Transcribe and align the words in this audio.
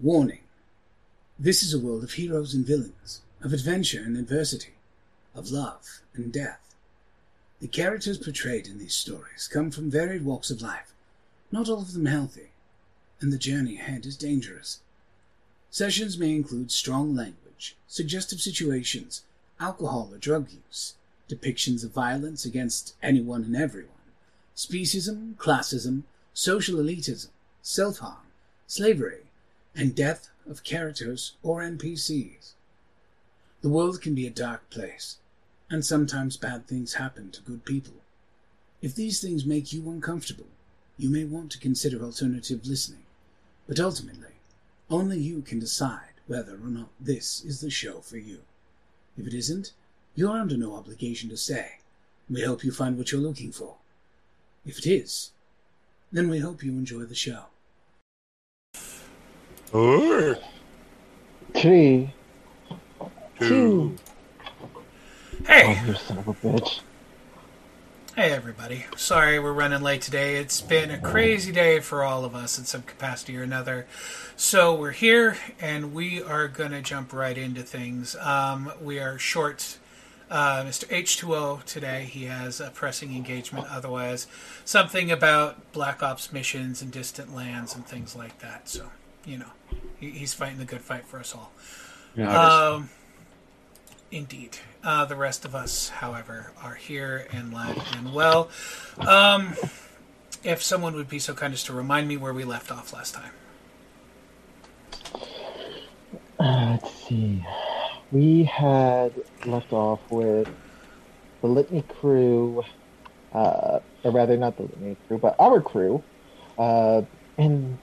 Warning. 0.00 0.44
This 1.40 1.64
is 1.64 1.74
a 1.74 1.78
world 1.80 2.04
of 2.04 2.12
heroes 2.12 2.54
and 2.54 2.64
villains, 2.64 3.20
of 3.42 3.52
adventure 3.52 4.00
and 4.00 4.16
adversity, 4.16 4.74
of 5.34 5.50
love 5.50 6.02
and 6.14 6.32
death. 6.32 6.76
The 7.58 7.66
characters 7.66 8.16
portrayed 8.16 8.68
in 8.68 8.78
these 8.78 8.94
stories 8.94 9.48
come 9.52 9.72
from 9.72 9.90
varied 9.90 10.24
walks 10.24 10.52
of 10.52 10.62
life, 10.62 10.92
not 11.50 11.68
all 11.68 11.80
of 11.80 11.94
them 11.94 12.06
healthy, 12.06 12.50
and 13.20 13.32
the 13.32 13.38
journey 13.38 13.74
ahead 13.74 14.06
is 14.06 14.16
dangerous. 14.16 14.78
Sessions 15.68 16.16
may 16.16 16.32
include 16.32 16.70
strong 16.70 17.16
language, 17.16 17.74
suggestive 17.88 18.40
situations, 18.40 19.24
alcohol 19.58 20.10
or 20.12 20.18
drug 20.18 20.48
use, 20.52 20.94
depictions 21.28 21.82
of 21.82 21.90
violence 21.90 22.44
against 22.44 22.94
anyone 23.02 23.42
and 23.42 23.56
everyone, 23.56 23.90
speciesism, 24.54 25.34
classism, 25.34 26.04
social 26.34 26.76
elitism, 26.76 27.30
self-harm, 27.62 28.28
slavery, 28.68 29.22
and 29.78 29.94
death 29.94 30.28
of 30.50 30.64
characters 30.64 31.34
or 31.40 31.60
NPCs. 31.62 32.54
The 33.62 33.68
world 33.68 34.02
can 34.02 34.12
be 34.12 34.26
a 34.26 34.30
dark 34.30 34.68
place, 34.70 35.18
and 35.70 35.84
sometimes 35.84 36.36
bad 36.36 36.66
things 36.66 36.94
happen 36.94 37.30
to 37.30 37.42
good 37.42 37.64
people. 37.64 37.94
If 38.82 38.96
these 38.96 39.20
things 39.20 39.46
make 39.46 39.72
you 39.72 39.88
uncomfortable, 39.88 40.48
you 40.96 41.08
may 41.08 41.24
want 41.24 41.52
to 41.52 41.60
consider 41.60 42.02
alternative 42.02 42.66
listening, 42.66 43.04
but 43.68 43.78
ultimately, 43.78 44.34
only 44.90 45.20
you 45.20 45.42
can 45.42 45.60
decide 45.60 46.14
whether 46.26 46.54
or 46.54 46.70
not 46.70 46.88
this 46.98 47.44
is 47.44 47.60
the 47.60 47.70
show 47.70 48.00
for 48.00 48.18
you. 48.18 48.40
If 49.16 49.28
it 49.28 49.34
isn't, 49.34 49.72
you're 50.16 50.36
under 50.36 50.56
no 50.56 50.74
obligation 50.74 51.30
to 51.30 51.36
stay. 51.36 51.78
We 52.28 52.42
hope 52.42 52.64
you 52.64 52.72
find 52.72 52.98
what 52.98 53.12
you're 53.12 53.20
looking 53.20 53.52
for. 53.52 53.76
If 54.66 54.78
it 54.78 54.86
is, 54.86 55.30
then 56.10 56.28
we 56.28 56.40
hope 56.40 56.64
you 56.64 56.72
enjoy 56.72 57.04
the 57.04 57.14
show. 57.14 57.44
Four, 59.70 60.38
Three. 61.54 62.14
two, 63.38 63.96
Hey, 65.46 65.78
Oh, 65.80 65.86
you 65.86 65.94
son 65.94 66.18
of 66.18 66.28
a 66.28 66.34
bitch. 66.34 66.80
hey 68.16 68.32
everybody. 68.32 68.86
Sorry 68.96 69.38
we're 69.38 69.52
running 69.52 69.82
late 69.82 70.00
today. 70.02 70.36
It's 70.36 70.60
been 70.62 70.90
a 70.90 70.98
crazy 70.98 71.52
day 71.52 71.80
for 71.80 72.02
all 72.02 72.24
of 72.24 72.34
us 72.34 72.58
in 72.58 72.64
some 72.64 72.82
capacity 72.82 73.36
or 73.36 73.42
another. 73.42 73.86
So 74.36 74.74
we're 74.74 74.92
here 74.92 75.36
and 75.60 75.92
we 75.92 76.22
are 76.22 76.48
going 76.48 76.70
to 76.72 76.80
jump 76.80 77.12
right 77.12 77.36
into 77.36 77.62
things. 77.62 78.16
Um, 78.16 78.72
we 78.80 78.98
are 78.98 79.18
short 79.18 79.76
uh, 80.30 80.62
Mr. 80.64 80.86
H2O 80.88 81.64
today. 81.64 82.04
He 82.04 82.24
has 82.24 82.60
a 82.60 82.70
pressing 82.70 83.14
engagement. 83.14 83.66
Otherwise, 83.70 84.26
something 84.64 85.10
about 85.10 85.72
Black 85.72 86.02
Ops 86.02 86.32
missions 86.32 86.80
and 86.82 86.90
distant 86.90 87.34
lands 87.34 87.74
and 87.74 87.86
things 87.86 88.14
like 88.16 88.38
that. 88.40 88.68
So, 88.68 88.90
you 89.24 89.38
know, 89.38 89.50
he, 89.98 90.10
he's 90.10 90.34
fighting 90.34 90.58
the 90.58 90.64
good 90.64 90.80
fight 90.80 91.06
for 91.06 91.18
us 91.18 91.34
all. 91.34 91.52
Um, 92.18 92.90
indeed. 94.10 94.58
Uh, 94.82 95.04
the 95.04 95.16
rest 95.16 95.44
of 95.44 95.54
us, 95.54 95.88
however, 95.88 96.52
are 96.62 96.74
here 96.74 97.26
and 97.32 97.52
live 97.52 97.76
and 97.96 98.14
well. 98.14 98.48
Um, 98.98 99.54
if 100.44 100.62
someone 100.62 100.94
would 100.94 101.08
be 101.08 101.18
so 101.18 101.34
kind 101.34 101.52
as 101.52 101.64
to 101.64 101.72
remind 101.72 102.08
me 102.08 102.16
where 102.16 102.32
we 102.32 102.44
left 102.44 102.70
off 102.70 102.92
last 102.92 103.14
time. 103.14 103.32
Uh, 106.38 106.78
let's 106.80 106.94
see. 107.06 107.44
We 108.12 108.44
had 108.44 109.12
left 109.44 109.72
off 109.72 110.00
with 110.10 110.48
the 111.40 111.46
Litany 111.48 111.82
crew, 111.82 112.62
uh, 113.32 113.80
or 114.04 114.10
rather, 114.10 114.36
not 114.36 114.56
the 114.56 114.62
Litany 114.62 114.96
crew, 115.06 115.18
but 115.18 115.34
our 115.38 115.60
crew, 115.60 116.02
uh, 116.56 117.02
in 117.36 117.78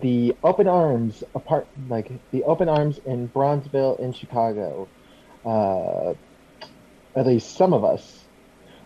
the 0.00 0.36
open 0.44 0.68
arms 0.68 1.24
apart, 1.34 1.66
like 1.88 2.10
the 2.30 2.44
open 2.44 2.68
arms 2.68 2.98
in 3.06 3.28
Bronzeville 3.28 3.98
in 3.98 4.12
Chicago. 4.12 4.88
Uh, 5.44 6.14
at 7.16 7.26
least 7.26 7.56
some 7.56 7.72
of 7.72 7.84
us, 7.84 8.24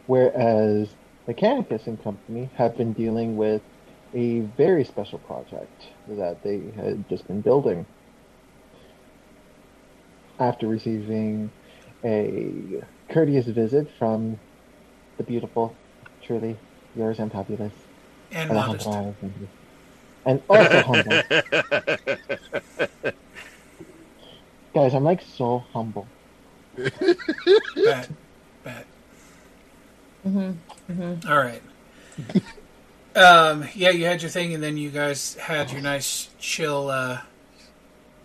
whereas 0.07 0.89
the 1.27 1.35
Canicus 1.35 1.87
and 1.87 2.03
Company 2.03 2.49
have 2.55 2.77
been 2.77 2.93
dealing 2.93 3.37
with 3.37 3.63
a 4.15 4.41
very 4.41 4.85
special 4.85 5.19
project 5.19 5.89
that 6.09 6.43
they 6.43 6.61
had 6.77 7.09
just 7.09 7.27
been 7.27 7.41
building 7.41 7.87
after 10.39 10.67
receiving 10.67 11.51
a 12.05 12.83
courteous 13.09 13.47
visit 13.47 13.89
from 13.99 14.39
the 15.17 15.23
beautiful, 15.23 15.75
truly 16.23 16.57
yours 16.97 17.19
and 17.19 17.31
fabulous, 17.31 17.73
And 18.31 18.51
and 18.51 18.55
modest. 18.55 18.87
Humble 20.25 20.27
Alexander. 20.27 20.27
and 20.27 20.43
also 20.49 20.83
humble. 20.83 21.23
Guys, 24.75 24.95
I'm 24.95 25.05
like 25.05 25.23
so 25.23 25.65
humble. 25.73 26.07
Bet. 26.77 28.11
Bet. 28.65 28.87
Mm-hmm. 30.27 31.29
All 31.31 31.39
right. 31.39 31.63
Um, 33.15 33.69
yeah, 33.75 33.91
you 33.91 34.07
had 34.07 34.23
your 34.23 34.31
thing, 34.31 34.55
and 34.55 34.63
then 34.63 34.77
you 34.79 34.91
guys 34.91 35.35
had 35.35 35.71
your 35.71 35.83
nice, 35.83 36.31
chill 36.39 36.89
uh, 36.89 37.21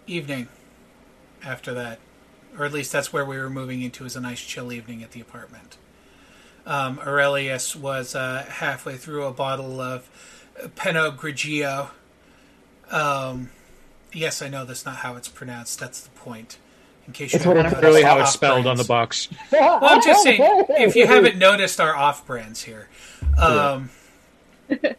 evening 0.05 0.47
after 1.43 1.73
that. 1.73 1.99
Or 2.57 2.65
at 2.65 2.71
least 2.71 2.91
that's 2.91 3.11
where 3.11 3.25
we 3.25 3.37
were 3.37 3.49
moving 3.49 3.81
into, 3.81 4.05
is 4.05 4.15
a 4.15 4.21
nice, 4.21 4.39
chill 4.41 4.71
evening 4.71 5.03
at 5.03 5.11
the 5.11 5.19
apartment. 5.19 5.77
Um, 6.65 6.99
Aurelius 6.99 7.75
was 7.75 8.15
uh, 8.15 8.45
halfway 8.47 8.95
through 8.95 9.25
a 9.25 9.31
bottle 9.31 9.81
of 9.81 10.09
Pinot 10.75 11.17
Grigio. 11.17 11.89
Um, 12.91 13.49
yes, 14.13 14.41
I 14.41 14.49
know 14.49 14.65
that's 14.65 14.85
not 14.85 14.97
how 14.97 15.15
it's 15.15 15.27
pronounced. 15.27 15.79
That's 15.79 16.01
the 16.01 16.09
point. 16.11 16.57
In 17.05 17.13
case 17.13 17.33
you 17.33 17.37
It's 17.37 17.45
what 17.45 17.55
haven't 17.57 17.73
it's- 17.73 17.83
really 17.83 18.03
how 18.03 18.19
it's 18.19 18.31
spelled 18.31 18.67
on 18.67 18.77
the 18.77 18.83
box. 18.83 19.29
Well, 19.51 19.79
I'm 19.81 20.01
just 20.01 20.23
saying, 20.23 20.39
if 20.69 20.95
you 20.95 21.07
haven't 21.07 21.37
noticed 21.37 21.79
our 21.79 21.95
off 21.95 22.25
brands 22.25 22.63
here, 22.63 22.89
um, 23.37 23.89
you 24.69 24.95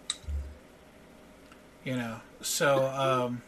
know, 1.96 2.20
so, 2.40 2.86
um, 2.86 3.42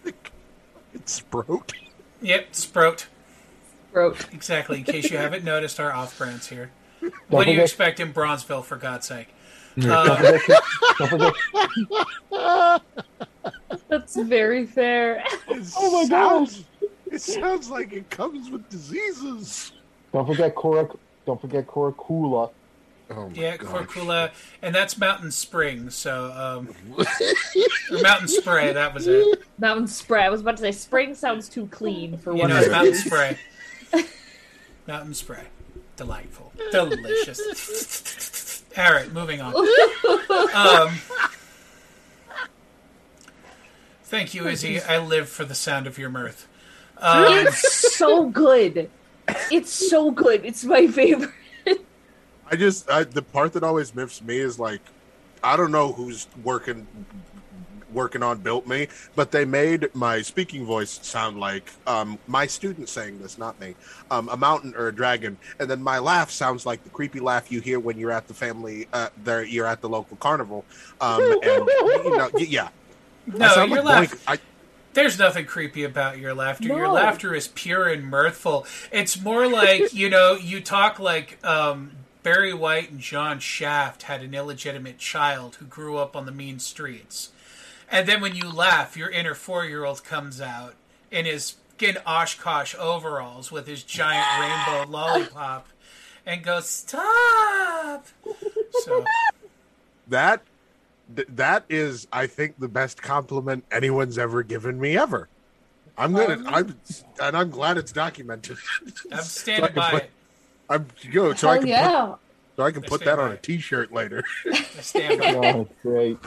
it's 0.95 1.13
Sprout. 1.15 1.73
yep, 2.21 2.55
Sprout, 2.55 3.07
Throat. 3.93 4.27
exactly. 4.33 4.79
In 4.79 4.85
case 4.85 5.11
you 5.11 5.17
haven't 5.19 5.45
noticed 5.45 5.79
our 5.81 5.93
off 5.93 6.17
brands 6.19 6.49
here, 6.49 6.71
what 7.29 7.47
do 7.47 7.53
you 7.53 7.63
expect 7.63 8.01
in 8.01 8.13
Bronzeville, 8.13 8.65
for 8.65 8.77
God's 8.77 9.07
sake? 9.07 9.29
Don't 9.79 9.91
Uh, 9.91 10.17
forget, 10.17 10.61
don't 10.99 11.09
forget 11.11 12.83
That's 13.89 14.17
very 14.17 14.67
fair. 14.67 15.25
It 15.49 15.65
Oh 15.77 16.03
my 16.03 16.09
sounds, 16.09 16.65
It 17.11 17.21
sounds 17.21 17.71
like 17.71 17.93
it 17.93 18.09
comes 18.11 18.51
with 18.51 18.69
diseases. 18.69 19.73
Don't 20.13 20.27
forget 20.27 20.55
Cora. 20.55 20.89
Don't 21.27 21.41
forget 21.41 21.67
Coracula. 21.67 22.51
Oh 23.13 23.29
my 23.29 23.35
yeah, 23.35 23.57
gosh. 23.57 23.69
Corcula, 23.69 24.31
and 24.63 24.73
that's 24.73 24.97
Mountain 24.97 25.33
Spring, 25.33 25.91
so, 25.91 26.31
um, 26.31 26.73
Mountain 28.03 28.29
Spray, 28.29 28.73
that 28.73 28.95
was 28.95 29.09
it. 29.09 29.43
Mountain 29.59 29.89
spray. 29.89 30.23
I 30.23 30.29
was 30.29 30.43
about 30.43 30.57
to 30.59 30.63
say 30.63 30.71
spring 30.71 31.17
sounds 31.17 31.49
too 31.49 31.67
clean 31.69 32.17
for 32.19 32.33
You 32.33 32.39
one 32.43 32.51
know, 32.51 32.59
it's 32.59 32.69
Mountain. 32.71 32.95
Spray. 32.95 33.37
Mountain 34.87 35.15
Spray. 35.15 35.43
Delightful. 35.97 36.53
Delicious. 36.71 38.40
All 38.79 38.93
right, 38.93 39.13
moving 39.13 39.41
on. 39.41 39.55
Um, 40.55 40.99
thank 44.05 44.35
you, 44.35 44.47
Izzy. 44.49 44.81
I 44.81 44.99
live 44.99 45.29
for 45.29 45.45
the 45.45 45.55
sound 45.55 45.87
of 45.87 45.97
your 45.99 46.11
mirth. 46.11 46.49
Um, 46.99 47.47
It's 47.47 47.97
so 47.97 48.29
good. 48.29 48.91
It's 49.51 49.73
so 49.91 50.11
good. 50.11 50.45
It's 50.45 50.65
my 50.65 50.87
favorite. 50.89 51.31
I 52.51 52.57
just 52.57 52.91
I, 52.91 53.05
the 53.05 53.23
part 53.23 53.53
that 53.53 53.63
always 53.63 53.95
miffs 53.95 54.21
me 54.23 54.39
is 54.39 54.59
like 54.59 54.81
I 55.43 55.57
don't 55.57 55.71
know 55.71 55.93
who's 55.93 56.27
working 56.43 56.87
working 57.93 58.23
on 58.23 58.39
built 58.39 58.67
me, 58.67 58.89
but 59.15 59.31
they 59.31 59.45
made 59.45 59.89
my 59.95 60.23
speaking 60.23 60.65
voice 60.65 60.99
sound 61.03 61.39
like 61.39 61.71
um, 61.87 62.19
my 62.27 62.47
student 62.47 62.89
saying 62.89 63.21
this, 63.21 63.39
not 63.39 63.59
me, 63.61 63.75
um, 64.11 64.29
a 64.29 64.37
mountain 64.37 64.75
or 64.77 64.89
a 64.89 64.95
dragon, 64.95 65.37
and 65.59 65.71
then 65.71 65.83
my 65.83 65.99
laugh 65.99 66.31
sounds 66.31 66.67
like 66.67 66.83
the 66.85 66.91
creepy 66.91 67.21
laugh 67.21 67.51
you 67.51 67.61
hear 67.61 67.79
when 67.81 67.99
you're 67.99 68.13
at 68.13 68.29
the 68.29 68.35
family, 68.35 68.89
uh, 68.93 69.09
there 69.25 69.43
you're 69.45 69.67
at 69.67 69.81
the 69.81 69.89
local 69.89 70.17
carnival, 70.17 70.65
um, 71.01 71.21
and 71.23 71.43
you 71.45 72.17
know, 72.17 72.31
y- 72.35 72.47
yeah. 72.49 72.69
No, 73.27 73.65
your 73.65 73.83
like 73.83 74.11
laugh. 74.11 74.29
I, 74.29 74.39
There's 74.95 75.19
nothing 75.19 75.45
creepy 75.47 75.85
about 75.85 76.19
your 76.19 76.35
laughter. 76.35 76.67
Your 76.69 76.89
laughter 76.89 77.35
is 77.35 77.49
pure 77.49 77.87
and 77.87 78.05
mirthful. 78.05 78.67
It's 78.91 79.21
more 79.21 79.47
like, 79.47 79.93
you 79.93 80.09
know, 80.11 80.35
you 80.35 80.61
talk 80.61 80.99
like 80.99 81.39
um, 81.45 81.93
Barry 82.25 82.53
White 82.53 82.91
and 82.91 82.99
John 82.99 83.39
Shaft 83.39 84.05
had 84.05 84.23
an 84.23 84.35
illegitimate 84.35 84.99
child 84.99 85.57
who 85.57 85.65
grew 85.67 85.97
up 85.99 86.17
on 86.17 86.27
the 86.27 86.33
mean 86.33 86.59
streets. 86.59 87.31
And 87.91 88.07
then 88.07 88.21
when 88.21 88.35
you 88.37 88.49
laugh, 88.53 88.97
your 88.97 89.11
inner 89.11 89.35
four 89.35 89.65
year 89.65 89.85
old 89.85 90.05
comes 90.05 90.41
out 90.41 90.75
in 91.11 91.25
his 91.27 91.57
skin 91.77 91.97
Oshkosh 92.07 92.75
overalls 92.79 93.51
with 93.51 93.67
his 93.67 93.83
giant 93.83 94.27
rainbow 94.41 94.91
lollipop 94.97 95.67
and 96.27 96.43
goes, 96.45 96.69
Stop! 96.69 98.07
So, 98.85 99.05
that 100.09 100.43
that 101.29 101.65
is, 101.69 102.07
I 102.13 102.27
think, 102.29 102.59
the 102.61 102.69
best 102.69 103.03
compliment 103.03 103.65
anyone's 103.73 104.17
ever 104.19 104.43
given 104.45 104.79
me 104.79 104.97
ever. 104.97 105.29
I'm 105.99 106.13
gonna. 106.15 106.35
Um, 106.35 106.47
I'm 106.49 106.77
and 107.21 107.37
I'm 107.37 107.51
glad 107.51 107.77
it's 107.77 107.93
documented. 107.93 108.59
I'm 109.13 109.19
standing 109.23 109.67
can 109.67 109.75
by 109.75 109.91
put- 109.91 110.03
it. 110.05 110.11
I'm 110.71 110.87
go 111.11 111.35
so 111.35 111.49
I 111.49 111.55
Hell 111.55 111.61
can 111.61 111.69
yeah. 111.69 112.07
put, 112.07 112.19
so 112.57 112.63
I 112.63 112.71
can 112.73 112.85
I 112.85 112.89
put 112.89 113.05
that 113.05 113.19
on 113.19 113.29
by 113.29 113.31
a 113.33 113.35
it. 113.35 113.43
T-shirt 113.43 113.93
later. 113.93 114.23
I 114.47 114.55
stand 114.81 115.21
by. 115.21 115.27
Oh, 115.53 115.69
great. 115.83 116.19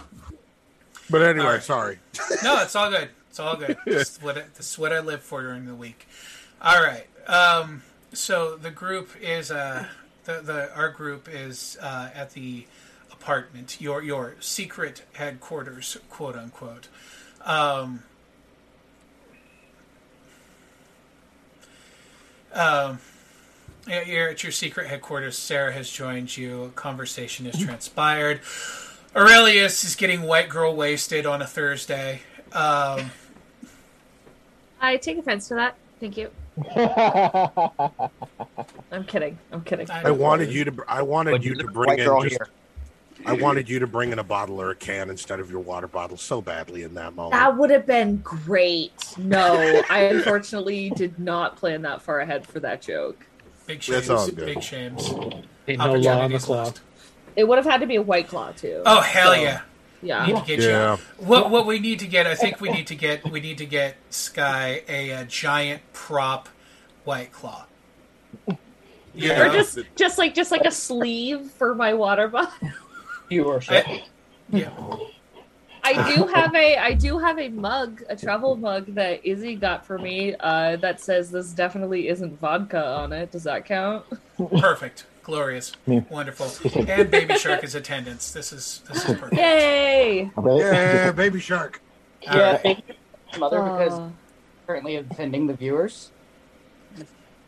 But 1.10 1.22
anyway, 1.24 1.46
right. 1.46 1.64
sorry. 1.64 2.00
No, 2.44 2.62
it's 2.62 2.76
all 2.76 2.90
good. 2.90 3.10
It's 3.30 3.40
all 3.40 3.56
good. 3.56 3.78
This 3.86 4.12
is 4.16 4.22
what 4.22 4.38
I, 4.38 4.44
this 4.56 4.72
is 4.72 4.80
what 4.80 4.94
I 4.94 5.00
live 5.00 5.22
for 5.22 5.42
during 5.42 5.66
the 5.66 5.76
week. 5.76 6.08
All 6.62 6.82
right. 6.82 7.08
Um, 7.28 7.84
so 8.14 8.56
the 8.56 8.72
group 8.72 9.10
is 9.22 9.52
uh, 9.52 9.88
the 10.26 10.42
the 10.42 10.76
our 10.76 10.90
group 10.90 11.28
is 11.32 11.78
uh, 11.82 12.10
at 12.14 12.32
the 12.32 12.66
apartment, 13.12 13.80
your 13.80 14.02
your 14.02 14.36
secret 14.40 15.04
headquarters, 15.14 15.98
quote 16.10 16.36
unquote. 16.36 16.88
Um, 17.42 18.04
um, 22.54 23.00
you're 23.88 24.30
at 24.30 24.44
your 24.44 24.52
secret 24.52 24.88
headquarters. 24.88 25.38
Sarah 25.38 25.74
has 25.74 25.90
joined 25.90 26.36
you. 26.36 26.64
A 26.66 26.70
conversation 26.70 27.46
has 27.46 27.58
transpired. 27.64 28.42
Aurelius 29.16 29.84
is 29.84 29.96
getting 29.96 30.24
white 30.24 30.50
girl 30.50 30.76
wasted 30.76 31.26
on 31.26 31.42
a 31.42 31.48
Thursday. 31.48 32.22
Um, 32.52 33.12
I 34.82 34.98
take 34.98 35.18
offense 35.18 35.48
to 35.50 35.56
that. 35.56 35.76
Thank 36.00 36.18
you. 36.18 36.30
I'm 38.92 39.04
kidding. 39.06 39.38
I'm 39.52 39.62
kidding. 39.64 39.90
I 39.90 40.12
wanted 40.12 40.52
you 40.52 40.66
to. 40.66 40.84
I 40.88 41.02
wanted 41.02 41.44
you 41.44 41.54
you're 41.54 41.66
to 41.66 41.72
bring 41.72 42.00
in. 42.00 42.06
Just, 42.06 42.30
here. 42.30 42.48
I 43.26 43.34
wanted 43.34 43.70
you 43.70 43.80
to 43.80 43.88
bring 43.88 44.12
in 44.12 44.20
a 44.20 44.24
bottle 44.24 44.60
or 44.60 44.72
a 44.72 44.76
can 44.76 45.10
instead 45.10 45.40
of 45.40 45.50
your 45.50 45.62
water 45.62 45.88
bottle 45.88 46.18
so 46.18 46.42
badly 46.42 46.84
in 46.84 46.94
that 46.96 47.16
moment. 47.16 47.34
That 47.34 47.58
would 47.58 47.70
have 47.70 47.86
been 47.86 48.18
great. 48.18 48.92
No, 49.18 49.82
I 49.90 50.00
unfortunately 50.12 50.90
did 50.92 51.18
not 51.20 51.56
plan 51.56 51.82
that 51.84 52.02
far 52.02 52.20
ahead 52.20 52.46
for 52.46 52.60
that 52.60 52.82
joke. 52.82 53.26
big 53.66 53.82
That's 53.82 54.08
shames. 54.08 54.10
all 54.10 54.28
good. 54.28 54.46
Big 54.46 54.62
shames. 54.62 55.14
Ain't 55.68 55.80
no 55.80 55.94
law 55.94 55.94
on 55.94 56.02
the 56.02 56.10
Opportunities 56.10 56.46
clock. 56.46 56.80
Lost. 57.34 57.38
It 57.40 57.48
would 57.48 57.58
have 57.58 57.66
had 57.66 57.82
to 57.82 57.88
be 57.88 57.96
a 57.96 58.02
white 58.02 58.28
claw 58.28 58.52
too. 58.52 58.82
Oh 58.86 59.02
hell 59.02 59.34
So, 59.34 59.42
yeah! 59.42 59.62
Yeah. 60.02 60.26
Need 60.26 60.36
to 60.38 60.44
get 60.46 60.60
Yeah. 60.60 60.98
you. 60.98 61.26
What 61.26 61.50
what 61.50 61.66
we 61.66 61.80
need 61.80 62.00
to 62.00 62.08
get? 62.08 62.28
I 62.28 62.36
think 62.36 62.60
we 62.62 62.70
need 62.70 62.88
to 62.88 62.96
get 62.96 63.30
we 63.30 63.40
need 63.40 63.58
to 63.60 63.66
get 63.66 63.96
Sky 64.10 64.82
a, 64.88 65.12
uh 65.12 65.24
giant 65.26 65.82
prop 65.94 66.50
white 67.06 67.32
claw. 67.32 67.66
Yeah. 69.16 69.48
Or 69.48 69.54
just 69.54 69.80
just 69.96 70.18
like 70.18 70.34
just 70.34 70.52
like 70.52 70.66
a 70.66 70.72
sleeve 70.72 71.52
for 71.52 71.76
my 71.76 71.94
water 71.94 72.28
bottle. 72.28 72.52
you 73.30 73.44
Viewership. 73.46 73.84
I- 73.88 74.04
yeah. 74.50 74.70
I 75.86 76.16
do 76.16 76.28
have 76.28 76.56
a 76.56 76.78
I 76.78 76.94
do 76.94 77.20
have 77.20 77.38
a 77.40 77.50
mug, 77.50 78.04
a 78.10 78.16
travel 78.16 78.56
mug 78.56 78.86
that 78.96 79.26
Izzy 79.26 79.56
got 79.56 79.86
for 79.86 79.98
me. 79.98 80.34
Uh, 80.40 80.78
that 80.78 81.02
says 81.02 81.30
this 81.30 81.52
definitely 81.52 82.08
isn't 82.08 82.40
vodka 82.40 82.84
on 82.86 83.12
it. 83.12 83.32
Does 83.32 83.44
that 83.44 83.66
count? 83.66 84.06
Perfect. 84.60 85.06
Glorious. 85.24 85.72
Yeah. 85.88 86.02
Wonderful. 86.10 86.52
And 86.88 87.10
Baby 87.10 87.36
Shark 87.38 87.64
is 87.64 87.76
attendance. 87.76 88.32
This 88.32 88.52
is 88.54 88.82
this 88.90 88.98
is 89.10 89.16
perfect. 89.16 89.34
Yay! 89.34 90.32
Yeah, 90.46 91.12
baby 91.12 91.40
shark. 91.40 91.82
All 92.30 92.38
Yeah, 92.38 92.52
right. 92.52 92.62
thank 92.62 92.84
you, 92.88 93.40
mother, 93.40 93.58
because 93.62 93.94
Aw. 93.94 94.10
currently 94.68 94.96
offending 94.98 95.48
the 95.48 95.54
viewers. 95.54 96.12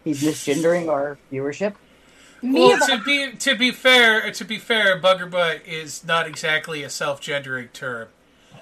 He's 0.03 0.21
misgendering 0.23 0.89
our 0.89 1.17
viewership. 1.31 1.75
Well, 2.43 2.77
to 2.87 3.01
be 3.03 3.31
to 3.37 3.55
be 3.55 3.71
fair, 3.71 4.31
to 4.31 4.43
be 4.45 4.57
fair, 4.57 4.99
bugger 5.01 5.29
butt 5.29 5.61
is 5.65 6.05
not 6.05 6.27
exactly 6.27 6.83
a 6.83 6.89
self-gendering 6.89 7.69
term. 7.69 8.09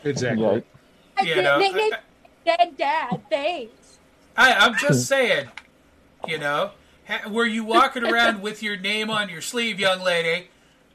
Exactly. 0.04 0.44
Right. 0.46 0.66
You 1.24 1.42
know, 1.42 1.58
I, 1.60 1.92
Dad, 2.46 2.78
Dad, 2.78 3.22
thanks. 3.30 3.98
I, 4.38 4.54
I'm 4.54 4.76
just 4.78 5.08
saying. 5.08 5.50
You 6.28 6.38
know, 6.40 6.68
ha- 6.68 6.74
were 7.30 7.46
you 7.46 7.64
walking 7.64 8.04
around 8.04 8.42
with 8.42 8.62
your 8.64 8.78
name 8.78 9.10
on 9.10 9.30
your 9.30 9.42
sleeve, 9.42 9.80
young 9.80 10.02
lady? 10.02 10.48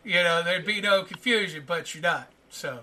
You 0.05 0.23
know, 0.23 0.43
there'd 0.43 0.65
be 0.65 0.81
no 0.81 1.03
confusion, 1.03 1.65
but 1.67 1.95
you're 1.95 2.03
not. 2.03 2.29
So, 2.51 2.81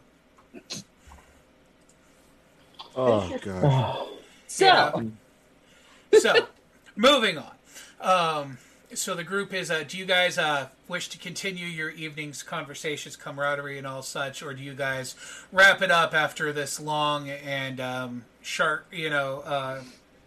Oh 2.95 3.38
god. 3.42 4.07
So, 4.48 4.66
Yeah. 4.66 6.19
so 6.19 6.48
moving 6.95 7.38
on. 7.38 7.51
Um, 8.00 8.57
so 8.94 9.16
the 9.16 9.24
group 9.24 9.54
is. 9.54 9.69
Uh, 9.72 9.83
do 9.86 9.98
you 9.98 10.06
guys 10.06 10.38
uh, 10.38 10.68
wish 10.88 11.10
to 11.10 11.18
continue 11.18 11.66
your 11.66 11.89
evening's 11.89 12.44
conversations, 12.44 13.16
camaraderie, 13.18 13.77
and 13.77 13.88
all 13.88 14.01
such, 14.04 14.42
or 14.44 14.54
do 14.54 14.63
you 14.63 14.74
guys 14.75 15.16
wrap 15.51 15.81
it 15.81 15.92
up 15.92 16.13
after 16.13 16.54
this 16.54 16.80
long 16.80 17.30
and 17.30 17.81
um, 17.81 18.24
shark, 18.42 18.86
you 18.94 19.10
know, 19.10 19.39
uh, 19.42 19.81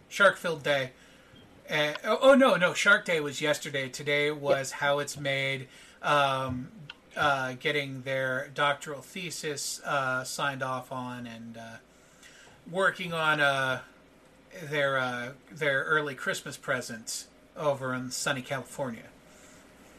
shark-filled 0.09 0.61
day? 0.63 0.91
Uh, 1.69 1.93
oh, 2.03 2.17
oh, 2.21 2.33
no, 2.33 2.55
no, 2.55 2.73
Shark 2.73 3.05
Day 3.05 3.19
was 3.19 3.41
yesterday. 3.41 3.89
Today 3.89 4.31
was 4.31 4.71
how 4.71 4.99
it's 4.99 5.17
made. 5.17 5.67
Um, 6.01 6.69
uh, 7.15 7.53
getting 7.59 8.01
their 8.03 8.49
doctoral 8.53 9.01
thesis 9.01 9.81
uh, 9.83 10.23
signed 10.23 10.63
off 10.63 10.91
on 10.91 11.27
and 11.27 11.57
uh, 11.57 11.77
working 12.71 13.13
on 13.13 13.41
uh, 13.41 13.81
their 14.63 14.97
uh, 14.97 15.29
their 15.51 15.83
early 15.83 16.15
Christmas 16.15 16.55
presents 16.57 17.27
over 17.57 17.93
in 17.93 18.09
sunny 18.11 18.41
California. 18.41 19.03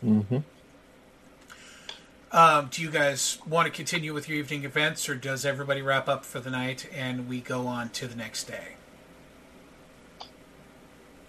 hmm 0.01 0.39
Um, 2.33 2.69
do 2.71 2.81
you 2.81 2.91
guys 2.91 3.39
want 3.47 3.67
to 3.67 3.73
continue 3.73 4.15
with 4.15 4.29
your 4.29 4.39
evening 4.39 4.65
events, 4.65 5.09
or 5.09 5.17
does 5.17 5.45
everybody 5.45 5.83
wrap 5.83 6.09
up 6.09 6.25
for 6.25 6.39
the 6.41 6.51
night 6.51 6.89
and 6.95 7.29
we 7.29 7.41
go 7.41 7.67
on 7.67 7.91
to 7.91 8.07
the 8.07 8.17
next 8.17 8.45
day? 8.45 8.77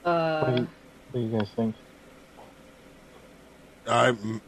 What, 0.04 0.12
do 0.12 0.52
uh, 0.52 0.56
you, 0.56 0.68
what 1.12 1.14
do 1.14 1.20
you 1.20 1.40
guys 1.40 1.50
think? 1.56 1.76
I'm. 3.88 4.42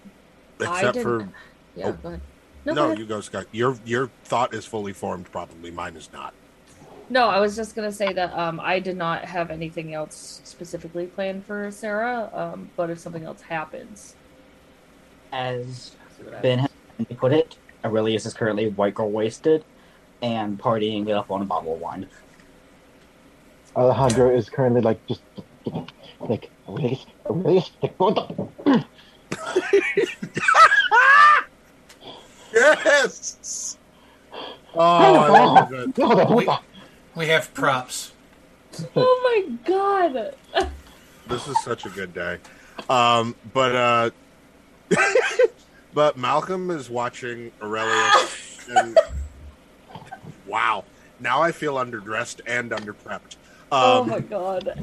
Except 0.60 0.94
didn't- 0.94 1.04
for 1.04 1.30
yeah, 1.76 1.88
Oh. 1.88 1.92
go 1.94 2.08
ahead. 2.10 2.22
no, 2.66 2.74
No, 2.74 2.82
go 2.82 2.86
ahead. 2.88 3.00
you 3.00 3.06
go, 3.06 3.22
Scott. 3.22 3.46
Your 3.52 3.78
your 3.86 4.10
thought 4.26 4.54
is 4.54 4.66
fully 4.66 4.94
formed. 4.94 5.32
Probably 5.32 5.72
mine 5.72 5.96
is 5.96 6.10
not. 6.14 6.34
no, 7.10 7.28
I 7.28 7.40
was 7.40 7.56
just 7.56 7.76
gonna 7.76 7.92
say 7.92 8.14
that 8.14 8.32
um, 8.38 8.60
I 8.60 8.80
did 8.80 8.96
not 8.96 9.26
have 9.26 9.52
anything 9.52 9.94
else 9.94 10.42
specifically 10.44 11.08
planned 11.08 11.46
for 11.46 11.70
Sarah. 11.72 12.30
Um, 12.34 12.70
but 12.78 12.90
if 12.90 13.00
something 13.00 13.24
else 13.24 13.42
happens, 13.42 14.16
As 15.32 15.96
Ben 16.42 16.60
has 16.60 16.70
put 17.18 17.34
it, 17.34 17.58
Aurelius 17.84 18.26
is 18.26 18.34
currently 18.34 18.70
white 18.70 18.94
girl 18.94 19.10
wasted 19.12 19.66
and 20.22 20.58
partying 20.60 21.08
it 21.10 21.14
up 21.14 21.30
on 21.32 21.42
a 21.42 21.46
bottle 21.46 21.74
of 21.74 21.82
wine. 21.82 22.08
Alejandro 23.76 24.30
is 24.34 24.50
currently 24.50 24.80
like 24.82 25.06
just 25.08 25.22
like 26.20 26.50
Aurelius, 26.68 27.06
Aurelius, 27.30 27.72
like, 27.82 27.96
what 28.00 28.16
the? 28.66 28.86
Yes. 32.54 33.78
Oh, 34.76 34.80
I 34.80 35.30
love 35.30 35.74
it. 35.74 35.98
No, 35.98 36.16
the- 36.16 36.26
what 36.26 36.46
the- 36.46 36.60
We 37.20 37.28
have 37.28 37.54
props. 37.54 38.12
Oh 38.96 39.22
my 39.24 39.56
god! 39.66 40.36
This 41.28 41.48
is 41.48 41.62
such 41.64 41.86
a 41.86 41.90
good 41.90 42.14
day. 42.14 42.40
Um, 42.90 43.36
but 43.54 43.76
uh, 43.76 44.10
but 45.94 46.18
Malcolm 46.18 46.72
is 46.72 46.90
watching 46.90 47.52
Aurelius, 47.62 48.58
and 48.76 48.98
wow, 50.48 50.86
now 51.20 51.42
I 51.42 51.52
feel 51.52 51.76
underdressed 51.76 52.42
and 52.48 52.72
underprepped. 52.72 53.36
Oh 53.74 54.02
Um, 54.04 54.10
my 54.10 54.20
god! 54.20 54.74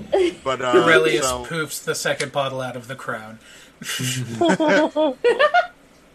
but 0.44 0.61
uh, 0.61 0.73
Aurelius 0.85 1.26
so- 1.26 1.44
poofs 1.44 1.85
the 1.85 1.94
second 1.94 2.32
bottle 2.32 2.61
out 2.61 2.76
of 2.76 2.88
the 2.88 2.94
crown. 2.97 3.38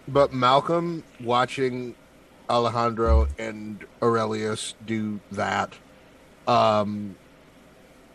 But 0.07 0.31
Malcolm 0.33 1.03
watching 1.19 1.95
Alejandro 2.47 3.27
and 3.39 3.83
Aurelius 4.03 4.75
do 4.85 5.19
that 5.31 5.73
um 6.47 7.15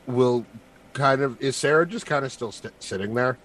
will 0.07 0.47
kind 0.93 1.21
of 1.21 1.40
is 1.43 1.57
Sarah 1.57 1.85
just 1.85 2.07
kind 2.07 2.25
of 2.25 2.31
still 2.31 2.52
st- 2.52 2.81
sitting 2.81 3.14
there? 3.14 3.38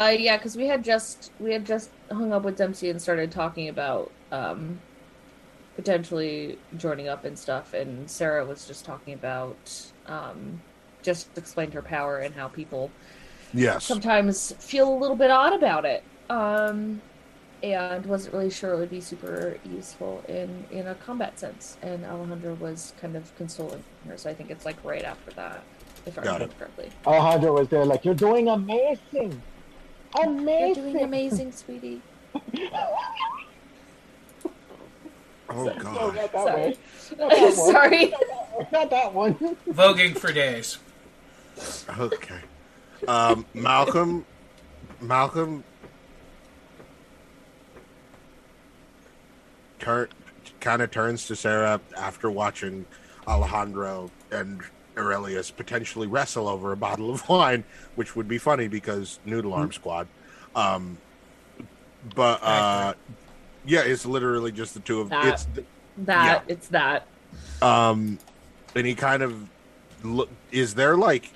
Uh, 0.00 0.14
yeah, 0.18 0.38
because 0.38 0.56
we 0.56 0.66
had 0.66 0.82
just 0.82 1.30
we 1.40 1.52
had 1.52 1.66
just 1.66 1.90
hung 2.10 2.32
up 2.32 2.42
with 2.44 2.56
Dempsey 2.56 2.88
and 2.88 3.00
started 3.02 3.30
talking 3.30 3.68
about 3.68 4.10
um, 4.30 4.80
potentially 5.76 6.58
joining 6.78 7.08
up 7.08 7.26
and 7.26 7.38
stuff, 7.38 7.74
and 7.74 8.10
Sarah 8.10 8.46
was 8.46 8.66
just 8.66 8.86
talking 8.86 9.12
about 9.12 9.58
um, 10.12 10.60
just 11.02 11.36
explained 11.36 11.74
her 11.74 11.82
power 11.82 12.18
and 12.18 12.34
how 12.34 12.48
people 12.48 12.90
Yes. 13.54 13.84
sometimes 13.84 14.52
feel 14.60 14.88
a 14.92 14.98
little 14.98 15.16
bit 15.16 15.30
odd 15.30 15.52
about 15.52 15.84
it. 15.84 16.02
Um, 16.30 17.02
and 17.62 18.04
wasn't 18.06 18.34
really 18.34 18.50
sure 18.50 18.72
it 18.72 18.78
would 18.78 18.90
be 18.90 19.00
super 19.00 19.56
useful 19.64 20.24
in 20.28 20.64
in 20.72 20.88
a 20.88 20.94
combat 20.96 21.38
sense. 21.38 21.76
And 21.82 22.04
Alejandro 22.04 22.54
was 22.54 22.92
kind 23.00 23.14
of 23.16 23.34
consoling 23.36 23.84
her, 24.08 24.16
so 24.16 24.28
I 24.30 24.34
think 24.34 24.50
it's 24.50 24.64
like 24.64 24.76
right 24.84 25.04
after 25.04 25.30
that, 25.32 25.62
if 26.06 26.18
I 26.18 26.22
Got 26.22 26.32
remember 26.34 26.54
correctly. 26.58 26.90
Alejandro 27.06 27.52
was 27.52 27.68
there 27.68 27.84
like, 27.84 28.04
you're 28.04 28.14
doing 28.14 28.48
amazing, 28.48 29.40
You're 30.16 30.24
amazing. 30.24 30.74
doing 30.74 31.02
amazing, 31.02 31.52
sweetie. 31.52 32.02
Oh 35.54 35.64
No, 35.64 35.74
god. 35.74 36.16
not 36.16 36.32
Sorry. 36.32 36.78
Not 37.18 37.30
that 37.30 37.42
way. 37.42 37.50
Sorry. 37.52 38.14
not 38.72 38.90
that 38.90 39.12
one. 39.12 39.34
Voguing 39.68 40.16
for 40.16 40.32
days. 40.32 40.78
Okay. 41.98 42.38
Um, 43.06 43.44
Malcolm, 43.54 44.24
Malcolm, 45.00 45.62
turn 49.78 50.08
kind 50.60 50.80
of 50.80 50.90
turns 50.90 51.26
to 51.26 51.36
Sarah 51.36 51.80
after 51.98 52.30
watching 52.30 52.86
Alejandro 53.26 54.10
and 54.30 54.62
Aurelius 54.96 55.50
potentially 55.50 56.06
wrestle 56.06 56.48
over 56.48 56.72
a 56.72 56.76
bottle 56.76 57.10
of 57.10 57.28
wine, 57.28 57.64
which 57.96 58.14
would 58.16 58.28
be 58.28 58.38
funny 58.38 58.68
because 58.68 59.18
Noodle 59.24 59.52
Arm 59.54 59.72
Squad. 59.72 60.06
Um, 60.54 60.98
but 62.14 62.42
uh, 62.42 62.94
yeah, 63.64 63.80
it's 63.80 64.04
literally 64.06 64.52
just 64.52 64.74
the 64.74 64.80
two 64.80 65.00
of 65.00 65.08
That. 65.10 65.26
it's 65.26 65.46
That 65.98 66.44
it's 66.48 66.68
that. 66.68 67.06
um, 67.60 68.18
and 68.74 68.86
he 68.86 68.94
kind 68.94 69.22
of 69.22 69.48
look. 70.02 70.30
Is 70.50 70.74
there 70.74 70.96
like? 70.96 71.30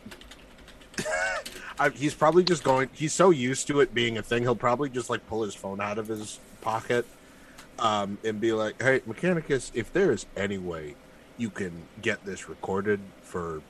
I, 1.79 1.91
he's 1.91 2.15
probably 2.15 2.43
just 2.43 2.65
going. 2.65 2.89
He's 2.93 3.13
so 3.13 3.31
used 3.31 3.67
to 3.67 3.81
it 3.81 3.93
being 3.93 4.17
a 4.17 4.23
thing. 4.23 4.43
He'll 4.45 4.57
probably 4.57 4.89
just 4.89 5.11
like 5.11 5.27
pull 5.29 5.43
his 5.43 5.55
phone 5.55 5.81
out 5.81 5.99
of 5.99 6.09
his 6.09 6.41
pocket, 6.63 7.05
um, 7.79 8.17
and 8.25 8.41
be 8.41 8.53
like, 8.53 8.81
"Hey, 8.83 9.01
Mechanicus, 9.01 9.71
if 9.75 9.93
there 9.93 10.11
is 10.11 10.25
any 10.37 10.57
way 10.59 10.95
you 11.37 11.51
can 11.51 11.83
get 12.01 12.25
this 12.25 12.49
recorded 12.49 13.01
for 13.21 13.61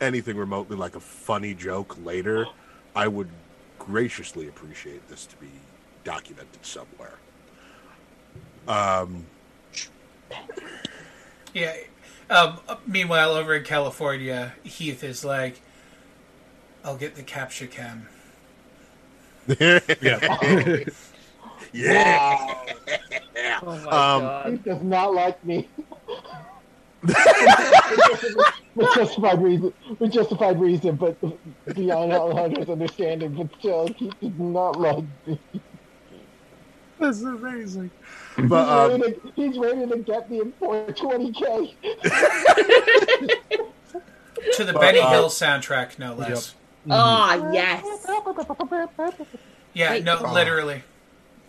anything 0.00 0.36
remotely 0.36 0.76
like 0.76 0.94
a 0.94 1.00
funny 1.00 1.52
joke 1.52 1.96
later, 2.04 2.46
I 2.94 3.08
would 3.08 3.28
graciously 3.80 4.46
appreciate 4.46 5.08
this 5.08 5.26
to 5.26 5.36
be 5.36 5.50
documented 6.04 6.64
somewhere." 6.64 7.14
Um, 8.68 9.26
Yeah. 11.54 11.74
Um, 12.30 12.58
meanwhile, 12.86 13.32
over 13.32 13.54
in 13.54 13.64
California, 13.64 14.54
Heath 14.62 15.02
is 15.02 15.24
like, 15.24 15.62
"I'll 16.84 16.96
get 16.96 17.14
the 17.16 17.22
capture 17.22 17.66
cam." 17.66 18.06
Yeah. 20.02 20.20
yeah. 21.72 22.54
Oh 23.62 23.78
my 23.78 23.90
Um, 23.90 24.52
He 24.52 24.58
god. 24.58 24.64
does 24.64 24.82
not 24.82 25.14
like 25.14 25.42
me. 25.44 25.68
with 27.02 28.94
justified 28.94 29.42
reason, 29.42 29.72
with 29.98 30.12
justified 30.12 30.60
reason, 30.60 30.96
but 30.96 31.16
beyond 31.74 32.12
Alejandro's 32.12 32.68
understanding, 32.68 33.34
but 33.34 33.48
still, 33.58 33.88
he 33.96 34.08
does 34.20 34.38
not 34.38 34.78
like 34.78 35.04
me. 35.26 35.38
That's 36.98 37.22
amazing. 37.22 37.90
He's, 38.38 38.48
But 38.48 38.68
um, 38.68 39.00
ready 39.00 39.12
to, 39.14 39.32
he's 39.36 39.58
ready 39.58 39.86
to 39.86 39.98
get 39.98 40.30
me 40.30 40.40
in 40.40 40.52
420k. 40.52 41.74
To 44.54 44.64
the 44.64 44.72
But, 44.72 44.80
Benny 44.80 45.00
uh, 45.00 45.10
Hill 45.10 45.26
soundtrack, 45.28 45.98
no 45.98 46.14
less. 46.14 46.54
Ah, 46.90 47.50
yes. 47.52 47.84
Yeah, 49.74 49.90
Wait. 49.90 50.04
no, 50.04 50.18
Oh. 50.24 50.32
literally, 50.32 50.82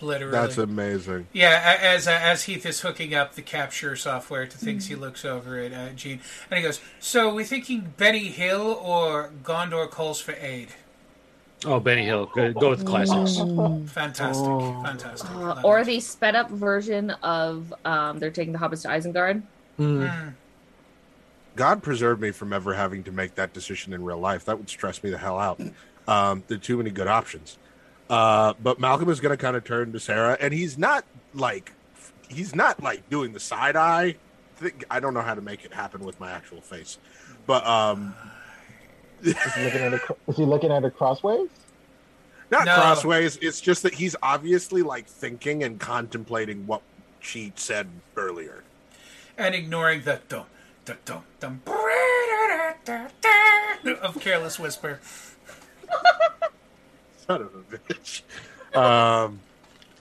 literally. 0.02 0.32
that's 0.34 0.58
amazing. 0.58 1.28
Yeah, 1.32 1.78
as 1.82 2.08
uh, 2.08 2.12
as 2.12 2.44
Heath 2.44 2.66
is 2.66 2.82
hooking 2.82 3.14
up 3.16 3.36
the 3.36 3.42
capture 3.42 3.96
software 3.96 4.46
to 4.48 4.58
things, 4.58 4.88
he 4.88 4.96
looks 4.96 5.24
over 5.24 5.58
at 5.60 5.72
uh, 5.72 5.90
Gene 5.92 6.20
and 6.52 6.58
he 6.58 6.64
goes, 6.64 6.82
"So 7.00 7.34
we 7.34 7.44
thinking 7.44 7.94
Benny 7.98 8.28
Hill 8.30 8.62
or 8.82 9.32
Gondor 9.44 9.90
calls 9.90 10.20
for 10.20 10.34
aid? 10.34 10.70
Oh, 11.66 11.80
Benny 11.80 12.06
Hill. 12.06 12.28
Go, 12.34 12.54
go 12.54 12.70
with 12.70 12.80
the 12.80 12.86
classics. 12.86 13.38
Fantastic, 13.92 14.48
Oh. 14.48 14.82
fantastic. 14.84 15.30
Uh, 15.32 15.62
or 15.64 15.84
the 15.84 16.00
sped 16.00 16.36
up 16.36 16.50
version 16.50 17.10
of 17.22 17.74
um, 17.84 18.20
they're 18.20 18.32
taking 18.32 18.54
the 18.54 18.60
hobbits 18.60 18.84
to 18.84 18.88
Isengard. 18.88 19.42
Mm. 19.78 20.34
God 21.56 21.84
preserve 21.84 22.22
me 22.22 22.32
from 22.32 22.54
ever 22.54 22.74
having 22.74 23.04
to 23.04 23.12
make 23.12 23.36
that 23.36 23.52
decision 23.54 23.92
in 23.92 24.04
real 24.04 24.20
life. 24.20 24.46
That 24.46 24.58
would 24.58 24.70
stress 24.70 25.04
me 25.04 25.10
the 25.10 25.18
hell 25.18 25.38
out. 25.38 25.60
Um, 26.08 26.44
there 26.48 26.56
are 26.56 26.60
too 26.60 26.78
many 26.78 26.92
good 26.92 27.08
options. 27.08 27.58
Uh, 28.10 28.54
but 28.64 28.80
Malcolm 28.80 29.10
is 29.10 29.20
going 29.20 29.36
to 29.36 29.42
kind 29.42 29.56
of 29.58 29.64
turn 29.66 29.92
to 29.92 30.00
Sarah, 30.00 30.38
and 30.40 30.54
he's 30.54 30.78
not 30.78 31.04
like 31.34 31.74
he's 32.30 32.56
not 32.56 32.82
like 32.82 33.08
doing 33.10 33.34
the 33.34 33.40
side 33.40 33.76
eye. 33.76 34.16
Thing. 34.56 34.84
I 34.90 35.00
don't 35.00 35.14
know 35.14 35.22
how 35.22 35.36
to 35.36 35.42
make 35.42 35.64
it 35.66 35.74
happen 35.74 36.04
with 36.04 36.20
my 36.20 36.32
actual 36.32 36.62
face, 36.62 36.98
but 37.46 37.66
um, 37.68 38.16
Is 39.24 39.36
he 39.56 39.64
looking 39.64 39.82
at 39.82 39.92
her, 39.94 40.16
is 40.28 40.38
he 40.38 40.46
looking 40.46 40.72
at 40.72 40.84
her 40.84 40.92
crossways? 40.92 41.50
not 42.52 42.66
No. 42.66 42.76
crossways. 42.76 43.38
It's 43.42 43.62
just 43.62 43.84
that 43.84 43.94
he's 43.94 44.16
obviously 44.24 44.82
like 44.82 45.08
thinking 45.08 45.64
and 45.64 45.80
contemplating 45.80 46.66
what 46.68 46.82
she 47.20 47.52
said 47.56 47.88
earlier. 48.18 48.64
and 49.38 49.54
ignoring 49.56 50.02
the 50.04 50.20
dum 50.30 50.46
dum 50.86 50.98
dum 51.06 51.24
dum 51.40 51.62
of 54.02 54.20
Careless 54.20 54.60
Whisper. 54.60 55.00
Son 57.28 57.42
of 57.42 57.54
a 57.56 57.78
bitch. 57.78 58.22
Um, 58.76 59.40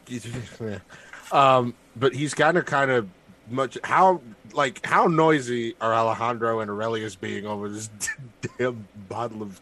um, 1.33 1.75
but 1.97 2.15
he's 2.15 2.33
kind 2.35 2.57
of, 2.57 2.65
kind 2.65 2.91
of 2.91 3.09
much 3.51 3.79
how 3.85 4.21
like 4.53 4.85
how 4.85 5.07
noisy 5.07 5.75
are 5.81 5.95
Alejandro 5.95 6.61
and 6.61 6.71
Aurelius 6.71 7.15
being 7.15 7.47
over 7.47 7.69
this 7.69 7.91
damn 8.59 8.87
bottle 9.09 9.43
of 9.43 9.61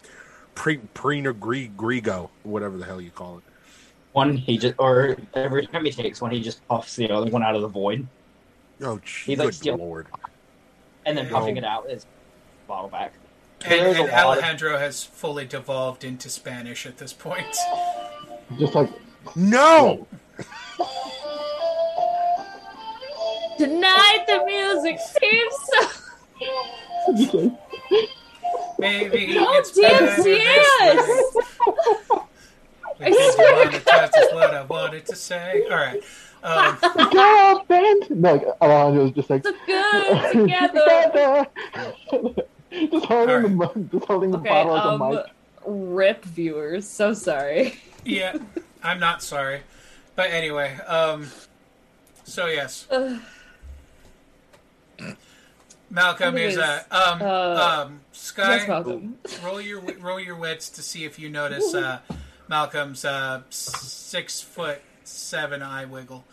pre 0.54 0.78
Prina 0.94 1.38
Gri- 1.38 1.70
Grigo, 1.76 2.30
whatever 2.42 2.76
the 2.76 2.84
hell 2.84 3.00
you 3.00 3.10
call 3.10 3.38
it. 3.38 3.44
One 4.12 4.36
he 4.36 4.56
just, 4.56 4.74
or 4.78 5.16
every 5.34 5.66
time 5.66 5.84
he 5.84 5.90
takes 5.92 6.20
one, 6.22 6.30
he 6.30 6.40
just 6.40 6.66
puffs 6.68 6.96
the 6.96 7.10
other 7.10 7.30
one 7.30 7.42
out 7.42 7.54
of 7.54 7.60
the 7.62 7.68
void, 7.68 8.06
Oh, 8.82 8.98
He's 9.24 9.38
like 9.38 9.58
good 9.60 9.78
lord! 9.78 10.06
and 11.04 11.16
then 11.18 11.26
Yeah. 11.26 11.32
puffing 11.32 11.56
oh. 11.56 11.58
it 11.58 11.64
out 11.64 11.90
is 11.90 12.06
bottle 12.66 12.88
back. 12.88 13.12
And, 13.62 13.72
There's 13.72 13.96
and 13.98 14.08
lot 14.08 14.38
of- 14.38 14.42
Alejandro 14.42 14.78
has 14.78 15.02
fully 15.04 15.44
devolved 15.44 16.02
into 16.04 16.28
Spanish 16.30 16.86
at 16.86 16.96
this 16.98 17.12
point. 17.12 17.56
Just 18.58 18.74
like 18.74 18.90
No, 19.34 20.06
Tonight 24.16 24.26
the 24.26 24.44
music 24.46 24.99
seems 25.20 25.54
so. 27.28 27.58
Baby, 28.78 29.37
Oh, 29.38 29.52
it's 29.58 29.78
better 29.78 30.04
yes, 30.04 30.25
this 30.25 30.38
yes. 30.38 31.35
way. 31.35 32.20
Because 32.99 33.37
you 33.38 33.44
wanna 33.52 34.11
is 34.16 34.35
what 34.35 34.54
I 34.54 34.62
wanted 34.62 35.06
to 35.06 35.16
say. 35.16 35.64
All 35.70 35.76
right. 35.76 36.02
Um, 36.42 36.78
girl 37.11 37.64
band. 37.68 38.11
No, 38.11 38.32
like, 38.35 38.46
Alejandro's 38.61 39.12
just 39.12 39.30
like 39.30 39.44
So 39.44 39.52
good 39.66 40.32
together. 40.32 41.46
just 42.70 43.04
holding 43.06 43.35
Alright. 43.35 43.42
the 43.42 43.49
mug, 43.49 43.90
just 43.90 44.04
holding 44.06 44.30
the 44.30 44.38
Okay, 44.38 44.49
bottle 44.49 44.76
as 44.76 44.85
a 44.85 44.88
um, 44.88 45.11
mic. 45.11 45.25
rip 45.66 46.25
viewers. 46.25 46.87
So 46.88 47.12
sorry. 47.14 47.75
yeah, 48.04 48.37
I'm 48.82 49.00
not 49.00 49.23
sorry. 49.23 49.62
But 50.14 50.30
anyway, 50.30 50.76
um, 50.87 51.26
so 52.25 52.46
yes, 52.46 52.87
Ugh. 52.90 53.20
Malcolm 55.90 56.36
is 56.36 56.58
uh, 56.58 56.82
um, 56.90 57.22
uh, 57.22 57.84
um, 57.86 58.00
Sky. 58.12 58.56
yes, 58.56 58.68
Malcolm. 58.68 59.18
roll 59.44 59.60
your 59.60 59.80
wi- 59.80 60.00
roll 60.04 60.18
your 60.20 60.34
wits 60.36 60.68
to 60.70 60.82
see 60.82 61.04
if 61.04 61.18
you 61.18 61.28
notice 61.28 61.74
uh, 61.74 62.00
Malcolm's 62.48 63.04
uh, 63.04 63.42
six 63.50 64.40
foot 64.40 64.80
seven 65.04 65.62
eye 65.62 65.84
wiggle 65.84 66.24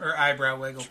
or 0.00 0.16
eyebrow 0.16 0.58
wiggle. 0.58 0.84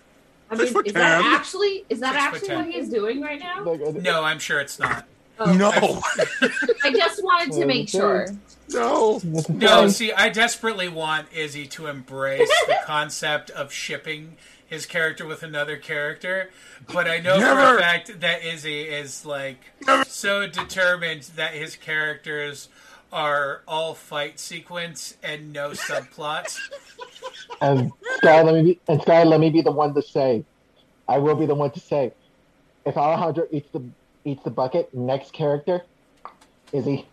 I 0.51 0.55
mean, 0.55 0.67
is 0.85 0.93
that 0.93 1.21
actually 1.25 1.85
is 1.89 1.99
that 1.99 2.13
Six 2.13 2.23
actually 2.23 2.47
ten. 2.47 2.57
what 2.65 2.73
he's 2.73 2.89
doing 2.89 3.21
right 3.21 3.39
now? 3.39 3.63
Uh, 3.63 3.91
No, 4.01 4.23
I'm 4.23 4.39
sure 4.39 4.59
it's 4.59 4.79
not. 4.79 5.05
Oh, 5.39 5.53
no, 5.53 5.69
I 6.83 6.91
just 6.91 7.23
wanted 7.23 7.53
to 7.53 7.65
make 7.65 7.87
sure. 7.87 8.27
sure. 8.27 8.35
no. 8.69 9.21
No, 9.47 9.87
see, 9.87 10.11
I 10.11 10.27
desperately 10.29 10.89
want 10.89 11.27
Izzy 11.33 11.65
to 11.67 11.87
embrace 11.87 12.49
the 12.67 12.77
concept 12.85 13.49
of 13.51 13.71
shipping 13.71 14.35
his 14.69 14.85
character 14.85 15.25
with 15.25 15.41
another 15.41 15.77
character, 15.77 16.51
but 16.93 17.07
I 17.07 17.19
know 17.19 17.39
for 17.39 17.75
a 17.75 17.79
fact 17.79 18.19
that 18.19 18.43
Izzy 18.43 18.83
is 18.83 19.25
like 19.25 19.57
so 20.05 20.45
determined 20.47 21.23
that 21.35 21.53
his 21.53 21.75
characters 21.75 22.69
are 23.11 23.61
all 23.67 23.95
fight 23.95 24.39
sequence 24.39 25.17
and 25.23 25.51
no 25.51 25.71
subplots. 25.71 26.59
And 27.61 27.91
Sky, 28.17 28.41
let 28.41 28.55
me 28.55 28.61
be, 28.61 28.79
and 28.87 29.01
Sky, 29.01 29.23
let 29.23 29.39
me 29.39 29.49
be 29.49 29.61
the 29.61 29.71
one 29.71 29.93
to 29.93 30.01
say, 30.01 30.45
I 31.09 31.17
will 31.17 31.35
be 31.35 31.45
the 31.45 31.55
one 31.55 31.71
to 31.71 31.79
say, 31.79 32.13
if 32.85 32.95
Alejandro 32.95 33.47
eats 33.51 33.67
the 33.73 33.83
eats 34.23 34.43
the 34.43 34.49
bucket, 34.49 34.93
next 34.93 35.33
character, 35.33 35.81
Izzy. 36.71 37.05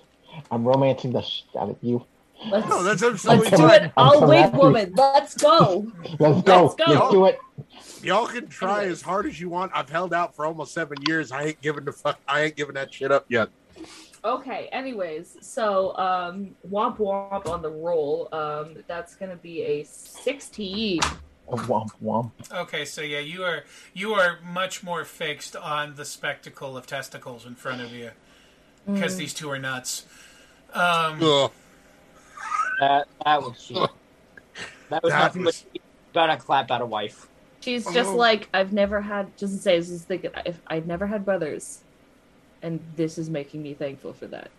I'm 0.50 0.64
romancing 0.64 1.12
the 1.12 1.22
shit 1.22 1.46
out 1.58 1.70
of 1.70 1.76
you. 1.80 2.04
Let's, 2.50 2.68
No, 2.68 2.82
that's 2.82 3.02
let's 3.02 3.22
do 3.50 3.68
it. 3.68 3.92
I'll 3.96 4.22
I'm 4.22 4.28
wig 4.28 4.40
happy. 4.40 4.56
woman. 4.58 4.94
Let's 4.96 5.34
go. 5.36 5.90
Let's 6.18 6.42
go. 6.42 6.62
Let's 6.62 6.74
go. 6.74 6.84
Let's 6.86 7.10
do 7.10 7.26
it. 7.26 7.38
Y'all 8.02 8.26
can 8.26 8.48
try 8.48 8.84
as 8.84 9.00
hard 9.00 9.26
as 9.26 9.40
you 9.40 9.48
want. 9.48 9.72
I've 9.74 9.88
held 9.88 10.12
out 10.12 10.34
for 10.36 10.44
almost 10.44 10.74
seven 10.74 10.98
years. 11.08 11.32
I 11.32 11.44
ain't 11.44 11.60
giving 11.60 11.84
the 11.84 11.92
fuck. 11.92 12.18
I 12.28 12.42
ain't 12.42 12.56
giving 12.56 12.74
that 12.74 12.92
shit 12.92 13.10
up 13.10 13.24
yet. 13.28 13.48
Okay, 14.24 14.68
anyways, 14.72 15.36
so 15.42 15.96
um 15.98 16.54
womp 16.70 16.96
womp 16.98 17.46
on 17.46 17.60
the 17.62 17.70
roll. 17.70 18.28
Um 18.32 18.76
that's 18.86 19.14
gonna 19.16 19.36
be 19.36 19.62
a 19.62 19.84
sixteen. 19.84 21.00
A 21.48 21.56
womp 21.56 21.90
womp. 22.02 22.32
Okay, 22.50 22.86
so 22.86 23.02
yeah, 23.02 23.18
you 23.18 23.42
are 23.42 23.64
you 23.92 24.14
are 24.14 24.38
much 24.42 24.82
more 24.82 25.04
fixed 25.04 25.56
on 25.56 25.94
the 25.96 26.04
spectacle 26.06 26.76
of 26.76 26.86
testicles 26.86 27.44
in 27.44 27.54
front 27.54 27.82
of 27.82 27.92
you 27.92 28.10
because 28.86 29.16
these 29.16 29.34
two 29.34 29.50
are 29.50 29.58
nuts. 29.58 30.06
Um, 30.72 31.22
Ugh. 31.22 31.50
That 32.80 33.06
that 33.24 33.42
was 33.42 33.64
cheap. 33.66 33.76
That 34.90 35.02
was 35.02 35.12
That 35.12 35.18
nothing 35.20 35.44
was- 35.44 35.64
but 35.72 35.80
about 36.24 36.30
a 36.30 36.36
clap 36.40 36.70
at 36.70 36.80
a 36.80 36.86
wife. 36.86 37.28
She's 37.60 37.84
just 37.92 38.10
Oh. 38.10 38.16
like 38.16 38.48
I've 38.54 38.72
never 38.72 39.00
had. 39.00 39.36
Just 39.38 39.54
to 39.56 39.58
say, 39.60 39.74
I 39.74 39.76
was 39.78 39.88
just 39.88 40.06
thinking 40.06 40.30
if 40.44 40.60
I've 40.66 40.86
never 40.86 41.06
had 41.06 41.24
brothers, 41.24 41.80
and 42.62 42.80
this 42.94 43.16
is 43.18 43.30
making 43.30 43.62
me 43.62 43.74
thankful 43.74 44.12
for 44.12 44.26
that. 44.26 44.50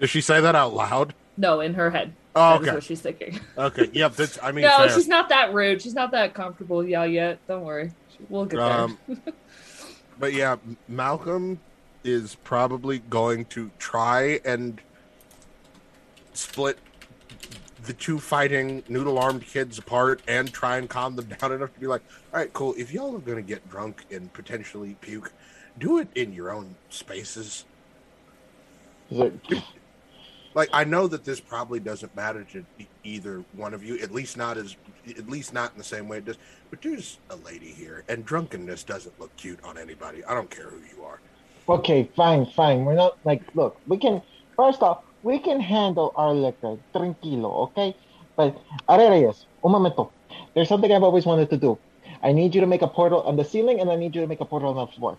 Did 0.00 0.08
she 0.08 0.20
say 0.20 0.40
that 0.40 0.54
out 0.54 0.74
loud? 0.74 1.14
No, 1.36 1.60
in 1.60 1.74
her 1.74 1.90
head, 1.90 2.12
Oh, 2.34 2.52
that 2.54 2.62
is 2.62 2.68
okay. 2.68 2.74
what 2.76 2.84
she's 2.84 3.00
thinking. 3.00 3.40
Okay. 3.56 3.88
Yep. 3.92 4.14
That's. 4.14 4.38
I 4.42 4.52
mean, 4.52 4.64
no, 4.66 4.76
fair. 4.78 4.90
she's 4.90 5.08
not 5.08 5.28
that 5.28 5.52
rude. 5.54 5.80
She's 5.82 5.94
not 5.94 6.10
that 6.12 6.34
comfortable. 6.34 6.84
Yeah, 6.84 7.04
yet. 7.04 7.38
Don't 7.46 7.62
worry, 7.64 7.92
we'll 8.28 8.46
get 8.46 8.58
Um, 8.60 8.98
there. 9.06 9.16
But 10.18 10.32
yeah, 10.34 10.52
M- 10.52 10.76
Malcolm 10.88 11.60
is 12.04 12.34
probably 12.36 12.98
going 12.98 13.44
to 13.46 13.70
try 13.78 14.40
and 14.44 14.80
split 16.32 16.78
the 17.84 17.92
two 17.94 18.18
fighting 18.18 18.82
noodle 18.88 19.18
armed 19.18 19.46
kids 19.46 19.78
apart 19.78 20.20
and 20.28 20.52
try 20.52 20.76
and 20.76 20.88
calm 20.88 21.16
them 21.16 21.26
down 21.40 21.52
enough 21.52 21.72
to 21.74 21.80
be 21.80 21.86
like, 21.86 22.02
all 22.32 22.40
right, 22.40 22.52
cool. 22.52 22.74
If 22.76 22.92
y'all 22.92 23.14
are 23.16 23.20
going 23.20 23.36
to 23.36 23.42
get 23.42 23.68
drunk 23.70 24.04
and 24.10 24.32
potentially 24.32 24.96
puke, 25.00 25.32
do 25.78 25.98
it 25.98 26.08
in 26.14 26.32
your 26.32 26.50
own 26.50 26.74
spaces. 26.90 27.64
Like, 29.10 29.32
Like, 30.54 30.68
I 30.72 30.84
know 30.84 31.06
that 31.06 31.24
this 31.24 31.38
probably 31.38 31.78
doesn't 31.78 32.14
matter 32.16 32.44
to 32.52 32.64
either 33.04 33.44
one 33.52 33.72
of 33.72 33.84
you, 33.84 33.98
at 34.00 34.10
least 34.10 34.36
not 34.36 34.56
as, 34.56 34.76
at 35.08 35.28
least 35.28 35.52
not 35.52 35.72
in 35.72 35.78
the 35.78 35.84
same 35.84 36.08
way 36.08 36.18
it 36.18 36.24
does. 36.24 36.38
But 36.70 36.82
there's 36.82 37.18
a 37.30 37.36
lady 37.36 37.70
here, 37.70 38.04
and 38.08 38.24
drunkenness 38.24 38.82
doesn't 38.82 39.18
look 39.20 39.34
cute 39.36 39.62
on 39.62 39.78
anybody. 39.78 40.24
I 40.24 40.34
don't 40.34 40.50
care 40.50 40.68
who 40.68 40.80
you 40.96 41.04
are. 41.04 41.20
okay, 41.68 42.10
fine, 42.16 42.46
fine. 42.46 42.84
We're 42.84 42.94
not 42.94 43.16
like, 43.24 43.42
look, 43.54 43.76
we 43.86 43.96
can, 43.96 44.22
first 44.56 44.82
off, 44.82 45.04
we 45.22 45.38
can 45.38 45.60
handle 45.60 46.12
our 46.16 46.32
liquor, 46.32 46.78
tranquilo, 46.94 47.68
okay? 47.68 47.96
But, 48.36 48.56
Are 48.88 48.98
Reyes, 48.98 49.46
un 49.62 49.72
momento. 49.72 50.10
There's 50.54 50.68
something 50.68 50.90
I've 50.90 51.02
always 51.02 51.26
wanted 51.26 51.50
to 51.50 51.56
do. 51.56 51.78
I 52.22 52.32
need 52.32 52.54
you 52.54 52.60
to 52.60 52.66
make 52.66 52.82
a 52.82 52.86
portal 52.86 53.22
on 53.22 53.36
the 53.36 53.44
ceiling, 53.44 53.80
and 53.80 53.90
I 53.90 53.96
need 53.96 54.14
you 54.14 54.20
to 54.20 54.26
make 54.26 54.40
a 54.40 54.44
portal 54.44 54.70
on 54.70 54.86
the 54.86 54.92
floor. 54.92 55.16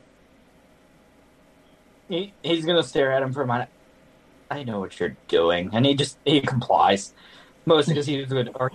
He, 2.10 2.34
he's 2.44 2.66
gonna 2.66 2.84
stare 2.84 3.12
at 3.12 3.24
him 3.24 3.32
for 3.34 3.42
a 3.42 3.48
minute. 3.48 3.70
I 4.50 4.64
know 4.64 4.80
what 4.80 5.00
you're 5.00 5.16
doing, 5.28 5.70
and 5.72 5.86
he 5.86 5.96
just 5.96 6.18
he 6.26 6.42
complies, 6.42 7.14
mostly 7.66 7.94
because 7.94 8.06
he 8.06 8.24
would 8.24 8.52
or 8.56 8.72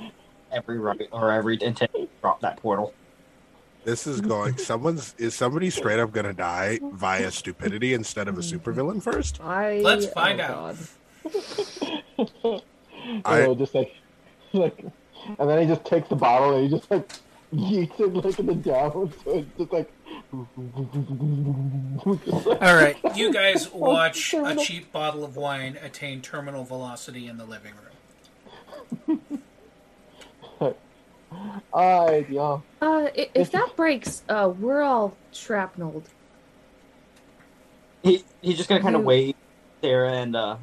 every 0.51 0.79
right 0.79 1.09
or 1.13 1.31
every 1.31 1.63
intent 1.63 1.93
to 1.93 2.09
drop 2.23 2.41
that 2.41 2.57
portal. 2.57 2.95
This 3.85 4.07
is 4.07 4.21
going. 4.21 4.57
Someone's 4.57 5.15
is 5.19 5.35
somebody 5.35 5.71
straight 5.71 6.01
up 6.01 6.13
gonna 6.13 6.33
die 6.33 6.81
via 6.83 7.31
stupidity 7.31 7.95
instead 7.95 8.27
of 8.27 8.39
a 8.39 8.41
supervillain 8.41 9.03
first? 9.03 9.41
I 9.41 9.81
Let's 9.81 10.07
oh 10.07 10.11
find 10.11 10.41
oh, 10.41 10.45
out. 10.45 10.51
God. 10.51 10.79
I- 13.25 13.43
oh, 13.43 13.55
just 13.55 13.75
like, 13.75 13.95
like, 14.53 14.85
and 15.39 15.49
then 15.51 15.61
he 15.63 15.67
just 15.67 15.85
takes 15.85 16.09
the 16.09 16.17
bottle 16.17 16.55
and 16.57 16.65
he 16.71 16.77
just 16.77 16.91
like 16.91 17.11
yeets 17.55 17.99
it 18.01 18.13
like 18.13 18.39
in 18.39 18.47
the 18.47 18.55
down, 18.55 19.13
so 19.25 19.31
it's 19.39 19.49
just 19.59 19.73
like. 19.73 19.91
all 22.63 22.75
right, 22.75 22.97
you 23.15 23.33
guys 23.33 23.71
watch 23.73 24.35
a 24.35 24.57
cheap 24.57 24.91
bottle 24.93 25.25
of 25.25 25.37
wine 25.37 25.79
attain 25.83 26.21
terminal 26.21 26.65
velocity 26.65 27.27
in 27.29 27.37
the 27.39 27.45
living 27.45 27.73
room. 29.09 29.21
Alright, 31.73 32.31
y'all. 32.31 32.63
Uh, 32.81 33.09
i- 33.17 33.31
if 33.35 33.51
that 33.53 33.75
breaks, 33.77 34.23
uh, 34.29 34.53
we're 34.59 34.83
all 34.83 35.17
shrapnelled. 35.33 36.05
He 38.03 38.25
he's 38.41 38.57
just 38.57 38.69
gonna 38.69 38.81
kind 38.81 38.95
of 38.97 39.03
You- 39.03 39.07
wave 39.09 39.35
Sarah 39.83 40.13
and 40.13 40.37
uh, 40.37 40.57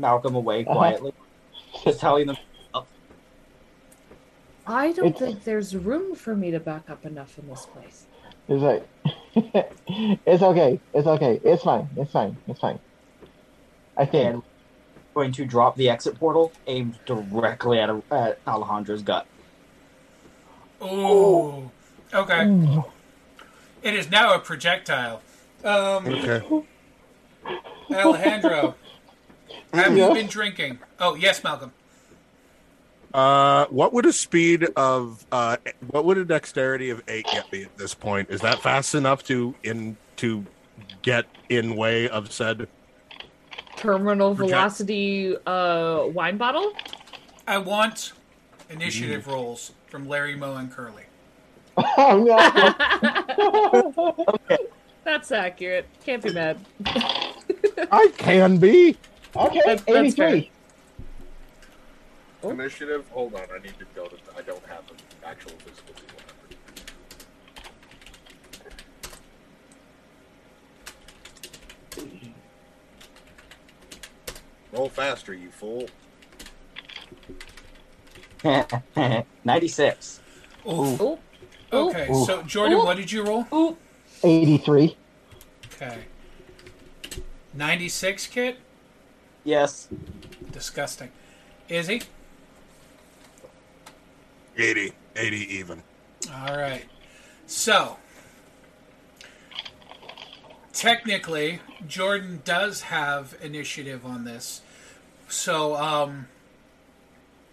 Malcolm 0.00 0.34
away 0.34 0.64
Uh-huh. 0.64 0.74
quietly, 0.74 1.12
just 1.84 2.00
telling 2.00 2.26
them. 2.26 2.36
I 4.66 4.92
don't 4.92 5.06
It's- 5.06 5.18
think 5.18 5.44
there's 5.44 5.74
room 5.74 6.14
for 6.14 6.36
me 6.36 6.50
to 6.52 6.60
back 6.60 6.88
up 6.88 7.04
enough 7.04 7.38
in 7.38 7.48
this 7.48 7.66
place. 7.66 8.06
It's 8.48 8.62
like, 8.62 8.86
it's 10.26 10.42
okay, 10.42 10.80
it's 10.94 11.06
okay, 11.06 11.40
it's 11.44 11.62
fine, 11.62 11.88
it's 11.96 12.12
fine, 12.12 12.36
it's 12.46 12.60
fine. 12.60 12.78
I 13.96 14.04
think. 14.06 14.34
and 14.34 14.42
going 15.14 15.32
to 15.32 15.44
drop 15.44 15.76
the 15.76 15.90
exit 15.90 16.18
portal 16.20 16.52
aimed 16.68 16.98
directly 17.04 17.80
at, 17.80 17.90
at 18.12 18.38
Alejandro's 18.46 19.02
gut. 19.02 19.26
Oh, 20.80 21.70
Okay. 22.14 22.82
It 23.82 23.94
is 23.94 24.10
now 24.10 24.34
a 24.34 24.38
projectile. 24.38 25.20
Um, 25.64 26.06
Okay. 26.06 26.64
Alejandro, 27.92 28.74
have 29.72 29.92
you 29.96 30.04
Yeah. 30.06 30.12
been 30.14 30.26
drinking? 30.26 30.78
Oh, 30.98 31.14
yes, 31.14 31.42
Malcolm. 31.44 31.72
Uh, 33.12 33.66
what 33.66 33.92
would 33.92 34.06
a 34.06 34.12
speed 34.12 34.68
of 34.76 35.26
uh, 35.32 35.56
what 35.88 36.04
would 36.04 36.16
a 36.16 36.24
dexterity 36.24 36.90
of 36.90 37.02
eight 37.08 37.26
get 37.32 37.50
me 37.50 37.64
at 37.64 37.76
this 37.76 37.92
point? 37.92 38.30
Is 38.30 38.40
that 38.42 38.60
fast 38.62 38.94
enough 38.94 39.24
to 39.24 39.52
in 39.64 39.96
to 40.16 40.46
get 41.02 41.26
in 41.48 41.74
way 41.74 42.08
of 42.08 42.30
said? 42.32 42.68
Terminal 43.76 44.36
Project- 44.36 44.50
velocity 44.54 45.36
uh, 45.44 46.04
wine 46.12 46.36
bottle? 46.36 46.72
I 47.48 47.58
want 47.58 48.12
initiative 48.68 49.26
rolls 49.26 49.72
from 49.88 50.08
Larry, 50.08 50.36
Moe, 50.36 50.54
and 50.56 50.70
Curly. 50.70 51.02
Oh 51.76 52.22
no! 54.16 54.56
That's 55.04 55.32
accurate. 55.32 55.86
Can't 56.04 56.22
be 56.22 56.32
mad. 56.32 56.58
I 57.90 58.12
can 58.18 58.58
be 58.58 58.96
Okay, 59.36 59.60
That's- 59.64 59.82
that's 59.84 60.18
83. 60.18 60.50
Oh. 62.42 62.50
initiative. 62.50 63.04
Hold 63.10 63.34
on, 63.34 63.42
I 63.54 63.58
need 63.62 63.78
to 63.78 63.84
go 63.94 64.06
to. 64.06 64.16
I 64.36 64.42
don't 64.42 64.64
have 64.66 64.90
an 64.90 64.96
actual 65.24 65.52
physical. 65.58 65.94
Roll 74.72 74.88
faster, 74.88 75.34
you 75.34 75.50
fool! 75.50 75.86
96. 79.44 80.20
Oof. 80.66 81.00
Oh, 81.00 81.18
Okay, 81.72 82.08
Ooh. 82.10 82.24
so 82.24 82.42
Jordan, 82.42 82.78
Ooh. 82.78 82.84
what 82.84 82.96
did 82.96 83.12
you 83.12 83.22
roll? 83.22 83.46
Ooh. 83.52 83.76
83. 84.24 84.96
Okay. 85.74 85.98
96 87.54 88.26
kit? 88.26 88.56
Yes. 89.50 89.88
Disgusting. 90.52 91.10
Izzy? 91.68 92.02
80, 94.56 94.92
80 95.16 95.36
even. 95.56 95.82
All 96.32 96.56
right. 96.56 96.84
So, 97.46 97.96
technically, 100.72 101.58
Jordan 101.84 102.42
does 102.44 102.82
have 102.82 103.36
initiative 103.42 104.06
on 104.06 104.22
this. 104.22 104.60
So, 105.28 105.74
um, 105.74 106.28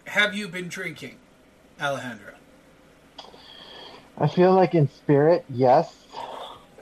have 0.06 0.36
you 0.36 0.48
been 0.48 0.68
drinking, 0.68 1.18
Alejandra? 1.80 2.36
I 4.20 4.28
feel 4.28 4.54
like 4.54 4.76
in 4.76 4.88
spirit, 4.88 5.46
yes. 5.50 5.96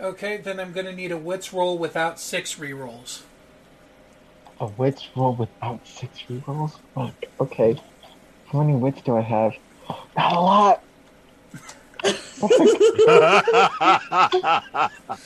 Okay, 0.02 0.36
then 0.36 0.60
I'm 0.60 0.74
going 0.74 0.88
to 0.88 0.94
need 0.94 1.14
a 1.14 1.18
wits 1.18 1.54
roll 1.54 1.78
without 1.78 2.20
six 2.20 2.56
rerolls. 2.56 3.22
A 4.60 4.68
witch 4.68 5.10
roll 5.16 5.36
without 5.36 5.86
six 5.86 6.20
rerolls? 6.30 6.80
Fuck. 6.94 7.14
Okay. 7.40 7.82
How 8.48 8.62
many 8.62 8.78
wits 8.78 9.02
do 9.02 9.18
I 9.18 9.22
have? 9.22 9.54
Not 10.16 10.34
a 10.34 10.40
lot. 10.40 10.82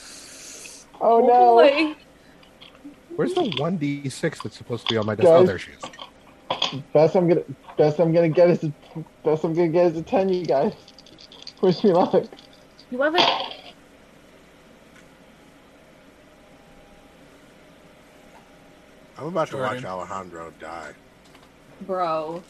Oh 1.00 1.20
no. 1.20 1.56
boy. 1.56 1.94
Where's 3.16 3.34
the 3.34 3.50
one 3.58 3.76
d 3.76 4.08
six 4.08 4.42
that's 4.42 4.56
supposed 4.56 4.86
to 4.86 4.94
be 4.94 4.98
on 4.98 5.06
my 5.06 5.14
desk? 5.14 5.28
Oh, 5.28 5.44
there 5.44 5.58
she 5.58 5.72
is. 5.72 6.82
Best 6.92 7.16
I'm 7.16 7.28
gonna 7.28 7.42
best 7.76 7.98
I'm 7.98 8.12
gonna 8.12 8.28
get 8.28 8.50
is 8.50 8.64
a 8.64 8.72
best 9.24 9.44
I'm 9.44 9.54
gonna 9.54 9.68
get 9.68 9.92
is 9.92 9.96
a 9.96 10.02
ten, 10.02 10.28
you 10.28 10.44
guys. 10.44 10.74
Wish 11.62 11.82
me 11.84 11.92
luck. 11.92 12.24
You 12.90 12.98
love 12.98 13.14
it? 13.16 13.49
I'm 19.20 19.26
about 19.26 19.48
to 19.48 19.58
watch 19.58 19.84
Alejandro 19.84 20.50
die. 20.58 20.92
Bro. 21.82 22.42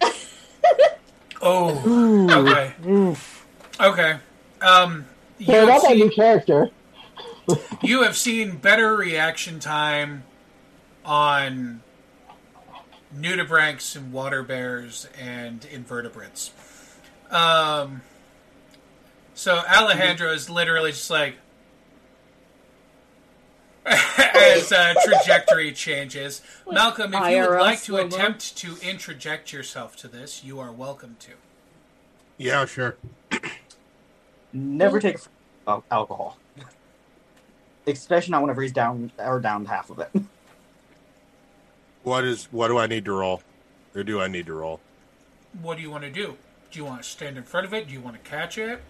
Oh, 1.42 2.28
okay. 2.30 2.74
Oof. 2.86 3.46
Okay. 3.80 4.16
Um, 4.60 5.06
you 5.38 5.46
So 5.46 5.52
have, 5.52 5.66
that's 5.68 5.84
my 5.84 5.94
new 5.94 6.00
seen, 6.08 6.10
character. 6.10 6.68
you 7.82 8.02
have 8.02 8.14
seen 8.14 8.58
better 8.58 8.94
reaction 8.94 9.58
time 9.58 10.24
on 11.02 11.80
nudibranchs 13.16 13.96
and 13.96 14.12
water 14.12 14.42
bears 14.42 15.08
and 15.18 15.64
invertebrates. 15.72 16.52
Um, 17.30 18.02
so 19.32 19.62
Alejandro 19.66 20.30
is 20.34 20.50
literally 20.50 20.90
just 20.90 21.08
like 21.08 21.36
as 23.86 24.72
uh, 24.72 24.94
trajectory 25.04 25.72
changes. 25.72 26.42
Malcolm, 26.70 27.14
if 27.14 27.30
you 27.30 27.40
would 27.40 27.60
like 27.60 27.78
to 27.78 27.84
slow-mo. 27.84 28.06
attempt 28.06 28.56
to 28.58 28.76
interject 28.82 29.52
yourself 29.52 29.96
to 29.96 30.08
this, 30.08 30.44
you 30.44 30.60
are 30.60 30.72
welcome 30.72 31.16
to. 31.20 31.32
Yeah, 32.36 32.64
sure. 32.66 32.96
Never 34.52 35.00
take 35.00 35.18
al- 35.66 35.84
alcohol, 35.90 36.38
especially 37.86 38.32
not 38.32 38.42
whenever 38.42 38.62
he's 38.62 38.72
down 38.72 39.12
or 39.18 39.40
down 39.40 39.64
half 39.66 39.90
of 39.90 39.98
it. 39.98 40.10
What 42.02 42.24
is? 42.24 42.46
What 42.50 42.68
do 42.68 42.78
I 42.78 42.86
need 42.86 43.04
to 43.04 43.12
roll? 43.12 43.42
Or 43.94 44.02
do 44.02 44.22
I 44.22 44.26
need 44.26 44.46
to 44.46 44.54
roll? 44.54 44.80
What 45.60 45.76
do 45.76 45.82
you 45.82 45.90
want 45.90 46.04
to 46.04 46.10
do? 46.10 46.38
Do 46.70 46.78
you 46.78 46.84
want 46.86 47.02
to 47.02 47.08
stand 47.08 47.36
in 47.36 47.42
front 47.42 47.66
of 47.66 47.74
it? 47.74 47.88
Do 47.88 47.92
you 47.92 48.00
want 48.00 48.16
to 48.22 48.30
catch 48.30 48.56
it? 48.56 48.80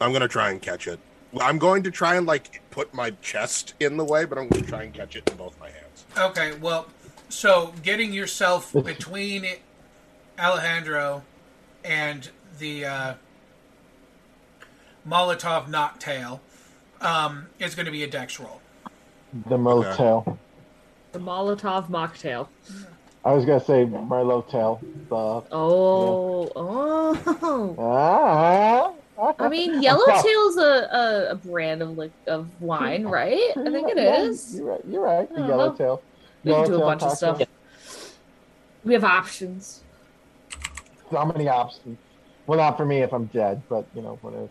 I'm 0.00 0.12
gonna 0.14 0.28
try 0.28 0.50
and 0.50 0.62
catch 0.62 0.86
it. 0.86 0.98
Well, 1.32 1.46
I'm 1.46 1.58
going 1.58 1.82
to 1.82 1.90
try 1.90 2.16
and 2.16 2.26
like 2.26 2.62
put 2.70 2.92
my 2.94 3.10
chest 3.22 3.74
in 3.80 3.96
the 3.96 4.04
way, 4.04 4.24
but 4.24 4.38
I'm 4.38 4.48
going 4.48 4.64
to 4.64 4.68
try 4.68 4.82
and 4.84 4.94
catch 4.94 5.16
it 5.16 5.28
in 5.30 5.36
both 5.36 5.58
my 5.60 5.70
hands. 5.70 6.06
Okay, 6.16 6.56
well, 6.58 6.86
so 7.28 7.72
getting 7.82 8.12
yourself 8.12 8.72
between 8.84 9.46
Alejandro 10.38 11.22
and 11.84 12.28
the 12.58 12.84
uh, 12.84 13.14
Molotov 15.06 15.68
knocktail 15.68 16.40
um, 17.00 17.46
is 17.58 17.74
going 17.74 17.86
to 17.86 17.92
be 17.92 18.02
a 18.04 18.10
dex 18.10 18.40
roll. 18.40 18.60
The 19.46 19.58
motel. 19.58 20.38
The 21.12 21.18
Molotov 21.18 21.88
mocktail. 21.88 22.48
I 23.24 23.32
was 23.32 23.44
gonna 23.44 23.60
say 23.62 23.84
Merlot 23.84 24.48
tail. 24.48 24.80
The 25.08 25.14
Oh, 25.52 26.50
oh. 26.56 27.76
ah. 27.78 28.92
I 29.18 29.48
mean, 29.48 29.82
Yellowtail's 29.82 30.56
a, 30.56 30.88
a, 30.92 31.30
a 31.32 31.34
brand 31.34 31.82
of 31.82 31.96
like 31.98 32.12
of 32.26 32.48
wine, 32.60 33.04
right? 33.04 33.50
I 33.56 33.70
think 33.70 33.88
it 33.90 33.98
is. 33.98 34.54
You're 34.56 34.66
right. 34.66 34.80
You're 34.88 35.02
right. 35.02 35.28
The 35.34 35.40
yellowtail. 35.40 36.02
We 36.44 36.52
can 36.52 36.66
do 36.66 36.76
a 36.76 36.78
bunch 36.80 37.02
of 37.02 37.08
cocktail. 37.10 37.34
stuff. 37.36 37.48
We 38.84 38.92
have 38.94 39.04
options. 39.04 39.82
So 41.10 41.24
many 41.24 41.48
options. 41.48 41.98
Well, 42.46 42.58
not 42.58 42.76
for 42.76 42.86
me 42.86 43.02
if 43.02 43.12
I'm 43.12 43.26
dead, 43.26 43.62
but 43.68 43.86
you 43.94 44.02
know, 44.02 44.18
whatever. 44.22 44.48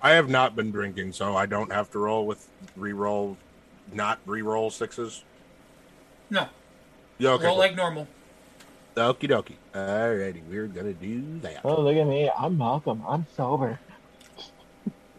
I 0.00 0.10
have 0.10 0.28
not 0.28 0.54
been 0.54 0.70
drinking, 0.70 1.12
so 1.12 1.36
I 1.36 1.46
don't 1.46 1.72
have 1.72 1.90
to 1.92 1.98
roll 1.98 2.26
with 2.26 2.46
re-roll, 2.76 3.36
not 3.92 4.18
re-roll 4.26 4.70
sixes. 4.70 5.24
No, 6.30 6.46
Yeah, 7.18 7.30
okay. 7.30 7.44
roll 7.44 7.54
cool. 7.54 7.58
like 7.58 7.74
normal. 7.74 8.06
Okie 8.96 9.28
dokie. 9.28 9.54
Alrighty, 9.74 10.42
we're 10.48 10.68
gonna 10.68 10.92
do 10.92 11.38
that. 11.40 11.60
Oh, 11.64 11.80
look 11.80 11.96
at 11.96 12.06
me. 12.06 12.30
I'm 12.38 12.56
Malcolm. 12.56 13.02
I'm 13.08 13.26
sober. 13.36 13.78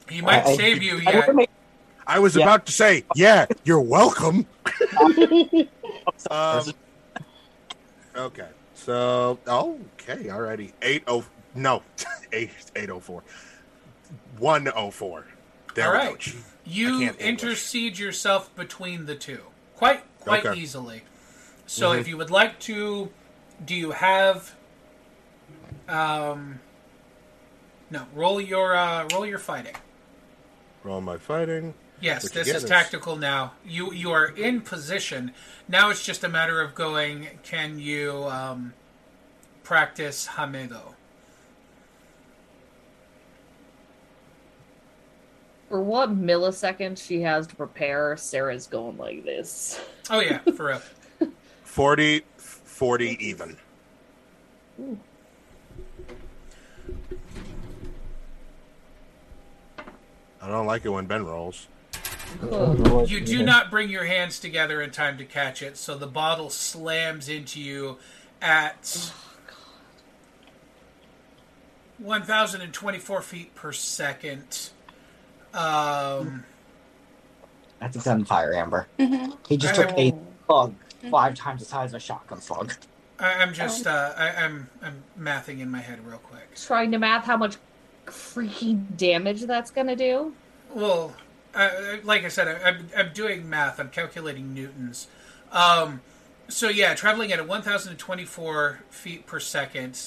He 0.10 0.22
might 0.22 0.46
I- 0.46 0.52
I- 0.52 0.56
save 0.56 0.82
you 0.82 0.98
I 1.00 1.02
yet. 1.12 1.16
wanna 1.28 1.34
make- 1.34 1.50
I 2.08 2.20
was 2.20 2.36
Yeah. 2.36 2.44
about 2.44 2.66
to 2.68 2.72
say, 2.72 3.04
yeah, 3.16 3.46
you're 3.64 3.82
welcome. 3.82 4.46
Um, 6.32 6.72
okay, 8.16 8.48
so 8.74 9.38
okay, 9.48 10.24
alrighty. 10.26 10.72
Eight 10.82 11.04
oh 11.08 11.26
no, 11.56 11.82
eight 12.32 12.52
eight 12.76 12.90
oh 12.90 13.00
four, 13.00 13.24
one 14.38 14.70
oh 14.76 14.92
four. 14.92 15.26
There 15.74 15.88
All 15.88 15.92
we 15.94 15.98
right. 15.98 16.20
go. 16.26 16.32
I 16.32 16.42
You 16.66 17.00
can't 17.00 17.18
intercede 17.20 17.98
yourself 18.00 18.56
between 18.56 19.06
the 19.06 19.16
two 19.16 19.42
quite 19.76 20.04
quite 20.22 20.46
Okay. 20.46 20.60
easily. 20.60 21.04
So 21.68 21.92
Mhm. 21.92 22.00
if 22.00 22.08
you 22.08 22.18
would 22.18 22.32
like 22.32 22.60
to, 22.62 23.12
do 23.64 23.76
you 23.76 23.92
have? 23.92 24.56
Um, 25.88 26.60
no, 27.90 28.06
roll 28.14 28.42
your 28.42 28.76
uh, 28.76 29.08
roll 29.14 29.26
your 29.26 29.40
fighting. 29.40 29.76
Roll 30.84 31.02
my 31.02 31.18
fighting. 31.18 31.74
Yes, 32.02 32.24
What 32.24 32.34
this 32.34 32.48
is 32.50 32.64
is- 32.64 32.70
tactical 32.70 33.16
now. 33.16 33.54
You 33.66 33.94
you 33.94 34.12
are 34.12 34.26
in 34.28 34.62
position. 34.62 35.32
Now 35.68 35.90
it's 35.90 36.04
just 36.04 36.24
a 36.24 36.30
matter 36.30 36.62
of 36.62 36.76
going. 36.76 37.28
Can 37.44 37.80
you 37.80 38.26
um, 38.26 38.74
practice 39.64 40.28
Hamedo? 40.34 40.94
For 45.70 45.82
what 45.82 46.16
millisecond 46.16 47.04
she 47.04 47.22
has 47.22 47.48
to 47.48 47.56
prepare, 47.56 48.16
Sarah's 48.18 48.68
going 48.68 48.98
like 48.98 49.24
this. 49.26 49.80
Oh 50.10 50.20
yeah, 50.20 50.40
for 50.56 50.68
real. 50.68 50.82
40, 51.64 52.22
40 52.76 53.18
even. 53.26 53.56
I 60.42 60.48
don't 60.50 60.66
like 60.66 60.84
it 60.84 60.90
when 60.90 61.06
Ben 61.06 61.26
rolls. 61.26 61.68
You 62.44 63.22
do 63.22 63.44
not 63.44 63.72
bring 63.72 63.90
your 63.90 64.04
hands 64.04 64.40
together 64.40 64.82
in 64.82 64.92
time 64.92 65.18
to 65.20 65.26
catch 65.26 65.62
it, 65.62 65.78
so 65.78 65.98
the 65.98 66.06
bottle 66.06 66.50
slams 66.50 67.30
into 67.30 67.62
you 67.62 67.98
at 68.42 69.14
1,024 72.00 73.22
feet 73.22 73.56
per 73.56 73.72
second. 73.72 74.70
Um, 75.54 76.44
That's 77.80 77.96
a 77.96 78.00
gunfire, 78.00 78.54
Amber. 78.54 78.88
He 79.48 79.56
just 79.56 79.76
took 79.76 79.92
a 79.98 80.14
slug 80.46 80.76
five 81.10 81.36
times 81.36 81.62
the 81.62 81.66
size 81.66 81.92
of 81.92 81.98
a 81.98 82.00
shotgun 82.00 82.42
slug. 82.42 82.74
I, 83.20 83.34
I'm 83.36 83.54
just 83.54 83.88
uh, 83.88 84.14
I, 84.18 84.30
I'm 84.30 84.70
I'm 84.82 85.04
mathing 85.20 85.60
in 85.60 85.72
my 85.72 85.80
head 85.80 86.06
real 86.06 86.18
quick. 86.18 86.56
Trying 86.56 86.92
to 86.92 87.00
math 87.00 87.26
how 87.26 87.38
much 87.38 87.58
freaking 88.06 88.98
damage 88.98 89.42
that's 89.44 89.72
gonna 89.72 89.96
do. 89.96 90.34
Well, 90.74 91.14
uh, 91.54 91.70
like 92.04 92.26
I 92.26 92.28
said, 92.28 92.48
I, 92.48 92.70
I'm, 92.70 92.90
I'm 92.96 93.14
doing 93.14 93.50
math. 93.50 93.80
I'm 93.80 93.90
calculating 93.90 94.54
newtons. 94.54 95.08
Um, 95.52 96.02
so 96.48 96.70
yeah, 96.70 96.94
traveling 96.94 97.32
at 97.32 97.48
1,024 97.48 98.80
feet 98.90 99.26
per 99.26 99.40
second, 99.40 100.00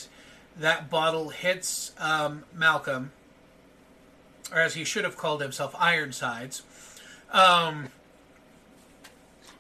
that 0.57 0.91
bottle 0.91 1.31
hits 1.31 1.93
um, 1.99 2.45
Malcolm, 2.55 3.13
or 4.53 4.61
as 4.61 4.75
he 4.75 4.85
should 4.85 5.05
have 5.05 5.17
called 5.17 5.41
himself, 5.41 5.75
Ironsides, 5.79 6.63
um, 7.33 7.89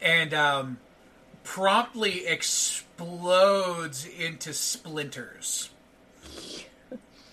and 0.00 0.34
um, 0.34 0.78
promptly 1.52 2.26
explodes 2.26 4.04
into 4.04 4.52
splinters. 4.52 5.70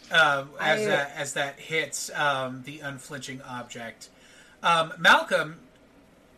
Um, 0.09 0.51
as 0.57 0.81
I- 0.81 0.85
that 0.85 1.11
as 1.17 1.33
that 1.33 1.59
hits 1.59 2.09
um, 2.15 2.63
the 2.65 2.79
unflinching 2.79 3.41
object, 3.41 4.07
um, 4.63 4.93
Malcolm 4.97 5.59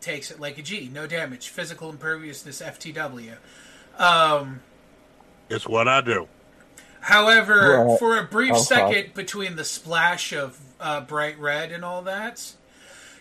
takes 0.01 0.31
it 0.31 0.39
like 0.39 0.57
a 0.57 0.63
G, 0.63 0.89
no 0.91 1.05
damage, 1.05 1.49
physical 1.49 1.91
imperviousness, 1.91 2.61
FTW. 2.63 3.37
Um, 3.99 4.61
It's 5.49 5.67
what 5.67 5.87
I 5.87 6.01
do. 6.01 6.27
However, 7.01 7.85
Right. 7.85 7.99
for 7.99 8.17
a 8.17 8.23
brief 8.23 8.53
Okay. 8.53 8.61
second 8.63 9.13
between 9.13 9.55
the 9.55 9.63
splash 9.63 10.33
of 10.33 10.57
uh, 10.79 11.01
bright 11.01 11.37
red 11.37 11.71
and 11.71 11.85
all 11.85 12.01
that, 12.01 12.53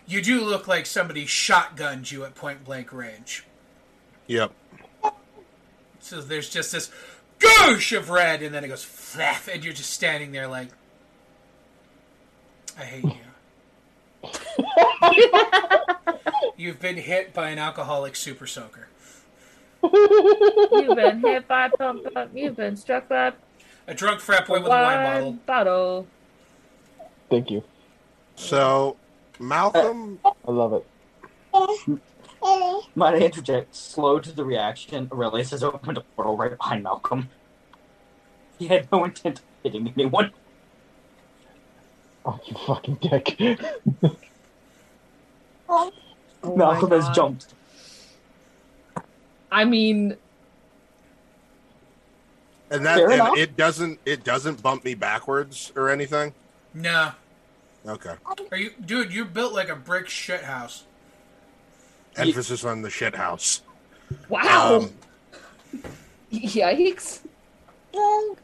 you 0.07 0.21
do 0.23 0.43
look 0.43 0.67
like 0.67 0.87
somebody 0.87 1.27
shotgunned 1.27 2.11
you 2.11 2.25
at 2.25 2.33
point 2.33 2.63
blank 2.65 2.91
range. 2.91 3.43
Yep. 4.27 4.51
So 5.99 6.21
there's 6.21 6.49
just 6.49 6.71
this 6.71 6.89
goosh 7.39 7.95
of 7.97 8.09
red, 8.09 8.41
and 8.41 8.53
then 8.53 8.63
it 8.63 8.67
goes 8.69 8.83
flaff, 8.83 9.47
and 9.53 9.63
you're 9.63 9.73
just 9.73 9.91
standing 9.91 10.31
there 10.31 10.47
like, 10.47 10.69
I 12.77 12.83
hate 12.83 13.03
you. 13.03 14.31
You've 16.57 16.79
been 16.79 16.97
hit 16.97 17.33
by 17.33 17.49
an 17.49 17.59
alcoholic 17.59 18.15
super 18.15 18.47
soaker. 18.47 18.87
You've 19.83 20.95
been 20.95 21.19
hit 21.21 21.47
by 21.47 21.69
pump 21.77 22.07
up. 22.15 22.29
You've 22.33 22.55
been 22.55 22.75
struck 22.75 23.07
by 23.07 23.33
A 23.87 23.93
drunk 23.93 24.19
frat 24.19 24.47
boy 24.47 24.55
with 24.59 24.67
a 24.67 24.69
wine 24.69 25.05
bottle. 25.05 25.23
wine 25.31 25.39
bottle. 25.45 26.07
Thank 27.29 27.51
you. 27.51 27.63
So, 28.35 28.97
Malcolm, 29.39 30.19
I 30.25 30.51
love 30.51 30.73
it. 30.73 31.99
Might 32.95 33.15
I 33.15 33.19
interject? 33.19 33.75
Slow 33.75 34.19
to 34.19 34.31
the 34.31 34.43
reaction, 34.43 35.09
Aurelius 35.11 35.51
has 35.51 35.63
opened 35.63 35.97
a 35.97 36.01
portal 36.01 36.35
right 36.35 36.57
behind 36.57 36.83
Malcolm. 36.83 37.29
He 38.57 38.67
had 38.67 38.91
no 38.91 39.03
intent 39.03 39.39
of 39.39 39.45
hitting 39.63 39.93
anyone. 39.95 40.31
Oh, 42.25 42.39
you 42.45 42.55
fucking 42.65 42.95
dick. 43.01 43.39
Oh 46.43 46.55
Malcolm 46.55 46.89
my 46.91 46.95
has 46.97 47.09
jumped. 47.15 47.53
I 49.51 49.65
mean, 49.65 50.15
and 52.69 52.85
that 52.85 52.97
Fair 52.97 53.05
and 53.11 53.13
enough. 53.15 53.37
it 53.37 53.57
doesn't 53.57 53.99
it 54.05 54.23
doesn't 54.23 54.61
bump 54.61 54.85
me 54.85 54.93
backwards 54.93 55.71
or 55.75 55.89
anything. 55.89 56.33
Nah. 56.73 57.13
Okay. 57.85 58.15
Are 58.51 58.57
you, 58.57 58.71
dude? 58.85 59.13
You're 59.13 59.25
built 59.25 59.53
like 59.53 59.69
a 59.69 59.75
brick 59.75 60.07
shit 60.09 60.43
house. 60.43 60.85
Emphasis 62.17 62.63
on 62.65 62.81
the 62.81 62.89
shit 62.89 63.15
house. 63.15 63.61
Wow. 64.29 64.77
Um, 64.77 64.93
Yikes. 66.31 67.21
I 67.93 68.35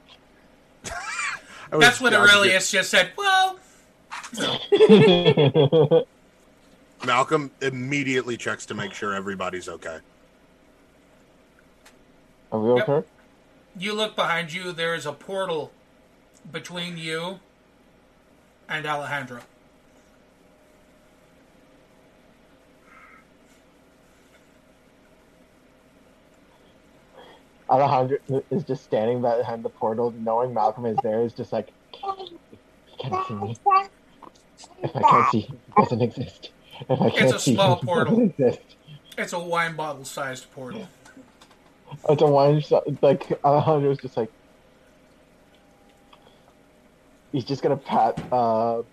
That's 1.72 2.00
what. 2.00 2.14
Aurelius 2.14 2.72
just 2.72 2.90
said. 2.90 3.12
Well, 3.18 3.60
Malcolm 7.06 7.52
immediately 7.62 8.38
checks 8.38 8.66
to 8.68 8.74
make 8.74 8.94
sure 8.94 9.14
everybody's 9.14 9.68
okay. 9.70 10.00
Are 12.52 12.60
we 12.60 12.76
Yep. 12.80 12.90
okay? 12.90 13.08
you 13.78 13.94
look 13.94 14.16
behind 14.16 14.54
you. 14.54 14.72
There 14.72 14.94
is 14.96 15.06
a 15.06 15.12
portal 15.14 15.72
between 16.52 16.98
you 16.98 17.40
and 18.70 18.86
Alejandro. 18.86 19.42
Alejandro 27.74 28.44
is 28.52 28.64
just 28.64 28.84
standing 28.84 29.22
behind 29.22 29.66
the 29.66 29.70
portal, 29.70 30.12
knowing 30.12 30.54
Malcolm 30.54 30.86
is 30.86 30.98
there. 31.02 31.22
Is 31.22 31.34
just 31.34 31.52
like, 31.52 31.70
he 31.92 32.98
can't 33.00 33.28
see 33.28 33.34
me. 33.34 33.56
If 34.84 34.96
I 34.96 35.02
can't 35.02 35.32
see, 35.32 35.40
he 35.40 35.54
doesn't 35.76 36.02
exist. 36.02 36.52
If 36.88 37.02
I 37.02 37.10
can't 37.10 37.34
a 37.34 37.40
see, 37.40 37.56
small 37.56 37.78
he 37.78 37.86
portal. 37.86 38.14
doesn't 38.16 38.40
exist. 38.40 38.76
It's 39.18 39.34
a 39.34 39.40
wine 39.40 39.76
bottle 39.76 40.06
sized 40.06 40.52
portal. 40.52 40.88
It's 42.08 42.22
a 42.22 42.28
wine. 42.28 42.64
Like 43.02 43.40
Alejandro's 43.44 43.98
just 44.00 44.18
like, 44.18 44.32
he's 47.32 47.46
just 47.46 47.64
gonna 47.64 47.78
pat 47.78 48.20
uh, 48.32 48.84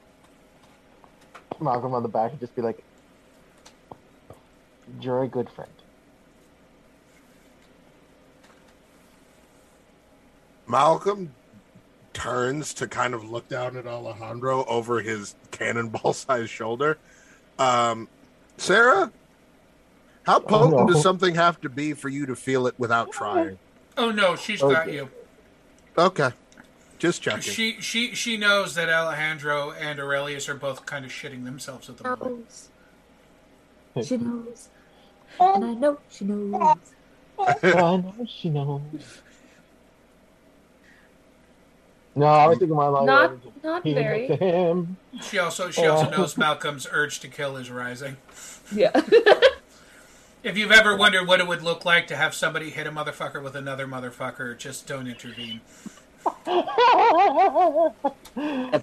Malcolm 1.60 1.92
on 1.92 2.02
the 2.02 2.08
back 2.08 2.30
and 2.30 2.40
just 2.40 2.56
be 2.56 2.62
like, 2.62 2.82
"You're 5.02 5.22
a 5.22 5.28
good 5.28 5.50
friend." 5.50 5.70
Malcolm 10.70 11.34
turns 12.12 12.74
to 12.74 12.86
kind 12.88 13.14
of 13.14 13.28
look 13.28 13.48
down 13.48 13.76
at 13.76 13.86
Alejandro 13.86 14.64
over 14.66 15.00
his 15.00 15.34
cannonball 15.50 16.12
sized 16.14 16.50
shoulder. 16.50 16.98
Um, 17.58 18.08
Sarah, 18.56 19.12
how 20.24 20.40
potent 20.40 20.76
no. 20.76 20.86
does 20.86 21.02
something 21.02 21.34
have 21.34 21.60
to 21.62 21.68
be 21.68 21.92
for 21.92 22.08
you 22.08 22.26
to 22.26 22.36
feel 22.36 22.66
it 22.66 22.74
without 22.78 23.12
trying? 23.12 23.58
Oh 23.96 24.10
no, 24.10 24.36
she's 24.36 24.60
got 24.60 24.92
you. 24.92 25.10
Okay, 25.98 26.30
just 26.98 27.22
checking. 27.22 27.40
She 27.40 27.80
she 27.80 28.14
she 28.14 28.36
knows 28.36 28.74
that 28.74 28.88
Alejandro 28.88 29.72
and 29.72 29.98
Aurelius 29.98 30.48
are 30.48 30.54
both 30.54 30.86
kind 30.86 31.04
of 31.04 31.10
shitting 31.10 31.44
themselves 31.44 31.88
at 31.88 31.96
the 31.96 32.04
moment. 32.04 32.68
She 34.02 34.16
knows. 34.16 34.68
And 35.38 35.64
I 35.64 35.74
know 35.74 35.98
she 36.10 36.24
knows. 36.24 36.78
I 37.38 37.58
know 37.72 38.14
she 38.28 38.50
knows. 38.50 39.22
No, 42.16 42.26
I 42.26 42.46
was 42.48 42.58
thinking 42.58 42.76
my 42.76 42.88
line. 42.88 43.06
Not 43.06 43.32
not 43.64 43.82
"He 43.84 43.94
very. 43.94 44.28
looked 44.28 44.42
at 44.42 44.54
him. 44.54 44.96
She 45.22 45.38
also 45.38 45.70
she 45.70 45.86
also 45.86 46.08
Oh. 46.08 46.10
knows 46.18 46.36
Malcolm's 46.36 46.86
urge 46.90 47.20
to 47.20 47.28
kill 47.28 47.56
is 47.56 47.70
rising. 47.70 48.16
Yeah. 48.72 48.90
If 50.42 50.56
you've 50.56 50.72
ever 50.72 50.96
wondered 50.96 51.28
what 51.28 51.38
it 51.40 51.46
would 51.46 51.60
look 51.62 51.84
like 51.84 52.06
to 52.06 52.16
have 52.16 52.34
somebody 52.34 52.70
hit 52.70 52.86
a 52.86 52.90
motherfucker 52.90 53.42
with 53.42 53.54
another 53.54 53.86
motherfucker, 53.86 54.56
just 54.56 54.86
don't 54.86 55.06
intervene. 55.06 55.60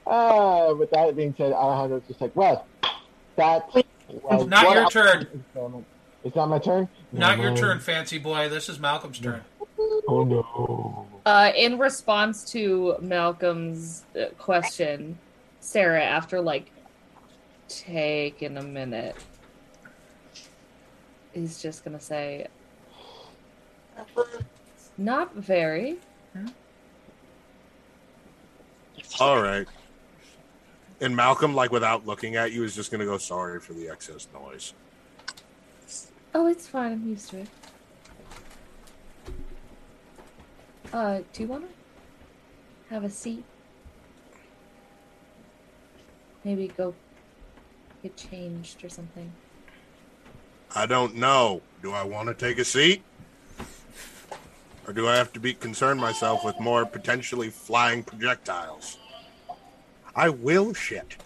Ah, 0.06 0.74
with 0.74 0.90
that 0.92 1.13
being 1.16 1.34
said, 1.38 1.54
Alejandro's 1.54 2.04
just 2.08 2.22
like, 2.22 2.36
well, 2.36 2.66
that 3.38 3.68
was 3.74 4.46
Not 4.48 4.74
your 4.76 4.86
I- 4.86 4.90
turn. 4.90 5.44
It's 6.24 6.36
not 6.36 6.48
my 6.50 6.60
turn. 6.60 6.88
Not 7.12 7.40
your 7.40 7.56
turn, 7.56 7.80
fancy 7.80 8.18
boy. 8.20 8.50
This 8.50 8.70
is 8.70 8.80
Malcolm's 8.80 9.20
turn. 9.20 9.42
Oh 10.08 10.24
no. 10.24 11.08
Uh, 11.28 11.52
in 11.58 11.78
response 11.78 12.46
to 12.46 12.96
Malcolm's 13.02 14.06
uh, 14.18 14.28
question, 14.38 15.20
Sarah, 15.60 16.02
after 16.02 16.40
like 16.40 16.72
taking 17.68 18.56
a 18.56 18.63
minute, 18.63 19.13
is 21.34 21.62
just 21.62 21.84
gonna 21.84 22.00
say, 22.00 22.48
"Not 24.98 25.36
very." 25.36 25.98
All 29.20 29.42
right. 29.42 29.68
And 31.02 31.13
Malcolm, 31.13 31.54
like 31.54 31.74
without 31.74 32.06
looking 32.06 32.38
at 32.38 32.54
you, 32.54 32.63
is 32.63 32.74
just 32.74 32.90
going 32.90 33.00
to 33.00 33.06
go 33.06 33.18
sorry 33.18 33.60
for 33.60 33.74
the 33.74 33.90
excess 33.90 34.30
noise. 34.34 34.74
Oh, 36.34 36.48
it's 36.48 36.68
fine. 36.68 36.94
I'm 36.94 37.10
used 37.10 37.32
to 37.32 37.40
it. 37.40 37.48
Uh, 40.93 41.19
do 41.34 41.43
you 41.43 41.47
want 41.47 41.63
to 41.63 42.93
have 42.93 43.04
a 43.04 43.10
seat? 43.10 43.43
Maybe 46.43 46.69
go 46.69 46.93
get 48.02 48.15
changed 48.15 48.84
or 48.84 48.89
something. 48.89 49.32
I 50.76 50.86
don't 50.86 51.15
know. 51.15 51.62
Do 51.82 51.91
I 51.91 52.04
want 52.04 52.28
to 52.30 52.34
take 52.34 52.60
a 52.60 52.65
seat? 52.65 53.04
Or 54.86 54.93
do 54.93 55.08
I 55.08 55.15
have 55.15 55.34
to 55.34 55.39
be 55.39 55.54
concerned 55.54 56.00
myself 56.00 56.45
with 56.45 56.58
more 56.60 56.86
potentially 56.86 57.50
flying 57.50 58.04
projectiles? 58.04 58.97
I 60.15 60.30
will 60.30 60.73
shit. 60.73 61.17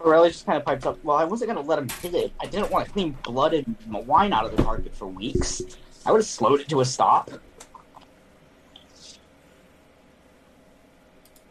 Aurelia 0.00 0.30
just 0.30 0.46
kind 0.46 0.58
of 0.58 0.64
pipes 0.64 0.86
up. 0.86 1.02
Well, 1.02 1.16
I 1.16 1.24
wasn't 1.24 1.50
going 1.50 1.62
to 1.62 1.68
let 1.68 1.78
him 1.78 1.88
hit 1.88 2.14
it. 2.14 2.32
I 2.40 2.46
didn't 2.46 2.70
want 2.70 2.86
to 2.86 2.92
clean 2.92 3.16
blood 3.22 3.54
and 3.54 3.76
wine 4.06 4.32
out 4.32 4.44
of 4.44 4.56
the 4.56 4.62
carpet 4.62 4.94
for 4.94 5.06
weeks. 5.06 5.62
I 6.08 6.10
would 6.10 6.20
have 6.20 6.26
slowed 6.26 6.60
it 6.60 6.70
to 6.70 6.80
a 6.80 6.86
stop. 6.86 7.30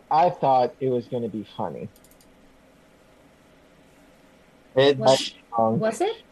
I 0.10 0.32
thought 0.32 0.74
it 0.80 0.90
was 0.90 1.06
going 1.06 1.22
to 1.22 1.30
be 1.30 1.46
funny. 1.56 1.90
It, 4.76 4.98
was, 4.98 5.36
Was 5.78 6.02
it? 6.02 6.24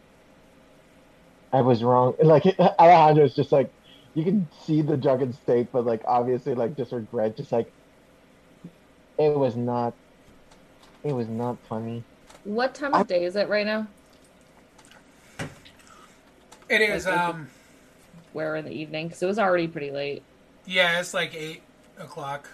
I 1.52 1.60
was 1.60 1.84
wrong. 1.84 2.16
Like 2.20 2.46
Alejandro's 2.58 3.32
just 3.36 3.52
like, 3.52 3.70
you 4.14 4.24
can 4.24 4.48
see 4.64 4.82
the 4.82 4.96
drunken 4.96 5.32
state, 5.32 5.68
but 5.70 5.86
like 5.86 6.02
obviously 6.04 6.56
like 6.56 6.76
just 6.76 6.90
regret. 6.90 7.36
Just 7.36 7.52
like, 7.52 7.70
it 9.20 9.38
was 9.38 9.54
not. 9.54 9.94
It 11.04 11.12
was 11.12 11.28
not 11.28 11.58
funny. 11.68 12.02
What 12.42 12.74
time 12.74 12.92
of 12.92 13.06
day 13.06 13.24
is 13.24 13.36
it 13.36 13.48
right 13.48 13.66
now? 13.66 13.86
It 16.68 16.80
is 16.80 17.06
um 17.06 17.48
Where 18.36 18.54
in 18.54 18.66
the 18.66 18.70
evening? 18.70 19.08
Because 19.08 19.22
it 19.22 19.26
was 19.26 19.38
already 19.38 19.66
pretty 19.66 19.90
late. 19.90 20.22
yeah, 20.66 21.00
it's 21.00 21.14
like 21.14 21.34
eight 21.34 21.62
o'clock. 21.98 22.46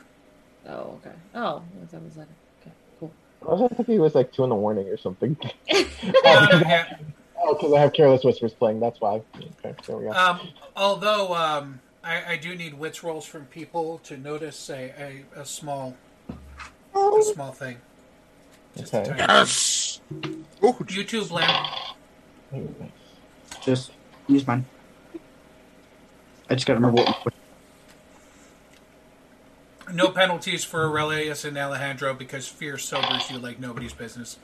Oh, 0.64 1.00
okay. 1.00 1.16
Oh, 1.34 1.60
that 1.90 2.04
was 2.04 2.16
like 2.16 2.28
okay, 2.60 2.70
cool. 3.00 3.12
I 3.42 3.54
was 3.54 3.72
thinking 3.72 3.96
it 3.96 3.98
was 3.98 4.14
like 4.14 4.32
two 4.32 4.44
in 4.44 4.50
the 4.50 4.54
morning 4.54 4.86
or 4.86 4.96
something. 4.96 5.36
No, 5.42 5.50
no, 5.72 6.60
yeah. 6.60 6.98
Oh, 7.36 7.54
because 7.54 7.72
I 7.72 7.80
have 7.80 7.92
Careless 7.94 8.22
Whispers 8.22 8.52
playing. 8.52 8.78
That's 8.78 9.00
why. 9.00 9.22
Okay, 9.36 9.74
there 9.84 9.96
we 9.96 10.04
go. 10.04 10.12
Um, 10.12 10.50
although 10.76 11.34
um, 11.34 11.80
I, 12.04 12.34
I 12.34 12.36
do 12.36 12.54
need 12.54 12.74
wits 12.74 13.02
rolls 13.02 13.26
from 13.26 13.46
people 13.46 13.98
to 14.04 14.16
notice 14.16 14.70
a, 14.70 15.24
a, 15.36 15.40
a 15.40 15.44
small 15.44 15.96
a 16.94 17.22
small 17.22 17.50
thing. 17.50 17.78
Just 18.76 18.94
a 18.94 19.00
Okay. 19.00 19.16
Yes! 19.18 20.00
Ooh, 20.12 20.28
thing. 20.60 20.86
YouTube 20.86 21.32
lamp. 21.32 21.96
just 23.64 23.90
use 24.28 24.46
mine. 24.46 24.64
I 26.52 26.54
just 26.54 26.66
got 26.66 26.74
to 26.74 26.80
remember 26.80 27.02
what. 27.02 27.32
No 29.90 30.10
penalties 30.10 30.64
for 30.64 30.84
Aurelius 30.84 31.46
and 31.46 31.56
Alejandro 31.56 32.12
because 32.12 32.46
fear 32.46 32.76
sobers 32.76 33.30
you 33.30 33.38
like 33.38 33.58
nobody's 33.58 33.94
business. 33.94 34.38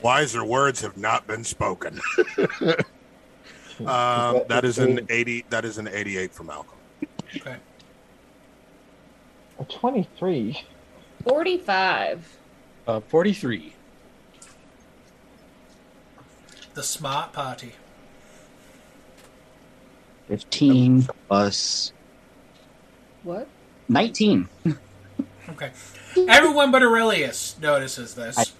wiser 0.00 0.42
words 0.42 0.80
have 0.80 0.96
not 0.96 1.26
been 1.26 1.44
spoken. 1.44 2.00
um, 3.80 4.40
that 4.48 4.62
is 4.64 4.78
an 4.78 5.06
eighty. 5.10 5.44
That 5.50 5.66
is 5.66 5.76
an 5.76 5.88
eighty-eight 5.88 6.32
for 6.32 6.44
Malcolm. 6.44 6.78
Okay. 7.36 7.56
A 9.58 9.64
twenty-three. 9.64 10.64
Forty-five. 11.22 12.38
Uh, 12.86 13.00
43. 13.00 13.74
The 16.72 16.82
smart 16.82 17.34
party. 17.34 17.74
15 20.28 21.08
plus 21.26 21.92
What? 23.22 23.48
19. 23.88 24.48
Okay. 25.48 25.72
Everyone 26.28 26.70
but 26.70 26.82
Aurelius 26.82 27.56
notices 27.60 28.14
this. 28.14 28.52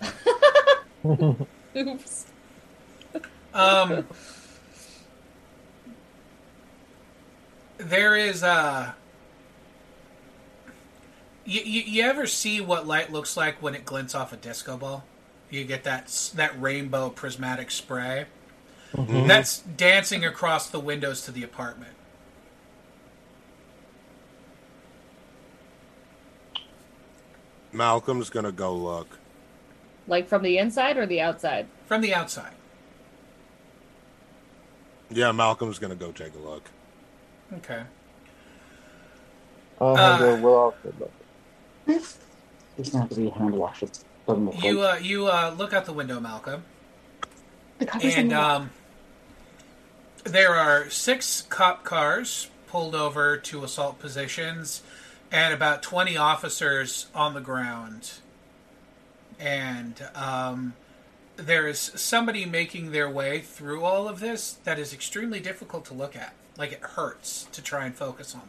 Oops. 1.76 2.26
Um, 3.52 4.06
there 7.78 8.14
is 8.16 8.44
a. 8.44 8.94
You, 11.44 11.62
you, 11.62 11.82
you 11.82 12.02
ever 12.04 12.28
see 12.28 12.60
what 12.60 12.86
light 12.86 13.10
looks 13.10 13.36
like 13.36 13.60
when 13.60 13.74
it 13.74 13.84
glints 13.84 14.14
off 14.14 14.32
a 14.32 14.36
disco 14.36 14.76
ball? 14.76 15.04
You 15.50 15.64
get 15.64 15.82
that 15.82 16.30
that 16.36 16.60
rainbow 16.60 17.10
prismatic 17.10 17.72
spray 17.72 18.26
Mhm. 18.94 19.28
that's 19.28 19.58
dancing 19.58 20.24
across 20.24 20.68
the 20.68 20.80
windows 20.80 21.22
to 21.22 21.30
the 21.30 21.42
apartment. 21.44 21.94
Malcolm's 27.72 28.30
gonna 28.30 28.52
go 28.52 28.74
look. 28.74 29.18
Like 30.06 30.28
from 30.28 30.42
the 30.42 30.58
inside 30.58 30.96
or 30.96 31.06
the 31.06 31.20
outside? 31.20 31.66
From 31.86 32.00
the 32.00 32.14
outside. 32.14 32.52
Yeah, 35.10 35.32
Malcolm's 35.32 35.78
gonna 35.78 35.94
go 35.94 36.12
take 36.12 36.34
a 36.34 36.38
look. 36.38 36.64
Okay. 37.58 37.82
Uh, 39.80 39.84
Uh, 39.92 40.18
we'll, 40.20 40.36
we'll 40.40 40.54
all 40.54 40.74
good 40.82 40.94
look. 41.00 41.12
Doesn't 42.76 43.00
have 43.00 43.08
to 43.10 43.14
be 43.16 43.28
hand 43.30 43.52
washed. 43.54 43.82
It 43.82 44.04
You 44.62 44.82
uh, 44.82 44.96
you 45.00 45.26
uh, 45.26 45.54
look 45.56 45.72
out 45.72 45.84
the 45.86 45.92
window, 45.92 46.20
Malcolm, 46.20 46.62
The 47.78 47.86
cover's 47.86 48.14
in 48.14 48.20
and 48.20 48.30
the- 48.30 48.40
um, 48.40 48.70
there 50.24 50.54
are 50.54 50.90
six 50.90 51.42
cop 51.42 51.84
cars 51.84 52.50
pulled 52.66 52.94
over 52.94 53.36
to 53.36 53.64
assault 53.64 53.98
positions, 53.98 54.82
and 55.32 55.52
about 55.52 55.82
twenty 55.82 56.16
officers 56.16 57.06
on 57.14 57.34
the 57.34 57.40
ground. 57.40 58.12
And 59.38 60.02
um, 60.14 60.74
there 61.36 61.66
is 61.66 61.78
somebody 61.78 62.44
making 62.44 62.90
their 62.90 63.08
way 63.08 63.40
through 63.40 63.84
all 63.84 64.06
of 64.06 64.20
this 64.20 64.52
that 64.64 64.78
is 64.78 64.92
extremely 64.92 65.40
difficult 65.40 65.84
to 65.86 65.94
look 65.94 66.14
at. 66.14 66.34
Like 66.58 66.72
it 66.72 66.80
hurts 66.80 67.48
to 67.52 67.62
try 67.62 67.86
and 67.86 67.94
focus 67.94 68.34
on 68.34 68.42
them. 68.42 68.48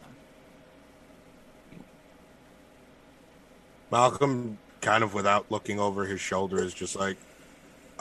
Malcolm, 3.90 4.58
kind 4.82 5.04
of 5.04 5.14
without 5.14 5.50
looking 5.50 5.80
over 5.80 6.06
his 6.06 6.20
shoulder, 6.20 6.62
is 6.62 6.74
just 6.74 6.96
like, 6.96 7.18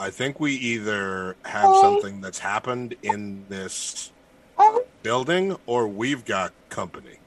I 0.00 0.08
think 0.08 0.40
we 0.40 0.54
either 0.54 1.36
have 1.44 1.66
oh. 1.66 1.82
something 1.82 2.22
that's 2.22 2.38
happened 2.38 2.96
in 3.02 3.44
this 3.50 4.10
oh. 4.56 4.86
building 5.02 5.58
or 5.66 5.86
we've 5.86 6.24
got 6.24 6.54
company. 6.70 7.18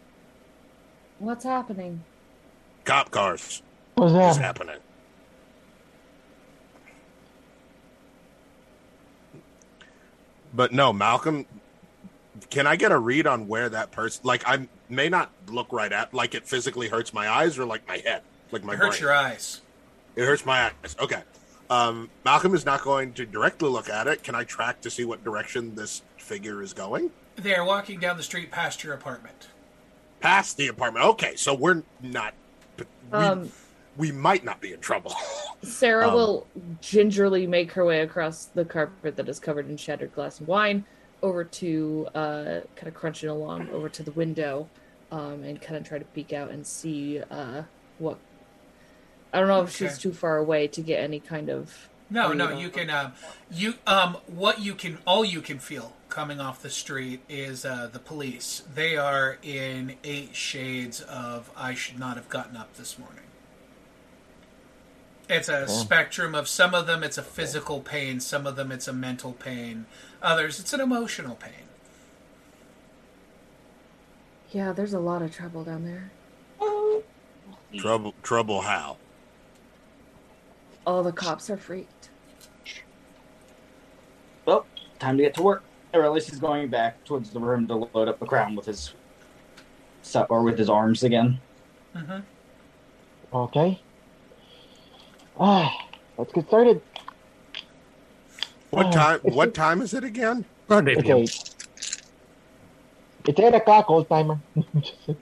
What's 1.19 1.43
happening? 1.43 2.03
Cop 2.83 3.11
cars 3.11 3.61
What's 3.93 4.11
is 4.11 4.17
that? 4.17 4.43
happening. 4.43 4.77
But 10.51 10.71
no, 10.71 10.91
Malcolm, 10.91 11.45
can 12.49 12.65
I 12.65 12.75
get 12.75 12.91
a 12.91 12.97
read 12.97 13.27
on 13.27 13.47
where 13.47 13.69
that 13.69 13.91
person? 13.91 14.21
Like, 14.23 14.43
I 14.47 14.67
may 14.89 15.09
not 15.09 15.31
look 15.47 15.71
right 15.71 15.91
at, 15.91 16.11
like 16.11 16.33
it 16.33 16.47
physically 16.47 16.87
hurts 16.87 17.13
my 17.13 17.29
eyes 17.29 17.59
or 17.59 17.65
like 17.65 17.87
my 17.87 17.97
head, 17.97 18.23
like 18.51 18.63
my 18.63 18.73
It 18.73 18.79
hurts 18.79 18.97
brain. 18.97 19.01
your 19.01 19.13
eyes. 19.13 19.61
It 20.15 20.25
hurts 20.25 20.43
my 20.43 20.71
eyes. 20.83 20.95
Okay. 20.99 21.21
Um, 21.73 22.11
Malcolm 22.23 22.53
is 22.53 22.65
not 22.65 22.83
going 22.83 23.13
to 23.13 23.25
directly 23.25 23.67
look 23.67 23.89
at 23.89 24.05
it. 24.05 24.21
Can 24.23 24.35
I 24.35 24.43
track 24.43 24.81
to 24.81 24.91
see 24.91 25.05
what 25.05 25.23
direction 25.23 25.73
this 25.73 26.03
figure 26.17 26.61
is 26.61 26.71
going? 26.71 27.09
They 27.35 27.55
are 27.55 27.65
walking 27.65 27.99
down 27.99 28.15
the 28.17 28.23
street 28.23 28.51
past 28.51 28.83
your 28.83 28.93
apartment. 28.93 29.47
Past 30.19 30.55
the 30.57 30.67
apartment. 30.67 31.05
Okay, 31.05 31.35
so 31.35 31.55
we're 31.55 31.81
not. 32.01 32.35
We, 32.77 32.85
Um, 33.11 33.51
we 33.97 34.11
might 34.11 34.43
not 34.43 34.61
be 34.61 34.71
in 34.73 34.79
trouble. 34.81 35.15
Sarah 35.63 36.09
Um, 36.09 36.13
will 36.13 36.47
gingerly 36.81 37.47
make 37.47 37.71
her 37.71 37.83
way 37.83 38.01
across 38.01 38.45
the 38.45 38.65
carpet 38.65 39.15
that 39.15 39.27
is 39.27 39.39
covered 39.39 39.67
in 39.67 39.75
shattered 39.77 40.13
glass 40.13 40.39
and 40.39 40.47
wine 40.47 40.85
over 41.23 41.43
to 41.43 42.07
uh, 42.13 42.59
kind 42.75 42.87
of 42.87 42.93
crunching 42.93 43.29
along 43.29 43.69
over 43.69 43.89
to 43.89 44.03
the 44.03 44.11
window 44.11 44.69
um, 45.11 45.43
and 45.43 45.59
kind 45.59 45.75
of 45.75 45.87
try 45.87 45.97
to 45.97 46.05
peek 46.05 46.33
out 46.33 46.51
and 46.51 46.67
see 46.67 47.19
uh, 47.31 47.63
what. 47.97 48.19
I 49.33 49.39
don't 49.39 49.47
know 49.47 49.63
if 49.63 49.75
she's 49.75 49.97
too 49.97 50.13
far 50.13 50.37
away 50.37 50.67
to 50.67 50.81
get 50.81 50.99
any 50.99 51.19
kind 51.19 51.49
of. 51.49 51.89
No, 52.09 52.31
no, 52.33 52.51
you 52.51 52.69
can. 52.69 52.91
Um, 52.91 53.13
you 53.51 53.73
um, 53.87 54.17
what 54.27 54.61
you 54.61 54.75
can, 54.75 54.99
all 55.07 55.25
you 55.25 55.41
can 55.41 55.57
feel 55.57 55.93
coming 56.07 56.39
off 56.39 56.61
the 56.61 56.69
street 56.69 57.21
is 57.27 57.65
uh, 57.65 57.89
the 57.91 57.97
police. 57.97 58.61
They 58.71 58.95
are 58.95 59.39
in 59.41 59.95
eight 60.03 60.35
shades 60.35 61.01
of 61.01 61.49
"I 61.57 61.73
should 61.73 61.97
not 61.97 62.15
have 62.15 62.29
gotten 62.29 62.55
up 62.55 62.75
this 62.75 62.99
morning." 62.99 63.23
It's 65.27 65.49
a 65.49 65.67
spectrum 65.67 66.35
of 66.35 66.47
some 66.47 66.75
of 66.75 66.85
them. 66.85 67.01
It's 67.03 67.17
a 67.17 67.23
physical 67.23 67.79
pain. 67.79 68.19
Some 68.19 68.45
of 68.45 68.55
them 68.55 68.71
it's 68.71 68.87
a 68.87 68.93
mental 68.93 69.33
pain. 69.33 69.87
Others 70.21 70.59
it's 70.59 70.73
an 70.73 70.81
emotional 70.81 71.35
pain. 71.35 71.67
Yeah, 74.51 74.71
there's 74.73 74.93
a 74.93 74.99
lot 74.99 75.23
of 75.23 75.33
trouble 75.33 75.63
down 75.63 75.85
there. 75.85 76.11
trouble, 77.75 78.13
trouble. 78.21 78.61
How? 78.61 78.97
All 80.85 81.03
the 81.03 81.11
cops 81.11 81.49
are 81.49 81.57
freaked. 81.57 82.09
Well, 84.45 84.65
time 84.99 85.17
to 85.17 85.23
get 85.23 85.33
to 85.35 85.43
work. 85.43 85.63
Or 85.93 86.03
at 86.03 86.11
least 86.11 86.29
he's 86.29 86.39
going 86.39 86.69
back 86.69 87.03
towards 87.05 87.29
the 87.29 87.39
room 87.39 87.67
to 87.67 87.75
load 87.75 88.07
up 88.07 88.19
the 88.19 88.25
crown 88.25 88.55
with 88.55 88.65
his 88.65 88.93
so- 90.01 90.25
or 90.29 90.41
with 90.43 90.57
his 90.57 90.69
arms 90.69 91.03
again. 91.03 91.39
hmm 91.95 92.19
Okay. 93.33 93.79
Ah, 95.39 95.71
let's 96.17 96.31
get 96.33 96.47
started. 96.47 96.81
What 98.71 98.87
Oh, 98.87 98.91
time? 98.91 99.19
it's 99.23 99.35
What 99.35 99.45
just- 99.47 99.55
time 99.55 99.81
is 99.81 99.93
it 99.93 100.03
again? 100.03 100.45
Around 100.69 100.89
8 100.89 100.99
p.m. 101.03 101.17
Okay. 101.17 101.23
It's 103.25 103.39
8 103.39 103.53
o'clock, 103.55 103.89
old 103.89 104.09
timer. 104.09 104.39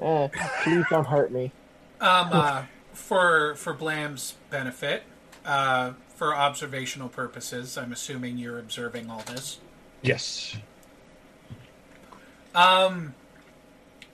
Eh, 0.00 0.28
please 0.64 0.84
don't 0.90 1.06
hurt 1.06 1.30
me. 1.30 1.52
Um, 2.00 2.28
uh, 2.32 2.64
for 3.12 3.54
for 3.56 3.74
Blam's 3.74 4.34
benefit, 4.48 5.02
uh, 5.44 5.92
for 6.16 6.34
observational 6.34 7.10
purposes, 7.10 7.76
I'm 7.76 7.92
assuming 7.92 8.38
you're 8.38 8.58
observing 8.58 9.10
all 9.10 9.22
this. 9.26 9.58
Yes. 10.00 10.56
Um, 12.54 13.14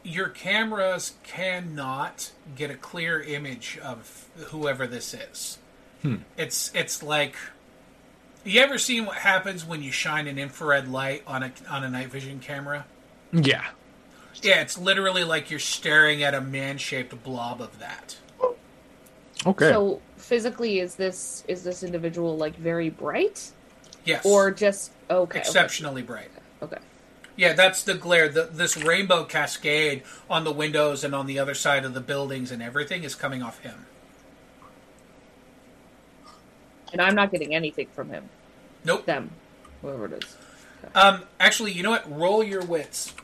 your 0.03 0.29
cameras 0.29 1.15
cannot 1.23 2.33
get 2.57 2.73
a 2.73 2.75
clear 2.75 3.23
image 3.23 3.79
of 3.85 4.27
whoever 4.49 4.85
this 4.87 5.15
is. 5.15 5.59
Hmm. 6.03 6.17
It's 6.37 6.73
it's 6.75 7.01
like 7.01 7.37
you 8.45 8.61
ever 8.61 8.79
seen 8.79 9.07
what 9.07 9.19
happens 9.19 9.65
when 9.65 9.81
you 9.81 9.93
shine 9.93 10.27
an 10.27 10.41
infrared 10.41 10.89
light 10.89 11.23
on 11.25 11.45
a 11.45 11.53
on 11.71 11.85
a 11.85 11.89
night 11.89 12.09
vision 12.09 12.41
camera? 12.41 12.85
Yeah. 13.33 13.65
Yeah, 14.43 14.61
it's 14.61 14.77
literally 14.77 15.23
like 15.23 15.51
you're 15.51 15.61
staring 15.61 16.25
at 16.25 16.35
a 16.35 16.41
man-shaped 16.41 17.23
blob 17.23 17.61
of 17.61 17.79
that. 17.79 18.17
Okay. 19.46 19.70
So 19.70 20.01
physically, 20.16 20.81
is 20.81 20.94
this 20.96 21.44
is 21.48 21.62
this 21.64 21.83
individual 21.83 22.37
like 22.37 22.57
very 22.57 22.90
bright 22.90 23.51
Yes, 24.05 24.24
or 24.24 24.51
just 24.51 24.90
okay? 25.11 25.16
okay. 25.22 25.38
exceptionally 25.40 26.03
bright. 26.03 26.31
Okay. 26.62 26.79
Yeah, 27.37 27.53
that's 27.53 27.85
the 27.85 27.94
glare. 27.94 28.29
The, 28.29 28.48
this 28.51 28.77
rainbow 28.77 29.24
cascade 29.24 30.03
on 30.29 30.42
the 30.44 30.53
windows 30.53 31.05
and 31.05 31.14
on 31.14 31.27
the 31.27 31.38
other 31.38 31.55
side 31.55 31.85
of 31.85 31.94
the 31.94 32.01
buildings 32.01 32.51
and 32.51 32.61
everything 32.62 33.05
is 33.05 33.14
coming 33.14 33.42
off 33.42 33.61
him. 33.61 33.87
And 36.92 37.01
I'm 37.03 37.14
not 37.14 37.31
getting 37.31 37.55
anything 37.55 37.87
from 37.94 38.09
him. 38.11 38.29
Nope. 38.85 39.05
Them, 39.05 39.31
whoever 39.83 40.07
it 40.07 40.24
is. 40.24 40.37
Um, 40.94 41.22
actually, 41.38 41.72
you 41.72 41.83
know 41.83 41.90
what? 41.90 42.11
Roll 42.11 42.42
your 42.42 42.62
wits. 42.64 43.14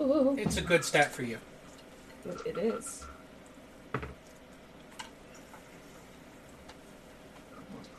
Ooh, 0.00 0.34
It's 0.38 0.56
a 0.56 0.62
good 0.62 0.84
stat 0.84 1.12
for 1.12 1.22
you. 1.22 1.38
it 2.44 2.58
is. 2.58 3.04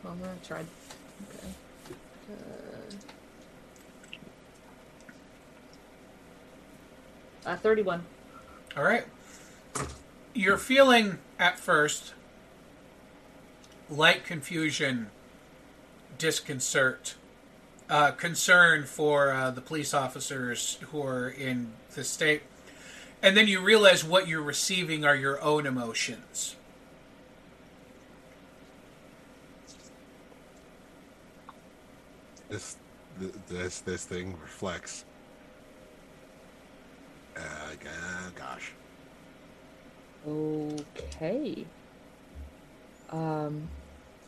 I'm 0.06 0.20
gonna 0.20 0.34
try. 0.46 0.60
Okay. 0.60 1.54
Uh, 7.46 7.56
31. 7.58 8.06
All 8.78 8.84
right. 8.84 9.06
You're 10.34 10.58
feeling 10.58 11.20
at 11.38 11.60
first 11.60 12.14
light 13.90 14.26
confusion, 14.26 15.10
disconcert, 16.18 17.16
uh, 17.90 18.12
concern 18.12 18.86
for 18.86 19.32
uh, 19.32 19.52
the 19.52 19.62
police 19.62 19.94
officers 19.94 20.78
who 20.92 21.06
are 21.06 21.30
in 21.30 21.74
the 21.96 22.04
state. 22.04 22.44
And 23.22 23.38
then 23.38 23.48
you 23.48 23.62
realize 23.62 24.04
what 24.04 24.28
you're 24.28 24.42
receiving 24.42 25.06
are 25.06 25.16
your 25.16 25.42
own 25.42 25.66
emotions. 25.66 26.56
This, 32.54 32.76
this, 33.50 33.80
this 33.80 34.06
thing 34.06 34.38
reflects. 34.40 35.06
Uh, 37.36 37.40
g- 37.82 37.88
gosh. 38.36 38.72
Okay. 40.28 41.66
Um, 43.10 43.68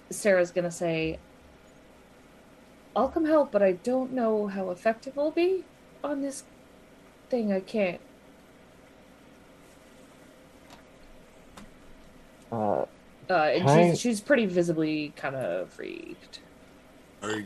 Sarah's 0.10 0.50
gonna 0.50 0.72
say, 0.72 1.20
I'll 2.96 3.10
come 3.10 3.26
help, 3.26 3.52
but 3.52 3.62
I 3.62 3.74
don't 3.74 4.12
know 4.12 4.48
how 4.48 4.72
effective 4.72 5.20
I'll 5.20 5.30
be 5.30 5.64
on 6.04 6.24
this 6.24 6.46
thing. 7.30 7.54
I 7.54 7.60
can't. 7.60 8.02
Uh, 12.52 12.86
Uh, 13.30 13.34
and 13.34 13.66
Can 13.68 13.70
I- 13.70 13.90
she's 13.92 14.00
she's 14.00 14.22
pretty 14.22 14.48
visibly 14.48 15.14
kind 15.16 15.36
of 15.36 15.70
freaked. 15.70 16.40
Are, 17.22 17.44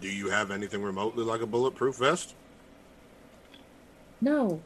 do 0.00 0.08
you 0.08 0.30
have 0.30 0.50
anything 0.50 0.82
remotely 0.82 1.24
like 1.24 1.40
a 1.40 1.46
bulletproof 1.46 1.96
vest? 1.96 2.34
No, 4.20 4.60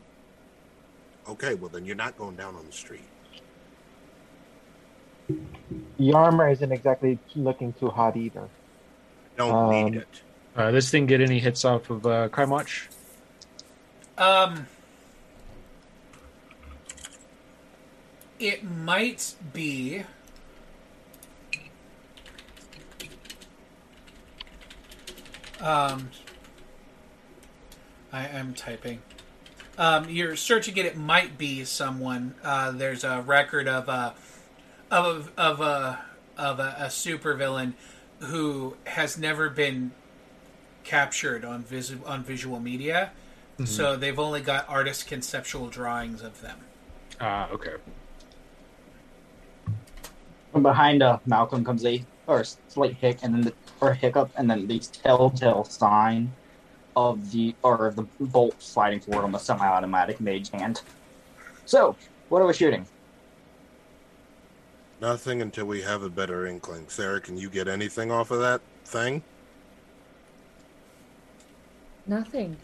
Okay, 1.29 1.55
well 1.55 1.69
then 1.69 1.85
you're 1.85 1.95
not 1.97 2.19
going 2.19 2.35
down 2.35 2.57
on 2.57 2.67
the 2.67 2.73
street. 2.73 3.05
The 5.99 6.13
armor 6.13 6.49
isn't 6.51 6.73
exactly 6.73 7.19
looking 7.37 7.73
too 7.75 7.89
hot 7.91 8.17
either. 8.17 8.49
Don't 9.37 9.53
Um, 9.55 9.71
need 9.71 10.01
it. 10.01 10.09
Uh, 10.57 10.71
this 10.73 10.91
thing 10.91 11.07
get 11.07 11.21
any 11.21 11.39
hits 11.39 11.65
off 11.65 11.89
of 11.91 12.05
uh, 12.05 12.29
crime 12.29 12.51
watch? 12.51 12.89
Um, 14.19 14.67
it 18.39 18.65
might 18.65 19.35
be. 19.53 20.03
Um, 25.63 26.11
I 28.13 28.27
am 28.27 28.53
typing. 28.53 29.01
Um, 29.79 30.09
you're 30.09 30.37
searching 30.37 30.77
it. 30.77 30.85
It 30.85 30.97
might 30.97 31.39
be 31.39 31.65
someone. 31.65 32.35
Uh, 32.43 32.73
there's 32.73 33.05
a 33.05 33.23
record 33.23 33.69
of 33.69 33.89
a 33.89 34.15
of 34.91 35.31
a, 35.37 35.41
of 35.41 35.61
a 35.61 36.05
of 36.37 36.59
a, 36.59 36.77
a 36.79 36.87
supervillain 36.87 37.73
who 38.19 38.77
has 38.85 39.17
never 39.17 39.49
been 39.49 39.93
captured 40.85 41.45
on 41.45 41.63
vis- 41.63 41.95
on 42.05 42.23
visual 42.25 42.61
media. 42.61 43.13
So 43.65 43.95
they've 43.95 44.19
only 44.19 44.41
got 44.41 44.69
artist 44.69 45.07
conceptual 45.07 45.69
drawings 45.69 46.21
of 46.21 46.41
them. 46.41 46.59
Ah, 47.21 47.49
okay. 47.51 47.75
From 50.51 50.65
behind 50.65 51.01
uh, 51.01 51.19
Malcolm 51.27 51.65
comes 51.65 51.85
a 51.85 52.05
or 52.27 52.43
slight 52.43 52.97
hic 52.97 53.21
and 53.23 53.33
then 53.35 53.43
the 53.43 53.53
or 53.83 53.93
hiccup 53.93 54.31
and 54.37 54.49
then 54.49 54.67
the 54.67 54.79
telltale 54.79 55.65
sign 55.65 56.33
of 56.97 57.33
the 57.33 57.55
or 57.63 57.87
of 57.87 57.97
the 57.97 58.03
bolt 58.21 58.55
sliding 58.63 59.01
forward 59.01 59.25
on 59.25 59.33
the 59.33 59.39
semi-automatic 59.39 60.21
mage 60.21 60.51
hand. 60.51 60.83
So, 61.67 61.97
what 62.29 62.41
are 62.41 62.47
we 62.47 62.55
shooting? 62.55 62.87
Nothing 65.01 65.43
until 65.43 65.67
we 65.67 65.83
have 65.83 66.03
a 66.03 66.09
better 66.09 66.47
inkling. 66.47 66.89
Sarah, 66.89 67.21
can 67.21 67.37
you 67.37 67.51
get 67.51 67.67
anything 67.67 68.13
off 68.13 68.31
of 68.31 68.41
that 68.41 68.61
thing? 68.85 69.23
nothing. 72.07 72.57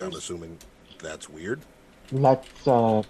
I'm 0.00 0.12
assuming 0.14 0.58
that's 1.02 1.28
weird. 1.28 1.60
Let's 2.12 2.66
uh 2.66 3.02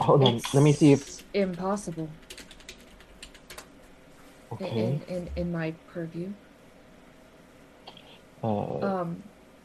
hold 0.00 0.24
on. 0.24 0.40
Let 0.54 0.62
me 0.62 0.72
see 0.72 0.92
if 0.92 1.02
It's 1.02 1.24
impossible 1.34 2.08
okay. 4.52 4.68
in, 4.68 5.02
in 5.08 5.30
in 5.36 5.52
my 5.52 5.72
purview. 5.92 6.30
Uh, 8.42 8.78
Um, 8.80 9.22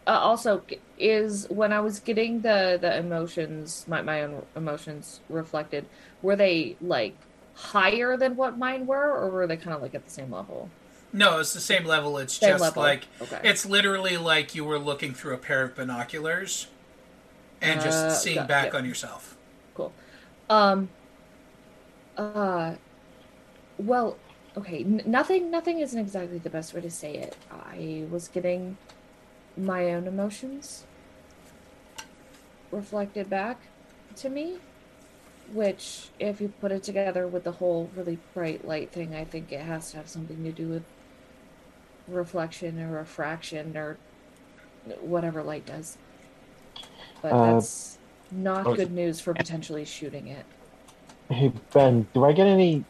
uh, 0.07 0.11
also, 0.11 0.63
is 0.97 1.47
when 1.49 1.71
I 1.71 1.79
was 1.79 1.99
getting 1.99 2.41
the 2.41 2.77
the 2.81 2.97
emotions, 2.97 3.85
my 3.87 4.01
my 4.01 4.23
own 4.23 4.45
emotions 4.55 5.21
reflected, 5.29 5.85
were 6.21 6.35
they 6.35 6.75
like 6.81 7.15
higher 7.55 8.17
than 8.17 8.35
what 8.35 8.57
mine 8.57 8.85
were, 8.87 9.11
or 9.15 9.29
were 9.29 9.47
they 9.47 9.57
kind 9.57 9.75
of 9.75 9.81
like 9.81 9.93
at 9.95 10.03
the 10.03 10.11
same 10.11 10.31
level? 10.31 10.69
No, 11.15 11.39
it's 11.39 11.53
the 11.53 11.61
same 11.61 11.85
level. 11.85 12.17
It's 12.17 12.33
Same 12.33 12.49
just 12.53 12.61
level. 12.63 12.81
like 12.81 13.05
Okay. 13.21 13.39
it's 13.43 13.67
literally 13.67 14.17
like 14.17 14.55
you 14.55 14.65
were 14.65 14.79
looking 14.79 15.13
through 15.13 15.35
a 15.35 15.37
pair 15.37 15.61
of 15.61 15.75
binoculars 15.75 16.65
and 17.61 17.79
just 17.79 17.97
Uh, 18.05 18.09
seeing 18.09 18.37
got- 18.37 18.47
back 18.47 18.73
yeah. 18.73 18.79
on 18.79 18.85
yourself. 18.85 19.37
Cool. 19.75 19.93
Um. 20.49 20.89
Uh. 22.17 22.75
Well, 23.77 24.17
okay. 24.57 24.79
N- 24.83 25.03
nothing. 25.05 25.51
Nothing 25.51 25.79
isn't 25.79 25.99
exactly 25.99 26.37
the 26.39 26.49
best 26.49 26.73
way 26.73 26.81
to 26.81 26.91
say 26.91 27.15
it. 27.15 27.35
I 27.51 28.05
was 28.09 28.27
getting 28.27 28.77
my 29.57 29.91
own 29.93 30.07
emotions 30.07 30.85
reflected 32.71 33.29
back 33.29 33.59
to 34.15 34.29
me, 34.29 34.57
which, 35.53 36.09
if 36.19 36.41
you 36.41 36.49
put 36.59 36.71
it 36.71 36.83
together 36.83 37.27
with 37.27 37.43
the 37.43 37.51
whole 37.53 37.89
really 37.95 38.17
bright 38.33 38.65
light 38.67 38.91
thing, 38.91 39.13
I 39.15 39.25
think 39.25 39.51
it 39.51 39.61
has 39.61 39.91
to 39.91 39.97
have 39.97 40.09
something 40.09 40.43
to 40.43 40.51
do 40.51 40.67
with 40.67 40.83
reflection 42.07 42.79
or 42.81 42.91
refraction 42.97 43.77
or 43.77 43.97
whatever 45.01 45.43
light 45.43 45.65
does. 45.65 45.97
But 47.21 47.33
Uh, 47.33 47.53
that's 47.53 47.97
not 48.31 48.67
oh, 48.67 48.75
good 48.75 48.91
news 48.91 49.19
for 49.19 49.33
potentially 49.33 49.85
shooting 49.85 50.27
it. 50.27 50.45
Hey 51.33 51.51
Ben, 51.73 52.07
do 52.13 52.23
I 52.25 52.31
get 52.33 52.47
any? 52.47 52.83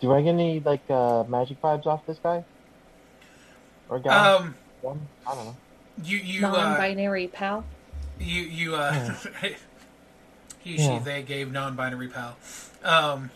Do 0.00 0.12
I 0.12 0.22
get 0.22 0.30
any 0.30 0.60
like 0.60 0.82
uh 0.90 1.24
magic 1.28 1.60
vibes 1.62 1.86
off 1.86 2.04
this 2.06 2.18
guy? 2.18 2.44
Or 3.88 3.98
guy? 3.98 4.34
Um, 4.34 4.54
One? 4.82 5.00
I 5.26 5.34
don't 5.34 5.44
know. 5.46 5.56
you 6.04 6.16
you 6.18 6.46
uh, 6.46 6.50
Non-binary 6.50 7.28
pal. 7.28 7.64
you 8.18 8.42
you 8.42 8.74
uh, 8.76 8.92
he 10.60 10.76
she 10.76 10.82
Yeah. 10.84 10.98
they 11.00 11.22
gave 11.22 11.52
non-binary 11.52 12.08
pal. 12.08 12.36
Um, 12.84 13.30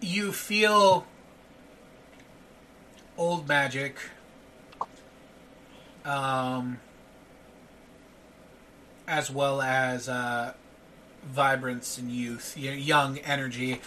you 0.00 0.32
feel 0.32 1.06
old 3.16 3.48
magic. 3.48 3.96
Um, 6.04 6.78
as 9.08 9.30
well 9.30 9.62
as 9.62 10.06
uh, 10.08 10.52
vibrance 11.26 11.98
and 11.98 12.10
youth, 12.10 12.54
y- 12.56 12.70
young 12.70 13.18
energy, 13.18 13.80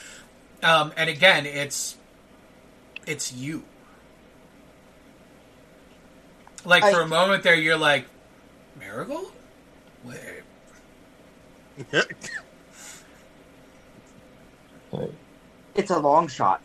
um, 0.64 0.92
and 0.98 1.10
again, 1.10 1.46
it's 1.46 1.98
it's 3.06 3.32
you. 3.34 3.64
Like 6.66 6.84
for 6.84 7.02
I- 7.02 7.04
a 7.04 7.08
moment 7.08 7.44
there, 7.44 7.56
you're 7.56 7.78
like, 7.78 8.06
Marigold. 8.80 9.32
Wait, 10.04 10.44
It's 15.76 15.92
a 15.92 16.00
long 16.00 16.28
shot. 16.28 16.62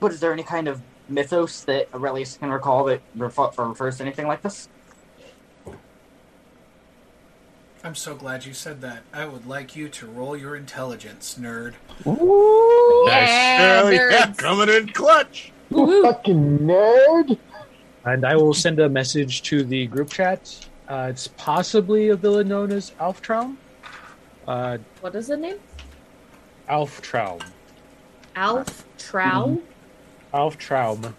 But 0.00 0.12
is 0.12 0.20
there 0.20 0.32
any 0.32 0.42
kind 0.42 0.68
of 0.68 0.82
mythos 1.08 1.62
that 1.64 1.88
Aurelius 1.94 2.36
can 2.36 2.50
recall 2.50 2.84
that 2.84 3.00
refer- 3.14 3.50
refers 3.56 3.96
to 3.98 4.02
anything 4.04 4.26
like 4.26 4.42
this? 4.42 4.68
I'm 7.84 7.94
so 7.96 8.14
glad 8.14 8.44
you 8.46 8.52
said 8.54 8.80
that. 8.82 9.02
I 9.12 9.24
would 9.26 9.46
like 9.46 9.74
you 9.74 9.88
to 9.88 10.06
roll 10.06 10.36
your 10.36 10.54
intelligence, 10.56 11.36
nerd. 11.40 11.74
Ooh, 12.06 13.04
Nice. 13.06 13.28
Yeah, 13.28 13.56
Hell 13.82 13.92
yeah, 13.92 14.32
coming 14.34 14.68
in 14.68 14.88
clutch. 14.92 15.52
Woohoo. 15.70 16.02
fucking 16.02 16.58
nerd! 16.60 17.38
And 18.04 18.24
I 18.24 18.36
will 18.36 18.54
send 18.54 18.78
a 18.78 18.88
message 18.88 19.42
to 19.42 19.64
the 19.64 19.86
group 19.88 20.10
chat. 20.10 20.68
Uh, 20.88 21.08
it's 21.10 21.26
possibly 21.28 22.10
a 22.10 22.16
villain 22.16 22.48
known 22.48 22.70
as 22.70 22.90
Alftraum. 23.00 23.56
Uh, 24.46 24.78
What 25.00 25.14
is 25.14 25.28
the 25.28 25.36
name? 25.36 25.58
Alftraum. 26.68 27.42
Alf 28.36 28.84
Trow. 28.98 29.60
Alftraum. 30.32 31.02
Got 31.02 31.10
it. 31.10 31.16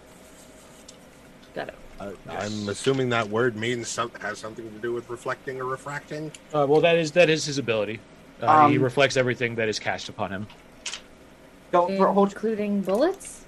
Uh, 2.00 2.10
Yes. 2.28 2.52
I'm 2.62 2.68
assuming 2.68 3.08
that 3.10 3.28
word 3.28 3.56
means 3.56 3.88
some, 3.88 4.10
has 4.20 4.38
something 4.38 4.70
to 4.70 4.78
do 4.78 4.92
with 4.92 5.08
reflecting 5.08 5.60
or 5.60 5.64
refracting. 5.64 6.32
Uh, 6.52 6.66
well, 6.68 6.80
that 6.80 6.96
is 6.96 7.12
that 7.12 7.30
is 7.30 7.44
his 7.44 7.58
ability. 7.58 8.00
Uh, 8.40 8.68
he 8.68 8.76
Um, 8.76 8.82
reflects 8.82 9.16
everything 9.16 9.54
that 9.56 9.68
is 9.68 9.78
cast 9.78 10.08
upon 10.08 10.30
him. 10.30 10.46
Don't 11.70 11.96
for, 11.96 12.08
hold 12.08 12.32
Including 12.32 12.82
bullets. 12.82 13.44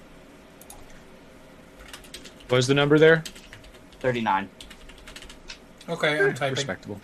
What 2.49 2.57
is 2.59 2.67
the 2.67 2.73
number 2.73 2.97
there? 2.97 3.23
39. 3.99 4.49
Okay, 5.89 6.19
I'm 6.19 6.33
typing. 6.33 6.55
Respectable. 6.55 7.01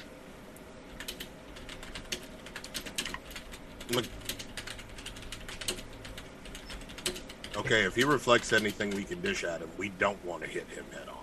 Okay, 7.55 7.83
if 7.83 7.95
he 7.95 8.03
reflects 8.03 8.51
anything 8.51 8.89
we 8.91 9.03
can 9.03 9.21
dish 9.21 9.43
at 9.43 9.61
him, 9.61 9.69
we 9.77 9.89
don't 9.89 10.23
want 10.25 10.43
to 10.43 10.49
hit 10.49 10.67
him 10.69 10.85
head 10.91 11.07
on, 11.07 11.22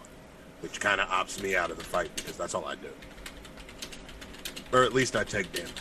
which 0.61 0.81
kind 0.81 1.01
of 1.01 1.09
opts 1.09 1.43
me 1.43 1.57
out 1.57 1.71
of 1.71 1.79
the 1.79 1.85
fight 1.85 2.11
because 2.17 2.37
that's 2.37 2.55
all 2.55 2.65
I 2.67 2.75
do. 2.75 2.89
Or 4.73 4.85
at 4.85 4.93
least 4.93 5.17
I 5.17 5.25
take 5.25 5.51
damage. 5.53 5.73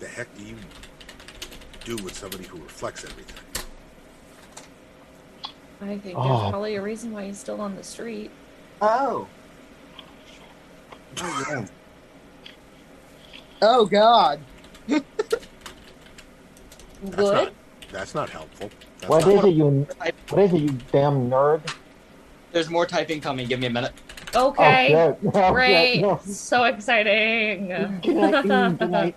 The 0.00 0.06
heck 0.06 0.32
do 0.36 0.44
you 0.44 0.56
do 1.84 1.96
with 2.04 2.14
somebody 2.16 2.44
who 2.44 2.58
reflects 2.58 3.04
everything? 3.04 3.40
I 5.80 5.98
think 5.98 6.16
Oh. 6.16 6.38
there's 6.38 6.50
probably 6.50 6.76
a 6.76 6.82
reason 6.82 7.12
why 7.12 7.24
he's 7.26 7.38
still 7.38 7.60
on 7.60 7.74
the 7.76 7.82
street. 7.82 8.30
Oh. 8.80 9.26
Oh, 11.20 11.66
oh 13.62 13.86
God. 13.86 14.40
That's 14.88 15.04
Good. 17.16 17.34
not 17.34 17.52
that's 17.92 18.14
not 18.14 18.28
helpful. 18.30 18.70
That's 19.08 19.26
What 19.26 19.34
not 19.34 19.44
is 19.44 19.44
it, 19.44 19.56
you? 19.56 19.86
What 20.30 20.42
is 20.42 20.52
it, 20.54 20.58
you 20.60 20.78
damn 20.90 21.28
nerd? 21.30 21.60
There's 22.52 22.70
more 22.70 22.86
typing 22.86 23.20
coming. 23.20 23.46
Give 23.46 23.60
me 23.60 23.66
a 23.66 23.70
minute. 23.70 23.92
Okay. 24.34 24.94
Oh, 24.94 25.18
shit. 25.22 25.34
Oh, 25.34 25.52
Great. 25.52 25.94
shit. 25.94 26.02
No. 26.02 26.20
So 26.24 26.64
exciting. 26.64 27.68
Good 28.02 28.14
night. 28.46 28.78
Good 28.78 28.90
night. 28.90 29.16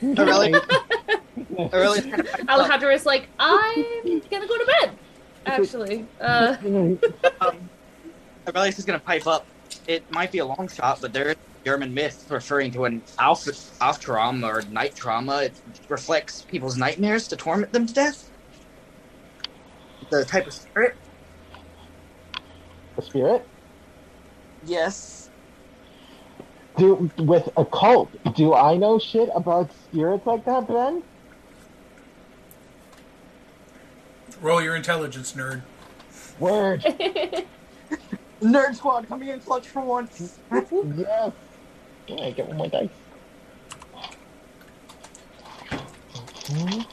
Good 0.00 0.18
really? 0.18 0.50
night. 0.50 0.62
Aurelius 1.72 2.04
kind 2.04 2.20
of 2.20 2.26
pipes 2.26 2.42
up. 2.42 2.48
Alejandro 2.48 2.90
is 2.92 3.06
like, 3.06 3.28
I'm 3.38 3.84
gonna 4.30 4.46
go 4.46 4.58
to 4.58 4.76
bed. 4.80 4.98
Actually, 5.46 6.06
uh, 6.20 6.56
Good 6.56 6.72
night. 6.72 7.04
um, 7.40 7.70
Aurelius 8.46 8.78
is 8.78 8.84
going 8.84 8.98
to 8.98 9.04
pipe 9.04 9.26
up. 9.26 9.46
It 9.86 10.08
might 10.10 10.30
be 10.30 10.38
a 10.38 10.44
long 10.44 10.68
shot, 10.68 11.00
but 11.00 11.12
there's 11.12 11.36
German 11.64 11.94
myth 11.94 12.26
referring 12.28 12.70
to 12.72 12.84
an 12.84 13.02
alpha, 13.18 13.52
trauma 13.98 14.46
or 14.46 14.62
night 14.70 14.94
trauma. 14.94 15.42
It 15.44 15.52
reflects 15.88 16.42
people's 16.42 16.76
nightmares 16.76 17.26
to 17.28 17.36
torment 17.36 17.72
them 17.72 17.86
to 17.86 17.94
death. 17.94 18.30
The 20.12 20.26
type 20.26 20.46
of 20.46 20.52
spirit? 20.52 20.94
A 22.98 23.02
spirit? 23.02 23.48
Yes. 24.66 25.30
Do 26.76 27.10
with 27.16 27.48
a 27.56 27.64
cult? 27.64 28.10
Do 28.34 28.52
I 28.52 28.76
know 28.76 28.98
shit 28.98 29.30
about 29.34 29.72
spirits 29.72 30.26
like 30.26 30.44
that, 30.44 30.68
Ben? 30.68 31.02
Roll 34.42 34.60
your 34.60 34.76
intelligence, 34.76 35.32
nerd. 35.32 35.62
Word. 36.38 36.82
Nerd 38.42 38.74
Squad 38.74 39.08
coming 39.08 39.28
in 39.28 39.40
clutch 39.40 39.68
for 39.68 39.80
once. 39.80 40.40
yes. 40.52 41.32
Can 42.06 42.20
I 42.20 42.32
get 42.32 42.48
one 42.48 42.58
more 42.58 42.68
dice? 42.68 42.90
Okay. 46.50 46.84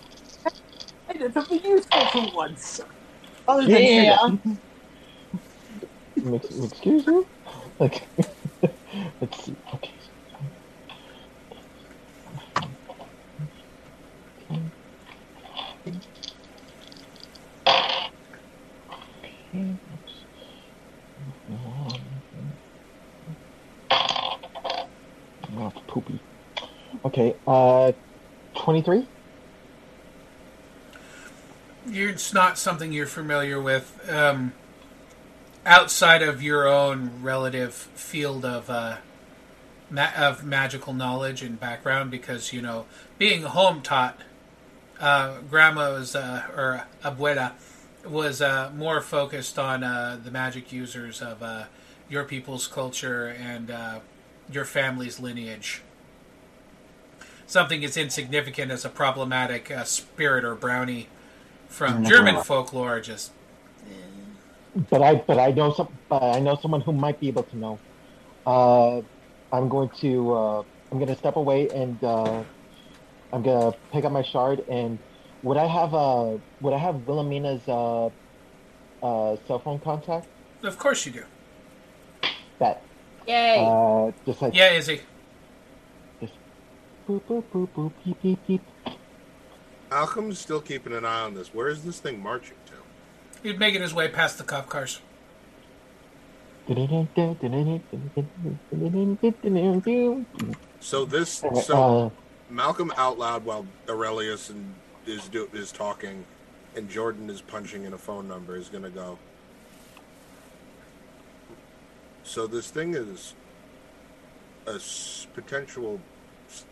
I 1.10 1.14
did 1.14 1.34
something 1.34 1.62
useful 1.66 2.06
for 2.06 2.32
once. 2.34 2.80
Other 3.50 3.70
than 3.70 3.84
yeah. 3.84 4.18
Ex- 6.36 6.52
Excuse 6.52 7.08
me? 7.08 7.24
Okay. 7.82 8.10
Let's 9.22 9.46
see. 9.46 9.58
Okay. 9.74 9.94
Okay. 14.52 14.72
Oh, 25.54 25.74
poopy. 25.88 26.26
Okay, 27.06 27.36
uh, 27.48 27.94
23? 28.58 29.10
You're, 31.90 32.10
it's 32.10 32.34
not 32.34 32.58
something 32.58 32.94
you're 32.94 33.08
familiar 33.08 33.60
with. 33.60 34.08
Um, 34.10 34.54
outside 35.66 36.22
of 36.22 36.42
your 36.42 36.68
own 36.68 37.22
relative 37.22 37.74
field 37.74 38.46
of 38.46 38.70
uh, 38.70 38.98
ma- 39.90 40.12
of 40.16 40.44
magical 40.44 40.94
knowledge 40.94 41.42
and 41.42 41.60
background, 41.60 42.12
because 42.12 42.54
you 42.54 42.62
know, 42.62 42.86
being 43.18 43.42
home 43.44 43.82
taught, 43.82 44.20
uh, 45.00 45.40
grandma 45.50 45.92
was 45.92 46.16
uh, 46.16 46.44
or 46.56 46.86
abuela 47.04 47.54
was 48.06 48.42
uh, 48.42 48.72
more 48.76 49.02
focused 49.02 49.60
on 49.60 49.84
uh, 49.84 50.18
the 50.24 50.32
magic 50.32 50.72
users 50.72 51.22
of 51.22 51.42
uh, 51.44 51.66
your 52.08 52.24
people's 52.24 52.68
culture 52.68 53.28
and 53.28 53.74
your 54.52 54.66
family's 54.66 55.20
lineage. 55.20 55.82
Something 57.46 57.84
as 57.84 57.98
insignificant 57.98 58.72
as 58.72 58.86
a 58.86 58.90
problematic 58.90 59.72
uh, 59.72 59.84
spirit 59.84 60.46
or 60.46 60.56
brownie 60.56 61.08
from 61.70 62.04
German 62.06 62.42
folklore 62.44 63.00
just 63.00 63.32
But 64.90 65.02
I, 65.02 65.16
but 65.16 65.40
I 65.40 65.52
know 65.52 65.74
some, 65.74 65.90
but 66.10 66.22
I 66.22 66.40
know 66.40 66.58
someone 66.62 66.82
who 66.82 66.94
might 66.94 67.20
be 67.20 67.28
able 67.28 67.44
to 67.44 67.58
know. 67.58 67.80
Uh, 68.46 69.02
I'm 69.52 69.68
going 69.70 69.90
to, 70.02 70.34
uh, 70.34 70.64
I'm 70.92 70.98
going 71.00 71.08
to 71.08 71.16
step 71.16 71.36
away 71.36 71.70
and 71.70 72.02
uh, 72.04 72.44
I'm 73.34 73.42
going 73.44 73.72
to 73.72 73.78
pick 73.92 74.06
up 74.06 74.12
my 74.12 74.24
shard. 74.24 74.64
And 74.70 75.00
would 75.44 75.58
I 75.58 75.66
have, 75.68 75.94
uh, 75.94 76.38
would 76.62 76.74
I 76.74 76.78
have 76.78 76.96
Wilhelmina's 77.08 77.68
uh, 77.68 78.08
uh, 79.04 79.38
cell 79.48 79.60
phone 79.60 79.80
contact? 79.80 80.28
Of 80.64 80.78
course 80.78 81.06
you 81.06 81.12
do. 81.12 81.24
That, 82.60 82.84
yay! 83.28 83.66
uh, 83.66 84.12
just 84.26 84.42
like 84.42 84.54
Yeah, 84.54 84.74
Izzy. 84.74 85.02
boop 87.08 87.22
boop 87.28 87.44
boop 87.52 87.70
boop 87.76 87.92
beep 88.06 88.22
beep 88.22 88.48
beep. 88.48 88.62
Malcolm's 89.90 90.40
still 90.40 90.62
keeping 90.62 90.94
an 90.94 91.06
eye 91.06 91.22
on 91.22 91.34
this. 91.34 91.54
Where 91.54 91.68
is 91.68 91.84
this 91.84 92.00
thing 92.00 92.22
marching 92.22 92.58
to? 92.68 92.74
He's 93.42 93.58
making 93.58 93.82
his 93.82 93.94
way 93.94 94.08
past 94.10 94.38
the 94.38 94.44
cop 94.44 94.70
cars. 94.70 95.00
So 100.80 101.06
this, 101.06 101.44
Uh, 101.44 101.62
so 101.62 102.12
Malcolm 102.50 102.92
out 102.98 103.18
loud 103.18 103.46
while 103.46 103.66
Aurelius 103.88 104.50
and 104.50 104.74
is 105.06 105.28
do, 105.30 105.50
is 105.54 105.72
talking, 105.72 106.26
and 106.76 106.90
Jordan 106.90 107.30
is 107.30 107.42
punching 107.42 107.84
in 107.86 107.94
a 107.94 107.98
phone 107.98 108.28
number. 108.28 108.56
Is 108.56 108.70
gonna 108.70 108.90
go. 108.90 109.18
So 112.24 112.46
this 112.48 112.70
thing 112.70 112.94
is 112.94 113.34
a 114.68 114.76
s- 114.76 115.26
potential 115.34 116.00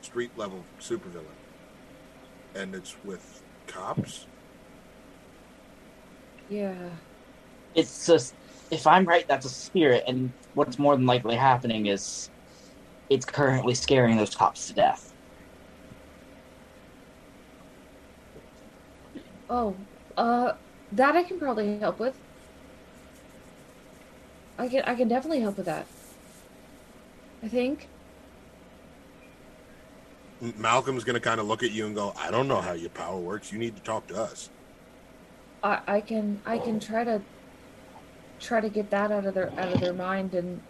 street 0.01 0.31
level 0.37 0.63
supervillain, 0.79 1.36
and 2.57 2.75
it's 2.75 2.95
with 3.03 3.43
cops. 3.67 4.27
yeah. 6.49 6.89
It's 7.75 8.05
just, 8.05 8.33
if 8.71 8.87
I'm 8.87 9.05
right, 9.05 9.25
that's 9.27 9.45
a 9.45 9.49
spirit, 9.49 10.03
and 10.07 10.33
what's 10.53 10.79
more 10.79 10.95
than 10.95 11.05
likely 11.05 11.35
happening 11.35 11.85
is 11.85 12.29
it's 13.09 13.25
currently 13.25 13.75
scaring 13.75 14.17
those 14.17 14.33
cops 14.33 14.67
to 14.67 14.73
death. 14.73 15.13
Oh, 19.49 19.77
uh, 20.17 20.53
that 20.93 21.15
I 21.15 21.23
can 21.23 21.39
probably 21.39 21.79
help 21.79 21.99
with. 21.99 22.19
I 24.57 24.67
can, 24.67 24.83
I 24.85 24.95
can 24.95 25.07
definitely 25.07 25.41
help 25.41 25.57
with 25.57 25.67
that. 25.67 25.87
I 27.43 27.47
think. 27.47 27.87
M- 30.41 30.53
Malcolm's 30.57 31.03
gonna 31.03 31.19
kind 31.19 31.39
of 31.39 31.47
look 31.47 31.63
at 31.63 31.71
you 31.71 31.85
and 31.85 31.95
go, 31.95 32.13
"I 32.17 32.31
don't 32.31 32.47
know 32.47 32.61
how 32.61 32.73
your 32.73 32.89
power 32.89 33.17
works. 33.17 33.51
You 33.51 33.59
need 33.59 33.75
to 33.75 33.81
talk 33.81 34.07
to 34.07 34.21
us." 34.21 34.49
I, 35.63 35.79
I 35.87 36.01
can, 36.01 36.39
I 36.45 36.59
can 36.59 36.79
try 36.79 37.03
to, 37.03 37.21
try 38.39 38.61
to 38.61 38.69
get 38.69 38.89
that 38.91 39.11
out 39.11 39.25
of 39.25 39.33
their, 39.33 39.51
out 39.59 39.73
of 39.73 39.81
their 39.81 39.93
mind 39.93 40.35
and, 40.35 40.61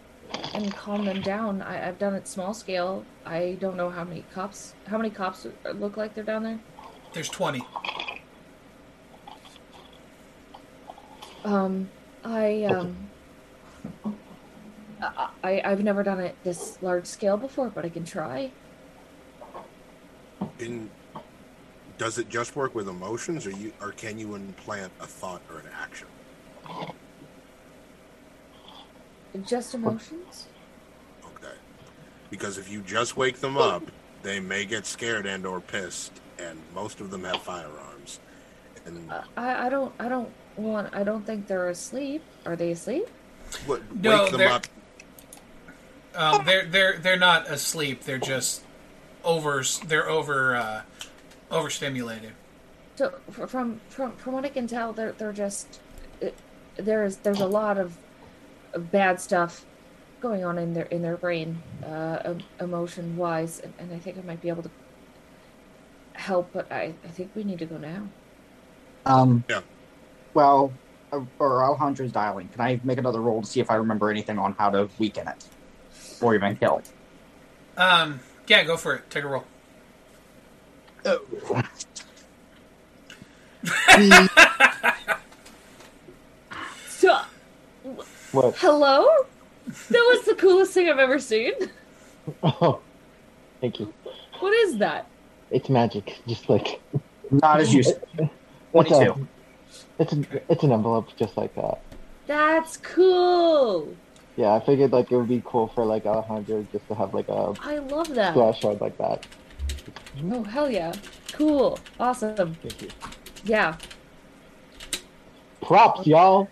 and 0.54 0.74
calm 0.74 1.04
them 1.04 1.20
down. 1.20 1.60
I, 1.60 1.86
I've 1.88 1.98
done 1.98 2.14
it 2.14 2.26
small 2.26 2.54
scale. 2.54 3.04
I 3.26 3.58
don't 3.60 3.76
know 3.76 3.90
how 3.90 4.04
many 4.04 4.24
cops, 4.32 4.74
how 4.86 4.96
many 4.96 5.10
cops 5.10 5.46
look 5.74 5.96
like 5.96 6.14
they're 6.14 6.24
down 6.24 6.42
there. 6.42 6.58
There's 7.12 7.28
20. 7.28 7.62
Um, 11.44 11.88
I 12.24 12.64
um, 12.64 12.96
I, 15.00 15.28
I 15.44 15.62
I've 15.64 15.82
never 15.82 16.02
done 16.02 16.20
it 16.20 16.36
this 16.44 16.78
large 16.82 17.06
scale 17.06 17.36
before, 17.36 17.70
but 17.70 17.84
I 17.84 17.88
can 17.88 18.04
try. 18.04 18.50
In 20.58 20.90
does 21.98 22.18
it 22.18 22.28
just 22.28 22.54
work 22.54 22.74
with 22.76 22.88
emotions, 22.88 23.44
or 23.46 23.50
you, 23.50 23.72
or 23.80 23.90
can 23.92 24.18
you 24.18 24.34
implant 24.36 24.92
a 25.00 25.06
thought 25.06 25.42
or 25.50 25.58
an 25.58 25.66
action? 25.82 26.06
Just 29.44 29.74
emotions. 29.74 30.46
Okay, 31.24 31.54
because 32.30 32.56
if 32.58 32.70
you 32.70 32.80
just 32.82 33.16
wake 33.16 33.40
them 33.40 33.56
up, 33.56 33.82
they 34.22 34.40
may 34.40 34.64
get 34.64 34.86
scared 34.86 35.26
and 35.26 35.44
or 35.46 35.60
pissed, 35.60 36.12
and 36.38 36.58
most 36.74 37.00
of 37.00 37.10
them 37.10 37.24
have 37.24 37.42
firearms. 37.42 38.20
And 38.86 39.10
Uh, 39.10 39.22
I 39.36 39.66
I 39.66 39.68
don't 39.68 39.92
I 39.98 40.08
don't 40.08 40.30
want 40.56 40.94
I 40.94 41.02
don't 41.04 41.24
think 41.26 41.46
they're 41.46 41.68
asleep. 41.68 42.22
Are 42.46 42.56
they 42.56 42.70
asleep? 42.72 43.08
what, 43.66 43.82
No, 43.96 44.22
wake 44.22 44.30
them 44.30 44.38
they're- 44.38 44.48
up. 44.48 44.66
Um, 46.14 46.44
they're 46.44 46.64
they're 46.66 46.98
they're 46.98 47.16
not 47.18 47.48
asleep. 47.48 48.02
They're 48.04 48.18
just 48.18 48.62
over. 49.28 49.62
They're 49.86 50.08
over 50.08 50.56
uh, 50.56 50.82
overstimulated. 51.50 52.32
So 52.96 53.14
from 53.30 53.80
from 53.88 54.12
from 54.16 54.32
what 54.32 54.44
I 54.44 54.48
can 54.48 54.66
tell, 54.66 54.92
they're 54.92 55.12
they're 55.12 55.32
just 55.32 55.80
there's 56.76 57.16
there's 57.18 57.40
a 57.40 57.46
lot 57.46 57.78
of, 57.78 57.96
of 58.72 58.90
bad 58.90 59.20
stuff 59.20 59.64
going 60.20 60.44
on 60.44 60.58
in 60.58 60.74
their 60.74 60.86
in 60.86 61.02
their 61.02 61.16
brain, 61.16 61.62
uh, 61.86 62.34
emotion 62.58 63.16
wise, 63.16 63.60
and, 63.60 63.72
and 63.78 63.92
I 63.92 63.98
think 63.98 64.18
I 64.18 64.22
might 64.22 64.40
be 64.40 64.48
able 64.48 64.64
to 64.64 64.70
help. 66.14 66.50
But 66.52 66.72
I 66.72 66.94
I 67.04 67.08
think 67.08 67.30
we 67.36 67.44
need 67.44 67.58
to 67.60 67.66
go 67.66 67.76
now. 67.76 68.08
Um, 69.06 69.44
Yeah. 69.48 69.60
Well, 70.34 70.72
uh, 71.12 71.20
or 71.38 71.62
Alejandro's 71.62 72.12
dialing. 72.12 72.48
Can 72.48 72.60
I 72.60 72.80
make 72.84 72.98
another 72.98 73.20
roll 73.20 73.42
to 73.42 73.46
see 73.46 73.60
if 73.60 73.70
I 73.70 73.76
remember 73.76 74.10
anything 74.10 74.38
on 74.38 74.54
how 74.58 74.70
to 74.70 74.88
weaken 74.98 75.28
it? 75.28 75.44
Or 76.20 76.34
even 76.34 76.56
kill 76.56 76.78
it? 76.78 76.90
Um, 77.80 78.20
yeah, 78.48 78.64
go 78.64 78.76
for 78.76 78.94
it. 78.96 79.08
Take 79.10 79.24
a 79.24 79.28
roll. 79.28 79.44
Oh. 81.04 81.62
So, 86.88 87.20
What? 88.32 88.56
hello. 88.58 89.06
That 89.90 90.04
was 90.14 90.24
the 90.26 90.34
coolest 90.34 90.72
thing 90.72 90.88
I've 90.88 90.98
ever 90.98 91.18
seen. 91.18 91.52
Oh, 92.42 92.80
thank 93.60 93.78
you. 93.80 93.92
What 94.40 94.52
is 94.52 94.78
that? 94.78 95.06
It's 95.50 95.68
magic. 95.68 96.18
Just 96.26 96.48
like 96.50 96.80
Not 97.30 97.60
as 97.60 97.72
useful. 97.72 98.02
it's 98.18 98.30
Twenty-two. 98.72 99.12
a, 99.12 100.02
it's 100.02 100.12
a, 100.12 100.52
it's 100.52 100.62
an 100.62 100.72
envelope 100.72 101.08
just 101.16 101.36
like 101.36 101.54
that. 101.54 101.80
That's 102.26 102.76
cool. 102.78 103.94
Yeah, 104.38 104.54
I 104.54 104.64
figured 104.64 104.92
like 104.92 105.10
it 105.10 105.16
would 105.16 105.26
be 105.26 105.42
cool 105.44 105.66
for 105.66 105.84
like 105.84 106.04
a 106.04 106.22
hundred 106.22 106.70
just 106.70 106.86
to 106.86 106.94
have 106.94 107.12
like 107.12 107.28
a 107.28 107.54
I 107.60 107.78
love 107.78 108.14
that. 108.14 108.34
splash 108.34 108.60
card 108.60 108.80
like 108.80 108.96
that. 108.98 109.26
Oh 110.30 110.44
hell 110.44 110.70
yeah. 110.70 110.94
Cool. 111.32 111.76
Awesome. 111.98 112.54
Thank 112.54 112.82
you. 112.82 112.88
Yeah. 113.44 113.76
Props, 115.60 116.06
y'all. 116.06 116.48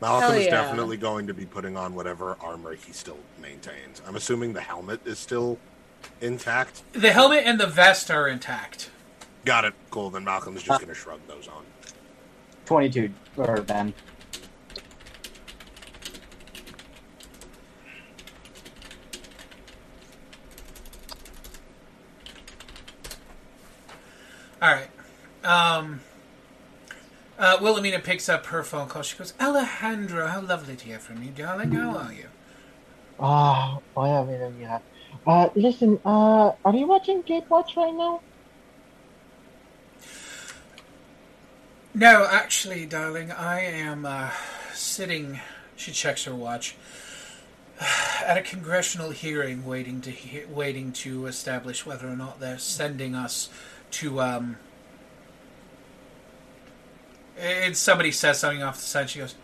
Malcolm 0.00 0.30
Hell 0.30 0.38
is 0.38 0.46
yeah. 0.46 0.50
definitely 0.52 0.96
going 0.96 1.26
to 1.26 1.34
be 1.34 1.44
putting 1.44 1.76
on 1.76 1.96
whatever 1.96 2.36
armor 2.40 2.76
he 2.76 2.92
still 2.92 3.18
maintains. 3.40 4.00
I'm 4.06 4.14
assuming 4.14 4.52
the 4.52 4.60
helmet 4.60 5.00
is 5.04 5.18
still 5.18 5.58
intact. 6.20 6.84
The 6.92 7.12
helmet 7.12 7.42
and 7.44 7.58
the 7.58 7.66
vest 7.66 8.12
are 8.12 8.28
intact. 8.28 8.90
Got 9.44 9.64
it. 9.64 9.74
Cool. 9.90 10.10
Then 10.10 10.22
Malcolm 10.22 10.56
is 10.56 10.62
just 10.62 10.80
going 10.80 10.88
to 10.88 10.94
shrug 10.94 11.18
those 11.26 11.48
on. 11.48 11.64
Twenty-two. 12.64 13.10
Or 13.36 13.60
Ben. 13.60 13.92
All 24.62 24.70
right. 24.72 24.88
Um, 25.42 26.00
uh, 27.36 27.58
Wilhelmina 27.60 27.98
picks 27.98 28.28
up 28.28 28.46
her 28.46 28.62
phone 28.62 28.88
call. 28.88 29.02
She 29.02 29.18
goes, 29.18 29.34
Alejandro, 29.40 30.28
how 30.28 30.40
lovely 30.40 30.76
to 30.76 30.84
hear 30.84 31.00
from 31.00 31.20
you, 31.20 31.30
darling. 31.30 31.72
How 31.72 31.98
are 31.98 32.12
you? 32.12 32.26
Ah, 33.18 33.78
oh, 33.96 34.04
yeah, 34.04 34.30
yeah, 34.30 34.50
yeah. 34.60 34.78
Uh, 35.26 35.48
listen, 35.56 35.98
uh, 36.04 36.52
are 36.64 36.76
you 36.76 36.86
watching 36.86 37.24
Gatewatch 37.24 37.76
right 37.76 37.92
now? 37.92 38.20
No, 41.92 42.26
actually, 42.30 42.86
darling, 42.86 43.32
I 43.32 43.62
am 43.62 44.06
uh, 44.06 44.30
sitting. 44.72 45.40
She 45.74 45.90
checks 45.90 46.24
her 46.24 46.34
watch. 46.34 46.76
At 48.24 48.38
a 48.38 48.42
congressional 48.42 49.10
hearing, 49.10 49.66
waiting 49.66 50.00
to 50.02 50.10
he- 50.12 50.44
waiting 50.46 50.92
to 50.92 51.26
establish 51.26 51.84
whether 51.84 52.08
or 52.08 52.16
not 52.16 52.38
they're 52.38 52.58
sending 52.58 53.16
us 53.16 53.48
to. 53.92 54.20
Um, 54.20 54.56
and 57.38 57.76
somebody 57.76 58.10
says 58.12 58.38
something 58.40 58.62
off 58.62 58.76
the 58.76 58.82
side. 58.82 59.10
She 59.10 59.18
goes, 59.18 59.34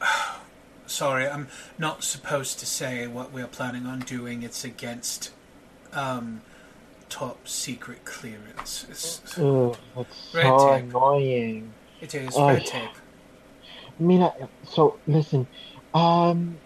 "Oh, 0.00 0.40
"Sorry, 0.86 1.26
I'm 1.28 1.48
not 1.78 2.02
supposed 2.04 2.58
to 2.60 2.66
say 2.66 3.06
what 3.06 3.32
we're 3.32 3.46
planning 3.46 3.86
on 3.86 4.00
doing. 4.00 4.42
It's 4.42 4.64
against 4.64 5.30
um, 5.92 6.40
top 7.08 7.46
secret 7.48 8.04
clearance. 8.04 8.86
It's, 8.90 9.38
Ugh, 9.38 9.76
that's 9.96 10.34
Red 10.34 10.44
so 10.44 10.68
tape. 10.74 10.84
annoying. 10.84 11.72
it 12.00 12.14
is 12.14 12.34
Oh, 12.36 12.48
red 12.48 12.62
yeah. 12.64 12.70
tape." 12.70 12.90
Mina, 14.00 14.32
so 14.64 14.96
listen, 15.08 15.46
um, 15.92 16.56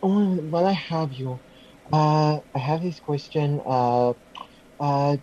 while 0.00 0.66
I 0.66 0.72
have 0.72 1.12
you, 1.14 1.40
uh, 1.92 2.40
I 2.54 2.58
have 2.58 2.82
this 2.82 3.00
question. 3.00 3.60
Uh, 3.64 4.12
uh, 4.78 5.16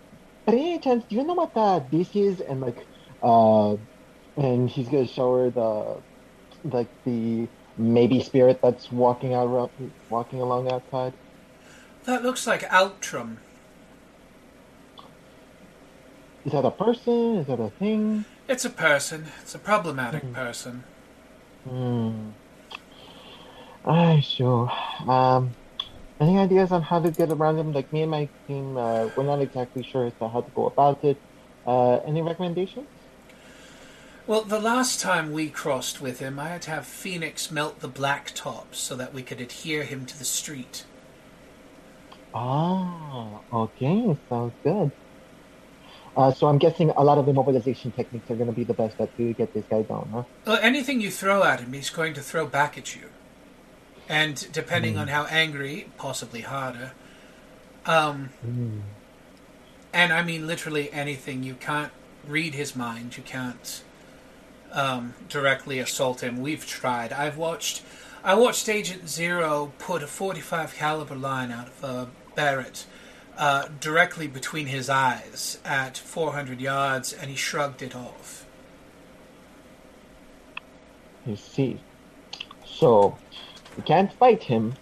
by 0.52 0.58
any 0.58 0.80
chance, 0.80 1.04
do 1.08 1.16
you 1.16 1.24
know 1.24 1.34
what 1.34 1.52
uh, 1.56 1.80
this 1.90 2.14
is? 2.16 2.40
And 2.40 2.60
like, 2.60 2.78
uh, 3.22 3.76
and 4.36 4.70
he's 4.70 4.88
gonna 4.88 5.08
show 5.08 5.34
her 5.36 5.50
the, 5.50 6.02
like 6.64 6.90
the 7.04 7.48
maybe 7.76 8.20
spirit 8.20 8.60
that's 8.62 8.90
walking 8.92 9.34
out, 9.34 9.72
walking 10.10 10.40
along 10.42 10.70
outside. 10.70 11.14
That 12.06 12.22
looks 12.22 12.46
like 12.46 12.62
Altrum. 12.70 13.38
Is 16.44 16.52
that 16.52 16.64
a 16.66 16.72
person? 16.72 17.36
Is 17.38 17.46
that 17.48 17.60
a 17.60 17.70
thing? 17.78 18.26
It's 18.48 18.64
a 18.64 18.70
person. 18.70 19.28
It's 19.42 19.54
a 19.54 19.58
problematic 19.60 20.24
Mhm. 20.24 20.34
person. 20.34 20.84
Hmm. 21.64 22.30
I 23.84 24.20
sure. 24.20 24.70
Um, 25.08 25.56
any 26.22 26.38
ideas 26.38 26.70
on 26.70 26.82
how 26.82 27.00
to 27.00 27.10
get 27.10 27.30
around 27.30 27.58
him? 27.58 27.72
Like 27.72 27.92
me 27.92 28.02
and 28.02 28.10
my 28.10 28.28
team, 28.46 28.76
uh, 28.76 29.10
we're 29.16 29.24
not 29.24 29.40
exactly 29.40 29.82
sure 29.82 30.06
as 30.06 30.12
to 30.20 30.28
how 30.28 30.42
to 30.42 30.50
go 30.52 30.66
about 30.66 31.04
it. 31.04 31.18
Uh, 31.66 31.96
any 32.06 32.22
recommendations? 32.22 32.86
Well, 34.26 34.42
the 34.42 34.60
last 34.60 35.00
time 35.00 35.32
we 35.32 35.48
crossed 35.48 36.00
with 36.00 36.20
him, 36.20 36.38
I 36.38 36.50
had 36.50 36.62
to 36.62 36.70
have 36.70 36.86
Phoenix 36.86 37.50
melt 37.50 37.80
the 37.80 37.88
black 37.88 38.30
top 38.34 38.74
so 38.74 38.94
that 38.94 39.12
we 39.12 39.22
could 39.22 39.40
adhere 39.40 39.82
him 39.82 40.06
to 40.06 40.16
the 40.16 40.24
street. 40.24 40.84
Ah, 42.32 43.40
okay, 43.52 44.16
sounds 44.28 44.54
good. 44.62 44.92
Uh, 46.16 46.30
so 46.32 46.46
I'm 46.46 46.58
guessing 46.58 46.90
a 46.90 47.02
lot 47.02 47.18
of 47.18 47.26
the 47.26 47.32
mobilization 47.32 47.90
techniques 47.90 48.30
are 48.30 48.36
going 48.36 48.46
to 48.46 48.54
be 48.54 48.64
the 48.64 48.74
best 48.74 48.96
bet 48.96 49.16
to 49.16 49.32
get 49.32 49.52
this 49.54 49.64
guy 49.68 49.82
down, 49.82 50.08
huh? 50.12 50.22
Well, 50.46 50.58
anything 50.62 51.00
you 51.00 51.10
throw 51.10 51.42
at 51.42 51.60
him, 51.60 51.72
he's 51.72 51.90
going 51.90 52.14
to 52.14 52.20
throw 52.20 52.46
back 52.46 52.78
at 52.78 52.94
you. 52.94 53.08
And 54.08 54.50
depending 54.52 54.98
on 54.98 55.08
how 55.08 55.24
angry, 55.26 55.88
possibly 55.96 56.42
harder. 56.42 56.92
Um, 57.86 58.30
Hmm. 58.42 58.80
and 59.92 60.12
I 60.12 60.22
mean 60.22 60.46
literally 60.46 60.92
anything. 60.92 61.42
You 61.42 61.54
can't 61.54 61.92
read 62.26 62.54
his 62.54 62.76
mind. 62.76 63.16
You 63.16 63.22
can't 63.22 63.82
um, 64.72 65.14
directly 65.28 65.78
assault 65.78 66.22
him. 66.22 66.40
We've 66.40 66.66
tried. 66.66 67.12
I've 67.12 67.36
watched. 67.36 67.82
I 68.24 68.34
watched 68.34 68.68
Agent 68.68 69.08
Zero 69.08 69.72
put 69.78 70.02
a 70.02 70.06
45 70.06 70.74
caliber 70.74 71.16
line 71.16 71.50
out 71.50 71.66
of 71.68 71.82
a 71.84 72.08
Barrett 72.36 72.86
uh, 73.36 73.66
directly 73.80 74.28
between 74.28 74.66
his 74.66 74.88
eyes 74.88 75.58
at 75.64 75.98
400 75.98 76.60
yards, 76.60 77.12
and 77.12 77.28
he 77.30 77.36
shrugged 77.36 77.82
it 77.82 77.96
off. 77.96 78.46
You 81.26 81.36
see. 81.36 81.80
So, 82.64 83.16
we 83.76 83.82
can't 83.82 84.12
fight 84.12 84.42
him. 84.42 84.74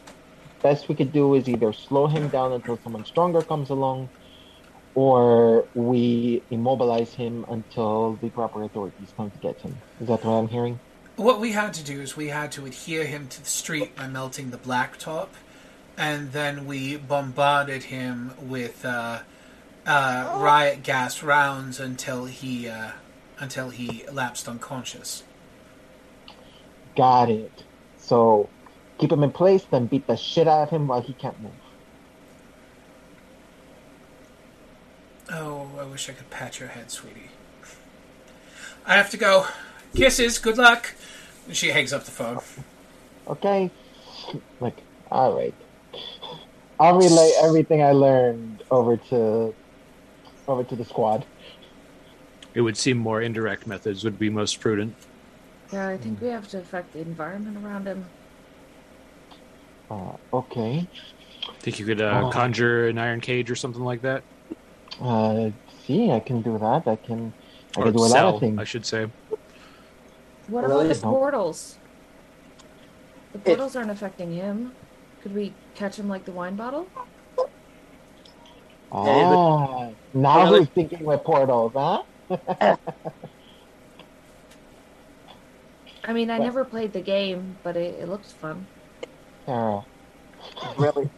Best 0.62 0.88
we 0.88 0.94
could 0.94 1.12
do 1.12 1.34
is 1.34 1.48
either 1.48 1.72
slow 1.72 2.06
him 2.06 2.28
down 2.28 2.52
until 2.52 2.78
someone 2.82 3.04
stronger 3.04 3.40
comes 3.42 3.70
along, 3.70 4.08
or 4.94 5.66
we 5.74 6.42
immobilize 6.50 7.14
him 7.14 7.46
until 7.48 8.18
the 8.20 8.28
proper 8.30 8.62
authorities 8.62 9.08
come 9.16 9.30
to 9.30 9.38
get 9.38 9.58
him. 9.60 9.76
Is 10.00 10.08
that 10.08 10.24
what 10.24 10.32
I'm 10.32 10.48
hearing? 10.48 10.78
What 11.16 11.40
we 11.40 11.52
had 11.52 11.74
to 11.74 11.84
do 11.84 12.00
is 12.00 12.16
we 12.16 12.28
had 12.28 12.52
to 12.52 12.66
adhere 12.66 13.04
him 13.04 13.28
to 13.28 13.40
the 13.40 13.48
street 13.48 13.96
by 13.96 14.06
melting 14.06 14.50
the 14.50 14.58
blacktop, 14.58 15.28
and 15.96 16.32
then 16.32 16.66
we 16.66 16.96
bombarded 16.96 17.84
him 17.84 18.32
with 18.40 18.84
uh, 18.84 19.20
uh, 19.86 20.38
riot 20.40 20.82
gas 20.82 21.22
rounds 21.22 21.80
until 21.80 22.26
he 22.26 22.68
uh, 22.68 22.92
until 23.38 23.70
he 23.70 24.04
lapsed 24.12 24.48
unconscious. 24.48 25.22
Got 26.96 27.30
it. 27.30 27.64
So, 27.98 28.48
keep 29.00 29.10
him 29.10 29.22
in 29.22 29.32
place, 29.32 29.64
then 29.64 29.86
beat 29.86 30.06
the 30.06 30.16
shit 30.16 30.46
out 30.46 30.64
of 30.64 30.70
him 30.70 30.86
while 30.86 31.00
he 31.00 31.14
can't 31.14 31.40
move. 31.40 31.52
Oh, 35.32 35.70
I 35.78 35.84
wish 35.84 36.08
I 36.10 36.12
could 36.12 36.28
pat 36.28 36.60
your 36.60 36.68
head, 36.68 36.90
sweetie. 36.90 37.30
I 38.84 38.96
have 38.96 39.10
to 39.10 39.16
go. 39.16 39.46
Kisses. 39.94 40.38
Good 40.38 40.58
luck. 40.58 40.94
And 41.46 41.56
she 41.56 41.68
hangs 41.68 41.92
up 41.92 42.04
the 42.04 42.10
phone. 42.10 42.40
Okay? 43.26 43.70
Like, 44.60 44.76
alright. 45.10 45.54
I'll 46.78 46.96
relay 46.96 47.32
everything 47.42 47.82
I 47.82 47.92
learned 47.92 48.62
over 48.70 48.96
to 48.96 49.54
over 50.48 50.64
to 50.64 50.76
the 50.76 50.84
squad. 50.84 51.24
It 52.54 52.62
would 52.62 52.76
seem 52.76 52.96
more 52.96 53.22
indirect 53.22 53.66
methods 53.66 54.02
would 54.02 54.18
be 54.18 54.30
most 54.30 54.60
prudent. 54.60 54.96
Yeah, 55.72 55.88
I 55.88 55.96
think 55.96 56.20
we 56.20 56.28
have 56.28 56.48
to 56.48 56.58
affect 56.58 56.92
the 56.92 57.00
environment 57.00 57.64
around 57.64 57.86
him. 57.86 58.06
Uh, 59.90 60.12
okay. 60.32 60.86
Think 61.60 61.78
you 61.78 61.86
could 61.86 62.00
uh, 62.00 62.22
Oh. 62.26 62.30
conjure 62.30 62.88
an 62.88 62.98
iron 62.98 63.20
cage 63.20 63.50
or 63.50 63.56
something 63.56 63.82
like 63.82 64.02
that, 64.02 64.22
Uh, 65.00 65.50
see, 65.86 66.10
I 66.10 66.20
can 66.20 66.42
do 66.42 66.58
that. 66.58 66.86
I 66.86 66.96
can, 66.96 67.32
I 67.76 67.80
or 67.80 67.84
can 67.84 67.92
do 67.94 68.04
a 68.04 68.06
lot 68.06 68.34
of 68.34 68.40
things. 68.40 68.58
I 68.58 68.64
should 68.64 68.84
say. 68.84 69.06
What 70.48 70.64
about 70.64 70.88
the 70.88 70.94
portals? 71.00 71.76
The 73.32 73.38
portals 73.38 73.76
aren't 73.76 73.90
affecting 73.90 74.32
him. 74.32 74.72
Could 75.22 75.34
we 75.34 75.52
catch 75.74 75.96
him 75.98 76.08
like 76.08 76.24
the 76.24 76.32
wine 76.32 76.56
bottle? 76.56 76.86
Ah, 78.92 79.90
now 80.12 80.44
Really? 80.44 80.58
who's 80.58 80.68
thinking 80.68 81.04
with 81.04 81.22
portals, 81.24 81.72
huh? 81.74 82.02
I 86.04 86.12
mean, 86.12 86.30
I 86.30 86.38
What? 86.38 86.44
never 86.44 86.64
played 86.64 86.92
the 86.92 87.00
game, 87.00 87.56
but 87.62 87.76
it, 87.76 88.00
it 88.00 88.08
looks 88.08 88.32
fun. 88.32 88.66
Sarah. 89.46 89.82
Really? 90.78 91.10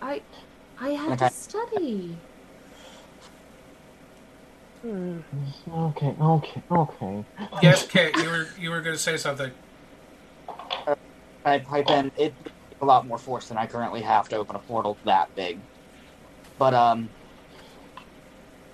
I 0.00 0.24
I 0.78 0.90
had 0.90 1.16
Okay. 1.16 1.18
to 1.18 1.28
study. 1.28 2.26
Okay, 5.68 6.16
okay, 6.20 6.64
okay. 6.70 7.24
Yes, 7.60 7.86
Kate. 7.86 8.16
You 8.16 8.28
were 8.30 8.48
you 8.56 8.70
were 8.70 8.82
going 8.82 8.96
to 8.96 9.02
say 9.02 9.16
something. 9.18 9.52
I 11.44 11.60
pipe 11.60 11.90
in. 11.90 12.12
It 12.16 12.36
a 12.80 12.86
lot 12.86 13.06
more 13.06 13.18
force 13.18 13.48
than 13.48 13.58
I 13.58 13.66
currently 13.66 14.02
have 14.02 14.28
to 14.30 14.36
open 14.36 14.56
a 14.56 14.60
portal 14.60 15.00
that 15.04 15.34
big. 15.34 15.64
But 16.58 16.74
um, 16.74 17.12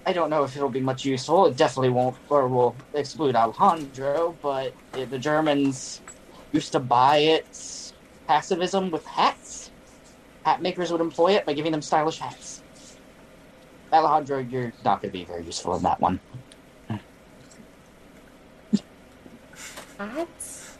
I 0.06 0.12
don't 0.14 0.30
know 0.30 0.44
if 0.44 0.56
it'll 0.56 0.70
be 0.70 0.80
much 0.80 1.04
useful. 1.04 1.46
It 1.46 1.56
definitely 1.56 1.90
won't, 1.90 2.18
or 2.30 2.48
will 2.48 2.78
exclude 2.94 3.36
Alejandro. 3.36 4.38
But 4.42 4.76
uh, 4.94 5.06
the 5.06 5.18
Germans 5.18 6.02
used 6.52 6.72
to 6.72 6.80
buy 6.80 7.18
its 7.18 7.85
pacifism 8.26 8.90
with 8.90 9.04
hats. 9.06 9.70
Hat 10.44 10.62
makers 10.62 10.92
would 10.92 11.00
employ 11.00 11.32
it 11.32 11.44
by 11.44 11.52
giving 11.52 11.72
them 11.72 11.82
stylish 11.82 12.18
hats. 12.18 12.62
Alejandro, 13.92 14.38
you're 14.38 14.72
not 14.84 15.00
going 15.00 15.12
to 15.12 15.18
be 15.18 15.24
very 15.24 15.44
useful 15.44 15.76
in 15.76 15.82
that 15.82 16.00
one. 16.00 16.20
Hats? 19.98 20.76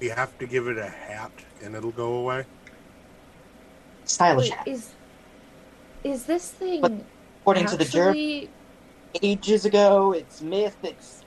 You 0.00 0.10
have 0.10 0.36
to 0.38 0.46
give 0.46 0.68
it 0.68 0.76
a 0.76 0.88
hat 0.88 1.32
and 1.62 1.74
it'll 1.74 1.90
go 1.90 2.14
away. 2.16 2.44
Stylish 4.04 4.50
Wait, 4.50 4.58
hats. 4.58 4.68
is 4.70 4.90
is 6.04 6.24
this 6.26 6.50
thing 6.50 6.82
But 6.82 6.92
According 7.44 7.66
to 7.66 7.76
the 7.76 7.84
Germans, 7.84 8.48
ages 9.22 9.64
ago. 9.64 10.12
It's 10.12 10.40
myth. 10.40 10.76
It's. 10.82 11.23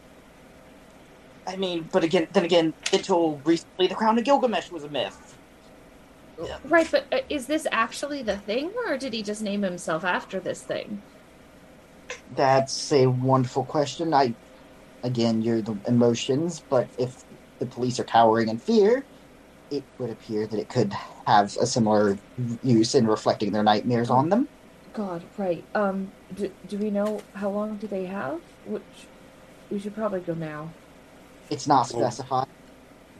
I 1.47 1.55
mean, 1.55 1.87
but 1.91 2.03
again, 2.03 2.27
then 2.33 2.43
again, 2.43 2.73
until 2.91 3.37
recently, 3.45 3.87
the 3.87 3.95
Crown 3.95 4.17
of 4.17 4.25
Gilgamesh 4.25 4.69
was 4.69 4.83
a 4.83 4.89
myth. 4.89 5.37
right? 6.65 6.87
But 6.91 7.05
uh, 7.11 7.19
is 7.29 7.47
this 7.47 7.65
actually 7.71 8.21
the 8.21 8.37
thing, 8.37 8.71
or 8.85 8.97
did 8.97 9.13
he 9.13 9.23
just 9.23 9.41
name 9.41 9.61
himself 9.61 10.03
after 10.03 10.39
this 10.39 10.61
thing? 10.61 11.01
That's 12.35 12.91
a 12.91 13.07
wonderful 13.07 13.63
question. 13.63 14.13
I, 14.13 14.33
again, 15.03 15.41
you're 15.41 15.61
the 15.61 15.77
emotions, 15.87 16.61
but 16.69 16.87
if 16.97 17.23
the 17.59 17.65
police 17.65 17.99
are 17.99 18.03
cowering 18.03 18.49
in 18.49 18.57
fear, 18.57 19.05
it 19.71 19.83
would 19.99 20.09
appear 20.09 20.47
that 20.47 20.59
it 20.59 20.69
could 20.69 20.93
have 21.25 21.55
a 21.57 21.65
similar 21.65 22.17
use 22.61 22.93
in 22.93 23.07
reflecting 23.07 23.51
their 23.51 23.63
nightmares 23.63 24.09
on 24.09 24.29
them. 24.29 24.47
God, 24.93 25.23
right? 25.37 25.63
Um, 25.75 26.11
do, 26.35 26.51
do 26.67 26.77
we 26.77 26.89
know 26.89 27.21
how 27.35 27.49
long 27.49 27.77
do 27.77 27.87
they 27.87 28.05
have? 28.05 28.39
Which 28.65 28.81
we 29.69 29.79
should 29.79 29.95
probably 29.95 30.21
go 30.21 30.33
now. 30.33 30.69
It's 31.49 31.67
not 31.67 31.91
Well- 31.93 32.09
specified. 32.11 32.47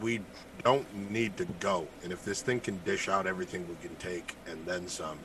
We 0.01 0.21
don't 0.63 1.11
need 1.11 1.37
to 1.37 1.45
go. 1.59 1.87
And 2.03 2.11
if 2.11 2.23
this 2.23 2.41
thing 2.41 2.59
can 2.59 2.79
dish 2.85 3.09
out 3.09 3.25
everything 3.25 3.67
we 3.67 3.75
can 3.87 3.95
take 3.95 4.35
and 4.47 4.65
then 4.65 4.87
some, 4.87 5.17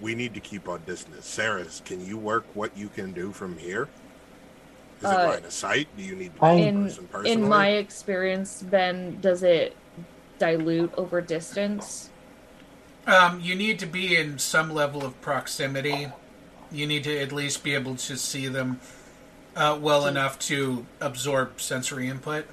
we 0.00 0.14
need 0.14 0.32
to 0.34 0.40
keep 0.40 0.68
our 0.68 0.78
distance. 0.78 1.26
Sarah, 1.26 1.66
can 1.84 2.04
you 2.04 2.16
work 2.16 2.44
what 2.54 2.76
you 2.76 2.88
can 2.88 3.12
do 3.12 3.32
from 3.32 3.58
here? 3.58 3.88
Is 4.98 5.04
it 5.04 5.06
Uh, 5.06 5.28
line 5.28 5.44
of 5.44 5.52
sight? 5.52 5.88
Do 5.96 6.02
you 6.02 6.16
need 6.16 6.34
to 6.36 6.40
be 6.40 6.62
In 6.62 6.84
person 6.84 7.08
personally? 7.08 7.32
in 7.32 7.48
my 7.48 7.68
experience, 7.68 8.62
Ben, 8.62 9.20
does 9.20 9.42
it 9.42 9.76
dilute 10.38 10.92
over 10.96 11.20
distance? 11.20 12.08
Um, 13.06 13.40
you 13.40 13.54
need 13.54 13.78
to 13.80 13.86
be 13.86 14.16
in 14.16 14.38
some 14.38 14.72
level 14.72 15.04
of 15.04 15.20
proximity. 15.20 16.08
You 16.72 16.86
need 16.86 17.04
to 17.04 17.18
at 17.18 17.30
least 17.32 17.62
be 17.62 17.74
able 17.74 17.96
to 17.96 18.16
see 18.16 18.48
them 18.48 18.80
uh, 19.56 19.78
well 19.80 20.06
enough 20.06 20.38
to 20.38 20.86
absorb 21.00 21.60
sensory 21.60 22.08
input. 22.08 22.46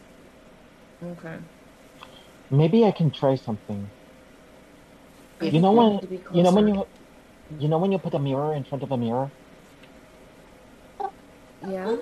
Okay. 1.03 1.37
Maybe 2.49 2.85
I 2.85 2.91
can 2.91 3.11
try 3.11 3.35
something. 3.35 3.89
I 5.41 5.49
You 5.49 5.59
know 5.59 5.73
when 5.73 5.91
need 5.93 6.01
to 6.01 6.07
be 6.07 6.23
you 6.33 6.43
know 6.43 6.51
when 6.51 6.67
you 6.67 6.85
you 7.59 7.67
know 7.67 7.77
when 7.77 7.91
you 7.91 7.99
put 7.99 8.13
a 8.13 8.19
mirror 8.19 8.53
in 8.55 8.63
front 8.63 8.83
of 8.83 8.91
a 8.91 8.97
mirror? 8.97 9.31
Yeah. 11.67 11.97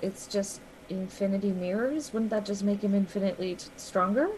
It's 0.00 0.26
just 0.26 0.60
infinity 0.88 1.50
mirrors. 1.52 2.12
Wouldn't 2.12 2.30
that 2.30 2.46
just 2.46 2.62
make 2.62 2.82
him 2.82 2.94
infinitely 2.94 3.56
t- 3.56 3.66
stronger? 3.76 4.28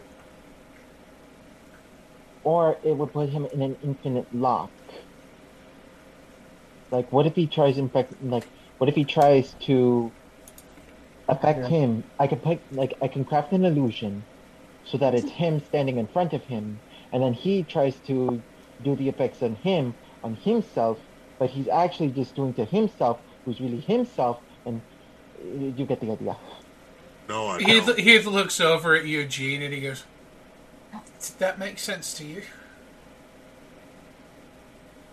Or 2.43 2.77
it 2.83 2.93
would 2.97 3.13
put 3.13 3.29
him 3.29 3.47
in 3.53 3.61
an 3.61 3.77
infinite 3.81 4.27
lock. 4.33 4.71
Like 6.91 7.11
what 7.11 7.25
if 7.27 7.35
he 7.35 7.47
tries 7.47 7.77
in 7.77 7.89
fact 7.89 8.13
like 8.21 8.47
what 8.81 8.89
if 8.89 8.95
he 8.95 9.05
tries 9.05 9.53
to 9.67 10.11
affect 11.29 11.59
Yeah. 11.59 11.67
him? 11.67 12.03
I 12.17 12.25
can 12.25 12.39
put 12.39 12.59
like 12.71 12.95
I 12.99 13.07
can 13.09 13.23
craft 13.23 13.51
an 13.51 13.63
illusion 13.63 14.25
so 14.83 14.97
that 14.97 15.13
it's 15.13 15.29
him 15.29 15.59
standing 15.59 15.99
in 15.99 16.07
front 16.07 16.33
of 16.33 16.43
him 16.45 16.81
and 17.13 17.21
then 17.21 17.33
he 17.33 17.63
tries 17.63 17.99
to 18.07 18.41
do 18.81 18.95
the 18.95 19.07
effects 19.07 19.43
on 19.43 19.53
him 19.53 19.93
on 20.23 20.33
himself, 20.33 20.97
but 21.37 21.51
he's 21.51 21.67
actually 21.67 22.09
just 22.09 22.33
doing 22.33 22.55
to 22.55 22.65
himself 22.65 23.19
who's 23.45 23.61
really 23.61 23.81
himself 23.81 24.39
and 24.65 24.81
uh, 25.39 25.45
you 25.77 25.85
get 25.85 25.99
the 25.99 26.09
idea. 26.11 26.35
no, 27.29 27.49
I 27.49 27.59
Heath, 27.61 27.85
don't. 27.85 27.99
Heath 27.99 28.25
looks 28.25 28.59
over 28.59 28.95
at 28.95 29.05
Eugene 29.05 29.61
and 29.61 29.71
he 29.75 29.81
goes, 29.81 30.05
"Does 31.19 31.35
that 31.35 31.59
make 31.59 31.77
sense 31.77 32.15
to 32.15 32.25
you?" 32.25 32.41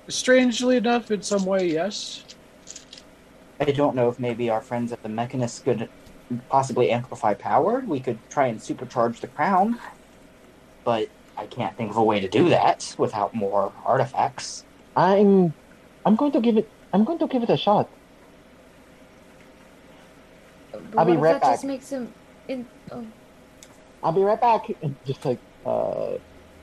Strangely 0.08 0.76
enough, 0.78 1.10
in 1.10 1.20
some 1.20 1.44
way, 1.44 1.66
yes. 1.68 2.24
I 3.60 3.66
don't 3.66 3.96
know 3.96 4.08
if 4.08 4.18
maybe 4.18 4.50
our 4.50 4.60
friends 4.60 4.92
at 4.92 5.02
the 5.02 5.08
Mechanist 5.08 5.64
could 5.64 5.88
possibly 6.48 6.90
amplify 6.90 7.34
power. 7.34 7.82
We 7.86 8.00
could 8.00 8.18
try 8.30 8.46
and 8.46 8.58
supercharge 8.60 9.20
the 9.20 9.28
crown, 9.28 9.78
but 10.84 11.08
I 11.36 11.46
can't 11.46 11.76
think 11.76 11.90
of 11.90 11.96
a 11.96 12.04
way 12.04 12.20
to 12.20 12.28
do 12.28 12.48
that 12.50 12.94
without 12.98 13.34
more 13.34 13.72
artifacts. 13.84 14.64
I'm 14.96 15.54
I'm 16.04 16.16
going 16.16 16.32
to 16.32 16.40
give 16.40 16.56
it 16.56 16.70
I'm 16.92 17.04
going 17.04 17.18
to 17.18 17.26
give 17.26 17.42
it 17.42 17.50
a 17.50 17.56
shot. 17.56 17.90
But 20.72 20.82
I'll 20.96 21.04
be 21.04 21.12
what 21.12 21.16
if 21.16 21.20
right 21.22 21.32
that 21.32 21.42
back. 21.42 21.52
just 21.54 21.64
makes 21.64 21.90
him 21.90 22.12
in. 22.46 22.66
Oh, 22.90 23.06
I'll 24.02 24.12
be 24.12 24.22
right 24.22 24.40
back. 24.40 24.62
And 24.82 24.96
just 25.04 25.24
like 25.24 25.40
uh 25.64 26.18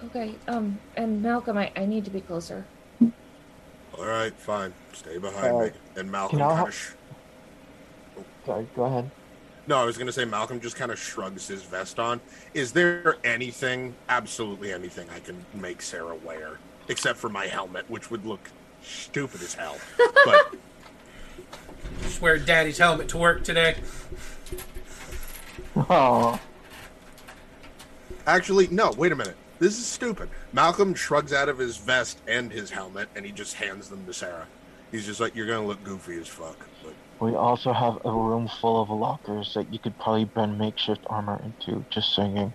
okay. 0.05 0.39
Um, 0.47 0.79
and 0.95 1.21
Malcolm, 1.21 1.57
I, 1.57 1.71
I 1.75 1.85
need 1.85 2.05
to 2.05 2.11
be 2.11 2.21
closer. 2.21 2.65
All 3.97 4.05
right, 4.05 4.33
fine. 4.33 4.73
Stay 4.93 5.17
behind 5.17 5.55
Uh, 5.55 5.59
me. 5.59 5.71
And 5.95 6.11
Malcolm 6.11 6.39
kind 6.39 6.67
of. 6.67 6.73
Sh- 6.73 6.91
sorry, 8.45 8.67
go 8.75 8.83
ahead. 8.85 9.09
no, 9.67 9.77
I 9.77 9.85
was 9.85 9.97
going 9.97 10.07
to 10.07 10.13
say 10.13 10.25
Malcolm 10.25 10.59
just 10.59 10.75
kind 10.75 10.91
of 10.91 10.99
shrugs 10.99 11.47
his 11.47 11.63
vest 11.63 11.97
on. 11.99 12.19
Is 12.53 12.71
there 12.73 13.17
anything, 13.23 13.95
absolutely 14.09 14.71
anything, 14.73 15.07
I 15.09 15.19
can 15.19 15.45
make 15.53 15.81
Sarah 15.81 16.15
wear 16.15 16.57
except 16.87 17.17
for 17.17 17.29
my 17.29 17.47
helmet, 17.47 17.89
which 17.89 18.11
would 18.11 18.25
look 18.25 18.41
stupid 18.83 19.41
as 19.41 19.53
hell? 19.53 19.77
But 20.25 20.53
Just 22.01 22.21
wear 22.21 22.37
Daddy's 22.37 22.77
helmet 22.77 23.07
to 23.09 23.17
work 23.17 23.43
today. 23.43 23.75
Oh, 25.77 26.39
actually, 28.27 28.67
no. 28.67 28.91
Wait 28.91 29.11
a 29.11 29.15
minute. 29.15 29.35
This 29.59 29.77
is 29.77 29.85
stupid. 29.85 30.29
Malcolm 30.53 30.93
shrugs 30.93 31.33
out 31.33 31.49
of 31.49 31.57
his 31.57 31.77
vest 31.77 32.19
and 32.27 32.51
his 32.51 32.69
helmet, 32.69 33.09
and 33.15 33.25
he 33.25 33.31
just 33.31 33.55
hands 33.55 33.89
them 33.89 34.05
to 34.05 34.13
Sarah. 34.13 34.47
He's 34.91 35.05
just 35.05 35.19
like, 35.19 35.35
"You're 35.35 35.47
gonna 35.47 35.65
look 35.65 35.83
goofy 35.83 36.19
as 36.19 36.27
fuck." 36.27 36.57
But 36.83 36.93
we 37.19 37.35
also 37.35 37.71
have 37.73 37.99
a 38.05 38.11
room 38.11 38.49
full 38.59 38.81
of 38.81 38.89
lockers 38.89 39.53
that 39.53 39.71
you 39.71 39.79
could 39.79 39.97
probably 39.97 40.25
bend 40.25 40.57
makeshift 40.57 41.01
armor 41.07 41.41
into. 41.43 41.85
Just 41.89 42.15
saying. 42.15 42.53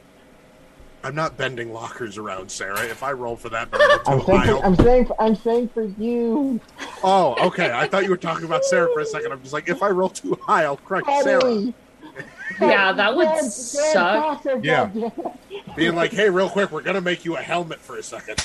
I'm 1.03 1.14
not 1.14 1.38
bending 1.38 1.72
lockers 1.72 2.18
around, 2.18 2.51
Sarah. 2.51 2.82
If 2.82 3.03
I 3.03 3.12
roll 3.12 3.34
for 3.34 3.48
that, 3.48 3.68
I'm 3.72 4.01
I'm 4.07 4.26
saying, 4.26 4.42
for, 4.42 4.64
I'm 4.66 4.76
saying, 4.76 5.07
for, 5.07 5.22
I'm 5.22 5.34
saying 5.34 5.68
for 5.70 5.84
you, 5.84 6.61
Oh, 7.03 7.34
okay. 7.46 7.72
I 7.72 7.86
thought 7.88 8.05
you 8.05 8.11
were 8.11 8.16
talking 8.16 8.44
about 8.44 8.64
Sarah 8.64 8.88
for 8.92 9.01
a 9.01 9.07
second. 9.07 9.32
I'm 9.32 9.40
just 9.40 9.55
like, 9.55 9.68
if 9.68 9.82
I 9.82 9.88
roll 9.88 10.11
too 10.11 10.38
high, 10.42 10.64
I'll 10.64 10.76
crush 10.76 11.05
Sarah. 11.22 11.72
Buddy. 12.14 12.26
Yeah, 12.72 12.92
that 12.92 13.16
would 13.16 13.26
Grand- 13.26 13.40
grand 13.40 13.52
suck. 13.52 14.42
process, 14.42 14.64
Yeah. 14.64 14.90
Being 15.76 15.94
like, 15.94 16.12
hey, 16.12 16.28
real 16.30 16.50
quick, 16.50 16.70
we're 16.70 16.82
gonna 16.82 17.00
make 17.00 17.24
you 17.24 17.36
a 17.36 17.40
helmet 17.42 17.80
for 17.80 17.96
a 17.96 18.02
second. 18.02 18.44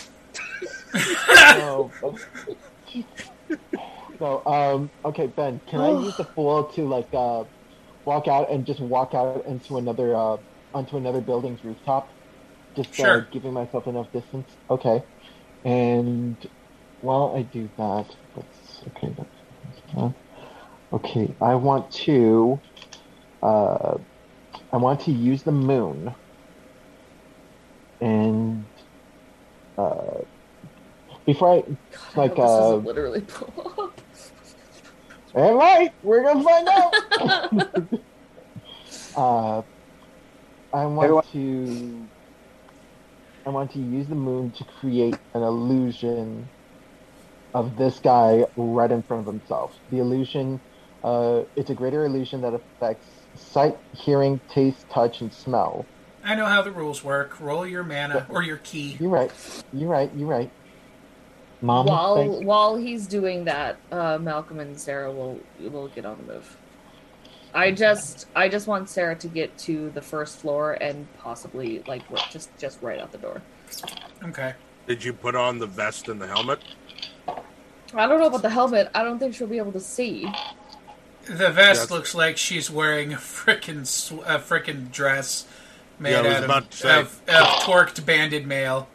No. 1.57 1.91
No, 4.22 4.41
um, 4.45 4.89
okay, 5.03 5.28
Ben, 5.28 5.59
can 5.68 5.82
I 5.82 5.89
use 6.01 6.16
the 6.16 6.24
fool 6.24 6.63
to 6.63 6.88
like 6.88 7.09
uh, 7.13 7.43
walk 8.05 8.28
out 8.30 8.49
and 8.49 8.66
just 8.66 8.80
walk 8.80 9.13
out 9.13 9.45
into 9.45 9.78
another 9.78 10.16
uh, 10.16 10.38
onto 10.74 10.95
another 10.97 11.20
building's 11.20 11.63
rooftop? 11.66 12.07
Just 12.76 12.93
Sure. 12.93 13.22
uh, 13.22 13.26
giving 13.32 13.51
myself 13.51 13.88
enough 13.88 14.09
distance. 14.13 14.49
Okay, 14.70 15.03
and 15.66 16.38
while 17.01 17.34
I 17.36 17.41
do 17.41 17.70
that, 17.78 18.05
let's 18.38 18.82
okay. 18.95 19.13
That's, 19.18 19.97
uh, 19.97 20.11
okay, 20.93 21.34
I 21.41 21.55
want 21.55 21.91
to. 21.91 22.59
Uh, 23.46 23.98
I 24.74 24.78
want 24.78 25.02
to 25.02 25.12
use 25.12 25.43
the 25.43 25.52
moon. 25.52 26.16
And 28.02 28.66
uh, 29.78 30.22
before 31.26 31.58
I 31.58 31.62
God, 31.62 31.78
Like, 32.16 32.36
hope 32.36 32.38
this 32.38 32.50
uh, 32.50 32.76
literally 32.78 33.22
blow 33.22 33.74
up. 33.86 34.02
All 35.36 35.56
right, 35.56 35.91
we're 36.02 36.24
gonna 36.24 36.43
find 36.43 36.68
out. 36.70 36.93
uh, 39.16 39.62
I 40.74 40.86
want 40.86 41.04
Everyone- 41.04 41.24
to. 41.34 42.10
I 43.46 43.50
want 43.52 43.72
to 43.74 43.80
use 43.80 44.08
the 44.08 44.16
moon 44.16 44.52
to 44.54 44.64
create 44.64 45.20
an 45.36 45.43
illusion 45.43 46.50
of 47.54 47.78
this 47.78 48.00
guy 48.00 48.46
right 48.56 48.91
in 48.91 49.04
front 49.04 49.28
of 49.28 49.34
himself. 49.34 49.78
The 49.91 50.00
illusion, 50.00 50.60
uh, 51.04 51.43
it's 51.56 51.70
a 51.70 51.76
greater 51.76 52.06
illusion 52.06 52.41
that 52.41 52.56
affects 52.56 53.08
sight, 53.38 53.77
hearing, 53.93 54.39
taste, 54.49 54.89
touch, 54.89 55.21
and 55.21 55.31
smell. 55.31 55.86
I 56.23 56.36
know 56.36 56.45
how 56.45 56.61
the 56.61 56.71
rules 56.71 57.03
work. 57.03 57.39
Roll 57.39 57.67
your 57.67 57.83
mana 57.83 58.25
or 58.29 58.41
your 58.41 58.57
key. 58.57 58.97
You're 58.99 59.09
right. 59.09 59.31
You're 59.71 59.89
right. 59.89 60.09
You're 60.15 60.27
right. 60.27 60.49
Mom, 61.61 61.86
while 61.86 62.15
thanks. 62.15 62.45
while 62.45 62.75
he's 62.75 63.07
doing 63.07 63.45
that, 63.45 63.77
uh, 63.91 64.17
Malcolm 64.19 64.59
and 64.59 64.79
Sarah 64.79 65.11
will 65.11 65.39
will 65.59 65.88
get 65.89 66.05
on 66.05 66.17
the 66.17 66.33
move. 66.33 66.57
I 67.53 67.71
just 67.71 68.27
I 68.36 68.49
just 68.49 68.67
want 68.67 68.89
Sarah 68.89 69.15
to 69.15 69.27
get 69.27 69.57
to 69.59 69.89
the 69.91 70.01
first 70.01 70.38
floor 70.38 70.73
and 70.73 71.07
possibly 71.19 71.83
like 71.88 72.01
r- 72.11 72.17
just 72.29 72.49
just 72.57 72.81
right 72.81 72.99
out 72.99 73.11
the 73.11 73.17
door. 73.17 73.41
Okay. 74.23 74.53
Did 74.88 75.03
you 75.03 75.13
put 75.13 75.36
on 75.36 75.57
the 75.59 75.65
vest 75.65 76.09
and 76.09 76.21
the 76.21 76.27
helmet? 76.27 76.59
I 77.93 78.07
don't 78.07 78.19
know 78.19 78.27
about 78.27 78.41
the 78.41 78.49
helmet. 78.49 78.89
I 78.93 79.03
don't 79.03 79.19
think 79.19 79.33
she'll 79.33 79.47
be 79.47 79.57
able 79.57 79.71
to 79.71 79.79
see. 79.79 80.27
The 81.28 81.49
vest 81.51 81.82
Yes. 81.84 81.91
looks 81.91 82.15
like 82.15 82.38
she's 82.38 82.69
wearing 82.69 83.13
a 83.13 83.17
frickin' 83.17 83.86
sw- 83.88 84.23
a 84.26 84.39
frickin' 84.39 84.91
dress 84.91 85.45
made 85.99 86.11
Yeah, 86.11 86.38
out 86.38 86.43
about 86.43 86.63
of, 86.63 86.69
to 86.71 86.78
say. 86.78 86.99
of, 86.99 87.21
of 87.28 87.47
torqued 87.63 88.05
banded 88.05 88.45
mail. 88.47 88.88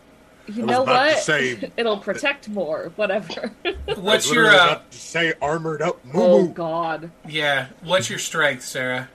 You 0.47 0.67
know 0.67 0.83
what? 0.83 1.19
say- 1.19 1.71
It'll 1.77 1.99
protect 1.99 2.49
more. 2.49 2.93
Whatever. 2.97 3.53
I 3.65 3.75
What's 3.95 4.27
was 4.27 4.35
your 4.35 4.47
uh, 4.49 4.55
about 4.55 4.91
to 4.91 4.99
say 4.99 5.33
armored 5.43 5.83
up? 5.83 6.01
oh 6.15 6.43
Moo 6.47 6.53
God. 6.53 7.11
yeah? 7.29 7.69
What's 7.83 8.09
your 8.11 8.19
strength, 8.19 8.65
Sarah? 8.65 9.09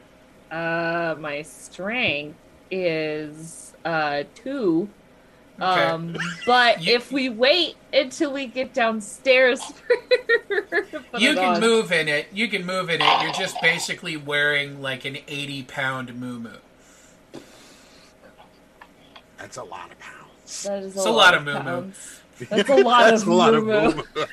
Uh, 0.52 1.16
my 1.20 1.42
strength 1.42 2.38
is 2.72 3.74
uh 3.86 4.24
two. 4.36 4.90
Okay. 5.60 5.84
Um, 5.84 6.18
but 6.46 6.82
You- 6.84 6.96
if 6.96 7.12
we 7.12 7.30
wait 7.30 7.76
until 7.96 8.34
we 8.34 8.46
get 8.48 8.74
downstairs, 8.74 9.60
to 9.62 9.74
put 11.12 11.22
you 11.22 11.32
it 11.32 11.36
can 11.36 11.56
on- 11.56 11.62
move 11.62 11.92
in 11.92 12.08
it. 12.08 12.28
You 12.34 12.48
can 12.48 12.66
move 12.66 12.90
in 12.90 13.02
it. 13.02 13.22
You're 13.24 13.34
just 13.34 13.56
basically 13.62 14.18
wearing 14.18 14.82
like 14.82 15.06
an 15.06 15.18
80 15.28 15.64
pound 15.64 16.20
moo 16.20 16.48
That's 19.38 19.58
a 19.58 19.64
lot 19.64 19.92
of 19.92 20.00
pounds. 20.00 20.64
That 20.64 20.84
is 20.84 20.96
It's 20.96 21.06
a 21.06 21.12
lot 21.12 21.34
of 21.34 21.44
moo-moo. 21.44 21.92
That's 22.50 22.70
a 22.70 22.76
lot 22.76 23.10
That's 23.10 23.22
of 23.24 23.28
a 23.30 23.32
moo-moo. 23.32 23.92
moo-moo. 23.92 24.04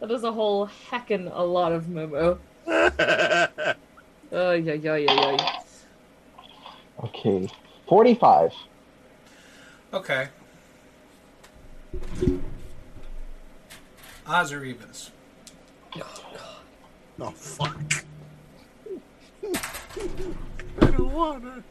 That 0.00 0.10
is 0.10 0.22
a 0.24 0.32
whole 0.32 0.68
heckin' 0.90 1.30
a 1.34 1.42
lot 1.42 1.72
of 1.72 1.88
moo 1.88 2.06
moo. 2.06 2.36
Oh 2.66 4.52
yeah 4.52 4.74
yeah 4.74 4.96
yeah 4.96 4.96
yeah. 4.96 5.60
Okay. 7.04 7.48
45. 7.88 8.52
Okay. 9.94 10.28
Odds 14.26 14.52
or 14.52 14.64
evens? 14.64 15.10
oh 15.96 16.00
God. 16.00 16.40
Oh, 17.20 17.30
fuck! 17.30 17.78
I 20.80 20.90
don't 20.90 21.12
wanna. 21.12 21.62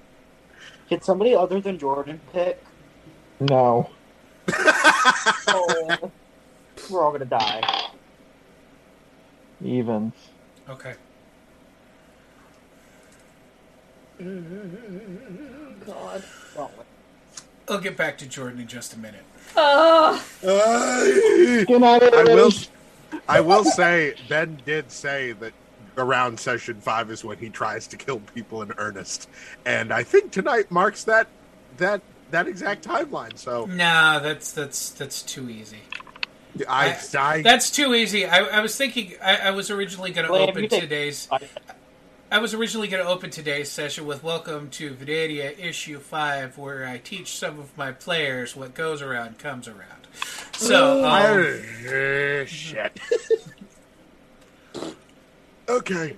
Can 0.88 1.01
somebody 1.01 1.36
other 1.36 1.59
than 1.59 1.78
Jordan 1.80 2.21
pick? 2.32 2.63
No. 3.39 3.89
Oh, 5.47 6.11
we're 6.89 7.03
all 7.03 7.11
gonna 7.11 7.26
die. 7.26 7.89
Evens. 9.63 10.13
Okay. 10.69 10.93
God. 15.86 16.24
Wrong 16.55 16.71
way. 16.78 16.86
I'll 17.67 17.80
get 17.80 17.97
back 17.97 18.17
to 18.19 18.26
Jordan 18.28 18.59
in 18.61 18.67
just 18.67 18.93
a 18.93 18.99
minute. 18.99 19.24
I 19.56 20.22
Good 21.68 21.82
night, 21.82 22.04
everybody. 22.04 22.34
will. 22.36 22.51
I 23.28 23.41
will 23.41 23.64
say 23.64 24.16
Ben 24.28 24.60
did 24.66 24.91
say 24.91 25.34
that 25.34 25.54
around 25.97 26.39
session 26.39 26.82
five 26.82 27.12
is 27.12 27.24
when 27.24 27.38
he 27.38 27.49
tries 27.49 27.88
to 27.88 27.97
kill 27.97 28.20
people 28.34 28.62
in 28.62 28.72
earnest, 28.78 29.30
and 29.66 29.93
I 29.93 30.04
think 30.04 30.32
tonight 30.32 30.72
marks 30.72 31.04
that 31.06 31.28
that 31.78 32.01
that 32.32 32.47
exact 32.47 32.86
timeline. 32.88 33.38
So 33.38 33.66
Nah, 33.66 34.20
that's 34.20 34.51
that's 34.51 34.89
that's 34.91 35.22
too 35.22 35.49
easy. 35.49 35.80
I, 36.70 36.95
I, 37.18 37.41
That's 37.41 37.72
too 37.72 37.95
easy. 37.95 38.28
I, 38.28 38.41
I 38.41 38.60
was 38.60 38.78
thinking. 38.78 39.14
I, 39.24 39.38
I 39.38 39.51
was 39.51 39.72
originally 39.72 40.12
going 40.12 40.28
to 40.28 40.32
Well, 40.32 40.43
open 40.49 40.62
you 40.64 40.70
take- 40.70 40.82
today's. 40.82 41.28
I- 42.34 42.38
I 42.38 42.39
was 42.39 42.53
originally 42.55 42.88
going 42.88 43.03
to 43.03 43.09
open 43.09 43.29
today's 43.29 43.69
session 43.69 44.07
with 44.07 44.23
"Welcome 44.23 44.69
to 44.71 44.93
Vidaria 44.95 45.57
Issue 45.59 45.99
Five," 45.99 46.57
where 46.57 46.84
I 46.86 46.97
teach 46.97 47.38
some 47.38 47.59
of 47.59 47.77
my 47.77 47.91
players 47.91 48.55
what 48.55 48.73
goes 48.73 49.01
around 49.03 49.38
comes 49.38 49.67
around. 49.67 50.07
So, 50.53 51.03
I- 51.03 51.27
um, 51.27 52.41
uh, 52.41 52.45
shit. 52.45 52.99
okay. 55.69 56.15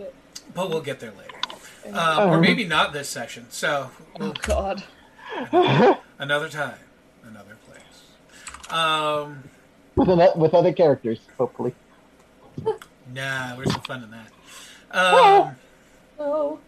but 0.54 0.70
we'll 0.70 0.80
get 0.82 1.02
there 1.02 1.12
later, 1.12 1.98
um, 1.98 2.30
or 2.30 2.40
maybe 2.40 2.64
not 2.64 2.94
this 2.94 3.10
session. 3.10 3.48
So, 3.50 3.92
Oh 4.20 4.32
God. 4.42 4.84
another 6.18 6.48
time, 6.48 6.80
another 7.28 7.58
place. 7.68 8.72
Um, 8.72 9.44
with, 9.98 10.08
an, 10.08 10.40
with 10.40 10.54
other 10.54 10.72
characters, 10.72 11.20
hopefully. 11.38 11.76
nah, 13.14 13.56
where's 13.58 13.74
the 13.74 13.82
fun 13.82 14.04
in 14.04 14.12
that? 14.12 14.32
Um, 14.92 15.56
Oh. 16.18 16.60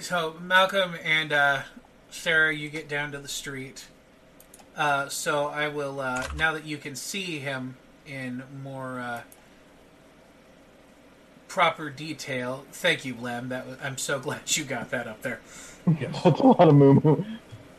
so 0.00 0.36
Malcolm 0.40 0.94
and 1.04 1.32
uh, 1.32 1.62
Sarah, 2.10 2.54
you 2.54 2.68
get 2.68 2.88
down 2.88 3.12
to 3.12 3.18
the 3.18 3.28
street. 3.28 3.86
Uh, 4.76 5.08
so 5.08 5.46
I 5.46 5.68
will 5.68 6.00
uh, 6.00 6.26
now 6.36 6.52
that 6.52 6.66
you 6.66 6.76
can 6.76 6.96
see 6.96 7.38
him 7.38 7.76
in 8.06 8.42
more 8.62 9.00
uh, 9.00 9.22
proper 11.48 11.90
detail. 11.90 12.64
Thank 12.72 13.04
you, 13.04 13.16
Lem. 13.18 13.48
That 13.48 13.66
was, 13.66 13.78
I'm 13.82 13.98
so 13.98 14.18
glad 14.20 14.56
you 14.56 14.64
got 14.64 14.90
that 14.90 15.06
up 15.06 15.22
there. 15.22 15.40
That's 15.86 16.24
a 16.24 16.46
lot 16.46 16.68
of 16.68 16.74
moo 16.74 17.00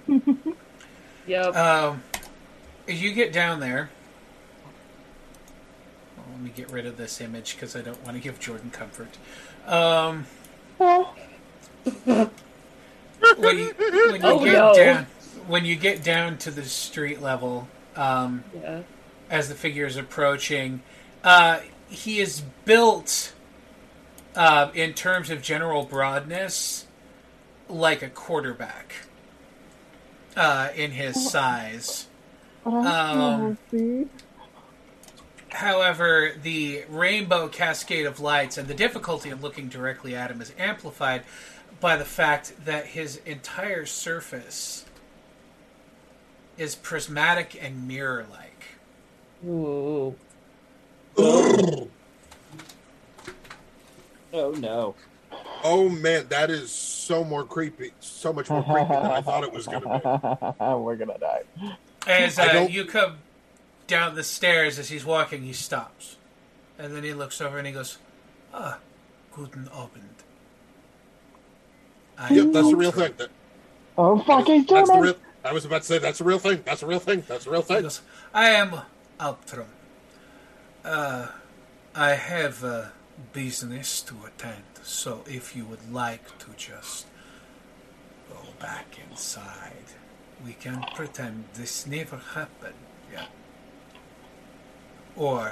moo. 0.07 0.36
Yep. 1.28 1.55
Um, 1.55 2.03
as 2.88 3.03
you 3.03 3.13
get 3.13 3.34
down 3.34 3.59
there, 3.59 3.89
well, 6.15 6.25
let 6.32 6.41
me 6.41 6.51
get 6.55 6.71
rid 6.71 6.86
of 6.86 6.95
this 6.95 7.19
image 7.19 7.55
because 7.55 7.75
I 7.75 7.82
don't 7.82 8.01
want 8.05 8.15
to 8.15 8.23
give 8.23 8.39
Jordan 8.39 8.71
comfort. 8.71 9.17
Um, 9.65 10.25
when 10.78 11.05
you, 12.05 12.32
when 13.38 13.57
you 13.57 13.73
Oh, 14.23 14.43
get 14.43 14.53
no. 14.53 14.73
down, 14.75 15.07
when 15.47 15.65
you 15.65 15.75
get 15.75 16.03
down 16.03 16.38
to 16.39 16.51
the 16.51 16.63
street 16.63 17.21
level, 17.21 17.67
um, 17.95 18.43
yeah. 18.55 18.82
as 19.30 19.49
the 19.49 19.55
figure 19.55 19.86
is 19.86 19.97
approaching, 19.97 20.82
uh, 21.23 21.59
he 21.88 22.19
is 22.19 22.41
built 22.65 23.34
uh, 24.36 24.69
in 24.73 24.93
terms 24.93 25.30
of 25.30 25.41
general 25.41 25.84
broadness 25.84 26.86
like 27.69 28.01
a 28.01 28.09
quarterback 28.09 28.93
uh, 30.36 30.69
in 30.75 30.91
his 30.91 31.30
size. 31.32 32.07
Um, 32.65 33.57
However, 35.50 36.34
the 36.41 36.84
rainbow 36.89 37.48
cascade 37.48 38.06
of 38.06 38.20
lights 38.20 38.58
and 38.58 38.68
the 38.68 38.74
difficulty 38.74 39.30
of 39.30 39.41
looking 39.41 39.70
directly 39.70 40.16
at 40.16 40.30
him 40.30 40.41
is 40.41 40.52
amplified 40.58 41.24
by 41.80 41.95
the 41.95 42.06
fact 42.06 42.54
that 42.66 42.88
his 42.88 43.18
entire 43.26 43.86
surface 43.86 44.86
is 46.58 46.76
prismatic 46.76 47.58
and 47.62 47.88
mirror 47.88 48.26
like. 48.30 48.66
Ooh. 49.48 50.16
Oh 54.34 54.52
no. 54.52 54.95
Oh 55.64 55.89
man, 55.89 56.28
that 56.30 56.50
is 56.50 56.72
so 56.72 57.24
more 57.24 57.43
creepy. 57.43 57.91
So 58.00 58.34
much 58.34 58.50
more 58.50 58.64
creepy 58.64 58.93
than 58.93 59.12
I 59.12 59.22
thought 59.22 59.43
it 59.43 59.52
was 59.52 59.66
going 59.66 59.82
to 59.82 60.54
be. 60.60 60.66
We're 60.76 60.95
gonna 60.95 61.18
die. 61.18 61.43
As 62.06 62.38
uh, 62.38 62.68
you 62.70 62.86
come 62.86 63.18
down 63.88 64.16
the 64.16 64.24
stairs, 64.24 64.80
as 64.80 64.90
he's 64.90 65.06
walking, 65.06 65.44
he 65.44 65.54
stops. 65.54 66.18
And 66.78 66.96
then 66.96 67.04
he 67.04 67.14
looks 67.14 67.42
over 67.42 67.58
and 67.58 67.68
he 67.68 67.74
goes, 67.74 67.98
Ah, 68.54 68.80
guten 69.32 69.68
Abend. 69.74 70.24
I 72.18 72.34
Yep, 72.34 72.52
that's 72.52 72.70
the 72.70 72.76
real 72.76 72.92
thing. 72.92 73.14
That, 73.18 73.30
Oh 73.98 74.20
fuck, 74.20 74.46
he's 74.48 74.66
that's 74.68 74.90
the 74.92 75.00
real. 75.00 75.16
I 75.44 75.54
was 75.54 75.66
about 75.66 75.82
to 75.82 75.88
say 75.88 75.98
that's 75.98 76.22
a 76.22 76.24
real 76.24 76.40
thing. 76.40 76.62
That's 76.66 76.84
a 76.84 76.88
real 76.88 77.00
thing. 77.00 77.24
That's 77.28 77.48
a 77.48 77.52
real 77.52 77.62
He 77.68 77.76
thing. 77.76 77.82
goes, 77.84 78.02
I 78.34 78.50
am 78.50 78.82
Alptron. 79.20 79.68
Uh, 80.84 81.28
I 81.96 82.12
have 82.12 82.64
a 82.64 82.94
business 83.34 84.02
to 84.04 84.16
attend, 84.26 84.64
so 84.84 85.24
if 85.28 85.56
you 85.56 85.66
would 85.66 85.92
like 85.92 86.38
to 86.40 86.48
just 86.58 87.08
go 88.30 88.38
back 88.60 88.98
inside, 89.10 89.94
we 90.46 90.54
can 90.54 90.86
pretend 90.96 91.46
this 91.54 91.88
never 91.88 92.18
happened. 92.18 92.76
Yeah. 93.12 93.26
Or 95.18 95.51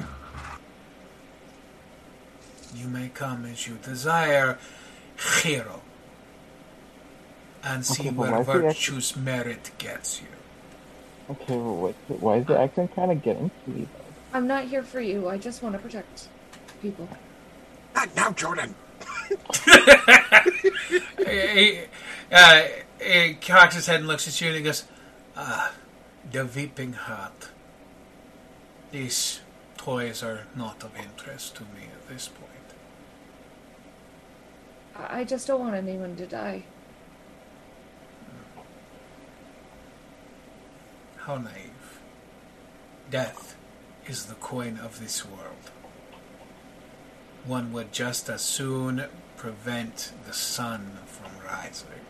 you 2.76 2.88
may 2.88 3.10
come 3.10 3.46
as 3.46 3.68
you 3.68 3.76
desire, 3.84 4.58
hero, 5.42 5.82
and 7.64 7.86
see 7.86 8.04
Okay, 8.04 8.10
where 8.12 8.32
why 8.32 8.40
is 8.42 8.46
he 8.46 8.52
actually- 8.52 8.62
virtue's 8.68 9.16
merit 9.16 9.72
gets 9.78 10.22
you. 10.22 10.28
Okay, 11.32 11.58
well, 11.58 11.76
wait, 11.78 11.96
why 12.20 12.36
is 12.38 12.46
the 12.46 12.60
accent 12.60 12.96
kind 12.96 13.12
of 13.12 13.24
getting 13.24 13.50
to 13.64 13.70
me? 13.72 13.88
I'm 14.34 14.46
not 14.46 14.66
here 14.66 14.84
for 14.84 15.00
you. 15.02 15.28
I 15.30 15.38
just 15.40 15.64
want 15.64 15.74
to 15.74 15.80
protect 15.80 16.28
people. 16.82 17.08
Not 17.96 18.16
now, 18.16 18.32
Jordan. 18.32 18.76
He- 21.26 21.82
Uh, 22.32 22.64
he 23.02 23.36
cocks 23.36 23.76
his 23.76 23.86
head 23.88 24.00
and 24.00 24.08
looks 24.08 24.28
at 24.28 24.40
you 24.42 24.48
and 24.48 24.58
he 24.58 24.64
goes, 24.64 24.84
Ah, 25.38 25.72
the 26.32 26.46
weeping 26.46 26.94
heart. 26.94 27.50
These 28.92 29.42
toys 29.86 30.24
are 30.24 30.48
not 30.56 30.84
of 30.84 30.90
interest 30.98 31.56
to 31.56 31.62
me 31.62 31.84
at 31.94 32.08
this 32.10 32.28
point. 32.28 32.70
I 34.96 35.20
I 35.20 35.24
just 35.24 35.46
don't 35.46 35.60
want 35.60 35.76
anyone 35.76 36.16
to 36.16 36.26
die. 36.26 36.64
How 41.18 41.38
naive. 41.38 42.00
Death 43.12 43.56
is 44.08 44.26
the 44.26 44.34
coin 44.36 44.80
of 44.80 45.00
this 45.00 45.24
world. 45.24 45.70
One 47.46 47.72
would 47.72 47.92
just 47.94 48.28
as 48.28 48.42
soon 48.42 49.04
prevent 49.38 50.14
the 50.26 50.34
sun 50.34 50.98
from 51.06 51.32
rising. 51.46 52.06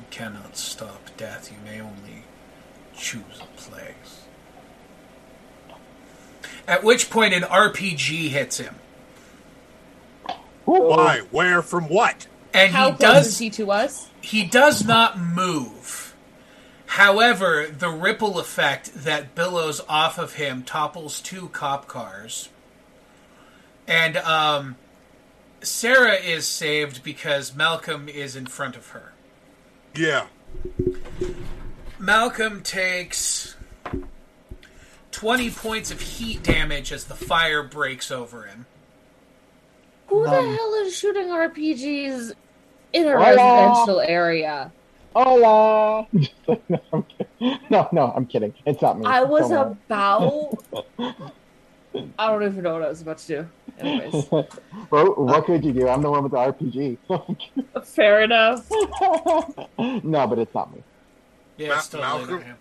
You 0.00 0.06
cannot 0.10 0.56
stop 0.56 1.16
death, 1.16 1.52
you 1.52 1.58
may 1.64 1.80
only 1.80 2.24
choose 2.96 3.40
a 3.40 3.56
place. 3.56 4.17
At 6.68 6.84
which 6.84 7.10
point 7.10 7.34
an 7.34 7.42
RPG 7.42 8.28
hits 8.28 8.58
him. 8.58 8.76
Why? 10.66 11.22
Where? 11.30 11.62
From 11.62 11.88
what? 11.88 12.26
And 12.52 12.72
How 12.72 12.92
he 12.92 12.96
close 12.98 13.14
does 13.14 13.26
is 13.28 13.38
he 13.38 13.50
to 13.50 13.72
us? 13.72 14.08
he 14.20 14.44
does 14.44 14.84
not 14.84 15.18
move. 15.18 16.14
However, 16.86 17.66
the 17.66 17.88
ripple 17.90 18.38
effect 18.38 18.92
that 19.04 19.34
billows 19.34 19.80
off 19.88 20.18
of 20.18 20.34
him 20.34 20.62
topples 20.62 21.20
two 21.20 21.48
cop 21.48 21.86
cars. 21.88 22.48
And 23.86 24.18
um, 24.18 24.76
Sarah 25.62 26.16
is 26.16 26.46
saved 26.46 27.02
because 27.02 27.54
Malcolm 27.54 28.08
is 28.08 28.36
in 28.36 28.46
front 28.46 28.76
of 28.76 28.88
her. 28.88 29.12
Yeah. 29.94 30.26
Malcolm 31.98 32.62
takes 32.62 33.56
20 35.12 35.50
points 35.50 35.90
of 35.90 36.00
heat 36.00 36.42
damage 36.42 36.92
as 36.92 37.04
the 37.04 37.14
fire 37.14 37.62
breaks 37.62 38.10
over 38.10 38.44
him. 38.44 38.66
Who 40.08 40.22
the 40.24 40.38
Um, 40.38 40.54
hell 40.54 40.74
is 40.86 40.96
shooting 40.96 41.28
RPGs 41.28 42.32
in 42.92 43.06
a 43.06 43.12
Hola. 43.12 43.18
residential 43.18 44.00
area? 44.00 44.72
Hola. 45.14 46.06
no, 46.12 47.04
no, 47.70 47.88
no, 47.92 48.12
I'm 48.14 48.26
kidding. 48.26 48.54
It's 48.66 48.80
not 48.82 48.98
me. 48.98 49.06
I 49.06 49.22
was 49.24 49.48
Don't 49.48 49.78
about. 49.86 50.58
I 52.18 52.28
don't 52.28 52.42
even 52.44 52.62
know 52.62 52.74
what 52.74 52.82
I 52.82 52.88
was 52.88 53.00
about 53.02 53.18
to 53.18 53.26
do. 53.26 53.48
Anyways, 53.78 54.26
worry. 54.30 54.46
what, 54.90 55.18
what 55.18 55.44
could 55.46 55.64
you 55.64 55.72
do? 55.72 55.88
I'm 55.88 56.02
the 56.02 56.10
one 56.10 56.22
with 56.22 56.32
the 56.32 56.38
RPG. 56.38 57.84
fair 57.86 58.22
enough. 58.22 58.68
no, 60.04 60.26
but 60.26 60.38
it's 60.38 60.54
not 60.54 60.72
me. 60.74 60.82
Yeah, 61.56 61.68
Ma- 61.68 61.74
it's 61.76 61.84
still 61.86 62.00
lit 62.00 62.08
on 62.08 62.26
Malcolm? 62.28 62.54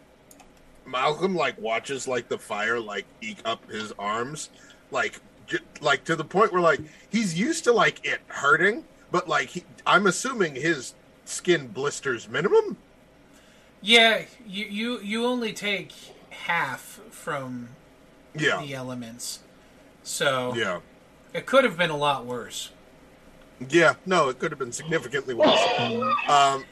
Malcolm 0.88 1.36
like 1.36 1.60
watches 1.60 2.08
like 2.08 2.28
the 2.30 2.38
fire 2.38 2.80
like 2.80 3.06
eke 3.22 3.42
up 3.46 3.70
his 3.70 3.92
arms, 4.00 4.50
like 4.92 5.20
j- 5.48 5.58
like 5.82 6.04
to 6.06 6.16
the 6.16 6.24
point 6.24 6.52
where 6.52 6.62
like 6.62 6.80
he's 7.10 7.38
used 7.40 7.64
to 7.66 7.74
like 7.74 8.06
it 8.06 8.22
hurting, 8.28 8.84
but 9.12 9.28
like 9.28 9.50
he, 9.50 9.64
I'm 9.86 10.08
assuming 10.08 10.56
his 10.56 10.94
skin 11.26 11.68
blisters 11.68 12.28
minimum. 12.30 12.78
Yeah, 13.82 14.24
you, 14.48 14.66
you, 14.66 15.00
you 15.02 15.26
only 15.26 15.54
take 15.54 15.92
half 16.30 17.00
from 17.12 17.70
Yeah, 18.36 18.62
the 18.62 18.74
elements. 18.74 19.40
So 20.04 20.54
yeah, 20.56 20.80
it 21.34 21.46
could 21.46 21.64
have 21.64 21.78
been 21.78 21.90
a 21.92 21.98
lot 21.98 22.26
worse. 22.26 22.72
yeah. 23.70 23.96
No, 24.06 24.30
it 24.30 24.40
could 24.40 24.52
have 24.52 24.60
been 24.60 24.72
significantly 24.72 25.34
worse. 25.34 25.60
um, 26.30 26.66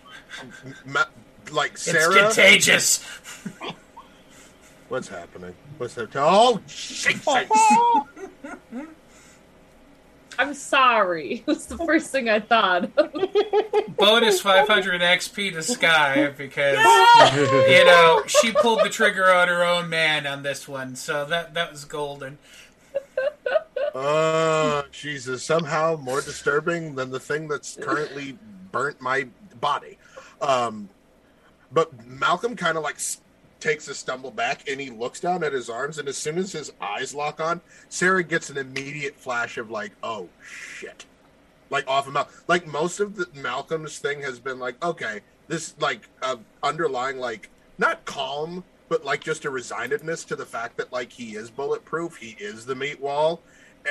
ma- 0.85 1.03
like 1.51 1.73
It's 1.73 2.07
contagious. 2.07 3.05
what's 4.95 5.09
happening? 5.09 5.53
What's 5.75 5.95
happening? 5.95 6.23
Oh, 6.25 6.61
shit! 6.67 7.17
I'm 10.39 10.53
sorry. 10.53 11.33
It 11.45 11.47
was 11.47 11.65
the 11.67 11.77
first 11.79 12.11
thing 12.11 12.29
I 12.29 12.39
thought. 12.39 12.95
Bonus 13.97 14.39
500 14.39 15.01
XP 15.01 15.51
to 15.53 15.61
Sky 15.63 16.27
because 16.37 16.77
you 17.67 17.83
know 17.85 18.23
she 18.27 18.53
pulled 18.53 18.79
the 18.85 18.89
trigger 18.89 19.29
on 19.33 19.49
her 19.49 19.65
own 19.65 19.89
man 19.89 20.25
on 20.25 20.43
this 20.43 20.65
one, 20.65 20.95
so 20.95 21.25
that 21.25 21.53
that 21.55 21.71
was 21.73 21.83
golden. 21.83 22.37
Uh, 23.93 24.83
Jesus, 24.93 25.43
somehow 25.43 25.97
more 25.97 26.21
disturbing 26.21 26.95
than 26.95 27.11
the 27.11 27.19
thing 27.19 27.49
that's 27.49 27.75
currently 27.81 28.37
burnt 28.71 29.01
my 29.01 29.27
body. 29.59 29.97
Um, 30.41 30.87
but 31.71 32.05
Malcolm 32.07 32.55
kind 32.55 32.77
of 32.77 32.83
like 32.83 32.95
s- 32.95 33.19
takes 33.65 33.87
a 33.87 33.95
stumble 33.95 34.29
back 34.29 34.69
and 34.69 34.79
he 34.79 34.91
looks 34.91 35.19
down 35.19 35.43
at 35.43 35.51
his 35.51 35.71
arms, 35.71 35.97
and 35.97 36.07
as 36.07 36.17
soon 36.17 36.37
as 36.37 36.51
his 36.51 36.71
eyes 36.79 37.15
lock 37.15 37.41
on, 37.41 37.59
Sarah 37.89 38.23
gets 38.23 38.51
an 38.51 38.57
immediate 38.57 39.15
flash 39.15 39.57
of 39.57 39.71
like, 39.71 39.91
oh 40.03 40.29
shit, 40.47 41.05
like 41.71 41.87
off 41.87 42.05
of 42.05 42.13
Mal. 42.13 42.29
Like 42.47 42.67
most 42.67 42.99
of 42.99 43.15
the 43.15 43.27
Malcolm's 43.33 43.97
thing 43.97 44.21
has 44.21 44.39
been 44.39 44.59
like, 44.59 44.81
okay, 44.83 45.21
this 45.47 45.73
like 45.79 46.07
uh, 46.21 46.37
underlying 46.61 47.17
like 47.17 47.49
not 47.79 48.05
calm, 48.05 48.63
but 48.87 49.03
like 49.03 49.23
just 49.23 49.45
a 49.45 49.49
resignedness 49.49 50.27
to 50.27 50.35
the 50.35 50.45
fact 50.45 50.77
that 50.77 50.93
like 50.93 51.11
he 51.11 51.35
is 51.35 51.49
bulletproof, 51.49 52.17
he 52.17 52.35
is 52.39 52.67
the 52.67 52.75
meat 52.75 53.01
wall, 53.01 53.41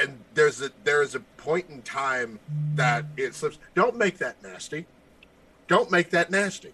and 0.01 0.21
there's 0.35 0.63
a 0.63 0.71
there's 0.85 1.17
a 1.17 1.21
point 1.37 1.69
in 1.69 1.83
time 1.83 2.39
that 2.77 3.05
it 3.17 3.35
slips. 3.35 3.59
Don't 3.75 3.97
make 3.97 4.19
that 4.19 4.41
nasty. 4.41 4.87
Don't 5.67 5.91
make 5.91 6.11
that 6.11 6.31
nasty. 6.31 6.73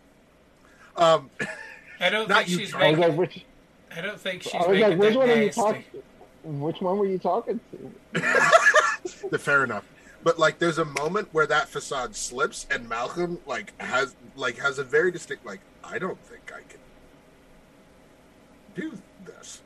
Um, 0.97 1.31
I 2.01 2.09
don't 2.11 2.29
Not 2.29 2.39
think 2.39 2.49
you, 2.51 2.59
she's 2.59 2.71
Charlie. 2.71 2.87
I 2.87 2.91
was 2.91 2.99
making. 2.99 3.11
like, 3.11 3.19
which, 3.19 3.45
I 3.97 4.01
don't 4.01 4.21
think 4.21 4.43
she's 4.43 4.55
I 4.55 4.59
was 4.67 4.79
like, 4.81 4.99
which 4.99 5.13
that 5.13 5.19
one 5.19 5.31
are 5.31 5.35
you 5.37 5.45
nasty. 5.47 5.61
talking? 5.61 5.85
Which 6.45 6.81
one 6.81 6.99
were 6.99 7.07
you 7.07 7.19
talking 7.19 7.61
to? 7.71 7.93
the 9.31 9.39
fair 9.39 9.65
enough. 9.65 9.85
But 10.23 10.39
like, 10.39 10.59
there's 10.59 10.79
a 10.79 10.85
moment 10.85 11.29
where 11.33 11.47
that 11.47 11.69
facade 11.69 12.15
slips, 12.17 12.67
and 12.71 12.89
Malcolm 12.89 13.39
like 13.47 13.79
has 13.81 14.15
like 14.37 14.59
has 14.59 14.79
a 14.79 14.85
very 14.85 15.11
distinct 15.11 15.45
like, 15.45 15.61
I 15.85 15.99
don't 15.99 16.19
think 16.21 16.53
I 16.55 16.61
can 16.69 16.81
do 18.75 18.99
this. 19.27 19.61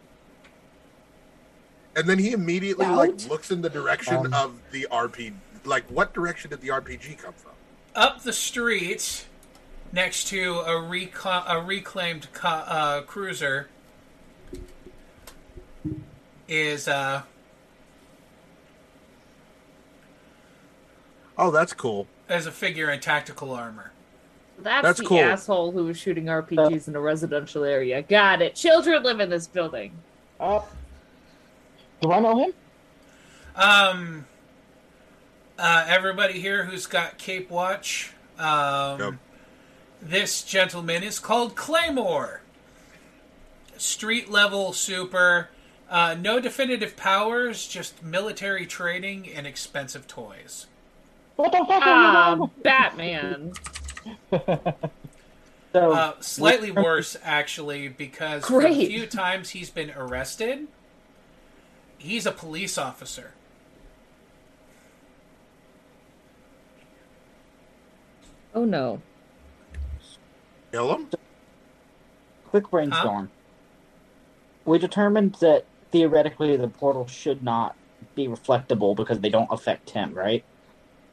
And 1.97 2.09
then 2.09 2.19
he 2.19 2.33
immediately 2.33 2.87
like 2.87 3.29
looks 3.29 3.51
in 3.53 3.63
the 3.63 3.71
direction 3.71 4.17
Um, 4.27 4.35
of 4.35 4.61
the 4.73 4.87
RP. 4.91 5.33
Like, 5.65 5.85
what 5.91 6.13
direction 6.13 6.51
did 6.51 6.61
the 6.61 6.69
RPG 6.69 7.19
come 7.19 7.35
from? 7.35 7.53
Up 7.95 8.23
the 8.23 8.33
street, 8.33 9.27
next 9.95 10.25
to 10.29 10.59
a, 10.61 10.71
reco- 10.73 11.45
a 11.49 11.61
reclaimed 11.63 12.27
co- 12.35 12.49
uh, 12.49 13.01
cruiser, 13.03 13.69
is 16.49 16.89
uh, 16.89 17.23
Oh, 21.39 21.51
that's 21.51 21.73
cool. 21.73 22.07
as 22.29 22.47
a 22.47 22.53
figure 22.53 22.91
in 22.91 23.01
tactical 23.01 23.53
armor. 23.53 23.93
That's, 24.59 24.83
That's 24.85 24.99
the 25.01 25.07
cool. 25.07 25.19
asshole 25.19 25.73
who 25.73 25.85
was 25.87 25.97
shooting 25.97 26.27
RPGs 26.27 26.87
in 26.87 26.95
a 26.95 27.01
residential 27.01 27.65
area. 27.65 28.03
Got 28.03 28.41
it. 28.41 28.55
Children 28.55 29.03
live 29.03 29.19
in 29.19 29.29
this 29.29 29.49
building. 29.49 29.93
Uh, 30.39 30.61
do 32.01 32.13
I 32.13 32.21
know 32.21 32.39
him? 32.39 32.53
Um, 33.57 34.27
uh, 35.59 35.85
everybody 35.89 36.39
here 36.41 36.65
who's 36.65 36.87
got 36.87 37.19
Cape 37.19 37.51
Watch, 37.51 38.13
um, 38.39 39.01
Yep. 39.01 39.15
This 40.05 40.43
gentleman 40.43 41.03
is 41.03 41.19
called 41.19 41.57
Claymore. 41.57 42.43
Street 43.77 44.31
level 44.31 44.73
super. 44.73 45.49
Uh, 45.91 46.15
no 46.19 46.41
definitive 46.41 46.97
powers, 46.97 47.67
just 47.67 48.03
military 48.03 48.67
training 48.67 49.29
and 49.29 49.47
expensive 49.47 50.07
toys. 50.07 50.67
What 51.37 51.53
the 51.53 51.59
fuck? 51.59 51.83
Ah, 51.85 52.47
Batman. 52.63 53.53
So 54.31 55.93
Uh, 55.93 56.13
slightly 56.21 56.71
worse, 56.71 57.17
actually, 57.23 57.89
because 57.89 58.49
a 58.49 58.61
few 58.87 59.07
times 59.07 59.51
he's 59.51 59.71
been 59.71 59.91
arrested, 59.97 60.69
he's 61.99 62.27
a 62.27 62.33
police 62.33 62.79
officer. 62.79 63.33
Oh 68.55 68.65
no. 68.65 69.03
Kill 70.75 70.93
him? 70.93 71.09
quick 72.51 72.69
brainstorm. 72.69 73.31
We 74.65 74.81
determined 74.81 75.37
that 75.37 75.65
theoretically 75.93 76.57
the 76.57 76.67
portal 76.67 77.07
should 77.07 77.45
not 77.45 77.77
be 78.17 78.27
reflectable 78.27 78.97
because 78.97 79.21
they 79.21 79.29
don't 79.29 79.47
affect 79.53 79.91
him, 79.91 80.13
right? 80.15 80.45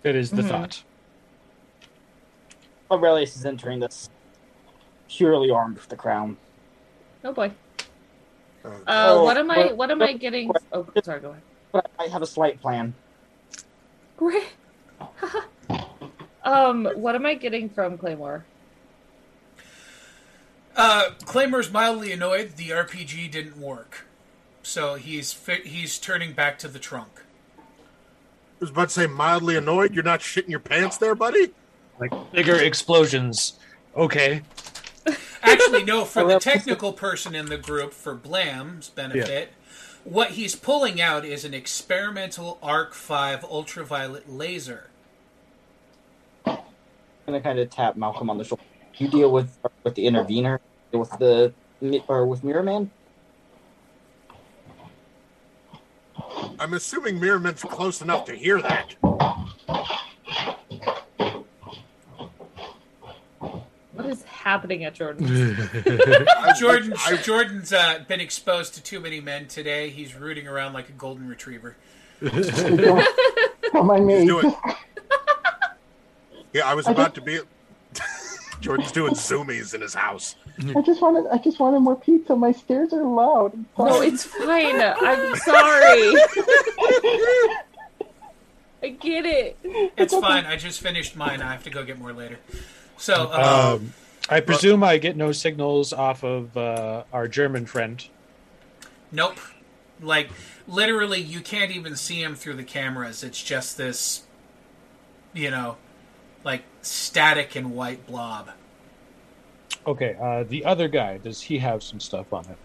That 0.01 0.15
is 0.15 0.31
the 0.31 0.41
Mhm. 0.41 0.49
thought. 0.49 0.83
Aurelius 2.89 3.35
is 3.35 3.45
entering 3.45 3.81
this 3.81 4.09
purely 5.07 5.51
armed 5.51 5.75
with 5.75 5.89
the 5.89 5.95
crown. 5.95 6.37
Oh 7.23 7.31
boy. 7.31 7.51
Uh, 8.65 8.69
Oh, 8.87 9.23
what 9.23 9.37
am 9.37 9.51
I? 9.51 9.73
What 9.73 9.91
am 9.91 10.01
I 10.01 10.13
getting? 10.13 10.51
Oh, 10.71 10.87
sorry. 11.03 11.19
Go 11.19 11.29
ahead. 11.29 11.43
But 11.71 11.85
I 11.99 12.07
have 12.07 12.23
a 12.23 12.27
slight 12.27 12.59
plan. 12.59 12.95
Great. 14.17 14.47
Um, 16.43 16.85
what 16.95 17.13
am 17.13 17.27
I 17.27 17.35
getting 17.35 17.69
from 17.69 17.99
Claymore? 17.99 18.43
Uh, 20.75 21.11
Claymore's 21.25 21.71
mildly 21.71 22.11
annoyed 22.11 22.55
the 22.55 22.69
RPG 22.69 23.31
didn't 23.31 23.57
work, 23.57 24.05
so 24.63 24.95
he's 24.95 25.33
fi- 25.33 25.63
he's 25.63 25.99
turning 25.99 26.33
back 26.33 26.57
to 26.59 26.67
the 26.67 26.79
trunk. 26.79 27.23
I 27.57 27.61
was 28.59 28.69
about 28.69 28.89
to 28.89 28.93
say 28.93 29.07
mildly 29.07 29.57
annoyed. 29.57 29.93
You're 29.93 30.03
not 30.03 30.21
shitting 30.21 30.49
your 30.49 30.59
pants 30.59 30.97
there, 30.97 31.15
buddy. 31.15 31.51
Like 31.99 32.13
bigger 32.31 32.55
explosions. 32.55 33.59
Okay. 33.95 34.43
Actually, 35.43 35.83
no. 35.83 36.05
For 36.05 36.23
the 36.27 36.39
technical 36.39 36.93
person 36.93 37.35
in 37.35 37.47
the 37.47 37.57
group, 37.57 37.91
for 37.91 38.13
Blam's 38.13 38.89
benefit, 38.89 39.51
what 40.03 40.31
he's 40.31 40.55
pulling 40.55 41.01
out 41.01 41.25
is 41.25 41.43
an 41.43 41.53
experimental 41.53 42.59
Arc 42.61 42.93
Five 42.93 43.43
ultraviolet 43.43 44.31
laser. 44.31 44.89
I'm 46.45 46.57
gonna 47.25 47.41
kind 47.41 47.59
of 47.59 47.69
tap 47.69 47.95
Malcolm 47.95 48.29
on 48.29 48.37
the 48.37 48.43
shoulder. 48.43 48.63
You 49.01 49.07
deal 49.07 49.31
with 49.31 49.57
with 49.83 49.95
the 49.95 50.05
intervener, 50.05 50.61
with 50.91 51.09
the 51.17 51.51
or 52.07 52.27
with 52.27 52.43
Mirror 52.43 52.61
Man. 52.61 52.91
I'm 56.59 56.75
assuming 56.75 57.19
Mirrorman's 57.19 57.63
close 57.63 58.03
enough 58.03 58.25
to 58.25 58.35
hear 58.35 58.61
that. 58.61 58.93
What 63.93 64.05
is 64.05 64.21
happening 64.21 64.83
at 64.83 64.93
Jordan? 64.93 65.25
I- 65.73 66.53
Jordan's 66.59 67.01
Jordan's 67.23 67.73
uh, 67.73 68.03
been 68.07 68.21
exposed 68.21 68.75
to 68.75 68.83
too 68.83 68.99
many 68.99 69.19
men 69.19 69.47
today. 69.47 69.89
He's 69.89 70.15
rooting 70.15 70.47
around 70.47 70.73
like 70.73 70.89
a 70.89 70.93
golden 70.93 71.27
retriever. 71.27 71.75
Don't 72.21 73.87
mind 73.87 74.05
me. 74.05 74.27
Do 74.27 74.41
it. 74.41 74.53
yeah, 76.53 76.69
I 76.69 76.75
was 76.75 76.85
about 76.87 77.15
to 77.15 77.21
be. 77.21 77.39
Jordan's 78.61 78.91
doing 78.91 79.13
zoomies 79.13 79.73
in 79.73 79.81
his 79.81 79.93
house. 79.93 80.35
I 80.75 80.81
just 80.81 81.01
wanted. 81.01 81.25
I 81.31 81.37
just 81.39 81.59
wanted 81.59 81.79
more 81.81 81.95
pizza. 81.95 82.35
My 82.35 82.51
stairs 82.51 82.93
are 82.93 83.03
loud. 83.03 83.53
No, 83.77 84.01
it's 84.01 84.23
fine. 84.25 84.79
I'm 84.81 85.35
sorry. 85.37 86.15
I 88.83 88.89
get 88.99 89.25
it. 89.25 89.57
It's 89.97 90.13
fine. 90.13 90.45
I 90.45 90.55
just 90.55 90.79
finished 90.81 91.15
mine. 91.15 91.41
I 91.41 91.51
have 91.51 91.63
to 91.65 91.69
go 91.69 91.83
get 91.83 91.99
more 91.99 92.13
later. 92.13 92.39
So, 92.97 93.13
uh, 93.31 93.75
Um, 93.79 93.93
I 94.29 94.39
presume 94.39 94.83
I 94.83 94.97
get 94.97 95.15
no 95.17 95.31
signals 95.31 95.93
off 95.93 96.23
of 96.23 96.55
uh, 96.57 97.03
our 97.11 97.27
German 97.27 97.65
friend. 97.65 98.03
nope. 99.11 99.37
Like 99.99 100.31
literally, 100.67 101.21
you 101.21 101.41
can't 101.41 101.69
even 101.71 101.95
see 101.95 102.23
him 102.23 102.33
through 102.35 102.55
the 102.55 102.63
cameras. 102.63 103.23
It's 103.23 103.41
just 103.43 103.77
this, 103.77 104.23
you 105.33 105.51
know, 105.51 105.77
like 106.43 106.63
static 106.81 107.55
and 107.55 107.73
white 107.75 108.05
blob. 108.07 108.49
Okay, 109.85 110.15
uh, 110.21 110.43
the 110.43 110.65
other 110.65 110.87
guy, 110.87 111.17
does 111.17 111.41
he 111.41 111.57
have 111.59 111.81
some 111.81 111.99
stuff 111.99 112.33
on 112.33 112.45
him? 112.45 112.57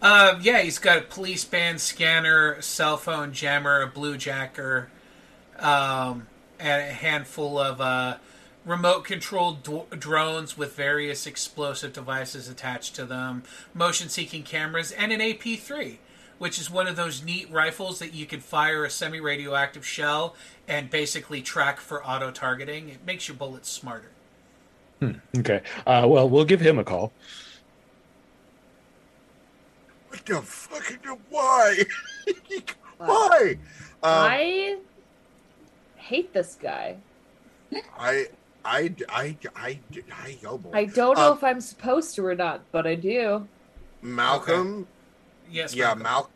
Uh, 0.00 0.38
yeah, 0.42 0.60
he's 0.62 0.78
got 0.78 0.98
a 0.98 1.02
police 1.02 1.44
band 1.44 1.80
scanner, 1.80 2.60
cell 2.60 2.96
phone 2.96 3.32
jammer, 3.32 3.82
a 3.82 3.86
blue 3.86 4.16
jacker, 4.16 4.88
um, 5.58 6.26
and 6.58 6.82
a 6.82 6.92
handful 6.92 7.58
of 7.58 7.80
uh, 7.80 8.16
remote 8.64 9.04
controlled 9.04 9.62
d- 9.62 9.82
drones 9.96 10.56
with 10.56 10.74
various 10.74 11.26
explosive 11.26 11.92
devices 11.92 12.48
attached 12.48 12.96
to 12.96 13.04
them, 13.04 13.42
motion 13.74 14.08
seeking 14.08 14.42
cameras, 14.42 14.90
and 14.90 15.12
an 15.12 15.20
AP3, 15.20 15.98
which 16.42 16.58
is 16.58 16.68
one 16.68 16.88
of 16.88 16.96
those 16.96 17.22
neat 17.22 17.48
rifles 17.52 18.00
that 18.00 18.12
you 18.14 18.26
can 18.26 18.40
fire 18.40 18.84
a 18.84 18.90
semi 18.90 19.20
radioactive 19.20 19.86
shell 19.86 20.34
and 20.66 20.90
basically 20.90 21.40
track 21.40 21.78
for 21.78 22.04
auto 22.04 22.32
targeting. 22.32 22.88
It 22.88 23.06
makes 23.06 23.28
your 23.28 23.36
bullets 23.36 23.68
smarter. 23.68 24.10
Okay, 25.38 25.62
uh, 25.86 26.04
well, 26.08 26.28
we'll 26.28 26.44
give 26.44 26.60
him 26.60 26.80
a 26.80 26.84
call. 26.84 27.12
What 30.08 30.26
the 30.26 30.42
fucking 30.42 30.98
why? 31.30 31.78
why? 32.98 33.58
Um, 34.02 34.10
I 34.10 34.78
hate 35.94 36.32
this 36.32 36.58
guy. 36.60 36.96
I, 37.96 38.26
I, 38.64 38.92
I, 39.08 39.36
I, 39.54 39.78
I, 40.10 40.38
oh 40.44 40.58
boy. 40.58 40.70
I 40.72 40.86
don't 40.86 41.16
know 41.16 41.30
Uh, 41.30 41.34
if 41.34 41.44
I'm 41.44 41.60
supposed 41.60 42.16
to 42.16 42.26
or 42.26 42.34
not, 42.34 42.62
but 42.72 42.84
I 42.84 42.96
do. 42.96 43.46
Malcolm. 44.02 44.88
Yes, 45.52 45.74
yeah, 45.74 45.94
Malcolm. 45.94 46.02
Mal. 46.02 46.30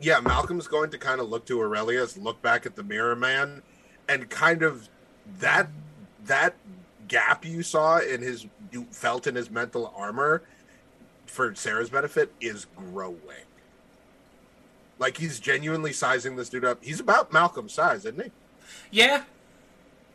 Yeah, 0.00 0.20
Malcolm's 0.20 0.66
going 0.66 0.90
to 0.90 0.98
kind 0.98 1.20
of 1.20 1.28
look 1.28 1.44
to 1.46 1.60
Aurelius, 1.60 2.16
look 2.16 2.42
back 2.42 2.66
at 2.66 2.74
the 2.74 2.82
Mirror 2.82 3.16
Man, 3.16 3.62
and 4.08 4.28
kind 4.28 4.62
of 4.62 4.88
that 5.38 5.68
that 6.24 6.54
gap 7.08 7.44
you 7.44 7.62
saw 7.62 7.98
in 7.98 8.22
his 8.22 8.46
you 8.70 8.86
felt 8.90 9.26
in 9.26 9.34
his 9.34 9.50
mental 9.50 9.92
armor 9.96 10.42
for 11.26 11.54
Sarah's 11.54 11.90
benefit 11.90 12.32
is 12.40 12.66
growing. 12.76 13.18
Like 14.98 15.16
he's 15.16 15.40
genuinely 15.40 15.92
sizing 15.92 16.36
this 16.36 16.48
dude 16.48 16.64
up. 16.64 16.82
He's 16.82 17.00
about 17.00 17.32
Malcolm's 17.32 17.72
size, 17.72 18.04
isn't 18.04 18.22
he? 18.22 18.30
Yeah, 18.90 19.24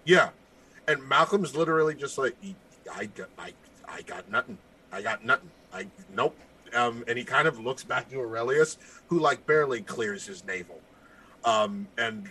Yeah, 0.05 0.29
and 0.87 1.01
Malcolm's 1.07 1.55
literally 1.55 1.93
just 1.93 2.17
like, 2.17 2.35
I, 2.91 3.09
I, 3.37 3.53
I 3.87 4.01
got 4.03 4.29
nothing. 4.31 4.57
I 4.91 5.01
got 5.01 5.25
nothing. 5.25 5.49
I 5.73 5.87
nope. 6.15 6.37
Um, 6.73 7.03
and 7.07 7.17
he 7.17 7.23
kind 7.23 7.47
of 7.47 7.59
looks 7.59 7.83
back 7.83 8.09
to 8.09 8.19
Aurelius, 8.19 8.77
who 9.07 9.19
like 9.19 9.45
barely 9.45 9.81
clears 9.81 10.25
his 10.25 10.43
navel, 10.45 10.81
um, 11.43 11.87
and 11.97 12.29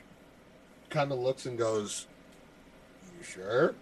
kind 0.90 1.12
of 1.12 1.18
looks 1.18 1.46
and 1.46 1.58
goes, 1.58 2.06
"You 3.16 3.24
sure?" 3.24 3.74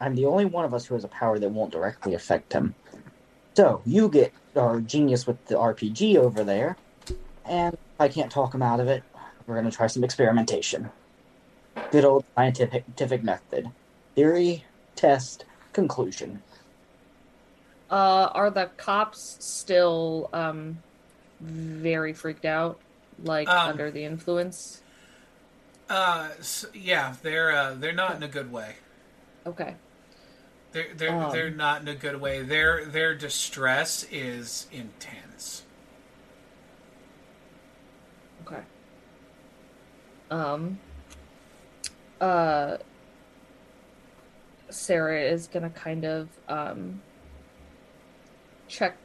I'm 0.00 0.14
the 0.14 0.26
only 0.26 0.46
one 0.46 0.64
of 0.64 0.74
us 0.74 0.86
who 0.86 0.94
has 0.94 1.04
a 1.04 1.08
power 1.08 1.38
that 1.38 1.48
won't 1.48 1.72
directly 1.72 2.14
affect 2.14 2.52
him. 2.52 2.74
So 3.56 3.82
you 3.84 4.08
get 4.08 4.32
our 4.56 4.80
genius 4.80 5.26
with 5.26 5.44
the 5.46 5.54
RPG 5.54 6.16
over 6.16 6.42
there, 6.42 6.76
and 7.44 7.76
I 8.00 8.08
can't 8.08 8.30
talk 8.30 8.54
him 8.54 8.62
out 8.62 8.80
of 8.80 8.88
it. 8.88 9.02
We're 9.46 9.54
gonna 9.56 9.70
try 9.70 9.86
some 9.86 10.04
experimentation. 10.04 10.90
Good 11.90 12.04
old 12.04 12.24
scientific 12.34 13.22
method: 13.22 13.68
theory, 14.14 14.64
test, 14.96 15.44
conclusion. 15.72 16.42
Uh, 17.92 18.30
are 18.34 18.50
the 18.50 18.70
cops 18.78 19.36
still 19.40 20.30
um 20.32 20.82
very 21.40 22.14
freaked 22.14 22.46
out, 22.46 22.80
like 23.18 23.48
Um, 23.48 23.68
under 23.68 23.90
the 23.90 24.04
influence? 24.04 24.82
uh, 25.90 26.30
s 26.38 26.64
yeah, 26.74 27.16
they're 27.22 27.52
uh, 27.54 27.74
they're 27.74 27.92
not 27.92 28.16
in 28.16 28.22
a 28.22 28.28
good 28.28 28.50
way. 28.50 28.76
Okay. 29.46 29.76
They're 30.72 30.94
they're 30.94 31.20
Um. 31.20 31.30
they're 31.30 31.50
not 31.50 31.82
in 31.82 31.88
a 31.88 31.94
good 31.94 32.20
way. 32.20 32.42
Their 32.42 32.84
their 32.86 33.14
distress 33.14 34.04
is 34.10 34.66
intense. 34.72 35.64
Okay. 38.46 38.62
Um. 40.30 40.80
Uh. 42.20 42.78
Sarah 44.70 45.20
is 45.20 45.48
gonna 45.48 45.70
kind 45.70 46.04
of 46.04 46.28
um 46.48 47.02
check 48.72 48.96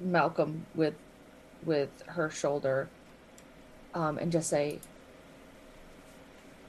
Malcolm 0.00 0.66
with 0.74 0.94
with 1.64 1.90
her 2.06 2.30
shoulder, 2.30 2.88
um, 3.94 4.18
and 4.18 4.32
just 4.32 4.48
say, 4.48 4.80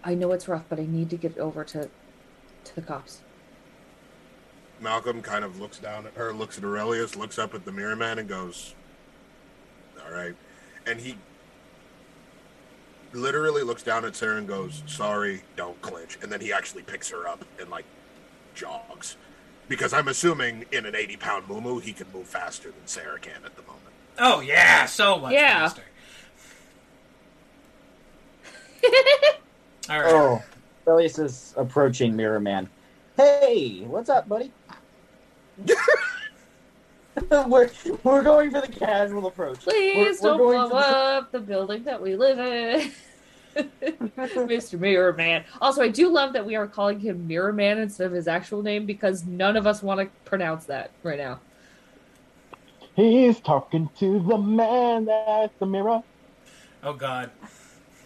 "I 0.04 0.14
know 0.14 0.32
it's 0.34 0.48
rough, 0.48 0.66
but 0.70 0.80
I 0.80 0.86
need 0.86 1.10
to 1.12 1.18
get 1.18 1.38
over 1.38 1.64
to 1.64 1.90
to 2.66 2.76
the 2.76 2.82
cops." 2.82 3.22
Malcolm 4.80 5.22
kind 5.22 5.44
of 5.44 5.60
looks 5.60 5.80
down 5.80 6.06
at 6.06 6.14
her, 6.14 6.34
looks 6.34 6.58
at 6.58 6.64
Aurelius, 6.64 7.16
looks 7.16 7.40
up 7.40 7.56
at 7.56 7.66
the 7.66 7.72
Mirror 7.72 7.96
Man, 7.96 8.20
and 8.20 8.28
goes, 8.28 8.76
"All 10.06 10.12
right," 10.12 10.36
and 10.86 11.00
he 11.00 11.18
literally 13.14 13.64
looks 13.64 13.84
down 13.84 14.04
at 14.04 14.16
Sarah 14.16 14.38
and 14.38 14.48
goes, 14.48 14.84
"Sorry, 14.86 15.44
don't 15.56 15.82
clinch," 15.82 16.18
and 16.22 16.32
then 16.32 16.42
he 16.42 16.52
actually 16.52 16.84
picks 16.84 17.10
her 17.10 17.28
up 17.28 17.46
and 17.60 17.70
like 17.70 17.86
jogs. 18.54 19.16
Because 19.68 19.92
I'm 19.94 20.08
assuming 20.08 20.66
in 20.72 20.86
an 20.86 20.96
80 20.96 21.18
pound 21.18 21.48
Mumu, 21.48 21.82
he 21.82 21.92
can 21.94 22.08
move 22.14 22.26
faster 22.28 22.70
than 22.72 22.86
Sarah 22.88 23.20
can 23.20 23.44
at 23.46 23.56
the 23.56 23.62
moment. 23.64 23.82
Oh 24.20 24.40
yeah, 24.40 24.86
so 24.86 25.20
much 25.20 25.34
Yeah. 25.34 25.68
faster. 25.70 25.82
All 29.90 30.00
right. 30.02 30.14
Oh, 30.14 30.42
Aurelius 30.88 31.20
is 31.20 31.54
approaching 31.58 32.16
Mirror 32.16 32.40
Man. 32.42 32.70
Hey, 33.18 33.84
what's 33.86 34.10
up, 34.10 34.28
buddy? 34.30 34.52
we're 37.48 37.70
we're 38.04 38.22
going 38.24 38.52
for 38.52 38.62
the 38.62 38.68
casual 38.68 39.28
approach. 39.28 39.60
Please 39.60 39.96
We're- 39.96 40.06
we're 40.12 40.14
don't 40.22 40.38
going 40.38 40.70
blow 40.70 40.80
for 40.82 40.86
up 40.86 41.32
the 41.32 41.40
building 41.40 41.84
that 41.84 42.02
we 42.02 42.16
live 42.16 42.40
in. 42.40 42.92
Mr. 43.58 44.80
Mirror 44.80 45.14
Man. 45.14 45.44
Also, 45.62 45.82
I 45.82 45.90
do 45.90 46.10
love 46.10 46.34
that 46.34 46.46
we 46.46 46.56
are 46.56 46.68
calling 46.68 47.00
him 47.00 47.28
Mirror 47.28 47.54
Man 47.54 47.78
instead 47.80 48.08
of 48.08 48.14
his 48.14 48.28
actual 48.28 48.62
name 48.62 48.86
because 48.86 49.26
none 49.26 49.58
of 49.58 49.66
us 49.68 49.82
want 49.82 50.00
to 50.00 50.08
pronounce 50.30 50.66
that 50.66 50.92
right 51.04 51.18
now. 51.18 51.40
He's 52.96 53.40
talking 53.40 53.90
to 54.00 54.20
the 54.20 54.38
man 54.38 55.06
that's 55.06 55.54
the 55.60 55.66
mirror. 55.66 56.02
Oh 56.84 56.94
god, 56.94 57.32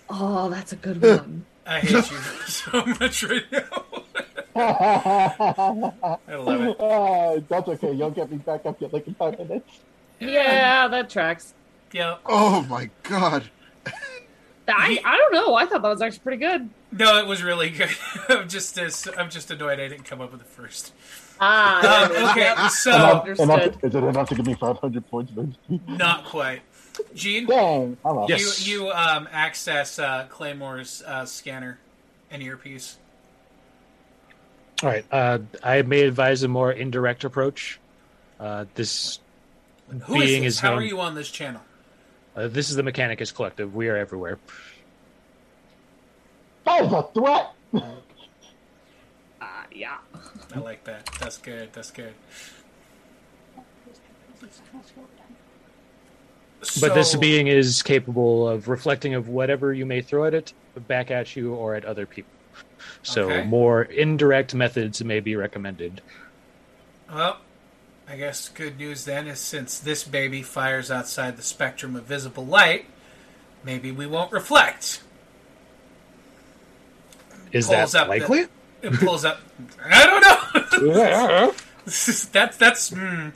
Oh, 0.10 0.50
that's 0.50 0.74
a 0.74 0.76
good 0.76 1.02
one. 1.02 1.46
I 1.66 1.80
hate 1.80 1.92
you 2.12 2.18
so 2.48 2.86
much 3.00 3.24
right 3.24 3.44
now. 3.52 3.84
I 4.56 6.36
love 6.36 6.62
it. 6.62 6.80
Uh, 6.82 7.40
that's 7.48 7.70
okay. 7.70 7.94
You'll 7.94 8.12
get 8.12 8.30
me 8.30 8.38
back 8.38 8.66
up 8.66 8.82
yet 8.82 8.92
like 8.92 9.08
in 9.08 9.14
five 9.14 9.40
minutes. 9.40 9.80
Yeah, 10.20 10.90
that 10.90 11.10
tracks. 11.10 11.54
Yeah. 11.94 12.18
Oh 12.26 12.64
my 12.64 12.90
god. 13.04 13.50
I, 14.68 15.02
I 15.04 15.18
don't 15.18 15.34
know. 15.34 15.56
I 15.56 15.66
thought 15.66 15.82
that 15.82 15.90
was 15.90 16.02
actually 16.02 16.20
pretty 16.20 16.38
good. 16.38 16.70
No, 16.92 17.18
it 17.18 17.26
was 17.28 17.42
really 17.44 17.70
good. 17.72 17.90
I'm 18.30 18.48
just 18.48 18.78
as 18.78 19.08
I'm 19.18 19.30
just 19.30 19.50
annoyed 19.52 19.80
I 19.80 19.88
didn't 19.88 20.04
come 20.06 20.22
up 20.22 20.32
with 20.32 20.42
it 20.42 20.48
first. 20.48 20.94
Ah, 21.40 22.06
Um, 22.06 22.30
okay, 22.30 22.54
so 22.70 22.92
Enough- 22.94 23.22
understood. 23.22 23.50
enough- 23.50 23.84
is 23.84 23.96
it 23.96 24.04
enough 24.04 24.30
to 24.30 24.36
give 24.36 24.46
me 24.46 24.54
500 24.54 25.10
points, 25.10 25.32
Vince? 25.32 25.56
not 25.88 26.26
quite. 26.26 26.62
Gene, 27.16 27.48
Dang. 27.48 27.98
Hello. 28.04 28.26
Yes. 28.30 28.68
you 28.68 28.84
you 28.86 28.92
um, 28.92 29.28
access 29.32 29.98
uh, 29.98 30.28
Claymore's 30.30 31.02
uh, 31.08 31.26
scanner 31.26 31.80
and 32.30 32.44
earpiece. 32.44 32.98
All 34.84 34.90
right. 34.90 35.06
Uh, 35.12 35.40
I 35.64 35.82
may 35.84 36.02
advise 36.02 36.44
a 36.44 36.48
more 36.48 36.72
indirect 36.72 37.24
approach. 37.24 37.80
Uh, 38.40 38.66
this 38.76 39.20
Who 40.06 40.22
is 40.22 40.30
being 40.30 40.44
this? 40.44 40.56
is 40.56 40.60
How 40.60 40.72
known- 40.72 40.80
are 40.80 40.86
you 40.86 41.00
on 41.00 41.16
this 41.16 41.30
channel? 41.32 41.62
Uh, 42.36 42.48
this 42.48 42.70
is 42.70 42.76
the 42.76 42.84
Mechanicus 42.84 43.34
Collective. 43.34 43.76
We 43.76 43.90
are 43.90 43.98
everywhere. 43.98 44.40
That 46.66 46.86
is 46.86 46.94
a 46.94 47.04
threat! 47.14 47.48
Ah, 49.42 49.66
yeah. 49.74 49.98
I 50.54 50.60
like 50.60 50.84
that. 50.86 51.10
That's 51.20 51.38
good. 51.38 51.74
That's 51.74 51.92
good. 51.92 52.14
But 56.80 56.94
this 56.94 57.16
being 57.16 57.48
is 57.48 57.82
capable 57.82 58.48
of 58.48 58.68
reflecting 58.68 59.16
of 59.16 59.28
whatever 59.28 59.74
you 59.74 59.86
may 59.86 60.02
throw 60.02 60.26
at 60.26 60.34
it 60.36 60.54
back 60.88 61.10
at 61.10 61.36
you 61.36 61.54
or 61.56 61.74
at 61.76 61.86
other 61.86 62.06
people. 62.06 62.32
So 63.04 63.30
Okay. 63.30 63.44
more 63.46 63.84
indirect 63.84 64.54
methods 64.54 65.04
may 65.04 65.20
be 65.20 65.36
recommended. 65.36 66.02
Well, 67.12 67.38
I 68.12 68.18
guess 68.18 68.50
good 68.50 68.78
news 68.78 69.06
then 69.06 69.28
is 69.30 69.40
since 69.40 69.80
this 69.80 70.04
baby 70.04 70.42
fires 70.42 70.92
outside 70.92 71.38
the 71.38 71.42
spectrum 71.42 71.96
of 71.96 72.04
visible 72.04 72.46
light, 72.46 72.88
maybe 73.64 73.90
we 73.90 74.06
won't 74.06 74.34
reflect. 74.34 75.02
Is 77.54 77.70
that 77.70 77.96
up 77.96 78.08
the- 78.08 78.10
likely? 78.10 78.48
It 78.82 78.94
pulls 79.00 79.24
up. 79.24 79.40
I 79.86 80.06
don't 80.06 80.22
know. 80.22 80.38
Yeah. 80.94 81.52
that's 81.86 82.58
that's. 82.58 82.90
Hmm. 82.90 83.30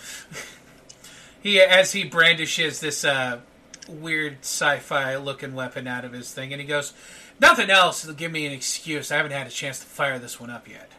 He 1.41 1.61
as 1.61 1.91
he 1.91 2.03
brandishes 2.03 2.79
this 2.79 3.05
uh, 3.05 3.39
weird 3.87 4.39
sci-fi 4.41 5.15
looking 5.17 5.53
weapon 5.53 5.87
out 5.87 6.03
of 6.05 6.11
his 6.11 6.33
thing, 6.33 6.51
and 6.51 6.59
he 6.61 6.67
goes, 6.67 6.93
"Nothing 7.39 7.69
else 7.69 8.05
will 8.05 8.13
give 8.15 8.31
me 8.31 8.45
an 8.47 8.51
excuse. 8.51 9.11
I 9.11 9.17
haven't 9.17 9.31
had 9.33 9.45
a 9.47 9.51
chance 9.51 9.79
to 9.79 9.85
fire 9.85 10.17
this 10.17 10.39
one 10.39 10.49
up 10.49 10.67
yet. 10.67 10.91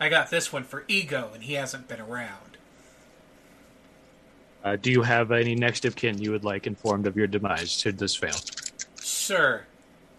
I 0.00 0.08
got 0.08 0.30
this 0.30 0.50
one 0.52 0.64
for 0.64 0.84
ego, 0.88 1.30
and 1.34 1.42
he 1.44 1.54
hasn't 1.54 1.88
been 1.88 2.00
around." 2.00 2.55
Uh, 4.66 4.74
do 4.74 4.90
you 4.90 5.00
have 5.02 5.30
any 5.30 5.54
next 5.54 5.84
of 5.84 5.94
kin 5.94 6.18
you 6.18 6.32
would 6.32 6.42
like 6.42 6.66
informed 6.66 7.06
of 7.06 7.16
your 7.16 7.28
demise 7.28 7.70
should 7.70 7.96
this 7.98 8.16
fail? 8.16 8.34
Sir. 8.96 9.62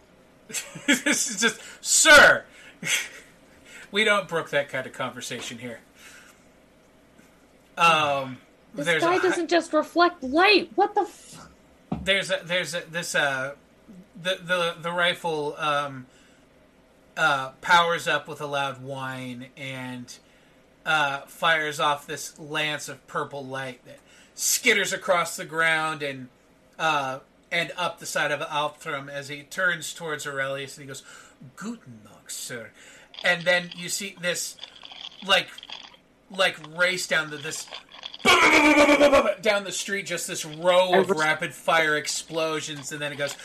this 0.48 1.30
is 1.30 1.42
just, 1.42 1.60
sir. 1.82 2.46
we 3.92 4.06
don't 4.06 4.26
brook 4.30 4.50
that 4.52 4.70
kind 4.70 4.88
of 4.88 4.94
conversation 4.94 5.58
here. 5.58 5.80
Um, 7.78 8.38
This 8.74 8.86
there's 8.86 9.04
guy 9.04 9.18
a, 9.18 9.22
doesn't 9.22 9.50
just 9.50 9.74
reflect 9.74 10.24
light. 10.24 10.72
What 10.76 10.96
the? 10.96 11.02
F- 11.02 11.50
there's 12.04 12.32
a, 12.32 12.40
there's 12.46 12.74
a, 12.74 12.84
this 12.90 13.16
uh, 13.16 13.56
the 14.16 14.40
the 14.42 14.78
the 14.82 14.92
rifle 14.94 15.56
um, 15.58 16.06
uh, 17.18 17.50
powers 17.60 18.08
up 18.08 18.30
with 18.30 18.40
a 18.40 18.48
loud 18.48 18.82
whine 18.82 19.48
and 19.58 20.18
uh, 20.86 21.20
fires 21.28 21.82
off 21.82 22.08
this 22.08 22.40
lance 22.40 22.88
of 22.88 23.06
purple 23.08 23.46
light 23.46 23.84
that 23.86 24.00
skitters 24.38 24.94
across 24.94 25.36
the 25.36 25.46
ground 25.46 26.04
and 26.04 26.30
uh, 26.80 27.20
and 27.52 27.72
up 27.76 28.00
the 28.00 28.06
side 28.06 28.32
of 28.32 28.40
Alptrum 28.42 29.10
as 29.10 29.28
he 29.28 29.44
turns 29.44 29.94
towards 29.94 30.26
Aurelius 30.26 30.78
and 30.78 30.84
he 30.84 30.88
goes, 30.88 31.04
"Guten 31.56 32.02
Nacht, 32.06 32.32
sir." 32.32 32.70
And 33.24 33.44
then 33.44 33.72
you 33.76 33.90
see 33.90 34.16
this, 34.22 34.58
like, 35.26 35.48
like 36.30 36.56
race 36.78 37.08
down 37.08 37.32
the 37.32 37.38
this 37.38 37.68
down 39.42 39.64
the 39.64 39.72
street, 39.72 40.06
just 40.06 40.28
this 40.28 40.46
row 40.46 41.00
of 41.00 41.10
rapid 41.10 41.54
fire 41.54 41.96
explosions, 41.96 42.92
and 42.92 43.02
then 43.02 43.12
it 43.12 43.18
goes 43.18 43.36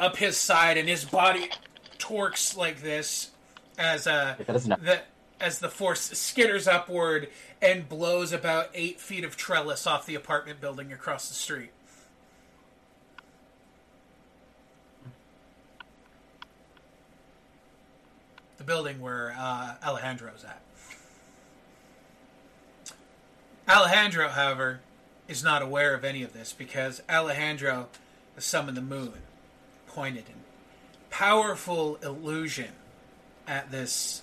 up 0.00 0.16
his 0.16 0.36
side, 0.36 0.78
and 0.78 0.88
his 0.88 1.04
body 1.04 1.50
torques 1.98 2.56
like 2.56 2.82
this 2.82 3.30
as 3.78 4.06
uh, 4.06 4.34
That 4.38 4.46
doesn't 4.46 4.84
the 4.84 5.00
as 5.40 5.58
the 5.58 5.68
force 5.68 6.10
skitters 6.10 6.70
upward 6.70 7.28
and 7.60 7.88
blows 7.88 8.32
about 8.32 8.70
eight 8.74 9.00
feet 9.00 9.24
of 9.24 9.36
trellis 9.36 9.86
off 9.86 10.06
the 10.06 10.14
apartment 10.14 10.60
building 10.60 10.92
across 10.92 11.28
the 11.28 11.34
street. 11.34 11.70
The 18.56 18.64
building 18.64 19.00
where 19.00 19.34
uh, 19.38 19.74
Alejandro's 19.84 20.44
at. 20.44 20.62
Alejandro, 23.68 24.28
however, 24.28 24.80
is 25.28 25.42
not 25.42 25.60
aware 25.60 25.94
of 25.94 26.04
any 26.04 26.22
of 26.22 26.32
this 26.32 26.52
because 26.52 27.02
Alejandro 27.10 27.88
has 28.34 28.44
summoned 28.44 28.76
the 28.76 28.82
moon, 28.82 29.14
pointed 29.88 30.28
in 30.28 30.34
powerful 31.10 31.96
illusion 32.02 32.70
at 33.46 33.70
this 33.70 34.22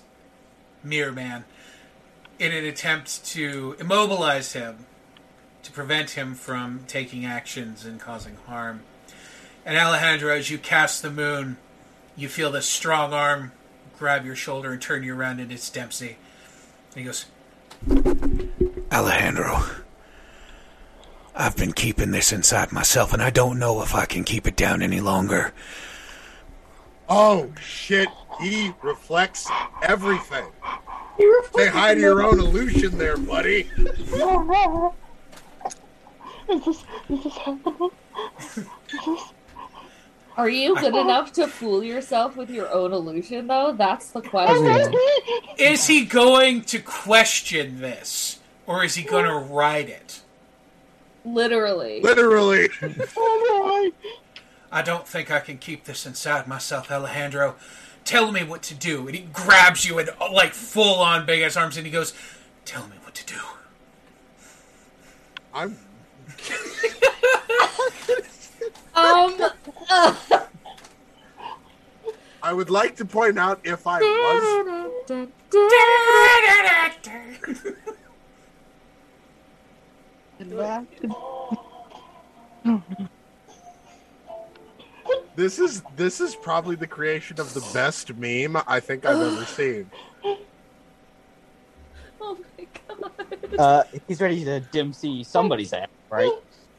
mirror 0.84 1.12
man 1.12 1.44
in 2.38 2.52
an 2.52 2.64
attempt 2.64 3.24
to 3.26 3.76
immobilize 3.78 4.52
him, 4.52 4.86
to 5.62 5.72
prevent 5.72 6.10
him 6.10 6.34
from 6.34 6.80
taking 6.86 7.24
actions 7.24 7.84
and 7.84 8.00
causing 8.00 8.36
harm. 8.46 8.82
And 9.64 9.78
Alejandro, 9.78 10.34
as 10.34 10.50
you 10.50 10.58
cast 10.58 11.02
the 11.02 11.10
moon, 11.10 11.56
you 12.16 12.28
feel 12.28 12.50
this 12.50 12.66
strong 12.66 13.12
arm 13.12 13.52
grab 13.98 14.26
your 14.26 14.36
shoulder 14.36 14.72
and 14.72 14.82
turn 14.82 15.02
you 15.02 15.14
around, 15.14 15.40
and 15.40 15.50
it's 15.50 15.70
Dempsey. 15.70 16.16
And 16.94 16.98
he 16.98 17.04
goes, 17.04 17.26
Alejandro, 18.92 19.62
I've 21.34 21.56
been 21.56 21.72
keeping 21.72 22.10
this 22.10 22.32
inside 22.32 22.72
myself, 22.72 23.12
and 23.12 23.22
I 23.22 23.30
don't 23.30 23.58
know 23.58 23.82
if 23.82 23.94
I 23.94 24.04
can 24.04 24.24
keep 24.24 24.46
it 24.46 24.56
down 24.56 24.82
any 24.82 25.00
longer. 25.00 25.52
Oh 27.08 27.50
shit! 27.60 28.08
He 28.40 28.72
reflects 28.82 29.48
everything. 29.82 30.46
Say 31.54 31.68
hi 31.68 31.94
to 31.94 32.00
your 32.00 32.22
own 32.22 32.40
illusion, 32.40 32.98
there, 32.98 33.16
buddy. 33.16 33.70
Is 36.46 36.62
this, 36.64 36.84
is 37.08 37.24
this 37.24 37.36
happening? 37.38 37.90
Are 40.36 40.48
you 40.48 40.74
good 40.80 40.94
enough 40.94 41.32
to 41.34 41.46
fool 41.46 41.82
yourself 41.82 42.36
with 42.36 42.50
your 42.50 42.70
own 42.70 42.92
illusion, 42.92 43.46
though? 43.46 43.72
That's 43.72 44.10
the 44.10 44.20
question. 44.20 44.94
Is 45.58 45.86
he 45.86 46.04
going 46.04 46.62
to 46.62 46.80
question 46.80 47.80
this, 47.80 48.40
or 48.66 48.84
is 48.84 48.94
he 48.94 49.04
going 49.04 49.24
to 49.24 49.34
ride 49.34 49.88
it? 49.88 50.20
Literally. 51.24 52.02
Literally. 52.02 52.68
I 54.74 54.82
don't 54.82 55.06
think 55.06 55.30
I 55.30 55.38
can 55.38 55.58
keep 55.58 55.84
this 55.84 56.04
inside 56.04 56.48
myself, 56.48 56.90
Alejandro. 56.90 57.54
Tell 58.04 58.32
me 58.32 58.42
what 58.42 58.60
to 58.64 58.74
do. 58.74 59.06
And 59.06 59.14
he 59.14 59.22
grabs 59.32 59.84
you 59.84 60.00
and 60.00 60.10
like 60.32 60.52
full 60.52 61.00
on 61.00 61.24
big 61.24 61.42
ass 61.42 61.56
arms, 61.56 61.76
and 61.76 61.86
he 61.86 61.92
goes, 61.92 62.12
"Tell 62.64 62.88
me 62.88 62.96
what 63.04 63.14
to 63.14 63.24
do." 63.24 63.40
I'm. 65.54 65.78
Um. 68.96 69.34
uh, 69.90 70.14
I 72.40 72.52
would 72.52 72.70
like 72.70 72.94
to 72.96 73.04
point 73.04 73.36
out 73.40 73.58
if 73.64 73.88
I 73.88 74.00
was 74.00 74.86
This 85.36 85.58
is 85.58 85.82
this 85.96 86.20
is 86.20 86.34
probably 86.36 86.76
the 86.76 86.86
creation 86.86 87.40
of 87.40 87.52
the 87.54 87.60
best 87.72 88.14
meme 88.16 88.56
I 88.66 88.80
think 88.80 89.04
I've 89.04 89.20
ever 89.20 89.44
seen. 89.56 89.90
oh 92.20 92.38
my 92.58 92.66
god. 92.88 93.58
Uh, 93.58 93.82
he's 94.08 94.20
ready 94.20 94.44
to 94.44 94.60
dim 94.60 94.92
see 94.92 95.24
somebody's 95.24 95.72
ass, 95.72 95.88
right? 96.10 96.30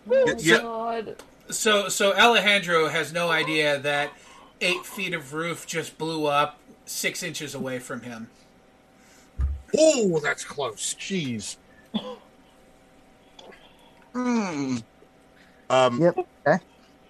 Oh 0.10 0.36
Yeah. 0.40 0.62
god. 0.62 1.16
So, 1.50 1.90
so 1.90 2.14
Alejandro 2.16 2.88
has 2.88 3.14
no 3.14 3.30
idea 3.30 3.78
that 3.80 4.12
eight 4.62 4.86
feet 4.86 5.14
of 5.14 5.34
roof 5.34 5.68
just 5.68 5.98
blew 5.98 6.26
up 6.26 6.60
six 6.86 7.22
inches 7.24 7.54
away 7.54 7.80
from 7.80 8.02
him. 8.02 8.30
Oh, 9.78 10.20
that's 10.24 10.44
close. 10.46 10.96
Jeez. 10.96 11.58
Hmm. 14.14 14.78
Um, 15.70 16.02
Yep. 16.02 16.16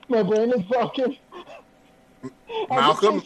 My 0.08 0.24
brain 0.24 0.52
is 0.52 0.62
broken. 0.64 1.18
Malcolm, 2.70 3.24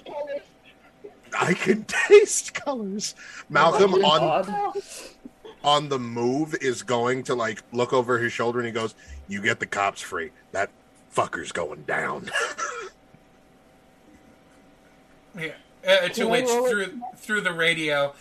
I 1.37 1.53
can 1.53 1.83
taste 2.07 2.53
colors. 2.53 3.15
Malcolm 3.49 3.93
on 3.93 4.45
God. 4.45 4.83
on 5.63 5.89
the 5.89 5.99
move 5.99 6.55
is 6.61 6.83
going 6.83 7.23
to 7.23 7.35
like 7.35 7.61
look 7.71 7.93
over 7.93 8.17
his 8.19 8.33
shoulder 8.33 8.59
and 8.59 8.65
he 8.67 8.71
goes, 8.71 8.95
"You 9.27 9.41
get 9.41 9.59
the 9.59 9.65
cops 9.65 10.01
free. 10.01 10.31
That 10.51 10.69
fucker's 11.13 11.51
going 11.51 11.83
down." 11.83 12.29
Yeah. 15.37 15.53
Uh, 15.87 16.09
to 16.09 16.27
which 16.27 16.47
through 16.47 16.99
through 17.15 17.41
the 17.41 17.53
radio, 17.53 18.13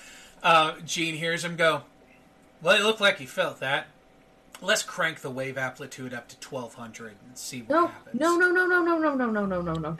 uh, 0.42 0.74
Gene 0.84 1.16
hears 1.16 1.44
him 1.44 1.56
go. 1.56 1.82
Well, 2.62 2.76
it 2.76 2.84
looked 2.84 3.00
like 3.00 3.18
he 3.18 3.26
felt 3.26 3.60
that. 3.60 3.86
Let's 4.60 4.82
crank 4.82 5.20
the 5.20 5.30
wave 5.30 5.56
amplitude 5.56 6.12
up 6.12 6.28
to 6.28 6.36
twelve 6.40 6.74
hundred 6.74 7.14
and 7.26 7.36
see 7.38 7.60
what 7.62 7.70
No, 7.70 7.86
happens. 7.86 8.20
no, 8.20 8.36
no, 8.36 8.50
no, 8.50 8.66
no, 8.66 8.80
no, 8.82 8.98
no, 8.98 9.14
no, 9.14 9.26
no, 9.30 9.46
no, 9.46 9.60
no, 9.60 9.60
no, 9.60 9.72
no. 9.74 9.90
No. 9.90 9.96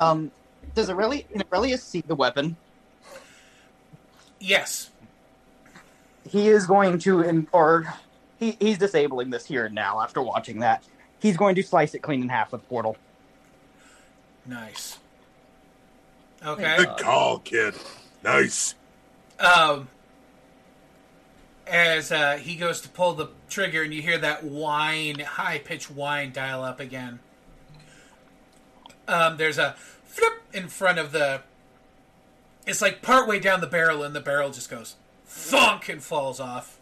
Um, 0.00 0.30
does 0.74 0.88
Aurelius, 0.88 1.24
can 1.32 1.42
Aurelius 1.52 1.82
see 1.82 2.00
the 2.00 2.14
weapon? 2.14 2.56
Yes. 4.40 4.90
He 6.28 6.48
is 6.48 6.66
going 6.66 6.98
to, 7.00 7.22
in, 7.22 7.48
or 7.52 7.92
he, 8.38 8.56
he's 8.60 8.78
disabling 8.78 9.30
this 9.30 9.44
here 9.44 9.66
and 9.66 9.74
now 9.74 10.00
after 10.00 10.22
watching 10.22 10.60
that. 10.60 10.84
He's 11.20 11.36
going 11.36 11.54
to 11.56 11.62
slice 11.62 11.94
it 11.94 12.00
clean 12.00 12.22
in 12.22 12.28
half 12.28 12.52
with 12.52 12.66
portal. 12.68 12.96
Nice. 14.46 14.98
Okay. 16.44 16.76
Good 16.78 16.96
call, 16.98 17.40
kid. 17.40 17.74
Nice. 18.22 18.74
Um, 19.40 19.88
as 21.68 22.10
uh, 22.10 22.36
he 22.36 22.56
goes 22.56 22.80
to 22.82 22.88
pull 22.88 23.14
the 23.14 23.28
trigger, 23.48 23.82
and 23.82 23.92
you 23.92 24.02
hear 24.02 24.18
that 24.18 24.44
whine, 24.44 25.20
high 25.20 25.58
pitched 25.58 25.90
whine, 25.90 26.32
dial 26.32 26.62
up 26.62 26.80
again. 26.80 27.20
Um, 29.06 29.36
there's 29.36 29.58
a 29.58 29.74
flip 30.04 30.42
in 30.52 30.68
front 30.68 30.98
of 30.98 31.12
the. 31.12 31.42
It's 32.66 32.82
like 32.82 33.00
partway 33.00 33.38
down 33.38 33.60
the 33.60 33.66
barrel, 33.66 34.02
and 34.02 34.14
the 34.14 34.20
barrel 34.20 34.50
just 34.50 34.70
goes 34.70 34.96
thunk 35.26 35.88
and 35.88 36.02
falls 36.02 36.40
off. 36.40 36.78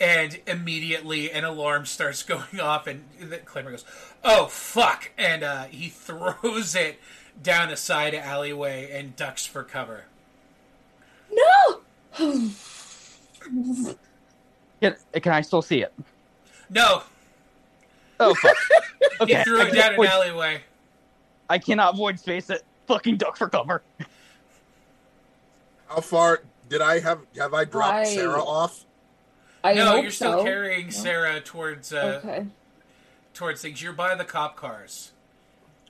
And 0.00 0.40
immediately 0.46 1.30
an 1.30 1.44
alarm 1.44 1.86
starts 1.86 2.22
going 2.24 2.60
off, 2.60 2.86
and 2.86 3.04
the 3.20 3.38
Claymore 3.38 3.72
goes, 3.72 3.84
"Oh 4.24 4.46
fuck!" 4.46 5.12
And 5.16 5.42
uh, 5.42 5.64
he 5.64 5.88
throws 5.90 6.74
it 6.74 7.00
down 7.42 7.70
a 7.70 7.76
side 7.76 8.14
alleyway 8.14 8.90
and 8.90 9.14
ducks 9.14 9.46
for 9.46 9.62
cover. 9.62 10.04
No! 11.30 11.80
Can, 12.16 12.54
can 14.80 15.32
I 15.32 15.40
still 15.40 15.62
see 15.62 15.82
it? 15.82 15.92
No, 16.70 17.02
Oh, 18.18 18.34
fuck. 18.34 18.56
Okay. 19.20 19.38
he 19.38 19.44
threw 19.44 19.60
I 19.60 19.66
it 19.68 19.72
down 19.74 19.94
cannot 19.94 19.98
an 20.04 20.06
alleyway. 20.10 20.60
I 21.48 21.58
cannot 21.58 21.96
void 21.96 22.18
space 22.18 22.50
it. 22.50 22.62
Fucking 22.86 23.16
duck 23.16 23.36
for 23.36 23.48
cover. 23.48 23.82
How 25.88 26.00
far 26.00 26.42
did 26.68 26.82
I 26.82 26.98
have? 27.00 27.20
Have 27.38 27.54
I 27.54 27.64
dropped 27.64 27.94
I- 27.94 28.04
Sarah 28.04 28.42
off? 28.42 28.84
I 29.64 29.72
no, 29.74 29.96
you're 29.96 30.10
still 30.10 30.38
so. 30.38 30.44
carrying 30.44 30.90
Sarah 30.90 31.40
towards 31.40 31.92
uh, 31.92 32.20
Okay. 32.24 32.46
towards 33.34 33.62
things. 33.62 33.82
You're 33.82 33.92
by 33.94 34.14
the 34.14 34.24
cop 34.24 34.56
cars. 34.56 35.12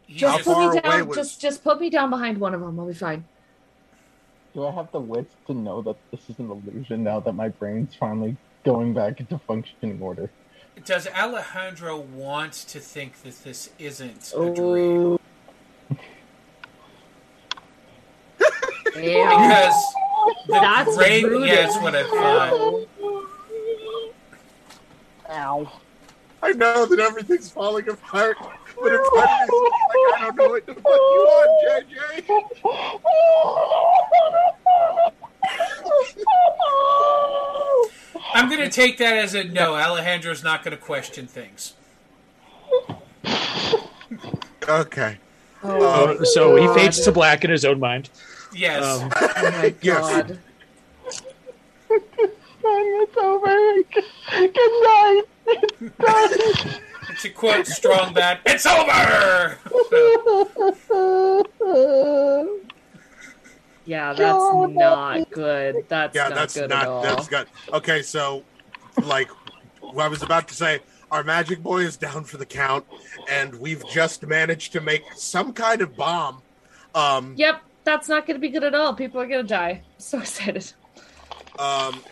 He 0.06 0.14
Just 0.14 0.38
just- 0.44 0.48
put 0.48 0.74
me 0.74 0.80
down. 0.80 1.08
was- 1.08 1.16
Just, 1.16 1.40
just 1.40 1.64
put 1.64 1.80
me 1.80 1.90
down 1.90 2.10
behind 2.10 2.38
one 2.38 2.54
of 2.54 2.60
them. 2.60 2.78
I'll 2.78 2.86
be 2.86 2.94
fine. 2.94 3.24
Do 4.56 4.66
I 4.66 4.70
have 4.70 4.90
the 4.90 5.00
wits 5.00 5.34
to 5.48 5.52
know 5.52 5.82
that 5.82 5.96
this 6.10 6.30
is 6.30 6.38
an 6.38 6.50
illusion 6.50 7.04
now 7.04 7.20
that 7.20 7.34
my 7.34 7.50
brain's 7.50 7.94
finally 7.94 8.38
going 8.64 8.94
back 8.94 9.20
into 9.20 9.38
functioning 9.46 10.00
order? 10.00 10.30
does 10.86 11.06
Alejandro 11.08 11.98
want 11.98 12.54
to 12.54 12.80
think 12.80 13.22
that 13.22 13.44
this 13.44 13.68
isn't 13.78 14.32
a 14.32 14.36
oh. 14.36 14.54
dream? 14.54 15.18
Oh. 15.90 15.96
Yeah. 18.96 19.28
Because 19.28 19.84
the 20.46 20.52
That's 20.54 20.96
great, 20.96 21.24
rude 21.24 21.46
yeah, 21.48 21.54
as 21.54 21.74
that's 21.74 21.82
what 21.82 21.94
I 21.94 22.02
thought. 22.04 22.88
Ow. 25.28 25.72
I 26.42 26.52
know 26.52 26.86
that 26.86 26.98
everything's 26.98 27.50
falling 27.50 27.86
apart, 27.90 28.38
but 28.82 28.92
in 28.92 29.00
part 29.04 29.28
of 29.42 29.48
me, 29.48 29.54
it's 29.56 29.82
like 29.88 30.20
I 30.20 30.24
don't 30.26 30.36
know 30.36 30.48
what 30.48 30.66
to 30.66 30.74
put 30.74 30.84
you 30.84 31.22
on, 31.36 31.48
JJ. 31.66 33.26
I'm 38.34 38.48
going 38.48 38.60
to 38.60 38.68
take 38.70 38.98
that 38.98 39.14
as 39.16 39.34
a 39.34 39.44
no. 39.44 39.74
Alejandro's 39.76 40.42
not 40.44 40.62
going 40.64 40.76
to 40.76 40.82
question 40.82 41.26
things. 41.26 41.74
Okay. 44.68 45.18
Oh, 45.62 46.08
Uh, 46.18 46.24
so 46.24 46.56
he 46.56 46.66
fades 46.68 47.00
to 47.00 47.12
black 47.12 47.44
in 47.44 47.50
his 47.50 47.64
own 47.64 47.80
mind. 47.80 48.10
Yes. 48.52 48.82
Um, 48.84 49.10
Oh 49.14 49.50
my 49.50 49.74
Yes. 49.82 50.00
god. 50.00 50.38
it's 52.68 53.16
over. 53.16 53.82
Good 54.30 54.72
night. 54.82 55.22
to 57.20 57.30
quote 57.30 57.66
Strong 57.66 58.14
Bad, 58.14 58.40
it's 58.46 58.66
over. 58.66 59.58
So, 60.88 61.44
Yeah, 63.84 64.12
that's 64.14 64.42
not 64.74 65.30
good. 65.30 65.76
That's 65.88 66.14
Yeah, 66.16 66.28
not 66.28 66.34
that's 66.34 66.54
good 66.54 66.64
at 66.64 66.70
not. 66.70 66.86
all. 66.88 67.02
That's 67.02 67.28
good. 67.28 67.46
Okay, 67.72 68.02
so, 68.02 68.42
like, 69.04 69.30
I 69.98 70.08
was 70.08 70.22
about 70.22 70.48
to 70.48 70.54
say, 70.54 70.80
our 71.12 71.22
magic 71.22 71.62
boy 71.62 71.82
is 71.82 71.96
down 71.96 72.24
for 72.24 72.36
the 72.36 72.46
count, 72.46 72.84
and 73.30 73.54
we've 73.60 73.86
just 73.88 74.26
managed 74.26 74.72
to 74.72 74.80
make 74.80 75.04
some 75.14 75.52
kind 75.52 75.80
of 75.82 75.96
bomb. 75.96 76.42
Um, 76.96 77.34
Yep, 77.36 77.62
that's 77.84 78.08
not 78.08 78.26
going 78.26 78.34
to 78.34 78.40
be 78.40 78.48
good 78.48 78.64
at 78.64 78.74
all. 78.74 78.92
People 78.94 79.20
are 79.20 79.26
going 79.28 79.42
to 79.42 79.48
die. 79.48 79.82
I'm 79.84 80.00
so 80.00 80.18
excited. 80.18 80.72
um, 81.60 82.02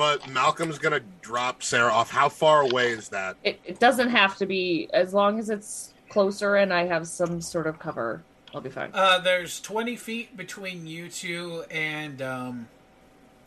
but 0.00 0.26
Malcolm's 0.30 0.78
gonna 0.78 1.02
drop 1.20 1.62
Sarah 1.62 1.92
off. 1.92 2.10
How 2.10 2.30
far 2.30 2.62
away 2.62 2.92
is 2.92 3.10
that? 3.10 3.36
It, 3.44 3.60
it 3.66 3.78
doesn't 3.78 4.08
have 4.08 4.34
to 4.38 4.46
be 4.46 4.88
as 4.94 5.12
long 5.12 5.38
as 5.38 5.50
it's 5.50 5.92
closer 6.08 6.56
and 6.56 6.72
I 6.72 6.86
have 6.86 7.06
some 7.06 7.42
sort 7.42 7.66
of 7.66 7.78
cover. 7.78 8.22
I'll 8.54 8.62
be 8.62 8.70
fine. 8.70 8.92
uh, 8.94 9.18
there's 9.18 9.60
20 9.60 9.96
feet 9.96 10.38
between 10.38 10.86
you 10.86 11.10
two 11.10 11.64
and 11.70 12.22
um, 12.22 12.68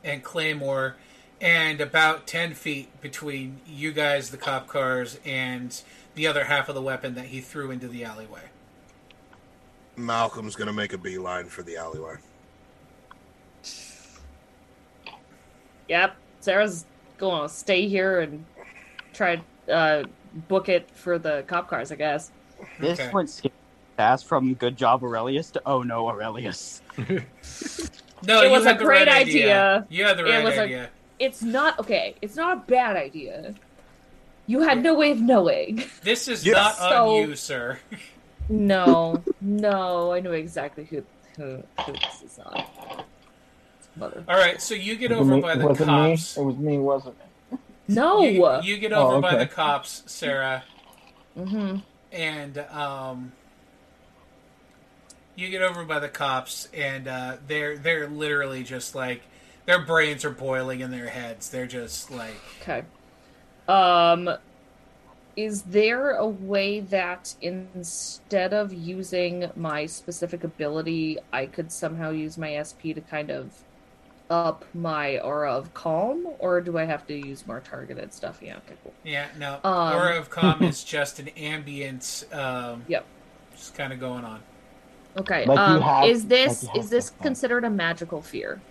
and 0.04 0.24
Claymore, 0.24 0.96
and 1.42 1.82
about 1.82 2.28
10 2.28 2.54
feet 2.54 3.02
between 3.02 3.60
you 3.66 3.92
guys, 3.92 4.30
the 4.30 4.38
cop 4.38 4.68
cars, 4.68 5.20
and 5.26 5.82
the 6.14 6.28
other 6.28 6.44
half 6.44 6.70
of 6.70 6.76
the 6.76 6.84
weapon 6.84 7.16
that 7.16 7.26
he 7.26 7.42
threw 7.42 7.72
into 7.72 7.88
the 7.88 8.06
alleyway. 8.06 8.44
Malcolm's 9.96 10.56
gonna 10.56 10.72
make 10.72 10.94
a 10.94 11.00
beeline 11.00 11.48
for 11.48 11.64
the 11.64 11.78
alleyway. 11.78 12.18
Yep, 15.90 16.16
Sarah's 16.44 16.86
going 17.18 17.48
to 17.48 17.50
stay 17.54 17.88
here 17.88 18.20
and 18.20 18.44
try 19.14 19.38
to 19.68 19.74
uh, 19.74 20.04
book 20.50 20.68
it 20.68 20.90
for 20.92 21.18
the 21.18 21.44
cop 21.48 21.70
cars, 21.70 21.92
I 21.92 21.96
guess. 21.96 22.32
This 22.80 23.00
Okay. 23.00 23.10
went 23.12 23.30
skip 23.30 23.54
fast 23.98 24.26
from 24.26 24.54
good 24.56 24.76
job 24.76 25.04
Aurelius 25.04 25.52
to 25.52 25.62
oh 25.66 25.84
no 25.84 26.08
Aurelius. 26.08 26.82
No, 28.26 28.42
It 28.42 28.50
was 28.50 28.66
a 28.66 28.74
great 28.74 29.08
right 29.08 29.28
idea. 29.28 29.86
You 29.90 30.06
had 30.06 30.18
the 30.18 30.26
It 30.26 30.30
right 30.32 30.44
was 30.46 30.54
a- 30.56 30.62
idea. 30.62 30.90
It's 31.20 31.42
not 31.44 31.78
okay. 31.80 32.16
It's 32.22 32.38
not 32.38 32.58
a 32.58 32.60
bad 32.62 32.96
idea. 32.96 33.54
You 34.48 34.62
had 34.62 34.82
no 34.82 34.94
way 34.94 35.12
of 35.12 35.20
knowing. 35.22 35.84
This 36.04 36.30
is 36.30 36.46
Yes. 36.46 36.80
not 36.80 36.94
on 36.94 37.16
you, 37.30 37.36
sir. 37.36 37.80
No, 38.48 39.22
no, 39.42 40.14
I 40.14 40.22
know 40.22 40.32
exactly 40.32 40.86
who 40.86 41.04
who, 41.38 41.64
who 41.86 41.92
this 41.94 42.22
is 42.24 42.40
on. 42.40 42.64
Mother. 43.96 44.24
All 44.28 44.38
right, 44.38 44.62
so 44.62 44.74
you 44.76 44.96
get 44.96 45.12
Was 45.12 45.20
over 45.20 45.36
me- 45.36 45.42
by 45.42 45.56
the 45.56 45.68
was 45.68 45.80
it 45.80 45.86
cops. 45.86 46.38
me? 46.38 46.44
It 46.44 46.46
was 46.46 46.58
me, 46.58 46.78
wasn't 46.80 47.16
it? 47.52 47.60
No. 47.88 48.22
You, 48.22 48.62
you 48.64 48.78
get 48.78 48.94
over 48.94 49.16
Oh, 49.16 49.22
by 49.22 49.36
the 49.36 49.46
cops, 49.46 50.04
Sarah, 50.08 50.64
Mm-hmm. 51.38 51.78
and 52.12 52.58
um, 52.72 53.32
you 55.36 55.50
get 55.50 55.62
over 55.62 55.84
by 55.84 56.00
the 56.00 56.08
cops, 56.10 56.70
and 56.74 57.08
uh, 57.08 57.38
they're 57.48 57.78
they're 57.78 58.08
literally 58.08 58.64
just 58.64 58.96
like 58.96 59.22
their 59.66 59.80
brains 59.80 60.24
are 60.24 60.30
boiling 60.30 60.80
in 60.82 60.92
their 60.92 61.08
heads. 61.10 61.50
They're 61.50 61.68
just 61.68 62.10
like, 62.12 62.36
Okay. 62.62 62.84
Um, 63.68 64.30
is 65.36 65.64
there 65.64 66.12
a 66.12 66.28
way 66.28 66.80
that 66.82 67.34
instead 67.42 68.54
of 68.54 68.72
using 68.74 69.50
my 69.56 69.88
specific 69.88 70.44
ability, 70.44 71.18
I 71.32 71.48
could 71.48 71.72
somehow 71.72 72.12
use 72.12 72.38
my 72.38 72.62
SP 72.62 72.94
to 72.94 73.02
kind 73.02 73.32
of 73.32 73.52
up 74.34 74.66
my 74.74 75.20
aura 75.20 75.54
of 75.54 75.74
calm, 75.74 76.28
or 76.40 76.60
do 76.60 76.78
I 76.78 76.86
have 76.86 77.06
to 77.08 77.14
use 77.14 77.46
more 77.46 77.60
targeted 77.60 78.14
stuff? 78.14 78.40
Yeah. 78.42 78.58
Okay. 78.58 78.76
Cool. 78.84 78.94
yeah, 79.04 79.28
no. 79.38 79.60
Um. 79.64 79.94
Aura 79.96 80.18
of 80.18 80.30
calm 80.30 80.64
is 80.72 80.84
just 80.84 81.20
an 81.20 81.28
ambient. 81.30 82.26
Um, 82.34 82.84
Yep. 82.88 83.06
Just 83.56 83.76
kind 83.76 83.94
of 83.94 84.00
going 84.00 84.26
on. 84.26 84.42
Okay. 85.18 85.46
Like 85.46 85.60
um, 85.60 85.82
have- 85.82 86.06
is 86.06 86.26
this 86.26 86.64
like 86.66 86.78
is 86.78 86.90
this 86.90 87.12
considered 87.22 87.64
a 87.64 87.70
magical 87.70 88.22
fear? 88.22 88.62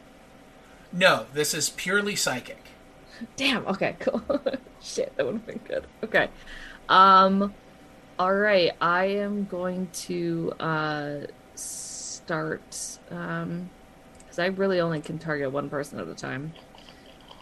No, 0.92 1.26
this 1.32 1.54
is 1.54 1.70
purely 1.70 2.16
psychic. 2.16 2.64
Damn. 3.36 3.66
Okay. 3.66 3.96
Cool. 4.00 4.22
Shit, 4.82 5.16
that 5.16 5.24
would 5.24 5.34
have 5.36 5.46
been 5.46 5.60
good. 5.68 5.86
Okay. 6.02 6.28
Um, 6.88 7.54
All 8.18 8.34
right, 8.34 8.72
I 8.80 9.04
am 9.04 9.44
going 9.44 9.88
to 10.08 10.52
uh, 10.58 11.14
start 11.54 12.98
um 13.12 13.70
because 14.32 14.42
I 14.42 14.46
really 14.46 14.80
only 14.80 15.02
can 15.02 15.18
target 15.18 15.52
one 15.52 15.68
person 15.68 16.00
at 16.00 16.08
a 16.08 16.14
time. 16.14 16.54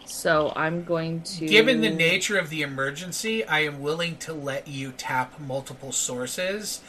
So 0.03 0.51
I'm 0.57 0.83
going 0.83 1.21
to. 1.21 1.47
Given 1.47 1.79
the 1.79 1.89
nature 1.89 2.37
of 2.37 2.49
the 2.49 2.63
emergency, 2.63 3.45
I 3.45 3.59
am 3.59 3.81
willing 3.81 4.17
to 4.17 4.33
let 4.33 4.67
you 4.67 4.91
tap 4.91 5.39
multiple 5.39 5.93
sources, 5.93 6.81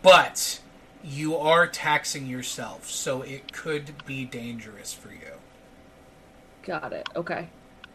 but 0.00 0.58
you 1.04 1.36
are 1.36 1.66
taxing 1.66 2.26
yourself, 2.26 2.88
so 2.88 3.20
it 3.20 3.52
could 3.52 4.06
be 4.06 4.24
dangerous 4.24 4.94
for 4.94 5.10
you. 5.10 5.34
Got 6.62 6.94
it. 6.94 7.06
Okay. 7.14 7.48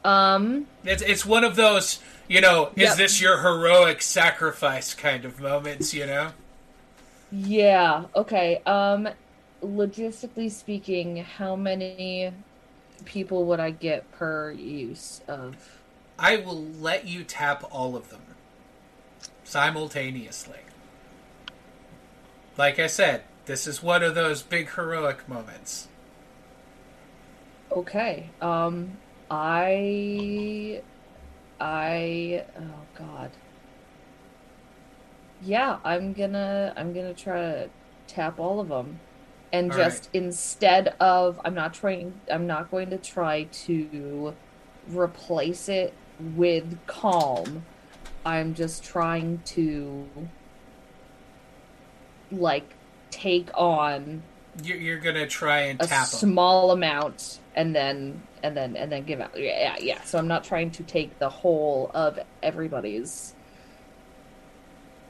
Um. 0.06 0.68
It's 0.84 1.02
it's 1.02 1.26
one 1.26 1.44
of 1.44 1.56
those, 1.56 2.00
you 2.28 2.40
know, 2.40 2.68
is 2.76 2.90
Yep. 2.90 2.98
this 2.98 3.20
your 3.20 3.42
heroic 3.42 4.04
sacrifice 4.04 4.94
kind 4.94 5.26
of 5.26 5.40
moments, 5.40 5.92
you 5.92 6.06
know? 6.06 6.34
Yeah. 7.32 8.04
Okay. 8.16 8.62
Um. 8.68 9.10
Logistically 9.64 10.52
speaking, 10.52 11.18
how 11.18 11.56
many 11.56 12.32
people 13.06 13.46
would 13.46 13.60
I 13.60 13.72
get 13.72 14.10
per 14.12 14.52
use 14.52 15.22
of? 15.28 15.82
I 16.20 16.38
will 16.38 16.64
let 16.64 17.08
you 17.08 17.24
tap 17.24 17.64
all 17.72 17.96
of 17.96 18.10
them 18.10 18.22
simultaneously. 19.44 20.60
Like 22.58 22.80
I 22.80 22.88
said, 22.88 23.24
this 23.46 23.68
is 23.68 23.82
one 23.82 24.04
of 24.04 24.16
those 24.16 24.42
big 24.42 24.72
heroic 24.72 25.28
moments. 25.30 25.88
Okay. 27.72 28.30
Um. 28.42 28.98
I. 29.30 30.82
I. 31.60 32.46
Oh 32.60 32.82
God. 32.98 33.32
Yeah, 35.42 35.78
I'm 35.84 36.14
gonna. 36.14 36.74
I'm 36.76 36.94
gonna 36.94 37.14
try 37.14 37.42
to 37.42 37.70
tap 38.08 38.40
all 38.40 38.60
of 38.60 38.70
them, 38.70 39.00
and 39.53 39.72
All 39.72 39.78
just 39.78 40.10
instead 40.14 40.95
of, 40.99 41.40
I'm 41.45 41.53
not 41.53 41.74
trying. 41.74 42.19
I'm 42.32 42.48
not 42.48 42.69
going 42.72 42.90
to 42.90 42.98
try 42.98 43.44
to 43.44 44.34
replace 44.90 45.69
it 45.69 45.94
with 46.36 46.78
calm. 46.88 47.65
I'm 48.26 48.53
just 48.53 48.84
trying 48.84 49.41
to 49.45 50.07
like 52.32 52.74
take 53.10 53.49
on 53.56 54.22
You're, 54.64 54.78
you're 54.78 54.99
gonna 54.99 55.28
try 55.28 55.60
and 55.61 55.82
a 55.82 55.88
tap 55.88 56.10
them. 56.10 56.19
small 56.19 56.72
amount 56.72 57.40
and 57.56 57.74
then 57.76 58.22
and 58.44 58.56
then 58.56 58.76
and 58.76 58.91
then 58.91 59.03
give 59.03 59.22
out 59.22 59.32
yeah 59.40 59.78
yeah 59.80 60.02
so 60.03 60.18
i'm 60.18 60.28
not 60.28 60.44
trying 60.44 60.69
to 60.72 60.84
take 60.84 61.18
the 61.19 61.30
whole 61.30 61.90
of 61.94 62.19
everybody's 62.44 63.34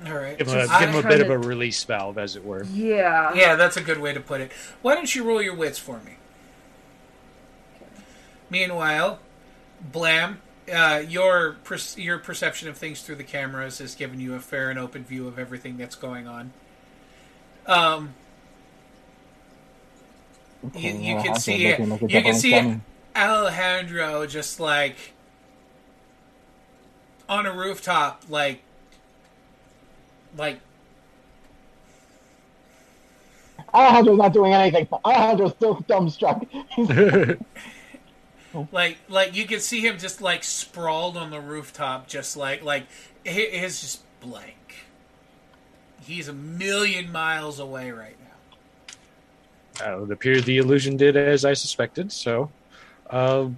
All 0.05 0.13
right. 0.13 0.37
Give 0.37 0.47
him, 0.47 0.57
a, 0.59 0.79
give 0.79 0.89
him 0.89 0.95
a 0.95 0.97
I'm 0.99 1.07
bit 1.07 1.21
of 1.21 1.29
a 1.29 1.37
release 1.37 1.83
valve, 1.83 2.17
as 2.17 2.35
it 2.35 2.45
were. 2.45 2.63
yeah 2.71 3.33
Yeah, 3.33 3.55
that's 3.55 3.77
a 3.77 3.81
good 3.81 3.99
way 3.99 4.13
to 4.13 4.19
put 4.19 4.41
it. 4.41 4.51
Why 4.81 4.93
don't 4.95 5.13
you 5.13 5.23
roll 5.23 5.41
your 5.41 5.55
wits 5.55 5.79
for 5.79 5.99
me? 5.99 6.13
Meanwhile, 8.49 9.19
Blam, 9.81 10.41
uh, 10.73 11.03
your 11.07 11.57
per- 11.63 11.77
your 11.95 12.17
perception 12.19 12.69
of 12.69 12.77
things 12.77 13.01
through 13.01 13.15
the 13.15 13.23
cameras 13.23 13.79
has 13.79 13.95
given 13.95 14.19
you 14.19 14.35
a 14.35 14.39
fair 14.39 14.69
and 14.69 14.79
open 14.79 15.03
view 15.03 15.27
of 15.27 15.39
everything 15.39 15.77
that's 15.77 15.95
going 15.95 16.27
on. 16.27 16.51
Um, 17.65 18.13
you, 20.75 20.91
you 20.91 20.99
yeah, 20.99 21.23
can 21.23 21.35
see 21.35 21.69
looking 21.69 21.89
like 21.89 22.01
a 22.01 22.09
you 22.09 22.21
can 22.21 22.33
see. 22.35 22.75
Alejandro 23.15 24.25
just 24.27 24.59
like 24.59 25.13
on 27.27 27.45
a 27.45 27.51
rooftop, 27.53 28.23
like 28.29 28.61
like 30.37 30.59
Alejandro's 33.73 34.17
not 34.17 34.33
doing 34.33 34.53
anything. 34.53 34.87
Alejandro's 35.03 35.51
still 35.51 35.75
dumbstruck. 35.81 36.47
like 38.71 38.97
like 39.09 39.35
you 39.35 39.45
can 39.45 39.59
see 39.59 39.81
him 39.81 39.97
just 39.97 40.21
like 40.21 40.43
sprawled 40.43 41.17
on 41.17 41.29
the 41.29 41.39
rooftop 41.39 42.07
just 42.07 42.35
like 42.37 42.63
like 42.63 42.83
hi- 43.25 43.49
his 43.51 43.81
just 43.81 44.01
blank 44.19 44.87
he's 46.01 46.27
a 46.27 46.33
million 46.33 47.11
miles 47.11 47.59
away 47.59 47.91
right 47.91 48.15
now 49.79 49.85
Uh, 49.85 50.03
it 50.03 50.11
appeared 50.11 50.43
the 50.45 50.57
illusion 50.57 50.97
did 50.97 51.15
as 51.17 51.45
I 51.45 51.53
suspected, 51.53 52.11
so. 52.11 52.49
Um, 53.11 53.57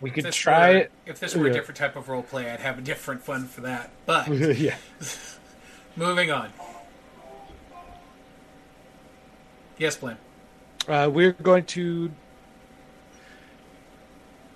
we 0.00 0.10
could 0.10 0.24
this 0.24 0.36
try 0.36 0.70
were, 0.70 0.76
it. 0.78 0.92
if 1.06 1.20
this 1.20 1.34
were 1.34 1.46
a 1.46 1.52
different 1.52 1.78
type 1.78 1.96
of 1.96 2.08
role 2.08 2.22
play 2.22 2.50
i'd 2.50 2.60
have 2.60 2.78
a 2.78 2.82
different 2.82 3.22
fun 3.22 3.46
for 3.46 3.62
that 3.62 3.90
but 4.04 4.28
yeah. 4.58 4.76
moving 5.96 6.30
on 6.30 6.52
yes 9.78 9.96
Blaine. 9.96 10.16
Uh, 10.88 11.10
we're 11.12 11.32
going 11.32 11.64
to 11.64 12.12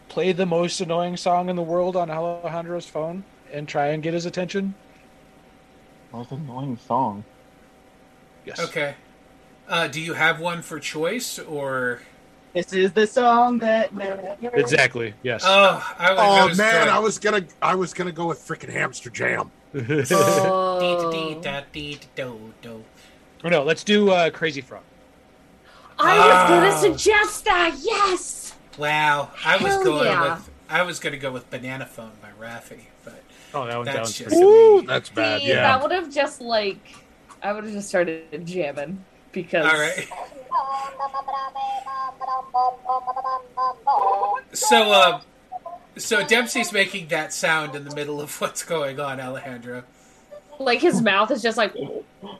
play 0.08 0.32
the 0.32 0.46
most 0.46 0.80
annoying 0.80 1.16
song 1.16 1.48
in 1.48 1.56
the 1.56 1.62
world 1.62 1.96
on 1.96 2.08
Alejandro's 2.08 2.86
phone 2.86 3.24
and 3.52 3.66
try 3.66 3.88
and 3.88 4.00
get 4.00 4.14
his 4.14 4.26
attention. 4.26 4.74
Most 6.12 6.30
annoying 6.30 6.78
song. 6.86 7.24
Yes. 8.44 8.60
okay 8.60 8.94
uh, 9.70 9.86
do 9.86 10.00
you 10.00 10.14
have 10.14 10.40
one 10.40 10.62
for 10.62 10.80
choice 10.80 11.38
or 11.38 12.02
This 12.52 12.72
is 12.72 12.92
the 12.92 13.06
song 13.06 13.58
that 13.58 13.94
never 13.94 14.36
Exactly. 14.54 15.14
Yes. 15.22 15.44
oh 15.46 15.94
i, 15.98 16.12
I 16.12 16.16
Oh 16.42 16.48
was 16.48 16.58
man, 16.58 16.72
going- 16.86 16.88
I 16.88 16.98
was 16.98 17.18
gonna 17.18 17.44
I 17.62 17.74
was 17.76 17.94
gonna 17.94 18.10
go 18.12 18.26
with 18.26 18.38
freaking 18.40 18.70
Hamster 18.72 19.10
Jam. 19.10 19.50
oh, 19.74 20.80
Dee-da-dee-da-dee-do-do. 20.80 22.84
no, 23.44 23.62
let's 23.62 23.84
do 23.84 24.10
uh, 24.10 24.30
Crazy 24.30 24.60
Frog. 24.60 24.82
i 25.98 26.18
was 26.18 26.26
Ah. 26.34 26.48
gonna 26.48 26.76
suggest 26.78 27.44
that 27.44 27.76
yes 27.80 28.54
Wow, 28.78 29.30
I 29.44 29.56
was 29.62 29.76
going 29.84 30.06
yeah. 30.06 30.34
with 30.36 30.50
I 30.70 30.82
was 30.82 31.00
going 31.00 31.12
to 31.12 31.18
go 31.18 31.32
with 31.32 31.50
Banana 31.50 31.84
Phone 31.84 32.12
by 32.22 32.28
Raffi, 32.40 32.84
but 33.04 33.20
Oh, 33.52 33.66
that 33.66 33.76
one 33.76 33.84
that's 33.84 34.14
sounds 34.14 34.30
just 34.30 34.42
Ooh, 34.42 34.82
that's 34.86 35.10
bad. 35.10 35.40
See, 35.42 35.48
Yeah. 35.48 35.56
that 35.62 35.82
would 35.82 35.90
have 35.92 36.10
just 36.12 36.40
like 36.40 36.78
i 37.42 37.52
would 37.52 37.64
have 37.64 37.72
just 37.72 37.88
started 37.88 38.46
jamming 38.46 39.04
because 39.32 39.64
All 39.66 39.78
right. 39.78 40.08
So, 44.52 44.92
uh, 44.92 45.20
so 45.96 46.24
Dempsey's 46.26 46.72
making 46.72 47.08
that 47.08 47.32
sound 47.32 47.74
in 47.74 47.84
the 47.84 47.94
middle 47.94 48.20
of 48.20 48.40
what's 48.40 48.64
going 48.64 48.98
on, 49.00 49.20
Alejandro. 49.20 49.84
like 50.58 50.80
his 50.80 51.00
mouth 51.00 51.30
is 51.30 51.40
just 51.42 51.56
like 51.56 51.72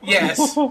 Yes, 0.03 0.57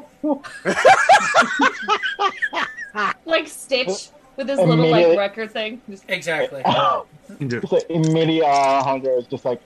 like 3.25 3.49
stitch 3.49 4.09
with 4.37 4.49
his 4.49 4.59
little 4.59 4.77
like 4.89 5.05
Immediate- 5.05 5.19
record 5.19 5.51
thing 5.51 5.81
Just- 5.89 6.05
exactly. 6.09 6.63
good. 7.49 7.69
So 7.69 7.79
immediately 7.89 8.43
Alejandro 8.43 9.19
is 9.19 9.27
just 9.27 9.45
like, 9.45 9.61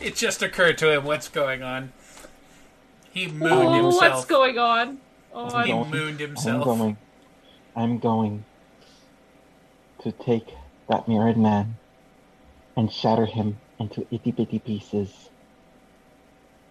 It 0.00 0.16
just 0.16 0.42
occurred 0.42 0.78
to 0.78 0.90
him 0.92 1.04
what's 1.04 1.28
going 1.28 1.62
on. 1.62 1.92
He 3.12 3.26
mooned 3.26 3.84
oh 3.86 3.96
what's 3.96 4.24
going 4.24 4.56
on 4.58 4.98
oh 5.34 5.62
He 5.62 5.72
I'm- 5.72 5.90
mooned 5.90 6.20
I'm 6.20 6.28
himself. 6.28 6.64
going, 6.64 6.96
I'm 7.76 7.98
going 7.98 8.44
to 10.02 10.12
take 10.12 10.46
that 10.88 11.06
mirrored 11.08 11.36
man 11.36 11.76
and 12.76 12.92
shatter 12.92 13.26
him 13.26 13.58
into 13.78 14.06
itty 14.10 14.32
bitty 14.32 14.58
pieces. 14.58 15.28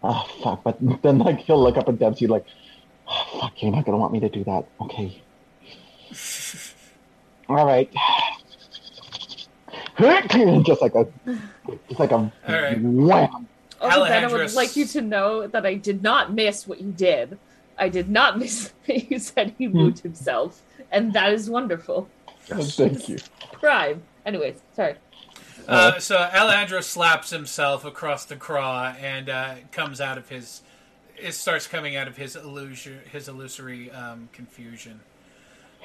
Ah, 0.04 0.24
fuck. 0.42 0.64
But 0.64 0.78
then, 1.02 1.20
like, 1.20 1.40
he'll 1.40 1.62
look 1.62 1.78
up 1.78 1.90
at 1.90 2.00
Dempsey, 2.00 2.28
like, 2.28 2.46
oh, 3.08 3.40
fuck, 3.42 3.62
you're 3.62 3.72
not 3.72 3.86
gonna 3.86 3.98
want 3.98 4.14
me 4.14 4.20
to 4.22 4.30
do 4.30 4.44
that. 4.46 4.66
Okay. 4.82 5.22
All 7.50 7.66
right. 7.66 7.92
just 10.66 10.82
like 10.82 10.96
a, 10.96 11.06
just 11.88 12.00
like 12.00 12.12
a 12.12 12.32
right. 12.48 12.82
wham. 12.82 13.48
Also, 13.82 14.06
Ben, 14.06 14.26
I 14.26 14.28
would 14.28 14.54
like 14.54 14.76
you 14.76 14.86
to 14.88 15.02
know 15.02 15.48
that 15.48 15.66
I 15.66 15.76
did 15.76 16.04
not 16.04 16.34
miss 16.34 16.68
what 16.68 16.82
you 16.82 16.92
did. 16.92 17.38
I 17.78 17.90
did 17.90 18.10
not 18.10 18.38
miss 18.40 18.74
that 18.88 19.10
you 19.10 19.20
said 19.20 19.56
he 19.58 19.68
moved 19.68 20.00
himself, 20.00 20.62
and 20.92 21.14
that 21.14 21.34
is 21.34 21.50
wonderful. 21.50 22.10
Thank 22.46 23.10
you. 23.10 23.18
Prime. 23.54 24.02
Anyways, 24.26 24.62
sorry. 24.74 24.96
Uh, 25.68 26.00
so 26.00 26.18
Alejandro 26.18 26.82
slaps 26.82 27.30
himself 27.30 27.86
across 27.86 28.26
the 28.26 28.36
craw 28.36 28.96
and 29.00 29.30
uh, 29.30 29.56
comes 29.72 30.02
out 30.02 30.18
of 30.18 30.28
his. 30.30 30.62
It 31.16 31.34
starts 31.34 31.68
coming 31.68 31.96
out 31.96 32.08
of 32.08 32.18
his 32.18 32.36
illusion, 32.36 33.00
his 33.12 33.28
illusory 33.28 33.92
um, 33.92 34.30
confusion. 34.34 35.00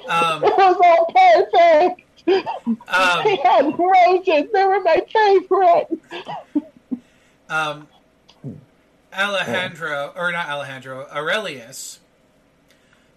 Um, 0.07 0.43
It 0.43 0.57
was 0.57 0.77
all 0.81 1.49
perfect. 1.51 2.14
Um, 2.27 3.23
They 3.23 3.35
had 3.37 3.73
roses. 3.77 4.51
They 4.53 4.63
were 4.63 4.79
my 4.81 5.01
favorite. 5.11 5.99
um, 7.49 7.87
Alejandro, 9.17 10.13
or 10.15 10.31
not 10.31 10.49
Alejandro, 10.49 11.07
Aurelius. 11.11 11.99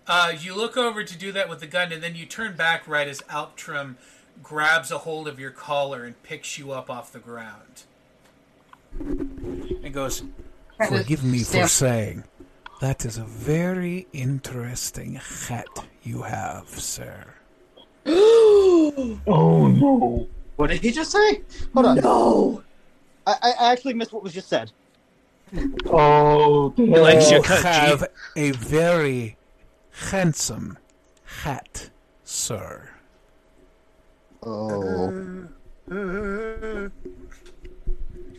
Uh, 0.06 0.32
you 0.39 0.55
look 0.55 0.76
over 0.76 1.05
to 1.05 1.18
do 1.18 1.32
that 1.32 1.48
with 1.48 1.60
the 1.60 1.66
gun, 1.66 1.93
and 1.93 2.02
then 2.02 2.14
you 2.14 2.24
turn 2.24 2.56
back 2.56 2.89
right 2.89 3.06
as 3.09 3.20
Alptrum 3.28 3.97
grabs 4.43 4.90
a 4.90 4.98
hold 4.98 5.28
of 5.28 5.39
your 5.39 5.51
collar 5.51 6.05
and 6.05 6.22
picks 6.22 6.59
you 6.59 6.72
up 6.72 6.89
off 6.89 7.12
the 7.12 7.18
ground. 7.18 7.82
And 8.98 9.93
goes, 9.93 10.22
Forgive 10.86 11.24
me 11.24 11.43
for 11.43 11.68
saying, 11.68 12.24
that 12.80 13.05
is 13.05 13.18
a 13.18 13.24
very 13.24 14.06
interesting 14.12 15.14
hat 15.16 15.66
you 16.02 16.22
have, 16.22 16.68
sir. 16.68 17.35
Oh, 18.99 19.20
oh 19.29 19.69
no. 19.69 20.29
What 20.57 20.70
did 20.70 20.81
he 20.81 20.91
just 20.91 21.12
say? 21.12 21.43
Hold 21.73 21.87
on. 21.87 21.97
No. 21.99 22.62
I, 23.27 23.55
I 23.61 23.73
actually 23.73 23.95
missed 23.95 24.12
what 24.12 24.23
was 24.25 24.33
just 24.33 24.49
said. 24.49 24.73
Oh, 25.87 26.73
He 26.77 26.87
likes 26.87 27.25
damn. 27.25 27.31
your 27.35 27.41
You 27.41 27.45
cut, 27.45 27.65
have 27.65 28.09
a 28.37 28.51
very 28.53 29.37
handsome 30.11 30.79
hat, 31.43 31.91
sir. 32.25 32.91
Oh. 34.43 35.47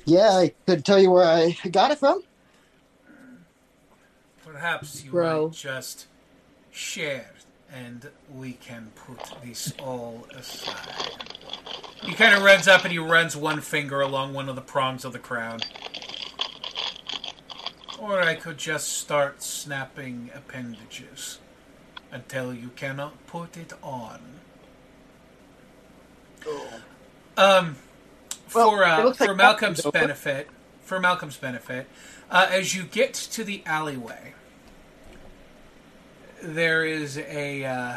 Yeah, 0.06 0.30
I 0.32 0.54
could 0.66 0.84
tell 0.86 1.00
you 1.00 1.12
where 1.12 1.26
I 1.26 1.56
got 1.72 1.92
it 1.92 2.00
from. 2.00 2.24
Perhaps 4.46 5.04
you 5.04 5.12
Bro. 5.12 5.48
might 5.48 5.54
just 5.54 6.08
share 6.72 7.32
and 7.74 8.10
we 8.34 8.54
can 8.54 8.92
put 8.96 9.20
this 9.44 9.74
all 9.80 10.26
aside. 10.36 11.28
He 12.04 12.14
kind 12.14 12.34
of 12.34 12.44
runs 12.44 12.68
up 12.68 12.84
and 12.84 12.92
he 12.92 13.00
runs 13.00 13.36
one 13.36 13.62
finger 13.62 14.02
along 14.02 14.34
one 14.34 14.50
of 14.50 14.56
the 14.56 14.62
prongs 14.62 15.06
of 15.06 15.14
the 15.14 15.20
crown. 15.20 15.60
Or 18.00 18.22
I 18.22 18.36
could 18.36 18.58
just 18.58 18.94
start 18.94 19.44
snapping 19.44 20.30
appendages 20.34 21.40
until 22.12 22.54
you 22.54 22.70
cannot 22.76 23.26
put 23.28 23.58
it 23.58 23.74
on. 23.84 24.22
Um, 27.38 27.76
Well, 28.54 28.72
for 28.72 28.84
uh, 28.84 29.14
for 29.14 29.28
like 29.28 29.38
Malcolm's 29.38 29.84
Malcolm's 29.84 29.92
benefit, 29.92 30.48
for 30.82 31.00
Malcolm's 31.00 31.38
benefit, 31.38 31.88
uh, 32.32 32.48
as 32.50 32.74
you 32.76 32.84
get 32.84 33.14
to 33.14 33.44
the 33.44 33.62
alleyway, 33.66 34.34
there 36.42 36.86
is 36.86 37.18
a 37.18 37.66
uh, 37.66 37.96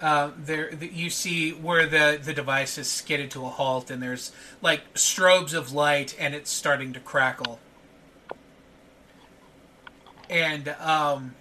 uh, 0.00 0.30
there 0.36 0.70
the, 0.72 0.86
you 0.86 1.10
see 1.10 1.50
where 1.50 1.86
the 1.86 2.20
the 2.22 2.32
device 2.32 2.78
is 2.78 2.90
skidded 2.90 3.30
to 3.32 3.44
a 3.44 3.48
halt, 3.48 3.90
and 3.90 4.02
there's 4.02 4.32
like 4.62 4.94
strobes 4.94 5.54
of 5.54 5.72
light, 5.72 6.16
and 6.18 6.34
it's 6.34 6.50
starting 6.50 6.92
to 6.92 7.00
crackle. 7.00 7.58
And 10.30 10.68
um, 10.80 11.34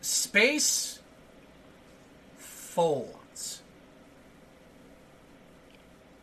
space 0.00 1.00
folds 2.36 3.62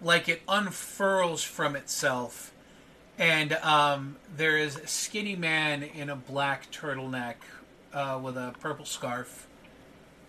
like 0.02 0.30
it 0.30 0.42
unfurls 0.48 1.44
from 1.44 1.76
itself 1.76 2.51
and 3.22 3.54
um, 3.54 4.16
there 4.36 4.58
is 4.58 4.78
a 4.78 4.88
skinny 4.88 5.36
man 5.36 5.84
in 5.84 6.10
a 6.10 6.16
black 6.16 6.72
turtleneck 6.72 7.36
uh, 7.94 8.20
with 8.22 8.36
a 8.36 8.56
purple 8.60 8.84
scarf 8.84 9.48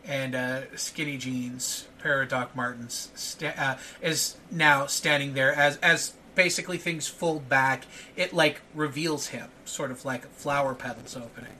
and 0.05 0.35
uh, 0.35 0.77
skinny 0.77 1.16
jeans, 1.16 1.89
pair 2.01 2.20
of 2.20 2.28
Doc 2.28 2.55
Martens, 2.55 3.10
sta- 3.14 3.55
uh, 3.56 3.78
is 4.02 4.36
now 4.51 4.85
standing 4.86 5.32
there 5.32 5.55
as 5.55 5.78
as 5.78 6.12
basically 6.35 6.77
things 6.77 7.09
fold 7.09 7.48
back. 7.48 7.85
It 8.14 8.35
like 8.35 8.60
reveals 8.74 9.28
him, 9.28 9.48
sort 9.64 9.90
of 9.90 10.05
like 10.05 10.28
flower 10.31 10.74
petals 10.74 11.16
opening, 11.16 11.56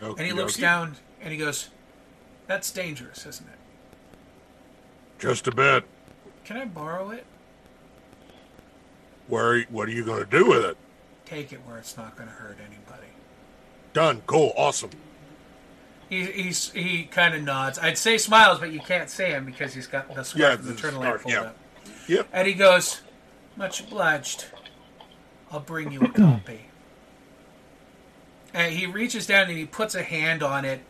and 0.00 0.20
he 0.20 0.32
looks 0.32 0.54
Okey-dokey. 0.54 0.60
down 0.60 0.96
and 1.20 1.32
he 1.32 1.36
goes, 1.38 1.68
"That's 2.46 2.70
dangerous, 2.70 3.26
isn't 3.26 3.48
it? 3.48 3.58
Just 5.18 5.46
a 5.48 5.54
bit. 5.54 5.84
Can 6.44 6.56
I 6.56 6.64
borrow 6.64 7.10
it? 7.10 7.26
Where? 9.32 9.62
What 9.70 9.88
are 9.88 9.92
you 9.92 10.04
going 10.04 10.22
to 10.22 10.30
do 10.30 10.46
with 10.46 10.62
it? 10.64 10.76
Take 11.24 11.52
it 11.52 11.60
where 11.66 11.78
it's 11.78 11.96
not 11.96 12.16
going 12.16 12.28
to 12.28 12.34
hurt 12.34 12.58
anybody." 12.60 13.08
Done. 13.94 14.22
Cool. 14.26 14.52
Awesome. 14.56 14.90
He 16.10 16.26
he's, 16.26 16.70
he 16.72 17.04
kind 17.04 17.34
of 17.34 17.42
nods. 17.42 17.78
I'd 17.78 17.96
say 17.96 18.18
smiles, 18.18 18.58
but 18.58 18.72
you 18.72 18.80
can't 18.80 19.08
see 19.08 19.24
him 19.24 19.46
because 19.46 19.72
he's 19.72 19.86
got 19.86 20.14
the 20.14 20.22
scarf 20.22 20.36
Yeah, 20.38 20.56
the 20.56 20.72
the 20.72 20.74
turtleneck 20.74 21.00
scarf, 21.00 21.22
pulled 21.22 21.34
yeah. 21.34 21.40
up. 21.40 21.56
Yep. 22.08 22.28
And 22.32 22.46
he 22.46 22.52
goes, 22.52 23.00
"Much 23.56 23.80
obliged. 23.80 24.44
I'll 25.50 25.60
bring 25.60 25.92
you 25.92 26.00
a 26.02 26.08
copy." 26.12 26.66
and 28.54 28.74
he 28.74 28.84
reaches 28.84 29.26
down 29.26 29.48
and 29.48 29.56
he 29.56 29.64
puts 29.64 29.94
a 29.94 30.02
hand 30.02 30.42
on 30.42 30.66
it, 30.66 30.80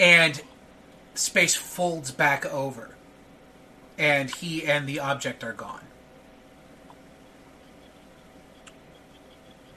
and 0.00 0.42
space 1.14 1.54
folds 1.54 2.10
back 2.10 2.44
over, 2.46 2.96
and 3.96 4.34
he 4.34 4.66
and 4.66 4.88
the 4.88 4.98
object 4.98 5.44
are 5.44 5.52
gone. 5.52 5.82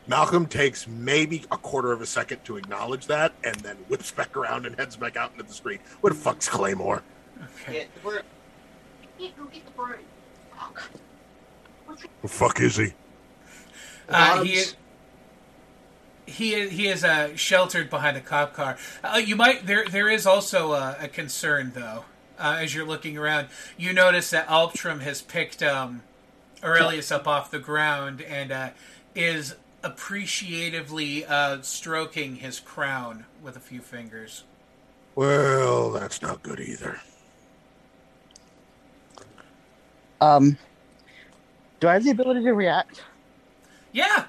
Malcolm 0.07 0.45
takes 0.45 0.87
maybe 0.87 1.43
a 1.51 1.57
quarter 1.57 1.91
of 1.91 2.01
a 2.01 2.05
second 2.05 2.43
to 2.45 2.57
acknowledge 2.57 3.07
that, 3.07 3.33
and 3.43 3.55
then 3.57 3.75
whips 3.87 4.11
back 4.11 4.35
around 4.37 4.65
and 4.65 4.75
heads 4.75 4.95
back 4.95 5.17
out 5.17 5.31
into 5.31 5.43
the 5.43 5.53
street. 5.53 5.81
What 6.01 6.13
the 6.13 6.19
fuck's 6.19 6.47
Claymore? 6.47 7.01
Okay. 7.61 7.87
The 12.21 12.27
fuck 12.27 12.59
is 12.59 12.77
he? 12.77 12.93
Uh, 14.07 14.43
he 14.43 14.63
he 16.27 16.53
is, 16.53 16.71
he 16.71 16.87
is 16.87 17.03
uh, 17.03 17.35
sheltered 17.35 17.89
behind 17.89 18.17
a 18.17 18.21
cop 18.21 18.53
car. 18.53 18.77
Uh, 19.03 19.17
you 19.17 19.35
might 19.35 19.65
there 19.65 19.85
there 19.85 20.09
is 20.09 20.25
also 20.25 20.73
a, 20.73 20.97
a 20.99 21.07
concern 21.07 21.71
though. 21.73 22.05
Uh, 22.37 22.57
as 22.59 22.75
you're 22.75 22.85
looking 22.85 23.17
around, 23.17 23.47
you 23.77 23.93
notice 23.93 24.29
that 24.31 24.45
Alptrum 24.47 24.99
has 24.99 25.21
picked 25.21 25.63
um, 25.63 26.03
Aurelius 26.61 27.09
up 27.09 27.27
off 27.27 27.49
the 27.49 27.59
ground 27.59 28.21
and 28.21 28.51
uh, 28.51 28.69
is 29.15 29.55
appreciatively 29.85 31.23
uh, 31.25 31.61
stroking 31.61 32.37
his 32.37 32.59
crown 32.59 33.25
with 33.41 33.55
a 33.55 33.59
few 33.59 33.79
fingers. 33.79 34.43
Well, 35.13 35.91
that's 35.91 36.21
not 36.21 36.43
good 36.43 36.59
either. 36.59 36.99
Um, 40.19 40.57
do 41.79 41.87
I 41.87 41.93
have 41.93 42.03
the 42.03 42.09
ability 42.09 42.43
to 42.43 42.53
react? 42.53 43.03
Yeah. 43.91 44.25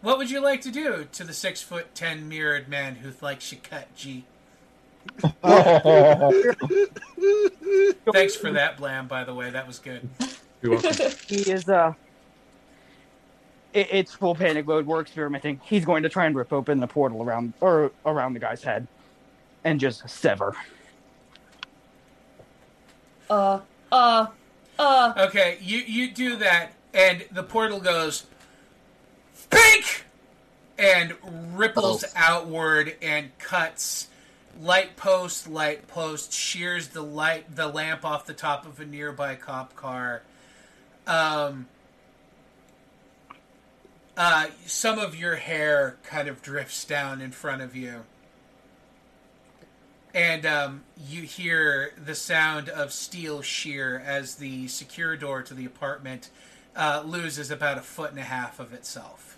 What 0.00 0.18
would 0.18 0.30
you 0.30 0.40
like 0.40 0.62
to 0.62 0.70
do 0.70 1.06
to 1.12 1.24
the 1.24 1.34
six 1.34 1.62
foot 1.62 1.94
ten 1.94 2.28
mirrored 2.28 2.68
man 2.68 2.96
who 2.96 3.12
likes 3.20 3.52
you 3.52 3.58
cut 3.58 3.94
G? 3.94 4.24
Thanks 8.12 8.36
for 8.36 8.52
that, 8.52 8.76
Blam. 8.78 9.06
By 9.06 9.24
the 9.24 9.34
way, 9.34 9.50
that 9.50 9.66
was 9.66 9.78
good. 9.78 10.08
You're 10.62 10.72
welcome. 10.82 11.12
He 11.26 11.50
is 11.50 11.68
uh 11.68 11.92
it, 13.74 13.88
it's 13.90 14.14
full 14.14 14.34
panic 14.34 14.66
mode, 14.66 14.86
we're 14.86 15.00
experimenting. 15.00 15.60
He's 15.64 15.84
going 15.84 16.04
to 16.04 16.08
try 16.08 16.24
and 16.26 16.34
rip 16.34 16.52
open 16.52 16.80
the 16.80 16.86
portal 16.86 17.22
around 17.22 17.52
or 17.60 17.92
around 18.06 18.32
the 18.32 18.40
guy's 18.40 18.62
head 18.62 18.86
and 19.64 19.78
just 19.78 20.08
sever. 20.08 20.54
Uh, 23.28 23.60
uh, 23.90 24.26
uh. 24.78 25.12
Okay, 25.16 25.58
you 25.60 25.78
you 25.78 26.10
do 26.10 26.36
that, 26.36 26.72
and 26.94 27.24
the 27.32 27.42
portal 27.42 27.80
goes 27.80 28.26
pink 29.50 30.04
and 30.78 31.14
ripples 31.54 32.04
outward 32.16 32.96
and 33.02 33.36
cuts 33.38 34.08
light 34.60 34.96
post, 34.96 35.48
light 35.48 35.88
post, 35.88 36.32
shears 36.32 36.88
the 36.88 37.02
light 37.02 37.54
the 37.54 37.66
lamp 37.66 38.04
off 38.04 38.26
the 38.26 38.34
top 38.34 38.66
of 38.66 38.78
a 38.78 38.84
nearby 38.84 39.34
cop 39.34 39.74
car. 39.74 40.22
Um, 41.06 41.66
uh, 44.16 44.46
some 44.66 44.98
of 44.98 45.16
your 45.16 45.36
hair 45.36 45.96
kind 46.04 46.28
of 46.28 46.42
drifts 46.42 46.84
down 46.84 47.20
in 47.20 47.32
front 47.32 47.62
of 47.62 47.74
you. 47.74 48.04
And 50.14 50.46
um, 50.46 50.84
you 51.08 51.22
hear 51.22 51.92
the 52.02 52.14
sound 52.14 52.68
of 52.68 52.92
steel 52.92 53.42
shear 53.42 54.00
as 54.04 54.36
the 54.36 54.68
secure 54.68 55.16
door 55.16 55.42
to 55.42 55.54
the 55.54 55.64
apartment 55.64 56.30
uh, 56.76 57.02
loses 57.04 57.50
about 57.50 57.78
a 57.78 57.82
foot 57.82 58.10
and 58.10 58.20
a 58.20 58.22
half 58.22 58.60
of 58.60 58.72
itself. 58.72 59.36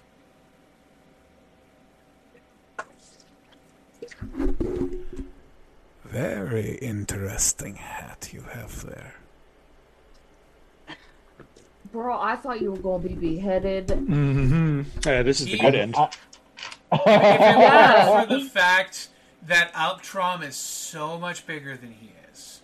Very 6.04 6.76
interesting 6.76 7.76
hat 7.76 8.30
you 8.32 8.42
have 8.52 8.84
there. 8.84 9.14
Bro, 11.92 12.20
I 12.20 12.36
thought 12.36 12.60
you 12.60 12.72
were 12.72 12.78
going 12.78 13.02
to 13.02 13.08
be 13.08 13.14
beheaded. 13.14 13.88
Mm-hmm. 13.88 14.82
Uh, 15.06 15.22
this 15.22 15.40
is 15.40 15.46
the 15.46 15.58
good 15.58 15.74
end. 15.74 15.94
If 15.96 16.18
it 16.92 17.00
Yeah. 17.06 18.10
weren't 18.14 18.28
for 18.28 18.34
the 18.38 18.44
fact 18.48 19.08
that 19.46 19.72
Alptrum 19.74 20.42
is 20.42 20.56
so 20.56 21.18
much 21.18 21.46
bigger 21.46 21.76
than 21.76 21.92
he 21.92 22.12
is, 22.32 22.60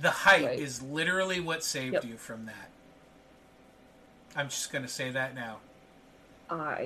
the 0.00 0.10
height 0.10 0.44
Right. 0.44 0.58
is 0.58 0.82
literally 0.82 1.40
what 1.40 1.64
saved 1.64 1.94
Yep. 1.94 2.04
you 2.04 2.16
from 2.16 2.46
that. 2.46 2.68
I'm 4.36 4.48
just 4.48 4.70
going 4.70 4.82
to 4.82 4.88
say 4.88 5.10
that 5.10 5.34
now. 5.34 5.58
I. 6.48 6.82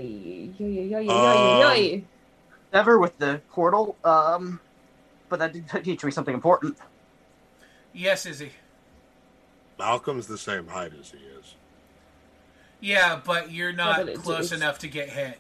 Yoy, 0.58 0.88
yoy, 0.88 0.90
yoy, 0.90 1.10
Um, 1.10 1.60
yoy, 1.60 1.60
yoy. 1.60 2.04
Never 2.72 2.98
with 2.98 3.16
the 3.18 3.40
portal, 3.50 3.96
um, 4.04 4.60
but 5.28 5.38
that 5.38 5.52
did 5.52 5.84
teach 5.84 6.02
me 6.04 6.10
something 6.10 6.34
important. 6.34 6.76
Yes, 7.94 8.26
Izzy. 8.26 8.50
Malcolm's 9.78 10.26
the 10.26 10.38
same 10.38 10.66
height 10.68 10.92
as 11.00 11.10
he 11.10 11.18
is. 11.18 11.54
Yeah, 12.80 13.20
but 13.24 13.50
you're 13.50 13.72
not 13.72 14.06
but 14.06 14.14
close 14.16 14.46
it's- 14.46 14.52
enough 14.60 14.78
to 14.80 14.88
get 14.88 15.08
hit. 15.08 15.38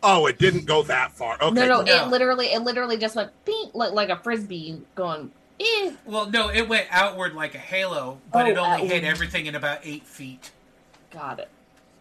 Oh, 0.00 0.26
it 0.26 0.38
didn't 0.38 0.64
go 0.66 0.82
that 0.84 1.10
far. 1.12 1.34
Okay. 1.42 1.50
no, 1.54 1.66
no, 1.66 1.76
cool. 1.78 1.84
No. 1.86 2.04
it 2.04 2.08
literally, 2.08 2.46
it 2.52 2.62
literally 2.62 2.96
just 2.98 3.16
went 3.16 3.30
ping, 3.44 3.70
like 3.74 3.92
like 3.92 4.10
a 4.10 4.16
frisbee 4.16 4.80
going. 4.94 5.32
Eh. 5.58 5.92
Well, 6.04 6.30
no, 6.30 6.50
it 6.50 6.68
went 6.68 6.86
outward 6.90 7.34
like 7.34 7.56
a 7.56 7.58
halo, 7.58 8.20
but 8.32 8.46
Oh, 8.46 8.50
it 8.50 8.56
only 8.58 8.86
hit 8.86 9.02
everything 9.02 9.46
in 9.46 9.56
about 9.56 9.80
eight 9.82 10.06
feet. 10.06 10.52
Got 11.10 11.40
it. 11.40 11.48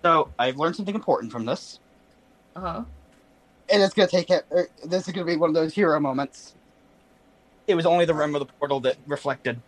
So 0.03 0.29
I've 0.37 0.57
learned 0.57 0.75
something 0.75 0.93
important 0.93 1.31
from 1.31 1.45
this, 1.45 1.79
Uh 2.55 2.59
huh. 2.59 2.83
and 3.71 3.81
it's 3.81 3.95
gonna 3.95 4.07
take 4.07 4.29
it. 4.29 4.45
er, 4.51 4.67
This 4.85 5.07
is 5.07 5.13
gonna 5.13 5.25
be 5.25 5.37
one 5.37 5.49
of 5.49 5.55
those 5.55 5.73
hero 5.73 5.99
moments. 5.99 6.53
It 7.67 7.75
was 7.75 7.85
only 7.85 8.05
the 8.05 8.13
rim 8.13 8.33
of 8.33 8.39
the 8.39 8.53
portal 8.53 8.79
that 8.81 8.97
reflected. 9.05 9.61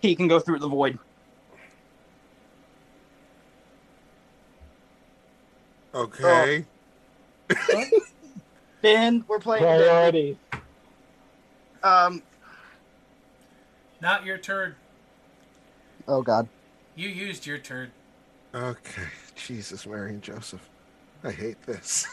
He 0.00 0.16
can 0.16 0.28
go 0.28 0.40
through 0.40 0.58
the 0.58 0.68
void. 0.68 0.98
Okay. 5.94 6.64
Ben, 8.82 9.24
we're 9.28 9.38
playing. 9.38 9.64
Ben. 9.64 9.80
Priorities. 9.80 10.36
Um. 11.82 12.22
Not 14.02 14.26
your 14.26 14.36
turn. 14.36 14.74
Oh 16.06 16.20
God. 16.20 16.48
You 16.96 17.08
used 17.08 17.46
your 17.46 17.58
turn. 17.58 17.90
Okay. 18.54 19.02
Jesus, 19.34 19.86
Mary 19.86 20.10
and 20.10 20.22
Joseph. 20.22 20.68
I 21.22 21.30
hate 21.30 21.62
this. 21.62 22.06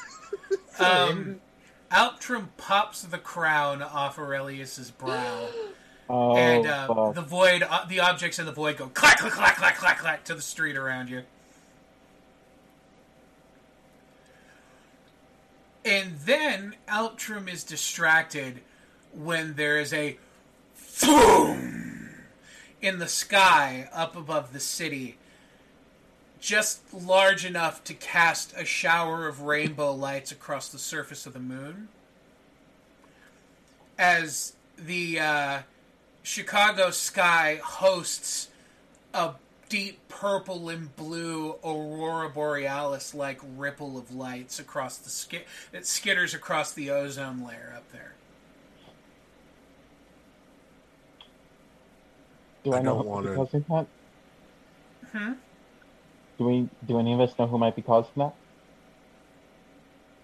Um, 0.80 1.42
Alptrum 1.92 2.50
pops 2.58 3.02
the 3.02 3.18
crown 3.18 3.82
off 3.82 4.18
Aurelius's 4.18 4.92
brow, 4.92 5.48
Oh, 6.10 6.36
and 6.36 6.68
uh, 6.68 7.12
the 7.14 7.22
void, 7.22 7.64
uh, 7.64 7.86
the 7.86 8.02
objects 8.02 8.38
in 8.38 8.46
the 8.46 8.52
void 8.52 8.76
go 8.76 8.88
clack, 8.88 9.20
clack, 9.20 9.32
clack, 9.32 9.56
clack, 9.56 9.78
clack, 9.78 9.98
clack 10.00 10.24
to 10.26 10.36
the 10.36 10.42
street 10.42 10.76
around 10.76 11.10
you. 11.10 11.24
And 15.86 16.18
then 16.26 16.76
Alptrum 16.88 17.48
is 17.48 17.64
distracted 17.64 18.60
when 19.14 19.56
there 19.56 19.80
is 19.80 19.94
a 19.94 20.18
boom 21.02 22.10
in 22.82 23.00
the 23.00 23.08
sky 23.08 23.88
up 23.94 24.16
above 24.18 24.52
the 24.54 24.60
city, 24.60 25.18
just 26.42 26.82
large 26.94 27.46
enough 27.46 27.84
to 27.86 27.94
cast 27.94 28.54
a 28.58 28.66
shower 28.66 29.28
of 29.28 29.44
rainbow 29.44 29.94
lights 29.94 30.32
across 30.32 30.68
the 30.70 30.80
surface 30.80 31.26
of 31.26 31.34
the 31.34 31.40
moon. 31.40 31.88
As 33.98 34.54
the 34.76 35.20
uh, 35.20 35.60
Chicago 36.24 36.90
sky 36.90 37.60
hosts 37.64 38.50
a 39.14 39.34
deep 39.70 40.00
purple 40.10 40.68
and 40.70 40.94
blue 40.96 41.56
aurora 41.64 42.30
borealis 42.30 43.14
like 43.14 43.40
ripple 43.56 43.98
of 43.98 44.14
lights 44.14 44.60
across 44.60 44.98
the 44.98 45.10
ski- 45.10 45.44
that 45.72 45.84
skitters 45.84 46.34
across 46.34 46.74
the 46.74 46.90
ozone 46.90 47.46
layer 47.46 47.72
up 47.78 47.90
there. 47.92 48.14
Do 52.64 52.74
I, 52.74 52.80
I 52.80 52.82
know 52.82 52.96
don't 52.96 53.06
wanna- 53.08 53.28
might 53.36 53.52
be 53.52 53.62
causing 53.62 53.66
that? 53.70 53.86
Hmm? 55.12 55.34
Do 56.42 56.48
we? 56.48 56.68
Do 56.88 56.98
any 56.98 57.14
of 57.14 57.20
us 57.20 57.38
know 57.38 57.46
who 57.46 57.60
might 57.60 57.76
be 57.76 57.84
causing 57.84 58.14
that? 58.16 58.34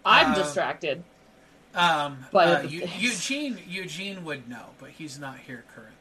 I'm 0.03 0.31
Uh, 0.31 0.35
distracted. 0.35 1.03
Um, 1.76 2.26
By 2.31 2.45
uh, 2.45 2.48
other 2.57 2.68
Eugene 2.68 3.60
Eugene 3.68 4.26
would 4.26 4.49
know, 4.49 4.65
but 4.80 4.89
he's 4.89 5.19
not 5.19 5.38
here 5.38 5.64
currently. 5.76 5.94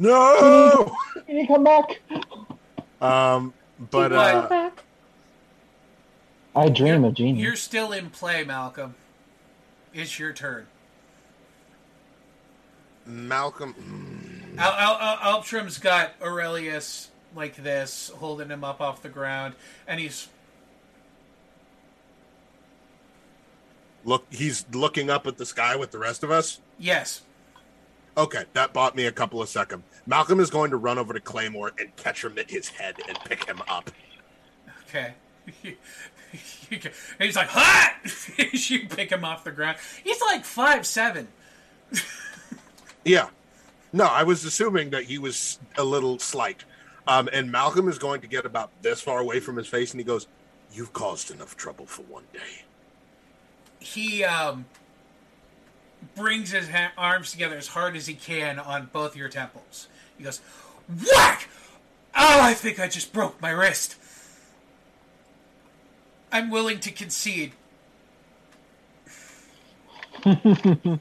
no. 0.00 0.92
Can 1.24 1.36
you 1.36 1.46
come 1.46 1.62
back? 1.62 2.00
Um, 3.00 3.54
but 3.92 4.08
Go 4.08 4.16
uh, 4.18 4.48
back. 4.48 4.82
I 6.56 6.68
dream 6.68 7.04
of 7.04 7.14
genius. 7.14 7.40
You're 7.44 7.54
still 7.54 7.92
in 7.92 8.10
play, 8.10 8.42
Malcolm. 8.42 8.96
It's 9.94 10.18
your 10.18 10.32
turn. 10.32 10.66
Malcolm. 13.06 13.74
mm, 13.78 14.58
Al- 14.58 14.72
Al- 14.72 14.98
Al- 15.00 15.34
Alptrum's 15.34 15.78
got 15.78 16.14
Aurelius 16.20 17.10
like 17.34 17.56
this, 17.56 18.10
holding 18.16 18.48
him 18.48 18.64
up 18.64 18.80
off 18.80 19.02
the 19.02 19.08
ground, 19.08 19.54
and 19.86 20.00
he's 20.00 20.28
Look, 24.04 24.24
he's 24.30 24.64
looking 24.72 25.10
up 25.10 25.26
at 25.26 25.36
the 25.36 25.44
sky 25.44 25.74
with 25.74 25.90
the 25.90 25.98
rest 25.98 26.22
of 26.22 26.30
us. 26.30 26.60
yes. 26.78 27.22
Okay, 28.18 28.44
that 28.54 28.72
bought 28.72 28.96
me 28.96 29.04
a 29.04 29.12
couple 29.12 29.42
of 29.42 29.48
seconds. 29.50 29.82
Malcolm 30.06 30.40
is 30.40 30.48
going 30.48 30.70
to 30.70 30.78
run 30.78 30.96
over 30.96 31.12
to 31.12 31.20
Claymore 31.20 31.72
and 31.78 31.94
catch 31.96 32.24
him 32.24 32.38
at 32.38 32.50
his 32.50 32.68
head 32.68 32.94
and 33.06 33.18
pick 33.26 33.44
him 33.44 33.60
up. 33.68 33.90
Okay. 34.88 35.12
he's 37.18 37.36
like, 37.36 37.48
hot! 37.48 37.94
you 38.52 38.88
pick 38.88 39.10
him 39.10 39.22
off 39.22 39.44
the 39.44 39.50
ground. 39.50 39.76
He's 40.02 40.20
like 40.22 40.44
five 40.44 40.86
seven. 40.86 41.28
Yeah. 43.04 43.28
No, 43.92 44.06
I 44.06 44.24
was 44.24 44.44
assuming 44.44 44.90
that 44.90 45.04
he 45.04 45.16
was 45.16 45.60
a 45.78 45.84
little 45.84 46.18
slight. 46.18 46.64
Um, 47.08 47.28
and 47.32 47.52
Malcolm 47.52 47.88
is 47.88 47.98
going 47.98 48.20
to 48.22 48.26
get 48.26 48.44
about 48.44 48.70
this 48.82 49.00
far 49.00 49.18
away 49.18 49.40
from 49.40 49.56
his 49.56 49.66
face, 49.66 49.92
and 49.92 50.00
he 50.00 50.04
goes, 50.04 50.26
"You've 50.72 50.92
caused 50.92 51.30
enough 51.30 51.56
trouble 51.56 51.86
for 51.86 52.02
one 52.02 52.24
day." 52.32 52.64
He 53.78 54.24
um, 54.24 54.66
brings 56.14 56.50
his 56.50 56.68
ha- 56.68 56.92
arms 56.98 57.30
together 57.30 57.56
as 57.56 57.68
hard 57.68 57.96
as 57.96 58.06
he 58.06 58.14
can 58.14 58.58
on 58.58 58.90
both 58.92 59.16
your 59.16 59.28
temples. 59.28 59.88
He 60.16 60.24
goes, 60.24 60.40
whack! 60.88 61.48
Oh, 62.14 62.40
I 62.40 62.54
think 62.54 62.80
I 62.80 62.88
just 62.88 63.12
broke 63.12 63.40
my 63.40 63.50
wrist. 63.50 63.96
I'm 66.32 66.50
willing 66.50 66.80
to 66.80 66.90
concede. 66.90 67.52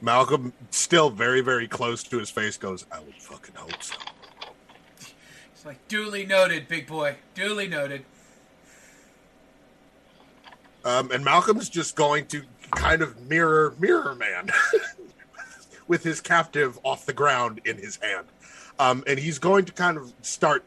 Malcolm, 0.00 0.52
still 0.70 1.10
very, 1.10 1.40
very 1.40 1.68
close 1.68 2.02
to 2.04 2.18
his 2.18 2.30
face, 2.30 2.56
goes, 2.56 2.86
"I 2.90 3.00
would 3.00 3.16
fucking 3.16 3.54
hope 3.54 3.82
so." 3.82 3.96
It's 5.60 5.66
like 5.66 5.88
duly 5.88 6.24
noted, 6.24 6.68
big 6.68 6.86
boy. 6.86 7.16
Duly 7.34 7.68
noted. 7.68 8.06
Um, 10.86 11.10
and 11.10 11.22
Malcolm's 11.22 11.68
just 11.68 11.96
going 11.96 12.28
to 12.28 12.44
kind 12.70 13.02
of 13.02 13.28
mirror 13.28 13.74
Mirror 13.78 14.14
Man 14.14 14.48
with 15.86 16.02
his 16.02 16.22
captive 16.22 16.78
off 16.82 17.04
the 17.04 17.12
ground 17.12 17.60
in 17.66 17.76
his 17.76 17.96
hand. 17.96 18.26
Um, 18.78 19.04
and 19.06 19.18
he's 19.18 19.38
going 19.38 19.66
to 19.66 19.72
kind 19.74 19.98
of 19.98 20.14
start 20.22 20.64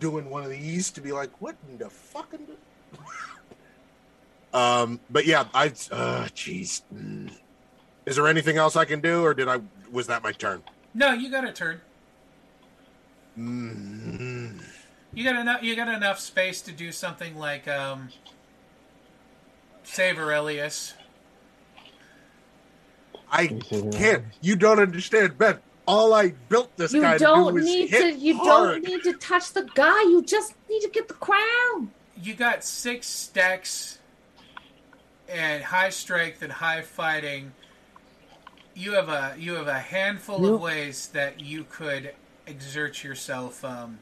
doing 0.00 0.28
one 0.28 0.42
of 0.42 0.50
these 0.50 0.90
to 0.90 1.00
be 1.00 1.12
like, 1.12 1.30
what 1.40 1.54
in 1.70 1.78
the 1.78 1.88
fucking. 1.88 2.48
um, 4.52 4.98
but 5.10 5.26
yeah, 5.26 5.44
I. 5.54 5.66
Uh, 5.92 6.26
jeez. 6.34 6.82
Mm. 6.92 7.30
Is 8.04 8.16
there 8.16 8.26
anything 8.26 8.56
else 8.56 8.74
I 8.74 8.84
can 8.84 9.00
do, 9.00 9.22
or 9.22 9.32
did 9.32 9.46
I. 9.46 9.60
Was 9.92 10.08
that 10.08 10.24
my 10.24 10.32
turn? 10.32 10.64
No, 10.92 11.12
you 11.12 11.30
got 11.30 11.44
a 11.44 11.52
turn. 11.52 11.80
Mm. 13.38 14.60
You 15.12 15.24
got 15.24 15.36
enough. 15.36 15.62
You 15.62 15.76
got 15.76 15.88
enough 15.88 16.18
space 16.20 16.60
to 16.62 16.72
do 16.72 16.92
something 16.92 17.36
like 17.38 17.66
um, 17.68 18.08
save 19.82 20.18
Aurelius. 20.18 20.94
I 23.30 23.46
Can 23.48 23.56
you 23.56 23.62
say 23.64 23.80
that? 23.80 23.92
can't. 23.94 24.24
You 24.40 24.56
don't 24.56 24.78
understand, 24.78 25.38
Ben. 25.38 25.58
All 25.86 26.14
I 26.14 26.32
built 26.48 26.76
this 26.76 26.92
You 26.92 27.02
guy 27.02 27.14
to 27.14 27.18
do 27.18 27.24
don't 27.24 27.56
need 27.56 27.90
hit 27.90 28.14
to. 28.14 28.18
You 28.18 28.38
hard. 28.38 28.82
don't 28.82 28.84
need 28.84 29.02
to 29.02 29.12
touch 29.14 29.52
the 29.52 29.68
guy. 29.74 30.02
You 30.02 30.22
just 30.22 30.54
need 30.70 30.80
to 30.82 30.88
get 30.88 31.08
the 31.08 31.14
crown. 31.14 31.90
You 32.22 32.34
got 32.34 32.64
six 32.64 33.06
stacks 33.06 33.98
and 35.28 35.62
high 35.62 35.90
strength 35.90 36.42
and 36.42 36.52
high 36.52 36.82
fighting. 36.82 37.52
You 38.74 38.92
have 38.92 39.08
a 39.08 39.34
you 39.38 39.54
have 39.54 39.68
a 39.68 39.78
handful 39.78 40.40
You- 40.40 40.54
of 40.54 40.60
ways 40.60 41.08
that 41.08 41.40
you 41.40 41.64
could 41.68 42.12
exert 42.46 43.02
yourself. 43.04 43.64
Um, 43.64 43.98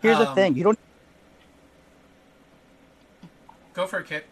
Here's 0.00 0.18
the 0.18 0.28
Um, 0.28 0.34
thing: 0.34 0.54
you 0.56 0.62
don't 0.64 0.78
go 3.74 3.86
for 3.86 3.98
a 3.98 4.04
Kit. 4.04 4.26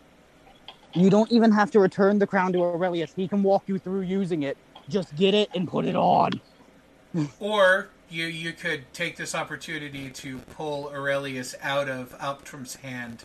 you 0.95 1.11
don't 1.11 1.31
even 1.31 1.53
have 1.53 1.71
to 1.73 1.81
return 1.81 2.19
the 2.19 2.27
crown 2.27 2.53
to 2.53 2.63
Aurelius. 2.63 3.13
He 3.15 3.29
can 3.29 3.43
walk 3.43 3.65
you 3.67 3.79
through 3.79 4.03
using 4.03 4.43
it. 4.45 4.57
Just 4.89 5.15
get 5.17 5.35
it 5.35 5.51
and 5.55 5.69
put 5.69 5.85
it 5.85 5.97
on. 5.97 6.41
Or 7.41 7.89
you 8.11 8.27
you 8.27 8.53
could 8.53 8.93
take 8.93 9.17
this 9.17 9.35
opportunity 9.35 10.11
to 10.11 10.39
pull 10.39 10.89
Aurelius 10.91 11.55
out 11.63 11.89
of 11.89 12.15
Alptrum's 12.19 12.77
hand. 12.77 13.25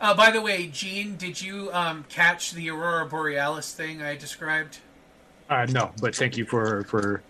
Uh, 0.00 0.14
by 0.14 0.30
the 0.30 0.40
way, 0.40 0.66
Gene, 0.66 1.16
did 1.16 1.40
you 1.42 1.70
um, 1.72 2.04
catch 2.08 2.52
the 2.52 2.68
Aurora 2.70 3.06
Borealis 3.06 3.72
thing 3.72 4.02
I 4.02 4.16
described? 4.16 4.78
Uh, 5.50 5.66
no, 5.70 5.90
but 6.00 6.14
thank 6.14 6.36
you 6.36 6.44
for 6.44 6.84
for, 6.84 7.22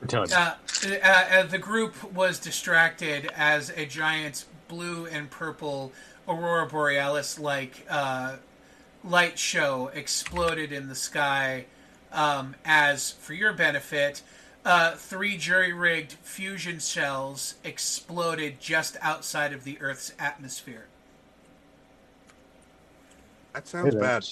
for 0.00 0.06
telling 0.06 0.28
me. 0.28 0.36
Uh, 0.36 0.54
uh, 0.86 0.98
uh, 1.06 1.42
the 1.44 1.58
group 1.58 2.12
was 2.12 2.38
distracted 2.38 3.30
as 3.34 3.70
a 3.70 3.86
giant 3.86 4.44
blue 4.68 5.06
and 5.06 5.30
purple 5.30 5.90
aurora 6.28 6.66
borealis 6.66 7.38
like 7.38 7.86
uh, 7.88 8.36
light 9.02 9.38
show 9.38 9.90
exploded 9.94 10.70
in 10.70 10.88
the 10.88 10.94
sky 10.94 11.64
um, 12.12 12.54
as, 12.64 13.12
for 13.12 13.32
your 13.32 13.54
benefit, 13.54 14.22
uh, 14.64 14.92
three 14.92 15.36
jury 15.36 15.72
rigged 15.72 16.12
fusion 16.12 16.78
shells 16.78 17.54
exploded 17.64 18.60
just 18.60 18.96
outside 19.00 19.52
of 19.52 19.64
the 19.64 19.78
Earth's 19.80 20.12
atmosphere. 20.18 20.86
That 23.54 23.66
sounds 23.66 23.94
bad. 23.94 24.26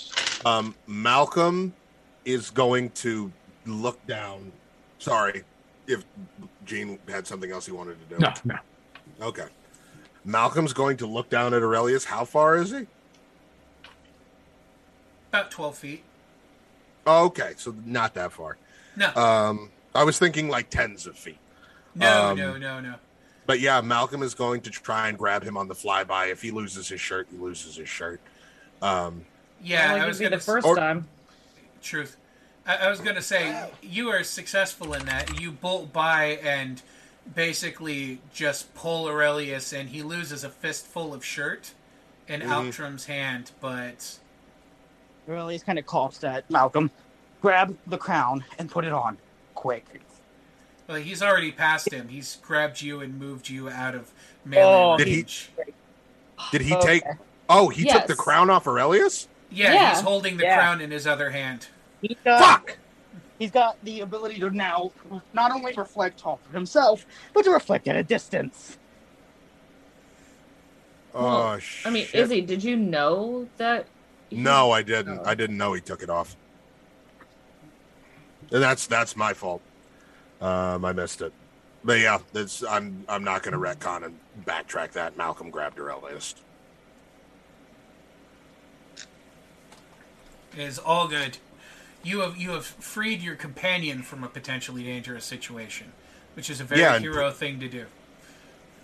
Um, 0.45 0.75
Malcolm 0.87 1.75
is 2.25 2.51
going 2.51 2.91
to 2.91 3.33
look 3.67 4.05
down. 4.07 4.53
Sorry, 4.99 5.43
if 5.87 6.05
Gene 6.65 6.99
had 7.09 7.27
something 7.27 7.51
else 7.51 7.67
he 7.67 7.73
wanted 7.73 7.97
to 8.09 8.15
do. 8.17 8.21
No, 8.21 8.33
no. 8.45 9.27
Okay. 9.29 9.47
Malcolm's 10.25 10.73
going 10.73 10.97
to 10.99 11.07
look 11.07 11.29
down 11.29 11.53
at 11.55 11.63
Aurelius. 11.63 12.05
How 12.05 12.25
far 12.25 12.57
is 12.57 12.71
he? 12.71 12.87
About 15.31 15.51
12 15.51 15.77
feet. 15.79 16.05
Oh, 17.07 17.25
okay, 17.27 17.53
so 17.57 17.75
not 17.85 18.15
that 18.15 18.33
far. 18.33 18.57
No, 18.97 19.13
Um, 19.17 19.71
I 19.95 20.05
was 20.05 20.19
thinking 20.19 20.49
like 20.49 20.71
tens 20.71 21.07
of 21.07 21.19
feet. 21.19 21.39
no, 21.95 22.31
um, 22.31 22.39
no, 22.39 22.57
no, 22.57 22.81
no. 22.81 22.95
But 23.47 23.59
yeah, 23.59 23.81
Malcolm 23.81 24.23
is 24.23 24.35
going 24.35 24.61
to 24.63 24.71
try 24.71 25.09
and 25.09 25.19
grab 25.19 25.43
him 25.43 25.57
on 25.57 25.67
the 25.67 25.75
flyby. 25.75 26.31
If 26.31 26.43
he 26.43 26.51
loses 26.53 26.89
his 26.89 27.01
shirt, 27.01 27.27
he 27.31 27.37
loses 27.39 27.75
his 27.77 27.89
shirt. 27.89 28.21
Um, 28.81 29.25
Yeah, 29.61 29.89
Only 29.91 30.01
I 30.03 30.07
was 30.07 30.19
be 30.19 30.23
going 30.25 30.33
the 30.33 30.39
first 30.39 30.67
or- 30.67 30.77
time. 30.77 31.09
Truth. 31.83 32.17
I, 32.67 32.77
I 32.77 32.91
was 32.91 33.01
going 33.01 33.17
to 33.17 33.23
say, 33.23 33.69
you 33.83 34.09
are 34.11 34.23
successful 34.23 34.95
in 34.95 35.05
that. 35.07 35.41
You 35.41 35.51
bolt 35.53 35.93
by 35.93 36.39
and 36.43 36.81
basically 37.35 38.21
just 38.33 38.73
pull 38.75 39.07
Aurelius, 39.09 39.73
and 39.73 39.89
he 39.89 40.03
loses 40.03 40.45
a 40.45 40.49
fistful 40.49 41.13
of 41.13 41.25
shirt 41.25 41.73
in 42.29 42.41
Mhm. 42.41 42.49
Alptrum's 42.49 43.07
hand, 43.07 43.51
but. 43.61 44.19
Aurelius 45.29 45.63
kind 45.63 45.79
of 45.79 45.87
coughs 45.87 46.23
at 46.25 46.49
Malcolm. 46.51 46.91
Grab 47.41 47.77
the 47.87 47.99
crown 47.99 48.45
and 48.59 48.71
put 48.71 48.85
it 48.85 48.93
on, 48.93 49.19
quick. 49.55 49.85
Well, 50.89 50.99
he's 50.99 51.23
already 51.23 51.51
passed 51.53 51.93
him. 51.93 52.09
He's 52.09 52.37
grabbed 52.43 52.81
you 52.81 53.01
and 53.01 53.19
moved 53.19 53.49
you 53.49 53.69
out 53.69 53.95
of 53.95 54.11
melee 54.45 54.63
Oh, 54.65 54.97
Did 54.97 55.07
he- 55.09 55.27
did 56.53 56.61
he 56.63 56.75
Okay. 56.75 57.01
take? 57.01 57.03
Oh, 57.49 57.69
he 57.69 57.85
took 57.85 58.07
the 58.07 58.15
crown 58.17 58.51
off 58.51 58.67
Aurelius. 58.67 59.29
Yeah, 59.51 59.73
Yeah. 59.75 59.91
he's 59.95 60.01
holding 60.01 60.37
the 60.39 60.45
Yeah. 60.45 60.57
crown 60.57 60.81
in 60.81 60.91
his 60.91 61.07
other 61.07 61.31
hand. 61.31 61.69
He's 62.03 62.17
got, 62.25 62.41
Fuck! 62.41 62.79
He's 63.39 63.51
got 63.51 63.83
the 63.85 64.01
ability 64.01 64.39
to 64.41 64.51
now 64.51 64.93
not 65.33 65.53
only 65.53 65.73
reflect 65.75 66.25
off 66.27 66.45
of 66.47 66.53
himself, 66.53 67.07
but 67.33 67.45
to 67.45 67.51
reflect 67.51 67.89
at 67.89 67.97
a 67.97 68.03
distance. 68.03 68.79
Oh 71.15 71.23
Well, 71.25 71.59
shit! 71.59 71.87
I 71.87 71.91
mean, 71.91 72.07
Izzy, 72.13 72.41
did 72.41 72.63
you 72.63 72.77
know 72.77 73.49
that? 73.57 73.87
he- 74.31 74.37
No, 74.37 74.71
I 74.71 74.83
didn't. 74.83 75.21
Oh. 75.21 75.23
I 75.25 75.35
didn't 75.35 75.57
know 75.57 75.73
he 75.73 75.81
took 75.81 76.03
it 76.03 76.11
off. 76.11 76.37
And 78.51 78.63
that's 78.63 78.87
that's 78.87 79.17
my 79.17 79.33
fault. 79.33 79.63
Um, 80.41 80.85
I 80.85 80.93
missed 80.93 81.23
it. 81.23 81.33
But 81.85 82.01
yeah, 82.01 82.19
that's 82.33 82.63
I'm 82.65 83.05
I'm 83.09 83.25
not 83.25 83.43
going 83.43 83.53
to 83.53 83.59
retcon 83.59 84.05
and 84.05 84.19
backtrack 84.45 84.93
that. 84.93 85.17
Malcolm 85.17 85.51
grabbed 85.51 85.79
Aurelius. 85.79 86.35
It 90.57 90.61
is 90.61 90.79
all 90.79 91.09
good. 91.09 91.39
You 92.05 92.21
have 92.21 92.37
you 92.37 92.51
have 92.51 92.65
freed 92.67 93.21
your 93.23 93.37
companion 93.37 94.03
from 94.03 94.25
a 94.25 94.29
potentially 94.29 94.83
dangerous 94.83 95.25
situation, 95.25 95.93
which 96.35 96.51
is 96.51 96.61
a 96.61 96.65
very 96.65 96.81
Yeah, 96.81 96.95
and- 96.97 97.05
hero 97.05 97.31
thing 97.31 97.61
to 97.61 97.69
do. 97.69 97.87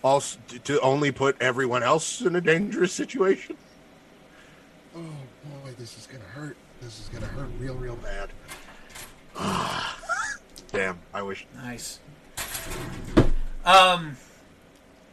Also, 0.02 0.38
to- 0.48 0.58
to 0.60 0.80
only 0.80 1.10
put 1.10 1.36
everyone 1.40 1.82
else 1.82 2.20
in 2.20 2.36
a 2.36 2.40
dangerous 2.40 2.92
situation. 2.92 3.56
Oh 4.94 5.00
boy, 5.44 5.72
this 5.78 5.98
is 5.98 6.06
gonna 6.06 6.24
hurt. 6.24 6.56
This 6.80 7.00
is 7.00 7.08
gonna 7.08 7.26
hurt 7.26 7.48
real, 7.58 7.74
real 7.74 7.96
bad. 7.96 8.30
Damn, 10.72 10.98
I 11.12 11.22
wish. 11.22 11.46
Nice. 11.56 11.98
Um, 13.64 14.16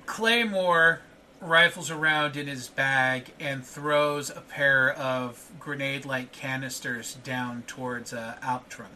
Claymore 0.06 1.02
rifles 1.46 1.92
around 1.92 2.36
in 2.36 2.48
his 2.48 2.68
bag 2.68 3.32
and 3.40 3.66
throws 3.66 4.30
a 4.30 4.42
pair 4.42 4.94
of 4.94 5.52
grenade-like 5.60 6.32
canisters 6.32 7.16
down 7.24 7.64
towards 7.68 8.14
uh, 8.14 8.36
Alptrum. 8.42 8.90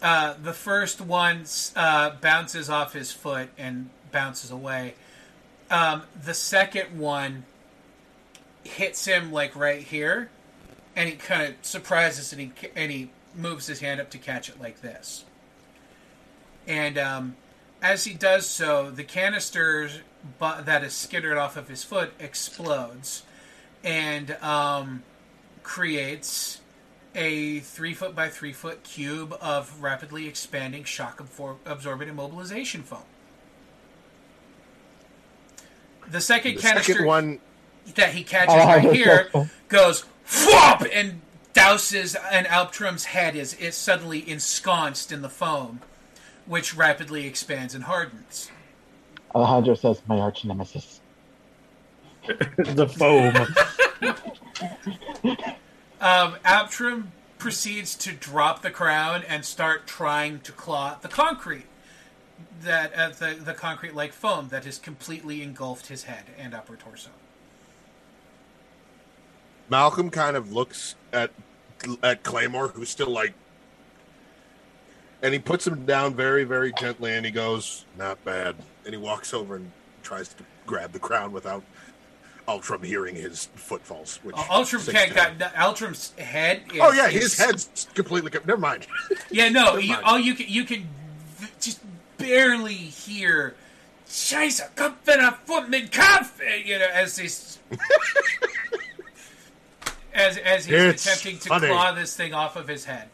Uh, 0.00 0.34
the 0.42 0.52
first 0.52 1.00
one 1.00 1.44
uh, 1.74 2.10
bounces 2.20 2.70
off 2.70 2.92
his 2.92 3.12
foot 3.12 3.48
and 3.58 3.90
bounces 4.12 4.50
away. 4.50 4.94
Um, 5.70 6.02
the 6.24 6.34
second 6.34 6.98
one 6.98 7.44
hits 8.62 9.04
him 9.04 9.32
like 9.32 9.56
right 9.56 9.82
here, 9.82 10.30
and 10.94 11.08
he 11.08 11.16
kind 11.16 11.42
of 11.42 11.54
surprises 11.62 12.32
and 12.32 12.40
he 12.40 12.52
and 12.76 12.92
he 12.92 13.10
moves 13.34 13.66
his 13.66 13.80
hand 13.80 14.00
up 14.00 14.10
to 14.10 14.18
catch 14.18 14.48
it 14.48 14.60
like 14.60 14.80
this. 14.82 15.24
And 16.66 16.96
um, 16.98 17.36
as 17.82 18.04
he 18.04 18.14
does 18.14 18.46
so, 18.46 18.90
the 18.90 19.04
canister 19.04 19.88
that 20.40 20.82
is 20.82 20.92
skittered 20.92 21.38
off 21.38 21.56
of 21.56 21.68
his 21.68 21.84
foot 21.84 22.12
explodes 22.18 23.22
and 23.84 24.32
um, 24.42 25.02
creates 25.62 26.60
a 27.14 27.60
three 27.60 27.94
foot 27.94 28.14
by 28.14 28.28
three 28.28 28.52
foot 28.52 28.82
cube 28.84 29.36
of 29.40 29.82
rapidly 29.82 30.26
expanding 30.28 30.84
shock 30.84 31.18
absor- 31.18 31.56
absorbent 31.64 32.14
immobilization 32.14 32.82
foam. 32.82 33.02
The 36.10 36.20
second 36.20 36.56
The 36.56 36.62
canister 36.62 36.92
second 36.92 37.06
one, 37.06 37.38
that 37.94 38.10
he 38.10 38.22
catches 38.24 38.54
Oh, 38.54 38.66
right 38.66 38.92
here 38.94 39.30
goes 39.68 40.04
whoop 40.46 40.88
and 40.92 41.20
douses 41.54 42.16
and 42.30 42.46
Alptrum's 42.46 43.06
head 43.06 43.34
is 43.34 43.54
is 43.54 43.74
suddenly 43.74 44.28
ensconced 44.28 45.10
in 45.12 45.22
the 45.22 45.28
foam, 45.28 45.80
which 46.48 46.74
rapidly 46.74 47.26
expands 47.26 47.74
and 47.74 47.84
hardens. 47.84 48.50
Alejandro 49.34 49.74
says, 49.74 50.02
"My 50.08 50.18
arch 50.18 50.44
nemesis." 50.44 51.00
the 52.56 52.88
foam. 52.88 53.34
Um, 56.00 56.36
Alptrum 56.44 57.08
proceeds 57.38 57.94
to 57.96 58.12
drop 58.12 58.62
the 58.62 58.70
crown 58.70 59.22
and 59.26 59.44
start 59.44 59.86
trying 59.86 60.40
to 60.40 60.52
claw 60.52 60.92
at 60.92 61.02
the 61.02 61.08
concrete. 61.08 61.66
That 62.62 62.92
uh, 62.94 63.08
the 63.10 63.34
the 63.34 63.54
concrete 63.54 63.94
like 63.94 64.12
foam 64.12 64.48
that 64.48 64.64
has 64.64 64.78
completely 64.78 65.42
engulfed 65.42 65.88
his 65.88 66.04
head 66.04 66.24
and 66.36 66.54
upper 66.54 66.76
torso. 66.76 67.10
Malcolm 69.68 70.10
kind 70.10 70.36
of 70.36 70.52
looks 70.52 70.94
at 71.12 71.30
at 72.02 72.22
Claymore, 72.22 72.68
who's 72.68 72.88
still 72.88 73.10
like, 73.10 73.34
and 75.22 75.32
he 75.32 75.38
puts 75.38 75.66
him 75.66 75.84
down 75.86 76.14
very, 76.14 76.44
very 76.44 76.72
gently, 76.72 77.12
and 77.14 77.24
he 77.26 77.32
goes, 77.32 77.84
"Not 77.96 78.22
bad." 78.24 78.56
And 78.84 78.94
he 78.94 79.00
walks 79.00 79.34
over 79.34 79.56
and 79.56 79.70
tries 80.02 80.28
to 80.28 80.44
grab 80.66 80.92
the 80.92 80.98
crown 80.98 81.32
without 81.32 81.62
Alptrum 82.46 82.82
hearing 82.82 83.14
his 83.14 83.46
footfalls. 83.54 84.18
Which 84.22 84.34
can't 84.36 85.14
down. 85.14 85.36
got 85.38 85.54
Alptrum's 85.54 86.12
head. 86.18 86.62
Is, 86.72 86.80
Oh 86.80 86.92
yeah, 86.92 87.08
is- 87.08 87.22
his 87.22 87.38
head's 87.38 87.86
completely. 87.94 88.30
co- 88.30 88.40
Never 88.46 88.60
mind. 88.60 88.86
Yeah, 89.30 89.48
no. 89.50 89.76
You, 89.76 89.92
mind. 89.94 90.04
all 90.04 90.18
you 90.18 90.34
can 90.34 90.46
you 90.48 90.64
can 90.64 90.88
just 91.60 91.80
barely 92.16 92.72
hear. 92.74 93.54
Scheiße, 94.08 94.70
Kopf 94.74 95.06
in 95.12 95.20
a 95.20 95.32
foot 95.32 95.68
mit 95.68 95.90
Kopf, 95.90 96.40
uh, 96.40 96.54
you 96.64 96.78
know, 96.78 96.86
as 96.94 97.18
he's 97.18 97.58
as 100.14 100.38
as 100.38 100.64
he's 100.64 100.74
It's 100.74 101.04
attempting 101.06 101.38
to 101.40 101.48
funny. 101.50 101.66
claw 101.68 101.92
this 101.92 102.16
thing 102.16 102.32
off 102.32 102.56
of 102.56 102.66
his 102.68 102.84
head. 102.86 103.08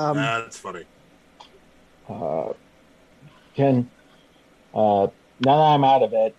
Um, 0.00 0.16
That's 0.16 0.58
funny. 0.58 0.84
Uh, 2.08 2.52
Ken, 3.54 3.90
uh, 4.74 5.06
now 5.40 5.56
that 5.56 5.74
I'm 5.74 5.84
out 5.84 6.02
of 6.02 6.12
it, 6.12 6.34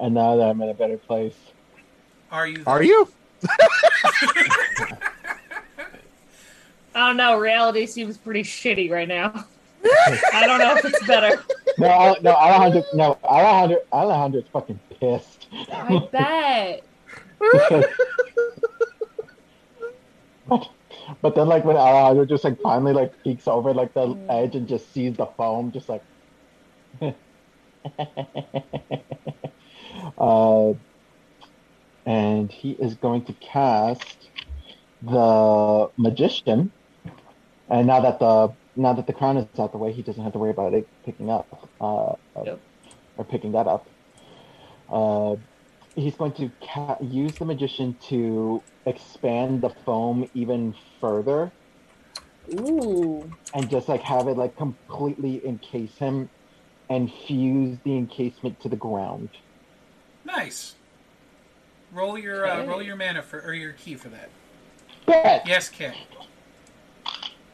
and 0.00 0.14
now 0.14 0.36
that 0.36 0.44
I'm 0.44 0.60
in 0.62 0.68
a 0.70 0.74
better 0.74 0.96
place, 0.96 1.34
Are 2.30 2.46
you? 2.46 2.62
Are 2.66 2.82
you? 2.82 3.08
I 6.94 7.06
don't 7.06 7.16
know. 7.16 7.38
Reality 7.38 7.86
seems 7.86 8.16
pretty 8.16 8.42
shitty 8.42 8.90
right 8.90 9.08
now. 9.08 9.44
I 9.84 10.46
don't 10.46 10.58
know 10.58 10.76
if 10.76 10.84
it's 10.84 11.06
better. 11.06 11.42
no, 11.78 12.16
no, 12.22 12.34
I, 12.34 12.70
don't 12.70 12.84
no, 12.94 12.94
Alejandro, 12.94 12.94
no, 12.94 13.18
Alejandro, 13.24 13.78
Alejandro's 13.92 14.44
fucking 14.52 14.80
pissed. 14.98 15.48
I 15.70 16.08
bet. 16.10 16.82
But, 21.22 21.34
then, 21.34 21.48
like 21.48 21.64
when 21.64 21.76
Alejandro 21.76 22.26
just 22.26 22.44
like 22.44 22.60
finally 22.62 22.92
like 22.92 23.12
peeks 23.24 23.46
over 23.48 23.74
like 23.74 23.94
the 23.94 24.16
edge 24.28 24.54
and 24.56 24.68
just 24.68 24.92
sees 24.92 25.16
the 25.16 25.26
foam, 25.36 25.72
just 25.72 25.88
like. 25.88 26.02
uh, 30.18 30.72
and 32.06 32.50
he 32.52 32.72
is 32.72 32.94
going 32.96 33.24
to 33.26 33.32
cast 33.34 34.30
the 35.02 35.88
magician. 35.98 36.72
And 37.68 37.86
now 37.86 38.00
that 38.00 38.18
the 38.18 38.54
now 38.76 38.94
that 38.94 39.06
the 39.06 39.12
crown 39.12 39.36
is 39.38 39.46
out 39.58 39.72
the 39.72 39.78
way, 39.78 39.92
he 39.92 40.02
doesn't 40.02 40.22
have 40.22 40.32
to 40.32 40.38
worry 40.38 40.50
about 40.50 40.74
it 40.74 40.88
picking 41.04 41.30
up. 41.30 41.48
Uh, 41.80 42.14
Yep. 42.44 42.60
or 43.16 43.24
picking 43.24 43.52
that 43.52 43.66
up. 43.66 43.88
Uh, 44.88 45.36
he's 45.94 46.16
going 46.16 46.32
to 46.32 46.50
ca- 46.64 46.98
use 47.00 47.36
the 47.38 47.44
magician 47.44 47.96
to 48.08 48.62
expand 48.86 49.62
the 49.62 49.70
foam 49.84 50.28
even 50.34 50.74
further 51.00 51.52
Ooh. 52.54 53.30
and 53.54 53.70
just 53.70 53.88
like 53.88 54.02
have 54.02 54.28
it 54.28 54.36
like 54.36 54.56
completely 54.56 55.44
encase 55.46 55.96
him 55.96 56.28
and 56.90 57.10
fuse 57.26 57.78
the 57.84 57.96
encasement 57.96 58.60
to 58.60 58.68
the 58.68 58.76
ground. 58.76 59.28
Nice. 60.24 60.74
Roll 61.92 62.18
your 62.18 62.46
uh, 62.46 62.64
roll 62.64 62.82
your 62.82 62.96
mana 62.96 63.22
for 63.22 63.40
or 63.40 63.54
your 63.54 63.72
key 63.72 63.94
for 63.94 64.08
that. 64.08 64.30
Bet! 65.06 65.46
Yes, 65.46 65.68
Kit. 65.68 65.94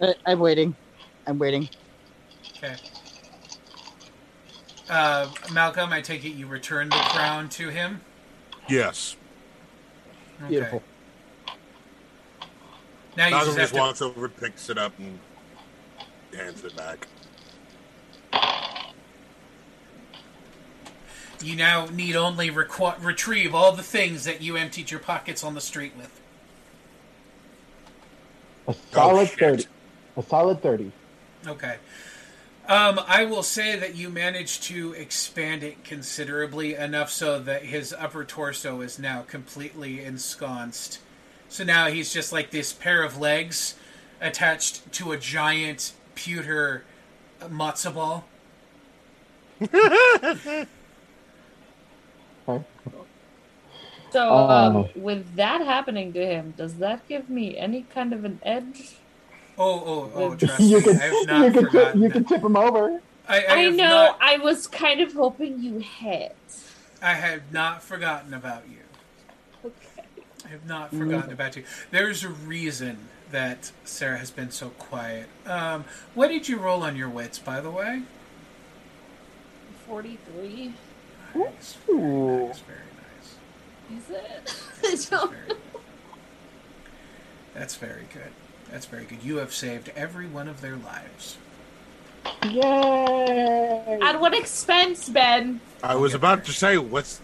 I, 0.01 0.15
I'm 0.27 0.39
waiting. 0.39 0.75
I'm 1.27 1.39
waiting. 1.39 1.69
Okay. 2.57 2.77
Uh, 4.89 5.29
Malcolm, 5.53 5.93
I 5.93 6.01
take 6.01 6.25
it 6.25 6.31
you 6.31 6.47
returned 6.47 6.93
the 6.93 6.97
crown 6.97 7.49
to 7.51 7.69
him. 7.69 8.01
Yes. 8.69 9.17
Okay. 10.41 10.49
Beautiful. 10.49 10.83
Now 13.19 13.25
you 13.25 13.31
Malcolm 13.33 13.47
just 13.57 13.59
have 13.59 13.65
just 13.65 13.75
to. 13.75 13.81
walks 13.81 14.01
over, 14.01 14.29
picks 14.29 14.71
it 14.71 14.79
up, 14.79 14.97
and 15.01 15.19
hands 16.33 16.63
it 16.65 16.77
back. 16.77 17.09
You 21.43 21.57
now 21.57 21.87
need 21.87 22.15
only 22.15 22.49
requ- 22.49 23.05
retrieve 23.05 23.57
all 23.57 23.73
the 23.73 23.83
things 23.83 24.25
that 24.25 24.41
you 24.41 24.57
emptied 24.57 24.93
your 24.93 25.01
pockets 25.01 25.43
on 25.43 25.55
the 25.55 25.61
street 25.61 25.95
with. 25.97 26.21
A 28.69 28.75
solid 28.93 29.29
shit. 29.31 29.39
30. 29.39 29.65
A 30.17 30.23
solid 30.23 30.63
30. 30.63 30.93
Okay. 31.49 31.77
Um, 32.69 33.01
I 33.05 33.25
will 33.25 33.43
say 33.43 33.77
that 33.77 33.97
you 33.97 34.11
managed 34.11 34.63
to 34.65 34.93
expand 34.93 35.65
it 35.65 35.83
considerably 35.83 36.75
enough 36.77 37.11
so 37.11 37.41
that 37.41 37.65
his 37.65 37.93
upper 37.99 38.25
torso 38.25 38.81
is 38.81 38.97
now 38.97 39.23
completely 39.23 40.05
ensconced. 40.05 41.01
So 41.49 41.65
now 41.65 41.87
he's 41.87 42.13
just 42.13 42.33
like 42.33 42.51
this 42.51 42.73
pair 42.73 43.03
of 43.03 43.19
legs 43.19 43.75
attached 44.21 44.91
to 44.93 45.13
a 45.13 45.17
giant 45.17 45.93
pewter 46.15 46.85
matzo 47.41 47.95
ball. 47.95 48.25
So, 54.11 54.29
Oh. 54.31 54.49
um, 54.49 54.89
with 54.97 55.37
that 55.37 55.61
happening 55.61 56.13
to 56.15 56.25
him, 56.25 56.55
does 56.57 56.77
that 56.77 57.07
give 57.09 57.29
me 57.29 57.59
any 57.59 57.83
kind 57.83 58.13
of 58.13 58.25
an 58.25 58.41
edge? 58.43 58.97
Oh, 59.59 59.83
oh, 59.85 60.13
oh! 60.15 60.35
Trust 60.35 60.61
you 60.61 60.79
me, 60.79 60.83
can 60.83 60.97
I 60.97 61.05
have 61.05 61.45
you 61.45 61.51
can 61.53 61.71
tip, 61.71 61.95
you 61.95 62.11
can 62.11 62.25
tip 62.25 62.43
him 62.43 62.57
over. 62.57 63.03
I, 63.29 63.41
I, 63.41 63.55
I, 63.57 63.69
know. 63.69 63.85
Not, 63.87 64.19
I 64.23 64.39
was 64.39 64.67
kind 64.67 65.01
of 65.01 65.13
hoping 65.13 65.63
you 65.63 65.81
had. 65.81 66.33
I 67.03 67.15
have 67.15 67.53
not 67.53 67.83
forgotten 67.83 68.33
about 68.33 68.65
you. 68.69 68.78
Okay. 70.49 70.55
I 70.55 70.59
have 70.59 70.67
not 70.67 70.91
forgotten 70.91 71.33
about 71.33 71.57
you. 71.57 71.65
There's 71.91 72.25
a 72.25 72.29
reason 72.29 73.09
that 73.31 73.71
Sarah 73.85 74.19
has 74.19 74.31
been 74.31 74.51
so 74.51 74.71
quiet. 74.71 75.29
Um, 75.47 75.85
what 76.15 76.29
did 76.29 76.49
you 76.49 76.59
roll 76.59 76.83
on 76.83 76.97
your 76.97 77.09
wits, 77.09 77.39
by 77.39 77.61
the 77.61 77.71
way? 77.71 78.03
Forty-three. 79.87 80.75
Nice, 81.35 81.77
Ooh. 81.89 82.47
nice, 82.49 82.61
very 82.61 82.81
nice. 83.91 84.03
Is 84.03 84.11
it? 84.11 84.63
That's 84.83 85.07
very, 85.07 85.59
that's 87.55 87.75
very 87.77 88.07
good. 88.13 88.33
That's 88.71 88.87
very 88.87 89.05
good. 89.05 89.23
You 89.23 89.37
have 89.37 89.53
saved 89.53 89.91
every 89.97 90.27
one 90.27 90.49
of 90.49 90.61
their 90.61 90.77
lives. 90.77 91.37
Yay! 92.45 93.99
At 94.01 94.21
what 94.21 94.35
expense, 94.35 95.09
Ben? 95.09 95.61
I 95.83 95.97
was 95.97 96.15
about 96.15 96.45
to 96.45 96.53
say, 96.53 96.79
what's 96.79 97.21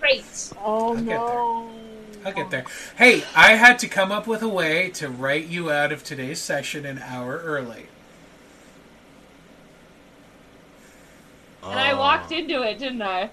Great. 0.00 0.52
Oh 0.62 0.94
get 0.94 1.04
no! 1.04 1.70
I'll 2.24 2.32
get 2.32 2.50
there. 2.50 2.64
Hey, 2.96 3.24
I 3.34 3.54
had 3.54 3.78
to 3.80 3.88
come 3.88 4.12
up 4.12 4.26
with 4.26 4.42
a 4.42 4.48
way 4.48 4.90
to 4.90 5.08
write 5.08 5.48
you 5.48 5.70
out 5.70 5.92
of 5.92 6.04
today's 6.04 6.40
session 6.40 6.84
an 6.86 6.98
hour 6.98 7.38
early. 7.38 7.86
And 11.62 11.78
I 11.78 11.94
walked 11.94 12.32
into 12.32 12.62
it, 12.62 12.78
didn't 12.78 13.02
I? 13.02 13.30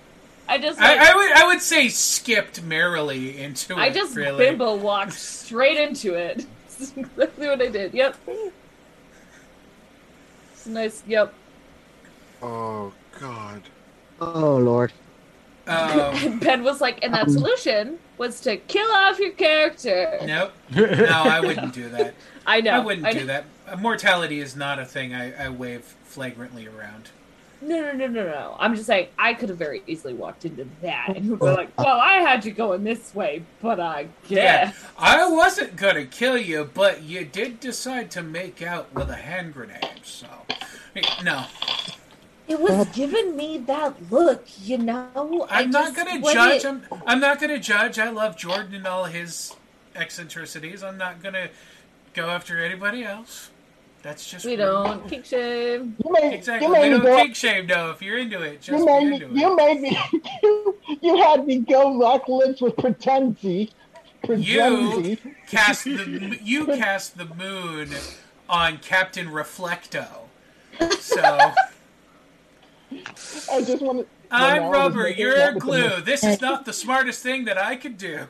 I 0.47 0.57
just 0.57 0.79
like, 0.79 0.99
I, 0.99 1.11
I 1.11 1.15
would 1.15 1.31
I 1.31 1.47
would 1.47 1.61
say 1.61 1.89
skipped 1.89 2.63
merrily 2.63 3.39
into 3.39 3.75
I 3.75 3.87
it. 3.87 3.89
I 3.89 3.93
just 3.93 4.15
really. 4.15 4.45
bimbo 4.45 4.75
walked 4.75 5.13
straight 5.13 5.77
into 5.77 6.15
it. 6.15 6.45
That's 6.79 6.97
exactly 6.97 7.47
what 7.47 7.61
I 7.61 7.67
did. 7.67 7.93
Yep. 7.93 8.17
It's 10.53 10.65
nice. 10.65 11.03
Yep. 11.07 11.33
Oh 12.41 12.93
God. 13.19 13.61
Oh 14.19 14.57
lord. 14.57 14.91
Um, 15.69 16.15
And 16.25 16.39
Ben 16.39 16.63
was 16.63 16.81
like, 16.81 16.99
and 17.03 17.13
that 17.13 17.29
solution 17.29 17.99
was 18.17 18.41
to 18.41 18.57
kill 18.57 18.89
off 18.91 19.19
your 19.19 19.31
character. 19.31 20.17
nope. 20.25 20.51
No, 20.75 21.23
I 21.25 21.39
wouldn't 21.39 21.73
do 21.73 21.89
that. 21.89 22.13
I 22.45 22.61
know. 22.61 22.71
I 22.71 22.79
wouldn't 22.79 23.05
I 23.05 23.13
do 23.13 23.25
that. 23.27 23.45
Mortality 23.79 24.39
is 24.39 24.55
not 24.55 24.79
a 24.79 24.85
thing 24.85 25.13
I, 25.13 25.45
I 25.45 25.49
wave 25.49 25.83
flagrantly 26.03 26.67
around. 26.67 27.09
No, 27.61 27.75
no, 27.81 27.91
no, 27.91 28.07
no, 28.07 28.23
no. 28.25 28.55
I'm 28.57 28.73
just 28.73 28.87
saying, 28.87 29.09
I 29.19 29.33
could 29.33 29.49
have 29.49 29.57
very 29.57 29.83
easily 29.85 30.13
walked 30.13 30.45
into 30.45 30.65
that 30.81 31.13
and 31.15 31.25
you'd 31.25 31.39
be 31.39 31.45
like, 31.45 31.77
well, 31.77 31.99
I 31.99 32.13
had 32.21 32.45
you 32.45 32.51
going 32.53 32.85
this 32.85 33.13
way, 33.13 33.43
but 33.61 33.81
I 33.81 34.07
Yeah, 34.29 34.67
guess. 34.67 34.85
I 34.97 35.29
wasn't 35.29 35.75
gonna 35.75 36.05
kill 36.05 36.37
you, 36.37 36.69
but 36.73 37.03
you 37.03 37.25
did 37.25 37.59
decide 37.59 38.11
to 38.11 38.23
make 38.23 38.61
out 38.61 38.93
with 38.93 39.09
a 39.09 39.15
hand 39.17 39.53
grenade. 39.53 39.99
So, 40.03 40.27
no, 41.23 41.45
It 42.49 42.59
was 42.59 42.87
giving 42.89 43.35
me 43.37 43.59
that 43.59 44.11
look, 44.11 44.43
you 44.63 44.79
know. 44.79 45.47
I 45.49 45.61
I'm 45.61 45.69
not 45.69 45.95
gonna 45.95 46.19
judge. 46.19 46.63
it- 46.63 46.65
I'm 46.65 46.83
I'm 47.05 47.19
not 47.19 47.39
gonna 47.39 47.59
judge. 47.59 47.99
I 47.99 48.09
love 48.09 48.35
Jordan 48.37 48.73
and 48.75 48.87
all 48.87 49.05
his 49.05 49.55
eccentricities. 49.95 50.83
I'm 50.83 50.97
not 50.97 51.21
gonna 51.21 51.49
go 52.13 52.29
after 52.29 52.63
anybody 52.63 53.03
else. 53.03 53.51
That's 54.01 54.27
just 54.29 54.45
We 54.45 54.51
rude. 54.53 54.59
don't 54.59 55.07
kink 55.09 55.25
shame. 55.25 55.95
You 56.03 56.11
made, 56.11 56.33
Exactly. 56.33 56.65
you 56.67 56.73
We 56.73 56.79
made 56.79 56.91
me 56.91 56.97
don't 56.97 57.05
go. 57.05 57.15
kink 57.17 57.35
shame 57.35 57.67
though. 57.67 57.91
If 57.91 58.01
you're 58.01 58.17
into 58.17 58.41
it, 58.41 58.61
just 58.61 58.79
You 58.79 58.85
be 58.85 58.91
made 58.91 59.09
me. 59.09 59.15
into 59.25 59.39
You 59.39 59.51
it. 59.51 59.55
made 59.55 59.81
me. 59.81 59.97
You, 60.41 60.77
you 61.01 61.17
had 61.17 61.45
me 61.45 61.59
go 61.59 61.87
lock 61.89 62.27
lips 62.29 62.61
with 62.61 62.75
Pretenzi. 62.77 63.69
Pretenzi. 64.23 65.19
Cast 65.47 65.83
the 65.83 66.39
you 66.43 66.65
cast 66.65 67.17
the 67.17 67.25
moon 67.25 67.89
on 68.49 68.77
Captain 68.77 69.27
Reflecto. 69.27 70.07
So 70.99 71.21
I 73.51 73.61
just 73.63 73.81
want 73.81 73.99
to. 73.99 74.07
I'm 74.31 74.69
rubber. 74.71 75.09
You're 75.09 75.53
glue. 75.53 76.01
This 76.01 76.23
is 76.23 76.39
not 76.41 76.65
the 76.65 76.73
smartest 76.73 77.23
thing 77.23 77.45
that 77.45 77.57
I 77.57 77.75
could 77.75 77.97
do. 77.97 78.27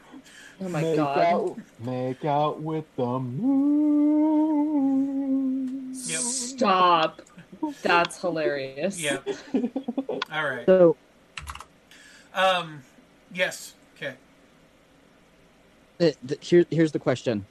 Oh 0.61 0.69
my 0.69 0.81
make 0.81 0.98
god. 0.98 1.18
Out, 1.19 1.57
make 1.80 2.26
out 2.26 2.61
with 2.61 2.86
the 2.95 3.19
moon. 3.19 4.99
Yep. 5.94 6.19
Stop. 6.19 7.22
That's 7.81 8.19
hilarious. 8.22 8.99
Yep. 8.99 9.27
All 10.31 10.44
right. 10.45 10.65
So 10.65 10.95
Um. 12.34 12.81
Yes. 13.34 13.73
Okay. 13.95 14.15
th- 15.99 16.18
th- 16.27 16.48
here, 16.48 16.65
here's 16.69 16.91
the 16.91 16.99
question. 16.99 17.45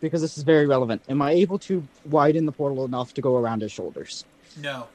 Because 0.00 0.20
this 0.20 0.36
is 0.38 0.44
very 0.44 0.66
relevant. 0.66 1.02
Am 1.08 1.20
I 1.22 1.32
able 1.32 1.58
to 1.60 1.86
widen 2.04 2.46
the 2.46 2.52
portal 2.52 2.84
enough 2.84 3.14
to 3.14 3.20
go 3.20 3.36
around 3.36 3.62
his 3.62 3.72
shoulders? 3.72 4.24
No. 4.60 4.86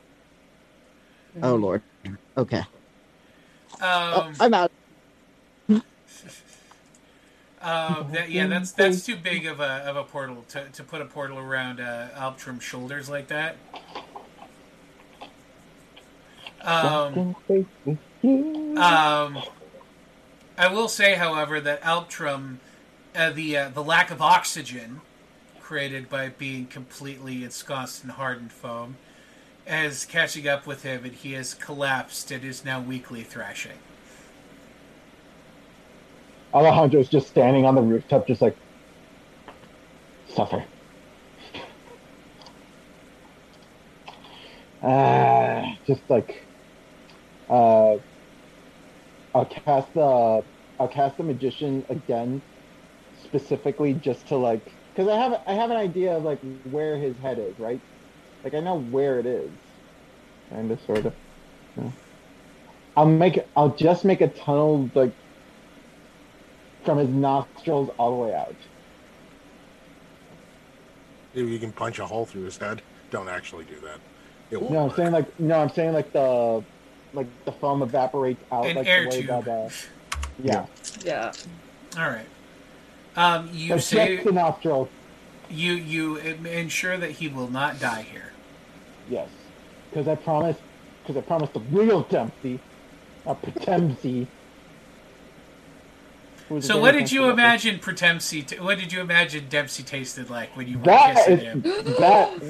Oh 1.41 1.55
lord. 1.55 1.83
Okay. 2.37 2.63
Oh, 4.13 4.27
Um. 4.27 4.33
I'm 4.39 4.53
out. 4.53 4.71
Um, 7.61 8.09
that, 8.11 8.31
yeah, 8.31 8.47
that's 8.47 8.71
that's 8.73 9.05
too 9.05 9.15
big 9.17 9.45
of 9.45 9.59
a 9.59 9.83
of 9.87 9.95
a 9.97 10.03
portal 10.03 10.45
to, 10.49 10.69
to 10.69 10.83
put 10.83 11.01
a 11.01 11.05
portal 11.05 11.37
around 11.39 11.79
uh, 11.79 12.09
Alptrum's 12.15 12.63
shoulders 12.63 13.09
like 13.09 13.27
that. 13.27 13.57
Um, 16.61 17.35
um, 18.75 19.43
I 20.57 20.67
will 20.71 20.87
say, 20.87 21.15
however, 21.15 21.59
that 21.61 21.81
Alptrum, 21.81 22.59
uh, 23.15 23.31
the 23.31 23.57
uh, 23.57 23.69
the 23.69 23.83
lack 23.83 24.11
of 24.11 24.21
oxygen 24.21 25.01
created 25.59 26.09
by 26.09 26.29
being 26.29 26.67
completely 26.67 27.43
ensconced 27.43 28.03
in 28.03 28.11
hardened 28.11 28.51
foam, 28.51 28.97
is 29.71 30.05
catching 30.05 30.47
up 30.47 30.67
with 30.67 30.83
him, 30.83 31.05
and 31.05 31.13
he 31.13 31.33
has 31.33 31.53
collapsed 31.53 32.31
and 32.31 32.43
is 32.43 32.65
now 32.65 32.81
weakly 32.81 33.23
thrashing. 33.23 33.79
Alejandro's 36.53 37.09
just 37.09 37.27
standing 37.29 37.65
on 37.65 37.75
the 37.75 37.81
rooftop, 37.81 38.27
just 38.27 38.41
like 38.41 38.57
suffer. 40.27 40.63
Uh, 44.83 45.63
just 45.85 46.01
like 46.09 46.43
uh, 47.49 47.95
I'll 49.33 49.45
cast 49.45 49.93
the 49.93 50.43
I'll 50.79 50.87
cast 50.87 51.17
the 51.17 51.23
magician 51.23 51.85
again, 51.89 52.41
specifically 53.23 53.93
just 53.93 54.27
to 54.29 54.37
like 54.37 54.73
because 54.93 55.07
I 55.07 55.17
have 55.17 55.41
I 55.47 55.53
have 55.53 55.71
an 55.71 55.77
idea 55.77 56.17
of 56.17 56.23
like 56.23 56.39
where 56.63 56.97
his 56.97 57.15
head 57.17 57.39
is, 57.39 57.57
right? 57.59 57.79
Like 58.43 58.53
I 58.53 58.59
know 58.59 58.79
where 58.79 59.19
it 59.19 59.25
is, 59.25 59.49
kind 60.49 60.71
of 60.71 60.79
sort 60.81 61.05
of. 61.05 61.13
I'll 62.97 63.05
make. 63.05 63.39
I'll 63.55 63.69
just 63.75 64.03
make 64.03 64.21
a 64.21 64.27
tunnel 64.27 64.89
like 64.95 65.11
from 66.83 66.97
his 66.97 67.09
nostrils 67.09 67.89
all 67.97 68.17
the 68.17 68.23
way 68.29 68.35
out. 68.35 68.55
Maybe 71.33 71.49
you 71.51 71.59
can 71.59 71.71
punch 71.71 71.99
a 71.99 72.05
hole 72.05 72.25
through 72.25 72.43
his 72.43 72.57
head. 72.57 72.81
Don't 73.11 73.29
actually 73.29 73.65
do 73.65 73.79
that. 73.81 73.99
It 74.49 74.59
won't 74.61 74.73
No, 74.73 74.79
I'm 74.81 74.87
work. 74.87 74.97
saying 74.97 75.11
like 75.11 75.39
no, 75.39 75.59
I'm 75.61 75.69
saying 75.69 75.93
like 75.93 76.11
the 76.11 76.63
like 77.13 77.27
the 77.45 77.51
foam 77.51 77.81
evaporates 77.83 78.41
out 78.51 78.65
An 78.65 78.77
like 78.77 78.87
air 78.87 79.03
the 79.03 79.09
way 79.09 79.21
tube. 79.21 79.27
that 79.27 79.47
uh, 79.47 79.69
yeah. 80.43 80.65
Yeah. 81.05 81.31
All 81.97 82.09
right. 82.09 82.25
Um, 83.15 83.49
you 83.53 83.73
Like 83.75 83.81
say 83.83 84.23
the 84.23 84.31
nostrils. 84.31 84.89
you 85.49 85.73
you 85.73 86.17
ensure 86.17 86.97
that 86.97 87.11
he 87.11 87.27
will 87.27 87.49
not 87.49 87.79
die 87.79 88.01
here. 88.03 88.30
Yes, 89.09 89.29
because 89.89 90.07
I 90.07 90.15
promised. 90.15 90.59
Because 91.03 91.17
I 91.17 91.21
promised 91.25 91.53
the 91.53 91.59
real 91.71 92.03
Dempsey, 92.03 92.59
a 93.25 93.35
Dempsey. 93.65 94.27
So, 96.59 96.79
what 96.79 96.91
did 96.91 97.11
you 97.11 97.29
imagine 97.29 97.79
Dempsey? 97.95 98.43
T- 98.43 98.59
what 98.59 98.77
did 98.77 98.91
you 98.91 98.99
imagine 99.01 99.47
Dempsey 99.49 99.83
tasted 99.83 100.29
like 100.29 100.55
when 100.55 100.67
you 100.67 100.77
were 100.77 100.83
That 100.85 101.15
kissing 101.15 101.33
is 101.37 101.41
him? 101.43 101.61
that. 101.99 102.41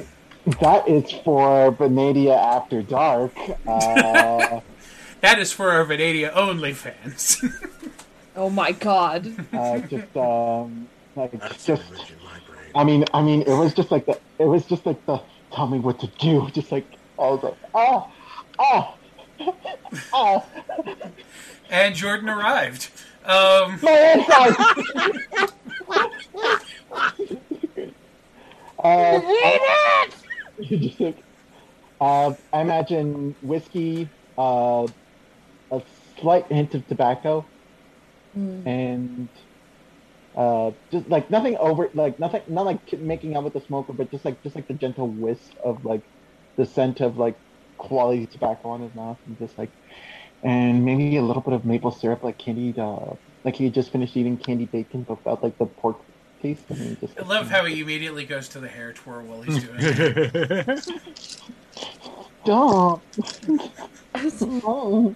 That 0.60 0.90
is 0.90 1.11
for 1.23 1.72
Benadia 1.72 2.36
After 2.36 2.82
Dark. 2.82 3.32
Uh, 3.68 4.60
That 5.22 5.38
is 5.38 5.53
for 5.53 5.69
our 5.69 5.86
Venadia 5.86 6.32
only 6.36 6.73
fans. 6.73 7.44
Oh 8.36 8.49
my 8.49 8.72
god. 8.72 9.28
uh, 9.53 9.80
just 9.80 10.15
um, 10.15 10.88
like 11.18 11.32
That's 11.38 11.65
just. 11.65 11.84
an 11.91 11.95
image 11.98 12.11
in 12.11 12.18
my 12.23 12.40
brain. 12.48 12.72
I 12.73 12.84
mean, 12.86 13.06
I 13.14 13.22
mean, 13.22 13.41
it 13.41 13.53
was 13.53 13.73
just 13.73 13.91
like 13.91 14.06
the. 14.06 14.18
It 14.40 14.45
was 14.45 14.65
just 14.65 14.86
like 14.86 15.06
the. 15.06 15.19
Tell 15.53 15.68
me 15.68 15.80
what 15.80 15.99
to 15.99 16.07
do. 16.19 16.49
Just 16.53 16.72
like 16.72 16.88
I 17.19 17.22
was 17.23 17.44
like, 17.44 17.57
oh, 17.73 18.11
oh, 18.60 18.95
oh, 20.14 20.45
and 21.69 21.94
Jordan 21.95 22.30
arrived. 22.30 22.90
Um, 23.23 23.80
my 23.84 24.14
insides. 24.15 25.53
uh, 28.84 29.19
just 30.61 30.99
like, 30.99 31.23
uh, 31.99 32.34
I 32.52 32.61
imagine 32.61 33.36
whiskey, 33.41 34.10
uh, 34.38 34.88
a 35.72 35.82
slight 36.19 36.48
hint 36.48 36.73
of 36.76 36.88
tobacco, 36.88 37.45
Mm. 38.38 38.65
and 38.65 39.30
uh, 40.36 40.72
just 40.91 41.10
like 41.10 41.30
nothing 41.30 41.58
over, 41.58 41.90
like 41.94 42.20
nothing, 42.20 42.41
not 42.48 42.66
like 42.66 42.94
making 42.99 43.36
out 43.36 43.44
with 43.44 43.53
the 43.53 43.62
smoker, 43.62 43.94
but 43.94 44.10
just 44.12 44.24
like 44.24 44.41
just 44.44 44.56
like 44.56 44.68
the 44.68 44.74
gentle 44.74 45.08
whisk 45.08 45.52
of 45.64 45.84
like 45.84 46.02
the 46.58 46.66
scent 46.66 47.02
of 47.02 47.18
like 47.18 47.36
quality 47.78 48.26
tobacco 48.28 48.70
on 48.70 48.82
his 48.82 48.95
mouth, 48.95 49.18
and 49.26 49.38
just 49.40 49.58
like, 49.58 49.70
and 50.44 50.86
maybe 50.86 51.18
a 51.18 51.22
little 51.22 51.41
bit 51.41 51.53
of 51.53 51.66
maple 51.66 51.91
syrup, 51.91 52.24
like 52.24 52.38
candied, 52.38 52.80
uh, 52.80 53.14
like 53.44 53.56
he 53.56 53.66
had 53.66 53.74
just 53.74 53.91
finished 53.91 54.16
eating 54.16 54.38
candied 54.38 54.72
bacon, 54.72 55.03
but 55.03 55.18
without 55.18 55.44
like 55.44 55.58
the 55.58 55.66
pork 55.66 55.98
taste. 56.41 56.64
And 56.70 56.80
he 56.80 56.95
just, 56.95 57.20
I 57.20 57.24
love 57.24 57.49
how 57.49 57.66
he 57.66 57.82
immediately 57.82 58.26
goes 58.26 58.48
to 58.49 58.60
the 58.60 58.70
hair 58.70 58.94
twirl 58.94 59.26
while 59.26 59.41
he's 59.41 59.62
doing 59.64 59.80
it. 59.80 60.80
Stop. 62.44 63.02
All 64.82 65.16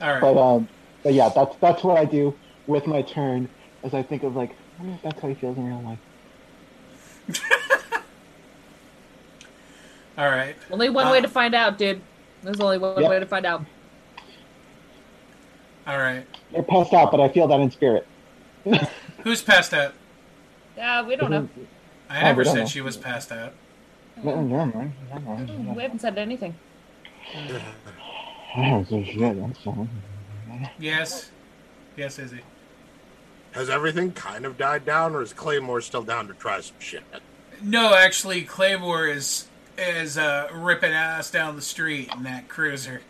right. 0.00 0.20
But 0.20 0.36
um, 0.36 0.68
but 1.04 1.14
yeah, 1.14 1.28
that's 1.28 1.56
that's 1.60 1.84
what 1.84 1.96
I 1.96 2.06
do 2.06 2.36
with 2.66 2.86
my 2.86 3.02
turn, 3.02 3.48
as 3.82 3.94
I 3.94 4.02
think 4.02 4.22
of 4.22 4.34
like, 4.36 4.50
I 4.50 4.82
wonder 4.82 4.96
if 4.96 5.02
that's 5.02 5.20
how 5.20 5.28
he 5.28 5.34
feels 5.34 5.56
in 5.56 5.66
real 5.66 5.82
life. 5.82 5.98
All 10.18 10.28
right. 10.30 10.54
Only 10.70 10.90
one 10.90 11.06
Uh, 11.08 11.12
way 11.12 11.20
to 11.20 11.28
find 11.28 11.54
out, 11.54 11.76
dude. 11.78 12.00
There's 12.42 12.60
only 12.60 12.78
one 12.78 13.00
Yep. 13.00 13.10
way 13.10 13.18
to 13.20 13.26
find 13.26 13.44
out. 13.46 13.64
All 15.86 15.98
right. 15.98 16.24
They're 16.52 16.62
passed 16.62 16.92
out, 16.94 17.10
but 17.10 17.20
I 17.20 17.28
feel 17.28 17.46
that 17.48 17.60
in 17.60 17.70
spirit. 17.70 18.06
Who's 19.24 19.42
passed 19.42 19.74
out? 19.74 19.92
Yeah, 20.76 21.02
we 21.02 21.16
don't 21.16 21.30
know. 21.30 21.48
I 22.08 22.20
Oh, 22.20 22.22
never 22.22 22.38
we 22.38 22.44
don't 22.44 22.54
said 22.54 22.60
know. 22.60 22.66
she 22.66 22.80
was 22.80 22.96
passed 22.96 23.32
out. 23.32 23.52
We 24.22 24.30
haven't 24.30 26.00
said 26.00 26.16
anything. 26.18 26.54
Yes. 30.78 31.30
Yes, 31.96 32.18
Izzy. 32.18 32.40
Has 33.54 33.70
everything 33.70 34.10
kind 34.12 34.44
of 34.44 34.58
died 34.58 34.84
down, 34.84 35.14
or 35.14 35.22
is 35.22 35.32
Claymore 35.32 35.80
still 35.80 36.02
down 36.02 36.26
to 36.26 36.34
try 36.34 36.60
some 36.60 36.74
shit? 36.80 37.04
No, 37.62 37.94
actually, 37.94 38.42
Claymore 38.42 39.06
is 39.06 39.46
is 39.78 40.18
uh, 40.18 40.48
ripping 40.52 40.92
ass 40.92 41.30
down 41.30 41.56
the 41.56 41.62
street 41.62 42.10
in 42.14 42.24
that 42.24 42.48
cruiser. 42.48 43.00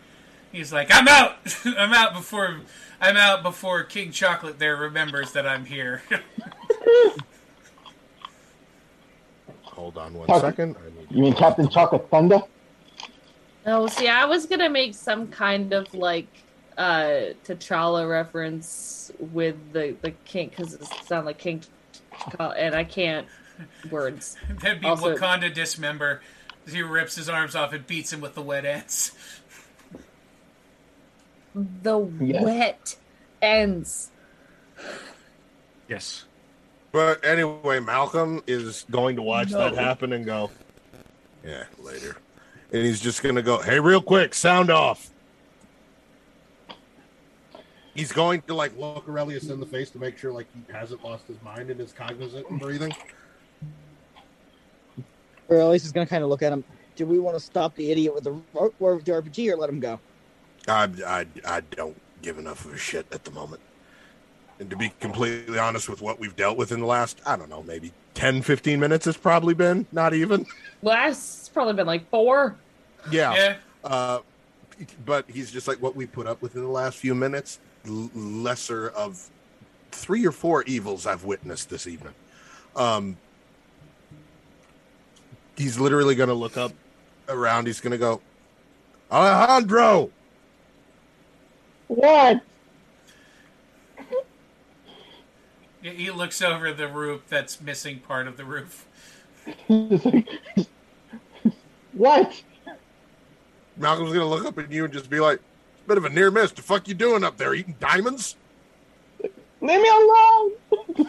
He's 0.51 0.71
like, 0.71 0.89
"I'm 0.91 1.07
out. 1.07 1.35
I'm 1.65 1.93
out 1.93 2.13
before 2.13 2.57
I'm 3.01 3.17
out 3.17 3.41
before 3.41 3.83
King 3.83 4.11
Chocolate 4.11 4.59
there 4.59 4.75
remembers 4.77 5.31
that 5.31 5.47
I'm 5.47 5.65
here." 5.65 6.03
Hold 9.63 9.97
on 9.97 10.13
one 10.13 10.27
Talk- 10.27 10.41
second. 10.41 10.75
I 10.77 10.85
need 10.99 11.07
You 11.09 11.23
mean 11.23 11.33
Captain 11.33 11.67
Chocolate 11.69 12.07
Thunder? 12.09 12.39
Oh, 13.65 13.87
see, 13.87 14.07
I 14.07 14.25
was 14.25 14.45
gonna 14.45 14.69
make 14.69 14.93
some 14.93 15.27
kind 15.27 15.73
of 15.73 15.91
like 15.93 16.27
uh 16.77 17.33
T'Challa 17.45 18.09
reference 18.09 19.11
with 19.19 19.55
the 19.73 19.95
the 20.01 20.11
king 20.25 20.49
because 20.49 20.73
it 20.73 20.83
sounds 21.05 21.25
like 21.25 21.37
King, 21.37 21.61
and 22.39 22.75
I 22.75 22.83
can't 22.83 23.27
words. 23.89 24.35
That'd 24.61 24.81
be 24.81 24.87
Also- 24.87 25.15
Wakanda 25.15 25.53
dismember. 25.53 26.21
He 26.67 26.81
rips 26.81 27.15
his 27.15 27.29
arms 27.29 27.55
off 27.55 27.73
and 27.73 27.85
beats 27.85 28.11
him 28.11 28.21
with 28.21 28.33
the 28.33 28.41
wet 28.41 28.65
ends. 28.65 29.11
The 31.53 31.99
Yes. 32.19 32.43
wet 32.43 32.95
ends. 33.41 34.11
Yes. 35.87 36.25
But 36.91 37.23
anyway, 37.23 37.79
Malcolm 37.79 38.41
is 38.47 38.85
going 38.89 39.17
to 39.17 39.21
watch 39.21 39.51
No. 39.51 39.59
that 39.59 39.75
happen 39.75 40.11
and 40.13 40.25
go, 40.25 40.49
yeah, 41.45 41.65
later. 41.79 42.17
And 42.73 42.81
he's 42.83 42.99
just 42.99 43.21
going 43.21 43.35
to 43.35 43.41
go, 43.41 43.61
hey, 43.61 43.79
real 43.79 44.01
quick, 44.01 44.33
sound 44.33 44.69
off. 44.69 45.11
He's 47.95 48.11
going 48.11 48.41
to 48.43 48.53
like 48.53 48.77
look 48.77 49.07
Aurelius 49.07 49.49
in 49.49 49.59
the 49.59 49.65
face 49.65 49.89
to 49.91 49.99
make 49.99 50.17
sure 50.17 50.33
like 50.33 50.47
he 50.53 50.73
hasn't 50.73 51.03
lost 51.03 51.27
his 51.27 51.41
mind 51.41 51.69
and 51.69 51.79
is 51.79 51.93
cognizant 51.93 52.47
and 52.49 52.59
breathing. 52.59 52.93
Or 55.47 55.59
at 55.59 55.69
least 55.69 55.85
is 55.85 55.91
going 55.91 56.05
to 56.05 56.09
kind 56.09 56.23
of 56.23 56.29
look 56.29 56.41
at 56.43 56.51
him. 56.51 56.63
Do 56.95 57.05
we 57.05 57.19
want 57.19 57.37
to 57.37 57.39
stop 57.39 57.75
the 57.75 57.91
idiot 57.91 58.13
with 58.13 58.25
the, 58.25 58.33
with 58.79 59.05
the 59.05 59.11
RPG 59.11 59.51
or 59.51 59.57
let 59.57 59.69
him 59.69 59.79
go? 59.79 59.99
I, 60.67 60.89
I, 61.05 61.25
I 61.45 61.61
don't 61.61 61.99
give 62.21 62.37
enough 62.37 62.65
of 62.65 62.73
a 62.73 62.77
shit 62.77 63.05
at 63.11 63.23
the 63.23 63.31
moment. 63.31 63.61
And 64.59 64.69
to 64.69 64.75
be 64.75 64.91
completely 64.99 65.59
honest 65.59 65.89
with 65.89 66.01
what 66.01 66.19
we've 66.19 66.35
dealt 66.35 66.57
with 66.57 66.71
in 66.71 66.79
the 66.79 66.85
last, 66.85 67.21
I 67.25 67.35
don't 67.35 67.49
know, 67.49 67.63
maybe 67.63 67.91
10, 68.13 68.41
15 68.41 68.79
minutes, 68.79 69.05
it's 69.07 69.17
probably 69.17 69.53
been, 69.53 69.85
not 69.91 70.13
even. 70.13 70.45
Last, 70.81 71.39
it's 71.39 71.49
probably 71.49 71.73
been 71.73 71.87
like 71.87 72.09
four. 72.09 72.55
Yeah. 73.11 73.35
Yeah. 73.35 73.55
Uh, 73.83 74.19
but 75.05 75.29
he's 75.29 75.51
just 75.51 75.67
like 75.67 75.81
what 75.81 75.95
we 75.95 76.05
put 76.05 76.27
up 76.27 76.41
with 76.41 76.55
in 76.55 76.61
the 76.61 76.67
last 76.69 76.97
few 76.97 77.13
minutes, 77.13 77.59
l- 77.59 77.64
lesser 77.87 78.89
of 78.89 79.29
three 79.91 80.25
or 80.25 80.31
four 80.31 80.63
evils 80.63 81.05
I've 81.05 81.23
witnessed 81.23 81.69
this 81.69 81.87
evening. 81.87 82.13
Um, 82.75 83.17
he's 85.57 85.79
literally 85.79 86.15
going 86.15 86.29
to 86.29 86.35
look 86.35 86.57
up 86.57 86.73
around. 87.29 87.67
He's 87.67 87.79
going 87.79 87.91
to 87.91 87.97
go, 87.97 88.21
Alejandro, 89.11 90.11
What? 91.87 92.41
He- 95.81 95.89
He 95.89 96.11
looks 96.11 96.41
over 96.41 96.73
the 96.73 96.87
roof 96.87 97.21
that's 97.29 97.61
missing 97.61 97.99
part 97.99 98.27
of 98.27 98.37
the 98.37 98.45
roof. 98.45 98.85
What? 101.93 102.43
Malcolm's 103.77 104.09
going 104.11 104.19
to 104.19 104.25
look 104.25 104.43
up 104.45 104.59
at 104.59 104.69
you 104.69 104.83
and 104.83 104.93
just 104.93 105.09
be 105.09 105.21
like, 105.21 105.39
bit 105.87 105.97
of 105.97 106.05
a 106.05 106.09
near 106.09 106.31
miss. 106.31 106.51
The 106.51 106.61
fuck 106.61 106.87
you 106.87 106.93
doing 106.93 107.23
up 107.23 107.37
there? 107.37 107.53
Eating 107.53 107.75
diamonds? 107.79 108.35
Leave 109.21 109.81
me 109.81 109.89
alone! 109.89 110.51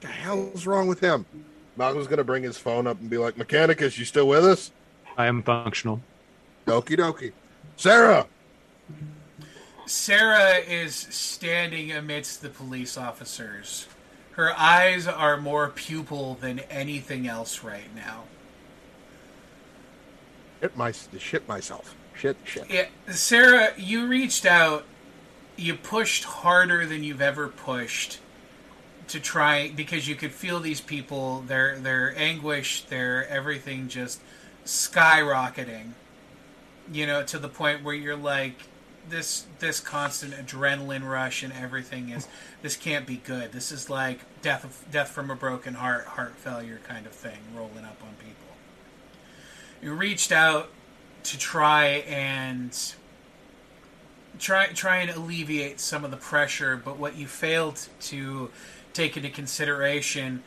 the 0.00 0.06
hell's 0.06 0.66
wrong 0.66 0.86
with 0.88 1.00
him? 1.00 1.24
Malcolm's 1.76 2.06
going 2.06 2.18
to 2.18 2.24
bring 2.24 2.42
his 2.42 2.58
phone 2.58 2.86
up 2.86 3.00
and 3.00 3.08
be 3.08 3.18
like, 3.18 3.36
Mechanicus, 3.36 3.98
you 3.98 4.04
still 4.04 4.26
with 4.26 4.44
us? 4.44 4.72
I 5.16 5.26
am 5.26 5.42
functional. 5.42 6.00
Okie 6.66 6.98
dokie. 6.98 7.32
Sarah! 7.76 8.26
Sarah 9.86 10.56
is 10.58 10.94
standing 10.94 11.92
amidst 11.92 12.42
the 12.42 12.48
police 12.48 12.98
officers. 12.98 13.86
Her 14.32 14.52
eyes 14.56 15.06
are 15.06 15.36
more 15.36 15.68
pupil 15.68 16.34
than 16.34 16.60
anything 16.70 17.26
else 17.26 17.64
right 17.64 17.94
now. 17.94 18.24
Shit, 20.60 20.76
my, 20.76 20.92
shit 20.92 21.48
myself. 21.48 21.94
Shit, 22.14 22.36
shit. 22.44 22.68
Yeah, 22.68 22.86
Sarah, 23.08 23.72
you 23.76 24.06
reached 24.06 24.44
out. 24.44 24.84
You 25.56 25.74
pushed 25.74 26.24
harder 26.24 26.86
than 26.86 27.02
you've 27.04 27.20
ever 27.20 27.48
pushed 27.48 28.20
to 29.08 29.20
try 29.20 29.70
because 29.74 30.08
you 30.08 30.14
could 30.14 30.32
feel 30.32 30.60
these 30.60 30.80
people, 30.80 31.40
their 31.46 31.78
their 31.78 32.16
anguish, 32.16 32.82
their 32.82 33.26
everything 33.28 33.88
just 33.88 34.20
skyrocketing. 34.64 35.92
You 36.92 37.06
know, 37.06 37.22
to 37.24 37.38
the 37.38 37.48
point 37.48 37.82
where 37.82 37.94
you're 37.94 38.16
like, 38.16 38.62
this 39.08 39.46
this 39.58 39.80
constant 39.80 40.34
adrenaline 40.34 41.08
rush 41.08 41.42
and 41.42 41.52
everything 41.52 42.10
is 42.10 42.28
this 42.62 42.76
can't 42.76 43.06
be 43.06 43.16
good. 43.16 43.52
This 43.52 43.72
is 43.72 43.88
like 43.90 44.20
death 44.42 44.64
of 44.64 44.90
death 44.90 45.10
from 45.10 45.30
a 45.30 45.36
broken 45.36 45.74
heart, 45.74 46.04
heart 46.04 46.36
failure 46.36 46.80
kind 46.86 47.06
of 47.06 47.12
thing 47.12 47.38
rolling 47.54 47.84
up 47.84 48.00
on 48.02 48.14
people. 48.18 48.27
You 49.80 49.94
reached 49.94 50.32
out 50.32 50.70
to 51.24 51.38
try 51.38 51.86
and 52.08 52.76
try 54.38 54.66
try 54.68 54.98
and 54.98 55.10
alleviate 55.10 55.78
some 55.78 56.04
of 56.04 56.10
the 56.10 56.16
pressure, 56.16 56.76
but 56.76 56.98
what 56.98 57.16
you 57.16 57.26
failed 57.26 57.88
to 58.00 58.50
take 58.92 59.16
into 59.16 59.30
consideration 59.30 60.42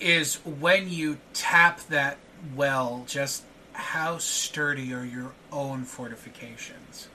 is 0.00 0.36
when 0.44 0.90
you 0.90 1.18
tap 1.32 1.80
that 1.88 2.18
well, 2.54 3.04
just 3.06 3.42
how 3.72 4.18
sturdy 4.18 4.92
are 4.94 5.04
your 5.04 5.32
own 5.50 5.84
fortifications. 5.84 7.08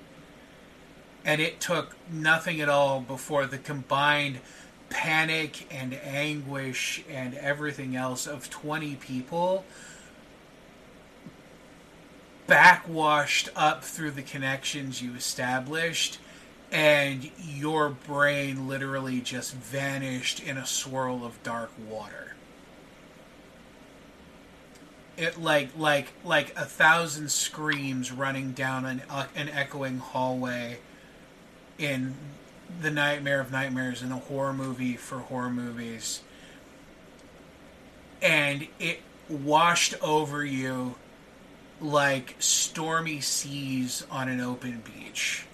And 1.23 1.39
it 1.39 1.59
took 1.59 1.95
nothing 2.11 2.59
at 2.59 2.67
all 2.67 2.99
before 2.99 3.45
the 3.45 3.57
combined 3.57 4.39
panic 4.89 5.67
and 5.71 5.93
anguish 5.93 7.03
and 7.09 7.35
everything 7.35 7.95
else 7.95 8.27
of 8.27 8.49
20 8.49 8.95
people 8.95 9.63
backwashed 12.51 13.47
up 13.55 13.81
through 13.81 14.11
the 14.11 14.21
connections 14.21 15.01
you 15.01 15.15
established 15.15 16.19
and 16.69 17.31
your 17.39 17.87
brain 17.87 18.67
literally 18.67 19.21
just 19.21 19.53
vanished 19.53 20.43
in 20.43 20.57
a 20.57 20.65
swirl 20.65 21.23
of 21.23 21.41
dark 21.43 21.71
water. 21.87 22.35
It 25.15 25.41
like 25.41 25.69
like 25.77 26.11
like 26.25 26.51
a 26.57 26.65
thousand 26.65 27.31
screams 27.31 28.11
running 28.11 28.51
down 28.51 28.85
an 28.85 29.01
uh, 29.09 29.27
an 29.33 29.47
echoing 29.47 29.99
hallway 29.99 30.79
in 31.77 32.15
the 32.81 32.91
nightmare 32.91 33.39
of 33.39 33.53
nightmares 33.53 34.01
in 34.01 34.11
a 34.11 34.17
horror 34.17 34.51
movie 34.51 34.97
for 34.97 35.19
horror 35.19 35.49
movies. 35.49 36.21
And 38.21 38.67
it 38.77 38.99
washed 39.29 39.95
over 40.01 40.43
you 40.43 40.95
like 41.81 42.35
stormy 42.37 43.19
seas 43.19 44.05
on 44.11 44.29
an 44.29 44.39
open 44.39 44.83
beach. 44.85 45.45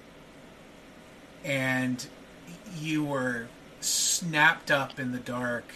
And 1.43 2.05
you 2.77 3.03
were 3.03 3.47
snapped 3.79 4.69
up 4.69 4.99
in 4.99 5.13
the 5.13 5.19
dark 5.19 5.71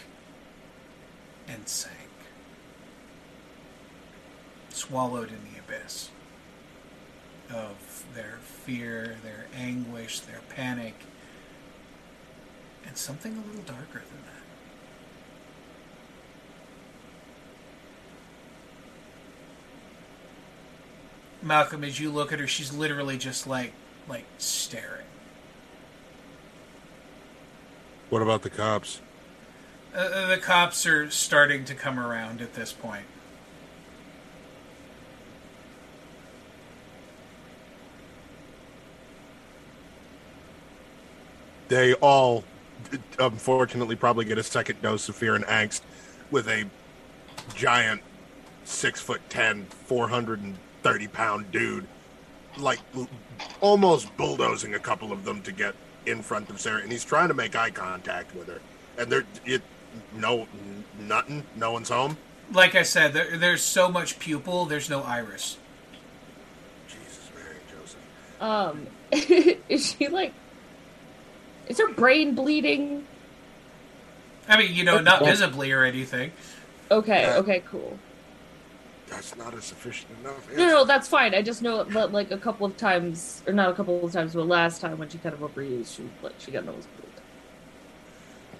and 1.47 1.67
sank. 1.67 1.95
Swallowed 4.69 5.29
in 5.29 5.39
the 5.53 5.59
abyss 5.59 6.09
of 7.49 8.05
their 8.13 8.39
fear, 8.41 9.17
their 9.23 9.47
anguish, 9.55 10.19
their 10.21 10.41
panic, 10.49 10.95
and 12.85 12.97
something 12.97 13.33
a 13.33 13.47
little 13.47 13.63
darker 13.63 13.99
than 13.99 14.21
that. 14.25 14.41
Malcolm, 21.41 21.83
as 21.83 21.99
you 21.99 22.11
look 22.11 22.31
at 22.31 22.39
her, 22.39 22.47
she's 22.47 22.73
literally 22.73 23.17
just 23.17 23.47
like, 23.47 23.73
like 24.07 24.25
staring. 24.37 25.05
What 28.09 28.21
about 28.21 28.41
the 28.41 28.49
cops? 28.49 29.01
Uh, 29.95 30.27
the 30.27 30.37
cops 30.37 30.85
are 30.85 31.09
starting 31.09 31.65
to 31.65 31.73
come 31.73 31.99
around 31.99 32.41
at 32.41 32.53
this 32.53 32.71
point. 32.71 33.05
They 41.67 41.93
all, 41.95 42.43
unfortunately, 43.17 43.95
probably 43.95 44.25
get 44.25 44.37
a 44.37 44.43
second 44.43 44.81
dose 44.81 45.07
of 45.07 45.15
fear 45.15 45.35
and 45.35 45.45
angst 45.45 45.81
with 46.29 46.49
a 46.49 46.65
giant 47.55 48.01
six 48.65 48.99
foot 48.99 49.21
ten, 49.29 49.65
430 50.83 51.07
pound 51.07 51.51
dude, 51.51 51.87
like 52.57 52.79
almost 53.59 54.15
bulldozing 54.17 54.73
a 54.73 54.79
couple 54.79 55.11
of 55.11 55.23
them 55.25 55.41
to 55.43 55.51
get 55.51 55.75
in 56.05 56.21
front 56.21 56.49
of 56.49 56.59
Sarah, 56.59 56.81
and 56.81 56.91
he's 56.91 57.05
trying 57.05 57.27
to 57.27 57.33
make 57.33 57.55
eye 57.55 57.69
contact 57.69 58.35
with 58.35 58.47
her, 58.47 58.61
and 58.97 59.11
they're 59.11 59.25
it, 59.45 59.61
no 60.15 60.47
nothing, 60.99 61.43
no 61.55 61.71
one's 61.71 61.89
home. 61.89 62.17
Like 62.51 62.75
I 62.75 62.83
said, 62.83 63.13
there, 63.13 63.37
there's 63.37 63.61
so 63.61 63.89
much 63.89 64.19
pupil, 64.19 64.65
there's 64.65 64.89
no 64.89 65.03
iris. 65.03 65.57
Jesus, 66.87 67.29
Mary, 67.35 67.55
Joseph. 67.71 68.41
Um, 68.41 68.87
is 69.69 69.85
she 69.91 70.07
like? 70.07 70.33
Is 71.67 71.77
her 71.77 71.93
brain 71.93 72.35
bleeding? 72.35 73.05
I 74.49 74.57
mean, 74.57 74.73
you 74.73 74.83
know, 74.83 74.99
not 74.99 75.23
visibly 75.23 75.71
or 75.71 75.83
anything. 75.83 76.31
Okay. 76.89 77.35
Okay. 77.35 77.63
Cool. 77.69 77.97
That's 79.11 79.35
not 79.35 79.53
a 79.53 79.61
sufficient 79.61 80.09
enough. 80.21 80.49
No, 80.55 80.67
no, 80.67 80.85
that's 80.85 81.07
fine. 81.07 81.35
I 81.35 81.41
just 81.41 81.61
know 81.61 81.83
that 81.83 82.13
like 82.13 82.31
a 82.31 82.37
couple 82.37 82.65
of 82.65 82.77
times, 82.77 83.43
or 83.45 83.51
not 83.51 83.69
a 83.69 83.73
couple 83.73 84.03
of 84.03 84.11
times, 84.13 84.33
but 84.33 84.47
last 84.47 84.79
time 84.79 84.97
when 84.97 85.09
she 85.09 85.17
kind 85.17 85.35
of 85.35 85.41
overused, 85.41 85.97
she 85.97 86.09
like 86.23 86.33
she 86.39 86.49
got 86.49 86.63
nosebleed. 86.63 87.11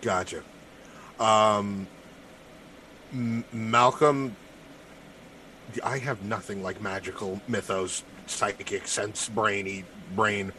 Gotcha. 0.02 0.44
Um, 1.22 1.88
M- 3.14 3.46
Malcolm, 3.54 4.36
I 5.84 5.98
have 6.00 6.22
nothing 6.26 6.62
like 6.62 6.82
magical 6.82 7.40
mythos, 7.48 8.04
psychic 8.26 8.88
sense, 8.88 9.30
brainy 9.30 9.86
brain. 10.16 10.52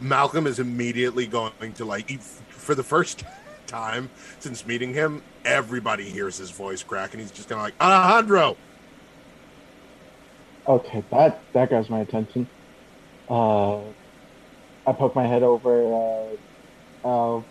Malcolm 0.00 0.46
is 0.46 0.58
immediately 0.58 1.26
going 1.26 1.72
to 1.74 1.84
like, 1.86 2.20
for 2.20 2.74
the 2.74 2.82
first 2.82 3.24
time 3.66 4.10
since 4.40 4.66
meeting 4.66 4.92
him, 4.92 5.22
everybody 5.46 6.04
hears 6.04 6.36
his 6.36 6.50
voice 6.50 6.82
crack, 6.82 7.12
and 7.14 7.22
he's 7.22 7.30
just 7.30 7.48
kind 7.48 7.60
of 7.60 7.64
like 7.64 7.74
Alejandro. 7.80 8.58
Okay, 10.66 11.04
that 11.10 11.42
that 11.52 11.68
grabs 11.68 11.90
my 11.90 12.00
attention. 12.00 12.48
Uh, 13.28 13.80
I 14.86 14.92
poke 14.92 15.14
my 15.14 15.26
head 15.26 15.42
over, 15.42 16.36
uh, 17.04 17.06
uh, 17.08 17.42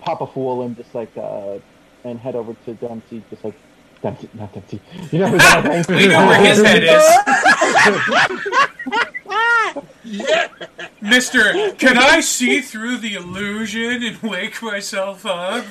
pop 0.00 0.20
a 0.20 0.26
fool, 0.26 0.62
and 0.62 0.76
just 0.76 0.94
like 0.94 1.16
uh, 1.16 1.58
and 2.04 2.18
head 2.18 2.36
over 2.36 2.54
to 2.64 2.74
Dempsey, 2.74 3.24
just 3.30 3.44
like 3.44 3.54
Dempsey, 4.02 4.28
not 4.34 4.52
Dempsey. 4.52 4.80
You 5.10 5.20
know 5.20 5.28
who 5.28 5.38
that 5.38 5.86
thing? 5.86 5.96
We 5.96 6.08
know 6.08 6.26
where 6.26 6.40
his 6.44 6.62
head 6.62 6.84
is. 6.84 7.04
Yeah. 10.04 10.48
Mister, 11.00 11.72
can 11.78 11.98
I 11.98 12.20
see 12.20 12.60
through 12.60 12.98
the 12.98 13.14
illusion 13.14 14.02
and 14.02 14.18
wake 14.22 14.62
myself 14.62 15.24
up? 15.26 15.64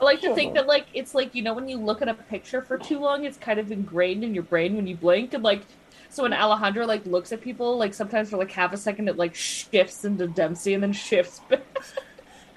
I 0.00 0.04
like 0.04 0.20
to 0.22 0.34
think 0.34 0.54
that 0.54 0.66
like 0.66 0.86
it's 0.94 1.14
like 1.14 1.34
you 1.34 1.42
know 1.42 1.52
when 1.52 1.68
you 1.68 1.76
look 1.76 2.00
at 2.00 2.08
a 2.08 2.14
picture 2.14 2.62
for 2.62 2.78
too 2.78 2.98
long, 2.98 3.24
it's 3.24 3.36
kind 3.36 3.60
of 3.60 3.70
ingrained 3.70 4.24
in 4.24 4.34
your 4.34 4.44
brain 4.44 4.76
when 4.76 4.86
you 4.86 4.96
blink, 4.96 5.34
and 5.34 5.44
like 5.44 5.62
so 6.08 6.22
when 6.22 6.32
Alejandro 6.32 6.86
like 6.86 7.04
looks 7.06 7.32
at 7.32 7.40
people, 7.40 7.76
like 7.76 7.92
sometimes 7.92 8.30
for 8.30 8.38
like 8.38 8.50
half 8.50 8.72
a 8.72 8.76
second 8.76 9.08
it 9.08 9.16
like 9.16 9.34
shifts 9.34 10.04
into 10.04 10.26
Dempsey 10.26 10.74
and 10.74 10.82
then 10.82 10.92
shifts. 10.92 11.40
back. 11.48 11.62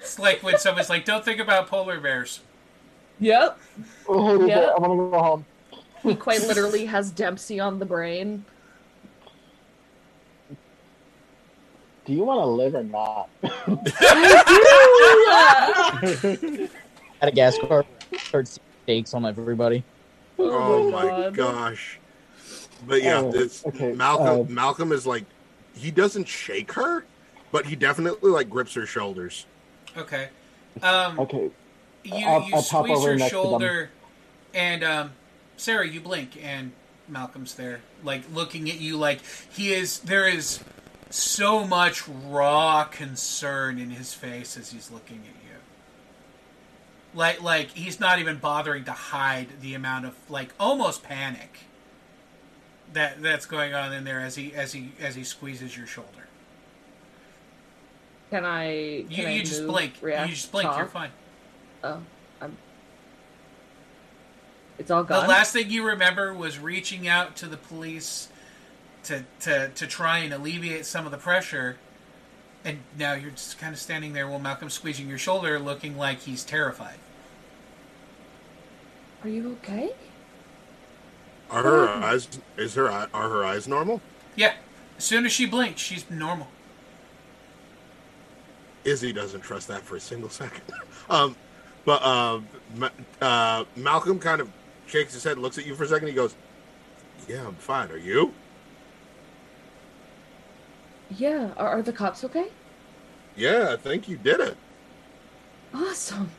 It's 0.00 0.18
like 0.18 0.42
when 0.42 0.58
someone's 0.58 0.88
like, 0.88 1.04
"Don't 1.04 1.24
think 1.24 1.40
about 1.40 1.68
polar 1.68 2.00
bears." 2.00 2.40
yep, 3.20 3.58
Oh, 4.08 4.46
Yeah. 4.46 4.70
I'm 4.76 4.82
gonna 4.82 5.10
go 5.10 5.18
home. 5.18 5.44
he 6.02 6.14
quite 6.14 6.40
literally 6.42 6.86
has 6.86 7.10
Dempsey 7.10 7.60
on 7.60 7.78
the 7.78 7.86
brain. 7.86 8.44
Do 12.06 12.12
you 12.12 12.24
want 12.24 12.40
to 12.40 12.46
live 12.46 12.74
or 12.74 12.84
not? 12.84 13.28
At 17.24 17.28
a 17.28 17.32
gas 17.32 17.56
car, 17.58 17.86
start 18.18 18.46
stakes 18.84 19.14
on 19.14 19.24
everybody. 19.24 19.82
Oh 20.38 20.90
my 20.90 21.04
my 21.04 21.08
God. 21.30 21.34
gosh. 21.34 21.98
But 22.86 23.02
yeah, 23.02 23.20
Oh, 23.20 23.32
it's 23.34 23.64
okay, 23.64 23.92
Malcolm. 23.94 24.40
uh, 24.46 24.50
Malcolm 24.50 24.92
is 24.92 25.06
like, 25.06 25.24
he 25.74 25.90
doesn't 25.90 26.28
shake 26.28 26.72
her, 26.72 27.06
but 27.50 27.64
he 27.64 27.76
definitely 27.76 28.30
like 28.30 28.50
grips 28.50 28.74
her 28.74 28.84
shoulders. 28.84 29.46
Okay. 29.96 30.28
Um, 30.82 31.18
Okay, 31.20 31.50
you 32.04 32.26
I'll- 32.26 32.42
you 32.42 32.54
I'll 32.56 32.62
pop 32.62 32.84
squeeze 32.84 32.98
over 32.98 33.08
her 33.12 33.16
next 33.16 33.30
to 33.30 33.36
them. 33.36 33.42
shoulder, 33.44 33.90
and 34.52 34.84
um, 34.84 35.12
Sarah, 35.56 35.88
you 35.88 36.02
blink, 36.02 36.36
and 36.44 36.72
Malcolm's 37.08 37.54
there, 37.54 37.80
like 38.02 38.24
looking 38.34 38.68
at 38.68 38.78
you, 38.80 38.98
like 38.98 39.20
he 39.50 39.72
is. 39.72 40.00
There 40.00 40.28
is 40.28 40.60
so 41.08 41.66
much 41.66 42.06
raw 42.06 42.84
concern 42.84 43.78
in 43.78 43.88
his 43.88 44.12
face 44.12 44.58
as 44.58 44.72
he's 44.72 44.90
looking 44.90 45.20
at 45.20 45.24
you. 45.42 45.43
Like, 47.14 47.42
like 47.42 47.70
he's 47.70 48.00
not 48.00 48.18
even 48.18 48.38
bothering 48.38 48.84
to 48.84 48.92
hide 48.92 49.60
the 49.60 49.74
amount 49.74 50.06
of 50.06 50.14
like 50.28 50.52
almost 50.58 51.02
panic 51.02 51.60
that 52.92 53.22
that's 53.22 53.46
going 53.46 53.74
on 53.74 53.92
in 53.92 54.04
there 54.04 54.20
as 54.20 54.36
he 54.36 54.52
as 54.54 54.72
he 54.72 54.92
as 55.00 55.14
he 55.14 55.24
squeezes 55.24 55.76
your 55.76 55.86
shoulder. 55.86 56.28
Can 58.30 58.44
I? 58.44 59.04
Can 59.08 59.10
You 59.10 59.28
I 59.28 59.40
just 59.40 59.60
move, 59.62 59.70
blink. 59.70 59.94
react, 60.00 60.28
You 60.28 60.34
just 60.34 60.50
blink. 60.50 60.68
You're 60.76 60.86
fine. 60.86 61.10
Oh, 61.82 62.00
I'm. 62.40 62.56
It's 64.78 64.90
all 64.90 65.04
gone. 65.04 65.22
The 65.22 65.28
last 65.28 65.52
thing 65.52 65.70
you 65.70 65.86
remember 65.86 66.34
was 66.34 66.58
reaching 66.58 67.06
out 67.06 67.36
to 67.36 67.46
the 67.46 67.56
police 67.56 68.28
to 69.04 69.24
to 69.40 69.68
to 69.68 69.86
try 69.86 70.18
and 70.18 70.32
alleviate 70.32 70.86
some 70.86 71.04
of 71.06 71.12
the 71.12 71.18
pressure. 71.18 71.76
And 72.64 72.78
now 72.98 73.12
you're 73.12 73.30
just 73.30 73.58
kind 73.58 73.74
of 73.74 73.78
standing 73.78 74.14
there 74.14 74.26
while 74.26 74.38
Malcolm's 74.38 74.72
squeezing 74.72 75.08
your 75.08 75.18
shoulder, 75.18 75.58
looking 75.58 75.98
like 75.98 76.20
he's 76.20 76.42
terrified. 76.42 76.96
Are 79.24 79.28
you 79.28 79.52
okay? 79.62 79.90
Are 81.50 81.62
her 81.62 81.88
eyes? 81.88 82.28
Is 82.58 82.74
her 82.74 82.90
eye- 82.90 83.08
are 83.14 83.30
her 83.30 83.42
eyes 83.42 83.66
normal? 83.66 84.02
Yeah. 84.36 84.52
As 84.98 85.04
soon 85.04 85.24
as 85.24 85.32
she 85.32 85.46
blinks, 85.46 85.80
she's 85.80 86.08
normal. 86.10 86.48
Izzy 88.84 89.14
doesn't 89.14 89.40
trust 89.40 89.68
that 89.68 89.80
for 89.80 89.96
a 89.96 90.00
single 90.00 90.28
second. 90.28 90.62
um, 91.10 91.36
but 91.86 92.02
uh, 92.02 92.40
Ma- 92.76 92.90
uh, 93.22 93.64
Malcolm 93.76 94.18
kind 94.18 94.42
of 94.42 94.50
shakes 94.86 95.14
his 95.14 95.24
head, 95.24 95.38
looks 95.38 95.56
at 95.56 95.64
you 95.64 95.74
for 95.74 95.84
a 95.84 95.88
second. 95.88 96.08
He 96.08 96.14
goes, 96.14 96.34
"Yeah, 97.26 97.46
I'm 97.46 97.54
fine. 97.54 97.90
Are 97.90 97.96
you?" 97.96 98.34
Yeah. 101.16 101.50
Are, 101.56 101.68
are 101.78 101.82
the 101.82 101.92
cops 101.92 102.24
okay? 102.24 102.48
Yeah, 103.36 103.70
I 103.72 103.76
think 103.76 104.06
you 104.06 104.18
did 104.18 104.40
it. 104.40 104.56
Awesome. 105.72 106.30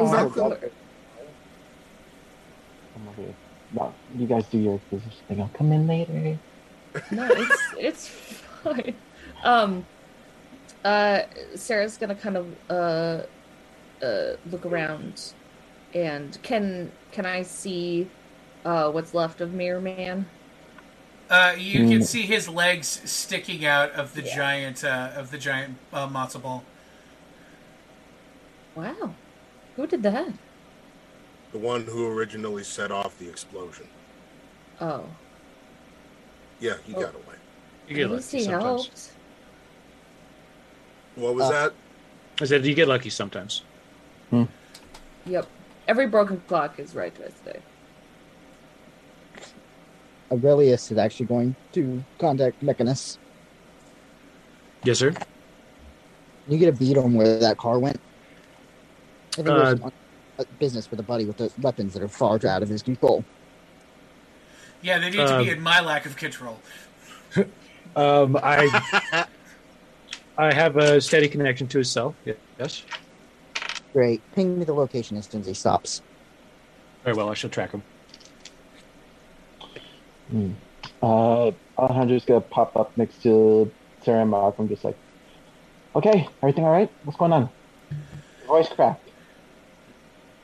Is 0.00 0.10
that 0.10 0.22
that's 0.24 0.34
good. 0.34 0.72
I'm 2.96 3.08
okay. 3.08 3.34
No, 3.72 3.94
you 4.14 4.26
guys 4.26 4.48
do 4.48 4.58
your 4.58 4.78
business 4.90 5.22
thing. 5.28 5.40
I'll 5.40 5.48
come 5.48 5.72
in 5.72 5.86
later. 5.86 6.38
No, 7.10 7.34
it's 7.34 7.74
it's 7.78 8.08
fine. 8.08 9.00
Um, 9.42 9.86
uh, 10.84 11.22
Sarah's 11.56 11.98
gonna 11.98 12.14
kind 12.16 12.36
of 12.36 12.58
uh, 12.70 13.22
uh, 14.04 14.36
look 14.44 14.66
around, 14.66 15.20
and 15.92 16.36
can 16.42 16.92
can 17.12 17.26
I 17.26 17.42
see 17.42 18.08
uh 18.64 18.90
what's 18.90 19.14
left 19.14 19.40
of 19.40 19.52
Mirror 19.52 19.80
Man? 19.82 20.26
Uh, 21.30 21.54
you 21.58 21.84
can 21.84 22.00
Mm. 22.00 22.02
see 22.02 22.22
his 22.22 22.48
legs 22.48 23.00
sticking 23.10 23.64
out 23.64 23.90
of 23.92 24.14
the 24.14 24.22
Yeah. 24.22 24.36
giant 24.36 24.84
uh, 24.84 25.12
of 25.16 25.30
the 25.30 25.38
giant 25.38 25.78
uh, 25.92 26.08
matzo 26.08 26.40
ball. 26.42 26.62
Wow, 28.74 29.16
who 29.76 29.86
did 29.86 30.02
that? 30.02 30.28
The 31.52 31.58
one 31.58 31.84
who 31.84 32.06
originally 32.08 32.64
set 32.64 32.90
off 32.90 33.18
the 33.18 33.28
explosion. 33.28 33.86
Oh, 34.80 35.04
Yeah, 36.60 36.74
he 36.86 36.94
Oh. 36.94 37.00
got 37.00 37.14
away. 37.14 37.36
You 37.88 37.96
get 37.96 38.04
at 38.06 38.10
least 38.12 38.32
lucky 38.32 38.38
he 38.38 38.44
sometimes. 38.50 38.64
helped. 38.64 39.10
What 41.16 41.34
was 41.34 41.44
Uh, 41.44 41.50
that? 41.52 41.72
I 42.40 42.44
said 42.46 42.64
you 42.64 42.74
get 42.74 42.88
lucky 42.88 43.10
sometimes. 43.10 43.62
Yep. 45.26 45.46
Every 45.88 46.06
broken 46.06 46.40
clock 46.48 46.78
is 46.78 46.94
right 46.94 47.14
twice 47.14 47.32
a 47.46 47.52
day. 47.52 47.60
Aurelius 50.32 50.90
is 50.90 50.98
actually 50.98 51.26
going 51.26 51.54
to 51.72 52.02
contact 52.18 52.62
Mechanus. 52.62 53.18
Yes, 54.82 54.98
sir. 54.98 55.12
Can 55.12 55.24
You 56.48 56.58
get 56.58 56.68
a 56.68 56.76
beat 56.76 56.96
on 56.98 57.14
where 57.14 57.38
that 57.38 57.56
car 57.58 57.78
went. 57.78 58.00
I 59.34 59.36
think 59.36 59.48
it 59.48 59.52
was 59.52 59.80
Uh, 59.80 59.84
on 59.86 59.92
a 60.38 60.44
business 60.60 60.90
with 60.90 61.00
a 61.00 61.02
buddy 61.02 61.24
with 61.24 61.36
the 61.38 61.50
weapons 61.60 61.92
that 61.94 62.02
are 62.02 62.08
far 62.08 62.38
out 62.46 62.62
of 62.62 62.68
his 62.68 62.82
control. 62.82 63.24
Yeah, 64.80 64.98
they 64.98 65.06
need 65.10 65.16
to 65.26 65.38
be 65.38 65.50
Um, 65.50 65.56
in 65.56 65.60
my 65.60 65.80
lack 65.80 66.06
of 66.06 66.16
control. 66.16 66.58
Um, 67.96 68.36
I 68.42 69.26
I 70.36 70.52
have 70.52 70.76
a 70.76 71.00
steady 71.00 71.28
connection 71.28 71.68
to 71.68 71.78
his 71.78 71.88
cell. 71.92 72.12
Yes. 72.58 72.82
Great. 73.92 74.20
Ping 74.34 74.58
me 74.58 74.64
the 74.64 74.72
location 74.74 75.16
as 75.16 75.26
soon 75.26 75.42
as 75.42 75.46
he 75.46 75.54
stops. 75.54 76.02
Very 77.04 77.16
well. 77.16 77.28
I 77.30 77.34
shall 77.34 77.50
track 77.50 77.70
him. 77.70 77.82
Hmm. 80.30 80.50
Uh, 81.00 81.52
Alejandro's 81.78 82.24
gonna 82.24 82.40
pop 82.40 82.76
up 82.76 82.90
next 82.96 83.22
to 83.22 83.70
Sarah 84.02 84.22
and 84.22 84.30
Malcolm, 84.32 84.68
just 84.68 84.82
like, 84.82 84.96
okay, 85.94 86.28
everything 86.42 86.64
all 86.64 86.72
right? 86.72 86.90
What's 87.04 87.16
going 87.18 87.32
on? 87.32 87.48
Voice 88.48 88.68
cracked. 88.70 89.03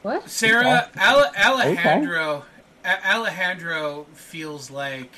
What? 0.03 0.29
Sarah 0.31 0.89
Ale- 1.01 1.31
Alejandro 1.39 2.45
A- 2.85 3.09
Alejandro 3.15 4.07
feels 4.15 4.71
like 4.71 5.13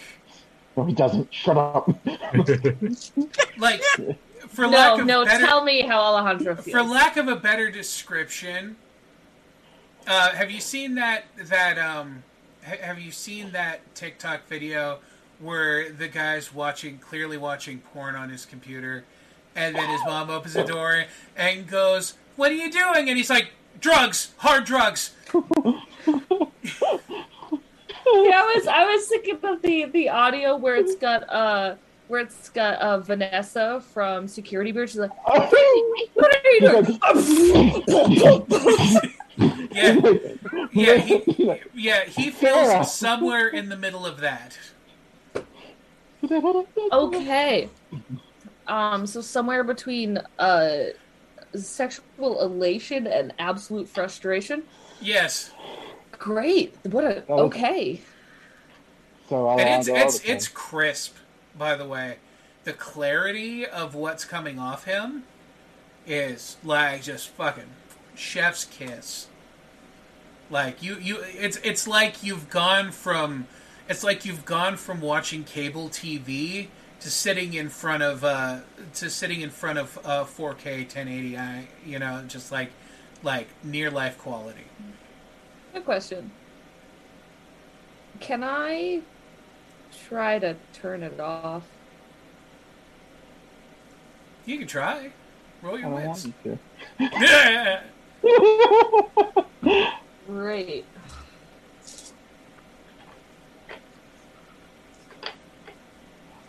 No, 0.76 0.84
he 0.84 0.92
doesn't. 0.94 1.32
Shut 1.32 1.56
up. 1.56 1.88
like 3.58 3.80
for 4.48 4.62
no, 4.62 4.68
lack 4.70 5.00
of 5.00 5.06
no. 5.06 5.24
better 5.24 5.44
Tell 5.46 5.64
me 5.64 5.82
how 5.82 6.00
Alejandro 6.00 6.56
feels. 6.56 6.70
for 6.74 6.82
lack 6.82 7.16
of 7.16 7.28
a 7.28 7.36
better 7.36 7.70
description. 7.70 8.76
Uh, 10.06 10.30
have 10.30 10.50
you 10.50 10.60
seen 10.60 10.96
that 10.96 11.24
that 11.44 11.78
um 11.78 12.24
ha- 12.66 12.76
have 12.80 12.98
you 12.98 13.12
seen 13.12 13.52
that 13.52 13.94
TikTok 13.94 14.48
video 14.48 14.98
where 15.38 15.90
the 15.92 16.08
guy's 16.08 16.52
watching 16.52 16.98
clearly 16.98 17.36
watching 17.36 17.78
porn 17.78 18.14
on 18.16 18.28
his 18.30 18.44
computer 18.44 19.04
and 19.54 19.74
then 19.76 19.88
his 19.90 20.00
mom 20.06 20.30
opens 20.30 20.54
the 20.54 20.64
door 20.64 21.04
and 21.36 21.68
goes, 21.68 22.14
"What 22.36 22.50
are 22.50 22.54
you 22.54 22.70
doing?" 22.72 23.08
and 23.08 23.16
he's 23.16 23.30
like, 23.30 23.50
"Drugs, 23.80 24.32
hard 24.38 24.64
drugs." 24.64 25.12
yeah, 25.34 25.40
I 28.06 28.52
was 28.54 28.66
I 28.66 28.84
was 28.84 29.06
thinking 29.08 29.38
of 29.42 29.62
the 29.62 29.86
the 29.86 30.08
audio 30.08 30.56
where 30.56 30.76
it's 30.76 30.94
got 30.96 31.28
uh 31.28 31.76
where 32.08 32.20
it's 32.20 32.48
got 32.50 32.78
uh 32.78 32.98
Vanessa 33.00 33.82
from 33.92 34.28
Security 34.28 34.72
Breach. 34.72 34.90
She's 34.90 35.00
like, 35.00 35.12
"What 35.26 35.52
are 36.34 36.52
you 36.52 36.60
doing?" 36.60 37.00
Yeah, 39.74 39.96
yeah, 40.72 40.96
he, 40.98 41.60
yeah, 41.74 42.04
he 42.04 42.30
feels 42.30 42.94
somewhere 42.94 43.48
in 43.48 43.70
the 43.70 43.76
middle 43.76 44.04
of 44.04 44.20
that. 44.20 44.58
okay. 46.92 47.68
Um, 48.68 49.06
so 49.06 49.20
somewhere 49.20 49.64
between 49.64 50.18
uh 50.38 50.76
sexual 51.54 52.40
elation 52.40 53.06
and 53.06 53.32
absolute 53.38 53.88
frustration. 53.88 54.62
Yes, 55.00 55.50
Great. 56.22 56.76
What 56.84 57.02
a 57.02 57.24
okay. 57.28 58.00
So 59.28 59.50
and 59.50 59.60
it's 59.60 59.88
Alejandro, 59.88 60.06
it's 60.06 60.20
okay. 60.20 60.32
it's 60.32 60.46
crisp. 60.46 61.16
By 61.58 61.74
the 61.74 61.84
way, 61.84 62.18
the 62.62 62.72
clarity 62.72 63.66
of 63.66 63.96
what's 63.96 64.24
coming 64.24 64.60
off 64.60 64.84
him 64.84 65.24
is 66.06 66.58
like 66.62 67.02
just 67.02 67.28
fucking 67.30 67.70
chef's 68.14 68.64
kiss. 68.66 69.26
Like 70.48 70.80
you, 70.80 70.96
you, 71.00 71.18
it's 71.22 71.56
it's 71.64 71.88
like 71.88 72.22
you've 72.22 72.48
gone 72.48 72.92
from, 72.92 73.48
it's 73.88 74.04
like 74.04 74.24
you've 74.24 74.44
gone 74.44 74.76
from 74.76 75.00
watching 75.00 75.42
cable 75.42 75.88
TV 75.88 76.68
to 77.02 77.10
sitting 77.10 77.54
in 77.54 77.68
front 77.68 78.02
of 78.02 78.22
uh 78.24 78.60
to 78.94 79.10
sitting 79.10 79.40
in 79.40 79.50
front 79.50 79.78
of 79.78 79.98
uh 80.04 80.24
4K 80.24 80.88
1080i. 80.88 81.66
You 81.84 81.98
know, 81.98 82.24
just 82.28 82.52
like 82.52 82.70
like 83.22 83.48
near 83.64 83.90
life 83.90 84.18
quality. 84.18 84.64
Good 85.74 85.84
question. 85.84 86.30
Can 88.20 88.44
I 88.44 89.02
try 90.08 90.38
to 90.38 90.56
turn 90.72 91.02
it 91.02 91.18
off? 91.18 91.64
You 94.44 94.58
can 94.58 94.66
try. 94.66 95.10
Roll 95.60 95.78
your 95.78 95.90
don't 95.90 96.08
wits. 96.08 96.28
Yeah. 97.20 97.82
Great. 100.26 100.84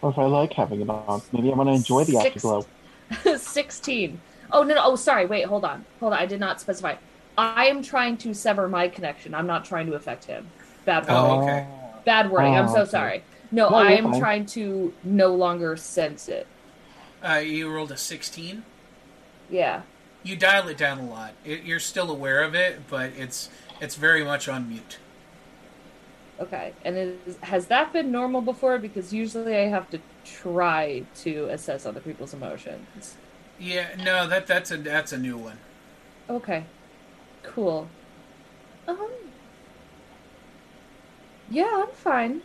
Or 0.03 0.11
if 0.11 0.19
I 0.19 0.25
like 0.25 0.53
having 0.53 0.81
it 0.81 0.89
on, 0.89 1.23
maybe 1.31 1.51
I 1.51 1.55
want 1.55 1.69
to 1.69 1.73
enjoy 1.73 2.03
the 2.03 2.13
Six. 2.13 2.45
afterglow. 2.45 2.67
16. 3.37 4.21
Oh, 4.51 4.63
no, 4.63 4.75
no. 4.75 4.81
Oh, 4.83 4.95
sorry. 4.97 5.25
Wait, 5.25 5.45
hold 5.45 5.65
on. 5.65 5.85
Hold 6.01 6.13
on. 6.13 6.19
I 6.19 6.25
did 6.25 6.39
not 6.41 6.61
specify. 6.61 6.95
I 7.37 7.67
am 7.67 7.81
trying 7.81 8.17
to 8.19 8.33
sever 8.33 8.69
my 8.69 8.89
connection. 8.89 9.33
I'm 9.33 9.47
not 9.47 9.65
trying 9.65 9.87
to 9.87 9.93
affect 9.93 10.25
him. 10.25 10.51
Bad 10.85 11.07
wording. 11.07 11.15
Oh, 11.15 11.41
okay. 11.41 11.67
Bad 12.05 12.29
wording. 12.31 12.55
I'm 12.55 12.67
Oh, 12.69 12.73
so 12.75 12.81
okay. 12.81 12.91
sorry. 12.91 13.23
No, 13.51 13.69
No, 13.69 13.77
I 13.77 13.93
you're 13.93 13.97
am 13.99 14.11
fine. 14.11 14.19
trying 14.19 14.45
to 14.47 14.93
no 15.03 15.33
longer 15.35 15.77
sense 15.77 16.27
it. 16.27 16.47
Uh, 17.27 17.35
you 17.35 17.71
rolled 17.71 17.91
a 17.91 17.97
16. 17.97 18.65
Yeah. 19.49 19.83
You 20.23 20.35
dial 20.35 20.67
it 20.67 20.77
down 20.77 20.99
a 20.99 21.05
lot. 21.05 21.33
It, 21.45 21.63
you're 21.63 21.79
still 21.79 22.11
aware 22.11 22.43
of 22.43 22.55
it, 22.55 22.87
but 22.89 23.11
it's 23.17 23.49
it's 23.81 23.95
very 23.95 24.23
much 24.23 24.47
on 24.47 24.69
mute. 24.69 24.97
Okay. 26.43 26.73
And 26.83 26.97
is, 26.97 27.37
has 27.41 27.67
that 27.67 27.93
been 27.93 28.11
normal 28.11 28.41
before? 28.41 28.77
Because 28.77 29.13
usually 29.13 29.55
I 29.55 29.67
have 29.67 29.89
to 29.91 29.99
try 30.25 31.05
to 31.21 31.45
assess 31.45 31.85
other 31.85 32.01
people's 32.01 32.33
emotions. 32.33 33.15
Yeah, 33.57 33.87
no, 34.03 34.27
that 34.27 34.45
that's 34.45 34.71
a 34.71 34.77
that's 34.77 35.13
a 35.13 35.17
new 35.17 35.37
one. 35.37 35.57
Okay. 36.29 36.65
Cool. 37.43 37.87
Um. 38.89 39.09
Yeah, 41.49 41.69
I'm 41.71 41.95
fine. 41.95 42.41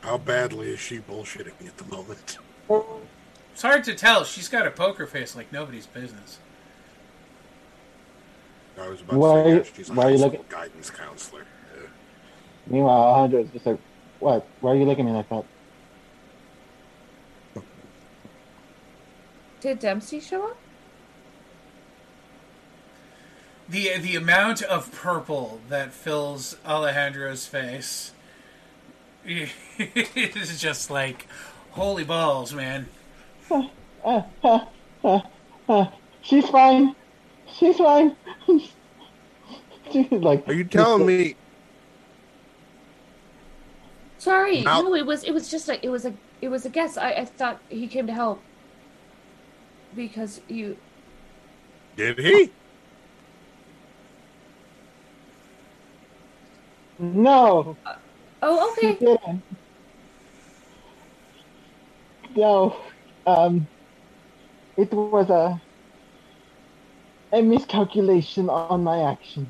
How 0.00 0.16
badly 0.16 0.70
is 0.70 0.80
she 0.80 1.00
bullshitting 1.00 1.60
me 1.60 1.66
at 1.66 1.76
the 1.76 1.84
moment? 1.84 2.38
It's 3.52 3.62
hard 3.62 3.84
to 3.84 3.94
tell. 3.94 4.24
She's 4.24 4.48
got 4.48 4.66
a 4.66 4.70
poker 4.70 5.06
face 5.06 5.36
like 5.36 5.52
nobody's 5.52 5.86
business. 5.86 6.38
I 8.78 8.88
was 8.88 9.00
about 9.00 9.16
Why- 9.16 9.42
to 9.42 9.50
say, 9.50 9.56
yeah, 9.56 9.62
she's 9.76 9.90
a 9.90 9.94
why 9.94 10.04
are 10.04 10.10
you 10.10 10.18
school 10.18 10.30
looking- 10.30 10.44
guidance 10.48 10.90
counselor. 10.90 11.40
Yeah. 11.74 11.86
Meanwhile, 12.66 12.96
Alejandro's 13.02 13.48
just 13.52 13.66
like, 13.66 13.78
what? 14.20 14.46
Why 14.60 14.72
are 14.72 14.76
you 14.76 14.84
looking 14.84 15.06
at 15.06 15.10
me 15.12 15.16
like 15.16 15.28
that? 15.30 15.44
Did 19.60 19.78
Dempsey 19.78 20.20
show 20.20 20.44
up? 20.50 20.56
The 23.68 23.98
the 23.98 24.14
amount 24.14 24.62
of 24.62 24.92
purple 24.92 25.60
that 25.68 25.92
fills 25.92 26.56
Alejandro's 26.64 27.46
face 27.46 28.12
is 29.26 30.60
just 30.60 30.88
like 30.90 31.26
holy 31.70 32.04
balls, 32.04 32.54
man. 32.54 32.88
Uh, 33.50 33.62
uh, 34.04 34.22
uh, 35.02 35.20
uh, 35.68 35.86
she's 36.22 36.48
fine. 36.48 36.94
She's 37.54 37.76
fine. 37.76 38.16
She's 39.92 40.10
like, 40.12 40.44
Are 40.48 40.52
you 40.52 40.64
telling 40.64 41.06
me 41.06 41.36
Sorry, 44.18 44.62
Mal- 44.64 44.82
no, 44.82 44.94
it 44.94 45.06
was 45.06 45.24
it 45.24 45.32
was 45.32 45.48
just 45.48 45.68
a 45.68 45.84
it 45.84 45.88
was 45.90 46.04
a 46.04 46.14
it 46.40 46.48
was 46.48 46.64
a 46.64 46.70
guess. 46.70 46.96
I, 46.96 47.12
I 47.12 47.24
thought 47.24 47.60
he 47.68 47.86
came 47.88 48.06
to 48.08 48.12
help 48.14 48.44
because 49.94 50.40
you. 50.48 50.76
did 51.96 52.18
he? 52.18 52.52
No, 56.98 57.78
Oh, 58.42 58.72
he 58.80 58.92
okay. 58.92 58.98
didn't. 58.98 59.44
No, 62.36 62.76
um, 63.26 63.68
it 64.78 64.92
was 64.92 65.28
a 65.30 65.60
a 67.32 67.42
miscalculation 67.42 68.48
on 68.48 68.84
my 68.84 69.10
actions. 69.10 69.48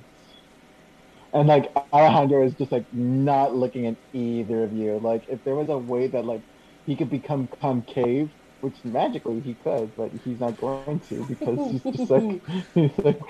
And 1.32 1.48
like 1.48 1.70
Alejandro 1.92 2.46
is 2.46 2.54
just 2.54 2.72
like 2.72 2.86
not 2.92 3.54
looking 3.54 3.86
at 3.86 3.96
either 4.12 4.64
of 4.64 4.72
you. 4.72 4.98
Like 4.98 5.24
if 5.28 5.44
there 5.44 5.54
was 5.54 5.68
a 5.68 5.78
way 5.78 6.06
that 6.08 6.24
like 6.24 6.42
he 6.86 6.96
could 6.96 7.10
become 7.10 7.48
concave, 7.60 8.30
which 8.60 8.76
magically 8.84 9.40
he 9.40 9.54
could, 9.54 9.94
but 9.96 10.10
he's 10.24 10.40
not 10.40 10.56
going 10.58 11.00
to 11.08 11.24
because 11.26 11.70
he's 11.70 11.82
just 11.96 12.10
like 12.10 12.42
he's 12.74 12.98
like 12.98 13.20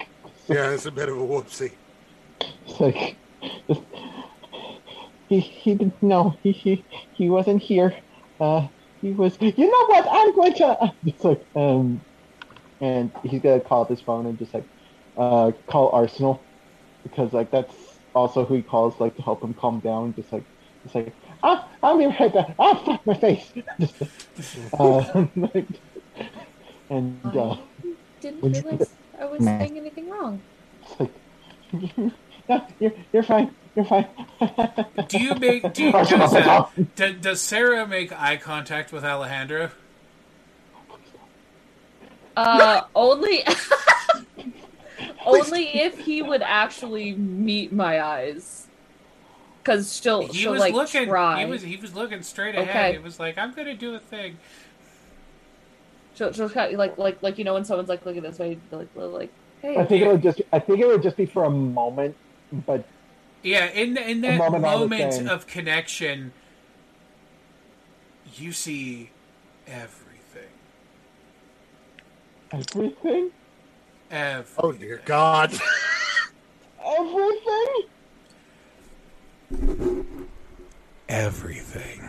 Yeah, 0.49 0.71
it's 0.71 0.87
a 0.87 0.93
bit 0.93 1.09
of 1.09 1.19
a 1.19 1.21
whoopsie. 1.21 1.73
It's 2.67 2.81
like 2.81 3.17
just, 3.69 3.83
he 5.29 5.41
he 5.41 5.75
didn't 5.75 6.03
know 6.03 6.39
he 6.43 6.53
he 6.53 6.85
he 7.13 7.29
wasn't 7.31 7.63
here. 7.63 7.95
Uh, 8.39 8.69
he 9.01 9.13
was. 9.13 9.37
You 9.41 9.53
know 9.59 9.87
what? 9.89 10.07
I'm 10.11 10.35
going 10.35 10.55
to. 10.55 10.93
It's 11.05 11.25
like 11.25 11.43
um, 11.57 12.06
and 12.81 13.11
he's 13.23 13.41
gonna 13.43 13.61
call 13.61 13.83
up 13.83 13.89
his 13.91 14.01
phone 14.01 14.27
and 14.27 14.39
just 14.39 14.53
like 14.55 14.65
uh 15.17 15.53
call 15.67 15.91
Arsenal 15.91 16.43
because 17.03 17.33
like 17.33 17.51
that's 17.51 17.73
also 18.15 18.45
who 18.45 18.55
he 18.55 18.63
calls 18.63 18.99
like 19.01 19.15
to 19.17 19.23
help 19.23 19.43
him 19.43 19.55
calm 19.55 19.81
down. 19.81 20.15
Just 20.15 20.33
like 20.33 20.45
just 20.83 20.95
like 20.95 21.13
ah, 21.43 21.69
I'll 21.83 21.99
be 21.99 22.07
right 22.07 22.33
back. 22.33 22.55
Ah, 22.59 22.75
fuck 22.85 23.07
my 23.07 23.15
face. 23.15 23.53
Just, 23.79 23.95
uh, 24.79 25.27
like, 25.37 25.67
and 26.91 27.21
uh, 27.37 27.57
Didn't 28.21 28.43
Would 28.43 28.57
you- 28.57 28.63
realize 28.63 28.91
I 29.21 29.25
was 29.27 29.41
Nah. 29.41 29.59
saying 29.59 29.77
anything 29.79 30.09
wrong. 30.11 30.41
it's 30.83 31.01
like. 31.01 31.11
No, 32.49 32.65
you're, 32.79 32.93
you're 33.13 33.23
fine. 33.25 33.51
You're 33.75 33.85
fine. 33.87 34.07
Do 35.09 35.19
you 35.19 35.35
make 35.35 35.73
do, 35.75 35.93
Arsenal, 35.93 36.29
does, 36.29 37.11
uh, 37.11 37.15
does 37.21 37.41
Sarah 37.41 37.89
make 37.89 38.13
eye 38.13 38.37
contact 38.37 38.93
with 38.93 39.05
Alejandro? 39.05 39.73
Uh, 42.37 42.83
only, 42.95 43.43
only 45.27 45.65
if 45.81 45.99
he 45.99 46.23
would 46.23 46.43
actually 46.43 47.15
meet 47.15 47.73
my 47.73 48.01
eyes. 48.03 48.67
Because 49.63 50.01
she'll, 50.01 50.29
He 50.29 50.39
she'll 50.39 50.53
was 50.53 50.61
like 50.61 50.75
looking. 50.75 51.09
try. 51.09 51.45
He 51.45 51.51
was 51.51 51.63
he 51.63 51.77
was 51.77 51.95
looking 51.95 52.23
straight 52.23 52.55
ahead. 52.55 52.69
Okay. 52.69 52.93
He 52.93 52.99
was 52.99 53.19
like, 53.19 53.37
"I'm 53.37 53.53
gonna 53.53 53.75
do 53.75 53.95
a 53.97 53.99
thing." 53.99 54.39
She'll, 56.15 56.33
she'll 56.33 56.49
kind 56.49 56.73
of 56.73 56.79
like, 56.79 56.97
like, 56.99 57.21
like 57.23 57.37
you 57.37 57.45
know, 57.45 57.55
when 57.55 57.65
someone's 57.65 57.89
like 57.89 58.07
looking 58.07 58.23
this 58.23 58.39
way, 58.39 58.59
like, 58.71 58.89
like, 58.95 59.31
hey, 59.61 59.77
I 59.77 59.85
think 59.85 60.03
it 60.05 60.09
would 60.09 60.23
just. 60.23 60.41
I 60.53 60.61
think 60.61 60.79
it 60.81 60.87
would 60.87 61.03
just 61.03 61.17
be 61.17 61.27
for 61.27 61.45
a 61.45 61.51
moment, 61.51 62.15
but 62.65 62.87
Yeah, 63.43 63.67
in 63.67 63.97
in 63.97 64.21
that 64.21 64.39
moment 64.39 64.63
moment, 64.63 65.03
I 65.03 65.07
was 65.07 65.15
saying- 65.17 65.29
of 65.29 65.47
connection, 65.49 66.33
you 68.37 68.53
see 68.53 69.11
everything. 69.67 70.06
Everything, 72.53 73.31
Everything. 74.11 74.55
Oh 74.59 74.73
dear 74.73 75.01
God. 75.05 75.53
everything. 76.85 77.83
Everything. 81.09 82.03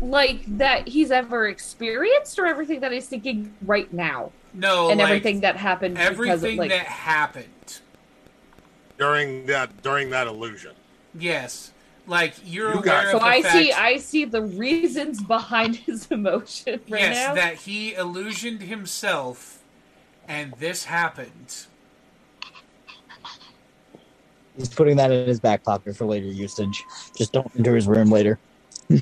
like 0.00 0.42
that 0.58 0.88
he's 0.88 1.10
ever 1.10 1.46
experienced, 1.48 2.38
or 2.38 2.46
everything 2.46 2.80
that 2.80 2.90
he's 2.92 3.06
thinking 3.06 3.54
right 3.62 3.92
now, 3.92 4.32
No, 4.54 4.88
and 4.90 4.98
like, 4.98 5.08
everything 5.08 5.40
that 5.40 5.56
happened 5.56 5.94
because 5.94 6.10
of 6.10 6.20
everything 6.20 6.56
like, 6.58 6.70
that 6.70 6.86
happened. 6.86 7.80
during 8.98 9.46
that 9.46 9.82
during 9.82 10.10
that 10.10 10.26
illusion. 10.26 10.72
Yes, 11.14 11.72
like 12.10 12.34
you're 12.44 12.68
You 12.72 12.80
aware 12.80 12.82
got- 12.84 13.04
of 13.06 13.10
so 13.12 13.18
the 13.20 13.24
I 13.24 13.40
fact. 13.42 13.54
see, 13.54 13.72
I 13.72 13.96
see 13.96 14.24
the 14.26 14.42
reasons 14.42 15.22
behind 15.36 15.76
his 15.76 16.08
emotion 16.10 16.80
right 16.90 17.00
yes, 17.00 17.28
now. 17.28 17.34
that 17.36 17.54
he 17.54 17.94
illusioned 17.94 18.62
himself, 18.62 19.62
and 20.28 20.52
this 20.58 20.84
happened. 20.84 21.66
He's 24.56 24.68
putting 24.68 24.96
that 24.96 25.10
in 25.10 25.26
his 25.26 25.40
back 25.40 25.62
pocket 25.62 25.96
for 25.96 26.04
later 26.04 26.26
usage. 26.26 26.84
Just 27.16 27.32
don't 27.32 27.50
enter 27.56 27.74
his 27.74 27.86
room 27.86 28.10
later. 28.10 28.38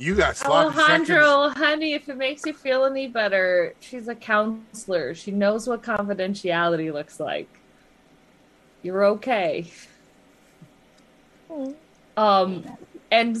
You 0.00 0.14
got 0.14 0.36
sloppy 0.36 0.76
seconds. 0.76 1.10
Alejandro, 1.10 1.48
honey, 1.48 1.92
if 1.94 2.08
it 2.08 2.16
makes 2.16 2.46
you 2.46 2.52
feel 2.52 2.84
any 2.84 3.08
better, 3.08 3.74
she's 3.80 4.06
a 4.06 4.14
counselor. 4.14 5.12
She 5.12 5.32
knows 5.32 5.66
what 5.66 5.82
confidentiality 5.82 6.92
looks 6.92 7.18
like. 7.18 7.48
You're 8.84 9.04
okay. 9.06 9.68
Um, 12.16 12.64
and 13.10 13.36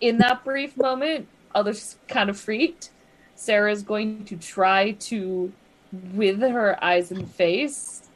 in 0.00 0.18
that 0.18 0.44
brief 0.44 0.76
moment, 0.76 1.26
others 1.54 1.96
kind 2.08 2.30
of 2.30 2.38
freaked. 2.38 2.90
Sarah's 3.34 3.82
going 3.82 4.24
to 4.26 4.36
try 4.36 4.92
to, 4.92 5.52
with 6.14 6.40
her 6.40 6.82
eyes 6.84 7.10
and 7.10 7.28
face, 7.30 8.08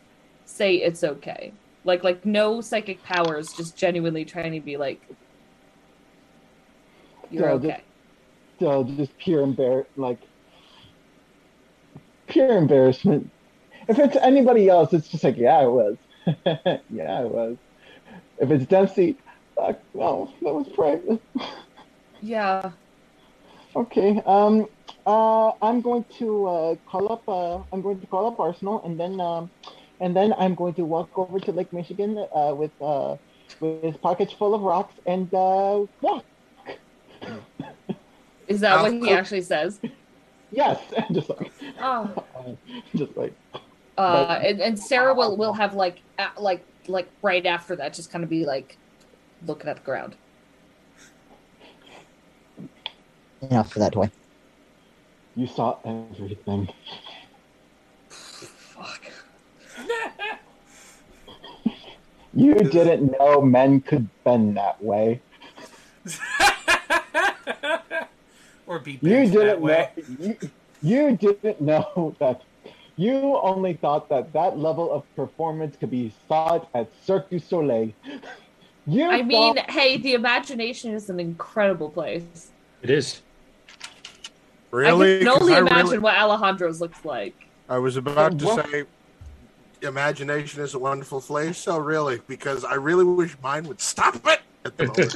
say 0.45 0.77
it's 0.77 1.03
okay. 1.03 1.53
Like, 1.85 2.05
like 2.05 2.25
no 2.25 2.61
psychic 2.61 3.03
powers, 3.03 3.53
just 3.53 3.77
genuinely 3.77 4.25
trying 4.25 4.53
to 4.53 4.61
be 4.61 4.77
like, 4.77 5.01
you're 7.31 7.51
okay. 7.51 7.83
So 8.61 8.85
just 8.85 9.17
pure 9.19 9.47
embar 9.47 9.87
like 9.97 10.19
pure 12.27 12.57
embarrassment. 12.57 13.31
If 13.89 13.99
it's 13.99 14.17
anybody 14.17 14.69
else, 14.69 14.93
it's 14.93 15.09
just 15.09 15.25
like, 15.25 15.37
yeah, 15.37 15.63
it 15.63 15.71
was. 15.71 15.97
yeah, 16.27 17.23
it 17.23 17.31
was. 17.31 17.57
If 18.39 18.51
it's 18.51 18.67
Dempsey, 18.67 19.17
fuck, 19.67 19.81
no, 19.95 20.33
that 20.43 20.55
was 20.55 20.69
private. 20.69 21.21
Yeah. 22.21 22.71
Okay. 23.77 24.23
Um. 24.27 24.69
Uh. 25.07 25.53
I'm 25.63 25.81
going 25.81 26.05
to 26.19 26.47
uh, 26.47 26.75
call 26.87 27.13
up. 27.13 27.29
Uh. 27.29 27.63
I'm 27.73 27.83
going 27.83 28.01
to 28.01 28.07
call 28.07 28.27
up 28.27 28.41
Arsenal, 28.41 28.83
and 28.85 28.99
then 28.99 29.21
um, 29.21 29.51
and 30.01 30.15
then 30.15 30.33
I'm 30.39 30.55
going 30.55 30.75
to 30.75 30.85
walk 30.85 31.17
over 31.19 31.39
to 31.41 31.53
Lake 31.53 31.73
Michigan 31.73 32.27
uh, 32.35 32.55
with 32.55 32.71
uh, 32.81 33.17
with 33.61 33.83
his 33.83 33.97
pockets 33.97 34.33
full 34.33 34.55
of 34.55 34.63
rocks 34.63 34.95
and 35.07 35.33
uh, 35.35 35.85
walk. 36.01 36.25
Is 38.49 38.61
that 38.61 38.83
what 38.83 38.93
he 38.93 39.11
actually 39.11 39.41
says? 39.41 39.81
Yes, 40.51 40.79
just 41.13 41.31
like, 41.31 41.53
Oh. 41.81 42.25
just 42.95 43.17
like. 43.17 43.33
Uh, 43.97 44.41
and, 44.43 44.61
and 44.61 44.79
Sarah 44.79 45.15
will 45.15 45.37
will 45.37 45.53
have 45.53 45.75
like 45.75 46.01
a 46.19 46.29
like 46.39 46.65
like 46.89 47.09
right 47.23 47.47
after 47.47 47.77
that, 47.77 47.95
just 47.95 48.11
kind 48.11 48.25
of 48.25 48.31
be 48.31 48.45
like 48.45 48.77
looking 49.47 49.69
at 49.71 49.77
the 49.77 49.83
ground. 49.83 50.17
Enough 53.43 53.73
for 53.73 53.79
that 53.81 53.93
toy. 53.93 54.11
You 55.37 55.47
saw 55.47 55.79
everything. 55.85 56.69
Fuck. 58.09 59.07
You 62.37 62.55
didn't 62.55 63.13
know 63.19 63.41
men 63.41 63.81
could 63.81 64.09
bend 64.25 64.57
that 64.57 64.83
way. 64.83 65.23
or 68.67 68.81
be 68.81 68.99
You 69.01 69.29
bent 69.29 69.33
that 69.39 69.61
didn't 69.61 69.65
know. 69.65 69.87
way. 69.87 69.91
You, 70.19 70.37
you 70.83 71.17
didn't 71.17 71.61
know 71.61 72.17
that. 72.21 72.43
You 72.97 73.39
only 73.39 73.75
thought 73.75 74.09
that 74.09 74.33
that 74.33 74.59
level 74.59 74.93
of 74.93 75.05
performance 75.15 75.77
could 75.77 75.91
be 75.91 76.13
sought 76.29 76.69
at 76.75 76.91
Cirque 77.05 77.31
du 77.31 77.39
Soleil. 77.39 77.93
You 78.87 79.11
I 79.11 79.23
mean, 79.23 79.57
thought- 79.57 79.71
hey, 79.71 79.97
the 79.97 80.15
imagination 80.15 80.93
is 80.93 81.09
an 81.09 81.19
incredible 81.19 81.91
place. 81.91 82.51
It 82.83 82.91
is. 82.91 83.23
Really? 84.71 85.17
I 85.17 85.19
can 85.21 85.29
only 85.29 85.55
I 85.55 85.59
imagine 85.59 85.85
really- 85.87 85.99
what 85.99 86.17
Alejandro's 86.17 86.81
looks 86.81 87.05
like. 87.05 87.35
I 87.69 87.79
was 87.79 87.97
about 87.97 88.39
to 88.41 88.45
Well- 88.47 88.65
say, 88.71 88.85
imagination 89.83 90.63
is 90.63 90.75
a 90.75 90.79
wonderful 90.79 91.21
place. 91.21 91.59
So 91.59 91.79
really, 91.79 92.21
because 92.27 92.65
I 92.65 92.75
really 92.75 93.05
wish 93.05 93.37
mine 93.43 93.65
would 93.69 93.81
stop 93.81 94.17
it 94.27 94.41
at 94.65 94.77
the 94.77 94.87
moment. 94.87 95.15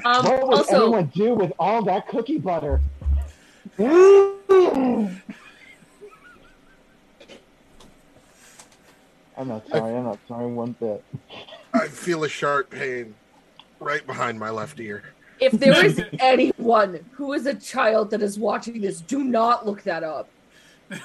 Um, 0.04 0.24
what 0.24 0.48
would 0.48 0.58
also, 0.58 0.82
anyone 0.86 1.12
do 1.14 1.34
with 1.34 1.52
all 1.58 1.82
that 1.84 2.08
cookie 2.08 2.38
butter? 2.38 2.80
I'm 3.78 5.22
not 9.48 9.66
sorry. 9.68 9.96
I'm 9.96 10.04
not 10.04 10.18
sorry 10.28 10.46
one 10.52 10.72
bit. 10.78 11.02
I 11.74 11.88
feel 11.88 12.24
a 12.24 12.28
sharp 12.28 12.70
pain 12.70 13.14
right 13.80 14.06
behind 14.06 14.38
my 14.38 14.50
left 14.50 14.78
ear. 14.80 15.02
if 15.40 15.52
there 15.52 15.84
is 15.84 16.00
anyone 16.20 17.04
who 17.12 17.32
is 17.32 17.46
a 17.46 17.54
child 17.54 18.10
that 18.10 18.22
is 18.22 18.38
watching 18.38 18.80
this, 18.80 19.00
do 19.00 19.24
not 19.24 19.66
look 19.66 19.82
that 19.82 20.04
up. 20.04 20.28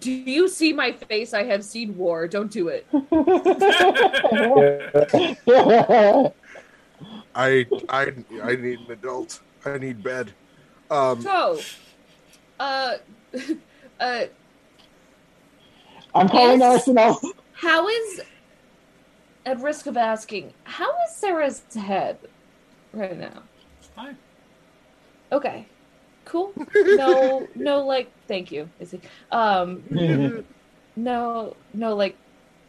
Do 0.00 0.12
you 0.12 0.48
see 0.48 0.72
my 0.72 0.92
face? 0.92 1.34
I 1.34 1.42
have 1.44 1.64
seen 1.64 1.96
war. 1.96 2.28
Don't 2.28 2.50
do 2.52 2.68
it. 2.68 2.86
I 7.34 7.66
I 7.88 8.12
I 8.42 8.56
need 8.56 8.80
an 8.80 8.90
adult. 8.90 9.40
I 9.64 9.78
need 9.78 10.02
bed. 10.02 10.32
Um, 10.90 11.20
So, 11.20 11.60
uh, 12.60 12.96
uh, 14.00 14.24
I'm 16.14 16.28
calling 16.28 16.60
Yes. 16.60 16.88
Arsenal. 16.88 17.20
how 17.52 17.88
is, 17.88 18.20
at 19.46 19.60
risk 19.60 19.86
of 19.86 19.96
asking, 19.96 20.52
how 20.64 20.88
is 21.06 21.14
Sarah's 21.14 21.62
head 21.74 22.18
right 22.92 23.16
now? 23.18 23.42
It's 23.78 23.88
fine. 23.88 24.16
Okay, 25.32 25.66
cool. 26.24 26.52
No, 26.74 27.46
no, 27.54 27.84
like, 27.84 28.10
thank 28.26 28.50
you. 28.50 28.68
Is 28.80 28.94
it? 28.94 29.04
Um, 29.30 29.82
no, 30.96 31.56
no, 31.74 31.94
like, 31.94 32.16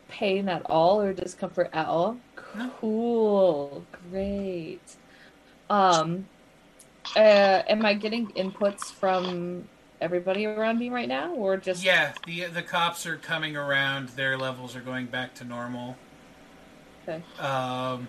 pain 0.09 0.49
at 0.49 0.63
all 0.65 1.01
or 1.01 1.13
discomfort 1.13 1.69
at 1.73 1.87
all. 1.87 2.17
Cool, 2.35 3.85
great. 4.11 4.81
Um, 5.69 6.27
uh, 7.15 7.61
am 7.67 7.85
I 7.85 7.93
getting 7.93 8.27
inputs 8.29 8.85
from 8.91 9.67
everybody 10.01 10.45
around 10.45 10.79
me 10.79 10.89
right 10.89 11.07
now, 11.07 11.33
or 11.33 11.57
just 11.57 11.83
Yeah, 11.83 12.13
the 12.25 12.45
the 12.45 12.61
cops 12.61 13.05
are 13.05 13.17
coming 13.17 13.55
around. 13.55 14.09
Their 14.09 14.37
levels 14.37 14.75
are 14.75 14.81
going 14.81 15.07
back 15.07 15.35
to 15.35 15.43
normal. 15.43 15.97
Okay. 17.07 17.23
Um, 17.39 18.07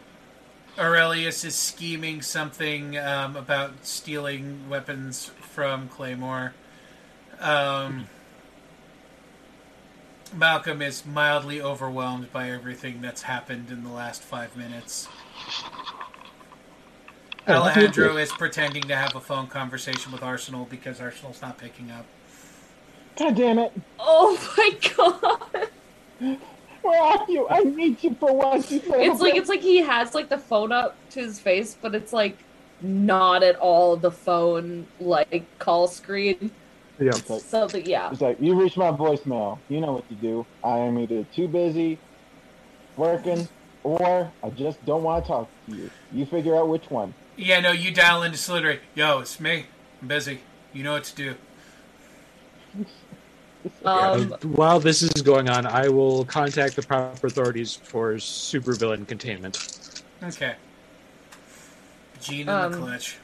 Aurelius 0.79 1.45
is 1.45 1.55
scheming 1.55 2.23
something 2.23 2.97
um, 2.99 3.37
about 3.37 3.85
stealing 3.85 4.69
weapons 4.69 5.31
from 5.41 5.89
Claymore. 5.89 6.55
Um, 7.41 8.09
Malcolm 10.35 10.81
is 10.81 11.05
mildly 11.05 11.61
overwhelmed 11.61 12.33
by 12.33 12.51
everything 12.51 13.01
that's 13.01 13.23
happened 13.23 13.71
in 13.71 13.83
the 13.83 13.91
last 13.91 14.23
five 14.23 14.57
minutes. 14.57 15.09
Alejandro 17.49 18.17
is 18.17 18.31
pretending 18.33 18.83
to 18.85 18.97
have 18.97 19.15
a 19.17 19.21
phone 19.21 19.47
conversation 19.47 20.13
with 20.13 20.23
Arsenal 20.23 20.67
because 20.71 21.01
Arsenal's 21.01 21.41
not 21.43 21.59
picking 21.59 21.91
up. 21.91 22.05
God 23.17 23.37
damn 23.37 23.59
it! 23.59 23.73
Oh 23.99 24.39
my 24.57 24.71
god! 24.97 26.39
Where 26.83 27.03
are 27.03 27.27
you? 27.29 27.47
I 27.49 27.61
need 27.61 28.03
you 28.03 28.15
for 28.19 28.35
once. 28.35 28.71
You 28.71 28.81
It's 28.87 29.21
like 29.21 29.35
a- 29.35 29.37
it's 29.37 29.49
like 29.49 29.61
he 29.61 29.79
has 29.79 30.15
like 30.15 30.29
the 30.29 30.39
phone 30.39 30.73
up 30.73 30.97
to 31.11 31.21
his 31.21 31.39
face, 31.39 31.77
but 31.81 31.95
it's 31.95 32.13
like 32.13 32.39
not 32.81 33.43
at 33.43 33.57
all 33.57 33.97
the 33.97 34.11
phone 34.11 34.87
like 35.01 35.45
call 35.59 35.89
screen. 35.89 36.51
Yeah. 36.99 37.09
It's 37.09 37.29
like, 37.31 37.41
Something, 37.43 37.87
yeah. 37.87 38.11
it's 38.11 38.21
like 38.21 38.41
you 38.41 38.55
reach 38.61 38.77
my 38.77 38.91
voicemail. 38.91 39.59
You 39.69 39.81
know 39.81 39.93
what 39.93 40.09
to 40.09 40.15
do. 40.15 40.47
I 40.63 40.79
am 40.79 40.99
either 40.99 41.25
too 41.35 41.49
busy 41.49 41.99
working 42.97 43.49
or 43.83 44.31
I 44.43 44.51
just 44.51 44.85
don't 44.85 45.03
want 45.03 45.25
to 45.25 45.29
talk 45.29 45.49
to 45.69 45.77
you. 45.77 45.91
You 46.13 46.27
figure 46.27 46.57
out 46.57 46.69
which 46.69 46.91
one. 46.91 47.15
Yeah, 47.41 47.61
no, 47.61 47.73
you 47.73 47.91
dial 47.91 48.23
into 48.23 48.37
Slithery. 48.37 48.81
Yo, 48.95 49.21
it's 49.21 49.41
me. 49.41 49.65
I'm 50.03 50.09
busy. 50.09 50.41
You 50.75 50.83
know 50.85 50.93
what 50.93 51.05
to 51.05 51.15
do. 51.17 51.35
Um, 53.85 54.35
While 54.43 54.81
this 54.81 55.03
is 55.03 55.11
going 55.21 55.51
on, 55.51 55.67
I 55.67 55.87
will 55.89 56.25
contact 56.25 56.77
the 56.77 56.83
proper 56.83 57.27
authorities 57.27 57.77
for 57.77 58.15
supervillain 58.15 59.07
containment. 59.07 60.03
Okay. 60.23 60.55
Gene 62.23 62.43
in 62.43 62.49
Um, 62.49 62.73
the 62.73 62.79
clutch. 62.79 63.19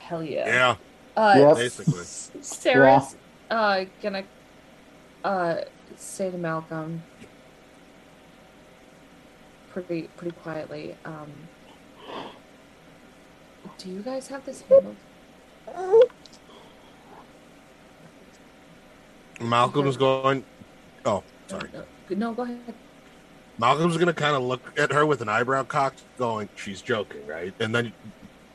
hell 0.00 0.24
yeah. 0.24 0.46
yeah, 0.46 0.76
Uh, 1.16 1.34
Yep. 1.38 1.56
basically. 1.58 2.04
Sarah's 2.42 3.14
uh 3.52 3.84
gonna 4.02 4.24
uh 5.22 5.58
say 5.96 6.28
to 6.32 6.38
Malcolm 6.38 7.00
pretty 9.72 10.08
pretty 10.16 10.34
quietly, 10.38 10.96
um 11.04 11.30
Do 13.80 13.88
you 13.88 14.02
guys 14.02 14.28
have 14.28 14.44
this 14.44 14.62
handled? 14.62 14.96
Malcolm's 19.40 19.96
going. 19.96 20.44
Oh, 21.06 21.22
sorry. 21.46 21.70
No, 21.72 21.84
no, 22.10 22.34
go 22.34 22.42
ahead. 22.42 22.74
Malcolm's 23.56 23.96
gonna 23.96 24.12
kind 24.12 24.36
of 24.36 24.42
look 24.42 24.60
at 24.78 24.92
her 24.92 25.06
with 25.06 25.22
an 25.22 25.30
eyebrow 25.30 25.62
cocked, 25.62 26.02
going, 26.18 26.50
"She's 26.56 26.82
joking, 26.82 27.26
right?" 27.26 27.54
And 27.58 27.74
then 27.74 27.94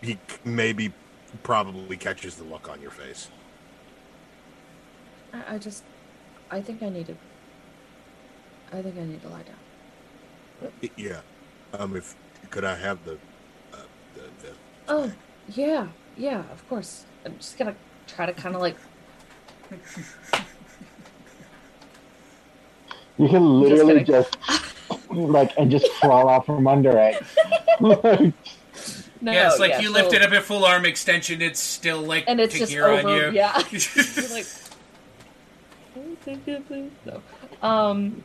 he 0.02 0.20
maybe, 0.44 0.94
probably 1.42 1.98
catches 1.98 2.36
the 2.36 2.44
look 2.44 2.70
on 2.70 2.80
your 2.80 2.92
face. 2.92 3.30
I, 5.34 5.56
I 5.56 5.58
just 5.58 5.84
I 6.52 6.62
think 6.62 6.84
I 6.84 6.90
need 6.90 7.08
to 7.08 7.16
I 8.72 8.84
think 8.84 8.98
I 8.98 9.06
need 9.06 9.22
to 9.24 9.30
lie 9.30 9.42
down. 9.42 10.72
Yeah. 10.96 11.22
Um. 11.74 11.96
If 11.96 12.16
could 12.52 12.64
I 12.64 12.76
have 12.76 13.00
uh, 13.08 13.12
the 13.12 13.18
Oh, 14.88 15.12
yeah, 15.49 15.88
yeah, 16.18 16.40
of 16.52 16.68
course. 16.70 17.06
I'm 17.26 17.38
just 17.38 17.57
gonna 17.57 17.76
try 18.07 18.26
to 18.26 18.34
kinda 18.34 18.57
like 18.60 18.76
You 23.18 23.30
can 23.30 23.62
literally 23.62 23.99
kidding. 24.03 24.06
just, 24.06 24.38
like 25.10 25.53
and 25.57 25.72
just 25.72 25.90
crawl 25.99 26.30
out 26.30 26.45
from 26.45 26.68
under 26.68 26.98
it. 26.98 27.24
No, 29.22 29.32
yeah, 29.32 29.48
it's 29.48 29.60
like 29.60 29.72
yeah, 29.72 29.80
you 29.80 29.88
so- 29.88 29.94
lift 29.94 30.14
it 30.14 30.22
up 30.22 30.32
at 30.34 30.44
full 30.44 30.66
arm 30.66 30.86
extension. 30.86 31.41
It's 31.41 31.60
still 31.60 32.02
like 32.02 32.26
and 32.28 32.40
it's 32.40 32.53
to 32.53 32.60
just 32.60 32.72
gear 32.72 32.88
on 32.88 33.07
you. 33.07 33.32
Yeah, 33.32 33.57
You're 33.72 34.30
like. 34.30 34.45
"Oh, 35.98 36.16
thank 36.24 36.45
you, 36.45 36.60
please." 36.68 36.91
No. 37.06 37.22
Um. 37.68 38.24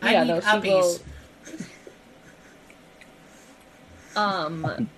I 0.00 0.12
yeah, 0.12 0.22
need 0.22 0.28
no, 0.30 0.40
she 0.40 0.46
puppies. 0.46 1.00
will. 4.14 4.22
Um, 4.22 4.88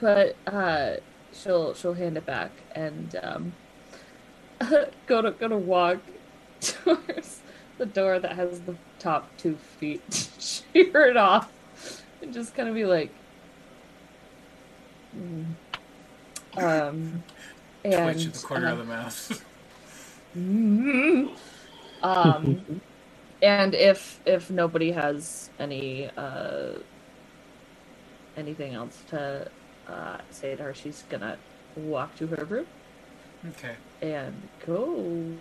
but 0.00 0.36
uh, 0.46 0.96
she'll 1.32 1.74
she'll 1.74 1.94
hand 1.94 2.16
it 2.16 2.26
back 2.26 2.50
and 2.74 3.16
um, 3.22 3.52
go 5.06 5.22
to 5.22 5.30
go 5.32 5.48
to 5.48 5.56
walk 5.56 5.98
towards 6.60 7.40
the 7.78 7.86
door 7.86 8.18
that 8.18 8.32
has 8.32 8.60
the 8.60 8.76
top 8.98 9.28
two 9.36 9.56
feet 9.56 10.28
sheared 10.38 11.16
off, 11.16 11.52
and 12.22 12.32
just 12.32 12.54
kind 12.54 12.68
of 12.68 12.74
be 12.74 12.84
like, 12.84 13.10
mm. 15.16 15.44
um, 16.56 17.22
and 17.84 18.14
Twitch 18.14 18.26
at 18.26 18.34
the 18.34 18.46
corner 18.46 18.68
uh, 18.68 18.72
of 18.72 18.78
the 18.78 18.84
mouth. 18.84 19.44
Mhm. 20.36 21.34
um, 22.02 22.80
and 23.40 23.74
if 23.74 24.20
if 24.26 24.50
nobody 24.50 24.92
has 24.92 25.50
any 25.58 26.10
uh, 26.16 26.72
anything 28.36 28.74
else 28.74 29.02
to 29.08 29.50
uh, 29.88 30.18
say 30.30 30.54
to 30.56 30.62
her, 30.62 30.74
she's 30.74 31.04
gonna 31.08 31.36
walk 31.76 32.16
to 32.16 32.26
her 32.28 32.44
room 32.44 32.66
okay. 33.50 33.74
and 34.02 34.34
go 34.66 34.84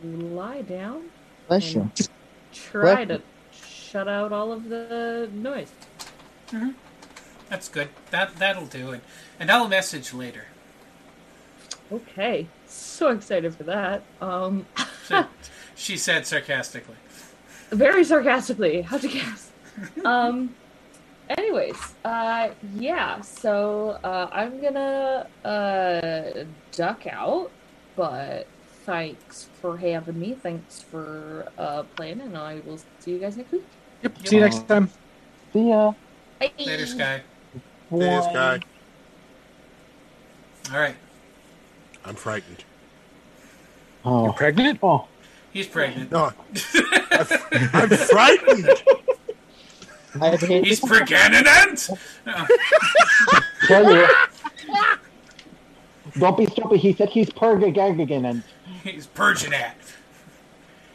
lie 0.04 0.62
down. 0.62 1.10
Bless 1.48 1.74
you. 1.74 1.82
and 1.82 2.10
Try 2.54 3.06
to 3.06 3.22
shut 3.52 4.08
out 4.08 4.32
all 4.32 4.52
of 4.52 4.70
the 4.70 5.30
noise. 5.34 5.72
That's 7.50 7.70
good. 7.70 7.90
That 8.12 8.36
that'll 8.38 8.66
do 8.66 8.92
it. 8.92 9.02
And 9.40 9.52
I'll 9.52 9.68
message 9.68 10.14
later. 10.14 10.46
Okay, 11.92 12.48
so 12.66 13.10
excited 13.10 13.54
for 13.56 13.64
that. 13.64 14.04
Um, 14.22 14.66
So, 15.06 15.24
she 15.76 15.98
said 15.98 16.26
sarcastically. 16.26 16.96
very 17.70 18.04
sarcastically. 18.04 18.82
How'd 18.82 19.04
you 19.04 19.12
guess? 19.12 19.52
um. 20.06 20.56
Anyways, 21.30 21.96
uh, 22.04 22.50
yeah. 22.76 23.22
So 23.22 23.98
uh, 24.04 24.30
I'm 24.32 24.62
gonna 24.62 25.28
uh 25.44 26.46
duck 26.72 27.08
out, 27.08 27.52
but 27.96 28.48
thanks 28.86 29.48
for 29.62 29.78
having 29.78 30.20
me. 30.20 30.34
Thanks 30.36 30.82
for 30.82 31.48
uh 31.58 31.84
playing, 31.96 32.22
and 32.22 32.38
I 32.38 32.62
will 32.66 32.80
see 33.00 33.12
you 33.12 33.20
guys 33.20 33.38
next 33.38 33.52
week. 33.52 33.66
Yep. 34.04 34.28
See 34.28 34.36
you 34.36 34.42
next 34.42 34.68
time. 34.68 34.90
See 35.54 35.70
ya. 35.70 35.94
Bye. 36.40 36.52
Later, 36.60 36.86
Sky. 36.86 37.22
this 37.92 38.26
guy. 38.28 38.60
All 40.72 40.80
right. 40.80 40.96
I'm 42.04 42.16
frightened. 42.16 42.64
Oh, 44.04 44.26
You're 44.26 44.34
pregnant? 44.34 44.80
oh, 44.84 45.08
He's 45.52 45.68
pregnant. 45.68 46.12
No, 46.12 46.32
I'm 47.74 47.90
frightened. 47.90 48.70
I 50.22 50.30
have 50.30 50.42
hate 50.42 50.66
He's 50.66 50.80
pregnant. 50.86 51.90
tell 53.68 53.94
you. 53.96 54.08
Don't 56.18 56.38
be 56.38 56.46
stupid. 56.46 56.80
He 56.80 56.94
said 56.94 57.10
he's 57.10 57.30
purgagagan 57.30 58.30
and 58.30 58.44
He's 58.84 59.08
purging 59.08 59.54
at. 59.54 59.76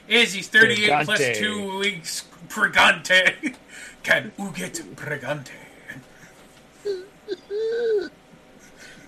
Is 0.09 0.33
he's 0.33 0.49
38 0.49 0.91
Pregante. 0.91 1.37
two 1.37 1.79
weeks 1.79 2.25
pregante? 2.49 3.55
Can 4.03 4.33
you 4.39 4.51
get 4.55 4.75
pregante? 4.97 5.51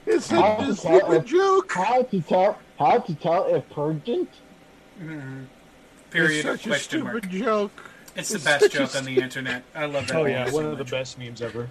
It's 0.04 0.32
a, 0.32 0.56
it's 0.60 0.84
a 0.84 0.88
tell 1.00 1.20
joke. 1.20 1.72
how 1.72 2.02
to 2.02 2.20
tell 2.22 2.58
how 2.78 2.98
to 2.98 3.14
tell 3.14 3.44
if 3.46 3.68
purgent. 3.70 4.28
It's 5.00 5.48
Period. 6.10 6.42
such 6.42 6.66
a 6.66 6.68
Question 6.70 7.00
stupid 7.00 7.04
mark. 7.24 7.28
joke. 7.30 7.90
It's 8.16 8.30
the 8.30 8.38
best 8.44 8.60
such 8.60 8.74
a 8.74 8.78
joke 8.78 8.96
on 8.96 9.04
the 9.04 9.18
internet. 9.18 9.62
I 9.74 9.86
love 9.86 10.06
that. 10.08 10.16
Oh 10.16 10.22
one 10.22 10.30
yeah, 10.30 10.46
so 10.46 10.54
one 10.54 10.66
of 10.66 10.78
the 10.78 10.84
best 10.84 11.18
memes 11.18 11.42
ever. 11.42 11.68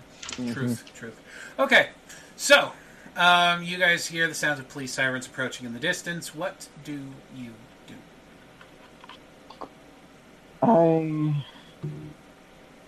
Truth, 0.54 0.92
truth. 0.96 1.20
Okay, 1.60 1.90
so 2.36 2.72
um, 3.16 3.64
you 3.64 3.78
guys 3.78 4.08
hear 4.08 4.28
the 4.28 4.34
sounds 4.34 4.60
of 4.60 4.68
police 4.70 4.94
sirens 4.94 5.28
approaching 5.28 5.66
in 5.66 5.74
the 5.74 5.80
distance. 5.80 6.34
What 6.34 6.68
do 6.84 7.00
you 7.36 7.52
do? 7.88 7.96
I 10.64 11.44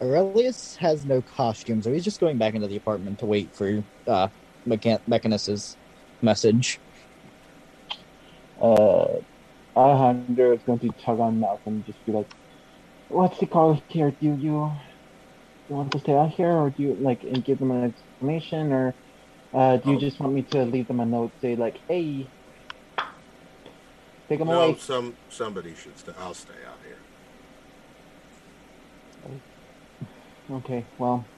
Aurelius 0.01 0.75
has 0.77 1.05
no 1.05 1.21
costume, 1.21 1.81
so 1.81 1.91
he's 1.91 2.03
just 2.03 2.19
going 2.19 2.37
back 2.37 2.55
into 2.55 2.67
the 2.67 2.75
apartment 2.75 3.19
to 3.19 3.25
wait 3.25 3.53
for 3.55 3.83
uh, 4.07 4.27
Mechan- 4.67 5.01
Mechanus's 5.07 5.77
message. 6.21 6.79
uh 8.61 9.05
Alejandro 9.75 10.53
is 10.53 10.61
going 10.63 10.79
to 10.79 10.89
tug 11.03 11.19
on 11.19 11.39
Malcolm 11.39 11.75
and 11.75 11.85
just 11.85 12.05
be 12.05 12.11
like, 12.11 12.29
"What's 13.13 13.39
the 13.39 13.47
call 13.47 13.81
here? 13.89 14.11
Do 14.11 14.17
you 14.27 14.35
you 15.69 15.75
want 15.75 15.91
to 15.93 15.99
stay 15.99 16.13
out 16.15 16.31
here, 16.31 16.51
or 16.51 16.71
do 16.71 16.83
you 16.83 16.97
like 16.99 17.23
and 17.23 17.43
give 17.45 17.59
them 17.59 17.71
an 17.71 17.85
explanation, 17.85 18.73
or 18.73 18.97
uh, 19.53 19.77
do 19.77 19.91
you 19.91 19.97
Oh. 19.97 19.99
just 19.99 20.19
want 20.19 20.33
me 20.33 20.43
to 20.51 20.65
leave 20.65 20.87
them 20.87 20.99
a 21.01 21.05
note, 21.05 21.33
say 21.41 21.55
like, 21.55 21.79
hey, 21.89 22.31
take 24.29 24.39
them 24.39 24.49
No, 24.49 24.49
away? 24.49 24.77
some 24.77 25.17
somebody 25.29 25.75
should 25.75 25.97
stay. 25.97 26.13
I'll 26.17 26.33
stay 26.35 26.63
out 26.67 26.81
here. 26.83 27.05
Okay, 30.49 30.87
well, 30.97 31.29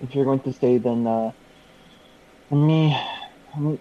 if 0.00 0.14
you're 0.14 0.24
going 0.26 0.40
to 0.42 0.52
stay, 0.52 0.78
then 0.78 1.06
uh, 1.06 1.32
me, 2.50 2.96
me- 3.58 3.80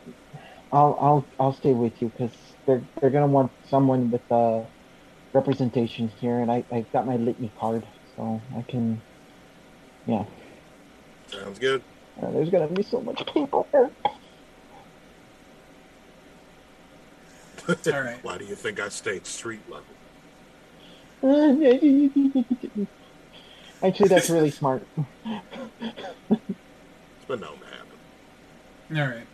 I'll 0.72 0.98
I'll 1.02 1.30
I'll 1.40 1.54
stay 1.54 1.74
with 1.74 2.02
you 2.02 2.10
because 2.10 2.36
they're 2.68 2.88
they're 3.02 3.12
gonna 3.12 3.28
want 3.28 3.54
someone 3.66 4.12
with 4.12 4.24
uh 4.32 4.66
representation 5.34 6.10
here, 6.20 6.40
and 6.40 6.52
I 6.52 6.64
I've 6.72 6.92
got 6.92 7.06
my 7.06 7.16
litany 7.18 7.52
card, 7.60 7.86
so 8.16 8.42
I 8.58 8.62
can. 8.64 9.02
Yeah, 10.06 10.26
Sounds 11.28 11.60
good. 11.60 11.82
uh, 12.22 12.30
there's 12.32 12.50
gonna 12.50 12.68
be 12.68 12.84
so 12.84 13.00
much 13.02 13.26
paperwork. 13.28 13.68
All 13.74 13.92
right. 17.88 18.18
Why 18.24 18.38
do 18.38 18.46
you 18.46 18.56
think 18.56 18.80
I 18.80 18.90
stayed 18.90 19.26
street 19.26 19.62
level? 19.70 19.86
Actually, 23.82 24.10
that's 24.10 24.30
really 24.30 24.52
smart. 24.52 24.86
It's 25.26 25.42
been 27.28 27.40
known 27.40 27.58
to 27.60 27.66
happen. 27.66 27.98
All 28.98 29.08
right. 29.08 29.28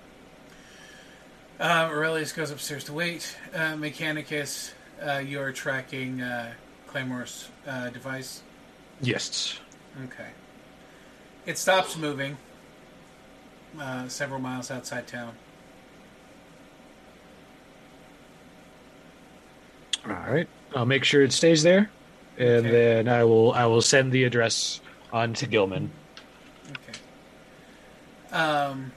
Uh, 1.60 1.90
Aurelius 1.92 2.32
goes 2.32 2.52
upstairs 2.52 2.84
to 2.86 2.94
wait. 2.94 3.36
Uh, 3.54 3.76
Mechanicus, 3.76 4.72
uh, 5.06 5.18
you're 5.20 5.52
tracking 5.52 6.22
uh, 6.22 6.54
Claymore's 6.88 7.50
uh, 7.68 7.90
device. 7.90 8.42
Yes. 9.02 9.60
Okay. 10.06 10.30
It 11.46 11.58
stops 11.58 11.98
moving 11.98 12.38
uh, 13.80 14.08
several 14.08 14.40
miles 14.40 14.72
outside 14.72 15.08
town. 15.08 15.34
All 20.06 20.14
right. 20.14 20.48
I'll 20.76 20.86
make 20.86 21.04
sure 21.04 21.24
it 21.24 21.34
stays 21.34 21.64
there, 21.64 21.90
and 22.38 22.66
Okay. 22.66 22.72
then 22.72 23.08
I 23.08 23.24
will 23.24 23.52
I 23.54 23.66
will 23.66 23.82
send 23.82 24.12
the 24.12 24.24
address 24.24 24.82
on 25.12 25.34
to 25.36 25.48
Gilman. 25.48 25.90
Okay. 26.72 27.00
Um, 28.36 28.92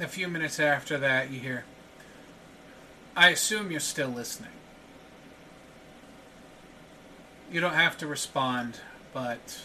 a 0.00 0.08
few 0.08 0.28
minutes 0.28 0.58
after 0.58 0.98
that, 0.98 1.30
you 1.30 1.38
hear. 1.40 1.64
I 3.16 3.30
assume 3.30 3.70
you're 3.70 3.80
still 3.80 4.10
listening. 4.10 4.50
You 7.50 7.60
don't 7.60 7.72
have 7.72 7.96
to 7.98 8.06
respond, 8.06 8.80
but 9.14 9.58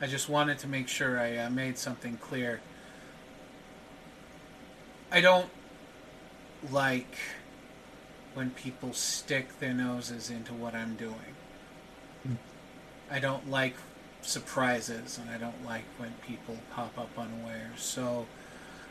I 0.00 0.06
just 0.06 0.28
wanted 0.28 0.60
to 0.60 0.68
make 0.68 0.86
sure 0.86 1.18
I 1.18 1.36
uh, 1.38 1.50
made 1.50 1.76
something 1.76 2.16
clear. 2.18 2.60
I 5.10 5.20
don't 5.20 5.50
like 6.70 7.16
when 8.34 8.50
people 8.50 8.92
stick 8.92 9.58
their 9.58 9.74
noses 9.74 10.30
into 10.30 10.52
what 10.52 10.74
I'm 10.74 10.94
doing. 10.94 11.34
I 13.10 13.18
don't 13.18 13.50
like 13.50 13.74
surprises 14.22 15.18
and 15.18 15.30
I 15.30 15.38
don't 15.38 15.64
like 15.64 15.84
when 15.98 16.12
people 16.26 16.58
pop 16.72 16.96
up 16.96 17.10
unawares. 17.18 17.80
So, 17.80 18.26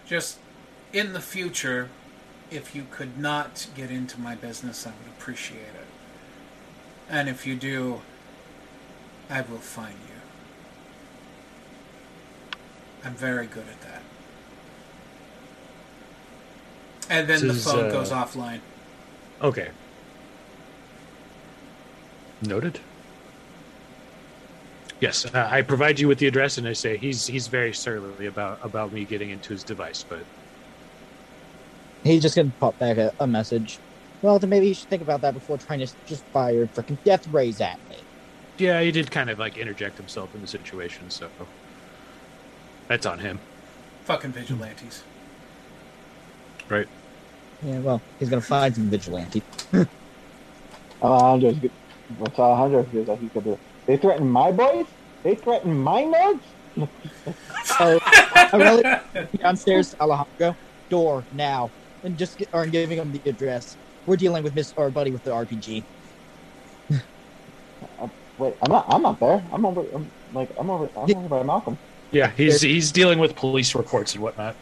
just 0.06 0.40
in 0.92 1.14
the 1.14 1.22
future, 1.22 1.90
if 2.52 2.76
you 2.76 2.86
could 2.92 3.18
not 3.18 3.68
get 3.76 3.90
into 3.90 4.20
my 4.20 4.36
business, 4.36 4.86
I 4.86 4.92
would 4.92 5.10
appreciate 5.18 5.60
it. 5.60 5.88
And 7.10 7.28
if 7.28 7.46
you 7.46 7.56
do, 7.56 8.02
I 9.30 9.42
will 9.42 9.58
find 9.58 9.96
you. 9.96 10.22
I'm 13.04 13.16
very 13.16 13.48
good 13.48 13.66
at 13.68 13.82
that. 13.82 14.02
And 17.10 17.28
then 17.28 17.42
This 17.42 17.64
the 17.64 17.70
is, 17.70 17.76
phone 17.76 17.86
uh, 17.86 17.92
goes 17.92 18.12
offline. 18.12 18.60
Okay. 19.42 19.70
Noted. 22.42 22.80
Yes, 25.00 25.26
uh, 25.26 25.50
I 25.52 25.62
provide 25.64 26.00
you 26.00 26.08
with 26.08 26.20
the 26.20 26.28
address, 26.28 26.58
and 26.58 26.66
I 26.66 26.72
say 26.72 26.96
he's 26.96 27.28
he's 27.28 27.48
very 27.48 27.74
surly 27.74 28.28
about 28.28 28.60
about 28.64 28.94
me 28.94 29.04
getting 29.04 29.32
into 29.32 29.52
his 29.52 29.62
device, 29.62 30.06
but 30.08 30.24
He's 32.04 32.22
just 32.22 32.36
gonna 32.36 32.52
pop 32.60 32.78
back 32.80 32.98
a, 32.98 33.14
a 33.20 33.28
message. 33.28 33.80
Well, 34.22 34.40
then 34.40 34.50
maybe 34.50 34.68
you 34.68 34.74
should 34.74 34.90
think 34.90 35.02
about 35.02 35.22
that 35.22 35.34
before 35.34 35.58
trying 35.58 35.80
to 35.80 35.88
just 36.06 36.24
fire 36.26 36.66
freaking 36.68 36.98
death 37.04 37.28
rays 37.28 37.60
at 37.62 37.78
me. 37.90 37.98
yeah, 38.58 38.82
he 38.82 38.92
did 38.92 39.12
kind 39.12 39.30
of 39.30 39.40
like 39.40 39.58
interject 39.58 39.98
himself 39.98 40.34
in 40.36 40.42
the 40.42 40.48
situation, 40.48 41.10
so 41.10 41.30
that's 42.88 43.06
on 43.06 43.20
him, 43.20 43.40
Fucking 44.06 44.32
vigilantes. 44.32 45.04
right? 46.70 46.88
Yeah, 47.64 47.80
well, 47.80 48.02
he's 48.20 48.30
gonna 48.30 48.42
find 48.42 48.74
some 48.76 48.90
vigilante. 48.90 49.42
Uh, 51.02 51.08
Alejandro's 51.08 51.60
good. 51.60 51.72
What's 52.18 52.40
Alejandro 52.40 52.84
feels 52.86 53.08
like 53.10 53.20
he 53.20 53.28
could 53.28 53.44
do? 53.44 53.60
They 53.88 53.98
threaten 53.98 54.30
my 54.30 54.54
boys. 54.54 54.86
They 55.24 55.36
threaten 55.36 55.78
my 55.78 56.04
nerds. 56.04 56.40
So, 57.66 58.00
oh, 58.06 58.50
I 58.54 58.56
really 58.56 59.38
downstairs, 59.38 59.96
Alejandro, 60.00 60.56
door 60.88 61.26
now, 61.34 61.70
and 62.04 62.18
just 62.18 62.38
get, 62.38 62.50
or 62.54 62.66
giving 62.66 62.98
him 62.98 63.12
the 63.12 63.30
address. 63.30 63.78
We're 64.06 64.18
dealing 64.18 64.44
with 64.44 64.56
Miss 64.56 64.74
or 64.76 64.90
Buddy 64.90 65.12
with 65.12 65.24
the 65.24 65.32
RPG. 65.32 65.84
Wait, 68.38 68.56
I'm 68.62 68.72
not. 68.72 68.86
I'm 68.90 69.02
not 69.02 69.20
there. 69.20 69.44
I'm 69.52 69.66
over. 69.66 69.86
I'm 69.94 70.10
like 70.34 70.50
I'm 70.60 70.70
over. 70.70 70.90
I'm 70.96 71.16
over 71.16 71.30
by 71.30 71.44
Malcolm. 71.44 71.78
Yeah, 72.12 72.32
he's 72.36 72.62
he's 72.62 72.92
dealing 72.92 73.20
with 73.20 73.36
police 73.36 73.76
reports 73.76 74.14
and 74.14 74.24
whatnot. 74.24 74.56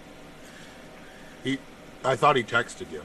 He, 1.43 1.57
I 2.03 2.15
thought 2.15 2.35
he 2.35 2.43
texted 2.43 2.91
you. 2.91 3.01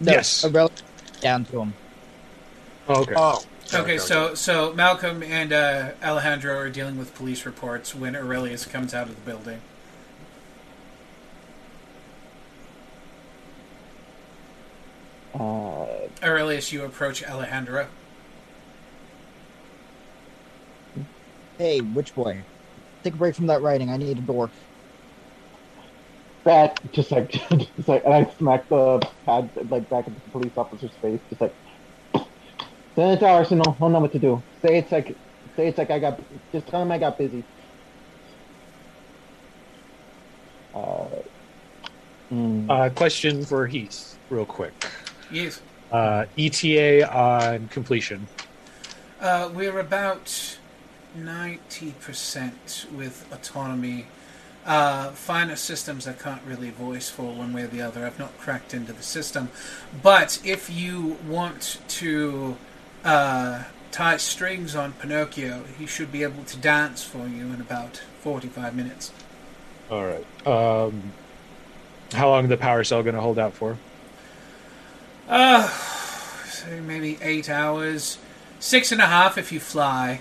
No, 0.00 0.12
Yes. 0.12 0.44
Aurel- 0.44 0.70
down 1.20 1.44
to 1.46 1.60
him. 1.60 1.74
Oh, 2.88 3.02
okay. 3.02 3.14
Oh. 3.16 3.42
Okay, 3.74 3.96
so 3.96 4.34
so 4.34 4.72
Malcolm 4.74 5.22
and 5.22 5.52
uh, 5.52 5.90
Alejandro 6.02 6.56
are 6.58 6.68
dealing 6.68 6.98
with 6.98 7.14
police 7.14 7.46
reports 7.46 7.94
when 7.94 8.14
Aurelius 8.14 8.66
comes 8.66 8.92
out 8.92 9.08
of 9.08 9.14
the 9.14 9.20
building. 9.22 9.60
Uh, 15.34 15.86
Aurelius, 16.22 16.72
you 16.72 16.84
approach 16.84 17.24
Alejandro. 17.24 17.86
Hey, 21.58 21.80
witch 21.80 22.14
boy, 22.14 22.42
take 23.02 23.14
a 23.14 23.16
break 23.16 23.34
from 23.34 23.46
that 23.46 23.62
writing. 23.62 23.90
I 23.90 23.96
need 23.96 24.18
a 24.18 24.20
door. 24.20 24.50
That 26.44 26.80
just 26.92 27.10
like, 27.10 27.30
just 27.76 27.88
like, 27.88 28.04
and 28.04 28.12
I 28.12 28.30
smack 28.38 28.68
the 28.68 29.00
pad 29.24 29.48
like 29.70 29.88
back 29.88 30.06
at 30.06 30.14
the 30.14 30.30
police 30.30 30.52
officer's 30.56 30.90
face, 31.00 31.20
just 31.28 31.40
like. 31.40 31.54
Send 32.94 33.12
it 33.12 33.20
to 33.20 33.26
Arsenal. 33.26 33.76
I'll 33.80 33.88
know 33.88 34.00
what 34.00 34.12
to 34.12 34.18
do. 34.18 34.42
Say 34.60 34.76
it's 34.76 34.92
like, 34.92 35.16
say 35.56 35.68
it's 35.68 35.78
like 35.78 35.90
I 35.90 35.98
got. 35.98 36.20
Just 36.52 36.66
tell 36.66 36.82
him 36.82 36.92
I 36.92 36.98
got 36.98 37.16
busy. 37.16 37.42
Uh, 40.74 41.06
mm. 42.30 42.70
uh 42.70 42.90
question 42.90 43.44
for 43.44 43.66
Heath, 43.66 44.18
real 44.28 44.44
quick. 44.44 44.74
Yes. 45.32 45.60
Uh, 45.90 46.26
ETA 46.38 47.10
on 47.12 47.68
completion. 47.68 48.26
Uh, 49.20 49.50
we're 49.52 49.78
about 49.78 50.58
90% 51.18 52.92
with 52.92 53.26
autonomy. 53.32 54.06
Uh, 54.64 55.10
finer 55.10 55.56
systems 55.56 56.06
I 56.06 56.12
can't 56.12 56.42
really 56.46 56.70
voice 56.70 57.10
for 57.10 57.34
one 57.34 57.52
way 57.52 57.62
or 57.62 57.66
the 57.66 57.82
other. 57.82 58.06
I've 58.06 58.18
not 58.18 58.36
cracked 58.38 58.74
into 58.74 58.92
the 58.92 59.02
system. 59.02 59.50
But 60.02 60.40
if 60.44 60.70
you 60.70 61.18
want 61.26 61.80
to 61.88 62.56
uh, 63.04 63.64
tie 63.90 64.16
strings 64.18 64.76
on 64.76 64.92
Pinocchio, 64.92 65.64
he 65.78 65.86
should 65.86 66.12
be 66.12 66.22
able 66.22 66.44
to 66.44 66.56
dance 66.58 67.02
for 67.02 67.26
you 67.26 67.46
in 67.46 67.60
about 67.60 68.02
45 68.20 68.74
minutes. 68.74 69.12
All 69.90 70.04
right. 70.04 70.46
Um, 70.46 71.12
how 72.12 72.28
long 72.28 72.48
the 72.48 72.56
power 72.56 72.84
cell 72.84 73.02
going 73.02 73.14
to 73.14 73.20
hold 73.20 73.38
out 73.38 73.54
for? 73.54 73.76
Uh, 75.28 75.68
say 76.44 76.80
maybe 76.80 77.18
eight 77.22 77.48
hours. 77.48 78.18
Six 78.60 78.92
and 78.92 79.00
a 79.00 79.06
half 79.06 79.38
if 79.38 79.52
you 79.52 79.60
fly. 79.60 80.20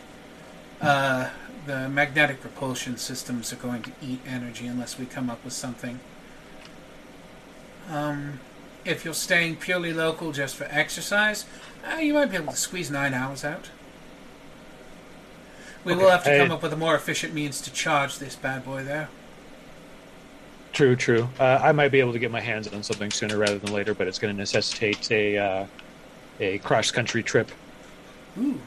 Uh, 0.82 1.30
the 1.68 1.88
magnetic 1.90 2.42
propulsion 2.42 2.98
systems 2.98 3.54
are 3.54 3.58
going 3.58 3.84
to 3.84 3.92
eat 4.02 4.20
energy 4.26 4.66
unless 4.66 4.98
we 4.98 5.06
come 5.06 5.30
up 5.30 5.44
with 5.44 5.54
something. 5.54 6.00
Um, 7.90 8.40
if 8.84 9.06
you're 9.06 9.14
staying 9.14 9.58
purely 9.58 9.94
local 9.94 10.32
just 10.32 10.56
for 10.56 10.64
exercise, 10.72 11.46
uh, 11.86 11.98
you 11.98 12.14
might 12.14 12.32
be 12.32 12.38
able 12.38 12.52
to 12.52 12.58
squeeze 12.58 12.90
nine 12.90 13.14
hours 13.14 13.44
out. 13.46 13.70
We 15.84 15.96
will 15.96 16.10
have 16.10 16.24
to 16.24 16.38
come 16.38 16.52
I- 16.52 16.56
up 16.56 16.64
with 16.64 16.74
a 16.74 16.78
more 16.78 16.96
efficient 16.96 17.34
means 17.34 17.62
to 17.62 17.72
charge 17.72 18.18
this 18.18 18.36
bad 18.36 18.66
boy 18.66 18.84
there. 18.84 19.10
True, 20.74 20.96
true. 20.96 21.28
Uh, 21.40 21.60
I 21.62 21.72
might 21.74 21.90
be 21.90 22.00
able 22.00 22.14
to 22.14 22.20
get 22.20 22.32
my 22.32 22.40
hands 22.40 22.68
on 22.68 22.82
something 22.82 23.12
sooner 23.12 23.38
rather 23.38 23.58
than 23.58 23.74
later, 23.74 23.94
but 23.94 24.08
it's 24.08 24.20
going 24.20 24.34
to 24.34 24.38
necessitate 24.38 25.12
a 25.12 25.38
uh, 25.38 25.66
a 26.40 26.58
cross 26.60 26.92
country 26.92 27.24
trip. 27.24 27.52
Ooh. 28.40 28.60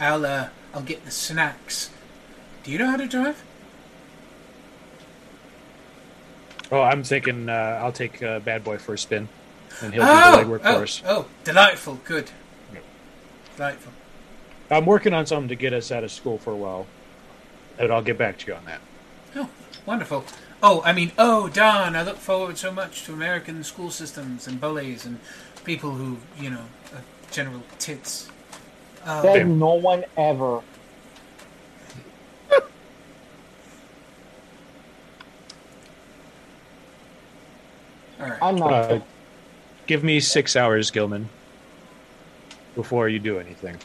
I'll 0.00 0.26
uh, 0.26 0.48
I'll 0.74 0.82
get 0.82 1.04
the 1.04 1.10
snacks. 1.10 1.90
Do 2.64 2.72
you 2.72 2.78
know 2.78 2.90
how 2.90 2.96
to 2.96 3.06
drive? 3.06 3.42
Oh, 6.72 6.80
I'm 6.80 7.04
thinking 7.04 7.48
uh, 7.48 7.80
I'll 7.82 7.92
take 7.92 8.22
uh, 8.22 8.40
Bad 8.40 8.64
Boy 8.64 8.78
for 8.78 8.94
a 8.94 8.98
spin, 8.98 9.28
and 9.80 9.94
he'll 9.94 10.02
oh, 10.02 10.42
do 10.42 10.44
the 10.44 10.50
legwork 10.50 10.60
oh, 10.64 10.76
for 10.78 10.82
us. 10.82 11.02
oh, 11.06 11.26
delightful, 11.44 12.00
good, 12.04 12.30
delightful. 13.56 13.92
I'm 14.70 14.86
working 14.86 15.12
on 15.12 15.26
something 15.26 15.48
to 15.48 15.54
get 15.54 15.72
us 15.72 15.92
out 15.92 16.02
of 16.02 16.10
school 16.10 16.38
for 16.38 16.50
a 16.50 16.56
while, 16.56 16.86
and 17.78 17.92
I'll 17.92 18.02
get 18.02 18.18
back 18.18 18.38
to 18.38 18.46
you 18.48 18.54
on 18.54 18.64
that. 18.64 18.80
Oh, 19.36 19.48
wonderful. 19.86 20.24
Oh, 20.62 20.82
I 20.84 20.92
mean, 20.92 21.12
oh, 21.18 21.48
Don, 21.48 21.94
I 21.94 22.02
look 22.02 22.16
forward 22.16 22.56
so 22.56 22.72
much 22.72 23.04
to 23.04 23.12
American 23.12 23.62
school 23.64 23.90
systems 23.90 24.46
and 24.46 24.60
bullies 24.60 25.04
and 25.04 25.18
people 25.64 25.90
who, 25.92 26.18
you 26.42 26.50
know, 26.50 26.64
are 26.94 27.02
general 27.30 27.62
tits. 27.78 28.30
Oh, 29.06 29.22
Said 29.22 29.48
no 29.48 29.74
one 29.74 30.04
ever. 30.16 30.62
all 38.20 38.30
right. 38.30 38.38
I'm 38.40 38.56
not. 38.56 38.72
Uh, 38.72 39.00
give 39.86 40.02
me 40.02 40.20
six 40.20 40.56
hours, 40.56 40.90
Gilman, 40.90 41.28
before 42.74 43.08
you 43.08 43.18
do 43.18 43.38
anything. 43.38 43.76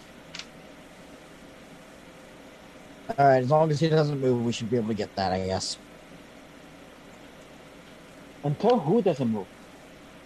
All 3.18 3.28
right, 3.28 3.44
as 3.44 3.50
long 3.50 3.72
as 3.72 3.80
he 3.80 3.90
doesn't 3.90 4.22
move, 4.22 4.46
we 4.46 4.52
should 4.52 4.70
be 4.70 4.78
able 4.78 4.90
to 4.90 4.94
get 4.94 5.14
that, 5.16 5.34
I 5.34 5.46
guess. 5.46 5.78
Until 8.44 8.80
who 8.80 9.02
doesn't 9.02 9.28
move? 9.30 9.48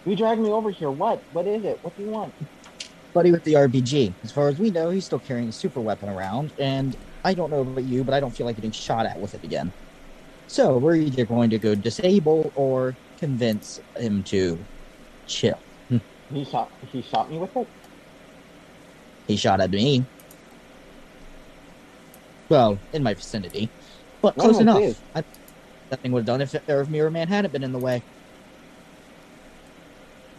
You 0.04 0.16
drag 0.16 0.38
me 0.38 0.50
over 0.50 0.70
here. 0.70 0.90
What? 0.90 1.24
What 1.32 1.46
is 1.46 1.64
it? 1.64 1.78
What 1.82 1.96
do 1.96 2.02
you 2.02 2.10
want? 2.10 2.34
Buddy 3.14 3.32
with 3.32 3.44
the 3.44 3.54
RPG. 3.54 4.16
As 4.24 4.32
far 4.32 4.48
as 4.48 4.58
we 4.58 4.70
know, 4.70 4.90
he's 4.90 5.06
still 5.06 5.18
carrying 5.20 5.48
a 5.48 5.52
super 5.52 5.80
weapon 5.80 6.08
around, 6.08 6.52
and 6.58 6.96
I 7.24 7.34
don't 7.34 7.50
know 7.50 7.60
about 7.60 7.84
you, 7.84 8.04
but 8.04 8.14
I 8.14 8.20
don't 8.20 8.32
feel 8.36 8.46
like 8.46 8.56
getting 8.56 8.72
shot 8.72 9.06
at 9.06 9.18
with 9.20 9.34
it 9.34 9.44
again. 9.44 9.72
So 10.46 10.78
we're 10.78 10.96
either 10.96 11.24
going 11.24 11.50
to 11.50 11.58
go 11.58 11.74
disable 11.74 12.52
or 12.54 12.98
convince 13.18 13.80
him 13.96 14.22
to 14.24 14.66
chill. 15.26 15.60
He 16.32 16.44
shot. 16.44 16.72
He 16.80 17.02
shot 17.02 17.30
me 17.30 17.38
with 17.38 17.54
it. 17.56 17.68
He 19.26 19.36
shot 19.36 19.60
at 19.60 19.70
me. 19.70 20.08
Well, 22.48 22.80
in 22.92 23.02
my 23.02 23.14
vicinity, 23.14 23.70
but 24.22 24.36
No, 24.36 24.42
close 24.44 24.58
enough. 24.60 25.02
I, 25.14 25.24
that 25.90 26.00
thing 26.00 26.12
would 26.12 26.20
have 26.20 26.26
done 26.26 26.40
if, 26.40 26.54
if 26.68 26.88
Mirror 26.88 27.10
Man 27.10 27.28
hadn't 27.28 27.52
been 27.52 27.64
in 27.64 27.72
the 27.72 27.78
way. 27.78 28.02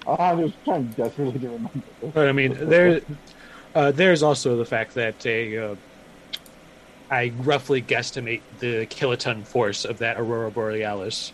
I 0.07 0.33
was 0.33 0.51
trying 0.63 0.85
desperately 0.87 1.39
to 1.39 1.49
remember. 1.49 1.81
This. 2.01 2.11
But 2.13 2.27
I 2.27 2.31
mean, 2.31 2.69
there, 2.69 3.01
uh, 3.73 3.91
there's 3.91 4.21
also 4.21 4.55
the 4.55 4.65
fact 4.65 4.93
that 4.95 5.25
a, 5.25 5.57
uh, 5.57 5.75
I 7.09 7.33
roughly 7.39 7.81
guesstimate 7.81 8.41
the 8.59 8.85
kiloton 8.85 9.45
force 9.45 9.83
of 9.83 9.97
that 9.99 10.19
aurora 10.19 10.51
borealis 10.51 11.33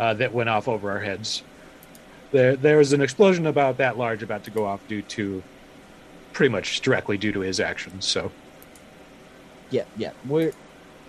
uh, 0.00 0.14
that 0.14 0.32
went 0.32 0.48
off 0.48 0.66
over 0.66 0.90
our 0.90 1.00
heads. 1.00 1.42
There, 2.32 2.56
there 2.56 2.78
was 2.78 2.92
an 2.92 3.00
explosion 3.00 3.46
about 3.46 3.78
that 3.78 3.96
large 3.96 4.22
about 4.22 4.44
to 4.44 4.50
go 4.50 4.66
off 4.66 4.86
due 4.88 5.02
to, 5.02 5.42
pretty 6.32 6.50
much 6.50 6.80
directly 6.80 7.16
due 7.16 7.32
to 7.32 7.40
his 7.40 7.60
actions. 7.60 8.04
So 8.04 8.30
Yeah, 9.70 9.84
yeah. 9.96 10.12
We're. 10.26 10.52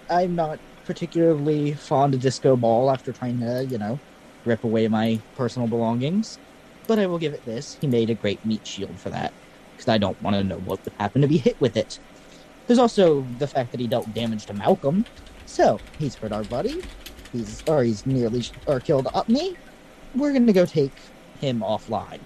I'm 0.10 0.36
not 0.36 0.60
particularly 0.90 1.72
fond 1.74 2.16
of 2.16 2.20
Disco 2.20 2.56
Ball 2.56 2.90
after 2.90 3.14
trying 3.14 3.40
to, 3.42 3.64
you 3.66 3.78
know, 3.78 4.00
rip 4.44 4.64
away 4.64 4.88
my 4.88 5.20
personal 5.36 5.68
belongings. 5.68 6.40
But 6.88 6.98
I 6.98 7.06
will 7.06 7.20
give 7.20 7.32
it 7.32 7.46
this. 7.46 7.78
He 7.80 7.86
made 7.86 8.10
a 8.10 8.16
great 8.16 8.44
meat 8.44 8.66
shield 8.66 9.00
for 9.00 9.12
that. 9.12 9.32
Because 9.74 9.88
I 9.88 10.00
don't 10.00 10.20
want 10.24 10.36
to 10.36 10.44
know 10.44 10.58
what 10.58 10.84
would 10.84 10.94
happen 10.94 11.22
to 11.22 11.28
be 11.28 11.38
hit 11.38 11.62
with 11.62 11.78
it. 11.78 12.00
There's 12.66 12.80
also 12.80 13.22
the 13.38 13.46
fact 13.46 13.70
that 13.70 13.80
he 13.80 13.86
dealt 13.86 14.12
damage 14.16 14.48
to 14.48 14.56
Malcolm. 14.56 15.06
So, 15.46 15.80
he's 16.00 16.16
hurt 16.16 16.32
our 16.32 16.44
buddy. 16.46 16.82
He's 17.32 17.62
or 17.68 17.84
he's 17.84 18.08
nearly 18.08 18.44
or 18.66 18.80
killed 18.80 19.10
up 19.14 19.30
me. 19.30 19.56
We're 20.16 20.34
gonna 20.34 20.54
go 20.54 20.66
take 20.66 20.98
him 21.40 21.60
offline. 21.60 22.20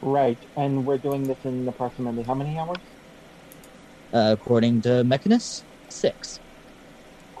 Right, 0.00 0.38
and 0.56 0.84
we're 0.84 0.98
doing 0.98 1.22
this 1.22 1.38
in 1.44 1.68
approximately 1.68 2.24
how 2.24 2.34
many 2.34 2.58
hours? 2.58 2.78
Uh, 4.12 4.34
according 4.36 4.82
to 4.82 5.04
Mechanus, 5.04 5.62
six. 5.88 6.40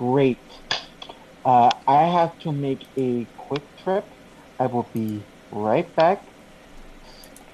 Great. 0.02 0.38
Uh, 1.44 1.70
I 1.86 2.02
have 2.08 2.36
to 2.40 2.50
make 2.50 2.80
a 2.96 3.24
quick 3.38 3.62
trip. 3.84 4.04
I 4.58 4.66
will 4.66 4.88
be 4.92 5.22
right 5.52 5.86
back. 5.94 6.24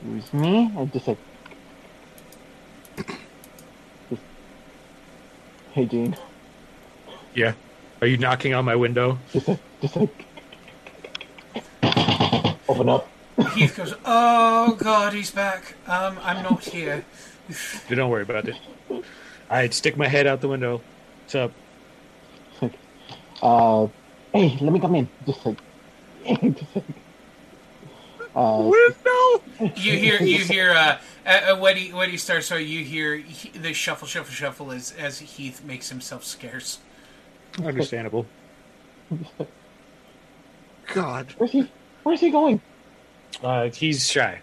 Excuse 0.00 0.32
me. 0.32 0.72
I 0.78 0.86
just 0.86 1.08
like. 1.08 1.18
Just- 4.08 4.22
Hey, 5.72 5.84
Gene. 5.84 6.16
yeah, 7.34 7.52
are 8.00 8.06
you 8.06 8.16
knocking 8.16 8.54
on 8.54 8.64
my 8.64 8.76
window? 8.76 9.18
Just 9.30 9.46
like, 9.48 9.60
just 9.82 9.96
like. 9.96 10.24
Open 12.70 12.88
up. 12.88 13.06
Heath 13.54 13.76
goes, 13.76 13.92
"Oh 14.06 14.74
God, 14.78 15.12
he's 15.12 15.30
back. 15.30 15.74
Um, 15.86 16.18
I'm 16.22 16.42
not 16.42 16.64
here." 16.64 17.04
Don't 17.90 18.08
worry 18.10 18.22
about 18.22 18.48
it. 18.48 18.56
I'd 19.50 19.74
stick 19.74 19.98
my 19.98 20.08
head 20.08 20.26
out 20.26 20.40
the 20.40 20.48
window. 20.48 20.80
What's 21.24 21.34
up? 21.34 21.52
Uh, 23.42 23.88
hey, 24.32 24.56
let 24.60 24.72
me 24.72 24.80
come 24.80 24.94
in. 24.94 25.08
Just 25.26 25.44
like. 25.46 25.58
just 26.26 26.76
like. 26.76 26.84
Uh, 28.34 28.70
Window. 28.70 29.74
You 29.76 29.96
hear, 29.96 30.22
you 30.22 30.38
hear, 30.44 30.70
uh, 30.70 30.98
uh, 31.26 31.28
uh, 31.28 31.56
when 31.56 31.76
he 31.76 31.92
when 31.92 32.10
he 32.10 32.16
starts, 32.16 32.46
so 32.46 32.56
you 32.56 32.84
hear 32.84 33.16
he, 33.16 33.50
the 33.58 33.72
shuffle, 33.72 34.06
shuffle, 34.06 34.32
shuffle 34.32 34.70
as 34.70 34.92
as 34.92 35.18
Heath 35.18 35.64
makes 35.64 35.88
himself 35.88 36.24
scarce. 36.24 36.78
Understandable. 37.62 38.26
God. 40.92 41.34
where's 41.38 41.50
he? 41.50 41.70
Where's 42.02 42.20
he 42.20 42.30
going? 42.30 42.60
Uh, 43.42 43.70
he's 43.70 44.08
shy. 44.08 44.40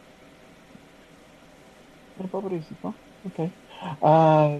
Hey, 2.17 2.25
Bubba, 2.25 2.59
is 2.59 2.65
he 2.67 2.75
going? 2.81 2.95
Okay. 3.27 3.51
Uh, 4.01 4.59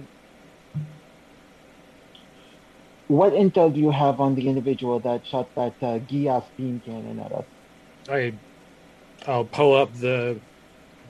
what 3.08 3.32
intel 3.32 3.72
do 3.72 3.80
you 3.80 3.90
have 3.90 4.20
on 4.20 4.34
the 4.34 4.48
individual 4.48 4.98
that 5.00 5.26
shot 5.26 5.54
that 5.54 5.74
uh, 5.82 5.98
Gias 6.00 6.44
beam 6.56 6.80
cannon 6.84 7.20
at 7.20 7.32
us? 7.32 7.44
I, 8.08 8.34
I'll 9.26 9.44
pull 9.44 9.74
up 9.74 9.94
the 9.94 10.40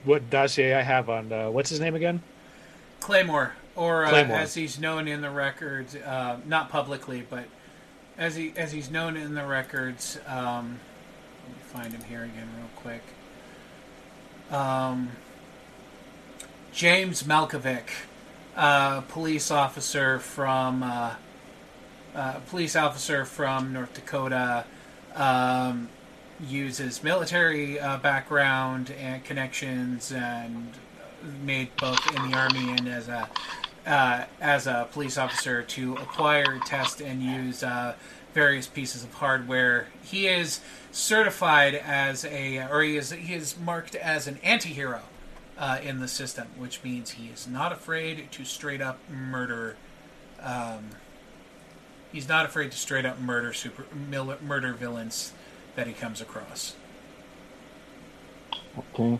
what 0.03 0.29
dossier 0.29 0.73
I 0.73 0.81
have 0.81 1.09
on 1.09 1.31
uh, 1.31 1.49
what's 1.49 1.69
his 1.69 1.79
name 1.79 1.95
again? 1.95 2.21
Claymore, 2.99 3.53
or 3.75 4.05
uh, 4.05 4.09
Claymore. 4.09 4.37
as 4.37 4.53
he's 4.53 4.79
known 4.79 5.07
in 5.07 5.21
the 5.21 5.29
records, 5.29 5.95
uh, 5.95 6.39
not 6.45 6.69
publicly, 6.69 7.25
but 7.27 7.45
as 8.17 8.35
he 8.35 8.53
as 8.55 8.71
he's 8.71 8.89
known 8.89 9.17
in 9.17 9.33
the 9.33 9.45
records. 9.45 10.19
Um, 10.27 10.79
let 11.47 11.55
me 11.55 11.63
find 11.63 11.93
him 11.93 12.03
here 12.03 12.23
again, 12.23 12.47
real 12.57 12.69
quick. 12.75 13.03
Um, 14.51 15.11
James 16.71 17.23
Malkovich, 17.23 17.89
uh, 18.55 19.01
police 19.01 19.49
officer 19.49 20.19
from 20.19 20.83
uh, 22.17 22.39
police 22.49 22.75
officer 22.75 23.23
from 23.23 23.71
North 23.71 23.93
Dakota. 23.93 24.65
um, 25.15 25.89
uses 26.39 27.03
military 27.03 27.79
uh, 27.79 27.97
background 27.97 28.91
and 28.91 29.23
connections, 29.23 30.11
and 30.11 30.71
made 31.43 31.75
both 31.77 31.99
in 32.15 32.29
the 32.29 32.37
army 32.37 32.71
and 32.71 32.87
as 32.87 33.07
a 33.07 33.29
uh, 33.85 34.25
as 34.41 34.67
a 34.67 34.87
police 34.91 35.17
officer 35.17 35.63
to 35.63 35.95
acquire, 35.95 36.59
test, 36.65 36.99
and 37.01 37.23
use 37.23 37.63
uh, 37.63 37.95
various 38.33 38.67
pieces 38.67 39.03
of 39.03 39.13
hardware. 39.15 39.87
He 40.03 40.27
is 40.27 40.59
certified 40.91 41.73
as 41.73 42.25
a, 42.25 42.67
or 42.69 42.83
he 42.83 42.97
is 42.97 43.11
he 43.11 43.33
is 43.33 43.57
marked 43.57 43.95
as 43.95 44.27
an 44.27 44.39
anti-hero 44.43 45.01
uh, 45.57 45.79
in 45.81 45.99
the 45.99 46.07
system, 46.07 46.47
which 46.57 46.83
means 46.83 47.11
he 47.11 47.27
is 47.29 47.47
not 47.47 47.71
afraid 47.71 48.31
to 48.31 48.45
straight 48.45 48.81
up 48.81 48.99
murder. 49.09 49.75
Um, 50.41 50.89
he's 52.11 52.27
not 52.27 52.45
afraid 52.45 52.71
to 52.71 52.77
straight 52.77 53.05
up 53.05 53.19
murder 53.19 53.53
super 53.53 53.87
mil- 53.95 54.37
murder 54.41 54.73
villains 54.73 55.33
that 55.75 55.87
he 55.87 55.93
comes 55.93 56.21
across. 56.21 56.75
Okay. 58.77 59.19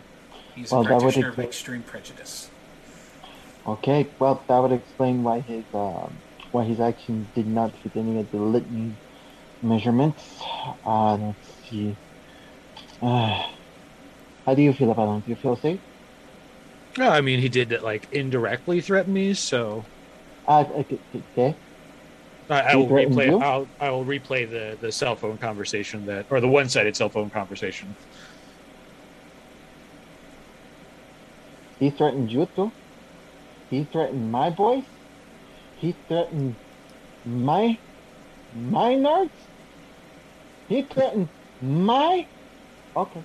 He's 0.54 0.72
Well, 0.72 0.84
a 0.84 0.86
that 0.86 1.02
would 1.02 1.16
practitioner 1.16 1.30
of 1.30 1.40
extreme 1.40 1.82
prejudice. 1.82 2.50
Okay, 3.66 4.14
well, 4.18 4.44
that 4.48 4.58
would 4.58 4.72
explain 4.72 5.22
why 5.22 5.40
his 5.40 5.66
um, 5.74 6.22
why 6.52 6.64
his 6.64 6.80
actions 6.80 7.28
did 7.34 7.46
not 7.46 7.76
fit 7.82 7.92
any 7.96 8.18
of 8.20 8.30
the 8.30 8.38
litany 8.38 8.98
measurements. 9.62 10.24
Uh, 10.84 11.16
let's 11.16 11.48
see. 11.68 11.98
Uh, 13.02 13.42
how 14.44 14.54
do 14.54 14.62
you 14.62 14.72
feel 14.72 14.90
about 14.90 15.14
him? 15.14 15.20
Do 15.22 15.30
you 15.30 15.36
feel 15.36 15.54
safe? 15.56 15.80
No, 16.98 17.08
I 17.08 17.20
mean 17.22 17.40
he 17.40 17.48
did 17.48 17.70
like 17.82 18.08
indirectly 18.10 18.80
threaten 18.82 19.12
me, 19.14 19.32
so 19.34 19.88
Uh, 20.46 20.64
okay. 21.14 21.60
Okay. 22.50 22.60
I, 22.60 22.72
I 22.72 22.76
will 22.76 22.88
replay. 22.88 23.42
I'll 23.42 23.70
I 23.80 23.90
will 23.90 24.04
replay 24.04 24.48
the 24.50 24.78
the 24.80 24.92
cell 24.92 25.16
phone 25.16 25.38
conversation 25.38 26.04
that, 26.06 26.26
or 26.30 26.40
the 26.40 26.48
one 26.48 26.68
sided 26.68 26.96
cell 26.96 27.10
phone 27.10 27.30
conversation. 27.30 27.96
He 31.78 31.90
threatened 31.90 32.30
you 32.30 32.48
too. 32.54 32.72
He 33.70 33.84
threatened 33.84 34.30
my 34.30 34.50
boys. 34.50 34.84
He 35.76 35.92
threatened 36.08 36.56
my 37.24 37.78
my 38.52 38.94
nerds. 38.94 39.30
He 40.68 40.82
threatened 40.82 41.28
my. 41.60 42.26
Okay. 42.96 43.24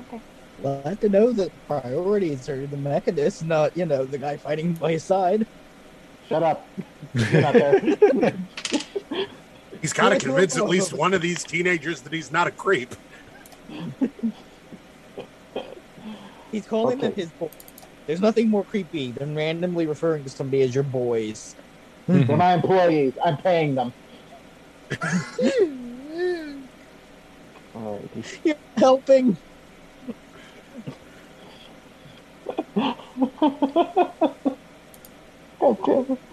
Okay. 0.00 0.20
Glad 0.60 1.00
to 1.02 1.08
know 1.08 1.32
that 1.32 1.52
priorities 1.66 2.48
are 2.48 2.66
the 2.66 2.76
mechanist, 2.76 3.44
not 3.44 3.76
you 3.76 3.86
know 3.86 4.04
the 4.06 4.18
guy 4.18 4.36
fighting 4.38 4.74
by 4.74 4.92
his 4.92 5.06
side. 5.06 5.46
Shut 6.28 6.42
up. 6.42 6.66
You're 7.14 7.40
not 7.40 7.52
there. 7.54 8.34
He's 9.80 9.92
got 9.92 10.10
to 10.10 10.18
convince 10.18 10.56
at 10.56 10.68
least 10.68 10.92
one 10.92 11.14
of 11.14 11.22
these 11.22 11.44
teenagers 11.44 12.02
that 12.02 12.12
he's 12.12 12.30
not 12.30 12.46
a 12.46 12.50
creep. 12.50 12.94
He's 16.50 16.66
calling 16.66 16.98
them 16.98 17.14
his 17.14 17.30
boys. 17.30 17.50
There's 18.06 18.20
nothing 18.20 18.48
more 18.48 18.64
creepy 18.64 19.12
than 19.12 19.34
randomly 19.34 19.86
referring 19.86 20.24
to 20.24 20.30
somebody 20.30 20.62
as 20.62 20.74
your 20.74 20.84
boys. 20.84 21.54
They're 22.06 22.24
mm-hmm. 22.24 22.36
my 22.36 22.54
employees. 22.54 23.12
I'm 23.24 23.36
paying 23.36 23.74
them. 23.74 23.92
All 27.74 28.00
right. 28.00 28.40
You're 28.44 28.56
helping. 28.76 29.36
okay. 35.60 36.18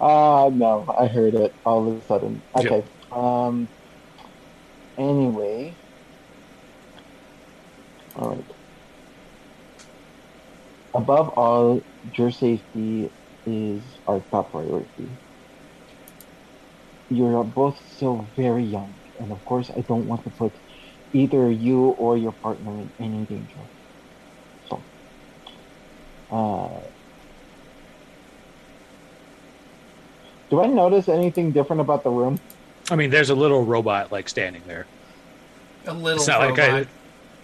Uh 0.00 0.50
no, 0.52 0.92
I 0.98 1.06
heard 1.06 1.34
it 1.34 1.54
all 1.64 1.88
of 1.88 1.96
a 1.98 2.02
sudden. 2.06 2.42
Okay. 2.56 2.82
Um 3.12 3.68
anyway. 4.98 5.74
Alright. 8.16 8.44
Above 10.94 11.28
all, 11.38 11.80
your 12.14 12.32
safety 12.32 13.10
is 13.46 13.82
our 14.08 14.20
top 14.30 14.50
priority. 14.50 15.08
You're 17.08 17.44
both 17.44 17.78
still 17.94 18.26
very 18.36 18.64
young, 18.64 18.92
and 19.20 19.30
of 19.30 19.44
course 19.44 19.70
I 19.70 19.80
don't 19.82 20.06
want 20.06 20.24
to 20.24 20.30
put 20.30 20.52
either 21.12 21.50
you 21.50 21.90
or 21.98 22.16
your 22.16 22.32
partner 22.32 22.72
in 22.72 22.90
any 22.98 23.24
danger. 23.26 23.62
So 24.68 24.82
uh 26.32 26.80
Do 30.50 30.60
I 30.60 30.66
notice 30.66 31.08
anything 31.08 31.52
different 31.52 31.80
about 31.80 32.02
the 32.02 32.10
room? 32.10 32.38
I 32.90 32.96
mean, 32.96 33.10
there's 33.10 33.30
a 33.30 33.34
little 33.34 33.64
robot 33.64 34.10
like 34.10 34.28
standing 34.28 34.62
there. 34.66 34.86
A 35.86 35.94
little 35.94 36.18
It's 36.18 36.26
not 36.26 36.40
robot. 36.40 36.58
like 36.58 36.86
I. 36.86 36.86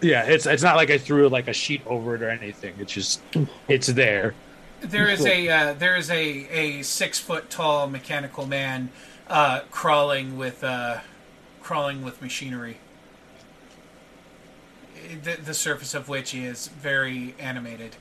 Yeah, 0.02 0.24
it's 0.24 0.44
it's 0.44 0.62
not 0.62 0.76
like 0.76 0.90
I 0.90 0.98
threw 0.98 1.28
like 1.28 1.48
a 1.48 1.52
sheet 1.52 1.80
over 1.86 2.16
it 2.16 2.22
or 2.22 2.28
anything. 2.28 2.74
It's 2.78 2.92
just 2.92 3.22
it's 3.68 3.86
there. 3.86 4.34
There 4.82 5.08
is 5.08 5.24
a 5.24 5.48
uh, 5.48 5.72
there 5.74 5.96
is 5.96 6.10
a, 6.10 6.20
a 6.50 6.82
six 6.82 7.18
foot 7.18 7.48
tall 7.48 7.88
mechanical 7.88 8.44
man 8.46 8.90
uh, 9.28 9.60
crawling 9.70 10.36
with 10.36 10.62
uh, 10.62 10.98
crawling 11.62 12.04
with 12.04 12.20
machinery. 12.20 12.76
The, 15.22 15.36
the 15.36 15.54
surface 15.54 15.94
of 15.94 16.08
which 16.08 16.34
is 16.34 16.66
very 16.68 17.34
animated. 17.38 17.96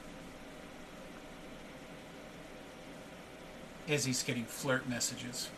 Izzy's 3.87 4.23
getting 4.23 4.45
flirt 4.45 4.87
messages. 4.89 5.49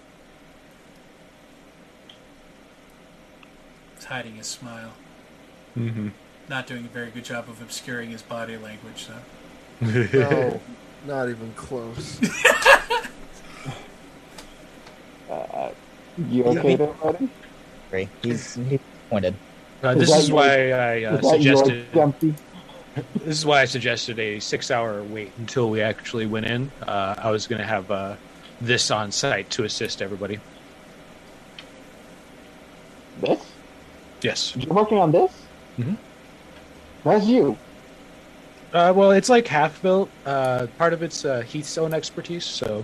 He's 3.95 4.05
hiding 4.05 4.35
his 4.35 4.47
smile. 4.47 4.93
Mm-hmm. 5.77 6.09
Not 6.49 6.67
doing 6.67 6.85
a 6.85 6.89
very 6.89 7.09
good 7.09 7.23
job 7.25 7.49
of 7.49 7.61
obscuring 7.61 8.11
his 8.11 8.21
body 8.21 8.57
language, 8.57 9.07
though. 9.07 9.21
No, 10.13 10.59
not 11.05 11.29
even 11.29 11.53
close. 11.55 12.19
Uh, 15.29 15.69
you 16.29 16.43
okay 16.45 16.75
there, 16.75 16.87
buddy? 16.87 17.29
Great. 17.91 18.09
He's 18.23 18.55
he's 18.55 18.79
pointed. 19.09 19.35
Uh, 19.83 19.89
Is 19.89 19.99
this 19.99 20.09
that 20.09 20.19
is 20.19 20.29
your- 20.29 20.37
why 20.37 20.71
I 20.71 21.03
uh, 21.03 21.17
Is 21.17 21.31
that 21.31 21.41
yours, 21.41 21.59
suggested. 21.59 22.35
This 23.15 23.39
is 23.39 23.45
why 23.45 23.61
I 23.61 23.65
suggested 23.65 24.19
a 24.19 24.39
six-hour 24.39 25.03
wait 25.03 25.31
until 25.37 25.69
we 25.69 25.81
actually 25.81 26.25
went 26.25 26.45
in. 26.45 26.71
Uh, 26.81 27.15
I 27.17 27.31
was 27.31 27.47
going 27.47 27.59
to 27.59 27.67
have 27.67 27.89
uh, 27.91 28.15
this 28.61 28.89
on 28.91 29.11
site 29.11 29.49
to 29.51 29.63
assist 29.63 30.01
everybody. 30.01 30.39
This? 33.21 33.41
Yes. 34.21 34.55
You're 34.55 34.73
working 34.73 34.97
on 34.97 35.11
this? 35.11 35.31
Mhm. 35.77 35.97
That's 37.03 37.25
you. 37.25 37.57
Uh, 38.73 38.93
well, 38.95 39.11
it's 39.11 39.29
like 39.29 39.47
half 39.47 39.81
built. 39.81 40.09
Uh, 40.25 40.67
part 40.77 40.93
of 40.93 41.03
it's 41.03 41.23
uh, 41.23 41.41
Heath's 41.41 41.77
own 41.77 41.93
expertise. 41.93 42.45
So 42.45 42.83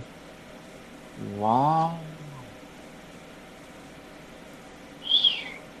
Wow. 1.36 1.98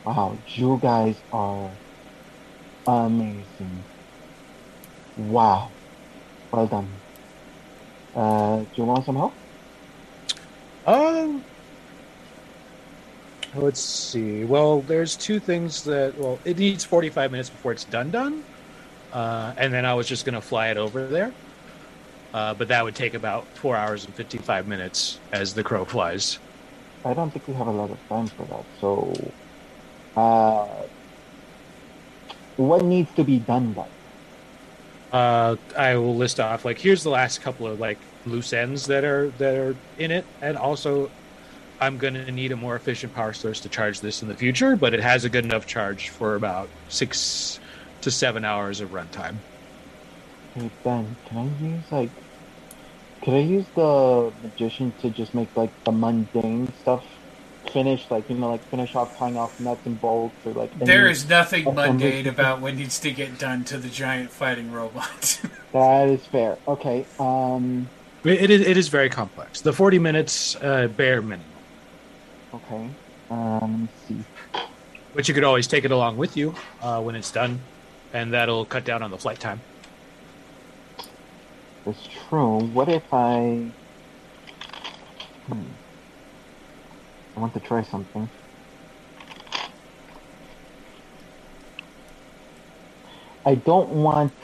Wow, 0.04 0.36
you 0.48 0.78
guys 0.82 1.16
are 1.32 1.70
amazing. 2.86 3.84
Wow. 5.16 5.70
Well 6.50 6.66
done. 6.66 6.88
Uh, 8.14 8.58
do 8.58 8.68
you 8.74 8.84
want 8.84 9.04
some 9.04 9.16
help? 9.16 9.34
Um, 10.86 11.44
let's 13.54 13.80
see. 13.80 14.44
Well, 14.44 14.80
there's 14.82 15.16
two 15.16 15.40
things 15.40 15.82
that. 15.84 16.16
Well, 16.18 16.38
it 16.44 16.58
needs 16.58 16.84
45 16.84 17.30
minutes 17.30 17.50
before 17.50 17.72
it's 17.72 17.84
done. 17.84 18.10
Done, 18.10 18.44
uh, 19.12 19.54
and 19.56 19.72
then 19.72 19.84
I 19.84 19.94
was 19.94 20.06
just 20.06 20.24
gonna 20.24 20.40
fly 20.40 20.68
it 20.68 20.76
over 20.76 21.06
there. 21.06 21.32
Uh, 22.32 22.52
but 22.52 22.66
that 22.68 22.84
would 22.84 22.96
take 22.96 23.14
about 23.14 23.46
four 23.54 23.76
hours 23.76 24.04
and 24.04 24.14
55 24.14 24.66
minutes 24.66 25.20
as 25.32 25.54
the 25.54 25.62
crow 25.62 25.84
flies. 25.84 26.40
I 27.04 27.14
don't 27.14 27.30
think 27.30 27.46
we 27.46 27.54
have 27.54 27.68
a 27.68 27.70
lot 27.70 27.90
of 27.90 28.08
time 28.08 28.26
for 28.26 28.44
that. 28.46 28.64
So, 28.80 29.12
uh, 30.16 30.66
what 32.56 32.82
needs 32.84 33.12
to 33.14 33.24
be 33.24 33.38
done 33.38 33.74
then? 33.74 33.86
Uh, 35.14 35.54
I 35.78 35.94
will 35.94 36.16
list 36.16 36.40
off 36.40 36.64
like 36.64 36.76
here's 36.80 37.04
the 37.04 37.10
last 37.10 37.40
couple 37.40 37.68
of 37.68 37.78
like 37.78 37.98
loose 38.26 38.52
ends 38.52 38.84
that 38.86 39.04
are 39.04 39.30
that 39.38 39.54
are 39.54 39.76
in 39.96 40.10
it, 40.10 40.26
and 40.42 40.56
also 40.56 41.08
I'm 41.80 41.98
gonna 41.98 42.32
need 42.32 42.50
a 42.50 42.56
more 42.56 42.74
efficient 42.74 43.14
power 43.14 43.32
source 43.32 43.60
to 43.60 43.68
charge 43.68 44.00
this 44.00 44.22
in 44.22 44.28
the 44.28 44.34
future, 44.34 44.74
but 44.74 44.92
it 44.92 44.98
has 44.98 45.24
a 45.24 45.30
good 45.30 45.44
enough 45.44 45.66
charge 45.66 46.08
for 46.08 46.34
about 46.34 46.68
six 46.88 47.60
to 48.00 48.10
seven 48.10 48.44
hours 48.44 48.80
of 48.80 48.90
runtime. 48.90 49.36
Hey 50.56 50.68
Ben, 50.82 51.16
can 51.28 51.38
I 51.38 51.64
use 51.64 51.92
like, 51.92 52.10
could 53.22 53.34
I 53.34 53.38
use 53.38 53.66
the 53.76 54.32
magician 54.42 54.94
to 55.00 55.10
just 55.10 55.32
make 55.32 55.56
like 55.56 55.70
the 55.84 55.92
mundane 55.92 56.72
stuff 56.80 57.04
finish, 57.74 58.08
like 58.08 58.30
you 58.30 58.36
know, 58.36 58.48
like 58.48 58.62
finish 58.68 58.94
off 58.94 59.18
tying 59.18 59.36
off 59.36 59.58
nuts 59.60 59.84
and 59.84 60.00
bolts 60.00 60.34
or 60.46 60.52
like. 60.52 60.78
There 60.78 61.08
is 61.08 61.28
nothing 61.28 61.64
mundane 61.74 62.28
about 62.28 62.60
what 62.60 62.76
needs 62.76 62.98
to 63.00 63.10
get 63.10 63.38
done 63.38 63.64
to 63.64 63.76
the 63.76 63.90
giant 63.90 64.30
fighting 64.30 64.72
robot. 64.72 65.42
That 65.74 66.08
is 66.08 66.24
fair. 66.26 66.56
Okay. 66.68 67.04
Um. 67.18 67.88
It, 68.22 68.42
it 68.42 68.50
is 68.50 68.60
it 68.60 68.76
is 68.76 68.86
very 68.86 69.10
complex. 69.10 69.60
The 69.60 69.72
40 69.72 69.98
minutes 69.98 70.54
uh, 70.62 70.86
bare 70.86 71.20
minimum. 71.20 71.50
Okay. 72.54 72.90
Um. 73.28 73.60
Let 73.60 73.70
me 73.70 73.88
see. 74.06 74.60
But 75.16 75.26
you 75.26 75.34
could 75.34 75.42
always 75.42 75.66
take 75.66 75.84
it 75.84 75.90
along 75.90 76.16
with 76.16 76.36
you 76.36 76.54
uh, 76.80 77.02
when 77.02 77.16
it's 77.16 77.32
done, 77.32 77.58
and 78.12 78.32
that'll 78.32 78.64
cut 78.66 78.84
down 78.84 79.02
on 79.02 79.10
the 79.10 79.18
flight 79.18 79.40
time. 79.40 79.60
That's 81.84 82.08
true. 82.28 82.60
What 82.60 82.88
if 82.88 83.12
I? 83.12 83.68
Hmm. 85.48 85.62
I 87.36 87.40
want 87.40 87.54
to 87.54 87.60
try 87.60 87.82
something. 87.82 88.30
I 93.44 93.56
don't 93.56 93.90
want 93.90 94.34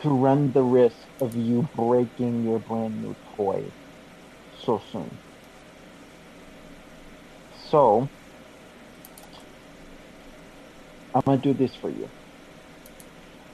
to 0.00 0.10
run 0.10 0.52
the 0.52 0.62
risk 0.62 1.08
of 1.20 1.36
you 1.36 1.68
breaking 1.74 2.44
your 2.44 2.60
brand 2.60 3.02
new 3.02 3.16
toy 3.36 3.72
so 4.52 4.82
soon. 4.92 5.20
So, 7.70 8.10
I'm 11.14 11.22
gonna 11.26 11.38
do 11.38 11.54
this 11.54 11.74
for 11.74 11.90
you. 11.90 12.10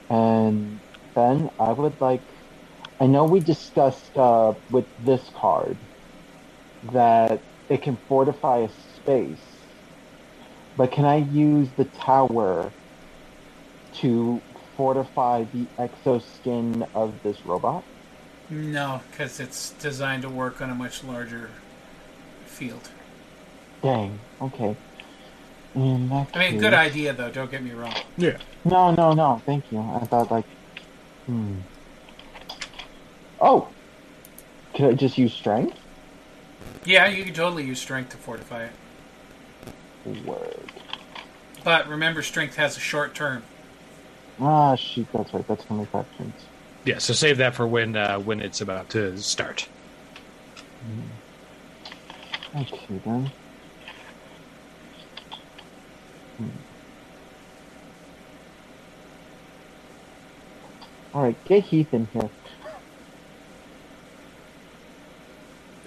And 0.09 0.81
Ben, 1.15 1.49
I 1.59 1.71
would 1.73 1.99
like. 1.99 2.25
I 2.99 3.07
know 3.07 3.25
we 3.25 3.39
discussed 3.41 4.17
uh, 4.17 4.53
with 4.69 4.87
this 4.97 5.29
card 5.35 5.79
that 6.83 7.43
it 7.69 7.81
can 7.81 7.97
fortify 8.07 8.59
a 8.59 8.69
space, 8.95 9.37
but 10.77 10.91
can 10.91 11.05
I 11.05 11.17
use 11.17 11.67
the 11.77 11.85
tower 11.85 12.71
to 13.95 14.41
fortify 14.77 15.45
the 15.53 15.65
exoskin 15.79 16.87
of 16.93 17.13
this 17.23 17.45
robot? 17.45 17.83
No, 18.49 19.01
because 19.09 19.39
it's 19.39 19.71
designed 19.71 20.21
to 20.23 20.29
work 20.29 20.61
on 20.61 20.69
a 20.69 20.75
much 20.75 21.03
larger 21.03 21.49
field. 22.45 22.89
Dang. 23.81 24.19
Okay. 24.41 24.75
In 25.73 26.09
that 26.09 26.27
I 26.33 26.39
mean, 26.39 26.51
case- 26.53 26.61
good 26.61 26.73
idea 26.73 27.13
though. 27.13 27.29
Don't 27.31 27.49
get 27.51 27.63
me 27.63 27.71
wrong. 27.71 27.93
Yeah. 28.17 28.37
No, 28.63 28.91
no, 28.91 29.13
no. 29.13 29.41
Thank 29.45 29.71
you. 29.71 29.79
I 29.79 29.99
thought 30.05 30.31
like, 30.31 30.45
hmm. 31.25 31.55
Oh, 33.41 33.67
could 34.73 34.85
I 34.85 34.93
just 34.93 35.17
use 35.17 35.33
strength? 35.33 35.77
Yeah, 36.85 37.07
you 37.07 37.23
can 37.23 37.33
totally 37.33 37.63
use 37.63 37.81
strength 37.81 38.11
to 38.11 38.17
fortify 38.17 38.65
it. 38.65 38.73
Word. 40.25 40.71
But 41.63 41.87
remember, 41.87 42.21
strength 42.21 42.55
has 42.57 42.77
a 42.77 42.79
short 42.79 43.15
term. 43.15 43.43
Ah, 44.39 44.75
shoot. 44.75 45.07
That's 45.13 45.33
right. 45.33 45.47
That's 45.47 45.65
only 45.69 45.85
five 45.87 46.05
turns. 46.17 46.33
Yeah, 46.85 46.99
so 46.99 47.13
save 47.13 47.37
that 47.37 47.55
for 47.55 47.67
when 47.67 47.95
uh, 47.95 48.19
when 48.19 48.39
it's 48.39 48.61
about 48.61 48.89
to 48.91 49.17
start. 49.17 49.67
Okay 52.55 53.01
then. 53.03 53.31
Hmm. 56.37 56.47
All 61.13 61.23
right, 61.23 61.43
get 61.45 61.63
Heath 61.63 61.93
in 61.93 62.07
here. 62.07 62.29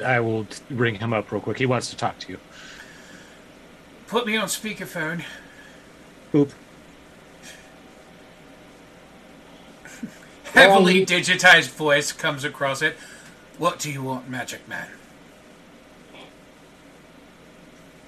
I 0.04 0.20
will 0.20 0.44
t- 0.44 0.62
ring 0.70 0.96
him 0.96 1.12
up 1.12 1.30
real 1.32 1.40
quick. 1.40 1.58
He 1.58 1.66
wants 1.66 1.90
to 1.90 1.96
talk 1.96 2.18
to 2.20 2.32
you. 2.32 2.38
Put 4.06 4.26
me 4.26 4.36
on 4.36 4.48
speakerphone. 4.48 5.24
Boop. 6.32 6.52
Heavily 10.54 11.04
digitized 11.04 11.70
voice 11.70 12.12
comes 12.12 12.44
across 12.44 12.82
it. 12.82 12.96
What 13.58 13.78
do 13.78 13.90
you 13.92 14.02
want, 14.02 14.28
Magic 14.28 14.66
Man? 14.68 14.88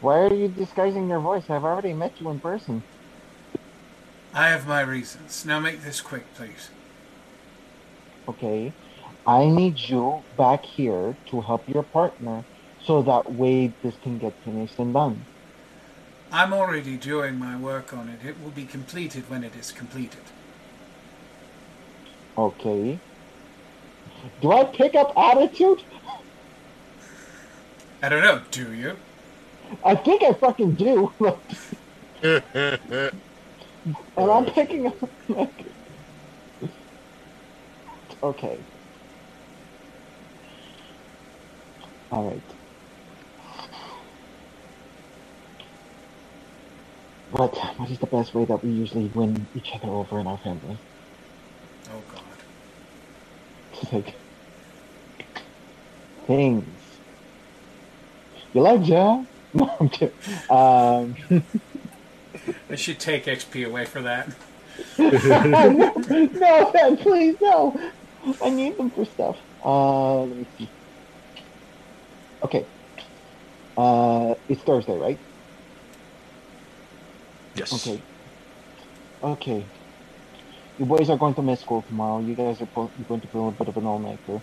Why 0.01 0.21
are 0.21 0.35
you 0.35 0.49
disguising 0.49 1.09
your 1.09 1.21
voice? 1.21 1.45
I've 1.51 1.65
already 1.65 1.93
met 1.93 2.13
you 2.21 2.31
in 2.31 2.41
person. 2.41 2.83
I 4.33 4.49
have 4.49 4.67
my 4.67 4.81
reasons. 4.81 5.45
Now 5.45 5.61
make 5.61 5.83
this 5.83 6.01
quick, 6.01 6.25
please. 6.35 6.71
Okay, 8.29 8.73
I 9.27 9.47
need 9.47 9.79
you 9.79 10.25
back 10.37 10.65
here 10.65 11.17
to 11.31 11.41
help 11.41 11.69
your 11.69 11.83
partner, 11.83 12.45
so 12.83 13.03
that 13.03 13.33
way 13.33 13.75
this 13.83 13.95
can 14.03 14.19
get 14.19 14.35
finished 14.45 14.79
and 14.79 14.95
done. 14.95 15.27
I'm 16.33 16.53
already 16.53 16.97
doing 16.97 17.37
my 17.39 17.57
work 17.59 17.93
on 17.93 18.09
it. 18.09 18.25
It 18.25 18.41
will 18.41 18.51
be 18.51 18.65
completed 18.65 19.29
when 19.29 19.45
it 19.45 19.57
is 19.57 19.73
completed. 19.73 20.23
Okay. 22.39 22.99
Do 24.41 24.53
I 24.53 24.65
pick 24.65 24.95
up 24.95 25.13
attitude? 25.17 25.83
I 28.03 28.09
don't 28.09 28.23
know, 28.23 28.43
do 28.51 28.73
you? 28.73 28.97
I 29.85 29.95
think 29.97 30.23
I 30.23 30.33
fucking 30.33 30.75
do. 30.75 31.13
and 32.23 33.13
I'm 34.17 34.47
picking 34.47 34.87
up. 34.87 35.11
okay. 38.23 38.70
All 42.11 42.29
right. 42.29 42.43
What? 47.31 47.57
What 47.79 47.91
is 47.91 47.99
the 47.99 48.07
best 48.07 48.35
way 48.35 48.45
that 48.47 48.65
we 48.65 48.71
usually 48.71 49.07
win 49.09 49.47
each 49.55 49.71
other 49.75 49.89
over 49.89 50.19
in 50.19 50.27
our 50.27 50.39
family? 50.39 50.79
Oh 51.89 52.03
God. 52.13 52.23
It's 53.73 53.93
like 53.93 54.15
things. 56.27 57.01
You 58.53 58.63
like 58.63 58.83
jazz? 58.83 59.27
No, 59.53 59.69
I'm 59.81 59.89
kidding. 59.89 60.15
Um, 60.49 61.17
I 62.71 62.77
should 62.77 63.01
take 63.01 63.25
XP 63.27 63.67
away 63.67 63.85
for 63.85 64.01
that. 64.03 64.31
no, 64.97 66.71
man, 66.73 66.97
please, 66.99 67.37
no. 67.41 67.77
I 68.41 68.51
need 68.51 68.79
them 68.79 68.91
for 68.91 69.05
stuff. 69.05 69.39
Uh, 69.65 70.23
let 70.23 70.37
me 70.39 70.47
see. 70.57 70.71
Okay. 72.43 72.69
Uh, 73.77 74.35
it's 74.49 74.63
Thursday, 74.63 74.97
right? 74.99 75.21
Yes. 77.55 77.73
Okay. 77.73 78.05
Okay. 79.23 79.73
You 80.79 80.87
boys 80.87 81.11
are 81.11 81.19
going 81.19 81.35
to 81.37 81.43
miss 81.43 81.61
school 81.61 81.83
tomorrow. 81.83 82.21
You 82.21 82.35
guys 82.37 82.61
are 82.61 82.67
po- 82.67 82.93
going 83.07 83.21
to 83.21 83.29
be 83.29 83.39
a 83.39 83.51
bit 83.53 83.69
of 83.69 83.77
an 83.77 83.87
all-nighter. 83.87 84.43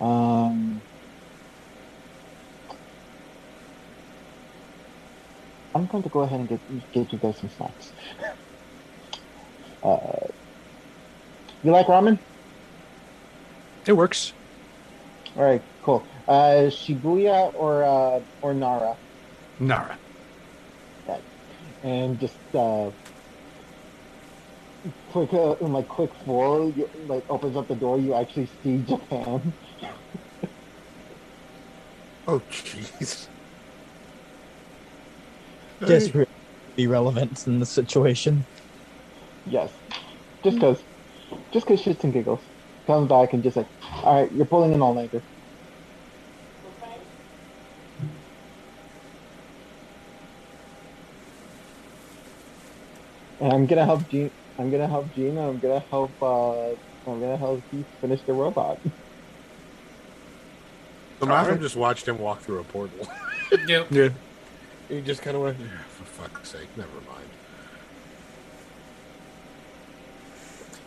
Um, 0.00 0.82
I'm 5.74 5.86
going 5.86 6.02
to 6.04 6.10
go 6.10 6.20
ahead 6.22 6.40
and 6.40 6.48
get 6.48 6.62
get 6.92 7.12
you 7.12 7.18
guys 7.18 7.38
some 7.40 7.50
snacks. 7.50 7.92
Uh, 9.82 10.28
you 11.62 11.72
like 11.72 11.86
ramen? 11.86 12.20
It 13.86 13.94
works. 13.94 14.34
All 15.36 15.44
right, 15.44 15.64
cool. 15.82 16.08
Uh, 16.28 16.68
Shibuya 16.68 17.52
or 17.54 17.84
uh, 17.84 18.20
or 18.42 18.54
Nara, 18.54 18.96
Nara. 19.60 19.98
Okay. 21.08 21.20
and 21.84 22.18
just 22.18 22.36
uh, 22.54 22.90
quick 25.12 25.32
uh, 25.32 25.54
in 25.60 25.72
like 25.72 25.88
quick 25.88 26.10
four, 26.24 26.70
you, 26.70 26.90
like 27.06 27.24
opens 27.28 27.56
up 27.56 27.68
the 27.68 27.76
door. 27.76 27.98
You 27.98 28.14
actually 28.14 28.50
see 28.62 28.78
Japan. 28.78 29.52
Oh, 32.28 32.40
jeez. 32.50 33.28
Just 35.86 36.10
for 36.10 36.26
be 36.76 36.86
relevant 36.86 37.46
in 37.46 37.60
the 37.60 37.66
situation. 37.66 38.44
Yes, 39.46 39.72
just 40.42 40.58
cause, 40.60 40.82
just 41.52 41.66
cause 41.66 41.80
shits 41.80 42.02
and 42.02 42.12
giggles. 42.12 42.42
Comes 42.86 43.08
back 43.08 43.32
and 43.32 43.44
just 43.44 43.56
like, 43.56 43.68
all 44.02 44.22
right, 44.22 44.32
you're 44.32 44.46
pulling 44.46 44.74
an 44.74 44.82
all 44.82 44.94
I'm 53.40 53.66
gonna 53.66 53.84
help 53.84 54.08
Gina. 54.08 54.30
I'm 54.58 54.70
gonna 54.70 54.88
help 54.88 55.14
Gina. 55.14 55.48
I'm 55.48 55.58
gonna 55.58 55.80
help. 55.90 56.10
Uh, 56.22 56.68
I'm 56.70 57.20
gonna 57.20 57.36
help 57.36 57.62
Keith 57.70 57.86
finish 58.00 58.20
the 58.22 58.32
robot. 58.32 58.78
So 61.20 61.26
Malcolm 61.26 61.60
just 61.60 61.76
watched 61.76 62.06
him 62.08 62.18
walk 62.18 62.40
through 62.40 62.60
a 62.60 62.64
portal. 62.64 63.08
Yep. 63.68 63.86
Yeah. 63.92 64.08
he 64.88 65.00
just 65.02 65.22
kind 65.22 65.36
of 65.36 65.42
went, 65.44 65.60
"Yeah, 65.60 65.66
for 65.88 66.02
fuck's 66.04 66.48
sake, 66.48 66.66
never 66.76 66.90
mind. 67.08 67.28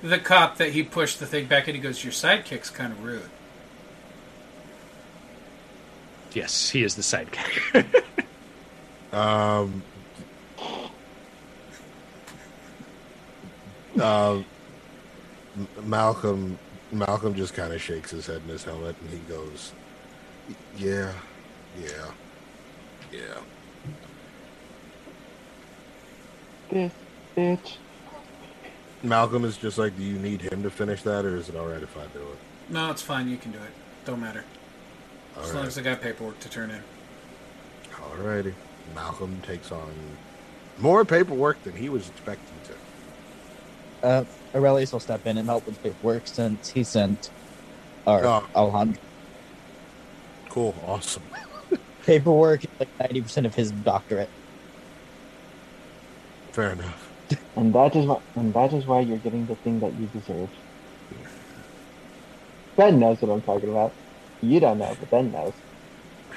The 0.01 0.19
cop 0.19 0.57
that 0.57 0.71
he 0.71 0.83
pushed 0.83 1.19
the 1.21 1.25
thing 1.25 1.45
back 1.45 1.67
and 1.69 1.75
he 1.77 1.81
goes, 1.81 2.03
Your 2.03 2.11
sidekick's 2.11 2.69
kind 2.69 2.91
of 2.91 3.01
rude. 3.03 3.29
Yes, 6.33 6.69
he 6.69 6.83
is 6.83 6.95
the 6.95 7.01
sidekick. 7.01 8.03
Um, 9.11 9.81
uh, 13.99 14.41
Malcolm 15.83 16.57
Malcolm 16.91 17.35
just 17.35 17.53
kind 17.53 17.73
of 17.73 17.81
shakes 17.81 18.11
his 18.11 18.25
head 18.25 18.41
in 18.43 18.49
his 18.49 18.63
helmet 18.63 18.95
and 19.01 19.09
he 19.09 19.19
goes, 19.19 19.73
"Yeah, 20.77 21.13
yeah, 21.79 22.11
yeah." 23.11 23.39
this, 26.69 26.93
bitch. 27.35 27.77
Malcolm 29.01 29.45
is 29.45 29.57
just 29.57 29.77
like, 29.77 29.95
do 29.97 30.03
you 30.03 30.19
need 30.19 30.41
him 30.41 30.63
to 30.63 30.69
finish 30.69 31.03
that, 31.03 31.25
or 31.25 31.35
is 31.35 31.49
it 31.49 31.55
all 31.55 31.67
right 31.67 31.81
if 31.81 31.97
I 31.97 32.05
do 32.07 32.19
it? 32.19 32.37
No, 32.69 32.91
it's 32.91 33.01
fine. 33.01 33.29
You 33.29 33.37
can 33.37 33.51
do 33.51 33.57
it. 33.59 33.71
Don't 34.05 34.19
matter. 34.19 34.43
All 35.35 35.43
as 35.43 35.49
right. 35.49 35.57
long 35.57 35.67
as 35.67 35.77
I 35.77 35.81
got 35.81 36.01
paperwork 36.01 36.39
to 36.41 36.49
turn 36.49 36.71
in. 36.71 36.81
Alrighty. 37.91 38.53
Malcolm 38.93 39.41
takes 39.45 39.71
on 39.71 39.93
more 40.77 41.05
paperwork 41.05 41.61
than 41.63 41.75
he 41.75 41.89
was 41.89 42.09
expecting 42.09 42.55
to. 42.65 42.73
Uh, 44.01 44.23
Aurelius 44.55 44.91
will 44.93 44.99
step 44.99 45.25
in 45.27 45.37
and 45.37 45.47
help 45.47 45.65
with 45.65 45.81
paperwork 45.83 46.23
since 46.25 46.69
he 46.69 46.83
sent 46.83 47.29
our 48.07 48.25
Oh. 48.25 48.47
Alejandro. 48.55 49.01
Cool. 50.49 50.73
Awesome. 50.87 51.23
Paperwork 52.05 52.63
is 52.63 52.69
like 52.79 52.97
90% 52.97 53.45
of 53.45 53.53
his 53.55 53.71
doctorate. 53.71 54.29
Fair 56.51 56.71
enough. 56.71 57.05
And 57.55 57.73
that 57.75 57.95
is 57.95 58.05
why, 58.07 58.19
and 58.35 58.53
that 58.55 58.73
is 58.73 58.85
why 58.87 59.01
you're 59.01 59.17
getting 59.19 59.45
the 59.45 59.55
thing 59.55 59.79
that 59.81 59.93
you 59.99 60.07
deserve. 60.07 60.49
Ben 62.75 62.99
knows 62.99 63.21
what 63.21 63.31
I'm 63.31 63.41
talking 63.41 63.69
about. 63.69 63.91
You 64.41 64.59
don't 64.59 64.79
know, 64.79 64.95
but 64.99 65.11
Ben 65.11 65.31
knows. 65.31 65.53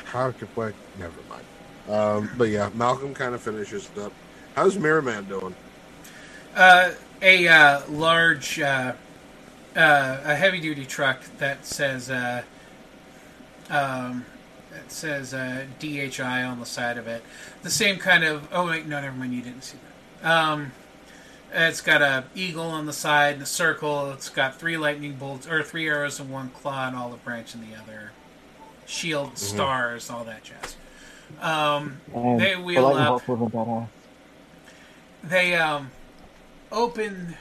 How 0.05 0.33
could 0.33 0.55
wait? 0.57 0.75
Never 0.99 1.15
mind. 1.31 1.45
Um, 1.89 2.31
but 2.37 2.49
yeah, 2.51 2.69
Malcolm 2.75 3.15
kind 3.15 3.35
of 3.35 3.41
finishes 3.41 3.89
it 3.97 4.03
up. 4.03 4.13
How's 4.55 4.77
Mirrorman 4.77 5.29
doing? 5.29 5.55
Uh, 6.55 6.91
a 7.23 7.49
uh, 7.49 7.83
large, 7.89 8.61
uh, 8.61 8.93
uh, 9.77 10.21
a 10.25 10.35
heavy 10.35 10.61
duty 10.61 10.85
truck 10.85 11.23
that 11.39 11.65
says, 11.65 12.11
uh, 12.11 12.43
um, 13.71 14.27
it 14.75 14.91
says 14.91 15.33
uh, 15.33 15.65
DHI 15.79 16.43
on 16.43 16.59
the 16.59 16.67
side 16.67 16.99
of 16.99 17.07
it. 17.07 17.23
The 17.63 17.71
same 17.71 17.99
kind 17.99 18.25
of. 18.25 18.49
Oh 18.53 18.67
wait, 18.67 18.87
no, 18.87 19.01
never 19.01 19.17
mind. 19.17 19.33
You 19.33 19.43
didn't 19.43 19.63
see 19.63 19.79
that. 20.23 20.31
Um, 20.31 20.73
it's 21.55 21.81
got 21.81 22.03
a 22.03 22.25
eagle 22.35 22.65
on 22.65 22.87
the 22.87 22.93
side 22.93 23.35
and 23.35 23.43
a 23.43 23.47
circle. 23.47 24.11
It's 24.13 24.29
got 24.29 24.59
three 24.59 24.77
lightning 24.77 25.15
bolts 25.15 25.47
or 25.47 25.63
three 25.63 25.89
arrows 25.89 26.19
in 26.19 26.31
one 26.31 26.51
claw 26.51 26.89
and 26.89 26.97
olive 26.97 27.23
branch 27.25 27.55
in 27.55 27.61
the 27.61 27.77
other. 27.77 28.13
Shield, 28.87 29.39
stars, 29.39 30.11
all 30.11 30.25
that 30.25 30.43
jazz. 30.43 30.77
Um, 31.41 32.01
they 32.13 32.57
wheel 32.57 32.83
lightning 32.83 33.03
up. 33.03 33.09
bolts 33.09 33.29
wasn't 33.29 33.53
badass. 33.53 33.89
They 35.25 35.55
um, 35.55 35.91
open 36.73 37.37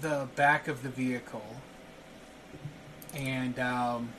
the 0.00 0.26
back 0.34 0.66
of 0.66 0.82
the 0.82 0.88
vehicle, 0.88 1.56
and 3.14 3.58
um, 3.58 4.12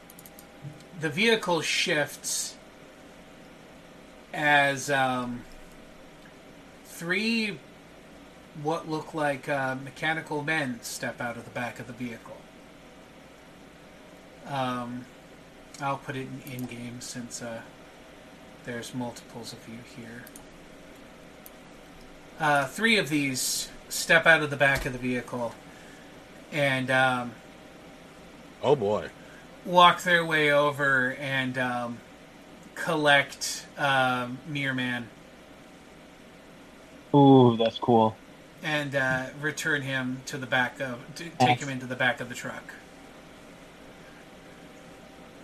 the 1.02 1.10
vehicle 1.10 1.62
shifts 1.62 2.56
as 4.34 4.90
um, 4.90 5.44
three 6.86 7.58
what 8.62 8.90
look 8.90 9.14
like 9.14 9.50
uh, 9.50 9.76
mechanical 9.84 10.42
men 10.42 10.80
step 10.82 11.20
out 11.20 11.36
of 11.36 11.44
the 11.44 11.50
back 11.52 11.80
of 11.80 11.88
the 11.88 11.94
vehicle. 11.94 12.38
Um, 14.48 15.06
I'll 15.82 15.98
put 15.98 16.16
it 16.16 16.28
in, 16.46 16.54
in 16.54 16.66
game 16.66 17.02
since 17.02 17.42
uh, 17.42 17.62
there's 18.64 18.94
multiples 18.94 19.52
of 19.52 19.60
you 19.68 19.80
here. 19.98 20.24
Uh, 22.40 22.66
three 22.66 22.98
of 22.98 23.10
these 23.10 23.70
step 23.96 24.26
out 24.26 24.44
of 24.44 24.50
the 24.50 24.58
back 24.58 24.86
of 24.86 24.94
the 24.94 25.00
vehicle 25.00 25.54
and 26.52 26.92
um, 26.92 27.32
Oh 28.64 28.76
boy. 28.76 29.10
walk 29.66 30.04
their 30.04 30.26
way 30.26 30.52
over 30.52 31.14
and 31.20 31.58
um, 31.58 31.98
collect 32.76 33.66
um, 33.78 34.38
Mere 34.48 34.74
Man 34.74 35.08
Ooh, 37.14 37.56
that's 37.58 37.78
cool. 37.80 38.16
and 38.62 38.94
uh, 38.96 39.28
return 39.40 39.82
him 39.82 40.22
to 40.26 40.38
the 40.38 40.46
back 40.48 40.80
of 40.82 41.00
to 41.16 41.30
take 41.40 41.60
him 41.60 41.70
into 41.70 41.86
the 41.86 41.96
back 41.96 42.20
of 42.20 42.28
the 42.30 42.36
truck. 42.36 42.74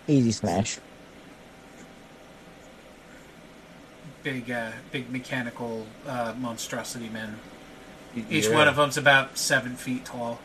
Easy 0.06 0.32
smash. 0.32 0.78
Big, 4.22 4.50
uh, 4.50 4.70
big 4.92 5.10
mechanical 5.10 5.86
uh, 6.06 6.34
monstrosity 6.38 7.08
men. 7.08 7.38
Each 8.14 8.46
Yeah. 8.46 8.54
one 8.54 8.68
of 8.68 8.76
them's 8.76 8.96
about 8.96 9.38
seven 9.38 9.76
feet 9.76 10.04
tall. 10.04 10.38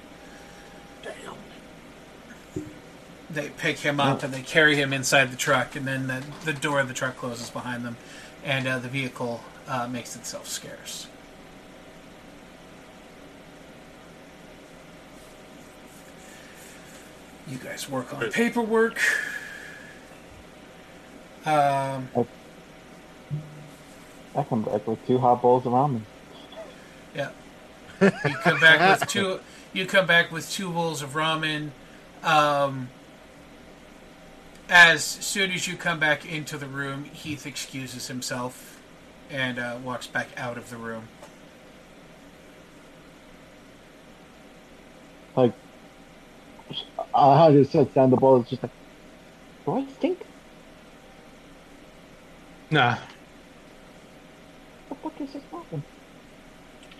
Damn. 1.03 1.35
They 3.29 3.49
pick 3.49 3.79
him 3.79 3.99
up 3.99 4.23
and 4.23 4.33
they 4.33 4.41
carry 4.41 4.75
him 4.75 4.93
inside 4.93 5.31
the 5.31 5.37
truck, 5.37 5.75
and 5.75 5.85
then 5.85 6.07
the, 6.07 6.23
the 6.45 6.53
door 6.53 6.79
of 6.79 6.87
the 6.87 6.93
truck 6.93 7.17
closes 7.17 7.49
behind 7.49 7.83
them, 7.83 7.97
and 8.43 8.67
uh, 8.67 8.79
the 8.79 8.87
vehicle 8.87 9.41
uh, 9.67 9.87
makes 9.87 10.15
itself 10.15 10.47
scarce. 10.47 11.07
You 17.47 17.57
guys 17.57 17.89
work 17.89 18.13
on 18.13 18.29
paperwork. 18.31 18.99
Um, 21.45 22.09
I 24.35 24.43
come 24.43 24.63
back 24.63 24.85
with 24.85 25.05
two 25.07 25.17
hot 25.17 25.41
bowls 25.41 25.65
of 25.65 25.71
ramen. 25.71 26.01
Yeah. 27.15 27.29
You 28.01 28.35
come 28.43 28.59
back 28.59 28.99
with 29.01 29.09
two. 29.09 29.39
You 29.73 29.85
come 29.85 30.05
back 30.07 30.31
with 30.31 30.49
two 30.51 30.71
bowls 30.71 31.01
of 31.01 31.13
ramen. 31.13 31.71
Um, 32.23 32.89
as 34.69 35.03
soon 35.03 35.51
as 35.51 35.67
you 35.67 35.77
come 35.77 35.99
back 35.99 36.25
into 36.25 36.57
the 36.57 36.67
room, 36.67 37.05
Heath 37.05 37.45
excuses 37.45 38.07
himself 38.07 38.81
and 39.29 39.59
uh, 39.59 39.77
walks 39.83 40.07
back 40.07 40.29
out 40.37 40.57
of 40.57 40.69
the 40.69 40.77
room. 40.77 41.09
Like, 45.35 45.53
I 47.13 47.51
just 47.51 47.71
sits 47.71 47.93
down 47.93 48.09
the 48.11 48.17
bowl. 48.17 48.41
It's 48.41 48.49
just 48.49 48.63
like, 48.63 48.71
do 49.65 49.73
I 49.73 49.87
stink? 49.93 50.25
Nah, 52.71 52.97
What 54.87 54.89
the 54.89 54.95
fuck 54.95 55.21
is 55.21 55.33
this 55.33 55.43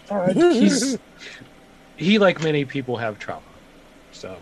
ramen? 0.10 0.54
he's 0.62 0.98
he 1.98 2.20
like 2.20 2.42
many 2.42 2.66
people 2.66 2.98
have 2.98 3.20
trauma, 3.20 3.42
so 4.12 4.38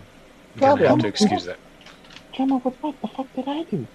you 0.55 0.61
kind 0.61 0.81
of 0.81 0.87
have 0.87 0.99
to 0.99 1.07
excuse 1.07 1.45
that. 1.45 1.57
Drama 2.35 2.57
with 2.57 2.75
what 2.81 2.99
the 3.01 3.07
fuck 3.07 3.33
did 3.35 3.47
I 3.47 3.63
do? 3.63 3.87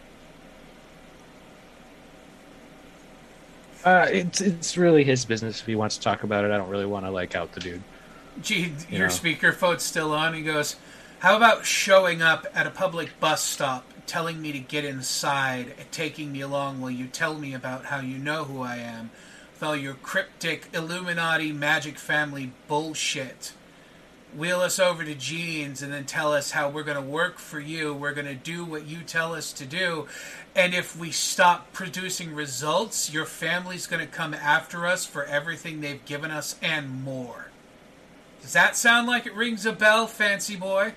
Uh, 3.85 4.07
it's 4.11 4.41
it's 4.41 4.77
really 4.77 5.05
his 5.05 5.25
business 5.25 5.61
if 5.61 5.67
he 5.67 5.75
wants 5.75 5.97
to 5.97 6.03
talk 6.03 6.23
about 6.23 6.45
it. 6.45 6.51
I 6.51 6.57
don't 6.59 6.69
really 6.69 6.87
want 6.87 7.07
to 7.07 7.11
like 7.11 7.35
out 7.35 7.53
the 7.53 7.61
dude. 7.61 7.83
Gee, 8.43 8.73
You 8.91 8.99
your 8.99 9.09
know. 9.09 9.13
speakerphone's 9.15 9.83
still 9.83 10.13
on. 10.13 10.35
He 10.35 10.43
goes, 10.43 10.77
"How 11.21 11.37
about 11.37 11.65
showing 11.65 12.21
up 12.21 12.47
at 12.55 12.67
a 12.67 12.71
public 12.71 13.19
bus 13.21 13.43
stop, 13.43 13.87
telling 14.07 14.41
me 14.41 14.53
to 14.53 14.59
get 14.59 14.85
inside, 14.85 15.75
and 15.79 15.91
taking 15.93 16.31
me 16.33 16.41
along 16.43 16.81
while 16.81 16.91
you 16.91 17.07
tell 17.07 17.35
me 17.35 17.55
about 17.55 17.87
how 17.87 18.01
you 18.01 18.19
know 18.19 18.45
who 18.45 18.61
I 18.63 18.77
am, 18.77 19.11
with 19.11 19.30
all 19.63 19.77
your 19.77 19.95
cryptic 19.95 20.69
Illuminati 20.73 21.53
magic 21.53 21.99
family 21.99 22.53
bullshit? 22.69 23.53
Wheel 24.37 24.61
us 24.61 24.79
over 24.79 25.05
to 25.05 25.15
Jeans 25.15 25.83
and 25.83 25.93
then 25.93 26.05
tell 26.05 26.33
us 26.33 26.53
how 26.53 26.69
we're 26.69 26.85
going 26.85 26.97
to 26.97 27.03
work 27.03 27.39
for 27.39 27.59
you. 27.59 27.93
We're 27.93 28.15
going 28.15 28.27
to 28.27 28.35
do 28.35 28.65
what 28.65 28.87
you 28.87 29.01
tell 29.01 29.35
us 29.35 29.53
to 29.55 29.67
do." 29.67 30.07
And 30.55 30.75
if 30.75 30.97
we 30.97 31.11
stop 31.11 31.73
producing 31.73 32.35
results, 32.35 33.13
your 33.13 33.27
family's 33.27 33.87
going 33.87 34.05
to 34.05 34.13
come 34.13 34.35
after 34.35 34.87
us 34.87 35.05
for 35.07 35.25
everything 35.25 35.81
they've 35.81 36.05
given 36.05 36.31
us 36.31 36.57
and 36.63 37.03
more. 37.03 37.51
Does 38.43 38.53
that 38.53 38.77
sound 38.77 39.07
like 39.07 39.27
it 39.27 39.35
rings 39.35 39.67
a 39.67 39.73
bell, 39.73 40.07
fancy 40.07 40.57
boy? 40.57 40.95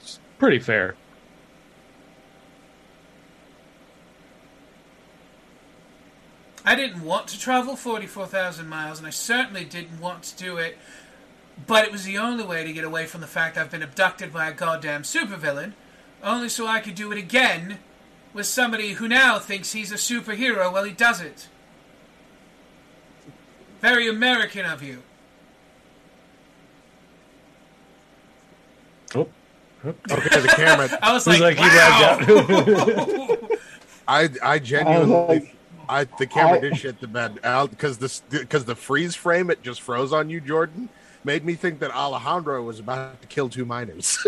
It's 0.00 0.18
Pretty 0.38 0.58
fair. 0.58 0.96
I 6.64 6.74
didn't 6.74 7.02
want 7.04 7.28
to 7.28 7.38
travel 7.38 7.76
44,000 7.76 8.66
miles, 8.66 8.98
and 8.98 9.06
I 9.06 9.10
certainly 9.10 9.64
didn't 9.64 10.00
want 10.00 10.22
to 10.24 10.36
do 10.42 10.56
it, 10.56 10.78
but 11.66 11.84
it 11.84 11.92
was 11.92 12.04
the 12.04 12.16
only 12.18 12.44
way 12.44 12.64
to 12.64 12.72
get 12.72 12.84
away 12.84 13.06
from 13.06 13.20
the 13.20 13.26
fact 13.26 13.58
I've 13.58 13.70
been 13.70 13.82
abducted 13.82 14.32
by 14.32 14.48
a 14.48 14.52
goddamn 14.52 15.02
supervillain, 15.02 15.72
only 16.22 16.48
so 16.48 16.66
I 16.66 16.80
could 16.80 16.94
do 16.94 17.12
it 17.12 17.18
again 17.18 17.78
with 18.32 18.46
somebody 18.46 18.92
who 18.92 19.06
now 19.08 19.38
thinks 19.38 19.72
he's 19.72 19.92
a 19.92 19.96
superhero 19.96 20.72
while 20.72 20.84
he 20.84 20.92
doesn't. 20.92 21.48
Very 23.82 24.08
American 24.08 24.64
of 24.64 24.82
you. 24.82 25.02
Oh, 29.14 29.28
oh 29.84 29.94
Okay, 30.10 30.40
the 30.40 30.48
camera. 30.48 30.88
I 31.02 31.12
was 31.12 31.26
Who's 31.26 31.38
like, 31.40 31.58
like, 31.58 31.70
he 31.70 31.76
wow. 31.76 33.38
I 34.08 34.28
I 34.42 34.58
genuinely. 34.58 35.14
like- 35.40 35.50
I, 35.88 36.04
the 36.04 36.26
camera 36.26 36.58
I- 36.58 36.60
did 36.60 36.76
shit 36.76 37.00
the 37.00 37.08
bed 37.08 37.40
out 37.44 37.70
because 37.70 37.98
this 37.98 38.20
because 38.30 38.64
the 38.64 38.74
freeze 38.74 39.14
frame 39.14 39.50
it 39.50 39.62
just 39.62 39.80
froze 39.82 40.12
on 40.12 40.30
you, 40.30 40.40
Jordan. 40.40 40.88
Made 41.24 41.44
me 41.44 41.54
think 41.54 41.78
that 41.78 41.90
Alejandro 41.90 42.62
was 42.62 42.78
about 42.80 43.20
to 43.22 43.26
kill 43.28 43.48
two 43.48 43.64
miners. 43.64 44.18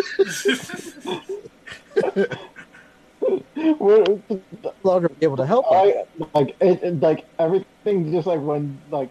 We're, 3.54 4.04
Longer 4.82 5.08
be 5.08 5.16
able 5.26 5.36
to 5.36 5.46
help. 5.46 5.66
I 5.70 6.04
like 6.34 6.56
it, 6.60 6.82
it. 6.82 7.00
Like 7.00 7.26
everything, 7.38 8.12
just 8.12 8.26
like 8.26 8.40
when 8.40 8.78
like 8.90 9.10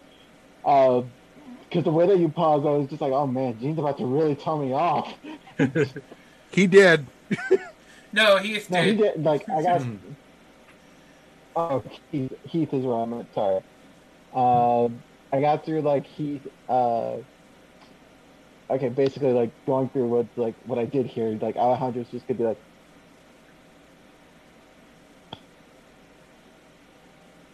uh, 0.63 1.01
Because 1.69 1.83
the 1.83 1.91
way 1.91 2.07
that 2.07 2.17
you 2.17 2.29
paused, 2.29 2.65
I 2.65 2.69
was 2.71 2.89
just 2.89 3.01
like, 3.01 3.11
oh 3.11 3.27
man, 3.27 3.59
Gene's 3.59 3.77
about 3.77 3.97
to 3.97 4.05
really 4.05 4.35
tell 4.35 4.57
me 4.57 4.73
off. 4.73 5.13
He 6.51 6.67
did. 6.67 7.05
No, 8.13 8.37
Heath 8.37 8.69
No, 8.69 8.81
he 8.81 8.91
did. 8.95 9.15
did. 9.15 9.23
Like, 9.25 9.49
I 9.49 9.61
got. 9.61 9.81
Oh, 11.55 11.83
Heath, 12.11 12.33
Heath 12.43 12.73
is 12.73 12.83
where 12.85 12.95
I'm 12.95 13.13
at. 13.13 13.33
Sorry. 13.33 13.61
Um, 14.33 15.01
I 15.31 15.41
got 15.41 15.65
through, 15.65 15.81
like, 15.81 16.05
Heath. 16.05 16.47
Uh, 16.69 17.17
okay, 18.69 18.89
basically, 18.89 19.31
like, 19.31 19.51
going 19.65 19.89
through 19.89 20.07
what, 20.07 20.27
like, 20.35 20.55
what 20.65 20.79
I 20.79 20.85
did 20.85 21.05
here. 21.05 21.37
Like, 21.41 21.55
Alejandro's 21.55 22.07
just 22.09 22.27
gonna 22.27 22.37
be 22.37 22.43
like, 22.43 22.57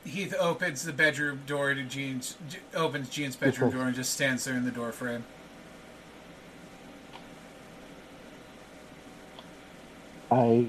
Heath 0.03 0.33
opens 0.39 0.83
the 0.83 0.91
bedroom 0.91 1.41
door 1.45 1.73
to 1.73 1.83
Jean's. 1.83 2.35
Opens 2.73 3.07
Jean's 3.07 3.35
bedroom 3.35 3.71
door 3.71 3.83
and 3.83 3.95
just 3.95 4.13
stands 4.13 4.43
there 4.43 4.55
in 4.55 4.65
the 4.65 4.71
door 4.71 4.91
frame. 4.91 5.23
I. 10.29 10.67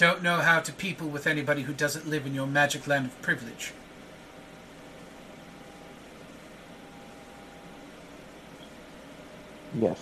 Don't 0.00 0.22
know 0.22 0.38
how 0.38 0.60
to 0.60 0.72
people 0.72 1.08
with 1.08 1.26
anybody 1.26 1.60
who 1.60 1.74
doesn't 1.74 2.08
live 2.08 2.24
in 2.24 2.32
your 2.32 2.46
magic 2.46 2.86
land 2.86 3.04
of 3.04 3.20
privilege. 3.20 3.74
Yes. 9.78 10.00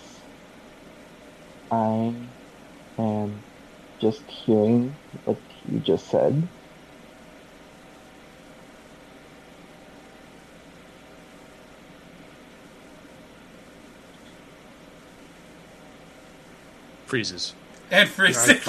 I 1.69 2.13
am 2.97 3.43
just 3.99 4.21
hearing 4.21 4.95
what 5.25 5.35
you 5.69 5.79
just 5.79 6.07
said. 6.07 6.47
Freezes. 17.05 17.53
And 17.91 18.07
freezes. 18.09 18.61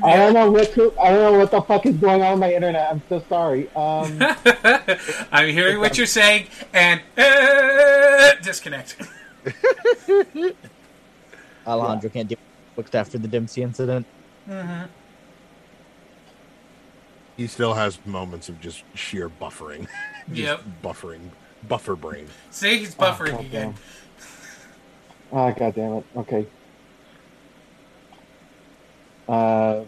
I 0.00 0.16
don't 0.16 0.32
know 0.32 0.50
what 0.50 0.72
to, 0.74 0.92
I 1.00 1.10
don't 1.10 1.32
know 1.32 1.38
what 1.38 1.50
the 1.50 1.60
fuck 1.62 1.84
is 1.86 1.96
going 1.96 2.22
on 2.22 2.32
with 2.32 2.40
my 2.40 2.52
internet. 2.54 2.88
I'm 2.90 3.02
so 3.08 3.22
sorry. 3.28 3.68
Um, 3.74 4.18
I'm 5.32 5.48
hearing 5.50 5.78
what 5.80 5.98
you're 5.98 6.06
saying 6.06 6.46
and 6.72 7.00
uh, 7.16 8.34
disconnect. 8.42 8.96
Alejandro 11.66 12.10
can't 12.10 12.28
deal 12.28 12.38
with 12.76 12.94
after 12.94 13.18
the 13.18 13.28
Dempsey 13.28 13.62
incident. 13.62 14.06
Mm-hmm. 14.48 14.84
He 17.36 17.46
still 17.46 17.74
has 17.74 17.98
moments 18.06 18.48
of 18.48 18.60
just 18.60 18.84
sheer 18.94 19.28
buffering. 19.28 19.86
just 20.28 20.38
Yep. 20.40 20.62
buffering. 20.82 21.20
Buffer 21.68 21.96
brain. 21.96 22.26
See, 22.50 22.78
he's 22.78 22.94
Oh, 22.98 23.02
buffering 23.02 23.32
goddamn. 23.32 23.46
again. 23.46 23.74
Ah, 25.32 25.50
god 25.50 25.74
damn 25.74 25.92
it. 25.94 26.04
Okay. 26.16 26.46
Uh, 29.28 29.84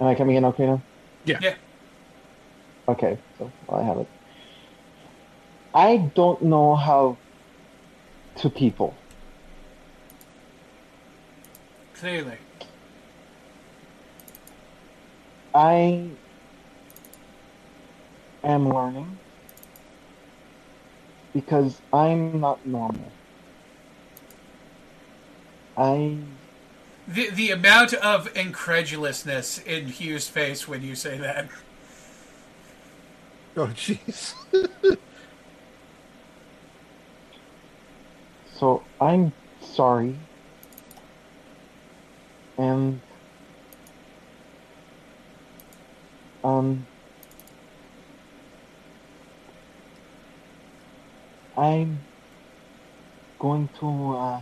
am 0.00 0.06
I 0.06 0.14
coming 0.16 0.36
in 0.36 0.44
okay 0.46 0.66
now? 0.66 0.82
Yeah. 1.24 1.38
Yeah. 1.40 1.54
Okay, 2.88 3.18
so 3.38 3.50
I 3.68 3.82
have 3.82 3.98
it. 3.98 4.08
I 5.72 5.98
don't 6.16 6.42
know 6.42 6.74
how 6.74 7.16
to 8.36 8.50
people. 8.50 8.94
Clearly. 11.94 12.38
I 15.54 16.08
am 18.42 18.68
learning 18.68 19.18
because 21.32 21.80
I'm 21.92 22.40
not 22.40 22.66
normal. 22.66 23.12
I 25.76 26.18
The, 27.06 27.30
the 27.30 27.50
amount 27.50 27.94
of 27.94 28.34
incredulousness 28.36 29.58
in 29.58 29.88
Hugh's 29.88 30.28
face 30.28 30.68
when 30.68 30.82
you 30.82 30.94
say 30.94 31.18
that. 31.18 31.48
Oh, 33.56 33.66
jeez. 33.68 34.34
so 38.54 38.82
I'm 39.00 39.32
sorry. 39.60 40.16
And 42.58 43.00
um 46.44 46.86
I'm 51.60 52.06
going 53.40 53.68
to 53.80 53.88
uh 54.26 54.40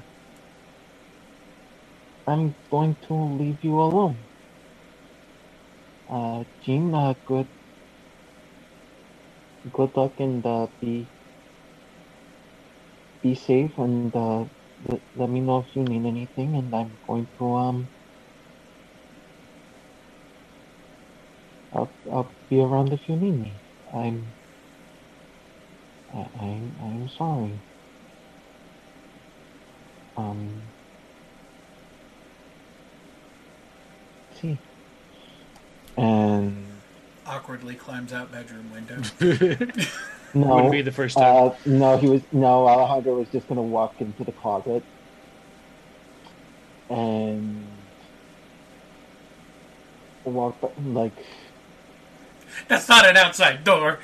I'm 2.26 2.56
going 2.70 2.96
to 3.08 3.14
leave 3.40 3.58
you 3.62 3.80
alone. 3.80 4.28
Uh 6.08 6.44
Jean, 6.62 6.94
uh 6.94 7.14
good 7.26 7.48
good 9.72 9.92
luck 9.96 10.14
and 10.20 10.46
uh 10.46 10.68
be 10.80 11.12
be 13.22 13.34
safe 13.34 13.72
and 13.78 14.14
uh 14.16 14.44
let, 14.88 15.02
let 15.14 15.30
me 15.30 15.40
know 15.40 15.60
if 15.60 15.76
you 15.76 15.84
need 15.84 16.06
anything 16.08 16.56
and 16.56 16.74
I'm 16.74 16.98
going 17.08 17.28
to 17.38 17.44
um 17.56 17.90
I'll 21.72 21.96
I'll 22.12 22.36
be 22.50 22.60
around 22.60 22.92
if 22.92 23.02
you 23.08 23.16
need 23.16 23.38
me. 23.38 23.62
I'm 23.94 24.34
I, 26.14 26.26
I'm 26.40 26.74
I'm 26.82 27.08
sorry. 27.08 27.52
Um 30.16 30.62
see. 34.40 34.58
And 35.96 36.64
Awkwardly 37.26 37.74
climbs 37.74 38.12
out 38.12 38.32
bedroom 38.32 38.70
window. 38.72 38.96
no 40.34 40.54
Wouldn't 40.54 40.72
be 40.72 40.82
the 40.82 40.92
first 40.92 41.16
time. 41.18 41.48
Uh, 41.48 41.54
no, 41.66 41.96
he 41.98 42.08
was 42.08 42.22
no 42.32 42.66
Alejandro 42.66 43.16
was 43.18 43.28
just 43.28 43.48
gonna 43.48 43.62
walk 43.62 44.00
into 44.00 44.24
the 44.24 44.32
closet 44.32 44.82
and 46.90 47.66
walk 50.24 50.60
ba- 50.60 50.70
like 50.84 51.12
That's 52.68 52.88
not 52.88 53.06
an 53.06 53.16
outside 53.16 53.62
door. 53.64 53.98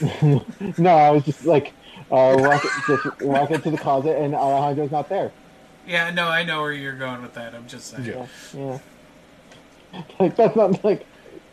no, 0.78 0.90
I 0.96 1.10
was 1.10 1.24
just 1.24 1.44
like 1.44 1.72
uh, 2.10 2.36
walk 2.38 2.62
just 2.86 3.22
walk 3.22 3.50
into 3.50 3.70
the 3.70 3.78
closet 3.78 4.16
and 4.18 4.34
Alejandro's 4.34 4.90
not 4.90 5.08
there. 5.08 5.32
Yeah, 5.86 6.10
no, 6.10 6.28
I 6.28 6.42
know 6.44 6.60
where 6.60 6.72
you're 6.72 6.96
going 6.96 7.22
with 7.22 7.34
that. 7.34 7.54
I'm 7.54 7.66
just 7.66 7.88
saying. 7.88 8.04
Yeah, 8.04 8.26
yeah. 8.54 8.78
Like 10.18 10.36
that's 10.36 10.56
not 10.56 10.84
like 10.84 11.06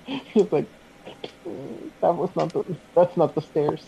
it's 0.08 0.52
like 0.52 0.68
that 2.02 2.14
was 2.16 2.30
not 2.36 2.52
the 2.54 2.64
that's 2.96 3.16
not 3.18 3.36
the 3.36 3.42
stairs. 3.42 3.84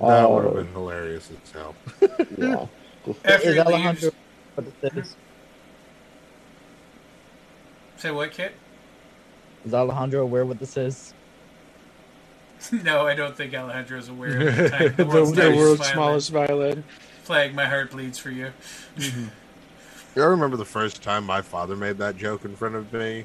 That 0.00 0.24
Uh, 0.24 0.28
would 0.28 0.44
have 0.44 0.54
been 0.54 0.72
hilarious 0.72 1.30
as 1.30 1.50
hell. 1.52 1.74
yeah. 2.36 2.66
Just, 3.06 3.24
After 3.24 3.48
Is 3.50 3.58
Alejandro 3.58 4.10
leaves, 4.10 4.14
what 4.54 4.80
this 4.80 4.92
is? 5.06 5.16
say 7.96 8.10
what, 8.10 8.32
kid? 8.32 8.52
Is 9.64 9.72
Alejandro 9.72 10.22
aware 10.22 10.44
what 10.44 10.58
this 10.58 10.76
is? 10.76 11.14
no, 12.84 13.06
I 13.06 13.14
don't 13.14 13.36
think 13.36 13.54
Alejandro's 13.54 14.08
aware 14.08 14.48
of 14.48 14.56
the, 14.56 14.68
time, 14.70 14.94
the, 14.96 15.04
the 15.04 15.06
world's, 15.06 15.32
the 15.32 15.54
world's 15.56 15.86
smallest 15.88 16.30
violin. 16.30 16.84
Flag, 17.22 17.54
my 17.54 17.64
heart 17.66 17.90
bleeds 17.90 18.18
for 18.18 18.30
you. 18.30 18.52
I 20.16 20.20
remember 20.20 20.56
the 20.56 20.64
first 20.64 21.02
time 21.02 21.24
my 21.24 21.42
father 21.42 21.74
made 21.74 21.98
that 21.98 22.16
joke 22.16 22.44
in 22.44 22.54
front 22.54 22.74
of 22.76 22.92
me. 22.92 23.24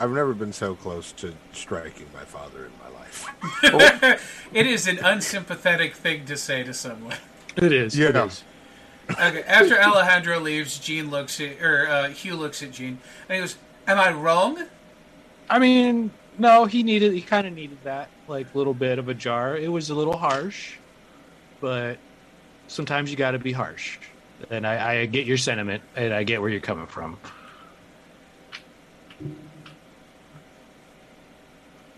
I've 0.00 0.10
never 0.10 0.34
been 0.34 0.52
so 0.52 0.74
close 0.74 1.12
to 1.12 1.32
striking 1.52 2.06
my 2.12 2.24
father 2.24 2.66
in 2.66 2.72
my 2.82 2.98
life. 2.98 4.48
it 4.52 4.66
is 4.66 4.88
an 4.88 4.98
unsympathetic 4.98 5.94
thing 5.94 6.24
to 6.26 6.36
say 6.36 6.62
to 6.64 6.74
someone. 6.74 7.16
It 7.56 7.72
is. 7.72 7.98
It 7.98 8.14
Yeah. 8.14 8.24
is. 8.24 8.42
Okay, 9.10 9.42
after 9.44 9.80
Alejandro 9.80 10.38
leaves, 10.40 10.78
Gene 10.78 11.10
looks 11.10 11.40
at, 11.40 11.60
or 11.60 11.86
uh, 11.88 12.08
Hugh 12.08 12.36
looks 12.36 12.62
at 12.62 12.72
Gene, 12.72 12.98
and 13.28 13.36
he 13.36 13.40
goes, 13.40 13.56
"Am 13.86 13.98
I 13.98 14.12
wrong?" 14.12 14.66
I 15.50 15.58
mean, 15.58 16.12
no, 16.38 16.64
he 16.64 16.82
needed. 16.82 17.12
He 17.12 17.20
kind 17.20 17.46
of 17.46 17.52
needed 17.52 17.78
that, 17.84 18.08
like, 18.28 18.54
little 18.54 18.74
bit 18.74 18.98
of 18.98 19.08
a 19.08 19.14
jar. 19.14 19.56
It 19.56 19.70
was 19.70 19.90
a 19.90 19.94
little 19.94 20.16
harsh, 20.16 20.76
but 21.60 21.98
sometimes 22.68 23.10
you 23.10 23.16
got 23.16 23.32
to 23.32 23.38
be 23.38 23.52
harsh. 23.52 23.98
And 24.50 24.66
I, 24.66 25.00
I 25.00 25.06
get 25.06 25.26
your 25.26 25.36
sentiment, 25.36 25.82
and 25.94 26.12
I 26.12 26.24
get 26.24 26.40
where 26.40 26.50
you're 26.50 26.60
coming 26.60 26.86
from. 26.86 27.18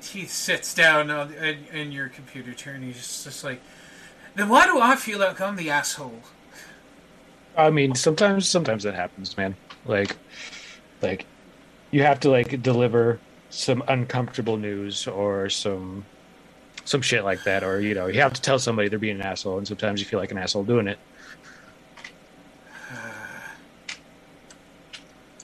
He 0.02 0.26
sits 0.26 0.74
down 0.74 1.10
on, 1.10 1.32
in, 1.32 1.64
in 1.72 1.92
your 1.92 2.08
computer 2.08 2.52
chair, 2.52 2.74
and 2.74 2.84
he's 2.84 2.96
just, 2.96 3.24
just 3.24 3.42
like, 3.44 3.60
"Then 4.34 4.48
why 4.48 4.66
do 4.66 4.78
I 4.80 4.96
feel 4.96 5.18
like 5.18 5.40
I'm 5.40 5.56
the 5.56 5.70
asshole?" 5.70 6.20
I 7.56 7.70
mean, 7.70 7.94
sometimes, 7.94 8.48
sometimes 8.48 8.82
that 8.82 8.94
happens, 8.94 9.36
man. 9.36 9.56
Like, 9.86 10.16
like 11.00 11.24
you 11.90 12.02
have 12.02 12.20
to 12.20 12.30
like 12.30 12.62
deliver 12.62 13.18
some 13.54 13.84
uncomfortable 13.86 14.56
news 14.56 15.06
or 15.06 15.48
some 15.48 16.04
some 16.84 17.00
shit 17.00 17.24
like 17.24 17.44
that, 17.44 17.62
or 17.62 17.80
you 17.80 17.94
know, 17.94 18.06
you 18.08 18.20
have 18.20 18.34
to 18.34 18.42
tell 18.42 18.58
somebody 18.58 18.88
they're 18.88 18.98
being 18.98 19.20
an 19.20 19.22
asshole, 19.22 19.58
and 19.58 19.66
sometimes 19.66 20.00
you 20.00 20.06
feel 20.06 20.18
like 20.18 20.30
an 20.30 20.38
asshole 20.38 20.64
doing 20.64 20.88
it. 20.88 20.98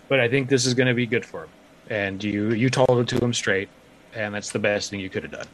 But 0.08 0.20
I 0.20 0.28
think 0.28 0.48
this 0.48 0.66
is 0.66 0.74
going 0.74 0.88
to 0.88 0.94
be 0.94 1.06
good 1.06 1.24
for 1.24 1.44
him, 1.44 1.50
and 1.88 2.22
you 2.22 2.52
you 2.52 2.68
told 2.68 2.98
it 2.98 3.08
to 3.08 3.24
him 3.24 3.32
straight, 3.32 3.68
and 4.12 4.34
that's 4.34 4.50
the 4.50 4.58
best 4.58 4.90
thing 4.90 5.00
you 5.00 5.08
could 5.08 5.22
have 5.22 5.32
done. 5.32 5.46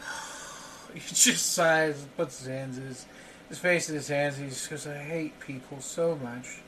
He 0.94 1.00
just 1.00 1.52
sighs 1.52 2.06
puts 2.16 2.38
his 2.38 2.48
hands 2.48 2.78
in 2.78 2.86
his, 2.86 3.06
his 3.48 3.58
face 3.58 3.88
in 3.88 3.96
his 3.96 4.08
hands. 4.08 4.36
And 4.36 4.44
he 4.44 4.50
just 4.50 4.70
goes, 4.70 4.86
I 4.86 4.96
hate 4.96 5.38
people 5.40 5.80
so 5.80 6.16
much. 6.22 6.60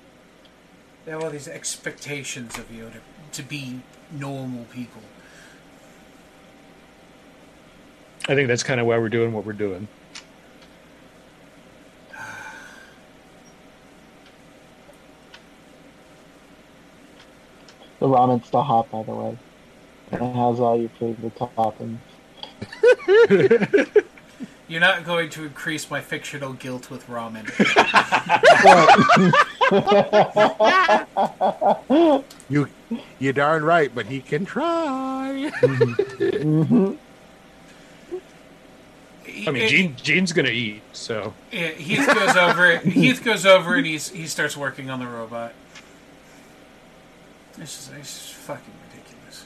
They 1.05 1.13
have 1.13 1.23
all 1.23 1.31
these 1.31 1.47
expectations 1.47 2.59
of 2.59 2.69
you 2.71 2.91
to, 2.91 3.01
to 3.33 3.43
be 3.43 3.81
normal 4.11 4.65
people. 4.67 5.03
I 8.29 8.35
think 8.35 8.49
that's 8.49 8.63
kind 8.63 8.81
of 8.81 8.87
why 8.87 8.99
we're 8.99 9.09
doing 9.09 9.33
what 9.33 9.45
we're 9.45 9.53
doing. 9.53 9.87
The 17.99 18.07
ramen's 18.07 18.47
still 18.47 18.63
hot, 18.63 18.91
by 18.91 19.03
the 19.05 19.15
way. 19.15 19.39
And 20.13 20.23
it 20.23 20.35
has 20.35 20.61
all 20.61 20.79
your 20.79 20.91
favorite 20.91 21.35
toppings. 21.35 21.99
You're 24.69 24.81
not 24.81 25.05
going 25.05 25.31
to 25.31 25.45
increase 25.45 25.91
my 25.91 26.01
fictional 26.01 26.53
guilt 26.53 26.91
with 26.91 27.07
ramen. 27.07 27.47
You, 32.49 32.69
you 33.19 33.33
darn 33.33 33.65
right, 33.65 33.95
but 33.95 34.07
he 34.07 34.21
can 34.21 34.45
try. 34.45 35.51
hmm 35.61 36.93
I 39.47 39.51
mean, 39.51 39.69
Gene, 39.69 39.97
Gene's 39.97 40.33
gonna 40.33 40.49
eat, 40.49 40.83
so 40.93 41.35
Yeah, 41.53 41.69
Heath 41.69 42.07
goes 42.07 42.37
over. 42.37 42.79
Heath 42.85 43.23
goes 43.25 43.45
over 43.47 43.75
and 43.75 43.87
he's 43.87 44.09
he 44.09 44.27
starts 44.27 44.57
working 44.57 44.91
on 44.91 44.99
the 44.99 45.07
robot. 45.07 45.53
This 47.57 47.81
is 47.81 47.91
it's 47.99 48.13
just 48.15 48.35
fucking 48.35 48.75
ridiculous. 48.91 49.45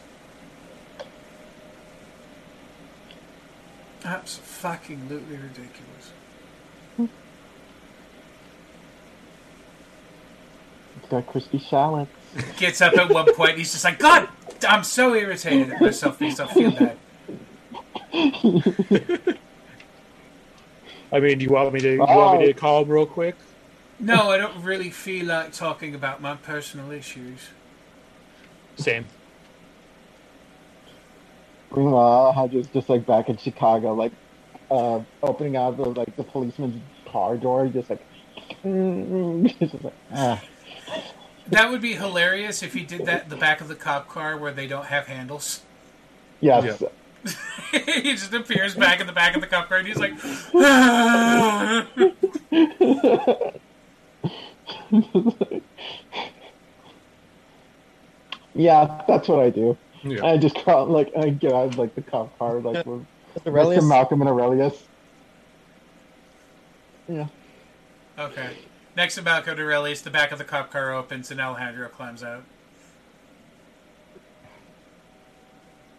Absolutely 4.04 5.36
ridiculous. 5.36 6.12
It's 10.96 11.08
got 11.10 11.26
crispy 11.26 11.58
shallots. 11.58 12.10
Gets 12.56 12.80
up 12.80 12.96
at 12.96 13.10
one 13.10 13.32
point. 13.34 13.58
He's 13.58 13.72
just 13.72 13.84
like, 13.84 13.98
God, 13.98 14.28
I'm 14.68 14.84
so 14.84 15.14
irritated 15.14 15.70
at 15.70 15.80
myself. 15.80 16.18
These 16.18 16.38
I 16.40 16.46
feel 16.46 16.70
bad. 16.70 16.96
I 21.12 21.18
mean, 21.18 21.38
do 21.38 21.44
you 21.44 21.50
want 21.50 21.72
me 21.72 21.80
to? 21.80 21.92
You 21.94 21.98
want 21.98 22.40
me 22.40 22.46
to 22.46 22.54
call 22.54 22.82
him 22.82 22.88
real 22.88 23.06
quick? 23.06 23.34
No, 23.98 24.30
I 24.30 24.38
don't 24.38 24.62
really 24.62 24.90
feel 24.90 25.26
like 25.26 25.52
talking 25.52 25.94
about 25.94 26.22
my 26.22 26.36
personal 26.36 26.90
issues. 26.90 27.50
Same. 28.76 29.06
Meanwhile, 31.74 32.32
Alejandro's 32.36 32.68
just 32.68 32.88
like 32.88 33.06
back 33.06 33.28
in 33.28 33.36
Chicago, 33.36 33.94
like 33.94 34.12
uh, 34.70 35.00
opening 35.22 35.56
out 35.56 35.76
the 35.76 35.84
like 35.84 36.16
the 36.16 36.24
policeman's 36.24 36.80
car 37.06 37.36
door, 37.36 37.66
just 37.68 37.90
like, 37.90 38.04
just 39.58 39.82
like 39.82 39.94
ah. 40.12 40.40
That 41.50 41.70
would 41.70 41.80
be 41.80 41.94
hilarious 41.94 42.62
if 42.62 42.74
he 42.74 42.84
did 42.84 43.06
that 43.06 43.24
in 43.24 43.30
the 43.30 43.36
back 43.36 43.60
of 43.60 43.68
the 43.68 43.74
cop 43.74 44.08
car 44.08 44.36
where 44.36 44.52
they 44.52 44.66
don't 44.66 44.86
have 44.86 45.06
handles. 45.06 45.62
Yes. 46.40 46.82
he 47.72 48.14
just 48.14 48.32
appears 48.32 48.74
back 48.74 49.00
in 49.00 49.06
the 49.06 49.12
back 49.12 49.34
of 49.34 49.40
the 49.40 49.46
cop 49.46 49.68
car 49.68 49.78
and 49.78 49.86
he's 49.86 49.98
like, 49.98 50.12
yeah, 58.54 59.02
that's 59.06 59.28
what 59.28 59.40
I 59.40 59.50
do. 59.50 59.76
Yeah. 60.02 60.24
I 60.24 60.38
just 60.38 60.56
call 60.64 60.86
like 60.86 61.12
I 61.16 61.30
get 61.30 61.52
out 61.52 61.66
of 61.66 61.78
like 61.78 61.94
the 61.94 62.02
cop 62.02 62.36
car 62.38 62.60
like 62.60 62.86
with 62.86 63.06
Aurelius? 63.46 63.84
Mr. 63.84 63.88
Malcolm 63.88 64.20
and 64.22 64.30
Aurelius. 64.30 64.82
Yeah. 67.08 67.26
okay. 68.18 68.50
Next 68.96 69.14
to 69.14 69.22
Malcolm 69.22 69.58
Aurelius, 69.58 70.02
the 70.02 70.10
back 70.10 70.32
of 70.32 70.38
the 70.38 70.44
cop 70.44 70.70
car 70.70 70.92
opens 70.92 71.30
and 71.30 71.40
Alejandro 71.40 71.88
climbs 71.88 72.22
out. 72.22 72.42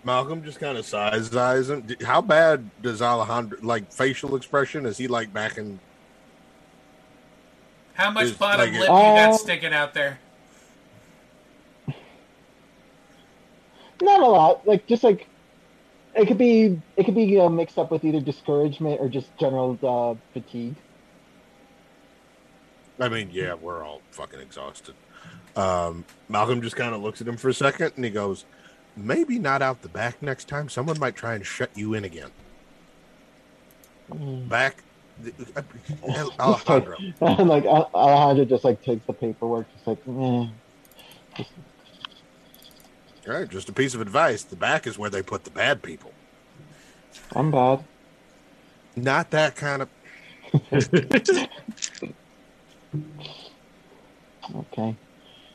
Malcolm 0.03 0.43
just 0.43 0.59
kind 0.59 0.77
of 0.77 0.85
sighs 0.85 1.35
eyes 1.35 1.69
him. 1.69 1.87
How 2.03 2.21
bad 2.21 2.69
does 2.81 3.01
Alejandro 3.01 3.59
like 3.61 3.91
facial 3.91 4.35
expression? 4.35 4.85
Is 4.85 4.97
he 4.97 5.07
like 5.07 5.31
back 5.31 5.57
in? 5.57 5.79
How 7.93 8.09
much 8.09 8.25
Is, 8.25 8.31
bottom 8.33 8.71
like, 8.71 8.73
lip 8.73 8.81
you 8.81 8.87
got 8.87 9.29
Uh, 9.29 9.37
sticking 9.37 9.73
out 9.73 9.93
there? 9.93 10.19
Not 14.01 14.21
a 14.21 14.25
lot. 14.25 14.67
Like 14.67 14.87
just 14.87 15.03
like 15.03 15.27
it 16.15 16.27
could 16.27 16.39
be 16.39 16.81
it 16.97 17.03
could 17.03 17.15
be 17.15 17.39
uh, 17.39 17.49
mixed 17.49 17.77
up 17.77 17.91
with 17.91 18.03
either 18.03 18.19
discouragement 18.19 18.99
or 18.99 19.07
just 19.07 19.27
general 19.37 19.77
uh, 19.83 20.15
fatigue. 20.33 20.75
I 23.01 23.09
mean, 23.09 23.29
yeah, 23.33 23.55
we're 23.55 23.83
all 23.83 24.01
fucking 24.11 24.39
exhausted. 24.39 24.93
Um, 25.55 26.05
Malcolm 26.29 26.61
just 26.61 26.75
kind 26.75 26.93
of 26.93 27.01
looks 27.01 27.19
at 27.19 27.27
him 27.27 27.35
for 27.35 27.49
a 27.49 27.53
second 27.53 27.93
and 27.95 28.05
he 28.05 28.11
goes, 28.11 28.45
"Maybe 28.95 29.39
not 29.39 29.61
out 29.63 29.81
the 29.81 29.89
back 29.89 30.21
next 30.21 30.47
time. 30.47 30.69
Someone 30.69 30.99
might 30.99 31.15
try 31.15 31.33
and 31.33 31.45
shut 31.45 31.71
you 31.75 31.95
in 31.95 32.05
again. 32.05 32.29
Back, 34.47 34.83
uh, 35.55 35.61
Alejandro." 36.39 36.97
and 37.21 37.49
like 37.49 37.65
Alejandro 37.65 38.45
just 38.45 38.63
like 38.63 38.83
takes 38.83 39.05
the 39.07 39.13
paperwork, 39.13 39.65
just 39.73 39.87
like 39.87 39.99
eh. 40.07 41.43
All 43.27 43.33
right, 43.35 43.49
just 43.49 43.67
a 43.69 43.73
piece 43.73 43.95
of 43.95 44.01
advice. 44.01 44.43
The 44.43 44.55
back 44.55 44.85
is 44.85 44.97
where 44.97 45.09
they 45.09 45.21
put 45.23 45.43
the 45.43 45.51
bad 45.51 45.81
people. 45.81 46.11
I'm 47.33 47.51
bad. 47.51 47.83
Not 48.95 49.31
that 49.31 49.55
kind 49.55 49.81
of. 49.83 49.89
Okay. 54.55 54.95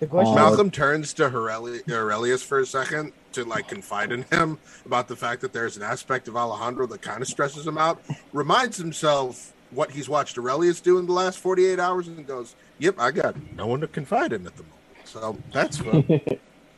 The 0.00 0.06
question 0.06 0.34
Uh, 0.34 0.36
Malcolm 0.36 0.70
turns 0.70 1.12
to 1.15 1.28
Aureli- 1.31 1.90
Aurelius 1.90 2.42
for 2.42 2.58
a 2.60 2.66
second 2.66 3.12
to 3.32 3.44
like 3.44 3.66
confide 3.68 4.12
in 4.12 4.23
him 4.24 4.58
about 4.84 5.08
the 5.08 5.16
fact 5.16 5.40
that 5.40 5.52
there's 5.52 5.76
an 5.76 5.82
aspect 5.82 6.28
of 6.28 6.36
Alejandro 6.36 6.86
that 6.86 7.02
kind 7.02 7.23
of 7.23 7.28
stresses 7.28 7.66
him 7.66 7.78
out. 7.78 8.00
Reminds 8.32 8.76
himself 8.76 9.52
what 9.70 9.90
he's 9.90 10.08
watched 10.08 10.39
Aurelius 10.39 10.81
do 10.81 10.98
in 10.98 11.06
the 11.06 11.12
last 11.12 11.39
48 11.39 11.78
hours 11.81 12.08
and 12.08 12.26
goes, 12.26 12.55
Yep, 12.78 12.97
I 12.98 13.10
got 13.10 13.34
no 13.56 13.66
one 13.66 13.81
to 13.81 13.89
confide 13.89 14.32
in 14.32 14.47
at 14.47 14.56
the 14.56 14.62
moment. 14.62 14.74
So 15.05 15.39
that's 15.52 15.78
fun. 15.78 16.20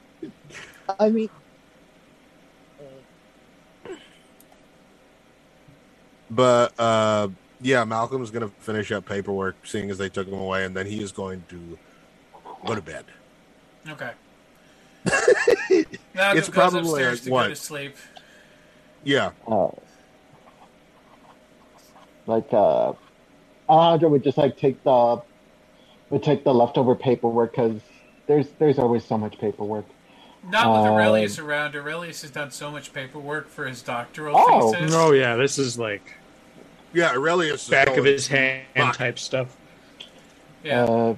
I 1.01 1.11
mean, 1.11 1.29
but 6.31 6.73
uh, 6.79 7.29
yeah, 7.61 7.85
Malcolm's 7.85 8.31
going 8.31 8.49
to 8.49 8.55
finish 8.61 8.91
up 8.93 9.05
paperwork, 9.07 9.57
seeing 9.65 9.91
as 9.91 9.99
they 9.99 10.09
took 10.09 10.27
him 10.29 10.35
away, 10.39 10.65
and 10.65 10.77
then 10.77 10.87
he 10.87 11.03
is 11.03 11.13
going 11.13 11.45
to 11.49 11.79
go 12.67 12.75
to 12.75 12.83
bed. 12.83 13.05
Okay. 13.89 14.11
Malcolm 16.15 16.39
It's 16.39 16.49
goes 16.49 16.51
probably 16.51 16.81
upstairs 17.03 17.19
like 17.21 17.25
to 17.25 17.31
what? 17.31 17.43
go 17.45 17.49
to 17.51 17.57
sleep. 17.57 17.97
Yeah. 19.05 19.31
Uh, 19.47 19.69
like 22.27 22.53
uh, 22.53 22.93
Alejandro 23.69 24.09
would 24.11 24.25
just 24.25 24.37
like 24.39 24.57
take 24.57 24.83
the 24.85 25.23
would 26.11 26.23
take 26.23 26.45
the 26.45 26.53
leftover 26.53 26.95
paperwork 26.95 27.53
because 27.53 27.81
there's 28.27 28.49
there's 28.59 28.79
always 28.79 29.05
so 29.05 29.17
much 29.17 29.39
paperwork. 29.39 29.87
Not 30.51 30.69
with 30.71 30.89
Um, 30.89 30.95
Aurelius 30.95 31.39
around. 31.39 31.75
Aurelius 31.75 32.23
has 32.23 32.31
done 32.31 32.51
so 32.51 32.71
much 32.71 32.93
paperwork 32.93 33.49
for 33.49 33.67
his 33.67 33.83
doctoral 33.83 34.35
Oh. 34.37 34.73
thesis. 34.73 34.95
Oh 34.95 35.13
yeah, 35.13 35.37
this 35.37 35.59
is 35.59 35.79
like 35.79 36.15
Yeah, 36.93 37.13
Aurelius 37.13 37.65
is 37.65 37.69
back 37.69 37.97
of 37.97 38.05
his 38.05 38.27
hand 38.27 38.67
Fuck. 38.75 38.97
type 38.97 39.19
stuff. 39.19 39.57
Yeah. 40.63 40.85
Uh, 40.85 41.17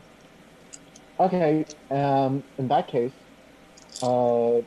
okay. 1.21 1.65
Um, 1.91 2.43
in 2.59 2.69
that 2.69 2.89
case, 2.89 3.13
uh, 4.03 4.61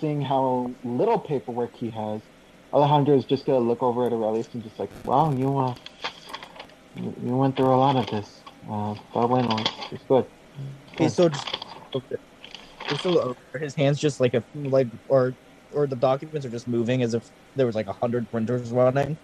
seeing 0.00 0.20
how 0.20 0.70
little 0.82 1.18
paperwork 1.18 1.76
he 1.76 1.90
has, 1.90 2.20
Alejandro 2.72 3.16
is 3.16 3.24
just 3.24 3.46
gonna 3.46 3.60
look 3.60 3.82
over 3.82 4.06
at 4.06 4.12
Aurelius 4.12 4.48
and 4.52 4.62
just 4.62 4.78
like, 4.78 4.90
"Wow, 5.04 5.32
you 5.32 5.56
uh, 5.56 5.74
you, 6.96 7.14
you 7.24 7.36
went 7.36 7.56
through 7.56 7.72
a 7.72 7.76
lot 7.76 7.96
of 7.96 8.06
this. 8.10 8.42
Uh, 8.68 8.94
but 9.12 9.28
bueno, 9.28 9.56
it's 9.92 10.04
good." 10.04 10.26
okay, 10.94 11.08
so 11.08 11.28
just 11.28 11.46
just 12.88 13.02
so 13.02 13.20
over, 13.20 13.58
his 13.60 13.74
hands 13.74 14.00
just 14.00 14.20
like 14.20 14.34
a 14.34 14.42
like 14.54 14.88
or 15.08 15.36
or 15.72 15.86
the 15.86 15.96
documents 15.96 16.44
are 16.44 16.50
just 16.50 16.66
moving 16.66 17.02
as 17.02 17.14
if 17.14 17.30
there 17.54 17.66
was 17.66 17.74
like 17.74 17.86
a 17.86 17.92
hundred 17.92 18.28
printers 18.30 18.70
running. 18.70 19.16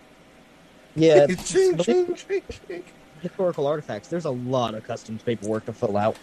Yeah, 0.94 1.27
Ching, 1.27 1.78
ching, 1.78 2.15
ching, 2.15 2.43
ching. 2.67 2.85
historical 3.20 3.67
artifacts. 3.67 4.09
There's 4.09 4.25
a 4.25 4.31
lot 4.31 4.75
of 4.75 4.85
customs 4.85 5.23
paperwork 5.23 5.67
to 5.67 5.73
fill 5.73 5.97
out. 5.97 6.17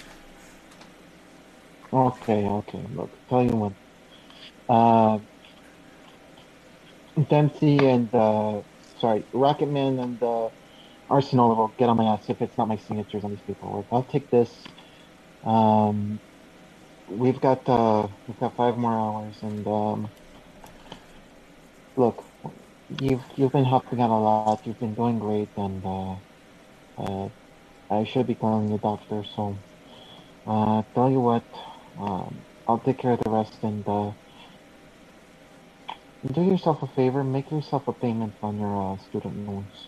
Okay, 1.93 2.45
okay. 2.45 2.81
Look, 2.95 3.09
tell 3.29 3.43
you 3.43 3.49
what. 3.55 3.73
Uh, 4.69 5.19
Dempsey 7.29 7.77
and 7.79 8.13
uh, 8.13 8.61
sorry, 8.99 9.23
Rocketman 9.33 10.03
and 10.03 10.21
uh, 10.21 10.49
Arsenal 11.09 11.55
will 11.55 11.69
get 11.77 11.89
on 11.89 11.97
my 11.97 12.03
ass 12.05 12.29
if 12.29 12.41
it's 12.41 12.57
not 12.57 12.67
my 12.67 12.77
signatures 12.77 13.23
on 13.23 13.31
these 13.31 13.39
paperwork. 13.47 13.85
I'll 13.91 14.03
take 14.03 14.29
this. 14.29 14.51
Um, 15.43 16.19
we've 17.09 17.39
got 17.39 17.67
uh, 17.69 18.07
we've 18.27 18.39
got 18.39 18.55
five 18.55 18.77
more 18.77 18.91
hours, 18.93 19.35
and 19.41 19.65
um, 19.65 20.09
look, 21.95 22.23
you've 22.90 23.24
you've 23.35 23.51
been 23.51 23.66
helping 23.66 24.01
out 24.01 24.09
a 24.09 24.19
lot. 24.19 24.66
You've 24.66 24.80
been 24.80 24.93
doing 24.93 25.19
great, 25.19 25.49
and 25.57 25.83
uh, 25.85 26.16
uh, 26.98 27.30
I 27.90 28.06
should 28.06 28.27
be 28.27 28.35
calling 28.35 28.69
the 28.69 28.77
doctor. 28.77 29.24
So, 29.35 29.57
uh, 30.45 30.83
tell 30.93 31.09
you 31.09 31.19
what, 31.19 31.43
um, 31.99 32.35
I'll 32.67 32.80
take 32.80 32.98
care 32.99 33.11
of 33.11 33.19
the 33.19 33.30
rest, 33.30 33.53
and 33.61 33.88
uh, 33.88 34.11
do 36.32 36.43
yourself 36.43 36.82
a 36.82 36.88
favor. 36.88 37.24
Make 37.24 37.51
yourself 37.51 37.88
a 37.88 37.93
payment 37.93 38.33
on 38.41 38.59
your 38.59 38.93
uh, 38.93 38.98
student 39.09 39.48
loans. 39.48 39.88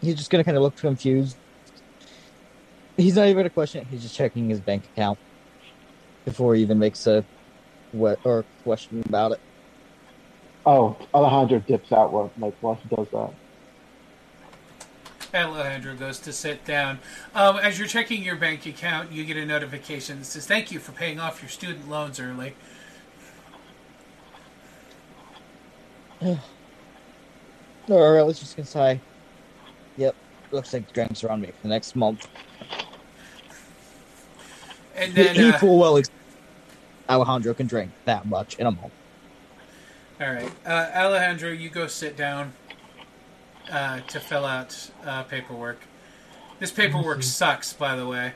He's 0.00 0.16
just 0.16 0.30
gonna 0.30 0.44
kind 0.44 0.56
of 0.56 0.62
look 0.62 0.76
confused. 0.76 1.36
He's 2.96 3.16
not 3.16 3.24
even 3.24 3.36
gonna 3.36 3.50
question 3.50 3.82
it. 3.82 3.88
He's 3.88 4.02
just 4.02 4.14
checking 4.14 4.48
his 4.48 4.60
bank 4.60 4.84
account 4.84 5.18
before 6.24 6.54
he 6.54 6.62
even 6.62 6.78
makes 6.78 7.06
a 7.06 7.24
what 7.90 8.18
or 8.24 8.44
question 8.62 9.02
about 9.06 9.32
it. 9.32 9.40
Oh, 10.66 10.96
Alejandro 11.12 11.58
dips 11.60 11.92
out 11.92 12.12
what 12.12 12.30
like 12.38 12.54
while 12.60 12.74
he 12.76 12.94
does 12.94 13.08
that. 13.10 13.30
Alejandro 15.34 15.94
goes 15.94 16.20
to 16.20 16.32
sit 16.32 16.64
down. 16.64 17.00
Um, 17.34 17.56
as 17.56 17.78
you're 17.78 17.88
checking 17.88 18.22
your 18.22 18.36
bank 18.36 18.64
account, 18.66 19.10
you 19.12 19.24
get 19.24 19.36
a 19.36 19.44
notification 19.44 20.20
that 20.20 20.24
says, 20.26 20.46
"Thank 20.46 20.70
you 20.70 20.78
for 20.78 20.92
paying 20.92 21.20
off 21.20 21.42
your 21.42 21.48
student 21.48 21.88
loans 21.90 22.18
early." 22.20 22.54
Or 27.86 28.22
let's 28.22 28.38
just 28.38 28.56
gonna 28.56 28.64
say, 28.64 28.98
yep, 29.98 30.14
looks 30.50 30.72
like 30.72 30.90
drinks 30.94 31.22
are 31.22 31.30
on 31.30 31.42
me 31.42 31.48
for 31.48 31.62
the 31.64 31.68
next 31.68 31.94
month. 31.94 32.26
And 34.96 35.12
He, 35.12 35.22
then, 35.22 35.34
he 35.34 35.50
uh, 35.50 35.58
full 35.58 35.78
well 35.78 35.98
ex- 35.98 36.08
Alejandro 37.10 37.52
can 37.52 37.66
drink 37.66 37.90
that 38.06 38.24
much 38.26 38.58
in 38.58 38.66
a 38.66 38.70
month. 38.70 38.92
All 40.20 40.32
right, 40.32 40.52
uh, 40.64 40.90
Alejandro, 40.94 41.50
you 41.50 41.68
go 41.68 41.86
sit 41.86 42.16
down 42.16 42.52
uh, 43.70 44.00
to 44.00 44.20
fill 44.20 44.44
out 44.44 44.90
uh, 45.04 45.24
paperwork. 45.24 45.80
This 46.60 46.70
paperwork 46.70 47.22
sucks, 47.22 47.72
by 47.72 47.96
the 47.96 48.06
way. 48.06 48.32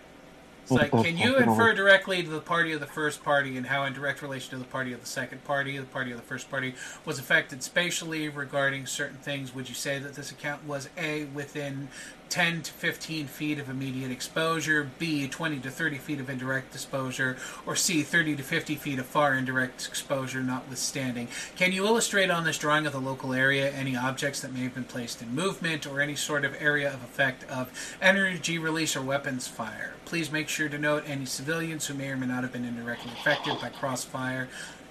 It's 0.62 0.73
like, 0.73 0.90
can 0.90 1.16
you 1.16 1.36
infer 1.39 1.73
directly 1.73 2.23
to 2.23 2.28
the 2.28 2.40
party 2.40 2.73
of 2.73 2.81
the 2.81 2.86
first 2.86 3.23
party 3.23 3.57
and 3.57 3.66
how 3.66 3.84
in 3.84 3.92
direct 3.92 4.20
relation 4.23 4.50
to 4.50 4.58
the 4.58 4.65
party 4.65 4.92
of 4.92 5.00
the 5.00 5.07
second 5.07 5.44
party, 5.44 5.78
the 5.78 5.84
party 5.84 6.10
of 6.10 6.18
the 6.18 6.23
first 6.23 6.50
party, 6.50 6.74
was 7.05 7.18
affected 7.18 7.62
spatially 7.62 8.28
regarding 8.28 8.84
certain 8.84 9.16
things? 9.18 9.55
Would 9.55 9.68
you 9.68 9.74
say 9.74 9.98
that 9.98 10.15
this 10.15 10.31
account 10.31 10.65
was 10.65 10.89
A, 10.98 11.24
within 11.26 11.89
10 12.31 12.62
to 12.62 12.73
15 12.73 13.26
feet 13.26 13.58
of 13.58 13.68
immediate 13.68 14.10
exposure, 14.10 14.90
B, 14.98 15.28
20 15.28 15.60
to 15.60 15.70
30 15.70 15.98
feet 15.98 16.20
of 16.20 16.28
indirect 16.28 16.74
exposure, 16.74 17.36
or 17.66 17.74
C, 17.74 18.02
30 18.02 18.36
to 18.36 18.42
50 18.42 18.74
feet 18.76 18.98
of 18.98 19.07
far 19.07 19.34
indirect 19.34 19.86
exposure 19.86 20.42
notwithstanding? 20.42 21.28
Can 21.57 21.73
you 21.73 21.86
illustrate 21.86 22.31
on 22.31 22.44
this 22.44 22.58
drawing 22.58 22.86
of 22.86 22.92
the 22.92 23.00
local 23.00 23.32
area 23.32 23.70
any 23.70 23.97
objects 23.97 24.40
that 24.40 24.52
may 24.52 24.60
have 24.60 24.74
been 24.74 24.84
placed 24.84 25.23
in 25.23 25.34
movement 25.34 25.86
or 25.86 26.00
any 26.00 26.15
sort 26.15 26.44
of 26.44 26.57
area 26.60 26.89
of 26.92 27.02
effect 27.02 27.44
of 27.50 27.70
energy 28.00 28.58
release 28.58 28.97
or 28.97 29.02
weapons 29.02 29.48
fire? 29.48 29.94
Please 30.05 30.32
make 30.32 30.48
sure 30.48 30.68
to 30.68 30.78
note 30.78 31.05
any 31.07 31.26
civilians 31.26 31.86
who 31.86 31.94
may 31.94 32.10
or 32.10 32.16
may 32.16 32.26
not 32.26 32.42
have 32.42 32.52
been 32.52 32.65
indirectly 32.65 33.12
affected 33.12 33.60
by 33.60 33.68
crossfire 33.68 34.48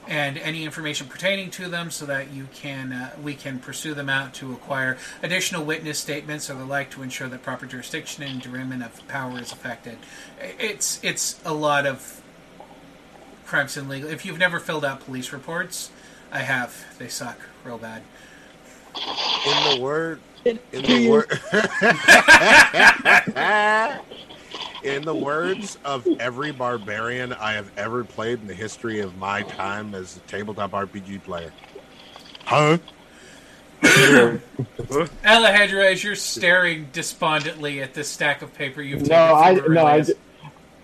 and 0.07 0.37
any 0.37 0.63
information 0.63 1.07
pertaining 1.07 1.51
to 1.51 1.67
them 1.67 1.91
so 1.91 2.05
that 2.05 2.31
you 2.31 2.47
can 2.53 2.93
uh, 2.93 3.11
we 3.21 3.35
can 3.35 3.59
pursue 3.59 3.93
them 3.93 4.09
out 4.09 4.33
to 4.35 4.53
acquire 4.53 4.97
additional 5.21 5.63
witness 5.63 5.99
statements 5.99 6.49
or 6.49 6.55
the 6.55 6.65
like 6.65 6.89
to 6.91 7.03
ensure 7.03 7.27
that 7.27 7.43
proper 7.43 7.65
jurisdiction 7.65 8.23
and 8.23 8.41
derivation 8.41 8.81
of 8.81 9.07
power 9.07 9.39
is 9.39 9.51
affected. 9.51 9.97
It's 10.39 10.99
it's 11.03 11.39
a 11.45 11.53
lot 11.53 11.85
of 11.85 12.21
crimes 13.45 13.77
and 13.77 13.89
legal. 13.89 14.09
If 14.09 14.25
you've 14.25 14.39
never 14.39 14.59
filled 14.59 14.85
out 14.85 15.01
police 15.01 15.31
reports, 15.31 15.91
I 16.31 16.39
have. 16.39 16.85
They 16.97 17.07
suck 17.07 17.39
real 17.63 17.77
bad. 17.77 18.01
In 18.95 19.75
the 19.75 19.81
word, 19.81 20.19
in 20.43 20.59
the 20.71 21.09
word, 21.09 21.39
in 24.83 25.03
the 25.03 25.15
words 25.15 25.77
of 25.83 26.07
every 26.19 26.51
barbarian 26.51 27.33
I 27.33 27.53
have 27.53 27.71
ever 27.77 28.03
played 28.03 28.39
in 28.41 28.47
the 28.47 28.53
history 28.53 28.99
of 28.99 29.17
my 29.17 29.41
time 29.43 29.95
as 29.95 30.17
a 30.17 30.19
tabletop 30.21 30.71
RPG 30.71 31.23
player. 31.23 31.51
Huh? 32.45 32.77
Alejandro, 35.25 35.81
as 35.81 36.03
you're 36.03 36.15
staring 36.15 36.87
despondently 36.93 37.81
at 37.81 37.93
this 37.93 38.07
stack 38.07 38.41
of 38.41 38.53
paper 38.53 38.81
you've 38.81 39.01
taken 39.01 39.15
No, 39.15 39.35
I 39.35 39.53
no, 39.53 39.85
I, 39.85 40.03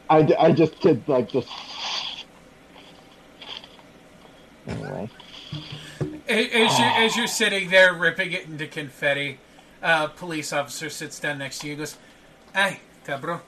I, 0.09 0.35
I 0.39 0.51
just 0.51 0.79
did 0.81 1.07
like 1.07 1.29
just. 1.29 1.47
Anyway, 4.67 5.09
As 6.29 6.79
you're, 6.79 6.87
as 6.95 7.17
you're 7.17 7.27
sitting 7.27 7.69
there 7.69 7.93
ripping 7.93 8.31
it 8.31 8.45
into 8.45 8.67
confetti, 8.67 9.39
a 9.81 10.07
police 10.07 10.53
officer 10.53 10.89
sits 10.89 11.19
down 11.19 11.39
next 11.39 11.59
to 11.59 11.67
you 11.67 11.73
and 11.73 11.79
goes, 11.79 11.97
Hey, 12.53 12.79
cabron, 13.05 13.39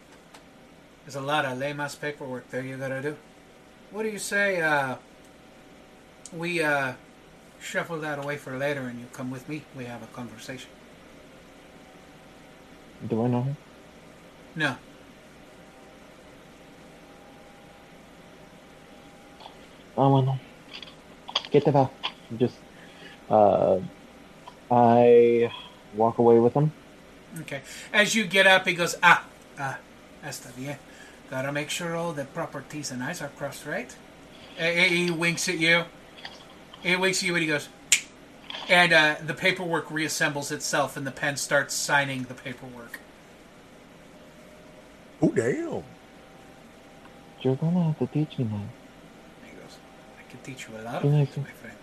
there's 1.06 1.16
a 1.16 1.22
lot 1.22 1.46
of 1.46 1.58
lame 1.58 1.80
ass 1.80 1.96
paperwork 1.96 2.50
there 2.50 2.62
you 2.62 2.78
gotta 2.78 3.02
do. 3.02 3.16
What 3.92 4.04
do 4.04 4.10
you 4.10 4.20
say, 4.20 4.62
uh, 4.62 4.96
we, 6.34 6.62
uh, 6.64 6.94
shuffle 7.62 8.00
that 8.00 8.20
away 8.20 8.38
for 8.38 8.58
later 8.58 8.82
and 8.82 9.00
you 9.00 9.06
come 9.14 9.30
with 9.32 9.48
me? 9.48 9.62
We 9.78 9.86
have 9.86 10.04
a 10.04 10.08
conversation. 10.08 10.70
do 13.08 13.24
I 13.24 13.28
know 13.28 13.44
him? 13.44 13.58
No. 14.56 14.76
Oh 19.98 20.14
well, 20.14 20.40
get 21.52 21.64
the 21.66 21.72
bell. 21.72 21.92
Just, 22.38 22.56
uh, 23.30 23.80
I 24.72 25.52
walk 25.94 26.18
away 26.18 26.40
with 26.40 26.54
him. 26.54 26.72
Okay. 27.42 27.62
As 27.94 28.16
you 28.16 28.26
get 28.26 28.48
up, 28.48 28.66
he 28.68 28.74
goes, 28.74 28.96
Ah, 29.04 29.24
ah, 29.60 29.78
está 30.26 30.50
bien. 30.56 30.78
Gotta 31.30 31.52
make 31.52 31.70
sure 31.70 31.96
all 31.96 32.14
the 32.14 32.26
proper 32.26 32.64
T's 32.70 32.92
and 32.92 33.04
I's 33.04 33.22
are 33.22 33.30
crossed, 33.30 33.66
right? 33.66 33.94
Eh, 34.58 34.88
He 34.88 35.06
he 35.06 35.12
winks 35.12 35.50
at 35.50 35.58
you. 35.58 35.84
He 36.84 36.96
winks 36.96 37.22
at 37.22 37.28
you 37.28 37.34
and 37.36 37.42
he 37.42 37.48
goes, 37.48 37.68
and 38.70 38.94
uh, 38.94 39.16
the 39.26 39.34
paperwork 39.34 39.88
reassembles 39.90 40.52
itself 40.52 40.96
and 40.98 41.06
the 41.06 41.12
pen 41.12 41.36
starts 41.38 41.74
signing 41.74 42.24
the 42.24 42.36
paperwork. 42.36 43.00
Oh 45.22 45.30
damn! 45.32 45.84
You're 47.42 47.56
gonna 47.56 47.84
have 47.86 48.00
to 48.00 48.08
teach 48.08 48.38
me 48.38 48.46
now. 48.46 48.62
He 49.44 49.56
goes, 49.58 49.78
I 50.20 50.30
can 50.30 50.40
teach 50.42 50.68
you 50.70 50.78
a 50.78 50.82
lot 50.84 51.02
Be 51.02 51.08
of 51.08 51.14
nice. 51.16 51.30
things, 51.30 51.48
my 51.48 51.54
friend. 51.54 51.78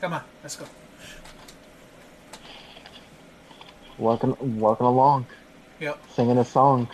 Come 0.00 0.12
on, 0.14 0.22
let's 0.42 0.56
go. 0.56 0.66
Walking, 3.98 4.34
walking 4.58 4.86
along, 4.86 5.26
Yep. 5.78 5.98
singing 6.14 6.38
a 6.38 6.44
song. 6.44 6.88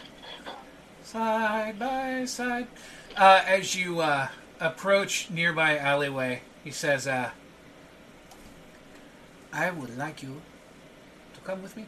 Side 1.07 1.79
by 1.79 2.25
side. 2.25 2.67
Uh, 3.17 3.41
as 3.47 3.77
you 3.77 4.01
uh, 4.01 4.27
approach 4.59 5.31
nearby 5.31 5.79
alleyway, 5.79 6.43
he 6.65 6.73
says, 6.73 7.07
uh, 7.07 7.31
I 9.53 9.71
would 9.71 9.97
like 9.97 10.23
you 10.23 10.43
to 11.35 11.41
come 11.41 11.63
with 11.63 11.77
me. 11.77 11.87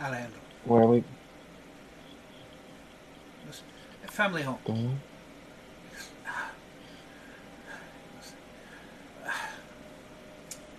Alejandro. 0.00 0.40
Where 0.64 0.82
are 0.82 0.86
we 0.86 1.04
family 4.20 4.42
home. 4.42 5.00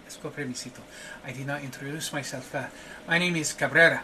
Let's 0.04 0.18
go. 0.18 0.32
I 1.26 1.32
did 1.32 1.48
not 1.48 1.64
introduce 1.64 2.14
myself. 2.14 2.54
Uh, 2.54 2.68
my 3.08 3.18
name 3.18 3.36
is 3.36 3.54
Cabrera. 3.54 4.04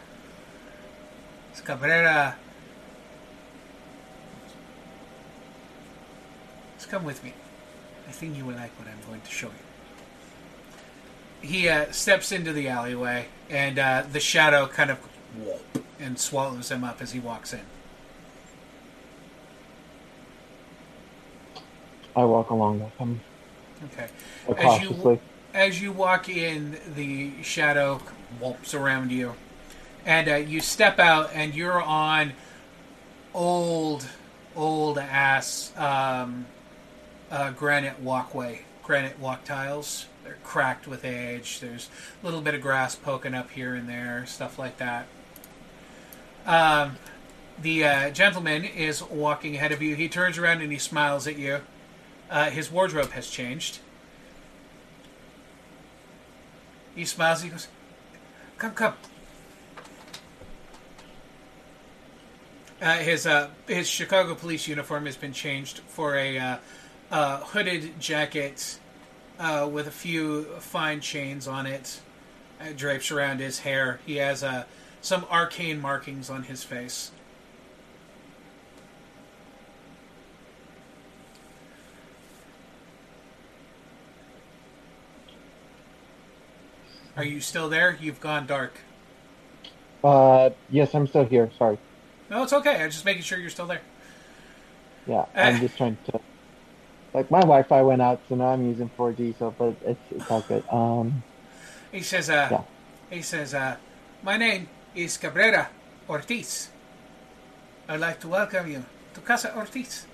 It's 1.51 1.61
Cabrera. 1.61 2.35
Come 6.89 7.03
with 7.03 7.23
me. 7.23 7.33
I 8.07 8.11
think 8.11 8.37
you 8.37 8.45
will 8.45 8.55
like 8.55 8.71
what 8.79 8.87
I'm 8.87 8.99
going 9.07 9.21
to 9.21 9.31
show 9.31 9.47
you. 9.47 9.53
He 11.41 11.69
uh, 11.69 11.91
steps 11.91 12.31
into 12.31 12.51
the 12.51 12.67
alleyway, 12.67 13.27
and 13.49 13.77
uh, 13.77 14.03
the 14.11 14.19
shadow 14.19 14.67
kind 14.67 14.89
of 14.89 14.97
whoop, 15.37 15.83
and 15.99 16.17
swallows 16.17 16.71
him 16.71 16.83
up 16.83 17.01
as 17.01 17.11
he 17.11 17.19
walks 17.19 17.53
in. 17.53 17.61
I 22.15 22.25
walk 22.25 22.49
along 22.49 22.79
with 22.79 22.93
him 22.93 23.21
Okay. 23.85 24.07
As 24.57 24.81
you 24.81 25.19
as 25.53 25.81
you 25.81 25.91
walk 25.91 26.29
in, 26.29 26.77
the 26.95 27.31
shadow 27.43 28.01
whoops 28.39 28.73
around 28.73 29.11
you, 29.11 29.33
and 30.05 30.29
uh, 30.29 30.35
you 30.35 30.61
step 30.61 30.99
out, 30.99 31.31
and 31.33 31.53
you're 31.55 31.81
on 31.81 32.33
old, 33.33 34.05
old 34.55 34.97
ass 34.97 35.71
um, 35.77 36.45
uh, 37.31 37.51
granite 37.51 37.99
walkway, 37.99 38.61
granite 38.83 39.19
walk 39.19 39.43
tiles. 39.43 40.07
They're 40.23 40.37
cracked 40.43 40.87
with 40.87 41.05
age. 41.05 41.59
There's 41.59 41.89
a 42.21 42.25
little 42.25 42.41
bit 42.41 42.53
of 42.53 42.61
grass 42.61 42.95
poking 42.95 43.33
up 43.33 43.51
here 43.51 43.75
and 43.75 43.87
there, 43.87 44.25
stuff 44.25 44.59
like 44.59 44.77
that. 44.77 45.07
Um, 46.45 46.97
the 47.61 47.85
uh, 47.85 48.09
gentleman 48.11 48.63
is 48.63 49.03
walking 49.03 49.55
ahead 49.55 49.71
of 49.71 49.81
you. 49.81 49.95
He 49.95 50.07
turns 50.07 50.37
around 50.37 50.61
and 50.61 50.71
he 50.71 50.77
smiles 50.77 51.27
at 51.27 51.37
you. 51.37 51.61
Uh, 52.29 52.49
his 52.49 52.71
wardrobe 52.71 53.11
has 53.11 53.29
changed. 53.29 53.79
He 56.95 57.05
smiles. 57.05 57.41
He 57.41 57.49
goes, 57.49 57.67
"Come, 58.57 58.71
come." 58.71 58.93
Uh, 62.81 62.97
his 62.97 63.25
uh, 63.25 63.49
his 63.67 63.87
Chicago 63.87 64.35
police 64.35 64.67
uniform 64.67 65.05
has 65.05 65.15
been 65.15 65.33
changed 65.33 65.79
for 65.87 66.15
a 66.15 66.59
uh, 67.11 67.15
uh, 67.15 67.39
hooded 67.39 67.99
jacket 67.99 68.79
uh, 69.39 69.67
with 69.71 69.87
a 69.87 69.91
few 69.91 70.43
fine 70.59 70.99
chains 70.99 71.47
on 71.47 71.65
it, 71.65 71.99
uh, 72.59 72.65
drapes 72.75 73.11
around 73.11 73.39
his 73.39 73.59
hair. 73.59 73.99
He 74.05 74.17
has 74.17 74.43
uh, 74.43 74.65
some 75.01 75.25
arcane 75.29 75.79
markings 75.79 76.29
on 76.29 76.43
his 76.43 76.63
face. 76.63 77.11
Are 87.15 87.23
you 87.23 87.41
still 87.41 87.67
there? 87.67 87.97
You've 87.99 88.21
gone 88.21 88.45
dark. 88.45 88.73
Uh, 90.03 90.51
yes, 90.69 90.93
I'm 90.93 91.07
still 91.07 91.25
here. 91.25 91.49
Sorry. 91.57 91.79
No, 92.29 92.43
it's 92.43 92.53
okay. 92.53 92.83
I'm 92.83 92.91
just 92.91 93.05
making 93.05 93.23
sure 93.23 93.39
you're 93.39 93.49
still 93.49 93.65
there. 93.65 93.81
Yeah, 95.07 95.25
I'm 95.33 95.59
just 95.59 95.77
trying 95.77 95.97
to. 96.11 96.19
Like 97.17 97.31
my 97.31 97.39
Wi-Fi 97.41 97.81
went 97.81 97.99
out, 97.99 98.21
so 98.29 98.35
now 98.35 98.49
I'm 98.53 98.63
using 98.67 98.91
4G. 98.95 99.33
So, 99.39 99.49
but 99.57 99.73
it's 99.83 99.99
it's 100.11 100.29
all 100.29 100.41
good. 100.41 100.63
Um, 100.69 101.23
He 101.91 102.01
says, 102.01 102.29
uh, 102.29 102.47
Yeah. 102.51 102.61
he 103.09 103.23
says, 103.23 103.55
uh, 103.55 103.77
my 104.21 104.37
name 104.37 104.69
is 104.93 105.17
Cabrera 105.17 105.69
Ortiz. 106.07 106.69
I'd 107.89 107.99
like 107.99 108.19
to 108.19 108.27
welcome 108.27 108.69
you 108.71 108.85
to 109.15 109.19
Casa 109.21 109.49
Ortiz. 109.57 110.05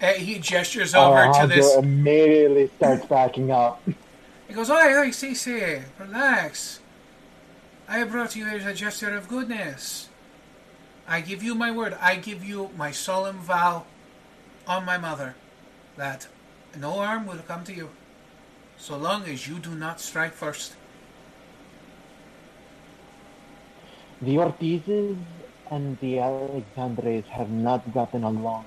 Uh, 0.00 0.12
he 0.12 0.38
gestures 0.38 0.94
over 0.94 1.16
to 1.16 1.22
Alejandro 1.26 1.56
this. 1.56 1.74
immediately 1.76 2.70
starts 2.76 3.04
backing 3.06 3.50
up. 3.50 3.82
He 4.46 4.54
goes, 4.54 4.70
Oi, 4.70 4.94
oi, 5.02 5.08
Cece, 5.10 5.82
relax. 5.98 6.78
I 7.88 8.04
brought 8.04 8.36
you 8.36 8.46
as 8.46 8.64
a 8.64 8.72
gesture 8.72 9.16
of 9.16 9.26
goodness. 9.26 10.10
I 11.08 11.22
give 11.22 11.42
you 11.42 11.56
my 11.56 11.72
word. 11.72 11.96
I 12.00 12.14
give 12.16 12.44
you 12.44 12.70
my 12.76 12.92
solemn 12.92 13.38
vow 13.40 13.84
on 14.68 14.84
my 14.84 14.98
mother 14.98 15.34
that 15.96 16.28
no 16.78 16.92
harm 16.92 17.26
will 17.26 17.42
come 17.48 17.64
to 17.64 17.74
you 17.74 17.88
so 18.76 18.96
long 18.96 19.24
as 19.24 19.48
you 19.48 19.58
do 19.58 19.74
not 19.74 20.00
strike 20.00 20.32
first. 20.32 20.74
The 24.22 24.36
Ortizes 24.36 25.16
and 25.70 25.98
the 26.00 26.18
Alexandres 26.18 27.24
have 27.26 27.50
not 27.50 27.92
gotten 27.92 28.24
along 28.24 28.66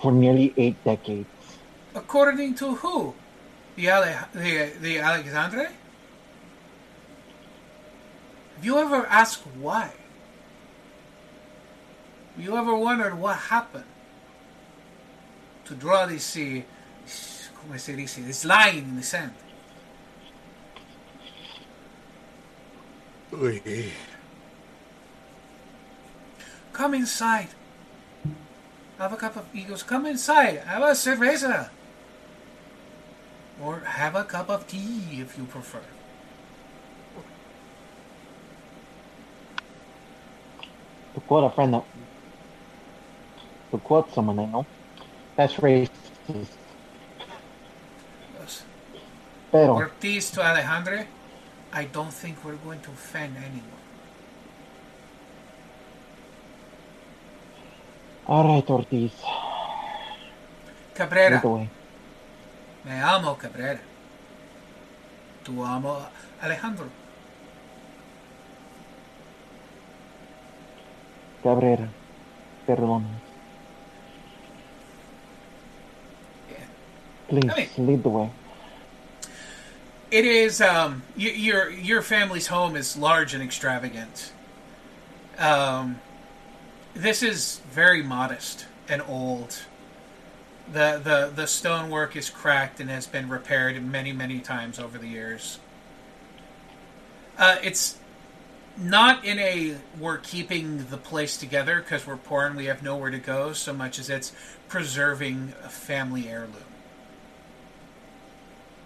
for 0.00 0.12
nearly 0.12 0.54
eight 0.56 0.82
decades. 0.84 1.28
According 1.94 2.54
to 2.56 2.74
who? 2.76 3.14
The, 3.76 3.88
Ale- 3.88 4.28
the, 4.32 4.72
the 4.80 4.98
Alexandre? 4.98 5.70
Have 8.56 8.64
you 8.64 8.78
ever 8.78 9.06
asked 9.06 9.44
why? 9.60 9.92
Have 12.36 12.44
you 12.44 12.56
ever 12.56 12.74
wondered 12.74 13.18
what 13.18 13.36
happened 13.36 13.84
to 15.68 15.74
draw 15.74 16.06
this, 16.06 16.36
uh, 16.36 16.62
como 17.60 17.76
se 17.76 17.94
dice, 17.94 18.24
this 18.24 18.44
line 18.44 18.78
in 18.78 18.96
the 18.96 19.02
sand? 19.02 19.32
Uy. 23.30 23.90
Come 26.72 26.94
inside. 26.94 27.48
Have 28.98 29.12
a 29.12 29.16
cup 29.16 29.36
of 29.36 29.44
Eagles. 29.54 29.82
Come 29.82 30.06
inside. 30.06 30.58
Have 30.64 30.82
a 30.82 30.92
cerveza. 30.92 31.68
Or 33.62 33.80
have 33.80 34.16
a 34.16 34.24
cup 34.24 34.48
of 34.48 34.66
tea 34.66 35.20
if 35.20 35.36
you 35.36 35.44
prefer. 35.44 35.82
To 41.14 41.20
quote 41.20 41.44
a 41.44 41.54
friend 41.54 41.74
that, 41.74 41.84
to 43.72 43.78
quote 43.78 44.14
someone 44.14 44.38
I 44.38 44.46
know, 44.46 44.66
that's 45.38 45.54
racist. 45.62 46.50
Pero, 49.52 49.76
Ortiz 49.76 50.30
to 50.32 50.42
Alejandre, 50.42 51.06
I 51.72 51.84
don't 51.86 52.12
think 52.12 52.44
we're 52.44 52.60
going 52.64 52.80
to 52.80 52.90
offend 52.90 53.36
anyone. 53.38 53.78
alright 58.28 58.68
Ortiz, 58.68 59.12
Cabrera. 60.94 61.40
Me 62.84 63.00
amo 63.00 63.36
Cabrera. 63.36 63.80
Tu 65.44 65.64
amo 65.64 66.08
Alejandro. 66.42 66.90
Cabrera, 71.42 71.88
perdón. 72.66 73.27
Please, 77.28 77.50
I 77.50 77.68
lead 77.78 78.02
the 78.02 78.08
way. 78.08 78.30
It 80.10 80.24
is 80.24 80.60
um, 80.60 81.02
y- 81.16 81.24
your 81.24 81.70
your 81.70 82.02
family's 82.02 82.46
home 82.46 82.76
is 82.76 82.96
large 82.96 83.34
and 83.34 83.42
extravagant. 83.42 84.32
Um, 85.38 86.00
this 86.94 87.22
is 87.22 87.60
very 87.70 88.02
modest 88.02 88.66
and 88.88 89.02
old. 89.06 89.58
the 90.72 91.00
the 91.04 91.32
The 91.34 91.46
stonework 91.46 92.16
is 92.16 92.30
cracked 92.30 92.80
and 92.80 92.88
has 92.90 93.06
been 93.06 93.28
repaired 93.28 93.82
many 93.84 94.12
many 94.12 94.40
times 94.40 94.78
over 94.78 94.96
the 94.98 95.08
years. 95.08 95.58
Uh, 97.38 97.56
it's 97.62 97.98
not 98.76 99.24
in 99.24 99.38
a 99.38 99.76
we're 99.98 100.18
keeping 100.18 100.86
the 100.86 100.96
place 100.96 101.36
together 101.36 101.80
because 101.80 102.06
we're 102.06 102.16
poor 102.16 102.46
and 102.46 102.56
we 102.56 102.66
have 102.66 102.82
nowhere 102.82 103.10
to 103.10 103.18
go 103.18 103.52
so 103.52 103.72
much 103.72 103.98
as 103.98 104.08
it's 104.08 104.32
preserving 104.68 105.52
a 105.64 105.68
family 105.68 106.28
heirloom. 106.28 106.54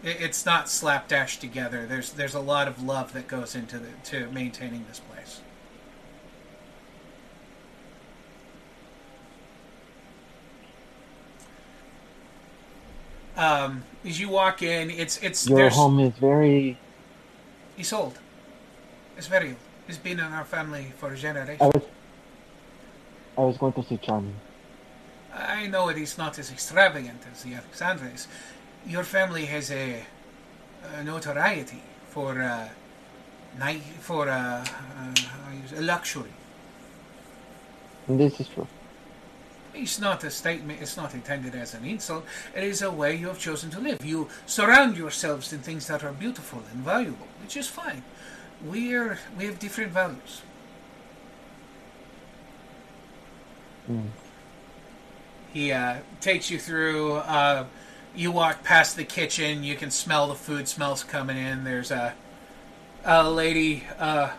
It- 0.03 0.21
It's 0.21 0.45
not 0.45 0.69
slapdash 0.69 1.39
together. 1.39 1.87
There's 1.87 2.13
there's 2.13 2.35
a 2.35 2.41
lot 2.41 2.69
of 2.69 2.83
love 2.83 3.13
that 3.13 3.29
goes 3.29 3.55
into 3.55 3.79
the, 3.79 3.91
to 4.11 4.31
maintaining 4.31 4.85
this 4.89 5.01
place. 5.01 5.41
Um, 13.37 13.85
as 14.05 14.21
you 14.21 14.29
walk 14.29 14.63
in, 14.63 14.91
it's 14.91 15.19
it's 15.23 15.49
Your 15.49 15.71
home 15.71 15.99
is 16.01 16.13
very. 16.15 16.79
he's 17.77 17.93
old. 17.93 18.19
It's 19.17 19.27
very 19.27 19.49
old. 19.49 19.57
He's 19.87 19.99
been 19.99 20.19
in 20.21 20.27
our 20.33 20.45
family 20.45 20.93
for 20.99 21.15
generations. 21.15 21.61
I 21.63 21.67
was. 21.67 21.83
I 23.39 23.41
was 23.41 23.57
going 23.57 23.73
to 23.75 23.83
say 23.85 23.97
charming. 23.97 24.35
I 25.35 25.67
know 25.67 25.89
it 25.89 25.97
is 25.97 26.19
not 26.19 26.39
as 26.39 26.51
extravagant 26.53 27.23
as 27.33 27.43
the 27.43 27.55
Alexandres. 27.55 28.27
Your 28.87 29.05
family 29.05 29.47
has 29.47 29.71
a, 29.71 30.05
a 30.97 31.05
notoriety 31.05 31.83
for 32.11 32.43
uh, 32.43 32.69
for 34.01 34.29
uh, 34.29 34.33
uh, 34.33 34.65
how 34.67 35.53
you 35.53 35.69
say- 35.69 35.77
a 35.79 35.83
luxury. 35.83 36.33
This 38.09 38.41
is 38.41 38.49
true. 38.49 38.67
It's 39.75 39.99
not 39.99 40.25
a 40.25 40.31
statement. 40.31 40.83
It's 40.83 40.97
not 40.97 41.15
intended 41.15 41.55
as 41.55 41.75
an 41.75 41.85
insult. 41.85 42.25
It 42.55 42.65
is 42.65 42.83
a 42.83 42.91
way 42.91 43.15
you 43.15 43.29
have 43.29 43.39
chosen 43.39 43.71
to 43.71 43.81
live. 43.81 44.05
You 44.05 44.29
surround 44.47 44.97
yourselves 44.97 45.53
in 45.53 45.61
things 45.61 45.87
that 45.87 46.05
are 46.05 46.13
beautiful 46.13 46.63
and 46.73 46.85
valuable, 46.85 47.29
which 47.41 47.57
is 47.57 47.69
fine. 47.69 48.03
We 48.67 48.95
are 48.95 49.19
we 49.39 49.47
have 49.47 49.59
different 49.59 49.93
values. 49.93 50.43
Mm. 53.91 54.09
He 55.53 55.73
uh, 55.73 55.97
takes 56.21 56.51
you 56.51 56.59
through 56.59 57.15
you 58.15 58.31
walk 58.31 58.63
past 58.63 58.97
the 58.97 59.05
kitchen, 59.05 59.63
you 59.63 59.77
can 59.77 59.91
smell 59.91 60.29
the 60.29 60.35
food 60.35 60.69
smells 60.69 61.05
coming 61.05 61.37
in. 61.37 61.65
There's 61.65 61.91
a, 61.91 62.15
a 63.05 63.29
lady 63.29 63.85
uh, 63.99 64.31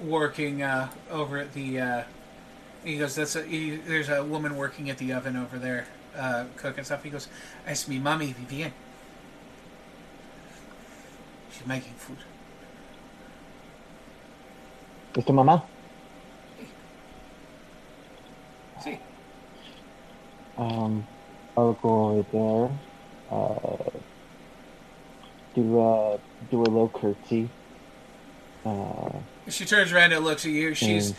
working 0.00 0.62
uh, 0.62 0.90
over 1.10 1.38
at 1.38 1.52
the. 1.52 1.80
Uh, 1.80 2.02
he 2.84 2.98
goes, 2.98 3.14
"That's 3.14 3.36
a." 3.36 3.42
He, 3.44 3.76
there's 3.76 4.08
a 4.08 4.24
woman 4.24 4.56
working 4.56 4.90
at 4.90 4.98
the 4.98 5.12
oven 5.12 5.36
over 5.36 5.58
there, 5.58 5.86
uh, 6.16 6.46
cooking 6.56 6.84
stuff. 6.84 7.02
He 7.02 7.10
goes, 7.10 7.28
"Es 7.66 7.88
me 7.88 7.98
mami 7.98 8.34
Vivian." 8.34 8.72
She's 11.52 11.66
making 11.66 11.94
food. 11.94 12.18
Mr. 15.14 15.32
mamá? 15.32 15.62
See. 18.82 18.98
Um. 20.58 21.06
I'll 21.56 21.72
go 21.74 22.10
over 22.10 22.68
there. 23.30 23.38
Uh, 23.38 23.90
do 25.54 25.80
a 25.80 26.18
do 26.50 26.62
a 26.62 26.68
low 26.68 26.88
curtsy. 26.88 27.48
Uh, 28.64 29.10
She 29.48 29.64
turns 29.64 29.92
around 29.92 30.12
and 30.12 30.24
looks 30.24 30.44
at 30.44 30.50
you. 30.52 30.74
She's 30.74 31.14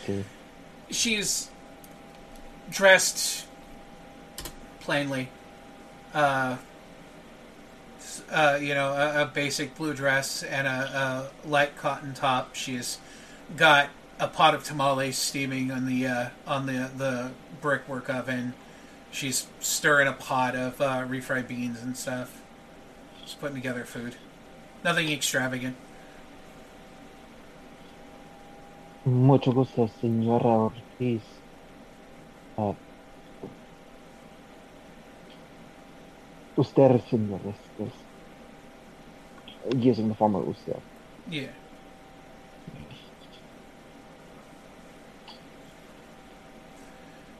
she's 0.90 1.50
dressed 2.70 3.46
plainly. 4.80 5.28
Uh, 6.14 6.56
uh, 8.30 8.58
you 8.60 8.74
know, 8.74 8.88
a, 8.92 9.22
a 9.22 9.26
basic 9.26 9.74
blue 9.76 9.94
dress 9.94 10.42
and 10.42 10.66
a, 10.66 11.30
a 11.44 11.48
light 11.48 11.76
cotton 11.76 12.14
top. 12.14 12.54
She's 12.54 12.98
got 13.56 13.88
a 14.20 14.28
pot 14.28 14.54
of 14.54 14.64
tamales 14.64 15.16
steaming 15.16 15.70
on 15.70 15.86
the 15.86 16.06
uh, 16.06 16.28
on 16.46 16.66
the 16.66 16.90
the 16.96 17.30
brickwork 17.60 18.08
oven. 18.08 18.54
She's 19.10 19.46
stirring 19.60 20.06
a 20.06 20.12
pot 20.12 20.54
of 20.54 20.80
uh, 20.80 21.04
refried 21.06 21.48
beans 21.48 21.82
and 21.82 21.96
stuff. 21.96 22.42
She's 23.24 23.34
putting 23.34 23.56
together 23.56 23.84
food. 23.84 24.16
Nothing 24.84 25.10
extravagant. 25.10 25.76
Mucho 29.04 29.52
gusto, 29.52 29.90
señora 30.02 30.70
Ortiz. 30.70 31.22
Uh, 32.56 32.74
usted, 36.56 37.02
señor, 37.10 37.40
es, 37.48 37.86
es 37.86 37.92
using 39.76 40.08
the 40.08 40.14
former 40.14 40.40
usted. 40.40 40.80
Yeah. 41.28 41.48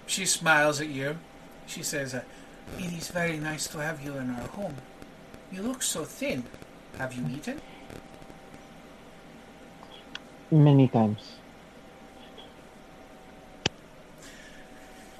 She 0.06 0.24
smiles 0.24 0.80
at 0.80 0.88
you. 0.88 1.18
She 1.68 1.82
says, 1.82 2.14
uh, 2.14 2.22
It 2.78 2.92
is 2.92 3.08
very 3.08 3.36
nice 3.36 3.68
to 3.68 3.78
have 3.78 4.00
you 4.02 4.16
in 4.16 4.30
our 4.30 4.48
home. 4.48 4.74
You 5.52 5.62
look 5.62 5.82
so 5.82 6.04
thin. 6.04 6.42
Have 6.96 7.12
you 7.12 7.24
eaten? 7.28 7.60
Many 10.50 10.88
times. 10.88 11.36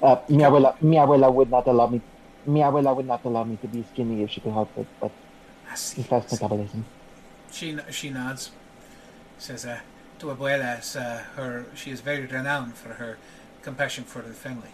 Uh, 0.03 0.17
mi 0.29 0.43
abuela, 0.43 0.81
mi 0.81 0.97
abuela 0.97 1.33
would 1.33 1.51
not 1.51 1.67
allow 1.67 1.87
me. 1.87 2.01
Mi 2.47 2.61
abuela 2.61 2.97
would 2.97 3.07
not 3.07 3.23
allow 3.25 3.45
me 3.45 3.57
to 3.61 3.69
be 3.69 3.85
skinny 3.93 4.23
if 4.23 4.31
she 4.31 4.41
could 4.41 4.53
help 4.53 4.71
it, 4.79 4.87
but 5.01 5.13
see. 5.75 6.03
fast 6.03 6.33
metabolism. 6.33 6.85
She, 7.53 7.77
she 7.91 8.09
nods. 8.09 8.53
Says, 9.39 9.67
uh, 9.67 9.81
Tu 10.19 10.27
abuela 10.27 10.79
is, 10.79 10.97
uh, 10.97 11.25
her, 11.37 11.67
she 11.75 11.91
is 11.91 12.01
very 12.01 12.25
renowned 12.25 12.75
for 12.75 12.95
her 12.95 13.19
compassion 13.61 14.05
for 14.05 14.23
the 14.23 14.33
family. 14.33 14.71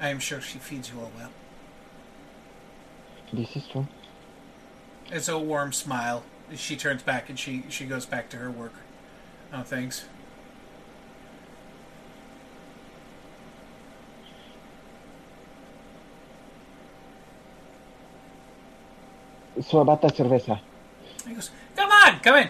I 0.00 0.08
am 0.08 0.18
sure 0.18 0.40
she 0.40 0.58
feeds 0.58 0.90
you 0.90 1.00
all 1.00 1.12
well. 1.16 1.30
This 3.32 3.56
is 3.56 3.66
true. 3.66 3.86
It's 5.10 5.28
a 5.28 5.38
warm 5.38 5.72
smile. 5.72 6.24
She 6.54 6.76
turns 6.76 7.02
back 7.02 7.28
and 7.28 7.38
she, 7.38 7.64
she 7.68 7.84
goes 7.84 8.06
back 8.06 8.28
to 8.30 8.36
her 8.36 8.50
work 8.50 8.74
on 9.52 9.64
things. 9.64 10.04
So 19.62 19.78
about 19.78 20.02
that 20.02 20.16
cerveza. 20.16 20.60
He 21.26 21.34
goes, 21.34 21.50
"Come 21.76 21.90
on, 21.90 22.20
come 22.20 22.36
in." 22.36 22.48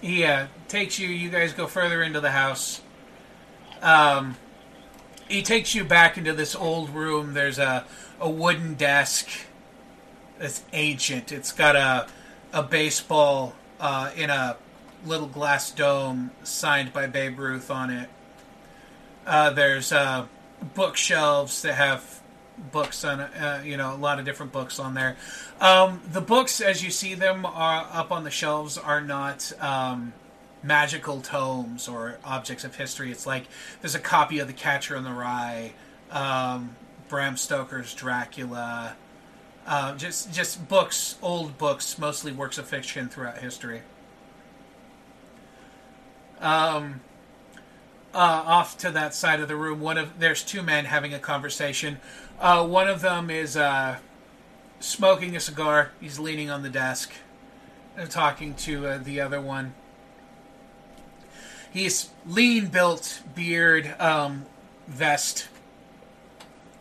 He 0.00 0.24
uh, 0.24 0.46
takes 0.68 0.98
you. 0.98 1.08
You 1.08 1.30
guys 1.30 1.52
go 1.52 1.66
further 1.66 2.02
into 2.02 2.20
the 2.20 2.32
house. 2.32 2.80
Um, 3.80 4.36
he 5.28 5.42
takes 5.42 5.74
you 5.74 5.84
back 5.84 6.16
into 6.16 6.32
this 6.32 6.54
old 6.54 6.90
room. 6.90 7.34
There's 7.34 7.58
a 7.58 7.84
a 8.20 8.30
wooden 8.30 8.74
desk. 8.74 9.28
It's 10.40 10.62
ancient. 10.72 11.32
It's 11.32 11.52
got 11.52 11.76
a 11.76 12.06
a 12.52 12.62
baseball 12.62 13.54
uh, 13.80 14.10
in 14.16 14.30
a 14.30 14.56
little 15.04 15.26
glass 15.26 15.70
dome 15.70 16.30
signed 16.42 16.92
by 16.92 17.06
Babe 17.06 17.38
Ruth 17.38 17.70
on 17.70 17.90
it. 17.90 18.08
Uh, 19.26 19.50
there's 19.50 19.92
uh, 19.92 20.26
bookshelves 20.74 21.62
that 21.62 21.74
have 21.74 22.20
books 22.72 23.04
on 23.04 23.20
uh, 23.20 23.62
you 23.64 23.76
know 23.76 23.94
a 23.94 23.98
lot 23.98 24.18
of 24.18 24.24
different 24.24 24.50
books 24.50 24.78
on 24.78 24.94
there 24.94 25.14
um, 25.60 26.00
the 26.10 26.22
books 26.22 26.62
as 26.62 26.82
you 26.82 26.90
see 26.90 27.12
them 27.14 27.44
are 27.44 27.86
up 27.92 28.10
on 28.10 28.24
the 28.24 28.30
shelves 28.30 28.78
are 28.78 29.02
not 29.02 29.52
um, 29.60 30.14
magical 30.66 31.20
tomes 31.20 31.88
or 31.88 32.18
objects 32.24 32.64
of 32.64 32.74
history 32.76 33.10
it's 33.10 33.26
like 33.26 33.44
there's 33.80 33.94
a 33.94 34.00
copy 34.00 34.38
of 34.38 34.46
the 34.46 34.52
catcher 34.52 34.96
in 34.96 35.04
the 35.04 35.12
rye 35.12 35.72
um, 36.10 36.74
bram 37.08 37.36
stoker's 37.36 37.94
dracula 37.94 38.96
uh, 39.66 39.94
just 39.96 40.32
just 40.32 40.68
books 40.68 41.16
old 41.22 41.56
books 41.58 41.98
mostly 41.98 42.32
works 42.32 42.58
of 42.58 42.66
fiction 42.66 43.08
throughout 43.08 43.38
history 43.38 43.82
um, 46.40 47.00
uh, 48.14 48.42
off 48.46 48.78
to 48.78 48.90
that 48.90 49.14
side 49.14 49.40
of 49.40 49.48
the 49.48 49.56
room. 49.56 49.80
One 49.80 49.98
of 49.98 50.18
there's 50.18 50.42
two 50.42 50.62
men 50.62 50.86
having 50.86 51.12
a 51.12 51.18
conversation. 51.18 51.98
Uh, 52.40 52.66
one 52.66 52.88
of 52.88 53.02
them 53.02 53.30
is 53.30 53.56
uh, 53.56 53.98
smoking 54.80 55.36
a 55.36 55.40
cigar. 55.40 55.92
He's 56.00 56.18
leaning 56.18 56.50
on 56.50 56.62
the 56.62 56.70
desk, 56.70 57.12
and 57.96 58.10
talking 58.10 58.54
to 58.54 58.86
uh, 58.86 58.98
the 58.98 59.20
other 59.20 59.40
one. 59.40 59.74
He's 61.76 62.08
lean 62.26 62.68
built, 62.68 63.20
beard, 63.34 63.94
um, 64.00 64.46
vest, 64.88 65.46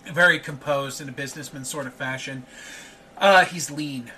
very 0.06 0.40
composed 0.40 1.02
in 1.02 1.10
a 1.10 1.12
businessman 1.12 1.66
sort 1.66 1.86
of 1.86 1.94
fashion. 1.94 2.46
Uh, 3.18 3.44
he's 3.44 3.70
lean. 3.70 4.10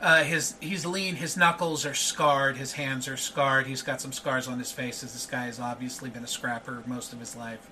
Uh, 0.00 0.24
his 0.24 0.54
he's 0.58 0.86
lean. 0.86 1.16
His 1.16 1.36
knuckles 1.36 1.84
are 1.84 1.92
scarred. 1.92 2.56
His 2.56 2.72
hands 2.72 3.08
are 3.08 3.16
scarred. 3.18 3.66
He's 3.66 3.82
got 3.82 4.00
some 4.00 4.10
scars 4.10 4.48
on 4.48 4.58
his 4.58 4.72
face, 4.72 5.04
as 5.04 5.12
this 5.12 5.26
guy 5.26 5.44
has 5.44 5.60
obviously 5.60 6.08
been 6.08 6.24
a 6.24 6.26
scrapper 6.28 6.82
most 6.86 7.12
of 7.12 7.20
his 7.20 7.36
life. 7.36 7.70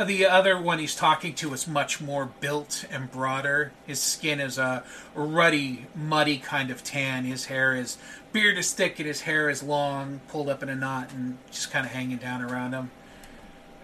Uh, 0.00 0.04
the 0.04 0.24
other 0.24 0.58
one 0.58 0.78
he's 0.78 0.96
talking 0.96 1.34
to 1.34 1.52
is 1.52 1.68
much 1.68 2.00
more 2.00 2.24
built 2.40 2.86
and 2.90 3.12
broader. 3.12 3.70
His 3.86 4.00
skin 4.00 4.40
is 4.40 4.56
a 4.56 4.82
ruddy, 5.14 5.88
muddy 5.94 6.38
kind 6.38 6.70
of 6.70 6.82
tan. 6.82 7.26
His 7.26 7.44
hair 7.44 7.76
is 7.76 7.98
beard 8.32 8.56
is 8.56 8.72
thick 8.72 8.98
and 8.98 9.06
his 9.06 9.20
hair 9.20 9.50
is 9.50 9.62
long, 9.62 10.22
pulled 10.28 10.48
up 10.48 10.62
in 10.62 10.70
a 10.70 10.74
knot 10.74 11.12
and 11.12 11.36
just 11.50 11.70
kind 11.70 11.84
of 11.84 11.92
hanging 11.92 12.16
down 12.16 12.40
around 12.40 12.72
him. 12.72 12.90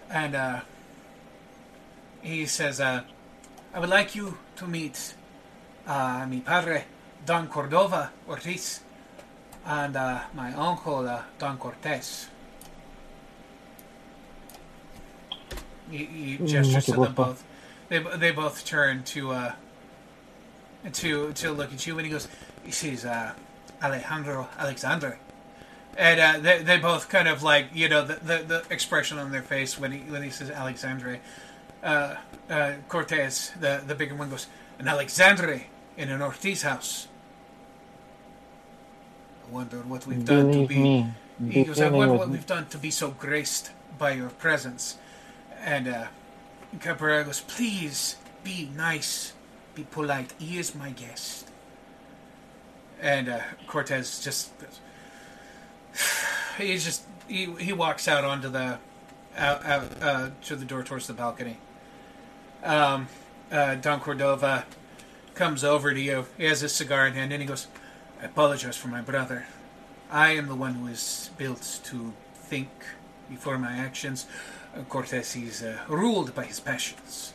And 0.09 0.33
uh, 0.33 0.61
he 2.23 2.47
says, 2.47 2.81
uh, 2.81 3.03
"I 3.71 3.79
would 3.79 3.89
like 3.89 4.15
you 4.15 4.39
to 4.55 4.65
meet 4.65 5.13
uh, 5.85 6.25
mi 6.27 6.39
padre." 6.39 6.85
Don 7.27 7.47
Cordova 7.47 8.11
Ortiz 8.27 8.79
and 9.67 9.95
uh, 9.95 10.21
my 10.33 10.51
uncle 10.53 11.07
uh, 11.07 11.21
Don 11.37 11.59
Cortez. 11.59 12.29
He, 15.89 16.05
he 16.05 16.37
gestures 16.45 16.85
to 16.85 16.91
them 16.93 17.13
both. 17.13 17.43
They 17.89 17.99
they 17.99 18.31
both 18.31 18.65
turn 18.65 19.03
to 19.05 19.31
uh, 19.31 19.53
to 20.93 21.33
to 21.33 21.51
look 21.51 21.73
at 21.73 21.85
you, 21.87 21.97
and 21.97 22.05
he 22.05 22.11
goes, 22.11 22.27
"This 22.65 22.83
is 22.83 23.05
uh, 23.05 23.33
Alejandro 23.81 24.47
Alexandre." 24.57 25.19
And 25.97 26.19
uh, 26.19 26.39
they, 26.39 26.61
they 26.61 26.77
both 26.77 27.09
kind 27.09 27.27
of 27.27 27.41
like 27.41 27.69
you 27.73 27.89
know 27.89 28.05
the, 28.05 28.15
the, 28.15 28.37
the 28.45 28.63
expression 28.69 29.17
on 29.17 29.31
their 29.31 29.41
face 29.41 29.79
when 29.79 29.91
he 29.91 29.99
when 29.99 30.21
he 30.21 30.29
says 30.29 30.49
Alexandre, 30.51 31.19
uh, 31.83 32.15
uh, 32.49 32.73
Cortez 32.87 33.51
the 33.59 33.81
the 33.85 33.95
bigger 33.95 34.15
one 34.15 34.29
goes 34.29 34.47
an 34.79 34.87
Alexandre 34.87 35.63
in 35.97 36.09
an 36.09 36.21
Ortiz 36.21 36.61
house. 36.61 37.07
I 39.47 39.53
wonder 39.53 39.77
what 39.77 40.05
we've 40.05 40.23
done 40.25 40.51
to 40.51 40.67
be. 40.67 40.77
me, 40.77 41.13
He 41.49 41.63
goes, 41.63 41.79
I 41.79 41.89
wonder 41.89 42.13
what 42.15 42.29
we've 42.29 42.45
done 42.45 42.67
to 42.67 42.77
be 42.77 42.91
so 42.91 43.11
graced 43.11 43.71
by 43.97 44.11
your 44.11 44.29
presence. 44.29 44.97
And 45.59 45.87
uh, 45.87 46.07
goes, 46.79 47.41
please 47.41 48.15
be 48.43 48.69
nice, 48.75 49.33
be 49.75 49.83
polite. 49.83 50.33
He 50.39 50.57
is 50.57 50.75
my 50.75 50.91
guest. 50.91 51.49
And 53.01 53.29
uh, 53.29 53.39
Cortez 53.67 54.23
just 54.23 54.51
he 56.57 56.77
just 56.77 57.03
he, 57.27 57.53
he 57.55 57.73
walks 57.73 58.07
out 58.07 58.23
onto 58.23 58.49
the 58.49 58.79
out, 59.37 59.65
out 59.65 59.83
uh, 60.01 60.29
to 60.43 60.55
the 60.55 60.65
door 60.65 60.83
towards 60.83 61.07
the 61.07 61.13
balcony. 61.13 61.57
Um, 62.63 63.07
uh, 63.51 63.75
Don 63.75 63.99
Cordova 63.99 64.65
comes 65.35 65.63
over 65.63 65.93
to 65.93 65.99
you. 65.99 66.25
He 66.37 66.45
has 66.45 66.61
his 66.61 66.73
cigar 66.73 67.07
in 67.07 67.13
hand, 67.13 67.31
and 67.31 67.41
he 67.41 67.47
goes, 67.47 67.67
"I 68.21 68.25
apologize 68.25 68.75
for 68.75 68.87
my 68.87 69.01
brother. 69.01 69.45
I 70.09 70.31
am 70.31 70.47
the 70.47 70.55
one 70.55 70.75
who 70.75 70.87
is 70.87 71.29
built 71.37 71.81
to 71.85 72.13
think 72.33 72.69
before 73.29 73.57
my 73.57 73.73
actions. 73.73 74.25
Cortez 74.89 75.35
is 75.35 75.63
uh, 75.63 75.77
ruled 75.87 76.35
by 76.35 76.43
his 76.43 76.59
passions. 76.59 77.33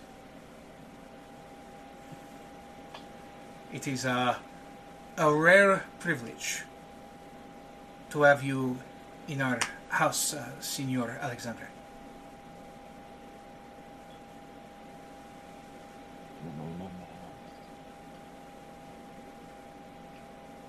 It 3.73 3.89
is 3.89 4.05
a, 4.05 4.37
a 5.17 5.35
rare 5.35 5.85
privilege 5.99 6.63
to 8.11 8.23
have 8.23 8.43
you 8.43 8.79
in 9.29 9.41
our 9.41 9.59
house, 9.89 10.35
uh, 10.35 10.49
Signor 10.61 11.19
Alexandre. 11.21 11.69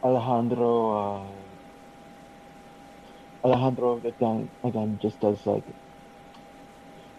Alejandro, 0.03 1.23
uh, 3.43 3.47
Alejandro 3.47 4.01
again, 4.03 4.49
again 4.63 4.99
just 5.01 5.19
does 5.21 5.45
like 5.45 5.63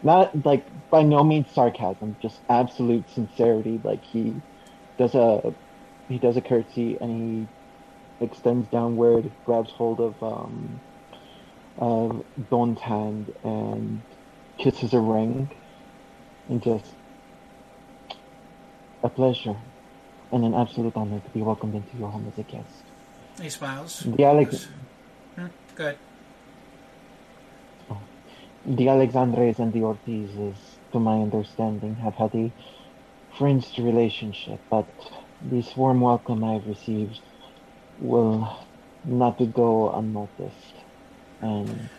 not 0.04 0.44
like 0.44 0.64
by 0.90 1.02
no 1.02 1.24
means 1.24 1.50
sarcasm, 1.52 2.16
just 2.20 2.38
absolute 2.48 3.04
sincerity. 3.14 3.80
Like 3.82 4.04
he 4.04 4.34
does 4.98 5.14
a, 5.14 5.54
he 6.08 6.18
does 6.18 6.36
a 6.36 6.40
curtsy 6.40 6.98
and 7.00 7.48
he 8.20 8.24
extends 8.24 8.68
downward, 8.68 9.30
grabs 9.46 9.70
hold 9.70 10.00
of 10.00 10.22
um, 10.22 10.80
of 11.78 12.24
Don's 12.50 12.78
hand 12.80 13.34
and 13.42 14.00
kisses 14.58 14.92
a 14.92 15.00
ring, 15.00 15.50
and 16.48 16.62
just 16.62 16.92
a 19.02 19.08
pleasure 19.08 19.56
and 20.30 20.44
an 20.44 20.54
absolute 20.54 20.92
honor 20.96 21.20
to 21.20 21.30
be 21.30 21.42
welcomed 21.42 21.74
into 21.74 21.96
your 21.96 22.10
home 22.10 22.30
as 22.32 22.38
a 22.38 22.42
guest. 22.42 22.82
He 23.40 23.48
smiles. 23.48 24.00
The 24.00 24.24
Alex, 24.24 24.68
Hmm, 25.36 25.46
good. 25.74 25.98
The 28.66 28.88
Alexandres 28.88 29.58
and 29.58 29.72
the 29.72 29.80
Ortizes, 29.80 30.56
to 30.92 30.98
my 30.98 31.20
understanding, 31.20 31.96
have 31.96 32.14
had 32.14 32.34
a 32.34 32.50
fringed 33.36 33.78
relationship, 33.78 34.60
but 34.70 34.86
this 35.42 35.76
warm 35.76 36.00
welcome 36.00 36.42
I've 36.42 36.66
received 36.66 37.20
will 38.00 38.58
not 39.04 39.36
go 39.52 39.92
unnoticed, 39.92 40.74
and 41.40 41.90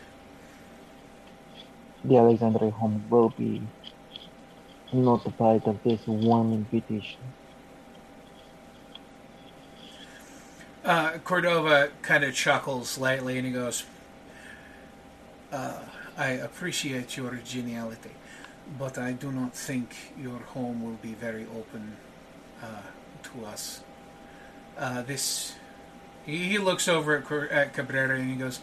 the 2.03 2.17
Alexandre 2.17 2.69
home 2.71 3.03
will 3.09 3.29
be 3.29 3.61
notified 4.91 5.63
of 5.65 5.81
this 5.83 6.05
warm 6.07 6.53
invitation. 6.53 7.19
Uh, 10.83 11.17
Cordova 11.23 11.89
kind 12.03 12.23
of 12.23 12.35
chuckles 12.35 12.99
lightly 12.99 13.37
and 13.37 13.47
he 13.47 13.51
goes, 13.51 13.85
uh, 15.51 15.79
I 16.17 16.29
appreciate 16.29 17.17
your 17.17 17.35
geniality, 17.43 18.11
but 18.79 18.97
I 18.97 19.11
do 19.11 19.31
not 19.31 19.53
think 19.53 20.13
your 20.17 20.39
home 20.39 20.81
will 20.81 20.97
be 21.01 21.13
very 21.13 21.45
open 21.57 21.97
uh, 22.63 22.81
to 23.23 23.45
us. 23.45 23.81
Uh, 24.77 25.01
this. 25.01 25.55
He, 26.25 26.57
looks 26.57 26.87
over 26.87 27.17
at, 27.17 27.51
at 27.51 27.73
Cabrera 27.73 28.17
and 28.17 28.31
he 28.31 28.35
goes, 28.35 28.61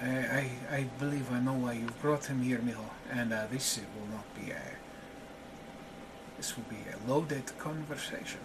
I, 0.00 0.08
I, 0.08 0.50
I 0.70 0.82
believe 0.98 1.30
I 1.32 1.40
know 1.40 1.54
why 1.54 1.72
you 1.72 1.88
brought 2.00 2.26
him 2.26 2.42
here, 2.42 2.58
mijo, 2.58 2.84
and 3.10 3.32
uh, 3.32 3.46
this 3.50 3.80
will 3.98 4.16
not 4.16 4.24
be 4.34 4.52
a. 4.52 4.60
This 6.36 6.56
will 6.56 6.64
be 6.64 6.76
a 6.92 7.10
loaded 7.10 7.58
conversation. 7.58 8.40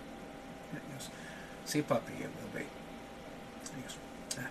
Goes, 0.94 1.10
See, 1.66 1.82
puppy, 1.82 2.14
it 2.22 2.30
will 2.42 2.60
be. 2.60 2.66
Goes, 3.82 3.98
"Ah. 4.40 4.48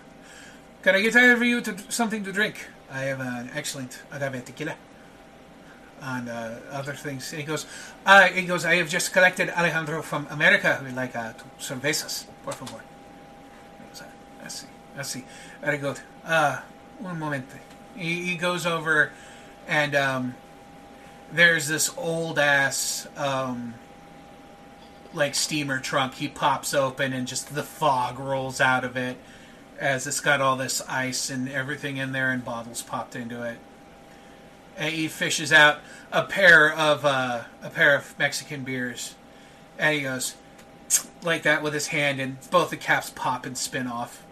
Can 0.83 0.95
I 0.95 1.03
get 1.03 1.17
over 1.17 1.45
you 1.45 1.61
to 1.63 1.77
something 1.91 2.23
to 2.25 2.33
drink? 2.33 2.69
I 2.91 3.03
have 3.03 3.21
an 3.21 3.51
excellent 3.55 4.03
agave 4.13 4.45
tequila 4.45 4.75
and 6.03 6.29
uh, 6.29 6.55
other 6.73 6.95
things. 6.95 7.31
He 7.31 7.43
goes, 7.43 7.67
uh, 8.07 8.29
he 8.29 8.43
goes. 8.43 8.65
I 8.65 8.77
have 8.77 8.89
just 8.89 9.13
collected 9.13 9.51
Alejandro 9.51 10.03
from 10.03 10.27
America 10.31 10.81
would 10.83 10.97
like 10.97 11.15
uh, 11.15 11.35
cervezas, 11.59 12.25
por 12.43 12.53
favor. 12.53 12.81
Goes, 13.91 14.03
"Ah, 14.03 14.47
I 14.99 15.03
see. 15.03 15.25
Very 15.61 15.79
good. 15.79 16.01
Uh, 16.25 16.61
un 17.05 17.19
momento. 17.19 17.57
He, 17.97 18.23
he 18.23 18.35
goes 18.37 18.67
over, 18.67 19.13
and 19.69 19.95
um, 19.95 20.35
there's 21.33 21.69
this 21.69 21.91
old 21.97 22.39
ass. 22.39 23.07
Um, 23.17 23.75
like 25.13 25.35
steamer 25.35 25.81
trunk 25.81 26.15
he 26.15 26.29
pops 26.29 26.73
open 26.73 27.13
and 27.13 27.27
just 27.27 27.53
the 27.53 27.65
fog 27.65 28.17
rolls 28.21 28.61
out 28.61 28.85
of 28.85 28.97
it 28.97 29.17
as 29.81 30.07
it's 30.07 30.21
got 30.21 30.41
all 30.41 30.57
this 30.57 30.81
ice 30.89 31.31
and 31.31 31.49
everything 31.49 31.97
in 31.97 32.13
there 32.13 32.31
and 32.31 32.45
bottles 32.45 32.83
popped 32.83 33.17
into 33.17 33.43
it 33.43 33.59
and 34.77 34.95
he 34.95 35.09
fishes 35.09 35.53
out 35.53 35.81
a 36.13 36.23
pair 36.23 36.73
of 36.73 37.05
uh, 37.05 37.43
a 37.63 37.71
pair 37.71 37.97
of 37.97 38.17
mexican 38.19 38.63
beers 38.63 39.15
and 39.79 39.97
he 39.97 40.03
goes 40.03 40.37
like 41.23 41.43
that 41.43 41.63
with 41.63 41.75
his 41.75 41.89
hand 41.89 42.21
and 42.21 42.39
both 42.51 42.71
the 42.71 42.77
caps 42.77 43.11
pop 43.11 43.47
and 43.47 43.57
spin 43.57 43.87
off 43.87 44.23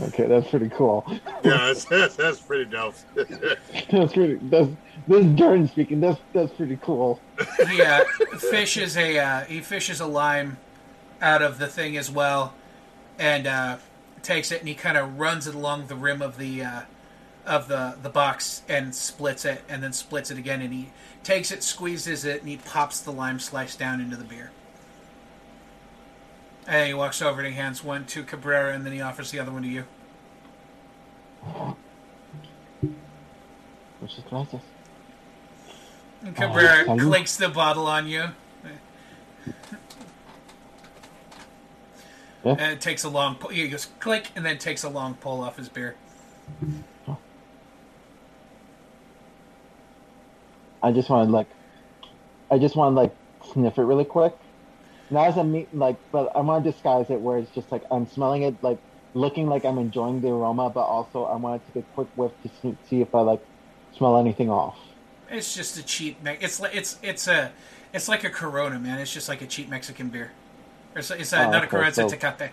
Okay, 0.00 0.26
that's 0.26 0.48
pretty 0.48 0.68
cool. 0.70 1.04
Yeah, 1.44 1.66
that's, 1.66 1.84
that's, 1.84 2.16
that's 2.16 2.40
pretty 2.40 2.64
dope. 2.64 2.94
that's 3.14 4.12
pretty. 4.14 4.36
That's 4.42 4.70
this 5.06 5.24
is 5.26 5.34
Jordan 5.34 5.68
speaking. 5.68 6.00
That's 6.00 6.18
that's 6.32 6.52
pretty 6.54 6.78
cool. 6.80 7.20
he 7.68 7.82
uh, 7.82 8.04
fishes 8.38 8.96
a 8.96 9.18
uh, 9.18 9.40
he 9.44 9.60
fishes 9.60 10.00
a 10.00 10.06
lime 10.06 10.56
out 11.20 11.42
of 11.42 11.58
the 11.58 11.66
thing 11.66 11.98
as 11.98 12.10
well, 12.10 12.54
and 13.18 13.46
uh, 13.46 13.76
takes 14.24 14.50
it 14.50 14.58
and 14.60 14.68
he 14.68 14.74
kind 14.74 14.96
of 14.96 15.18
runs 15.18 15.46
it 15.46 15.54
along 15.54 15.86
the 15.86 15.94
rim 15.94 16.20
of 16.22 16.38
the 16.38 16.62
uh, 16.62 16.80
of 17.46 17.68
the 17.68 17.96
the 18.02 18.08
box 18.08 18.62
and 18.68 18.94
splits 18.94 19.44
it, 19.44 19.62
and 19.68 19.82
then 19.82 19.92
splits 19.92 20.30
it 20.30 20.38
again, 20.38 20.62
and 20.62 20.72
he 20.72 20.90
takes 21.22 21.50
it, 21.50 21.62
squeezes 21.62 22.24
it, 22.24 22.40
and 22.40 22.48
he 22.48 22.56
pops 22.56 23.00
the 23.00 23.12
lime 23.12 23.38
slice 23.38 23.76
down 23.76 24.00
into 24.00 24.16
the 24.16 24.24
beer. 24.24 24.50
And 26.66 26.88
he 26.88 26.94
walks 26.94 27.20
over 27.20 27.40
and 27.40 27.48
he 27.48 27.54
hands 27.54 27.84
one 27.84 28.06
to 28.06 28.22
Cabrera, 28.22 28.74
and 28.74 28.86
then 28.86 28.92
he 28.92 29.00
offers 29.02 29.30
the 29.30 29.38
other 29.38 29.52
one 29.52 29.62
to 29.62 29.68
you. 29.68 29.84
Muchas 34.00 34.24
gracias. 34.28 34.60
And 36.22 36.34
Cabrera 36.34 36.86
salud. 36.86 37.00
clinks 37.00 37.36
the 37.36 37.50
bottle 37.50 37.86
on 37.86 38.08
you. 38.08 38.28
Yeah. 42.44 42.56
And 42.58 42.72
it 42.72 42.80
takes 42.80 43.04
a 43.04 43.08
long 43.08 43.36
pull. 43.36 43.50
He 43.50 43.66
goes 43.68 43.88
click, 44.00 44.30
and 44.36 44.44
then 44.44 44.58
takes 44.58 44.84
a 44.84 44.88
long 44.88 45.14
pull 45.14 45.40
off 45.40 45.56
his 45.56 45.68
beer. 45.68 45.96
I 50.82 50.92
just 50.92 51.08
want 51.08 51.28
to 51.28 51.32
like, 51.32 51.48
I 52.50 52.58
just 52.58 52.76
want 52.76 52.94
to 52.94 53.00
like 53.00 53.14
sniff 53.52 53.78
it 53.78 53.82
really 53.82 54.04
quick. 54.04 54.34
Not 55.10 55.28
as 55.28 55.36
a 55.38 55.44
meat 55.44 55.74
like, 55.74 55.96
but 56.12 56.34
I 56.36 56.40
want 56.40 56.64
to 56.64 56.70
disguise 56.70 57.08
it 57.08 57.20
where 57.20 57.38
it's 57.38 57.50
just 57.54 57.72
like 57.72 57.82
I'm 57.90 58.06
smelling 58.06 58.42
it 58.42 58.62
like 58.62 58.78
looking 59.14 59.46
like 59.46 59.64
I'm 59.64 59.78
enjoying 59.78 60.20
the 60.20 60.28
aroma, 60.28 60.68
but 60.68 60.82
also 60.82 61.24
I 61.24 61.36
want 61.36 61.66
to 61.66 61.72
take 61.72 61.84
a 61.84 61.94
quick 61.94 62.08
whiff 62.16 62.32
to 62.42 62.50
see, 62.60 62.76
see 62.88 63.00
if 63.00 63.14
I 63.14 63.20
like 63.20 63.42
smell 63.96 64.18
anything 64.18 64.50
off. 64.50 64.76
It's 65.30 65.54
just 65.54 65.78
a 65.78 65.82
cheap. 65.82 66.22
Me- 66.22 66.36
it's 66.40 66.60
like 66.60 66.74
it's 66.74 66.98
it's 67.02 67.28
a 67.28 67.52
it's 67.94 68.08
like 68.08 68.24
a 68.24 68.30
Corona, 68.30 68.78
man. 68.78 68.98
It's 68.98 69.12
just 69.12 69.28
like 69.28 69.40
a 69.40 69.46
cheap 69.46 69.68
Mexican 69.70 70.08
beer. 70.08 70.32
Or 70.94 70.98
It's, 70.98 71.10
it's 71.10 71.32
a, 71.32 71.46
Oh, 71.46 71.50
not 71.50 71.64
a 71.64 71.66
okay. 71.66 71.88
It's 71.88 71.98
a 71.98 72.08
so- 72.08 72.16
Tecate. 72.16 72.50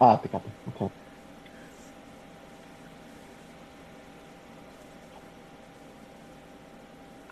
Ah, 0.00 0.16
Tecate. 0.18 0.42
Okay. 0.68 0.90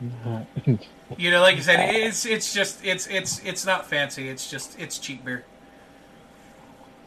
You 1.18 1.30
know, 1.30 1.42
like 1.42 1.56
I 1.56 1.60
said, 1.60 1.94
it's 1.94 2.24
it's 2.24 2.52
just 2.54 2.84
it's 2.84 3.06
it's 3.06 3.38
it's 3.44 3.66
not 3.66 3.86
fancy. 3.86 4.28
It's 4.28 4.50
just 4.50 4.78
it's 4.80 4.98
cheap 4.98 5.24
beer. 5.24 5.44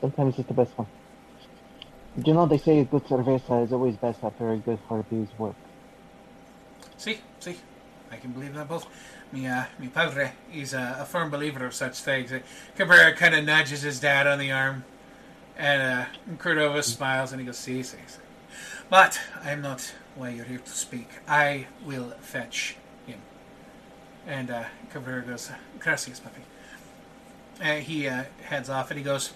Sometimes 0.02 0.38
it's 0.38 0.48
the 0.48 0.54
best 0.54 0.78
one. 0.78 0.88
You 2.24 2.34
know, 2.34 2.46
they 2.46 2.60
say 2.60 2.80
a 2.80 2.86
good 2.86 3.04
cerveza 3.06 3.64
is 3.66 3.74
always 3.74 3.96
best 3.98 4.24
after 4.24 4.52
a 4.52 4.58
good 4.58 4.80
hard 4.88 5.10
day's 5.10 5.28
work. 5.40 5.56
See, 6.98 7.18
see, 7.40 7.56
I 8.12 8.18
can 8.18 8.32
believe 8.32 8.54
that 8.54 8.68
both. 8.70 8.86
Mi, 9.36 9.48
uh, 9.48 9.66
padre, 9.94 10.32
he's 10.50 10.74
a, 10.74 11.00
a 11.02 11.06
firm 11.06 11.30
believer 11.30 11.66
of 11.66 11.74
such 11.74 12.00
things. 12.00 12.32
Cabrera 12.78 13.14
kind 13.14 13.36
of 13.36 13.44
nudges 13.44 13.82
his 13.82 14.00
dad 14.00 14.28
on 14.28 14.40
the 14.40 14.50
arm, 14.50 14.86
and 15.58 15.82
uh, 15.82 16.06
Cordova 16.38 16.82
smiles 16.82 17.34
and 17.34 17.42
he 17.42 17.46
goes, 17.46 17.58
"See, 17.58 17.84
see, 17.84 17.98
see." 18.08 18.20
But 18.90 19.20
I'm 19.44 19.62
not 19.62 19.94
why 20.16 20.30
you're 20.30 20.46
here 20.46 20.60
to 20.60 20.72
speak. 20.72 21.10
I 21.28 21.68
will 21.86 22.12
fetch 22.22 22.78
him. 23.06 23.20
And 24.26 24.50
uh, 24.50 24.64
Cabrera 24.94 25.24
goes, 25.24 25.52
"Gracias, 25.80 26.22
papi." 26.22 26.44
And 27.60 27.84
he 27.84 28.08
uh, 28.08 28.24
heads 28.46 28.70
off, 28.70 28.90
and 28.90 28.98
he 28.98 29.04
goes, 29.04 29.34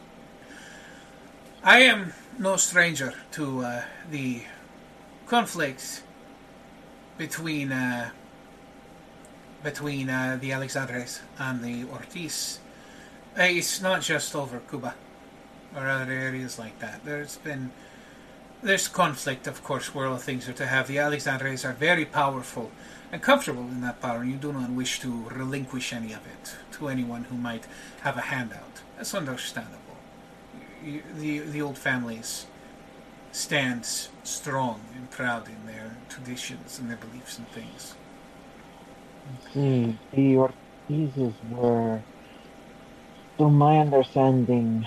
"I 1.61 1.79
am 1.79 2.13
no 2.37 2.55
stranger 2.55 3.15
to 3.33 3.65
uh, 3.65 3.81
the 4.09 4.43
conflict 5.27 6.03
between 7.17 7.73
uh, 7.73 8.11
between 9.63 10.09
uh, 10.09 10.37
the 10.39 10.51
Alexandres 10.51 11.19
and 11.37 11.63
the 11.63 11.85
Ortiz. 11.91 12.59
Uh, 13.37 13.43
it's 13.43 13.81
not 13.81 14.01
just 14.01 14.35
over 14.35 14.59
Cuba 14.59 14.95
or 15.75 15.87
other 15.87 16.11
areas 16.11 16.57
like 16.57 16.79
that. 16.79 17.03
There's 17.05 17.37
been 17.37 17.71
there's 18.61 18.89
conflict, 18.89 19.47
of 19.47 19.63
course, 19.63 19.95
where 19.95 20.07
all 20.07 20.17
things 20.17 20.49
are 20.49 20.53
to 20.53 20.67
have. 20.67 20.87
The 20.87 20.97
Alexandres 20.97 21.63
are 21.63 21.71
very 21.71 22.03
powerful 22.03 22.71
and 23.11 23.21
comfortable 23.21 23.61
in 23.61 23.81
that 23.81 24.01
power, 24.01 24.21
and 24.21 24.31
you 24.31 24.37
do 24.37 24.51
not 24.51 24.69
wish 24.69 24.99
to 24.99 25.29
relinquish 25.29 25.93
any 25.93 26.11
of 26.11 26.25
it 26.27 26.55
to 26.73 26.89
anyone 26.89 27.23
who 27.25 27.37
might 27.37 27.65
have 28.01 28.17
a 28.17 28.21
handout. 28.21 28.81
That's 28.97 29.15
understandable. 29.15 29.77
The 31.17 31.39
the 31.39 31.61
old 31.61 31.77
families 31.77 32.47
stand 33.31 33.85
strong 34.23 34.81
and 34.95 35.09
proud 35.09 35.47
in 35.47 35.65
their 35.65 35.97
traditions 36.09 36.79
and 36.79 36.89
their 36.89 36.97
beliefs 36.97 37.37
and 37.37 37.47
things. 37.49 37.95
See, 39.53 39.97
the 40.13 40.49
Ortizes 40.89 41.33
were, 41.51 42.01
to 43.37 43.49
my 43.49 43.79
understanding, 43.79 44.85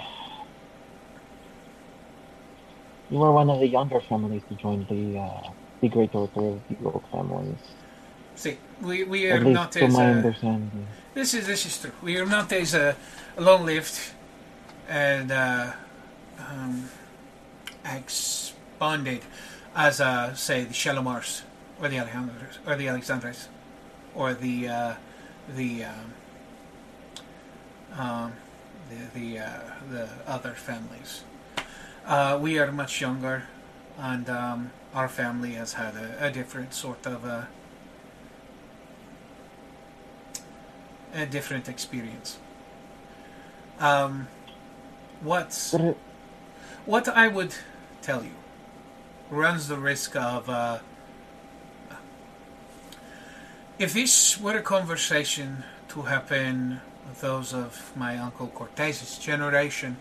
You 3.13 3.19
were 3.19 3.31
one 3.31 3.51
of 3.51 3.61
the 3.61 3.69
younger 3.69 4.01
families 4.01 4.41
to 4.49 4.55
join 4.55 4.87
the 4.89 5.19
uh, 5.21 5.51
the 5.83 5.89
great 5.91 6.15
order 6.15 6.57
of 6.57 6.61
the 6.67 6.77
old 6.83 7.05
families. 7.13 7.61
See, 8.37 8.57
we, 8.81 9.05
we 9.05 9.31
are 9.31 9.45
not 9.45 9.77
as 9.77 9.93
my 9.93 10.07
uh, 10.07 10.15
understanding. 10.17 10.87
this 11.13 11.35
is 11.35 11.47
this 11.47 11.67
is 11.67 11.79
true. 11.79 11.93
We 12.03 12.17
are 12.17 12.25
not 12.25 12.51
as 12.53 12.75
uh, 12.75 12.95
long-lived 13.37 14.01
and 14.89 15.31
uh, 15.31 15.73
um, 16.39 16.89
expanded 17.85 19.21
as 19.77 20.01
uh, 20.01 20.33
say 20.33 20.65
the 20.65 20.73
Shalomars 20.73 21.43
or 21.83 21.89
the 21.91 21.97
Alejandros 21.97 22.57
or 22.67 22.77
the 22.77 22.87
Alexandres 22.87 23.49
or 24.15 24.35
the 24.35 24.69
uh, 24.69 24.95
the 25.55 25.85
um, 25.85 26.13
um, 27.97 28.33
the 28.89 29.21
the, 29.21 29.39
uh, 29.39 29.61
the 29.91 30.09
other 30.27 30.53
families. 30.53 31.25
Uh, 32.07 32.39
we 32.41 32.59
are 32.59 32.73
much 32.73 33.01
younger, 33.01 33.45
and 33.99 34.29
um, 34.29 34.71
our 34.95 35.09
family 35.09 35.53
has 35.53 35.75
had 35.75 35.95
a, 35.95 36.27
a 36.27 36.31
different 36.31 36.75
sort 36.75 37.07
of 37.07 37.25
uh, 37.25 37.45
a 41.15 41.27
different 41.27 41.69
experience. 41.69 42.39
Um, 43.79 44.29
what 45.21 45.53
what 46.85 47.09
I 47.09 47.29
would 47.29 47.55
tell 48.01 48.25
you 48.25 48.35
runs 49.31 49.69
the 49.69 49.77
risk 49.79 50.17
of 50.17 50.49
uh, 50.49 50.79
if 53.79 53.95
this 53.95 54.41
were 54.41 54.57
a 54.57 54.63
conversation 54.63 55.65
to 55.89 56.03
happen 56.03 56.81
with 57.09 57.21
those 57.21 57.53
of 57.53 57.93
my 57.97 58.19
uncle 58.19 58.49
Cortez's 58.49 59.19
generation, 59.19 59.97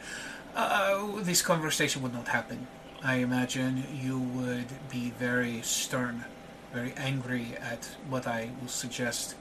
uh, 0.56 1.22
this 1.22 1.41
conversation 1.41 2.01
would 2.01 2.14
not 2.14 2.27
happen. 2.27 2.67
I 3.03 3.16
imagine 3.16 3.83
you 3.93 4.19
would 4.19 4.67
be 4.90 5.11
very 5.11 5.61
stern, 5.61 6.25
very 6.74 6.93
angry 6.98 7.56
at 7.61 7.95
what 8.08 8.27
I 8.27 8.50
will 8.61 8.67
suggest, 8.67 9.35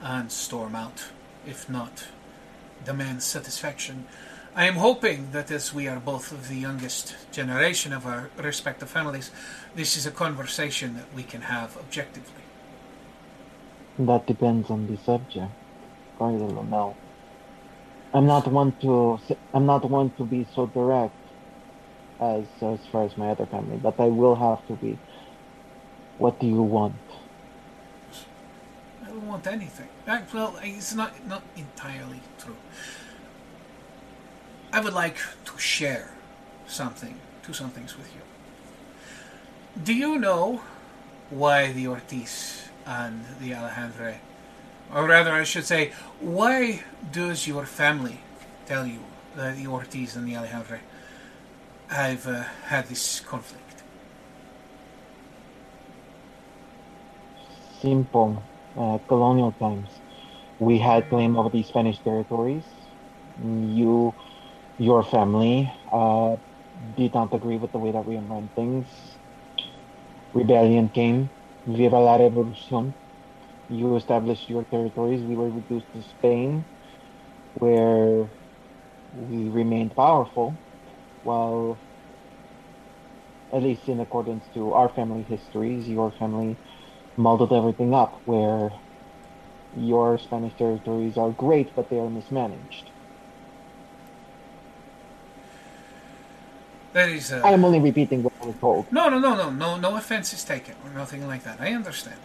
and 0.00 0.30
storm 0.30 0.74
out, 0.74 1.06
if 1.46 1.68
not 1.68 2.08
demand 2.84 3.22
satisfaction. 3.22 4.06
I 4.54 4.66
am 4.66 4.74
hoping 4.74 5.30
that 5.32 5.50
as 5.50 5.72
we 5.72 5.88
are 5.88 5.98
both 5.98 6.30
of 6.30 6.48
the 6.48 6.56
youngest 6.56 7.16
generation 7.32 7.92
of 7.92 8.06
our 8.06 8.28
respective 8.36 8.90
families, 8.90 9.30
this 9.74 9.96
is 9.96 10.04
a 10.04 10.10
conversation 10.10 10.94
that 10.96 11.12
we 11.14 11.22
can 11.22 11.42
have 11.42 11.76
objectively. 11.78 12.41
That 13.98 14.26
depends 14.26 14.70
on 14.70 14.86
the 14.86 14.96
subject. 14.98 15.50
I 16.20 16.30
don't 16.32 16.70
know. 16.70 16.96
I'm 18.14 18.26
not 18.26 18.46
one 18.46 18.72
to 18.82 19.18
I'm 19.54 19.66
not 19.66 19.88
one 19.88 20.10
to 20.18 20.24
be 20.24 20.46
so 20.54 20.66
direct 20.66 21.14
as 22.20 22.44
as 22.60 22.78
far 22.90 23.04
as 23.04 23.16
my 23.16 23.30
other 23.30 23.46
family, 23.46 23.78
but 23.78 23.98
I 23.98 24.06
will 24.06 24.34
have 24.34 24.66
to 24.68 24.74
be. 24.74 24.98
What 26.18 26.38
do 26.38 26.46
you 26.46 26.62
want? 26.62 26.94
I 29.02 29.06
don't 29.06 29.26
want 29.26 29.46
anything. 29.46 29.88
Well, 30.06 30.58
it's 30.62 30.94
not 30.94 31.26
not 31.26 31.42
entirely 31.56 32.20
true. 32.38 32.56
I 34.72 34.80
would 34.80 34.94
like 34.94 35.16
to 35.44 35.58
share 35.58 36.10
something, 36.66 37.18
two 37.42 37.52
some 37.52 37.70
things 37.70 37.96
with 37.96 38.08
you. 38.14 38.22
Do 39.82 39.94
you 39.94 40.18
know 40.18 40.60
why 41.30 41.72
the 41.72 41.88
Ortiz 41.88 42.68
and 42.86 43.24
the 43.40 43.52
Alejandre, 43.52 44.16
or 44.94 45.06
rather, 45.06 45.32
I 45.32 45.44
should 45.44 45.64
say, 45.64 45.92
why 46.20 46.82
does 47.10 47.46
your 47.46 47.66
family 47.66 48.20
tell 48.66 48.86
you 48.86 49.00
that 49.36 49.56
the 49.56 49.66
Ortiz 49.66 50.16
and 50.16 50.26
the 50.28 50.34
Alejandre 50.34 50.80
have 51.88 52.26
uh, 52.26 52.44
had 52.66 52.88
this 52.88 53.20
conflict? 53.20 53.82
Simple. 57.80 58.42
Uh, 58.76 58.98
colonial 59.08 59.52
times. 59.52 59.88
We 60.58 60.78
had 60.78 61.08
claim 61.08 61.36
over 61.36 61.50
the 61.50 61.62
Spanish 61.62 61.98
territories. 61.98 62.64
You, 63.42 64.14
your 64.78 65.02
family, 65.02 65.70
uh, 65.90 66.36
did 66.96 67.12
not 67.14 67.34
agree 67.34 67.58
with 67.58 67.72
the 67.72 67.78
way 67.78 67.92
that 67.92 68.04
we 68.06 68.16
run 68.16 68.48
things. 68.54 68.86
Rebellion 70.32 70.88
came. 70.88 71.30
Viva 71.66 72.00
la 72.00 72.18
revolución. 72.18 72.94
You 73.68 73.96
established 73.96 74.50
your 74.50 74.64
territories. 74.64 75.20
We 75.22 75.36
were 75.36 75.48
reduced 75.48 75.86
to 75.94 76.02
Spain, 76.02 76.64
where 77.54 78.28
we 79.28 79.48
remained 79.48 79.94
powerful, 79.94 80.54
while, 81.22 81.78
at 83.52 83.62
least 83.62 83.88
in 83.88 84.00
accordance 84.00 84.44
to 84.54 84.72
our 84.72 84.88
family 84.88 85.22
histories, 85.22 85.88
your 85.88 86.10
family 86.10 86.56
muddled 87.16 87.52
everything 87.52 87.94
up, 87.94 88.20
where 88.24 88.72
your 89.76 90.18
Spanish 90.18 90.54
territories 90.54 91.16
are 91.16 91.30
great, 91.30 91.74
but 91.76 91.88
they 91.88 91.98
are 91.98 92.10
mismanaged. 92.10 92.90
That 96.92 97.08
is. 97.08 97.32
Uh, 97.32 97.40
I 97.44 97.52
am 97.52 97.64
only 97.64 97.80
repeating 97.80 98.22
what 98.22 98.22
I 98.22 98.26
was 98.26 98.31
told. 98.31 98.31
No, 98.90 99.08
no, 99.08 99.18
no, 99.18 99.34
no, 99.34 99.50
no, 99.50 99.76
no 99.76 99.96
offense 99.96 100.32
is 100.32 100.44
taken 100.44 100.74
or 100.84 100.90
nothing 100.90 101.26
like 101.26 101.44
that. 101.44 101.60
I 101.60 101.72
understand. 101.72 102.18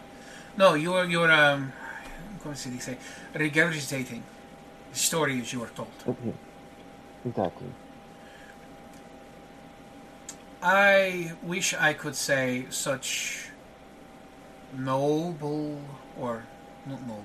No, 0.56 0.74
you're 0.74 1.04
you're 1.04 1.30
um, 1.30 1.72
como 2.42 2.54
se 2.54 2.70
dice, 2.70 2.96
regurgitating 3.34 4.22
the 4.92 4.98
story 4.98 5.40
as 5.40 5.52
you 5.52 5.60
were 5.60 5.68
told. 5.74 5.88
Okay. 6.06 6.34
Exactly. 7.24 7.68
I 10.62 11.32
wish 11.42 11.74
I 11.74 11.92
could 11.92 12.16
say 12.16 12.66
such 12.70 13.50
noble 14.76 15.80
or 16.18 16.44
not 16.86 17.00
noble, 17.02 17.24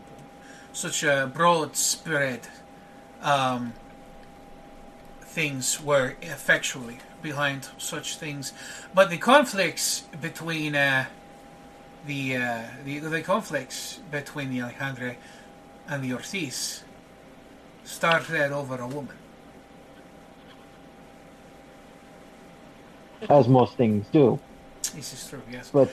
such 0.71 1.03
a 1.03 1.31
broad 1.33 1.75
spread 1.75 2.47
um, 3.21 3.73
things 5.21 5.81
were 5.81 6.15
effectually 6.21 6.99
behind 7.23 7.67
such 7.77 8.17
things, 8.17 8.53
but 8.93 9.09
the 9.09 9.17
conflicts 9.17 10.01
between 10.21 10.75
uh, 10.75 11.05
the, 12.05 12.35
uh, 12.35 12.61
the 12.85 12.99
the 12.99 13.21
conflicts 13.21 13.99
between 14.11 14.49
the 14.51 14.59
Alejandre 14.59 15.15
and 15.87 16.03
the 16.03 16.13
Ortiz 16.13 16.83
started 17.85 18.51
over 18.51 18.75
a 18.75 18.87
woman. 18.87 19.15
As 23.29 23.47
most 23.47 23.77
things 23.77 24.05
do. 24.11 24.37
This 24.93 25.13
is 25.13 25.29
true, 25.29 25.41
yes. 25.49 25.69
But 25.71 25.89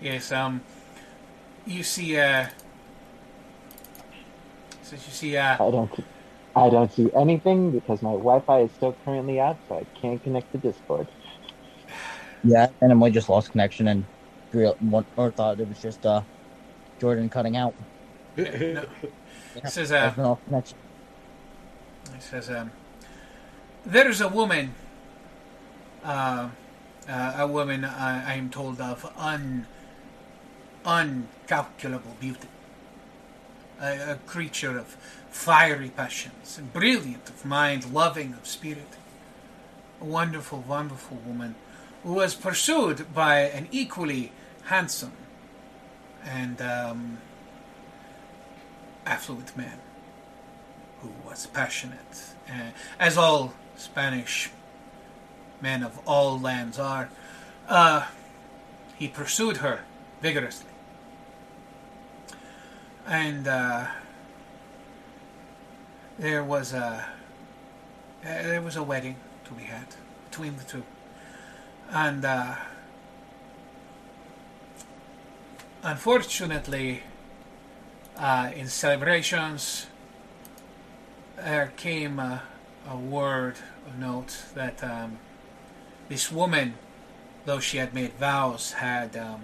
Yes, 0.00 0.30
um, 0.30 0.60
you 1.66 1.82
see, 1.82 2.16
uh, 2.16 2.46
since 4.82 5.06
you 5.06 5.12
see, 5.12 5.36
uh, 5.36 5.54
I 5.54 5.70
don't 5.72 5.92
see, 5.94 6.04
I 6.58 6.70
don't 6.70 6.92
see 6.92 7.10
anything 7.16 7.72
because 7.72 8.02
my 8.02 8.10
Wi-Fi 8.12 8.62
is 8.62 8.74
still 8.74 8.98
currently 9.04 9.40
out, 9.40 9.60
so 9.68 9.76
I 9.78 9.86
can't 10.00 10.22
connect 10.22 10.52
to 10.52 10.58
Discord. 10.58 11.08
Yeah, 12.42 12.68
and 12.80 12.90
then 12.90 13.00
we 13.00 13.10
just 13.10 13.28
lost 13.28 13.50
connection 13.52 13.88
and 13.88 14.08
real 14.52 14.76
one 14.80 15.06
or 15.16 15.32
thought 15.32 15.60
it 15.60 15.68
was 15.68 15.80
just 15.80 16.06
uh 16.06 16.22
Jordan 17.00 17.30
cutting 17.30 17.56
out. 17.56 17.76
no, 18.36 18.86
Yeah, 19.54 19.62
it 19.64 19.68
says, 19.70 19.92
I've 20.00 20.16
uh, 20.18 20.22
off 20.22 20.44
connection. 20.44 20.78
it 22.14 22.22
says, 22.22 22.50
um, 22.50 22.72
there's 23.84 24.20
a 24.20 24.28
woman, 24.28 24.76
uh, 26.02 26.50
uh, 27.08 27.34
a 27.38 27.46
woman 27.46 27.84
I, 27.84 28.32
I 28.32 28.36
am 28.36 28.50
told 28.50 28.80
of 28.80 29.06
un, 29.16 29.66
uncalculable 30.84 32.18
beauty, 32.18 32.48
a, 33.80 34.12
a 34.12 34.16
creature 34.26 34.78
of 34.78 34.96
fiery 35.30 35.90
passions, 35.90 36.58
and 36.58 36.72
brilliant 36.72 37.28
of 37.28 37.44
mind, 37.44 37.92
loving 37.92 38.32
of 38.34 38.46
spirit, 38.46 38.96
a 40.00 40.04
wonderful, 40.04 40.60
wonderful 40.60 41.18
woman 41.26 41.54
who 42.02 42.14
was 42.14 42.34
pursued 42.34 43.12
by 43.14 43.40
an 43.40 43.68
equally 43.70 44.32
handsome 44.64 45.12
and 46.24 46.60
um, 46.60 47.18
affluent 49.06 49.56
man 49.56 49.78
who 51.00 51.10
was 51.26 51.46
passionate, 51.46 52.34
uh, 52.48 52.70
as 52.98 53.16
all 53.16 53.54
Spanish 53.76 54.50
men 55.60 55.82
of 55.82 55.98
all 56.06 56.38
lands 56.38 56.78
are. 56.78 57.08
Uh, 57.68 58.06
he 58.96 59.08
pursued 59.08 59.58
her 59.58 59.80
vigorously. 60.20 60.70
And 63.06 63.46
uh, 63.46 63.86
there 66.18 66.42
was 66.42 66.72
a 66.72 67.06
uh, 68.24 68.24
there 68.24 68.60
was 68.60 68.76
a 68.76 68.82
wedding 68.82 69.16
to 69.44 69.52
be 69.52 69.62
had 69.62 69.86
between 70.28 70.56
the 70.56 70.64
two, 70.64 70.82
and 71.90 72.24
uh, 72.24 72.56
unfortunately, 75.82 77.02
uh, 78.16 78.50
in 78.54 78.66
celebrations, 78.66 79.86
there 81.36 81.72
came 81.76 82.18
a, 82.18 82.42
a 82.88 82.96
word 82.96 83.54
of 83.86 83.98
note 83.98 84.36
that 84.54 84.82
um, 84.82 85.18
this 86.08 86.32
woman, 86.32 86.74
though 87.44 87.60
she 87.60 87.78
had 87.78 87.94
made 87.94 88.12
vows, 88.14 88.72
had 88.72 89.16
um, 89.16 89.40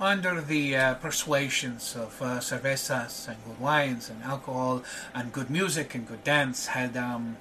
under 0.00 0.40
the 0.40 0.76
uh, 0.76 0.94
persuasions 0.94 1.96
of 1.96 2.20
uh, 2.22 2.38
cervezas 2.38 3.28
and 3.28 3.36
good 3.44 3.60
wines 3.60 4.08
and 4.08 4.22
alcohol 4.22 4.82
and 5.14 5.32
good 5.32 5.50
music 5.50 5.94
and 5.94 6.06
good 6.06 6.22
dance, 6.22 6.66
had 6.68 6.96
um, 6.96 7.36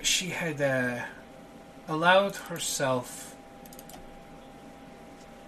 she 0.00 0.28
had 0.28 0.60
uh, 0.60 1.04
allowed 1.88 2.36
herself 2.36 3.34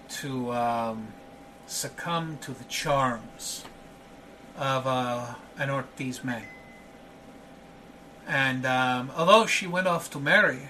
to 0.09 0.53
um, 0.53 1.09
succumb 1.67 2.39
to 2.41 2.53
the 2.53 2.65
charms 2.65 3.65
of 4.57 4.87
uh, 4.87 5.35
an 5.59 5.71
Ortiz 5.71 6.25
man. 6.25 6.47
And 8.27 8.67
um, 8.67 9.11
although 9.17 9.47
she 9.47 9.67
went 9.67 9.87
off 9.87 10.11
to 10.11 10.19
marry 10.19 10.69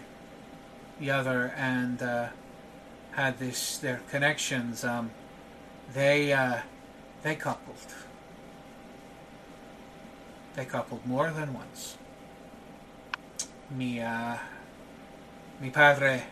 the 1.01 1.11
other 1.11 1.55
and 1.57 2.03
uh, 2.03 2.29
had 3.17 3.39
this 3.39 3.79
their 3.79 4.03
connections, 4.11 4.85
um, 4.85 5.11
they 5.95 6.33
uh, 6.35 6.59
they 7.23 7.35
coupled. 7.35 7.95
They 10.55 10.67
coupled 10.67 11.05
more 11.07 11.31
than 11.31 11.55
once. 11.55 11.97
Mi 13.71 14.01
uh, 14.01 14.37
mi 15.61 15.71
padre 15.71 16.25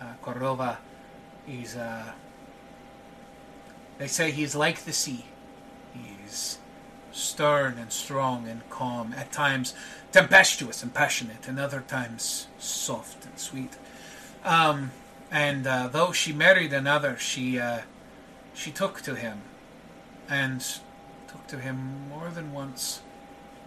uh, 0.00 0.04
Cordova 0.22 0.78
is 1.48 1.74
uh, 1.74 2.12
they 3.98 4.06
say 4.06 4.30
he's 4.30 4.54
like 4.54 4.84
the 4.84 4.92
sea. 4.92 5.24
He's 5.92 6.58
stern 7.10 7.78
and 7.78 7.92
strong 7.92 8.46
and 8.46 8.68
calm, 8.70 9.12
at 9.12 9.32
times 9.32 9.74
tempestuous 10.12 10.84
and 10.84 10.94
passionate, 10.94 11.48
and 11.48 11.58
other 11.58 11.80
times 11.80 12.46
soft 12.58 13.26
and 13.26 13.36
sweet. 13.36 13.76
Um, 14.44 14.92
and 15.30 15.66
uh, 15.66 15.88
though 15.88 16.12
she 16.12 16.32
married 16.32 16.72
another, 16.72 17.16
she 17.18 17.58
uh, 17.58 17.80
she 18.54 18.70
took 18.70 19.00
to 19.02 19.14
him, 19.14 19.42
and 20.28 20.60
took 21.26 21.46
to 21.48 21.58
him 21.58 22.08
more 22.08 22.30
than 22.30 22.52
once, 22.52 23.02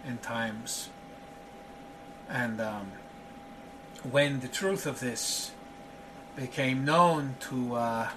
in 0.06 0.18
times. 0.18 0.90
And 2.28 2.60
um, 2.60 2.92
when 4.10 4.40
the 4.40 4.48
truth 4.48 4.86
of 4.86 5.00
this 5.00 5.52
became 6.36 6.84
known 6.84 7.36
to 7.40 7.74
uh, 7.76 8.08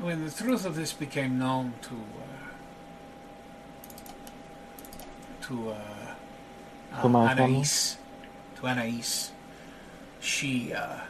when 0.00 0.24
the 0.24 0.30
truth 0.30 0.64
of 0.64 0.74
this 0.76 0.92
became 0.92 1.38
known 1.38 1.74
to 1.82 1.94
uh, 1.94 2.38
to 5.42 5.70
uh, 5.70 5.74
To 7.02 7.08
uh, 7.08 7.34
family? 7.34 7.56
Anais, 7.56 7.96
to 8.56 8.66
Anais, 8.66 9.30
she 10.20 10.72
uh, 10.72 11.00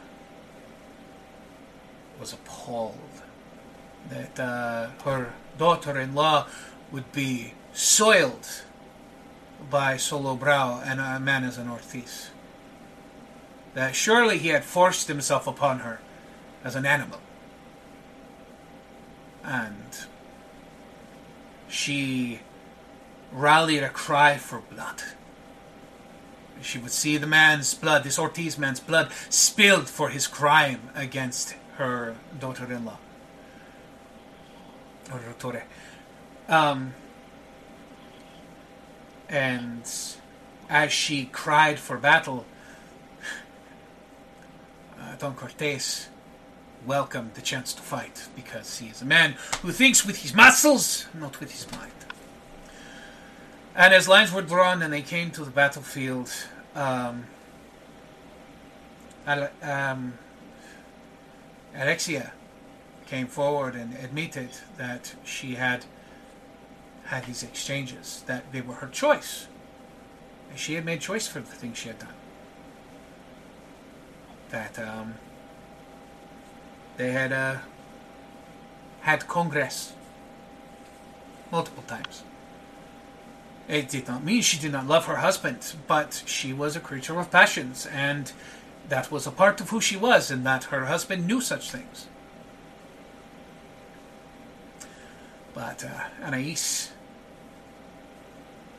was 2.19 2.33
appalled 2.33 2.97
that 4.09 4.39
uh, 4.39 4.89
her 5.03 5.33
daughter-in-law 5.57 6.47
would 6.91 7.11
be 7.11 7.53
soiled 7.73 8.47
by 9.69 9.97
Solo 9.97 10.35
Brau 10.35 10.81
and 10.85 10.99
a 10.99 11.19
man 11.19 11.43
as 11.43 11.57
an 11.57 11.69
Ortiz. 11.69 12.31
That 13.73 13.95
surely 13.95 14.37
he 14.37 14.49
had 14.49 14.63
forced 14.63 15.07
himself 15.07 15.47
upon 15.47 15.79
her 15.79 15.99
as 16.63 16.75
an 16.75 16.85
animal. 16.85 17.19
And 19.43 19.97
she 21.67 22.39
rallied 23.31 23.83
a 23.83 23.89
cry 23.89 24.37
for 24.37 24.59
blood. 24.59 25.03
She 26.61 26.77
would 26.77 26.91
see 26.91 27.17
the 27.17 27.27
man's 27.27 27.73
blood, 27.73 28.03
this 28.03 28.19
Ortiz 28.19 28.57
man's 28.57 28.79
blood, 28.79 29.11
spilled 29.29 29.89
for 29.89 30.09
his 30.09 30.27
crime 30.27 30.89
against 30.93 31.55
her 31.77 32.15
daughter-in-law. 32.39 32.97
Um, 36.47 36.93
and 39.29 39.83
as 40.69 40.91
she 40.91 41.25
cried 41.25 41.79
for 41.79 41.97
battle, 41.97 42.45
uh, 44.99 45.15
Don 45.17 45.35
Cortez 45.35 46.09
welcomed 46.85 47.33
the 47.35 47.41
chance 47.41 47.73
to 47.73 47.81
fight 47.81 48.27
because 48.35 48.79
he 48.79 48.87
is 48.87 49.01
a 49.01 49.05
man 49.05 49.35
who 49.61 49.71
thinks 49.71 50.05
with 50.05 50.21
his 50.21 50.33
muscles, 50.33 51.07
not 51.13 51.39
with 51.39 51.51
his 51.51 51.69
mind. 51.71 51.91
And 53.79 53.93
as 53.93 54.09
lines 54.09 54.33
were 54.33 54.41
drawn 54.41 54.81
and 54.81 54.91
they 54.91 55.01
came 55.01 55.31
to 55.31 55.45
the 55.45 55.51
battlefield, 55.51 56.29
um, 56.75 57.27
Ale- 59.25 59.51
um, 59.61 60.17
Alexia 61.73 62.33
came 63.05 63.27
forward 63.27 63.75
and 63.75 63.93
admitted 63.93 64.49
that 64.75 65.15
she 65.23 65.55
had 65.55 65.85
had 67.05 67.23
these 67.23 67.41
exchanges, 67.41 68.21
that 68.27 68.51
they 68.51 68.59
were 68.59 68.73
her 68.75 68.87
choice. 68.87 69.47
And 70.49 70.59
she 70.59 70.73
had 70.73 70.83
made 70.83 70.99
choice 70.99 71.25
for 71.25 71.39
the 71.39 71.45
things 71.45 71.77
she 71.77 71.87
had 71.87 71.99
done. 71.99 72.13
That 74.49 74.77
um, 74.77 75.13
they 76.97 77.11
had 77.11 77.31
uh, 77.31 77.59
had 79.01 79.25
Congress 79.29 79.93
multiple 81.49 81.83
times. 81.87 82.23
It 83.69 83.87
did 83.87 84.07
not 84.07 84.23
mean 84.23 84.41
she 84.41 84.57
did 84.57 84.71
not 84.71 84.87
love 84.87 85.05
her 85.05 85.17
husband, 85.17 85.75
but 85.87 86.23
she 86.25 86.53
was 86.53 86.75
a 86.75 86.79
creature 86.79 87.19
of 87.19 87.29
passions, 87.29 87.85
and 87.85 88.31
that 88.89 89.11
was 89.11 89.27
a 89.27 89.31
part 89.31 89.61
of 89.61 89.69
who 89.69 89.79
she 89.79 89.95
was, 89.95 90.31
and 90.31 90.43
that 90.43 90.65
her 90.65 90.85
husband 90.85 91.27
knew 91.27 91.39
such 91.39 91.69
things. 91.69 92.07
But 95.53 95.85
uh, 95.85 96.25
Anais, 96.25 96.89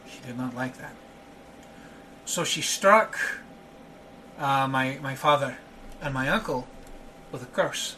she 0.08 0.20
did 0.26 0.36
not 0.36 0.56
like 0.56 0.76
that. 0.78 0.94
So 2.24 2.42
she 2.42 2.60
struck 2.60 3.16
uh, 4.38 4.66
my 4.66 4.98
my 5.00 5.14
father 5.14 5.58
and 6.02 6.12
my 6.12 6.28
uncle 6.28 6.66
with 7.30 7.44
a 7.44 7.46
curse. 7.46 7.94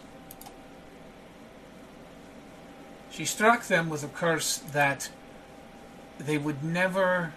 She 3.11 3.25
struck 3.25 3.65
them 3.65 3.89
with 3.89 4.05
a 4.05 4.09
curse 4.09 4.59
that 4.59 5.11
they 6.27 6.39
would 6.39 6.63
never, 6.63 7.33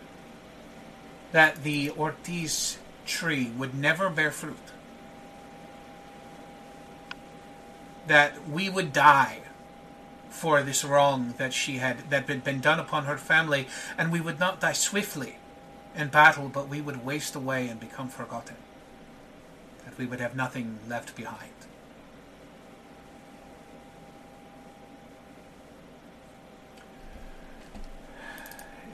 that 1.31 1.63
the 1.63 1.91
Ortiz 1.91 2.77
tree 3.05 3.51
would 3.57 3.75
never 3.75 4.09
bear 4.09 4.31
fruit. 4.31 4.57
That 8.07 8.47
we 8.49 8.69
would 8.69 8.93
die 8.93 9.41
for 10.29 10.61
this 10.61 10.83
wrong 10.83 11.33
that 11.37 11.53
she 11.53 11.77
had 11.77 12.09
that 12.09 12.27
had 12.27 12.43
been 12.43 12.59
done 12.59 12.79
upon 12.79 13.05
her 13.05 13.17
family, 13.17 13.67
and 13.97 14.11
we 14.11 14.21
would 14.21 14.39
not 14.39 14.59
die 14.59 14.73
swiftly 14.73 15.37
in 15.95 16.09
battle, 16.09 16.49
but 16.49 16.67
we 16.67 16.81
would 16.81 17.05
waste 17.05 17.35
away 17.35 17.67
and 17.67 17.79
become 17.79 18.09
forgotten. 18.09 18.57
That 19.85 19.97
we 19.97 20.05
would 20.05 20.19
have 20.19 20.35
nothing 20.35 20.79
left 20.87 21.15
behind. 21.15 21.54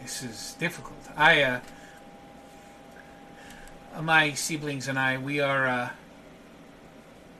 This 0.01 0.23
is 0.23 0.55
difficult. 0.59 0.97
I, 1.15 1.43
uh, 1.43 1.59
my 4.01 4.33
siblings 4.33 4.87
and 4.87 4.97
I, 4.97 5.19
we 5.19 5.39
are 5.39 5.67
uh, 5.67 5.89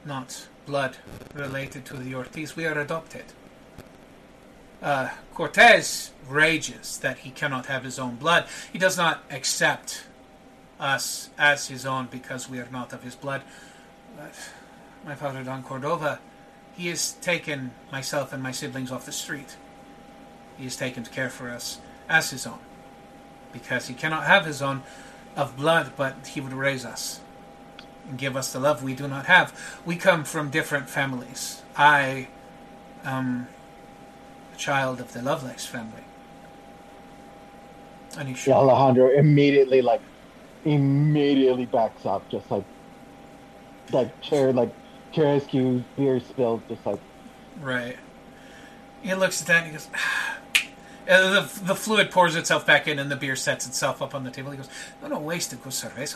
not 0.06 0.48
blood 0.68 0.98
related 1.34 1.86
to 1.86 1.98
the 1.98 2.14
Ortiz. 2.14 2.56
We 2.56 2.66
are 2.68 2.80
adopted. 2.80 3.26
Uh, 4.82 5.10
Cortez 5.34 6.12
rages 6.28 7.00
that 7.00 7.20
he 7.20 7.32
cannot 7.32 7.66
have 7.66 7.84
his 7.84 7.98
own 7.98 8.16
blood. 8.16 8.46
He 8.72 8.78
does 8.78 8.96
not 8.96 9.24
accept 9.32 10.04
us 10.80 11.32
as 11.38 11.68
his 11.68 11.86
own 11.86 12.10
because 12.12 12.48
we 12.48 12.60
are 12.60 12.70
not 12.72 12.94
of 12.94 13.02
his 13.02 13.16
blood. 13.16 13.42
But 14.16 14.36
my 15.04 15.16
father, 15.16 15.44
Don 15.44 15.64
Cordova, 15.64 16.20
he 16.76 16.88
has 16.90 17.14
taken 17.14 17.72
myself 17.92 18.34
and 18.34 18.44
my 18.44 18.52
siblings 18.52 18.92
off 18.92 19.06
the 19.06 19.12
street. 19.12 19.58
He 20.58 20.66
has 20.66 20.76
taken 20.76 21.04
care 21.06 21.30
for 21.30 21.50
us 21.50 21.80
as 22.12 22.30
his 22.30 22.46
own 22.46 22.60
because 23.52 23.88
he 23.88 23.94
cannot 23.94 24.26
have 24.26 24.46
his 24.46 24.62
own 24.62 24.84
of 25.36 25.56
blood, 25.56 25.94
but 25.96 26.28
he 26.28 26.42
would 26.42 26.54
raise 26.54 26.86
us 26.86 27.22
and 28.08 28.18
give 28.18 28.36
us 28.36 28.52
the 28.52 28.60
love 28.60 28.84
we 28.84 28.94
do 28.94 29.08
not 29.08 29.26
have. 29.26 29.58
We 29.86 29.96
come 29.96 30.24
from 30.24 30.50
different 30.50 30.90
families. 30.90 31.62
I 31.76 32.28
am 33.04 33.48
a 34.54 34.58
child 34.58 35.00
of 35.00 35.14
the 35.14 35.22
Lovelace 35.22 35.66
family. 35.66 36.04
And 38.18 38.28
he 38.28 38.50
Yeah, 38.50 38.58
Alejandro 38.58 39.10
immediately 39.10 39.82
like 39.82 40.02
immediately 40.66 41.66
backs 41.66 42.06
up, 42.06 42.30
just 42.30 42.52
like 42.52 42.66
like 43.92 44.22
chair 44.22 44.52
like 44.52 44.74
chair 45.14 45.42
beer 45.98 46.20
spilled, 46.20 46.62
just 46.68 46.86
like 46.86 47.00
Right. 47.62 47.98
He 49.02 49.14
looks 49.14 49.42
at 49.42 49.48
that 49.48 49.58
and 49.64 49.68
he 49.68 49.72
goes, 49.72 49.90
ah, 49.96 50.38
uh, 51.12 51.42
the, 51.42 51.64
the 51.66 51.76
fluid 51.76 52.10
pours 52.10 52.36
itself 52.36 52.66
back 52.66 52.88
in 52.88 52.98
and 52.98 53.12
the 53.12 53.16
beer 53.16 53.36
sets 53.36 53.68
itself 53.68 54.02
up 54.02 54.16
on 54.16 54.24
the 54.24 54.32
table. 54.32 54.52
He 54.52 54.58
goes, 54.58 54.70
no, 55.02 55.10
no, 55.10 55.20
waste 55.20 55.54
it, 55.54 55.62
cerveza. 55.62 56.16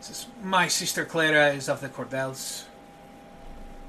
Says, 0.00 0.26
my 0.42 0.68
sister 0.68 1.04
Clara 1.04 1.52
is 1.52 1.68
of 1.68 1.80
the 1.80 1.88
Cordels. 1.88 2.64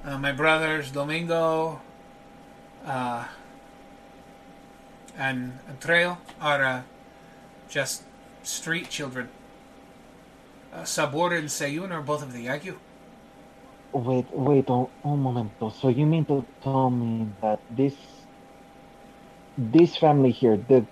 Uh, 0.03 0.17
my 0.17 0.31
brothers 0.31 0.91
Domingo 0.91 1.81
uh, 2.85 3.25
and 5.17 5.59
Trail 5.79 6.17
are 6.41 6.63
uh, 6.63 6.81
just 7.69 8.03
street 8.43 8.89
children. 8.89 9.29
Uh, 10.73 10.83
Sabor 10.83 11.33
and 11.35 11.47
Sayun 11.47 11.91
are 11.91 12.01
both 12.01 12.23
of 12.23 12.33
the 12.33 12.47
Yagu. 12.47 12.75
Wait, 13.93 14.25
wait, 14.31 14.69
un, 14.69 14.87
un 15.05 15.19
momento. 15.19 15.69
So 15.69 15.89
you 15.89 16.05
mean 16.07 16.25
to 16.25 16.43
tell 16.63 16.89
me 16.89 17.29
that 17.41 17.59
this 17.69 17.93
this 19.57 19.95
family 19.95 20.31
here, 20.31 20.57
the 20.57 20.85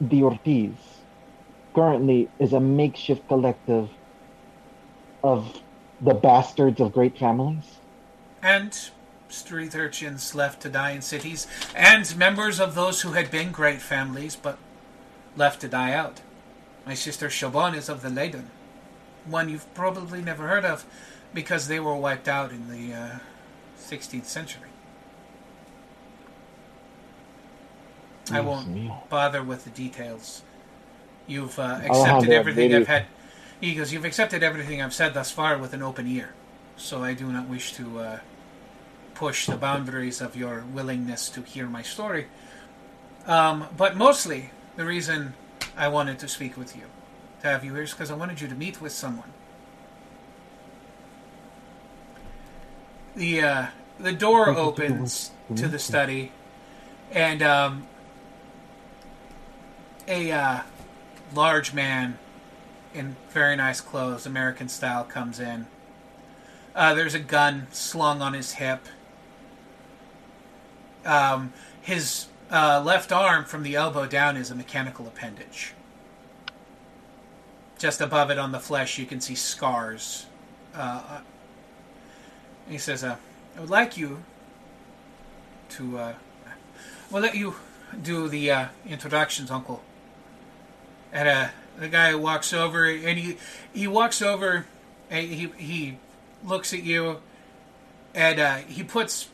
the 0.00 0.22
Ortiz, 0.22 0.74
currently 1.74 2.28
is 2.38 2.52
a 2.52 2.60
makeshift 2.60 3.26
collective 3.26 3.88
of 5.24 5.60
the 6.00 6.14
bastards 6.14 6.80
of 6.80 6.92
great 6.92 7.18
families? 7.18 7.78
And 8.42 8.78
street 9.28 9.74
urchins 9.74 10.36
left 10.36 10.62
to 10.62 10.68
die 10.68 10.92
in 10.92 11.02
cities, 11.02 11.48
and 11.74 12.16
members 12.16 12.60
of 12.60 12.76
those 12.76 13.02
who 13.02 13.12
had 13.12 13.30
been 13.30 13.50
great 13.50 13.82
families 13.82 14.36
but 14.36 14.58
left 15.36 15.60
to 15.62 15.68
die 15.68 15.92
out. 15.92 16.20
My 16.86 16.94
sister 16.94 17.28
Chobon 17.28 17.74
is 17.74 17.88
of 17.88 18.02
the 18.02 18.08
Leiden, 18.08 18.50
one 19.26 19.48
you've 19.48 19.72
probably 19.74 20.22
never 20.22 20.46
heard 20.46 20.64
of 20.64 20.86
because 21.34 21.68
they 21.68 21.80
were 21.80 21.94
wiped 21.96 22.28
out 22.28 22.50
in 22.52 22.68
the 22.70 22.94
uh, 22.94 23.18
16th 23.78 24.24
century. 24.26 24.68
I 28.30 28.40
won't 28.40 29.08
bother 29.08 29.42
with 29.42 29.64
the 29.64 29.70
details. 29.70 30.42
You've 31.26 31.58
uh, 31.58 31.80
accepted 31.84 32.30
everything. 32.30 32.74
I've 32.74 32.86
had. 32.86 33.06
He 33.60 33.74
goes, 33.74 33.92
You've 33.92 34.04
accepted 34.04 34.42
everything 34.42 34.82
I've 34.82 34.94
said 34.94 35.14
thus 35.14 35.30
far 35.30 35.58
with 35.58 35.72
an 35.72 35.82
open 35.82 36.06
ear. 36.06 36.34
So 36.76 37.02
I 37.02 37.14
do 37.14 37.26
not 37.32 37.48
wish 37.48 37.72
to 37.74 37.98
uh, 37.98 38.18
push 39.14 39.46
the 39.46 39.56
boundaries 39.56 40.20
of 40.20 40.36
your 40.36 40.64
willingness 40.72 41.28
to 41.30 41.42
hear 41.42 41.66
my 41.66 41.82
story. 41.82 42.26
Um, 43.26 43.66
but 43.76 43.96
mostly, 43.96 44.50
the 44.76 44.84
reason 44.84 45.34
I 45.76 45.88
wanted 45.88 46.18
to 46.20 46.28
speak 46.28 46.56
with 46.56 46.76
you, 46.76 46.84
to 47.42 47.48
have 47.48 47.64
you 47.64 47.74
here, 47.74 47.82
is 47.82 47.92
because 47.92 48.10
I 48.10 48.14
wanted 48.14 48.40
you 48.40 48.48
to 48.48 48.54
meet 48.54 48.80
with 48.80 48.92
someone. 48.92 49.32
The 53.18 53.42
uh, 53.42 53.66
the 53.98 54.12
door 54.12 54.48
opens 54.56 55.32
to 55.56 55.66
the 55.66 55.80
study, 55.80 56.30
and 57.10 57.42
um, 57.42 57.88
a 60.06 60.30
uh, 60.30 60.60
large 61.34 61.74
man 61.74 62.16
in 62.94 63.16
very 63.30 63.56
nice 63.56 63.80
clothes, 63.80 64.24
American 64.24 64.68
style, 64.68 65.02
comes 65.02 65.40
in. 65.40 65.66
Uh, 66.76 66.94
there's 66.94 67.14
a 67.14 67.18
gun 67.18 67.66
slung 67.72 68.22
on 68.22 68.34
his 68.34 68.52
hip. 68.52 68.86
Um, 71.04 71.52
his 71.82 72.26
uh, 72.52 72.80
left 72.86 73.10
arm 73.10 73.44
from 73.46 73.64
the 73.64 73.74
elbow 73.74 74.06
down 74.06 74.36
is 74.36 74.52
a 74.52 74.54
mechanical 74.54 75.08
appendage. 75.08 75.74
Just 77.80 78.00
above 78.00 78.30
it 78.30 78.38
on 78.38 78.52
the 78.52 78.60
flesh, 78.60 78.96
you 78.96 79.06
can 79.06 79.20
see 79.20 79.34
scars. 79.34 80.26
Uh, 80.72 81.22
he 82.68 82.78
says, 82.78 83.04
uh, 83.04 83.16
I 83.56 83.60
would 83.60 83.70
like 83.70 83.96
you 83.96 84.22
to. 85.70 85.98
Uh, 85.98 86.14
we'll 87.10 87.22
let 87.22 87.34
you 87.34 87.56
do 88.02 88.28
the 88.28 88.50
uh, 88.50 88.66
introductions, 88.86 89.50
Uncle. 89.50 89.82
And 91.12 91.28
uh, 91.28 91.48
the 91.78 91.88
guy 91.88 92.14
walks 92.14 92.52
over, 92.52 92.86
and 92.86 93.18
he 93.18 93.38
he 93.72 93.86
walks 93.86 94.20
over, 94.22 94.66
and 95.10 95.28
he 95.28 95.52
he 95.56 95.98
looks 96.44 96.72
at 96.72 96.82
you, 96.82 97.18
and 98.14 98.38
uh, 98.38 98.56
he 98.56 98.82
puts 98.82 99.28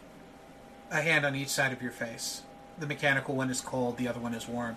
a 0.91 1.01
hand 1.01 1.27
on 1.27 1.35
each 1.35 1.49
side 1.49 1.73
of 1.73 1.83
your 1.83 1.93
face. 1.93 2.43
The 2.79 2.87
mechanical 2.87 3.35
one 3.35 3.51
is 3.51 3.61
cold, 3.61 3.99
the 3.99 4.09
other 4.09 4.21
one 4.21 4.35
is 4.35 4.49
warm, 4.49 4.77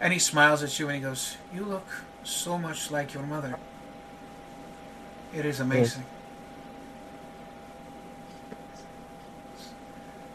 and 0.00 0.12
he 0.12 0.18
smiles 0.18 0.62
at 0.62 0.78
you 0.78 0.88
and 0.88 0.96
he 0.96 1.02
goes, 1.02 1.36
"You 1.54 1.64
look 1.64 1.86
so 2.24 2.58
much 2.58 2.90
like 2.90 3.14
your 3.14 3.22
mother. 3.22 3.58
It 5.34 5.44
is 5.44 5.60
amazing." 5.60 6.04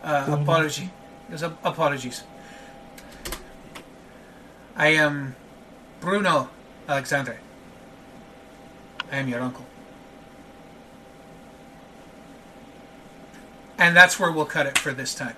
Uh, 0.04 0.38
apology. 0.42 0.90
Yes, 1.30 1.44
ap- 1.44 1.58
apologies. 1.64 2.24
I 4.76 4.88
am 4.90 5.36
Bruno 6.02 6.50
Alexandre. 6.90 7.40
I 9.12 9.18
am 9.18 9.28
your 9.28 9.40
uncle. 9.42 9.66
And 13.78 13.96
that's 13.96 14.20
where 14.20 14.32
we'll 14.32 14.46
cut 14.46 14.66
it 14.66 14.78
for 14.78 14.92
this 14.94 15.16
time. 15.16 15.36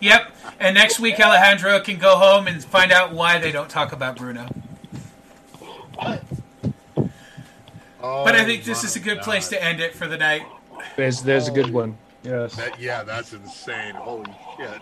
Yep. 0.00 0.32
And 0.58 0.74
next 0.74 1.00
week, 1.00 1.20
Alejandro 1.20 1.80
can 1.80 1.98
go 1.98 2.16
home 2.16 2.46
and 2.46 2.64
find 2.64 2.90
out 2.90 3.12
why 3.12 3.38
they 3.38 3.52
don't 3.52 3.68
talk 3.68 3.92
about 3.92 4.16
Bruno. 4.16 4.48
But 5.96 8.34
I 8.34 8.44
think 8.44 8.64
this 8.64 8.84
is 8.84 8.96
a 8.96 9.00
good 9.00 9.20
place 9.20 9.48
to 9.48 9.62
end 9.62 9.80
it 9.80 9.94
for 9.94 10.06
the 10.06 10.16
night. 10.16 10.42
There's 10.96 11.22
there's 11.22 11.48
a 11.48 11.50
good 11.50 11.70
one. 11.70 11.96
Yes. 12.22 12.56
That, 12.56 12.80
yeah, 12.80 13.04
that's 13.04 13.32
insane. 13.32 13.94
Holy 13.94 14.32
shit. 14.56 14.80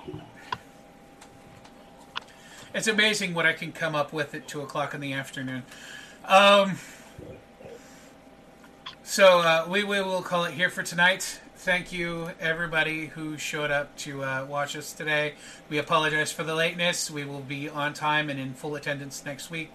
It's 2.74 2.88
amazing 2.88 3.34
what 3.34 3.46
I 3.46 3.52
can 3.52 3.70
come 3.70 3.94
up 3.94 4.12
with 4.12 4.34
at 4.34 4.48
two 4.48 4.62
o'clock 4.62 4.94
in 4.94 5.00
the 5.00 5.12
afternoon. 5.12 5.62
Um, 6.24 6.78
so 9.02 9.40
uh, 9.40 9.66
we, 9.68 9.84
we 9.84 10.00
will 10.00 10.22
call 10.22 10.44
it 10.44 10.54
here 10.54 10.70
for 10.70 10.82
tonight. 10.82 11.40
Thank 11.64 11.94
you, 11.94 12.28
everybody 12.40 13.06
who 13.06 13.38
showed 13.38 13.70
up 13.70 13.96
to 13.96 14.22
uh, 14.22 14.44
watch 14.46 14.76
us 14.76 14.92
today. 14.92 15.32
We 15.70 15.78
apologize 15.78 16.30
for 16.30 16.44
the 16.44 16.54
lateness. 16.54 17.10
We 17.10 17.24
will 17.24 17.40
be 17.40 17.70
on 17.70 17.94
time 17.94 18.28
and 18.28 18.38
in 18.38 18.52
full 18.52 18.74
attendance 18.74 19.24
next 19.24 19.50
week. 19.50 19.70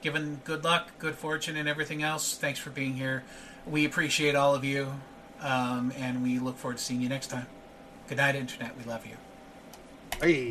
Given 0.00 0.40
good 0.42 0.64
luck, 0.64 0.90
good 0.98 1.14
fortune, 1.14 1.56
and 1.56 1.68
everything 1.68 2.02
else, 2.02 2.36
thanks 2.36 2.58
for 2.58 2.70
being 2.70 2.94
here. 2.94 3.22
We 3.68 3.84
appreciate 3.84 4.34
all 4.34 4.52
of 4.56 4.64
you, 4.64 4.92
um, 5.40 5.92
and 5.96 6.24
we 6.24 6.40
look 6.40 6.58
forward 6.58 6.78
to 6.78 6.82
seeing 6.82 7.00
you 7.00 7.08
next 7.08 7.28
time. 7.28 7.46
Good 8.08 8.18
night, 8.18 8.34
Internet. 8.34 8.76
We 8.76 8.82
love 8.82 9.06
you. 9.06 9.14
Hey. 10.20 10.50